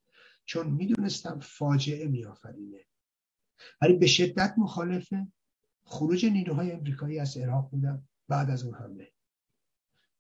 چون 0.45 0.71
می‌دونستم 0.71 1.41
فاجعه 1.41 2.09
میآفرینه. 2.09 2.81
ولی 3.83 3.97
به 3.97 4.07
شدت 4.07 4.55
مخالف 4.59 5.09
خروج 5.85 6.27
نیروهای 6.27 6.73
امریکایی 6.73 7.19
از 7.19 7.37
عراق 7.37 7.71
بودم 7.71 8.09
بعد 8.29 8.51
از 8.51 8.65
اون 8.65 8.75
حمله. 8.75 9.13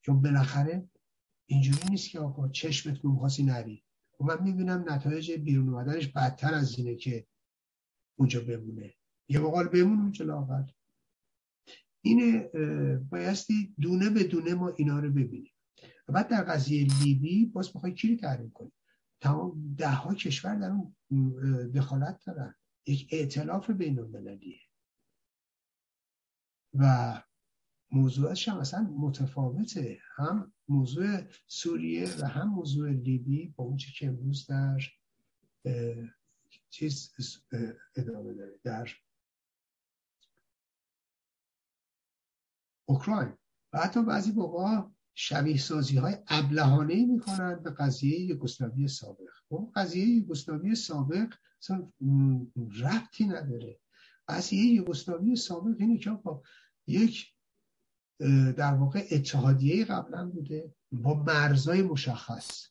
چون 0.02 0.22
بالاخره 0.22 0.90
اینجوری 1.46 1.88
نیست 1.90 2.10
که 2.10 2.20
آقا 2.20 2.48
چشمت 2.48 3.00
رو 3.00 3.28
نری. 3.38 3.84
و 4.20 4.24
من 4.24 4.42
می‌بینم 4.42 4.84
نتایج 4.88 5.32
بیرون 5.32 5.68
اومدنش 5.68 6.06
بدتر 6.06 6.54
از 6.54 6.78
اینه 6.78 6.96
که 6.96 7.26
اونجا 8.18 8.40
بمونه. 8.40 8.94
یه 9.28 9.40
بقال 9.40 9.68
بمون 9.68 9.98
اونجا 9.98 10.24
لاغر 10.24 10.62
اینه 12.08 12.50
بایستی 13.10 13.74
دونه 13.80 14.10
به 14.10 14.24
دونه 14.24 14.54
ما 14.54 14.68
اینا 14.68 14.98
رو 14.98 15.10
ببینیم. 15.10 15.52
و 16.08 16.12
بعد 16.12 16.28
در 16.28 16.42
قضیه 16.42 16.86
لیبی 17.04 17.46
باز 17.46 17.72
بخوای 17.72 17.94
کی 17.94 18.08
رو 18.08 18.16
تحریم 18.16 18.50
کنیم 18.50 18.72
تمام 19.20 19.74
ده 19.78 19.90
ها 19.90 20.14
کشور 20.14 20.54
در 20.54 20.70
اون 20.70 20.94
دخالت 21.70 22.24
دارن. 22.26 22.54
یک 22.86 23.08
اعتلاف 23.12 23.70
بین 23.70 23.98
المللیه 23.98 24.60
و 26.74 27.14
موضوعش 27.90 28.48
هم 28.48 28.56
اصلا 28.56 28.82
متفاوته. 28.98 29.98
هم 30.16 30.52
موضوع 30.68 31.20
سوریه 31.46 32.08
و 32.20 32.24
هم 32.26 32.48
موضوع 32.48 32.90
لیبی 32.90 33.54
با 33.56 33.64
اونچه 33.64 33.92
که 33.98 34.06
امروز 34.06 34.46
در 34.46 34.80
چیز 36.70 37.12
ادامه 37.96 38.34
داره. 38.34 38.60
در 38.64 38.88
اوکراین. 42.88 43.32
و 43.72 43.78
حتی 43.78 44.02
بعضی 44.02 44.32
موقع 44.32 44.82
شبیه 45.14 45.58
سازی 45.58 45.96
های 45.96 46.16
ابلهانه 46.28 47.04
می 47.06 47.20
کنند 47.20 47.62
به 47.62 47.70
قضیه 47.70 48.20
یوگسلاوی 48.20 48.88
سابق. 48.88 49.28
خب 49.48 49.72
قضیه 49.74 50.06
یوگسلاوی 50.06 50.74
سابق 50.74 51.34
اصلا 51.62 51.92
ربطی 52.80 53.24
نداره. 53.24 53.78
قضیه 54.28 54.64
یوگسلاوی 54.64 55.36
سابق 55.36 55.76
اینه 55.78 55.98
که 55.98 56.10
با 56.10 56.42
یک 56.86 57.32
در 58.56 58.74
واقع 58.74 59.06
اتحادیه 59.10 59.84
قبلا 59.84 60.28
بوده 60.28 60.74
با 60.92 61.14
مرزای 61.14 61.82
مشخص. 61.82 62.66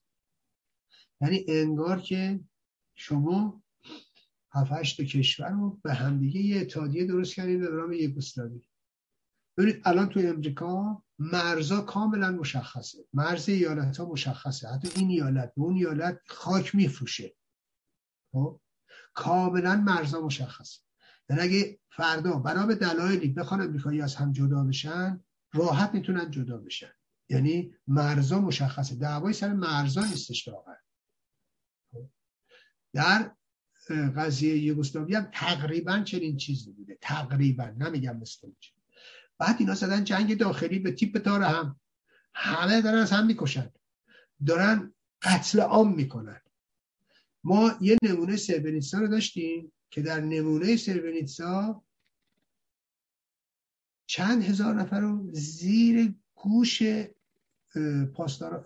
یعنی 1.22 1.46
انگار 1.48 2.02
که 2.02 2.40
شما 2.96 3.64
هفت 4.52 5.02
کشور 5.02 5.50
رو 5.50 5.80
به 5.84 5.94
همدیگه 5.94 6.42
یه 6.42 6.62
اتحادیه 6.62 7.06
درست 7.06 7.36
کردید 7.36 7.60
به 7.60 7.70
نام 7.70 7.94
یوگسلاوی. 7.94 8.62
ببینید 9.58 9.82
الان 9.86 10.10
توی 10.10 10.28
امریکا 10.28 11.04
مرزا 11.20 11.82
کاملا 11.82 12.32
مشخصه. 12.32 12.98
مرز 13.14 13.50
ایالت 13.50 13.98
ها 13.98 14.06
مشخصه. 14.06 14.70
حتی 14.70 14.90
این 14.96 15.10
ایالت 15.10 15.54
اون 15.56 15.76
ایالت 15.76 16.22
خاک 16.28 16.76
میفروشه. 16.76 17.36
خب؟ 18.32 18.60
کاملا 19.14 19.76
مرزا 19.76 20.22
مشخصه. 20.22 20.82
یعنی 21.30 21.42
اگه 21.42 21.80
فردا 21.90 22.40
بنا 22.40 22.66
به 22.66 22.76
دلایلی 22.76 23.28
بخوان 23.28 23.62
امریکایی 23.62 24.02
از 24.02 24.16
هم 24.16 24.32
جدا 24.32 24.64
بشن 24.64 25.24
راحت 25.54 25.94
می‌تونن 25.94 26.32
جدا 26.32 26.58
بشن. 26.58 26.92
یعنی 27.30 27.76
مرزا 27.88 28.40
مشخصه. 28.40 28.96
دعوای 28.96 29.34
سر 29.34 29.54
مرزا 29.54 30.02
نیستش 30.06 30.48
واقعا. 30.48 30.76
خب؟ 31.92 32.10
در 32.94 33.32
قضیه 34.16 34.58
یوگسلاوی 34.58 35.16
هم 35.16 35.30
تقریبا 35.34 36.04
چنین 36.04 36.38
چیزی 36.38 36.72
بوده. 36.72 36.98
تقریبا. 37.02 37.66
نمیگم 37.66 38.18
مثل 38.18 38.48
بعد 39.40 39.56
اینا 39.60 39.74
زدن 39.74 40.04
جنگ 40.04 40.38
داخلی 40.38 40.80
به 40.80 40.92
تیپ 40.92 41.18
تار 41.18 41.42
هم. 41.42 41.80
همه 42.34 42.82
دارن 42.82 42.98
از 42.98 43.12
هم 43.12 43.26
می‌کشن. 43.26 43.72
دارن 44.46 44.94
قتل 45.22 45.60
عام 45.60 45.96
می‌کنن. 45.96 46.42
ما 47.44 47.72
یه 47.82 47.98
نمونه 48.04 48.36
سربنیتسا 48.36 49.00
رو 49.00 49.08
داشتیم 49.08 49.72
که 49.90 50.02
در 50.02 50.22
نمونه 50.22 50.78
سربنیتسا 50.78 51.84
چند 54.06 54.44
هزار 54.44 54.74
نفر 54.74 55.00
رو 55.00 55.30
زیر 55.32 56.16
گوش 56.36 56.84
پاسدار 58.14 58.66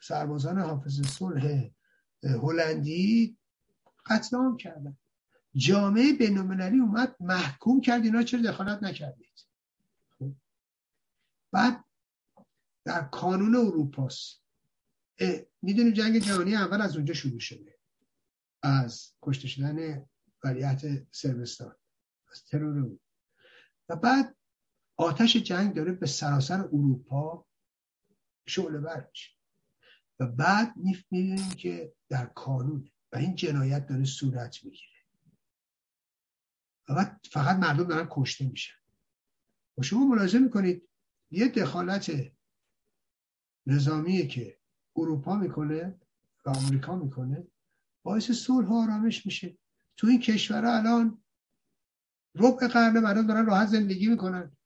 سربازان 0.00 0.58
حافظ 0.58 1.06
صلح 1.06 1.70
هلندی 2.22 3.36
قتل 4.06 4.36
عام 4.36 4.56
کردن. 4.56 4.96
جامعه 5.54 6.12
بینالمللی 6.12 6.78
اومد 6.78 7.16
محکوم 7.20 7.80
کرد 7.80 8.04
اینا 8.04 8.22
چرا 8.22 8.42
دخالت 8.42 8.82
نکردید؟ 8.82 9.46
بعد 11.52 11.84
در 12.84 13.02
کانون 13.02 13.56
اروپاست 13.56 14.42
می‌دونیم 15.62 15.92
جنگ 15.92 16.18
جهانی 16.18 16.56
اول 16.56 16.80
از 16.80 16.96
اونجا 16.96 17.14
شروع 17.14 17.40
شده. 17.40 17.78
از 18.62 19.14
کشته 19.22 19.48
شدن 19.48 20.06
ولیت 20.44 20.82
سربستان 21.10 21.76
از 22.32 22.44
ترور 22.44 22.82
بود 22.82 23.00
و 23.88 23.96
بعد 23.96 24.36
آتش 24.96 25.36
جنگ 25.36 25.74
داره 25.74 25.92
به 25.92 26.06
سراسر 26.06 26.60
اروپا 26.60 27.46
شعله 28.46 28.78
بر 28.78 29.08
میشه. 29.08 29.30
و 30.20 30.26
بعد 30.26 30.76
می‌بینیم 30.76 31.48
که 31.50 31.94
در 32.08 32.26
کانون 32.26 32.90
و 33.12 33.16
این 33.16 33.34
جنایت 33.34 33.86
داره 33.86 34.04
صورت 34.04 34.64
می‌گیره. 34.64 35.02
و 36.88 36.94
بعد 36.94 37.26
فقط 37.30 37.56
مردم 37.56 37.84
دارن 37.84 38.08
کشته 38.10 38.48
میشن. 38.48 38.74
و 39.78 39.82
شما 39.82 40.06
ملاحظه 40.06 40.38
می‌کنید؟ 40.38 40.88
یه 41.32 41.48
دخالت 41.48 42.12
نظامی 43.66 44.28
که 44.28 44.58
اروپا 44.96 45.36
می‌کنه 45.36 46.00
و 46.44 46.50
آمریکا 46.50 46.96
می‌کنه 46.96 47.46
باعث 48.02 48.30
صلح 48.30 48.68
و 48.68 48.74
آرامش 48.74 49.26
میشه. 49.26 49.58
تو 49.96 50.06
این 50.06 50.20
کشور 50.20 50.66
الان 50.66 51.22
ربع 52.34 52.66
قرن 52.66 52.98
مردم 52.98 53.26
دارن 53.26 53.46
راحت 53.46 53.68
زندگی 53.68 54.06
می‌کنن. 54.06 54.56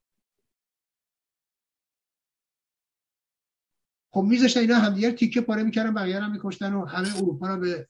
خب 4.11 4.23
میذاشتن 4.23 4.61
اینا 4.61 4.75
همدیگر 4.77 5.11
تیکه 5.11 5.41
پاره 5.41 5.63
می‌کردن 5.63 5.95
بقیه 5.95 6.21
هم 6.21 6.33
میکشتن 6.33 6.75
و 6.75 6.85
همه 6.85 7.17
اروپا 7.17 7.55
رو 7.55 7.61
به 7.61 7.89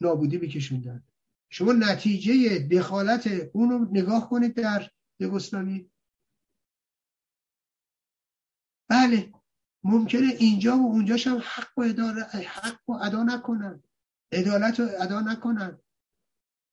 نابودی 0.00 0.38
میکشوندن. 0.38 1.04
شما 1.50 1.72
نتیجه 1.72 2.58
دخالت 2.58 3.50
اونو 3.52 3.86
نگاه 3.92 4.30
کنید 4.30 4.54
در 4.54 4.90
یوگسلاوی. 5.18 5.89
بله 8.90 9.32
ممکنه 9.84 10.26
اینجا 10.38 10.76
و 10.76 10.80
اونجاش 10.80 11.26
هم 11.26 11.42
حق 11.44 11.78
و 11.78 11.80
اداره 11.80 12.22
حق 12.22 12.90
و 12.90 12.92
ادا 12.92 13.22
نکنن. 13.22 13.82
عدالت 14.32 14.80
رو 14.80 14.88
ادا 15.00 15.20
نکنن. 15.20 15.78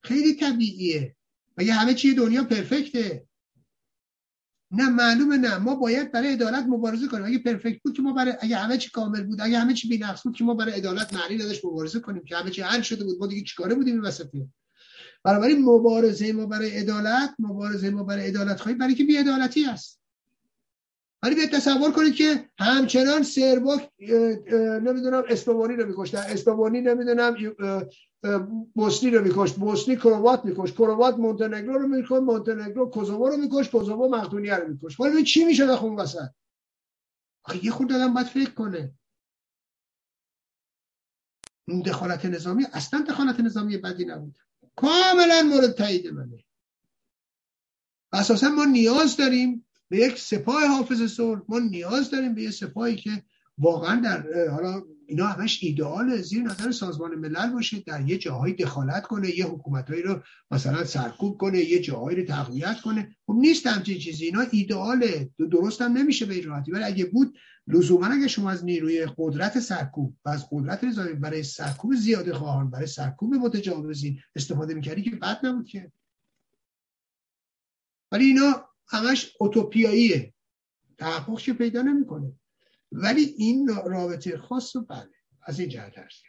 خیلی 0.02 0.34
طبیعیه. 0.34 1.16
مگه 1.58 1.72
همه 1.72 1.94
چی 1.94 2.14
دنیا 2.14 2.44
پرفکته؟ 2.44 3.28
نه 4.70 4.88
معلومه 4.88 5.36
نه. 5.36 5.58
ما 5.58 5.74
باید 5.74 6.12
برای 6.12 6.32
عدالت 6.32 6.64
مبارزه 6.68 7.08
کنیم. 7.08 7.24
اگه 7.24 7.38
پرفکت 7.38 7.82
بود 7.82 7.96
که 7.96 8.02
ما 8.02 8.12
برای 8.12 8.34
اگه 8.40 8.56
همه 8.56 8.78
چی 8.78 8.90
کامل 8.90 9.24
بود 9.24 9.40
اگه 9.40 9.58
همه 9.58 9.74
چی 9.74 9.88
بی‌نقص 9.88 10.22
بود 10.22 10.36
که 10.36 10.44
ما 10.44 10.54
برای 10.54 10.72
عدالت 10.72 11.14
معنی 11.14 11.36
نداشت 11.36 11.64
مبارزه 11.64 12.00
کنیم 12.00 12.24
که 12.24 12.36
همه 12.36 12.50
چی 12.50 12.62
حل 12.62 12.82
شده 12.82 13.04
بود. 13.04 13.18
ما 13.20 13.26
دیگه 13.26 13.44
چیکاره 13.44 13.74
بودیم 13.74 13.94
این 13.94 14.02
وسطی 14.02 14.48
بنابراین 15.24 15.64
مبارزه 15.64 16.32
ما 16.32 16.46
برای 16.46 16.70
عدالت 16.70 17.34
مبارزه 17.38 17.90
ما 17.90 18.04
برای 18.04 18.26
عدالت 18.26 18.60
خواهی 18.60 18.78
برای 18.78 18.94
که 18.94 19.04
بی‌عدالتی 19.04 19.66
است 19.66 20.00
ولی 21.22 21.34
به 21.34 21.46
تصور 21.46 21.92
کنید 21.92 22.14
که 22.14 22.50
همچنان 22.58 23.22
سرباک 23.22 23.90
نمی‌دونم 24.82 25.22
اسپوانی 25.28 25.76
رو 25.76 25.86
میکشتن. 25.86 26.18
اسپوانی 26.18 26.80
نمی‌دونم 26.80 27.36
بوسنی 28.74 29.10
رو 29.10 29.24
میکشت. 29.24 29.54
بوسنی 29.54 29.96
کروات 29.96 30.44
میکشت. 30.44 30.74
کروات 30.74 31.16
مونتنگرو 31.16 31.78
رو 31.78 31.88
میکشت. 31.88 32.12
مونتنگرو 32.12 32.90
کوزوو 32.90 33.28
رو 33.28 33.36
میکشت. 33.36 33.70
کوزوو 33.70 34.08
مقدونیه 34.08 34.54
رو 34.54 34.68
میکشت. 34.68 35.00
ولی 35.00 35.24
چی 35.24 35.44
میشه 35.44 35.76
خون 35.76 35.96
وسط؟ 35.96 36.28
آخه 37.44 37.64
یه 37.64 37.70
خود 37.70 37.88
دادم 37.88 38.14
باید 38.14 38.26
فکر 38.26 38.50
کنه. 38.50 38.94
اون 41.68 41.80
دخالت 41.80 42.24
نظامی 42.24 42.66
اصلا 42.72 43.04
دخالت 43.08 43.40
نظامی 43.40 43.76
بدی 43.76 44.04
نبود. 44.04 44.38
کاملا 44.76 45.42
مورد 45.42 45.70
تایید 45.70 46.06
منه. 46.06 46.44
اساسا 48.12 48.48
ما 48.48 48.64
نیاز 48.64 49.16
داریم 49.16 49.67
به 49.88 49.96
یک 49.96 50.18
سپاه 50.18 50.66
حافظ 50.66 51.02
صلح 51.02 51.40
ما 51.48 51.58
نیاز 51.58 52.10
داریم 52.10 52.34
به 52.34 52.42
یک 52.42 52.50
سپاهی 52.50 52.96
که 52.96 53.22
واقعا 53.58 54.00
در 54.00 54.48
حالا 54.50 54.82
اینا 55.06 55.26
همش 55.26 55.58
ایدئال 55.62 56.16
زیر 56.16 56.42
نظر 56.42 56.70
سازمان 56.70 57.14
ملل 57.14 57.52
باشه 57.52 57.80
در 57.86 58.08
یه 58.08 58.18
جاهایی 58.18 58.54
دخالت 58.54 59.02
کنه 59.02 59.38
یه 59.38 59.46
حکومتهایی 59.46 60.02
رو 60.02 60.22
مثلا 60.50 60.84
سرکوب 60.84 61.38
کنه 61.38 61.58
یه 61.58 61.80
جاهایی 61.80 62.20
رو 62.20 62.26
تقویت 62.26 62.80
کنه. 62.80 63.16
خب 63.26 63.32
نیست 63.32 63.66
همچین 63.66 63.98
چیزی 63.98 64.24
اینا 64.24 64.44
ایدئاله. 64.50 65.30
درست 65.38 65.82
هم 65.82 65.92
نمیشه 65.92 66.26
به 66.26 66.34
این 66.34 66.44
راحتی. 66.44 66.72
ولی 66.72 66.84
اگه 66.84 67.04
بود 67.04 67.36
لزوما 67.66 68.06
اگه 68.06 68.28
شما 68.28 68.50
از 68.50 68.64
نیروی 68.64 69.06
قدرت 69.16 69.60
سرکوب 69.60 70.16
و 70.24 70.28
از 70.28 70.46
قدرت 70.50 70.84
نظامی 70.84 71.12
برای 71.12 71.42
سرکوب 71.42 71.94
زیاده 71.94 72.34
خواهان 72.34 72.70
برای 72.70 72.86
سرکوب 72.86 73.34
متجاوزین 73.34 74.18
استفاده 74.36 74.74
می‌کردی 74.74 75.02
که 75.02 75.10
بد 75.10 75.46
نبود 75.46 75.66
که. 75.66 75.92
ولی 78.12 78.24
اینا 78.24 78.68
همش 78.88 79.36
اوتوپیاییه. 79.40 80.34
تحقق 80.98 81.40
که 81.40 81.52
پیدا 81.52 81.82
نمی‌کنه. 81.82 82.32
ولی 82.92 83.22
این 83.22 83.68
رابطه 83.86 84.38
خاص 84.38 84.76
و 84.76 84.84
بله 84.84 85.10
از 85.42 85.60
این 85.60 85.68
جهت 85.68 85.98
هست 85.98 86.22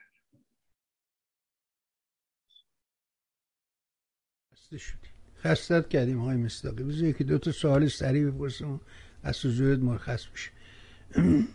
خستت 5.43 5.89
کردیم 5.89 6.19
های 6.19 6.37
مستاقی 6.37 6.83
بذار 6.83 7.03
یکی 7.03 7.23
دو 7.23 7.37
تا 7.37 7.51
سوال 7.51 7.87
سریع 7.87 8.31
بپرسم 8.31 8.81
از 9.23 9.35
سوزویت 9.35 9.79
مرخص 9.79 10.25
میشه 10.31 10.51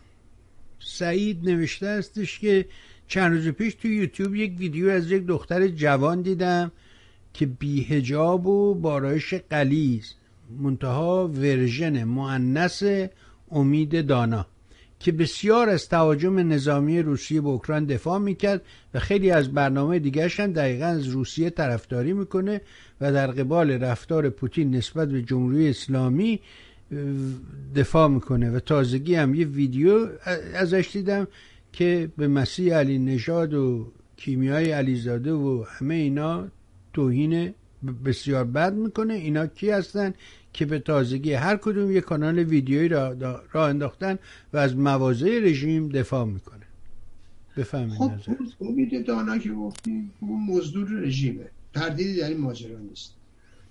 سعید 0.79 1.49
نوشته 1.49 1.87
هستش 1.87 2.39
که 2.39 2.65
چند 3.07 3.33
روز 3.33 3.47
پیش 3.47 3.73
تو 3.73 3.87
یوتیوب 3.87 4.35
یک 4.35 4.59
ویدیو 4.59 4.89
از 4.89 5.11
یک 5.11 5.25
دختر 5.25 5.67
جوان 5.67 6.21
دیدم 6.21 6.71
که 7.33 7.45
بیهجاب 7.45 8.47
و 8.47 8.75
بارایش 8.75 9.33
قلیز 9.33 10.13
منتها 10.59 11.27
ورژن 11.27 12.03
معنس 12.03 12.83
امید 13.51 14.07
دانا 14.07 14.45
که 14.99 15.11
بسیار 15.11 15.69
از 15.69 15.89
تهاجم 15.89 16.39
نظامی 16.39 17.01
روسیه 17.01 17.41
به 17.41 17.47
اوکراین 17.47 17.85
دفاع 17.85 18.19
می‌کرد 18.19 18.61
و 18.93 18.99
خیلی 18.99 19.31
از 19.31 19.51
برنامه 19.51 19.99
دیگرش 19.99 20.39
هم 20.39 20.53
دقیقا 20.53 20.85
از 20.85 21.07
روسیه 21.07 21.49
طرفداری 21.49 22.13
می‌کنه 22.13 22.61
و 23.01 23.13
در 23.13 23.27
قبال 23.27 23.71
رفتار 23.71 24.29
پوتین 24.29 24.75
نسبت 24.75 25.09
به 25.09 25.21
جمهوری 25.21 25.69
اسلامی 25.69 26.39
دفاع 27.75 28.07
می‌کنه. 28.07 28.51
و 28.51 28.59
تازگی 28.59 29.15
هم 29.15 29.35
یه 29.35 29.45
ویدیو 29.45 30.07
ازش 30.53 30.89
دیدم 30.93 31.27
که 31.73 32.09
به 32.17 32.27
مسیح 32.27 32.75
علی 32.75 32.99
نژاد 32.99 33.53
و 33.53 33.91
کیمیای 34.17 34.71
علیزاده 34.71 35.33
و 35.33 35.63
همه 35.67 35.95
اینا 35.95 36.47
توهین 36.93 37.53
بسیار 38.05 38.43
بد 38.43 38.73
می‌کنه. 38.73 39.13
اینا 39.13 39.47
کی 39.47 39.69
هستن 39.69 40.13
که 40.53 40.65
به 40.65 40.79
تازگی 40.79 41.33
هر 41.33 41.57
کدوم 41.57 41.91
یه 41.91 42.01
کانال 42.01 42.39
ویدیویی 42.39 42.87
را, 42.87 43.11
را 43.51 43.67
انداختن 43.67 44.19
و 44.53 44.57
از 44.57 44.75
مواضع 44.75 45.39
رژیم 45.43 45.89
دفاع 45.89 46.25
می‌کنه. 46.25 46.65
بفهمید 47.57 47.97
خب 47.97 48.31
امید 48.61 49.05
دانا 49.05 49.37
که 49.37 49.51
گفتیم 49.51 50.11
اون 50.19 50.45
مزدور 50.45 50.89
رژیمه. 50.89 51.49
تردیدی 51.73 52.19
در 52.19 52.27
این 52.27 52.37
ماجرا 52.37 52.79
نیست. 52.79 53.15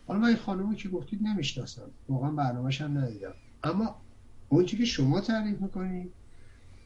حالا 0.06 0.20
من 0.20 0.28
این 0.28 0.36
خانومی 0.36 0.76
که 0.76 0.88
گفتید 0.88 1.22
نمی‌شناسم. 1.22 1.90
واقعا 2.08 2.30
برنامهش 2.30 2.80
هم 2.80 2.98
ندیدم. 2.98 3.34
اما 3.64 4.00
اون 4.48 4.66
که 4.66 4.84
شما 4.84 5.20
تعریف 5.20 5.60
می‌کنید 5.60 6.12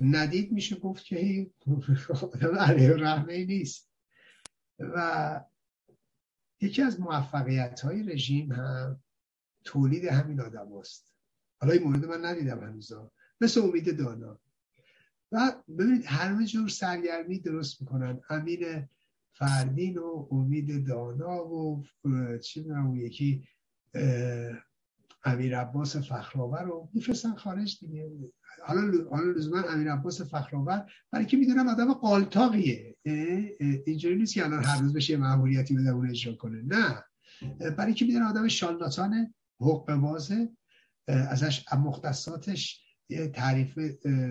ندید 0.00 0.52
میشه 0.52 0.76
گفت 0.76 1.04
که 1.04 1.46
آدم 2.10 2.58
علیه 2.58 2.90
رحمه 3.06 3.44
نیست. 3.44 3.88
و 4.78 5.40
یکی 6.60 6.82
از 6.82 7.00
موفقیت 7.00 7.80
های 7.80 8.02
رژیم 8.02 8.52
هم 8.52 9.00
تولید 9.64 10.04
همین 10.04 10.40
آدم 10.40 10.78
هست. 10.80 11.12
حالا 11.60 11.72
این 11.72 11.82
مورد 11.82 12.04
من 12.04 12.24
ندیدم 12.24 12.60
هنوزا. 12.60 13.12
مثل 13.40 13.60
امید 13.60 13.98
دانا. 13.98 14.38
و 15.32 15.52
ببینید 15.78 16.04
هر 16.06 16.44
جور 16.44 16.68
سرگرمی 16.68 17.38
درست 17.38 17.80
می‌کنن. 17.80 18.20
امین 18.30 18.88
فردین 19.32 19.98
و 19.98 20.28
امید 20.30 20.86
دانا 20.86 21.46
و 21.46 21.84
چی 22.42 22.70
اون 22.70 22.96
یکی 22.96 23.48
امیر 25.24 25.58
عباس 25.58 25.96
فخرآور 25.96 26.62
رو 26.62 26.88
میفرستن 26.92 27.34
خارج 27.34 27.78
دیگه. 27.80 28.10
حالا 28.66 29.04
حالا 29.10 29.30
لزوما 29.32 29.62
امیر 29.62 29.92
عباس 29.92 30.20
فخرآور 30.20 30.92
برای 31.12 31.26
که 31.26 31.36
می‌دونن 31.36 31.68
آدم 31.68 31.92
قالتاقیه 31.92 32.96
اینجوری 33.86 34.16
نیست 34.16 34.34
که 34.34 34.44
الان 34.44 34.64
هر 34.64 34.80
روز 34.80 34.92
بشه 34.92 35.16
مأموریتی 35.16 35.74
بده 35.74 35.90
اون 35.90 36.10
اجرا 36.10 36.34
کنه. 36.34 36.62
نه. 36.62 37.04
برای 37.70 37.94
که 37.94 38.04
می‌دونن 38.04 38.26
آدم 38.26 38.48
شالناتانه 38.48 39.34
حقوق 39.60 39.92
بازه 39.92 40.48
ازش 41.08 41.64
مختصاتش 41.72 42.84
تعریف 43.32 43.78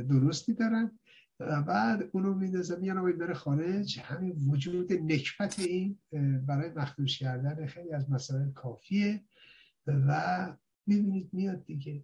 درستی 0.10 0.54
دارن. 0.54 1.00
و 1.40 1.62
بعد 1.62 2.10
اونو 2.14 2.34
میندازه 2.34 2.76
میان 2.76 2.98
و 2.98 3.18
بره 3.18 3.34
خارج. 3.34 4.00
همین 4.00 4.36
وجود 4.48 4.94
نکبت 4.94 5.60
این 5.60 6.00
برای 6.48 6.70
مخدوش 6.70 7.20
کردن 7.20 7.66
خیلی 7.66 7.92
از 7.92 8.12
مسائل 8.12 8.52
کافیه. 8.52 9.24
و 9.88 10.54
می‌بینید 10.88 11.30
میاد 11.34 11.66
دیگه. 11.66 12.04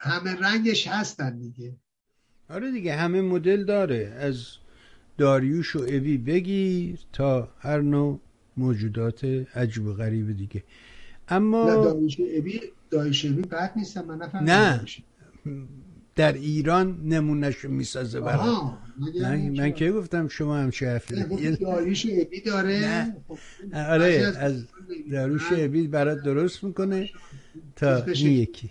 همه 0.00 0.34
رنگش 0.34 0.88
هستن 0.88 1.38
دیگه. 1.38 1.76
آره 2.48 2.72
دیگه 2.72 2.96
همه 2.96 3.20
مدل 3.20 3.64
داره. 3.64 4.16
از 4.18 4.46
داریوش 5.18 5.76
و 5.76 5.78
اوی 5.78 6.18
بگیر 6.18 7.00
تا 7.12 7.48
هر 7.58 7.80
نوع 7.80 8.20
موجودات 8.56 9.24
عجب 9.54 9.86
و 9.86 9.92
غریب 9.94 10.36
دیگه. 10.36 10.64
اما 11.28 11.64
نه 11.64 11.74
داریوش 11.74 12.20
اوی 12.20 12.60
داریوش 12.90 13.24
اوی 13.24 13.42
بد 13.42 13.72
نیستم 13.76 14.04
من 14.04 14.42
نه. 14.42 14.84
در 16.20 16.32
ایران 16.32 17.00
نمونهشو 17.04 17.68
می‌سازه 17.68 18.20
برای 18.20 18.50
من, 19.20 19.48
من 19.48 19.72
که 19.72 19.92
گفتم 19.92 20.28
شما 20.28 20.56
هم 20.56 20.70
حرفی 20.80 21.14
داریوش 21.56 22.06
ابی 22.10 22.40
داره. 22.40 23.04
خب، 23.28 23.38
آره 23.74 24.32
از 24.38 24.64
داریوش 25.12 25.42
ابی 25.52 25.88
برات 25.88 26.22
درست 26.22 26.64
می‌کنه. 26.64 27.08
تا 27.76 28.04
این 28.04 28.32
یکی. 28.32 28.70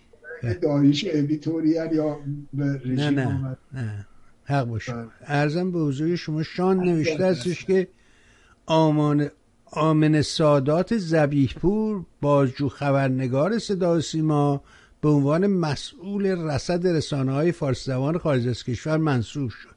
داریوش 0.61 1.05
ابی 1.13 1.37
طوری 1.37 1.69
یا 1.69 2.17
به 2.53 2.81
نه 2.85 3.09
نه 3.09 3.57
نه. 3.73 4.07
حق 4.43 4.63
باشه. 4.63 4.93
بله. 4.93 5.07
ارزم 5.25 5.71
به 5.71 5.79
حضور 5.79 6.15
شما 6.15 6.43
شان 6.43 6.79
نوشته 6.79 7.25
هستش 7.25 7.65
که 7.65 7.87
آمان 8.65 9.29
آمن 9.65 10.21
سادات 10.21 10.97
زبیحپور 10.97 12.05
بازجو 12.21 12.69
خبرنگار 12.69 13.59
صدا 13.59 14.01
سیما 14.01 14.63
به 15.01 15.09
عنوان 15.09 15.47
مسئول 15.47 16.25
رصد 16.25 16.87
رسانه 16.87 17.31
های 17.31 17.51
فارس 17.51 17.85
زبان 17.85 18.17
خارج 18.17 18.47
از 18.47 18.63
کشور 18.63 18.97
منصوب 18.97 19.49
شد. 19.49 19.75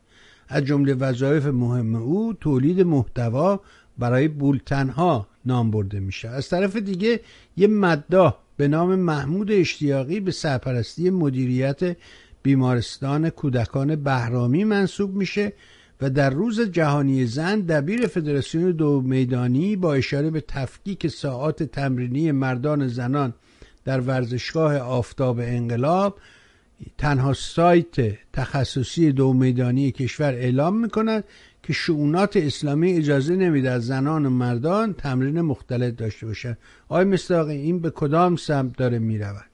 از 0.49 0.65
جمله 0.65 0.94
وظایف 0.94 1.47
مهم 1.47 1.94
او 1.94 2.34
تولید 2.41 2.81
محتوا 2.81 3.60
برای 3.99 4.28
بولتنها 4.28 5.26
نام 5.44 5.70
برده 5.70 6.01
میشه. 6.01 6.28
از 6.28 6.49
طرف 6.49 6.76
دیگه 6.76 7.20
یه 7.57 7.67
مداح 7.67 8.34
به 8.57 8.68
نام 8.68 8.94
محمود 8.94 9.51
اشتیاقی 9.52 10.20
به 10.20 10.31
سرپرستی 10.31 11.10
مدیریت 11.10 11.97
بیمارستان 12.42 13.31
کودکان 13.31 13.97
بهرامی 13.97 14.65
منصوب 14.65 15.15
میشه 15.15 15.52
و 16.01 16.10
در 16.10 16.31
روز 16.31 16.60
جهانی 16.60 17.26
زن 17.26 17.60
دبیر 17.60 18.07
فدراسیون 18.07 18.70
دو 18.70 19.01
میدانی 19.01 19.76
با 19.76 19.94
اشاره 19.94 20.31
به 20.31 20.41
تفکیک 20.41 21.07
ساعات 21.07 21.62
تمرینی 21.62 22.33
مردان 22.33 22.89
زنان 22.89 23.34
در 23.85 24.01
ورزشگاه 24.01 24.78
آفتاب 24.78 25.39
انقلاب 25.39 26.19
تنها 26.99 27.33
سایت 27.33 28.19
تخصصی 28.33 29.12
دو 29.12 29.33
میدانی 29.33 29.93
کشور 29.93 30.33
اعلام 30.33 30.81
می‌کند 30.81 31.25
که 31.62 31.73
شعونات 31.73 32.36
اسلامی 32.36 32.93
اجازه 32.93 33.36
نمیده 33.36 33.78
زنان 33.78 34.27
و 34.27 34.31
مردان 34.31 34.94
تمرین 34.94 35.41
مختلف 35.41 35.94
داشته 35.94 36.27
باشند. 36.27 36.59
آقای 36.89 37.05
مستاقی 37.05 37.57
این 37.57 37.81
به 37.81 37.91
کدام 37.91 38.36
سمت 38.36 38.77
داره 38.77 38.99
می‌رود؟ 38.99 39.44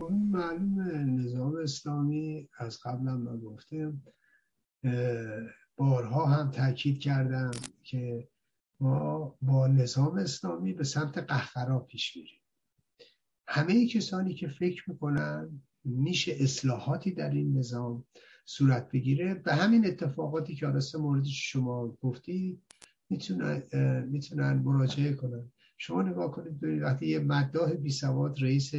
معلومه. 0.00 1.04
نظام 1.04 1.56
اسلامی 1.56 2.48
از 2.58 2.78
قبل 2.84 3.08
هم 3.08 3.40
گفتم 3.40 4.02
بارها 5.76 6.26
هم 6.26 6.50
تاکید 6.50 7.00
کردم 7.00 7.50
که 7.82 8.28
ما 8.80 9.34
با 9.42 9.66
نظام 9.66 10.18
اسلامی 10.18 10.72
به 10.72 10.84
سمت 10.84 11.18
قهقرا 11.18 11.78
پیش 11.78 12.16
میریم. 12.16 12.40
همه 13.48 13.86
کسانی 13.86 14.34
که 14.34 14.48
فکر 14.48 14.90
می‌کنن 14.90 15.62
میشه 15.84 16.36
اصلاحاتی 16.40 17.12
در 17.12 17.30
این 17.30 17.58
نظام 17.58 18.04
صورت 18.44 18.90
بگیره 18.90 19.34
به 19.34 19.54
همین 19.54 19.86
اتفاقاتی 19.86 20.54
که 20.54 20.66
آرسته 20.66 20.98
مورد 20.98 21.24
شما 21.24 21.88
گفتی 21.88 22.60
می‌تونن 23.10 23.62
می‌تونن 24.08 24.52
مراجعه 24.52 25.14
کنن. 25.14 25.52
شما 25.78 26.02
نگاه 26.02 26.30
کنید 26.30 26.60
ببینید 26.60 26.82
وقتی 26.82 27.06
یه 27.06 27.18
مداح 27.18 27.72
بی 27.72 27.90
سواد 27.90 28.42
رئیس 28.42 28.74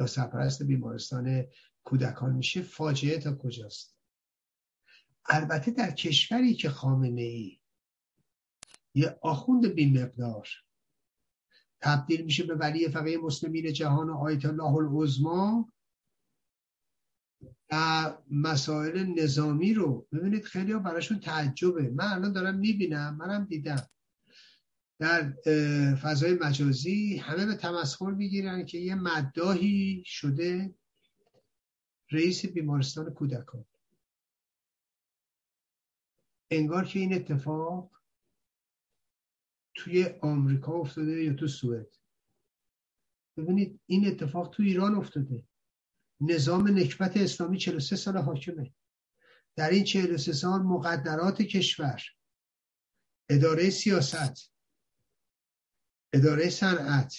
یا 0.00 0.06
سرپرست 0.06 0.62
بیمارستان 0.62 1.44
کودکان 1.84 2.34
میشه 2.34 2.62
فاجعه 2.62 3.18
تا 3.18 3.34
کجاست؟ 3.34 3.96
البته 5.26 5.70
در 5.70 5.90
کشوری 5.90 6.54
که 6.54 6.68
خامنه 6.68 7.20
ای 7.20 7.58
یه 8.94 9.18
آخوند 9.22 9.66
بی 9.66 10.00
مقدار 10.00 10.48
تبدیل 11.80 12.24
میشه 12.24 12.44
به 12.44 12.54
ولی 12.54 12.88
فقیه 12.88 13.18
مسلمین 13.18 13.72
جهان 13.72 14.10
آیت 14.10 14.44
الله 14.44 14.74
العظما 14.74 15.72
و 17.70 18.14
مسائل 18.30 19.04
نظامی 19.04 19.74
رو 19.74 20.06
ببینید 20.12 20.44
خیلی 20.44 20.72
ها 20.72 20.78
براشون 20.78 21.20
تعجبه. 21.20 21.90
من 21.90 22.12
الان 22.12 22.32
دارم 22.32 22.58
می‌بینم 22.58 23.16
منم 23.16 23.44
دیدم. 23.44 23.88
در 24.98 25.32
فضای 25.94 26.34
مجازی 26.34 27.16
همه 27.16 27.46
به 27.46 27.54
تمسخر 27.54 28.10
می‌گیرن 28.10 28.66
که 28.66 28.78
یه 28.78 28.94
مداهی 28.94 30.02
شده 30.06 30.74
رئیس 32.10 32.46
بیمارستان 32.46 33.10
کودکان. 33.10 33.64
انگار 36.50 36.84
که 36.84 36.98
این 36.98 37.14
اتفاق 37.14 37.97
توی 39.78 40.06
آمریکا 40.22 40.72
افتاده 40.72 41.24
یا 41.24 41.34
تو 41.34 41.48
سوئد؟ 41.48 41.96
ببینید 43.36 43.80
این 43.86 44.06
اتفاق 44.06 44.50
تو 44.50 44.62
ایران 44.62 44.94
افتاده. 44.94 45.44
نظام 46.20 46.78
نکبت 46.78 47.16
اسلامی 47.16 47.58
43 47.58 47.96
سال 47.96 48.16
حاکمه. 48.16 48.74
در 49.56 49.70
این 49.70 49.84
43 49.84 50.32
سال 50.32 50.62
مقدرات 50.62 51.42
کشور 51.42 52.02
اداره 53.30 53.70
سیاست 53.70 54.52
اداره 56.12 56.50
صنعت 56.50 57.16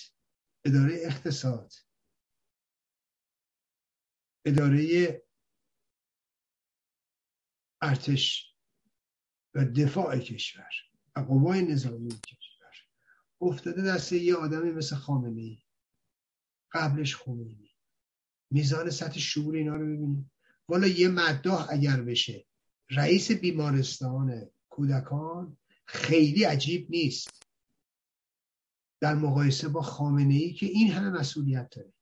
اداره 0.66 0.96
اقتصاد 1.06 1.74
اداره 4.46 5.22
ارتش 7.82 8.56
و 9.54 9.66
دفاع 9.66 10.18
کشور 10.20 10.72
و 11.16 11.20
قوای 11.20 11.62
نظامی 11.62 12.10
کشور. 12.10 12.49
افتاده 13.42 13.82
دست 13.82 14.14
یه 14.14 14.36
آدمی 14.36 14.72
مثل 14.72 14.96
خامنه 14.96 15.42
ای 15.42 15.64
قبلش 16.72 17.16
خمینی. 17.16 17.72
میزان 18.52 18.90
سطح 18.90 19.20
شعور 19.20 19.56
اینا 19.56 19.76
رو 19.76 19.86
ببینید 19.86 20.32
والا 20.68 20.88
یه 20.88 21.08
مداح 21.08 21.68
اگر 21.70 22.02
بشه 22.02 22.46
رئیس 22.90 23.32
بیمارستان 23.32 24.50
کودکان 24.70 25.58
خیلی 25.86 26.44
عجیب 26.44 26.88
نیست. 26.90 27.44
در 29.02 29.16
مقایسه 29.16 29.68
با 29.68 29.82
خامنه 29.82 30.34
ای 30.34 30.54
که 30.54 30.66
این 30.66 30.92
همه 30.92 31.10
مسئولیت 31.10 31.70
داره. 31.70 31.94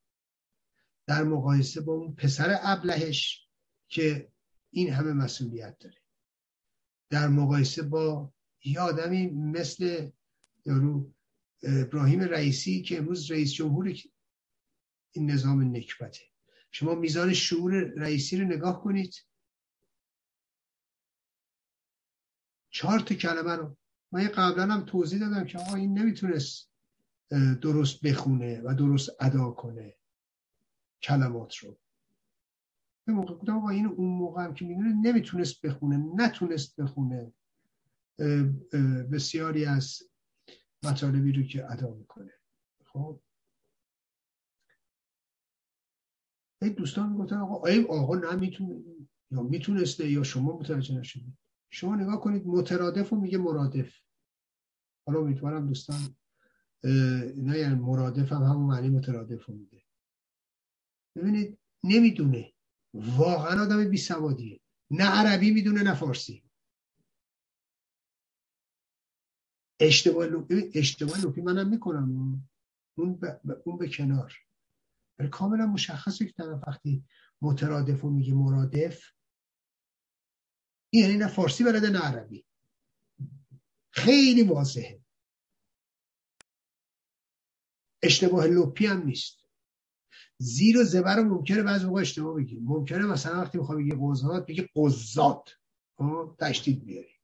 در 1.07 1.23
مقایسه 1.23 1.81
با 1.81 1.93
اون 1.93 2.15
پسر 2.15 2.59
ابلهش 2.61 3.47
که 3.87 4.31
این 4.71 4.93
همه 4.93 5.13
مسئولیت 5.13 5.77
داره. 5.79 6.01
در 7.09 7.27
مقایسه 7.27 7.83
با 7.83 8.33
یه 8.63 8.79
آدمی 8.79 9.27
مثل 9.27 10.09
یارو 10.65 11.13
ابراهیم 11.63 12.19
رئیسی 12.19 12.81
که 12.81 12.97
امروز 12.97 13.31
رئیس 13.31 13.53
جمهور 13.53 13.93
این 15.11 15.31
نظام 15.31 15.75
نکبته. 15.75 16.23
شما 16.71 16.95
میزان 16.95 17.33
شعور 17.33 17.73
رئیسی 17.73 18.37
رو 18.37 18.45
نگاه 18.45 18.81
کنید. 18.81 19.15
چهار 22.69 22.99
تا 22.99 23.15
کلمه 23.15 23.55
رو. 23.55 23.77
من 24.11 24.27
قبلا 24.27 24.73
هم 24.73 24.85
توضیح 24.85 25.19
دادم 25.19 25.45
که 25.45 25.57
آقا 25.57 25.75
این 25.75 25.99
نمی‌تونست 25.99 26.71
درست 27.61 28.01
بخونه 28.01 28.61
و 28.61 28.75
درست 28.75 29.09
ادا 29.19 29.51
کنه 29.51 29.95
کلمات 31.01 31.55
رو. 31.55 31.79
به 33.05 33.13
موقع 33.13 33.33
گفتم 33.33 33.57
آقا 33.57 33.69
این 33.69 33.85
اون 33.85 34.09
موقع 34.09 34.43
هم 34.43 34.53
که 34.53 34.65
می‌دونه 34.65 34.93
نمی‌تونست 34.93 35.65
بخونه 35.65 35.97
نتونست 36.15 36.81
بخونه. 36.81 37.33
بسیاری 39.11 39.65
از 39.65 40.01
مطالبی 40.83 41.31
رو 41.31 41.43
که 41.43 41.71
ادا 41.71 41.93
می‌کنه. 41.93 42.33
خب. 42.85 43.19
این 46.61 46.73
دوستان 46.73 47.09
می‌گفتن 47.09 47.37
آقا 47.37 47.67
ای 47.67 47.83
آقا 47.83 48.15
نمی‌تونه 48.15 48.83
یا 49.31 49.41
می‌تونسته 49.41 50.11
یا 50.11 50.23
شما 50.23 50.57
متوجه 50.57 50.99
نشدید؟ 50.99 51.37
شما 51.69 51.95
نگاه 51.95 52.21
کنید 52.21 52.47
مترادف 52.47 53.13
و 53.13 53.15
میگه 53.15 53.37
مرادف. 53.37 53.99
حالا 55.07 55.19
امیدوارم 55.19 55.67
دوستان 55.67 56.15
نه 57.37 57.57
یعنی 57.57 57.75
مرادف 57.75 58.31
هم 58.31 58.43
همون 58.43 58.65
معنی 58.65 58.89
مترادف 58.89 59.45
رو 59.45 59.53
میده. 59.53 59.83
ببینید 61.15 61.59
نمی‌دونه. 61.83 62.53
واقعا 62.93 63.63
آدم 63.63 63.89
بی 63.89 63.97
سوادیه. 63.97 64.59
نه 64.91 65.05
عربی 65.05 65.51
می‌دونه 65.51 65.83
نه 65.83 65.93
فارسی. 65.93 66.43
اشتباه 69.79 70.25
لوپی 70.25 70.71
اشتباه 70.73 71.21
لوپی 71.21 71.41
منم 71.41 71.69
می‌کنم. 71.69 72.47
اون 72.97 73.15
به, 73.15 73.41
اون 73.65 73.77
به 73.77 73.89
کنار. 73.89 74.33
ولی 75.19 75.29
کاملا 75.29 75.65
مشخصه 75.65 76.25
که 76.25 76.31
طرف 76.31 76.63
وقتی 76.67 77.03
مترادف 77.41 78.05
و 78.05 78.09
میگه 78.09 78.33
مرادف 78.33 79.11
این 80.89 81.03
یعنی 81.03 81.17
نه 81.17 81.27
فارسی 81.27 81.63
بلده 81.63 81.89
نه 81.89 81.99
عربی. 81.99 82.45
خیلی 83.91 84.43
واضحه. 84.43 85.01
اشتباه 88.03 88.47
لپی 88.47 88.85
هم 88.85 89.03
نیست. 89.03 89.37
زیر 90.37 90.77
و 90.77 90.83
زبر 90.83 91.15
رو 91.15 91.23
ممکنه 91.23 91.63
بعض 91.63 91.85
موقع 91.85 92.01
اشتباه 92.01 92.35
بگیم 92.35 92.63
ممکنه 92.63 93.05
مثلا 93.05 93.41
وقتی 93.41 93.57
می‌خوای 93.57 93.83
بگی 93.83 93.97
قضات 94.01 94.45
بگی 94.47 94.67
قضات. 94.75 95.49
تشدید 96.39 96.85
بیاری. 96.85 97.16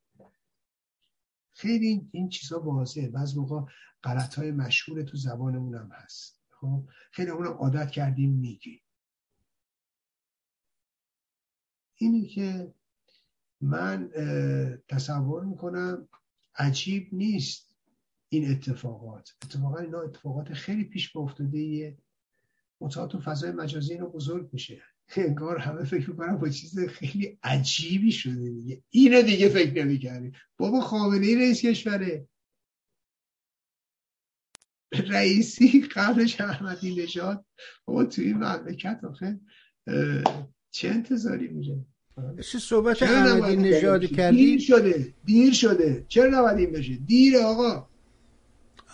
خیلی 1.54 2.10
این, 2.12 2.30
چیزا 2.30 2.60
واضحه. 2.60 3.10
بعض 3.10 3.38
موقع 3.38 3.72
غلط 4.04 4.36
های 4.36 4.52
مشهور 4.52 5.04
تو 5.04 5.18
زبانمون 5.18 5.76
هم 5.76 5.92
هست. 5.92 6.42
خب؟ 6.50 6.84
خیلی 7.12 7.30
اونم 7.30 7.52
عادت 7.52 7.92
کردیم 7.92 8.30
میگی 8.32 8.82
اینی 11.96 12.28
که 12.28 12.74
من 13.62 14.10
تصور 14.88 15.44
می‌کنم 15.44 16.08
عجیب 16.56 17.10
نیست 17.12 17.76
این 18.30 18.52
اتفاقات. 18.52 19.36
اتفاقا 19.44 19.78
اینا 19.78 20.02
اتفاقات 20.02 20.54
خیلی 20.54 20.84
پیش 20.84 21.12
با 21.12 21.22
افتاده 21.22 21.58
ایه 21.58 21.98
تو 23.10 23.20
فضای 23.20 23.52
مجازی 23.52 23.94
اینو 23.94 24.10
بزرگ 24.10 24.50
میشه. 24.54 24.82
انگار 25.16 25.58
همه 25.58 25.84
فکر 25.84 26.10
می‌کنم 26.10 26.38
با 26.38 26.50
چیز 26.50 26.80
خیلی 26.80 27.38
عجیبی 27.44 28.12
شده 28.12 28.50
دیگه. 28.50 28.84
اینو 28.90 29.22
دیگه 29.22 29.50
فکر 29.50 29.84
نمی‌کردی. 29.84 30.32
بابا 30.58 30.82
خامنه 30.82 31.28
ای 31.28 31.36
رئیس 31.36 31.62
کشوره. 31.66 32.28
رئیسی 35.08 35.82
قبلش 35.82 36.42
احمدی 36.42 36.96
نژاد. 36.96 37.46
بابا 37.86 38.06
توی 38.06 38.26
این 38.26 38.38
مملکت 38.38 39.00
آخه 39.04 39.40
چه 40.72 40.90
انتظاری 40.90 41.48
میشه 41.48 41.86
چه 42.52 42.60
صحبت 42.60 43.04
احمدی 43.04 43.56
نژاد 43.56 44.06
کردی؟ 44.06 44.38
دیر 44.38 44.60
شده 44.60 45.14
دیر 45.26 45.54
شده. 45.54 46.06
چرا 46.08 46.40
نباید 46.40 46.58
این 46.58 46.72
بشه؟ 46.72 46.96
دیر 46.96 47.38
آقا. 47.38 47.93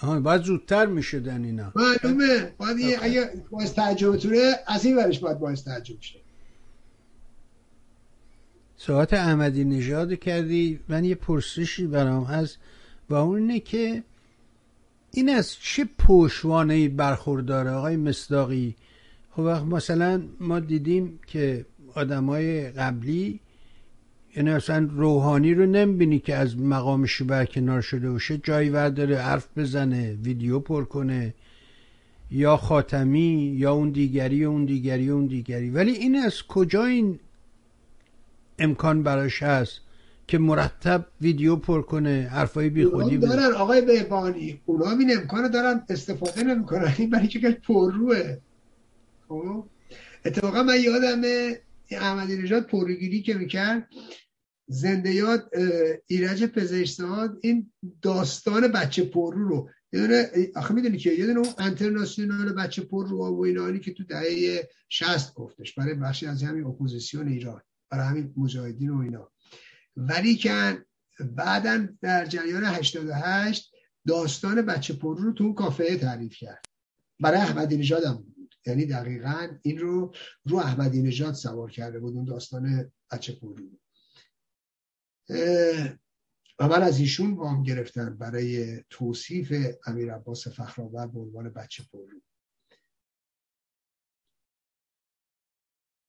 آها 0.02 0.20
باید 0.20 0.42
زودتر 0.42 0.86
می‌شدن 0.86 1.44
اینا 1.44 1.72
معلومه. 1.76 2.52
باید 2.58 3.00
اگه 3.02 3.30
باعث 3.52 3.74
تعجبتونه 3.74 4.56
از 4.68 4.86
این 4.86 4.98
ورش 4.98 5.20
باید 5.20 5.40
باعث 5.40 5.64
تعجب 5.64 6.02
شه. 6.02 6.20
صحبت 8.78 9.14
احمدی 9.14 9.64
نژاد 9.64 10.14
کردی 10.14 10.80
من 10.88 11.06
یه 11.06 11.16
پرسشی 11.16 11.88
برام 11.88 12.24
هست 12.24 12.58
و 13.10 13.16
اون 13.16 13.38
اینه 13.38 13.60
که 13.60 14.04
این 15.12 15.30
از 15.30 15.56
چه 15.62 15.90
پشوانه 15.98 16.90
برخورداره؟ 16.90 17.72
آقای 17.72 17.98
مصداقی 17.98 18.76
خب 19.32 19.42
مثلا 19.42 20.24
ما 20.40 20.60
دیدیم 20.60 21.20
که 21.28 21.66
آدمای 21.96 22.72
قبلی 22.72 23.40
یعنی 24.36 24.50
اصلا 24.50 24.90
روحانی 24.92 25.54
رو 25.54 25.66
نمی‌بینی 25.66 26.20
که 26.20 26.36
از 26.36 26.58
مقامش 26.58 27.22
برکنار 27.22 27.82
شده 27.82 28.12
باشه 28.12 28.38
جایی 28.38 28.70
ورداره 28.70 29.18
حرف 29.18 29.48
بزنه 29.58 30.18
ویدیو 30.24 30.60
پر 30.60 30.84
کنه 30.84 31.34
یا 32.32 32.58
خاتمی 32.58 33.56
یا 33.58 33.74
اون 33.74 33.90
دیگری 33.90 34.46
اون 34.46 34.66
دیگری 34.66 35.10
اون 35.10 35.26
دیگری. 35.26 35.70
ولی 35.70 35.92
این 35.92 36.16
از 36.16 36.44
کجا 36.48 36.86
این 36.86 37.20
امکان 38.60 39.04
براش 39.04 39.44
هست 39.44 39.82
که 40.28 40.38
مرتب 40.38 41.06
ویدیو 41.22 41.56
پر 41.56 41.82
کنه 41.82 42.30
حرفای 42.32 42.70
بی 42.70 42.86
خودی 42.86 43.18
دارن 43.18 43.54
آقای 43.56 43.82
بهبهانی 43.82 44.62
اونا 44.66 44.92
این 44.92 45.18
امکان 45.18 45.52
دارن 45.52 45.84
استفاده 45.90 46.44
نمی‌کنن. 46.44 46.94
این 46.98 47.10
برای 47.10 47.28
اینکه 47.28 47.58
پرروه؟ 47.68 48.38
خب؟ 49.28 49.64
اتفاقا 50.26 50.64
من 50.64 50.80
یادمه 50.84 51.60
احمدی 51.98 52.38
نژاد 52.38 52.68
پرروگری 52.68 53.22
که 53.22 53.34
می‌کرد 53.34 53.90
زنده 54.68 55.14
یاد 55.14 55.52
ایرج 56.08 56.44
پزشکزاد 56.44 57.38
این 57.42 57.72
داستان 58.02 58.68
بچه 58.68 59.04
پررو 59.04 59.48
رو 59.50 59.70
یه 59.94 60.00
دونه 60.00 60.30
آخه 60.56 60.74
می‌دونی 60.74 60.98
که 60.98 61.12
یه 61.12 61.26
دونه 61.26 61.48
انترناسیونال 61.58 62.54
بچه 62.54 62.82
پررو 62.82 63.36
و 63.36 63.42
اینانی 63.42 63.80
که 63.80 63.94
تو 63.94 64.04
دهه 64.04 64.70
60 64.90 65.34
گفتش 65.34 65.74
برای 65.74 65.94
بخشی 65.94 66.26
از 66.26 66.44
همین 66.44 66.64
اپوزیسیون 66.64 67.28
ایران 67.28 67.62
برای 67.90 68.08
همین 68.08 68.34
مجاهدین 68.38 68.90
و 68.90 69.00
اینا. 69.00 69.32
ولی 69.98 70.36
که 70.36 70.86
بعدا 71.20 71.88
در 72.02 72.26
جریان 72.26 72.64
88 72.64 73.72
داستان 74.08 74.62
بچه 74.62 74.94
پررو 74.94 75.24
رو 75.24 75.34
تو 75.34 75.44
اون 75.44 75.54
کافه 75.54 75.98
تعریف 75.98 76.36
کرد. 76.36 76.66
برای 77.20 77.38
احمدی 77.38 77.78
نژاد 77.78 78.04
هم 78.04 78.24
یعنی 78.66 78.86
دقیقا 78.86 79.58
این 79.62 79.78
رو 79.78 80.14
رو 80.46 80.58
احمدی 80.58 81.02
نژاد 81.02 81.34
سوار 81.34 81.72
کرده 81.72 82.00
بود 82.00 82.16
اون 82.16 82.26
داستان 82.26 82.92
بچه 83.12 83.34
پررو 83.36 83.70
و 86.60 86.68
من 86.68 86.82
از 86.82 87.00
ایشون 87.00 87.34
وام 87.34 87.64
گرفتن 87.64 88.18
برای 88.18 88.80
توصیف 88.90 89.54
امیر 89.86 90.14
عباس 90.14 90.48
فخرآور 90.48 91.08
به 91.08 91.20
عنوان 91.20 91.50
بچه 91.50 91.84
پررو 91.92 92.22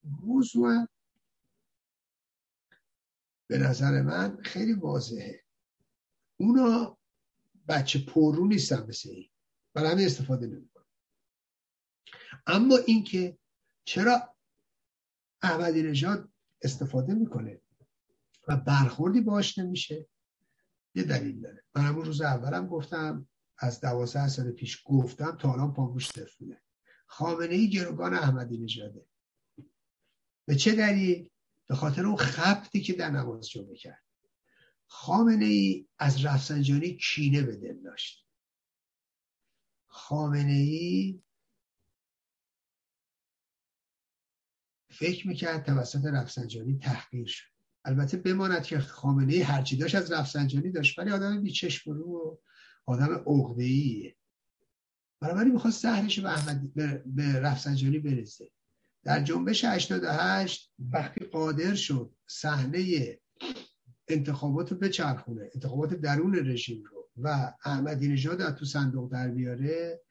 موضوع 0.03 0.87
به 3.47 3.57
نظر 3.57 4.01
من 4.01 4.41
خیلی 4.43 4.73
واضحه. 4.73 5.43
اونا 6.37 6.97
بچه 7.67 8.05
پررو 8.05 8.47
نیستن 8.47 8.87
مثل 8.87 9.09
این 9.09 9.29
برای 9.73 9.91
همین 9.91 10.05
استفاده 10.05 10.47
نمی‌کنن. 10.47 10.70
اما 12.47 12.77
اینکه 12.77 13.37
چرا 13.83 14.35
احمدی 15.41 15.83
نژاد 15.83 16.29
استفاده 16.61 17.13
می‌کنه 17.13 17.61
و 18.47 18.57
برخوردی 18.57 19.21
باش 19.21 19.57
نمیشه 19.57 20.07
یه 20.95 21.03
دلیل 21.03 21.41
داره. 21.41 21.63
من 21.75 21.81
همون 21.81 22.05
روز 22.05 22.21
اولم 22.21 22.67
گفتم 22.67 23.27
از 23.57 23.81
دوازده 23.81 24.27
سال 24.27 24.51
پیش 24.51 24.81
گفتم 24.85 25.37
تا 25.37 25.53
الان 25.53 25.73
پاگوش 25.73 26.11
صرف 26.11 26.35
خامنه 27.05 27.55
ای 27.55 27.69
گروگان 27.69 28.13
احمدی 28.13 28.57
نژاده. 28.57 29.05
به 30.45 30.55
چه 30.55 30.75
دلیل؟ 30.75 31.29
به 31.67 31.75
خاطر 31.75 32.05
اون 32.05 32.15
خبتی 32.15 32.81
که 32.81 32.93
در 32.93 33.09
نماز 33.09 33.49
جمعه 33.49 33.75
کرد. 33.75 34.03
خامنه 34.87 35.45
ای 35.45 35.87
از 35.97 36.25
رفسنجانی 36.25 36.97
کینه 36.97 37.41
به 37.41 37.55
دل 37.55 37.81
داشت. 37.81 38.25
خامنه 39.87 40.53
ای 40.53 41.21
فکر 45.01 45.27
می‌کرد 45.27 45.65
توسط 45.65 46.05
رفسنجانی 46.05 46.77
تحقیر 46.77 47.27
شد. 47.27 47.51
البته 47.85 48.17
بماند 48.17 48.63
که 48.63 48.79
خامنه 48.79 49.43
هرچی 49.43 49.77
داشت 49.77 49.95
از 49.95 50.11
رفسنجانی 50.11 50.71
داشت 50.71 50.99
ولی 50.99 51.11
آدم 51.11 51.41
بیچشم 51.41 51.91
رو 51.91 52.03
و 52.03 52.37
آدم 52.85 53.23
عقده 53.27 53.63
ایه 53.63 54.15
بنابراین 55.21 55.53
می‌خواست 55.53 55.81
زهرش 55.81 56.19
به, 56.19 56.29
احمد 56.29 56.73
به 57.05 57.39
رفسنجانی 57.39 57.99
برسه. 57.99 58.51
در 59.03 59.23
جنبش 59.23 59.65
88 59.65 60.73
وقتی 60.79 61.25
قادر 61.25 61.75
شد 61.75 62.15
صحنه 62.27 63.19
انتخابات 64.07 64.71
رو 64.71 64.77
بچرخونه 64.77 65.49
انتخابات 65.53 65.93
درون 65.93 66.35
رژیم 66.35 66.83
رو 66.83 67.09
و 67.17 67.53
احمدی 67.65 68.07
نژاد 68.07 68.55
تو 68.55 68.65
صندوق 68.65 69.11
در 69.11 69.27
بیاره 69.27 70.01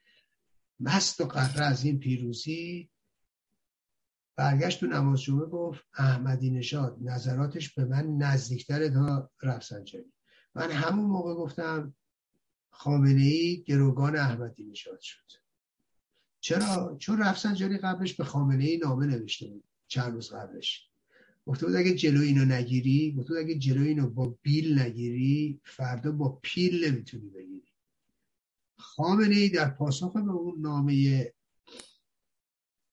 مست 0.81 1.21
و 1.21 1.25
قطره 1.25 1.65
از 1.65 1.85
این 1.85 1.99
پیروزی 1.99 2.91
برگشت 4.37 4.81
تو 4.81 4.87
نماز 4.87 5.23
جمعه 5.23 5.47
گفت 5.47 5.85
احمدی 5.95 6.51
نژاد 6.51 6.99
نظراتش 7.01 7.75
به 7.75 7.85
من 7.85 8.17
نزدیکتره 8.17 8.91
تا 8.91 9.31
رفسنجانی. 9.43 10.13
من 10.55 10.71
همون 10.71 11.05
موقع 11.05 11.35
گفتم 11.35 11.95
خامنه 12.71 13.23
ای 13.23 13.63
گروگان 13.67 14.17
احمدی 14.17 14.65
نژاد 14.65 15.01
شد. 15.01 15.33
چرا؟ 16.41 16.97
چون 16.99 17.19
رفسنجانی 17.19 17.79
قبلش 17.79 18.15
به 18.15 18.25
خامنه 18.25 18.65
ای 18.65 18.77
نامه 18.77 19.07
نوشته 19.07 19.49
بود 19.49 19.65
چند 19.87 20.13
روز 20.13 20.33
قبلش. 20.33 20.91
گفته 21.47 21.67
بود 21.67 21.77
اگه 21.77 21.95
جلو 21.95 22.21
اینو 22.21 22.45
نگیری 22.45 23.15
گفته 23.19 23.29
بود 23.29 23.39
اگه 23.39 23.59
جلو 23.59 23.83
اینو 23.83 24.11
با 24.11 24.39
بیل 24.43 24.79
نگیری 24.79 25.61
فردا 25.65 26.13
با 26.13 26.39
پیل 26.43 26.85
نمی‌تونی 26.85 27.29
بگیری. 27.29 27.73
خامنه 28.79 29.37
ای 29.37 29.49
در 29.49 29.71
پاسخ 29.71 30.13
به 30.13 30.31
اون 30.31 30.61
نامه 30.61 31.25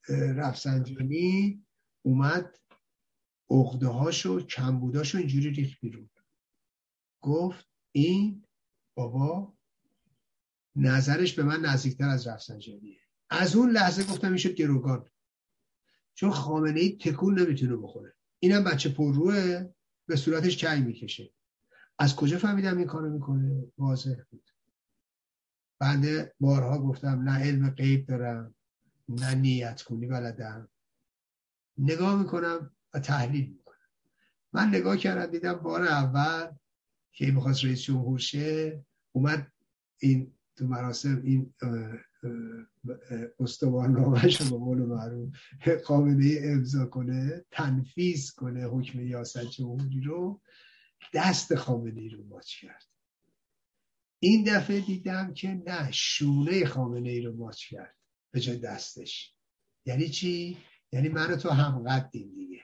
رفسنجانی 0.10 1.66
اومد 2.06 2.60
اغده 3.52 3.88
هاشو 3.88 4.46
کمبوداشو 4.46 5.18
اینجوری 5.18 5.50
ریخت 5.50 5.80
بیرون. 5.82 6.10
گفت 7.22 7.70
این 7.92 8.46
بابا 8.98 9.58
نظرش 10.76 11.34
به 11.34 11.44
من 11.44 11.60
نزدیکتر 11.62 12.10
از 12.10 12.28
رفسنجانیه. 12.28 13.00
از 13.30 13.56
اون 13.56 13.72
لحظه 13.72 14.04
گفتم 14.04 14.28
این 14.28 14.38
شد 14.38 14.54
گروگان. 14.54 15.10
چون 16.14 16.32
خامنه 16.32 16.80
ای 16.80 16.98
تکون 16.98 17.40
نمی‌تونه 17.40 17.76
بخوره. 17.76 18.16
اینم 18.40 18.64
بچه 18.64 18.90
پرروه 18.90 19.70
به 20.08 20.16
صورتش 20.16 20.58
چای 20.58 20.82
می‌کشه. 20.82 21.34
از 22.00 22.16
کجا 22.16 22.38
فهمیدم 22.38 22.78
این 22.78 22.88
کارو 22.88 23.10
می‌کنه؟ 23.10 23.72
واضح 23.78 24.16
بود. 24.30 24.50
بنده 25.80 26.36
بارها 26.40 26.80
گفتم 26.80 27.30
نه 27.30 27.40
علم 27.40 27.70
غیب 27.70 28.06
دارم. 28.06 28.56
نه 29.10 29.36
نیت 29.36 29.82
کنی 29.82 30.08
بلدم. 30.08 30.70
نگاه 31.78 32.20
می‌کنم 32.20 32.72
و 32.94 33.00
تحلیل 33.00 33.50
می‌کنم. 33.50 33.78
من 34.54 34.68
نگاه 34.68 34.98
کردم 34.98 35.32
دیدم 35.32 35.54
بار 35.54 35.84
اول 35.84 36.52
که 37.12 37.32
می‌خواست 37.32 37.66
رئیس 37.66 37.82
جمهور 37.82 38.20
شه 38.20 38.86
اومد 39.12 39.52
این 40.00 40.34
تو 40.56 40.68
مراسم 40.68 41.22
این 41.24 41.54
استوار 43.40 43.88
نامش 43.88 44.42
رو 44.42 44.50
به 44.50 44.66
قول 44.66 44.78
معروف 44.78 45.36
قابله 45.86 46.42
امضا 46.44 46.86
کنه 46.86 47.46
تنفیز 47.52 48.32
کنه 48.32 48.66
حکم 48.66 49.00
یاست 49.00 49.46
جمهوری 49.46 50.02
رو 50.02 50.42
دست 51.14 51.56
خامنه 51.56 52.10
رو 52.10 52.24
ماچ 52.24 52.62
کرد. 52.62 52.86
این 54.20 54.44
دفعه 54.44 54.82
دیدم 54.82 55.34
که 55.34 55.64
نه 55.66 55.92
شونه 55.92 56.66
خامنه 56.66 57.10
ای 57.10 57.22
رو 57.22 57.34
ماچ 57.38 57.66
کرد. 57.70 57.97
به 58.32 58.40
جای 58.40 58.58
دستش. 58.58 59.36
یعنی 59.86 60.10
چی؟ 60.10 60.58
یعنی 60.92 61.10
من 61.10 61.36
تو 61.36 61.50
هم 61.50 61.84
قدیم 61.84 62.36
دیگه. 62.36 62.62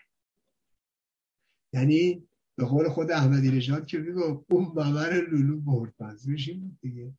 یعنی 1.74 2.28
به 2.56 2.66
قول 2.66 2.90
خود 2.90 3.12
احمدی 3.12 3.52
نژاد 3.52 3.88
که 3.88 3.98
میگو 3.98 4.46
اون 4.50 4.66
ممر 4.66 5.28
لولو 5.32 5.62
برد. 5.62 5.94
منظورش 6.00 6.50
این 6.50 6.78
دیگه. 6.82 7.14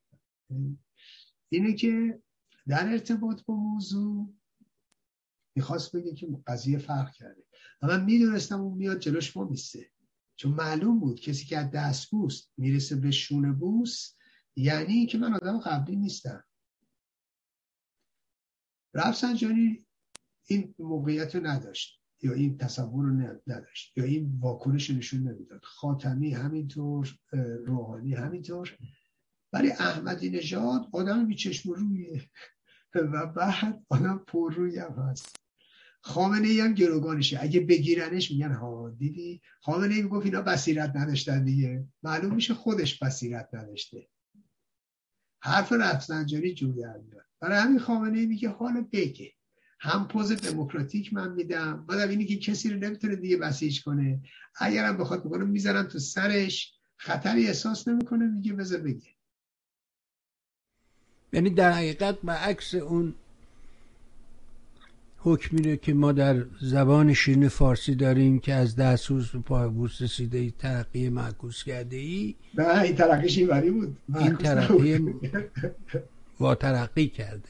اینه 1.48 1.74
که 1.74 2.22
در 2.68 2.92
ارتباط 2.92 3.44
با 3.44 3.54
موضوع 3.54 4.34
می‌خواست 5.56 5.96
بگه 5.96 6.14
که 6.14 6.28
قضیه 6.46 6.78
فرق 6.78 7.12
کرده. 7.12 7.42
و 7.82 7.86
من 7.86 8.04
می‌دونستم 8.04 8.60
اون 8.60 8.78
میاد 8.78 8.98
جلوش 8.98 9.36
ما 9.36 9.44
میسته 9.44 9.90
چون 10.36 10.52
معلوم 10.52 11.00
بود 11.00 11.20
کسی 11.20 11.46
که 11.46 11.58
از 11.58 11.70
دست 11.70 12.10
بوست 12.10 12.52
می‌رسه 12.56 12.96
به 12.96 13.10
شونه 13.10 13.52
بوس 13.52 14.14
یعنی 14.56 15.06
که 15.06 15.18
من 15.18 15.34
آدم 15.34 15.58
قبلی 15.58 15.96
نیستم. 15.96 16.44
رفسنجانی 18.94 19.86
این 20.46 20.74
موقعیت 20.78 21.34
رو 21.34 21.46
نداشت 21.46 22.00
یا 22.22 22.32
این 22.32 22.58
تصور 22.58 23.04
رو 23.04 23.38
نداشت 23.46 23.92
یا 23.96 24.04
این 24.04 24.38
واکنش 24.40 24.90
نشون 24.90 25.28
نمی‌داد. 25.28 25.60
خاتمی 25.62 26.30
همینطور 26.30 27.18
روحانی 27.66 28.14
همینطور. 28.14 28.76
ولی 29.52 29.70
احمدی 29.70 30.30
نژاد 30.30 30.88
آدم 30.92 31.26
بیچشم 31.26 31.72
رویه. 31.72 32.30
و 32.94 33.26
بعد 33.26 33.84
آدم 33.88 34.24
پر 34.26 34.54
روی 34.54 34.78
هم 34.78 34.92
هست. 34.92 35.36
خامنه 36.00 36.48
ای 36.48 36.60
هم 36.60 36.74
گروگانشه. 36.74 37.38
اگه 37.42 37.60
بگیرنش 37.60 38.30
میگن 38.30 38.52
ها 38.52 38.90
دیدی؟ 38.90 39.40
خامنه 39.60 39.94
ای 39.94 40.02
گفت 40.02 40.26
اینا 40.26 40.42
بصیرت 40.42 40.96
نداشتن 40.96 41.44
دیگه. 41.44 41.88
معلوم 42.02 42.34
میشه 42.34 42.54
خودش 42.54 43.02
بصیرت 43.02 43.48
نداشته. 43.52 44.08
حرف 45.44 45.72
رفسنجانی 45.72 46.54
جور 46.54 46.74
میاد. 46.74 47.24
برای 47.40 47.58
همین 47.58 47.78
خامنه 47.78 48.18
ای 48.18 48.26
میگه 48.26 48.48
حالا 48.48 48.86
بگه. 48.92 49.32
هم 49.80 50.08
پوز 50.08 50.32
دموکراتیک 50.32 51.14
من 51.14 51.32
میدم. 51.32 51.86
بعدم 51.86 52.08
اینی 52.08 52.26
که 52.26 52.36
کسی 52.36 52.70
رو 52.70 52.78
نمی‌تونه 52.78 53.16
دیگه 53.16 53.36
بسیج 53.36 53.82
کنه. 53.82 54.20
اگرم 54.56 54.96
بخواد 54.96 55.24
بکنه 55.24 55.44
می‌زنم 55.44 55.82
تو 55.82 55.98
سرش. 55.98 56.74
خطری 56.96 57.46
احساس 57.46 57.88
نمی‌کنه 57.88 58.26
میگه 58.26 58.52
بذار 58.52 58.80
بگه. 58.80 59.08
یعنی 61.32 61.50
در 61.50 61.72
حقیقت 61.72 62.28
عکس 62.28 62.74
اون 62.74 63.14
حکمی 65.24 65.76
که 65.76 65.94
ما 65.94 66.12
در 66.12 66.44
زبان 66.60 67.12
شیرین 67.12 67.48
فارسی 67.48 67.94
داریم 67.94 68.38
که 68.38 68.54
از 68.54 68.76
دستوز 68.76 69.30
به 69.30 69.38
پایبوس 69.38 70.02
رسیده 70.02 70.38
ای 70.38 70.52
ترقی 70.58 71.08
معکوس 71.08 71.64
کرده 71.64 71.96
ای. 71.96 72.34
نه 72.54 72.82
این 72.82 72.94
ترقیش 72.94 73.38
بود. 73.38 73.96
این 74.18 74.36
ترقی 74.36 75.14
وا 76.40 76.54
ترقی 76.54 77.08
کرده. 77.08 77.48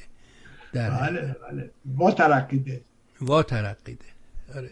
در 0.73 0.91
بله 0.91 1.37
بله. 1.51 1.71
وا 1.97 2.11
ترقیده 2.11 2.81
وا 3.21 3.43
ترقیده 3.43 4.05
آره. 4.57 4.71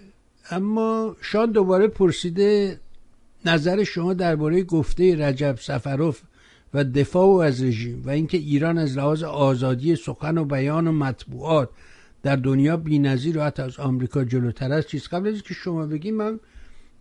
اما 0.50 1.16
شان 1.20 1.52
دوباره 1.52 1.88
پرسیده 1.88 2.80
نظر 3.44 3.84
شما 3.84 4.14
درباره 4.14 4.62
گفته 4.62 5.26
رجب 5.26 5.56
سفروف 5.60 6.22
و 6.74 6.84
دفاع 6.84 7.46
از 7.46 7.62
رژیم 7.62 8.02
و 8.04 8.10
اینکه 8.10 8.38
ایران 8.38 8.78
از 8.78 8.96
لحاظ 8.96 9.22
آزادی 9.22 9.96
سخن 9.96 10.38
و 10.38 10.44
بیان 10.44 10.86
و 10.86 10.92
مطبوعات 10.92 11.68
در 12.22 12.36
دنیا 12.36 12.76
بی‌نظیر 12.76 13.38
و 13.38 13.42
حتی 13.42 13.62
از 13.62 13.78
آمریکا 13.78 14.24
جلوتر 14.24 14.72
است. 14.72 14.86
چیز 14.86 15.08
قبل 15.08 15.28
از 15.28 15.42
که 15.42 15.54
شما 15.54 15.86
بگیم 15.86 16.14
من 16.14 16.40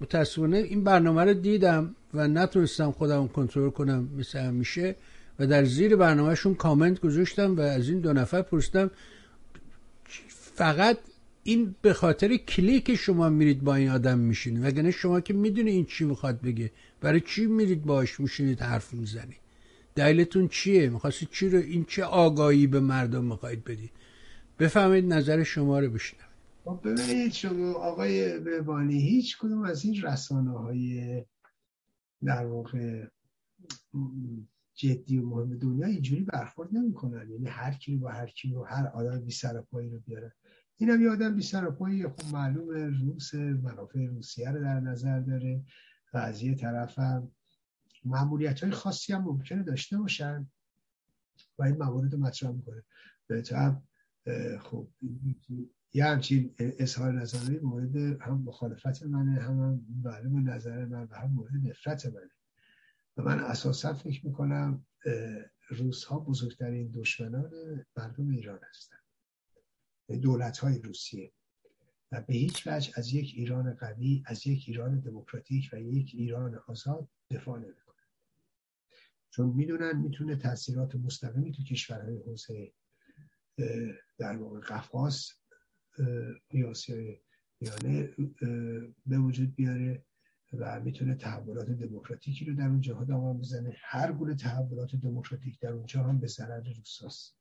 متاسفانه 0.01 0.57
این 0.57 0.83
برنامه 0.83 1.23
رو 1.23 1.33
دیدم 1.33 1.95
و 2.13 2.27
نتونستم 2.27 2.91
خودم 2.91 3.27
کنترل 3.27 3.69
کنم 3.69 4.09
مثل 4.17 4.39
همیشه 4.39 4.95
و 5.39 5.47
در 5.47 5.65
زیر 5.65 5.95
برنامهشون 5.95 6.55
کامنت 6.55 6.99
گذاشتم 6.99 7.55
و 7.55 7.61
از 7.61 7.89
این 7.89 7.99
دو 7.99 8.13
نفر 8.13 8.41
پرسیدم 8.41 8.91
فقط 10.27 10.97
این 11.43 11.75
به 11.81 11.93
خاطر 11.93 12.35
کلیک 12.35 12.95
شما 12.95 13.29
میرید 13.29 13.63
با 13.63 13.75
این 13.75 13.89
آدم 13.89 14.19
میشینید 14.19 14.65
وگرنه 14.65 14.91
شما 14.91 15.21
که 15.21 15.33
می‌دونی 15.33 15.71
این 15.71 15.85
چی 15.85 16.05
می‌خواد 16.05 16.41
بگه؟ 16.41 16.71
برای 17.01 17.21
چی 17.21 17.45
میرید 17.45 17.83
باش 17.83 18.19
میشینید 18.19 18.61
حرف 18.61 18.93
می‌زنید؟ 18.93 19.37
دلیلتون 19.95 20.47
چیه؟ 20.47 20.89
می‌خواستید 20.89 21.29
چی 21.31 21.49
رو 21.49 21.59
این 21.59 21.85
چه 21.85 22.03
آگاهی 22.03 22.67
به 22.67 22.79
مردم 22.79 23.23
می‌خواید 23.23 23.63
بدید 23.63 23.91
بفهمید 24.61 25.13
نظر 25.13 25.43
شما 25.43 25.79
رو 25.79 25.89
بشنوید 25.89 26.25
خب 26.63 26.79
ببینید 26.83 27.31
شما 27.31 27.73
آقای 27.73 28.39
بهبانی 28.39 29.01
هیچ 29.01 29.37
کدوم 29.37 29.63
از 29.63 29.85
این 29.85 30.01
رسانه 30.01 30.51
های 30.51 31.25
در 32.23 32.45
واقع 32.45 33.07
جدی 34.73 35.17
و 35.17 35.25
مهم 35.25 35.57
دنیا 35.57 35.87
اینجوری 35.87 36.23
برخورد 36.23 36.69
نمی‌کنن. 36.73 37.29
یعنی 37.29 37.47
هر 37.47 37.73
کی 37.73 37.95
با 37.95 38.09
هر 38.09 38.27
کی 38.27 38.53
رو 38.53 38.63
هر 38.63 38.87
آدم 38.87 39.19
بی 39.25 39.31
سر 39.31 39.61
پایی 39.61 39.89
رو 39.89 39.99
بیاره. 39.99 40.33
هم 40.81 41.01
یه 41.01 41.09
آدم 41.09 41.35
بی 41.35 41.41
سر 41.41 41.69
پایی 41.69 42.07
خب 42.07 42.33
معلومه 42.33 42.99
روس 42.99 43.33
منافع 43.35 44.05
روسیه 44.05 44.49
رو 44.49 44.61
در 44.61 44.79
نظر 44.79 45.19
داره. 45.19 45.63
و 46.13 46.17
از 46.17 46.41
یه 46.41 46.55
طرف 46.55 46.99
هم 46.99 47.31
معمولیت 48.05 48.63
های 48.63 48.71
خاصی 48.71 49.13
هم 49.13 49.21
ممکنه 49.21 49.63
داشته 49.63 49.97
باشن 49.97 50.47
و 51.59 51.63
این 51.63 51.77
موارد 51.77 52.15
مطرح 52.15 52.51
می‌کنه. 52.51 52.83
به 53.27 53.41
خب 54.59 54.87
یه 55.93 56.05
همچین 56.05 56.55
اظهار 56.59 57.11
نظری 57.11 57.59
مورد 57.59 57.95
هم 57.95 58.41
مخالفت 58.41 59.03
منه 59.03 59.41
هم, 59.41 59.59
هم 59.59 59.85
معلوم 60.03 60.49
نظر 60.49 60.85
من 60.85 61.07
و 61.11 61.15
هم 61.15 61.31
مورد 61.31 61.51
نفرت 61.55 62.05
منه. 62.05 62.31
و 63.17 63.21
من 63.21 63.39
اساسا 63.39 63.93
فکر 63.93 64.25
می‌کنم 64.25 64.85
روس 65.69 66.03
ها 66.03 66.19
بزرگترین 66.19 66.91
دشمنان 66.91 67.51
مردم 67.97 68.29
ایران 68.29 68.59
هستند 68.69 69.01
دولت 70.21 70.57
های 70.57 70.79
روسیه. 70.79 71.31
و 72.11 72.21
به 72.21 72.33
هیچ 72.33 72.67
وجه 72.67 72.93
از 72.95 73.13
یک 73.13 73.33
ایران 73.35 73.73
قوی 73.73 74.23
از 74.25 74.47
یک 74.47 74.63
ایران 74.67 74.99
دموکراتیک 74.99 75.69
و 75.73 75.81
یک 75.81 76.11
ایران 76.13 76.61
آزاد 76.67 77.09
دفاع 77.29 77.59
نمی‌کنه 77.59 77.95
چون 79.29 79.49
می‌دونن 79.49 79.97
می‌تونه 79.97 80.35
تاثیرات 80.35 80.95
مستقیمی 80.95 81.51
تو 81.51 81.63
کشورهای 81.63 82.17
حوزه 82.17 82.73
در 84.17 84.37
واقع 84.37 84.59
قفقاز 84.59 85.27
یا 86.53 86.73
میانه 87.59 88.09
به 89.05 89.17
وجود 89.17 89.55
بیاره 89.55 90.05
و 90.53 90.79
می‌تونه 90.79 91.15
تحولات 91.15 91.69
دموکراتیکی 91.69 92.45
رو 92.45 92.55
در 92.55 92.67
اونجا 92.67 93.03
دامن 93.03 93.39
بزنه. 93.39 93.75
هر 93.83 94.11
گونه 94.11 94.35
تحولات 94.35 94.95
دموکراتیک 94.95 95.59
در 95.59 95.73
اونجا 95.73 96.03
هم 96.03 96.19
به 96.19 96.27
ضرر 96.27 96.73
روساست. 96.77 97.35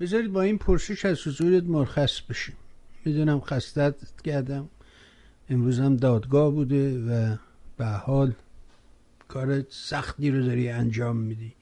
بذارید 0.00 0.32
با 0.32 0.42
این 0.42 0.58
پرسش 0.58 1.04
از 1.04 1.26
حضورت 1.26 1.64
مرخص 1.64 2.20
بشیم. 2.20 2.56
می‌دونم 3.04 3.40
خستت 3.40 4.22
کردم 4.22 4.70
امروز 5.48 5.80
هم 5.80 5.96
دادگاه 5.96 6.50
بوده 6.50 6.98
و 6.98 7.36
به 7.76 7.86
حال 7.86 8.34
کار 9.28 9.70
سختی 9.70 10.30
رو 10.30 10.46
داری 10.46 10.68
انجام 10.68 11.16
میدی. 11.16 11.57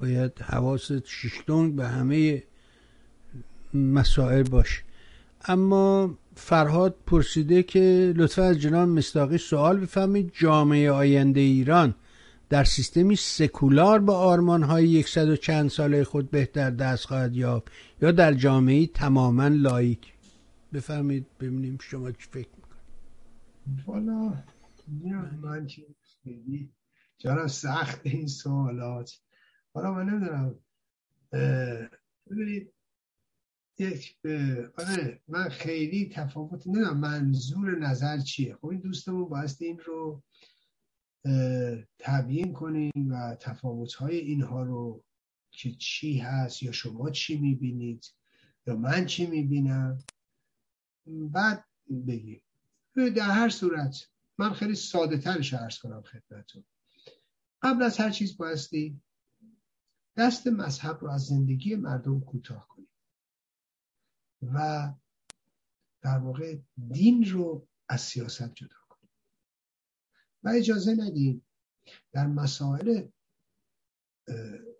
باید 0.00 0.40
حواست 0.40 1.06
شیشتونگ 1.06 1.76
به 1.76 1.88
همه 1.88 2.42
مسائل 3.74 4.42
باشه. 4.42 4.82
اما 5.44 6.18
فرهاد 6.36 6.96
پرسیده 7.06 7.62
که 7.62 8.12
لطفا 8.16 8.42
از 8.42 8.58
جناب 8.58 8.88
مستاقی 8.88 9.38
سوال 9.38 9.80
بفهمید 9.80 10.32
جامعه 10.34 10.90
آینده 10.90 11.40
ایران 11.40 11.94
در 12.48 12.64
سیستمی 12.64 13.16
سکولار 13.16 13.98
به 13.98 14.12
آرمان 14.12 14.62
های 14.62 14.88
یکصد 14.88 15.28
و 15.28 15.36
چند 15.36 15.70
ساله 15.70 16.04
خود 16.04 16.30
بهتر 16.30 16.70
دست 16.70 17.04
خواهد 17.04 17.36
یافت 17.36 17.72
یا 18.02 18.12
در 18.12 18.34
جامعه 18.34 18.86
تماما 18.86 19.48
لایک؟ 19.48 20.12
بفهمید 20.72 21.26
ببینیم 21.40 21.78
شما 21.80 22.10
چی 22.10 22.26
فکر 22.30 22.48
می‌کنید. 22.56 23.84
والا 23.86 24.34
من 25.42 25.66
چی 25.66 25.86
جانم 27.18 27.46
سخت 27.46 28.00
این 28.02 28.26
سوالات؟ 28.26 29.10
حالا 29.74 29.94
من 29.94 30.08
نمی‌دونم 30.08 30.58
ببینید 32.30 32.72
یک 33.78 34.18
آره 34.78 35.22
من 35.28 35.48
خیلی 35.48 36.08
تفاوت 36.08 36.66
نمی‌دونم 36.66 36.96
منظور 36.96 37.78
نظر 37.78 38.18
چیه. 38.18 38.54
خب 38.54 38.66
این 38.66 38.80
دوستمون 38.80 39.28
بایستی 39.28 39.64
این 39.64 39.78
رو 39.78 40.22
تبیین 41.98 42.52
کنیم 42.52 43.08
و 43.10 43.36
تفاوت 43.40 43.94
های 43.94 44.18
اینها 44.18 44.62
رو 44.62 45.04
که 45.50 45.70
چی 45.72 46.18
هست 46.18 46.62
یا 46.62 46.72
شما 46.72 47.10
چی 47.10 47.38
می‌بینید 47.38 48.14
یا 48.66 48.76
من 48.76 49.06
چی 49.06 49.26
می‌بینم 49.26 49.98
بعد 51.06 51.64
بگیم. 52.06 52.42
در 52.96 53.30
هر 53.30 53.48
صورت 53.48 54.08
من 54.38 54.52
خیلی 54.52 54.74
ساده 54.74 55.18
ترش 55.18 55.54
عرض 55.54 55.78
کنم 55.78 56.02
خدمتون 56.02 56.64
قبل 57.62 57.82
از 57.82 57.98
هر 57.98 58.10
چیز 58.10 58.36
بایستی 58.36 59.00
دست 60.18 60.46
مذهب 60.46 60.98
رو 61.00 61.10
از 61.10 61.24
زندگی 61.24 61.76
مردم 61.76 62.20
کوتاه 62.20 62.68
کنیم 62.68 62.88
و 64.42 64.92
در 66.02 66.18
واقع 66.18 66.58
دین 66.88 67.24
رو 67.30 67.68
از 67.88 68.00
سیاست 68.00 68.54
جدا 68.54 68.76
کنیم. 68.88 69.10
و 70.42 70.48
اجازه 70.48 70.94
ندیم 70.94 71.46
در 72.12 72.26
مسائل 72.26 73.08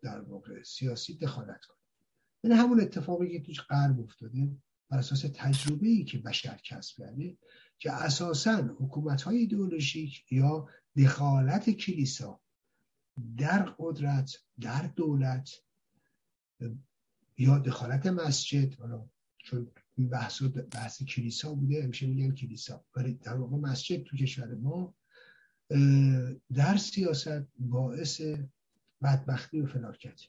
در 0.02 0.20
واقع 0.20 0.62
سیاسی 0.62 1.16
دخالت 1.16 1.64
کنیم. 1.64 1.78
یعنی 2.44 2.56
همون 2.56 2.80
اتفاقی 2.80 3.38
که 3.38 3.44
توش 3.46 3.60
غرب 3.60 4.00
افتاده 4.00 4.56
بر 4.90 4.98
اساس 4.98 5.24
تجربه 5.34 5.88
ای 5.88 6.04
که 6.04 6.18
بشر 6.18 6.60
کسب 6.64 6.96
کرده 6.96 7.38
که 7.78 7.92
اساسا 7.92 8.56
حکومت 8.56 9.22
های 9.22 9.36
ایدئولوژیک 9.36 10.32
یا 10.32 10.68
دخالت 10.96 11.70
کلیسا 11.70 12.40
در 13.36 13.74
قدرت 13.78 14.38
در 14.60 14.86
دولت 14.86 15.50
یا 17.38 17.58
دخالت 17.58 18.06
مسجد 18.06 18.74
حالا 18.74 19.08
چون 19.38 19.70
این 19.96 20.08
بحث 20.08 20.42
بحث 20.72 21.02
کلیسا 21.02 21.54
بوده 21.54 21.82
همیشه 21.82 22.06
میگن 22.06 22.34
کلیسا. 22.34 22.84
ولی 22.96 23.14
در 23.14 23.34
واقع 23.34 23.56
مسجد 23.56 24.02
تو 24.02 24.16
کشور 24.16 24.54
ما 24.54 24.94
در 26.54 26.76
سیاست 26.76 27.46
باعث 27.58 28.20
بدبختی 29.02 29.60
و 29.60 29.66
فلاکت 29.66 30.20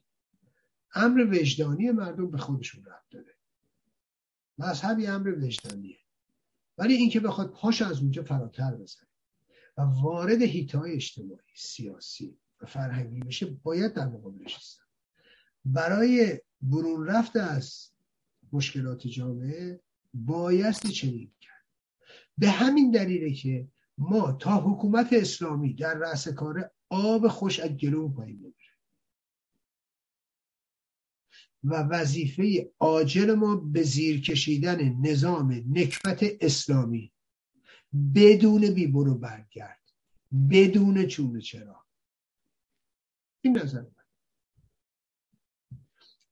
امر 0.94 1.28
وجدانی 1.32 1.92
مردم 1.92 2.32
به 2.32 2.38
خودشون 2.38 2.86
رفت 2.86 3.10
داره. 3.10 3.36
مذهبی 4.58 5.08
امر 5.08 5.30
وجدانیه. 5.30 5.98
ولی 6.78 6.94
اینکه 6.94 7.20
بخواد 7.20 7.52
پاش 7.52 7.82
از 7.82 8.00
اونجا 8.00 8.24
فراتر 8.24 8.76
بزنه 8.76 9.08
و 9.78 9.82
وارد 9.82 10.42
هیتای 10.42 10.94
اجتماعی 10.94 11.40
سیاسی 11.56 12.38
فرهنگی 12.68 13.20
بشه 13.20 13.46
باید 13.46 13.94
در 13.94 14.08
مقابلش 14.08 14.56
هستن 14.56 14.84
برای 15.66 16.42
برون 16.62 17.08
رفت 17.08 17.36
از 17.36 17.92
مشکلات 18.52 19.08
جامعه 19.08 19.82
بایستی 20.14 20.90
چنین 20.90 21.32
کرد. 21.40 21.66
به 22.38 22.50
همین 22.50 22.92
دلیله 22.92 23.34
که 23.34 23.68
ما 23.98 24.32
تا 24.32 24.62
حکومت 24.62 25.14
اسلامی 25.14 25.74
در 25.74 25.94
رأس 25.94 26.28
کار 26.28 26.72
آب 26.90 27.28
خوش 27.28 27.60
از 27.60 27.70
گلو 27.70 28.10
پایین 28.10 28.54
و 31.64 31.76
وظیفه 31.76 32.72
عاجل 32.80 33.34
ما 33.34 33.56
به 33.56 33.84
زیر 33.84 34.22
کشیدن 34.22 34.96
نظام 35.02 35.64
نکبت 35.70 36.24
اسلامی 36.42 37.12
بدون 38.16 38.74
بی 38.74 38.88
برو 38.88 39.16
برگرد 39.16 39.80
بدون 40.50 41.06
چونه 41.06 41.42
چرا. 41.42 41.86
این 43.42 43.58
نظر 43.58 43.82
من 43.82 44.04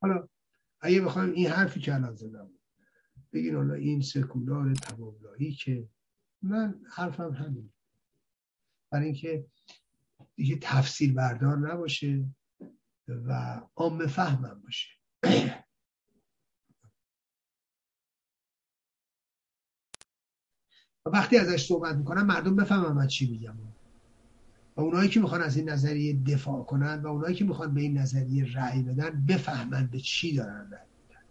حالا 0.02 0.28
اگه 0.82 1.02
بخوایم 1.02 1.32
این 1.32 1.48
حرفی 1.48 1.80
که 1.80 1.96
الان 1.96 2.16
زدم 2.16 2.50
بگین 3.34 3.56
حالا 3.56 3.74
این 3.74 4.02
سکولار 4.02 4.74
تماملایی 4.74 5.54
که 5.54 5.90
من 6.42 6.82
حرفم 6.92 7.34
همین 7.34 7.74
برای 8.92 9.06
اینکه 9.06 9.46
دیگه 10.36 10.58
تفسیر 10.62 11.14
بردار 11.14 11.58
نباشه 11.58 12.26
و 13.08 13.62
عام 13.76 14.08
فهمم 14.08 14.62
باشه. 14.64 14.90
وقتی 21.06 21.38
ازش 21.38 21.68
صحبت 21.68 21.96
می‌کنم 21.96 22.26
مردم 22.26 22.56
بفهمم 22.56 22.96
من 22.96 23.08
چی 23.08 23.32
میگم. 23.32 23.77
و 24.78 24.82
اونایی 24.82 25.10
که 25.10 25.20
می‌خوان 25.20 25.42
از 25.42 25.58
این 25.58 25.70
نظریه 25.70 26.14
دفاع 26.14 26.64
کنن 26.64 27.02
و 27.02 27.08
اونایی 27.08 27.36
که 27.36 27.46
می‌خوان 27.46 27.74
به 27.74 27.82
این 27.82 27.98
نظریه 27.98 28.58
رأی 28.58 28.84
بدن 28.84 29.26
بفهمن 29.28 29.88
به 29.92 30.00
چی 30.00 30.36
دارن 30.36 30.68
رأی 30.72 30.88
میدن. 31.08 31.22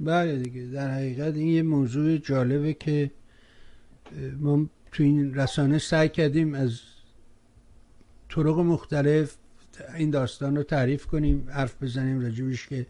بله 0.00 0.38
دیگه 0.38 0.66
در 0.66 0.90
حقیقت 0.90 1.34
این 1.34 1.48
یه 1.48 1.62
موضوع 1.62 2.16
جالبه 2.16 2.74
که 2.74 3.10
ما 4.40 4.66
تو 4.92 5.02
این 5.02 5.34
رسانه 5.34 5.78
سعی 5.78 6.08
کردیم 6.08 6.54
از 6.54 6.80
طرق 8.28 8.58
مختلف 8.58 9.36
این 9.96 10.10
داستان 10.10 10.56
رو 10.56 10.62
تعریف 10.62 11.06
کنیم 11.06 11.48
حرف 11.50 11.82
بزنیم 11.82 12.20
راجبش 12.20 12.66
که 12.66 12.86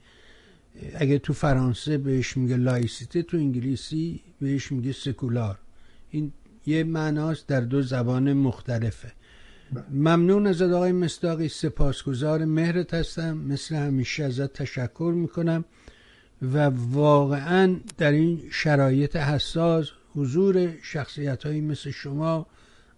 اگه 0.94 1.18
تو 1.18 1.32
فرانسه 1.32 1.98
بهش 1.98 2.36
میگه 2.36 2.56
لایسیته 2.56 3.22
تو 3.22 3.36
انگلیسی 3.36 4.20
بهش 4.40 4.72
میگه 4.72 4.92
سکولار. 4.92 5.58
این 6.10 6.32
یه 6.66 6.84
معناست 6.84 7.46
در 7.46 7.60
دو 7.60 7.82
زبان 7.82 8.32
مختلفه. 8.32 9.12
ممنون 9.90 10.46
از 10.46 10.62
آقای 10.62 10.92
مستاقی 10.92 11.48
سپاسگزار 11.48 12.44
مهرت 12.44 12.94
هستم. 12.94 13.36
مثل 13.36 13.74
همیشه 13.74 14.24
ازت 14.24 14.52
تشکر 14.52 15.12
می‌کنم 15.16 15.64
و 16.42 16.58
واقعا 16.92 17.76
در 17.98 18.12
این 18.12 18.42
شرایط 18.50 19.16
حساس 19.16 19.88
حضور 20.14 20.68
شخصیت 20.82 21.46
هایی 21.46 21.60
مثل 21.60 21.90
شما 21.90 22.46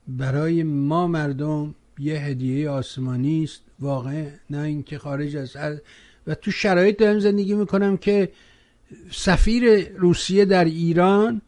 برای 0.09 0.63
ما 0.63 1.07
مردم 1.07 1.75
یه 1.99 2.15
هدیه 2.15 2.71
آسمانی 2.71 3.45
است. 3.45 3.61
واقع 3.81 4.29
نه 4.51 4.59
اینکه 4.59 4.99
خارج 4.99 5.37
از 5.37 5.57
و 6.27 6.35
تو 6.35 6.51
شرایط 6.51 6.99
دارم 6.99 7.19
زندگی 7.19 7.55
می‌کنم 7.55 7.97
که 7.97 8.33
سفیر 9.11 9.89
روسیه 9.89 10.45
در 10.45 10.65
ایران 10.65 11.43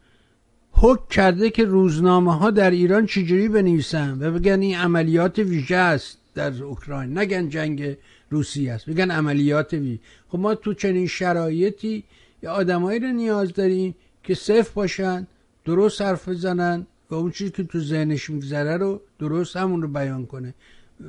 حک 0.78 1.08
کرده 1.08 1.50
که 1.50 1.64
روزنامه 1.64 2.34
ها 2.36 2.50
در 2.50 2.70
ایران 2.70 3.06
چجوری 3.06 3.48
بنویسن 3.48 4.18
و 4.20 4.38
بگن 4.38 4.60
این 4.60 4.76
عملیات 4.76 5.38
ویژه 5.38 5.76
است 5.76 6.18
در 6.34 6.62
اوکراین. 6.62 7.18
نگن 7.18 7.48
جنگ 7.48 7.96
روسیه 8.30 8.72
است 8.72 8.90
بگن 8.90 9.10
عملیات 9.10 9.72
ویژه 9.72 10.00
خب 10.28 10.38
ما 10.38 10.54
تو 10.54 10.74
چنین 10.74 11.06
شرایطی 11.06 12.04
یا 12.42 12.52
آدمایی 12.52 13.00
رو 13.00 13.08
نیاز 13.08 13.52
داریم 13.52 13.94
که 14.22 14.34
صفر 14.34 14.70
باشن 14.74 15.26
درست 15.64 16.02
حرف 16.02 16.28
بزنن 16.28 16.86
و 17.10 17.14
اون 17.14 17.30
چیزی 17.30 17.50
که 17.50 17.64
تو 17.64 17.80
ذهنش 17.80 18.30
میگذره 18.30 18.76
رو 18.76 19.00
درست 19.18 19.56
همون 19.56 19.82
رو 19.82 19.88
بیان 19.88 20.26
کنه. 20.26 20.54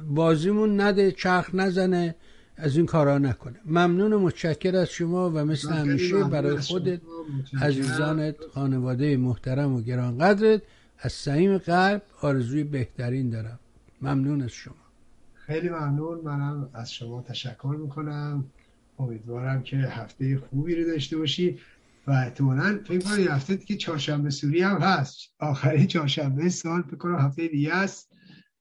بازیمون 0.10 0.82
نده 0.82 1.12
چرخ 1.12 1.50
نزنه. 1.54 2.16
از 2.58 2.78
این 2.78 2.86
کارا 2.86 3.18
نکنه. 3.18 3.60
ممنون 3.66 4.16
متشکر 4.16 4.76
از 4.76 4.90
شما 4.90 5.30
و 5.30 5.46
مثل 5.46 5.74
همیشه 5.74 6.24
برای 6.24 6.58
خودت 6.58 7.02
عزیزانت 7.62 8.36
خانواده 8.54 9.18
محترم 9.18 9.74
و 9.74 9.82
گرانقدرت. 9.82 10.62
از 11.00 11.12
سعیم 11.12 11.58
قلب 11.58 12.02
آرزوی 12.22 12.64
بهترین 12.64 13.30
دارم. 13.30 13.60
ممنون 14.02 14.42
از 14.42 14.50
شما. 14.50 14.76
خیلی 15.34 15.70
ممنون. 15.70 16.22
منم 16.24 16.70
از 16.74 16.94
شما 16.94 17.22
تشکر 17.22 17.78
می‌کنم. 17.82 18.46
امیدوارم 19.00 19.64
که 19.64 19.78
هفته 19.78 20.38
خوبی 20.38 20.76
رو 20.76 20.92
داشته 20.92 21.18
باشی 21.18 21.60
و 22.08 22.12
احتمالا 22.12 22.80
فکر 22.86 23.00
کنم 23.00 23.28
هفته 23.28 23.58
که 23.58 23.76
چهارشنبه 23.76 24.30
سوری 24.30 24.62
هم 24.62 24.78
هست. 24.78 25.18
آخری 25.40 25.88
چهارشنبه 25.88 26.50
سال 26.50 26.82
فکر 26.82 26.96
کنم 26.96 27.20
هفته 27.20 27.48
دیگه 27.48 27.74
است. 27.74 28.14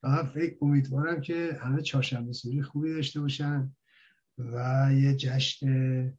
و 0.03 0.23
فکر 0.23 0.55
امیدوارم 0.61 1.21
که 1.21 1.57
همه 1.61 1.81
چهارشنبه 1.81 2.33
سوری 2.33 2.61
خوبی 2.61 2.93
داشته 2.93 3.21
باشن. 3.21 3.71
و 4.37 4.89
یه 4.93 5.15
جشن 5.15 6.13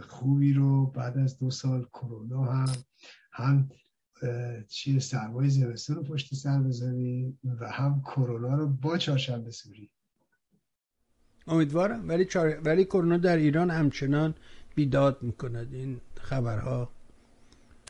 خوبی 0.00 0.52
رو 0.52 0.86
بعد 0.86 1.18
از 1.18 1.38
دو 1.38 1.50
سال 1.50 1.84
کرونا 1.84 2.44
هم 2.44 2.72
هم 3.32 3.68
چیه 4.68 4.98
سرمایه 4.98 5.48
زمستون 5.48 5.96
رو 5.96 6.02
پشت 6.02 6.34
سر 6.34 6.58
بذاریم 6.58 7.38
و 7.60 7.70
هم 7.70 8.02
کرونا 8.02 8.54
رو 8.54 8.68
با 8.68 8.98
چهارشنبه 8.98 9.50
سوری. 9.50 9.90
امیدوارم. 11.46 12.08
ولی 12.08 12.24
چار... 12.24 12.60
ولی 12.64 12.84
کرونا 12.84 13.16
در 13.16 13.36
ایران 13.36 13.70
همچنان 13.70 14.34
بیداد 14.74 15.22
می‌کند. 15.22 15.74
این 15.74 16.00
خبرها 16.20 16.90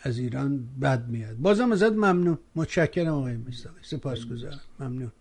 از 0.03 0.19
ایران 0.19 0.67
بد 0.81 1.09
میاد. 1.09 1.37
بازم 1.37 1.73
ازت 1.73 1.93
ممنون. 1.93 2.39
متشکرم 2.55 3.13
آقای 3.13 3.37
مصداقی 3.37 3.81
سپاسگزارم. 3.83 4.61
ممنون. 4.81 5.13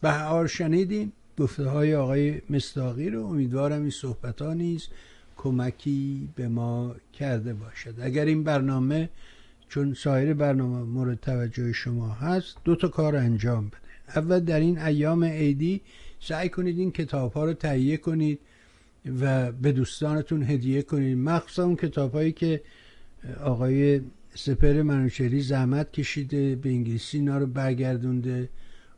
بهار 0.00 0.46
شنیدیم 0.46 1.12
گفته 1.38 1.64
های 1.64 1.94
آقای 1.94 2.40
مستاقی 2.50 3.10
رو 3.10 3.26
امیدوارم 3.26 3.80
این 3.80 3.90
صحبت 3.90 4.42
ها 4.42 4.54
نیز 4.54 4.88
کمکی 5.36 6.28
به 6.36 6.48
ما 6.48 6.94
کرده 7.12 7.54
باشد. 7.54 7.94
اگر 8.00 8.24
این 8.24 8.44
برنامه 8.44 9.08
چون 9.68 9.94
سایر 9.94 10.34
برنامه 10.34 10.82
مورد 10.82 11.20
توجه 11.20 11.72
شما 11.72 12.08
هست 12.08 12.56
دو 12.64 12.76
تا 12.76 12.88
کار 12.88 13.16
انجام 13.16 13.68
بده. 13.68 13.78
اول 14.16 14.40
در 14.40 14.60
این 14.60 14.78
ایام 14.78 15.24
عیدی 15.24 15.80
سعی 16.20 16.48
کنید 16.48 16.78
این 16.78 16.92
کتاب 16.92 17.32
ها 17.32 17.44
رو 17.44 17.52
تهیه 17.52 17.96
کنید 17.96 18.38
و 19.20 19.52
به 19.52 19.72
دوستانتون 19.72 20.42
هدیه 20.42 20.82
کنید. 20.82 21.18
مخصوصا 21.18 21.64
اون 21.64 21.76
کتاب 21.76 22.12
هایی 22.12 22.32
که 22.32 22.60
آقای 23.40 24.00
سپر 24.34 24.82
منوچهری 24.82 25.40
زحمت 25.40 25.92
کشیده 25.92 26.56
به 26.56 26.68
انگلیسی 26.68 27.18
اینا 27.18 27.38
رو 27.38 27.46
برگردونده. 27.46 28.48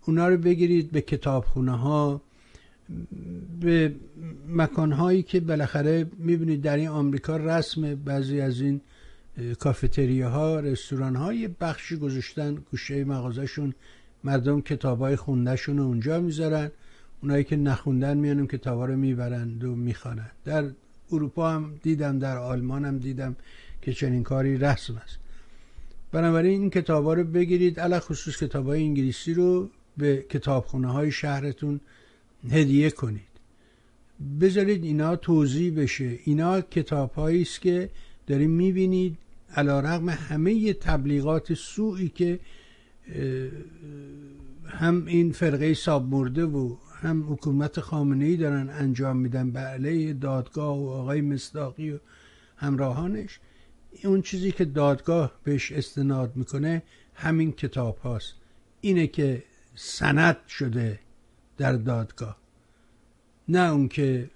اونا 0.07 0.29
رو 0.29 0.37
بگیرید 0.37 0.91
به 0.91 1.01
کتابخونه 1.01 1.77
ها 1.77 2.23
به 3.61 3.95
مکانهایی 4.49 5.23
که 5.23 5.41
بالاخره 5.41 6.07
می‌بینید 6.19 6.63
در 6.63 6.77
این 6.77 6.89
آمریکا 6.89 7.37
رسم 7.37 7.95
بعضی 7.95 8.41
از 8.41 8.61
این 8.61 8.81
کافتریا 9.59 10.31
ها 10.31 10.61
رستوران 10.61 11.17
ها 11.17 11.33
یه 11.33 11.51
بخشی 11.61 11.97
گذاشتن 11.97 12.55
گوشه 12.55 13.05
مغازشون 13.05 13.75
مردم 14.25 14.61
کتاب 14.61 14.99
های 14.99 15.17
خوندهشون 15.17 15.79
اونجا 15.79 16.21
می‌ذارن. 16.21 16.71
اونایی 17.23 17.45
که 17.45 17.57
نخوندن 17.57 18.17
میانم 18.17 18.47
کتاب 18.47 18.83
رو 18.83 18.97
می‌برند 18.97 19.65
و 19.65 19.75
می‌خوانند 19.75 20.33
در 20.45 20.65
اروپا 21.13 21.51
هم 21.51 21.75
دیدم 21.83 22.19
در 22.19 22.37
آلمان 22.39 22.85
هم 22.85 22.99
دیدم 22.99 23.37
که 23.83 23.93
چنین 23.93 24.23
کاری 24.23 24.57
رسم 24.59 24.97
است. 25.05 25.19
بنابراین 26.13 26.61
این 26.61 26.71
کتاب 26.71 27.05
ها 27.05 27.15
رو 27.15 27.25
بگیرید 27.25 27.81
علا 27.81 28.01
خصوص 28.01 28.43
کتاب 28.43 28.67
های 28.67 28.83
انگلیسی 28.83 29.35
رو 29.35 29.71
به 29.97 30.27
کتابخونه 30.31 30.93
های 30.93 31.13
شهرتون 31.13 31.81
هدیه 32.51 32.91
کنید. 32.91 33.23
بذارید 34.41 34.85
اینا 34.85 35.17
توضیح 35.17 35.83
بشه. 35.83 36.19
اینا 36.25 36.61
کتاب 36.61 37.19
است 37.19 37.61
که 37.61 37.91
داریم 38.27 38.51
می‌بینید 38.51 39.17
علا 39.55 39.81
رقم 39.81 40.09
همه 40.09 40.73
تبلیغات 40.73 41.55
سوئی 41.55 42.09
که 42.09 42.41
هم 44.67 45.07
این 45.07 45.33
فرقه 45.33 45.75
ساب 45.75 46.09
مرده 46.09 46.45
و 46.45 46.77
هم 47.01 47.33
حکومت 47.33 47.81
خامنه 47.81 48.25
ای 48.25 48.37
دارن 48.37 48.71
انجام 48.71 49.17
میدن 49.17 49.51
به 49.51 49.61
علیه 49.61 50.13
دادگاه 50.13 50.79
و 50.79 50.89
آقای 50.89 51.21
مصداقی 51.21 51.91
و 51.91 51.99
همراهانش. 52.57 53.41
اون 54.05 54.23
چیزی 54.23 54.53
که 54.53 54.65
دادگاه 54.65 55.33
بهش 55.45 55.73
استناد 55.73 56.37
می‌کنه 56.37 56.83
همین 57.15 57.53
کتاب 57.53 57.99
هاست 57.99 58.35
اینه 58.81 59.07
که 59.07 59.43
سند 59.77 60.37
شده 60.49 60.99
در 61.57 61.73
دادگاه. 61.73 62.37
نه 63.49 63.73
اون 63.73 63.89
که 63.89 64.31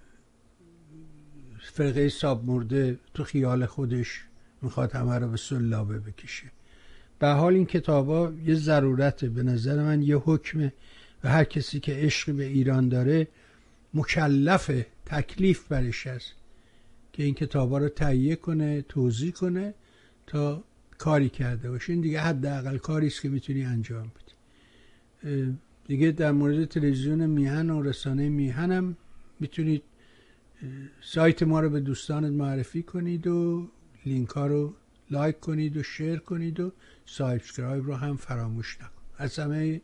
فرقه 1.62 2.08
ساب 2.08 2.44
مرده 2.44 2.98
تو 3.14 3.24
خیال 3.24 3.66
خودش 3.66 4.24
می‌خواد 4.62 4.92
همه 4.92 5.18
رو 5.18 5.28
به 5.28 5.36
سلابه 5.36 5.98
بکشه. 5.98 6.50
به 7.18 7.28
حال 7.28 7.54
این 7.54 7.66
کتابا 7.66 8.32
یه 8.44 8.54
ضرورته. 8.54 9.28
به 9.28 9.42
نظر 9.42 9.82
من 9.82 10.02
یه 10.02 10.16
حکمه 10.16 10.72
و 11.24 11.28
هر 11.28 11.44
کسی 11.44 11.80
که 11.80 11.94
عشق 11.94 12.32
به 12.32 12.44
ایران 12.44 12.88
داره 12.88 13.28
مکلف 13.94 14.70
تکلیف 15.06 15.68
برش 15.68 16.06
هست 16.06 16.32
که 17.12 17.22
این 17.22 17.34
کتابا 17.34 17.78
رو 17.78 17.88
تهیه 17.88 18.36
کنه 18.36 18.82
توضیح 18.82 19.32
کنه 19.32 19.74
تا 20.26 20.64
کاری 20.98 21.28
کرده 21.28 21.70
باشه. 21.70 21.92
این 21.92 22.02
دیگه 22.02 22.20
حداقل 22.20 22.78
کاری 22.78 23.06
است 23.06 23.22
که 23.22 23.28
می‌تونی 23.28 23.64
انجام 23.64 24.02
بدی. 24.02 24.29
دیگه 25.86 26.10
در 26.10 26.32
مورد 26.32 26.64
تلویزیون 26.64 27.26
میهن 27.26 27.70
و 27.70 27.82
رسانه 27.82 28.28
میهنم 28.28 28.96
می‌تونید 29.40 29.82
سایت 31.00 31.42
ما 31.42 31.60
رو 31.60 31.70
به 31.70 31.80
دوستانت 31.80 32.32
معرفی 32.32 32.82
کنید 32.82 33.26
و 33.26 33.68
لینک 34.06 34.28
ها 34.28 34.46
رو 34.46 34.74
like 35.10 35.40
کنید 35.40 35.76
و 35.76 35.82
share 35.82 36.18
کنید 36.18 36.60
و 36.60 36.72
subscribe 37.06 37.86
رو 37.86 37.94
هم 37.94 38.16
فراموش 38.16 38.78
نکن. 38.80 39.02
از 39.16 39.38
همه 39.38 39.80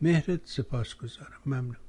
مهرتون 0.00 0.40
سپاس 0.44 0.94
گذارم 0.94 1.40
ممنون. 1.46 1.87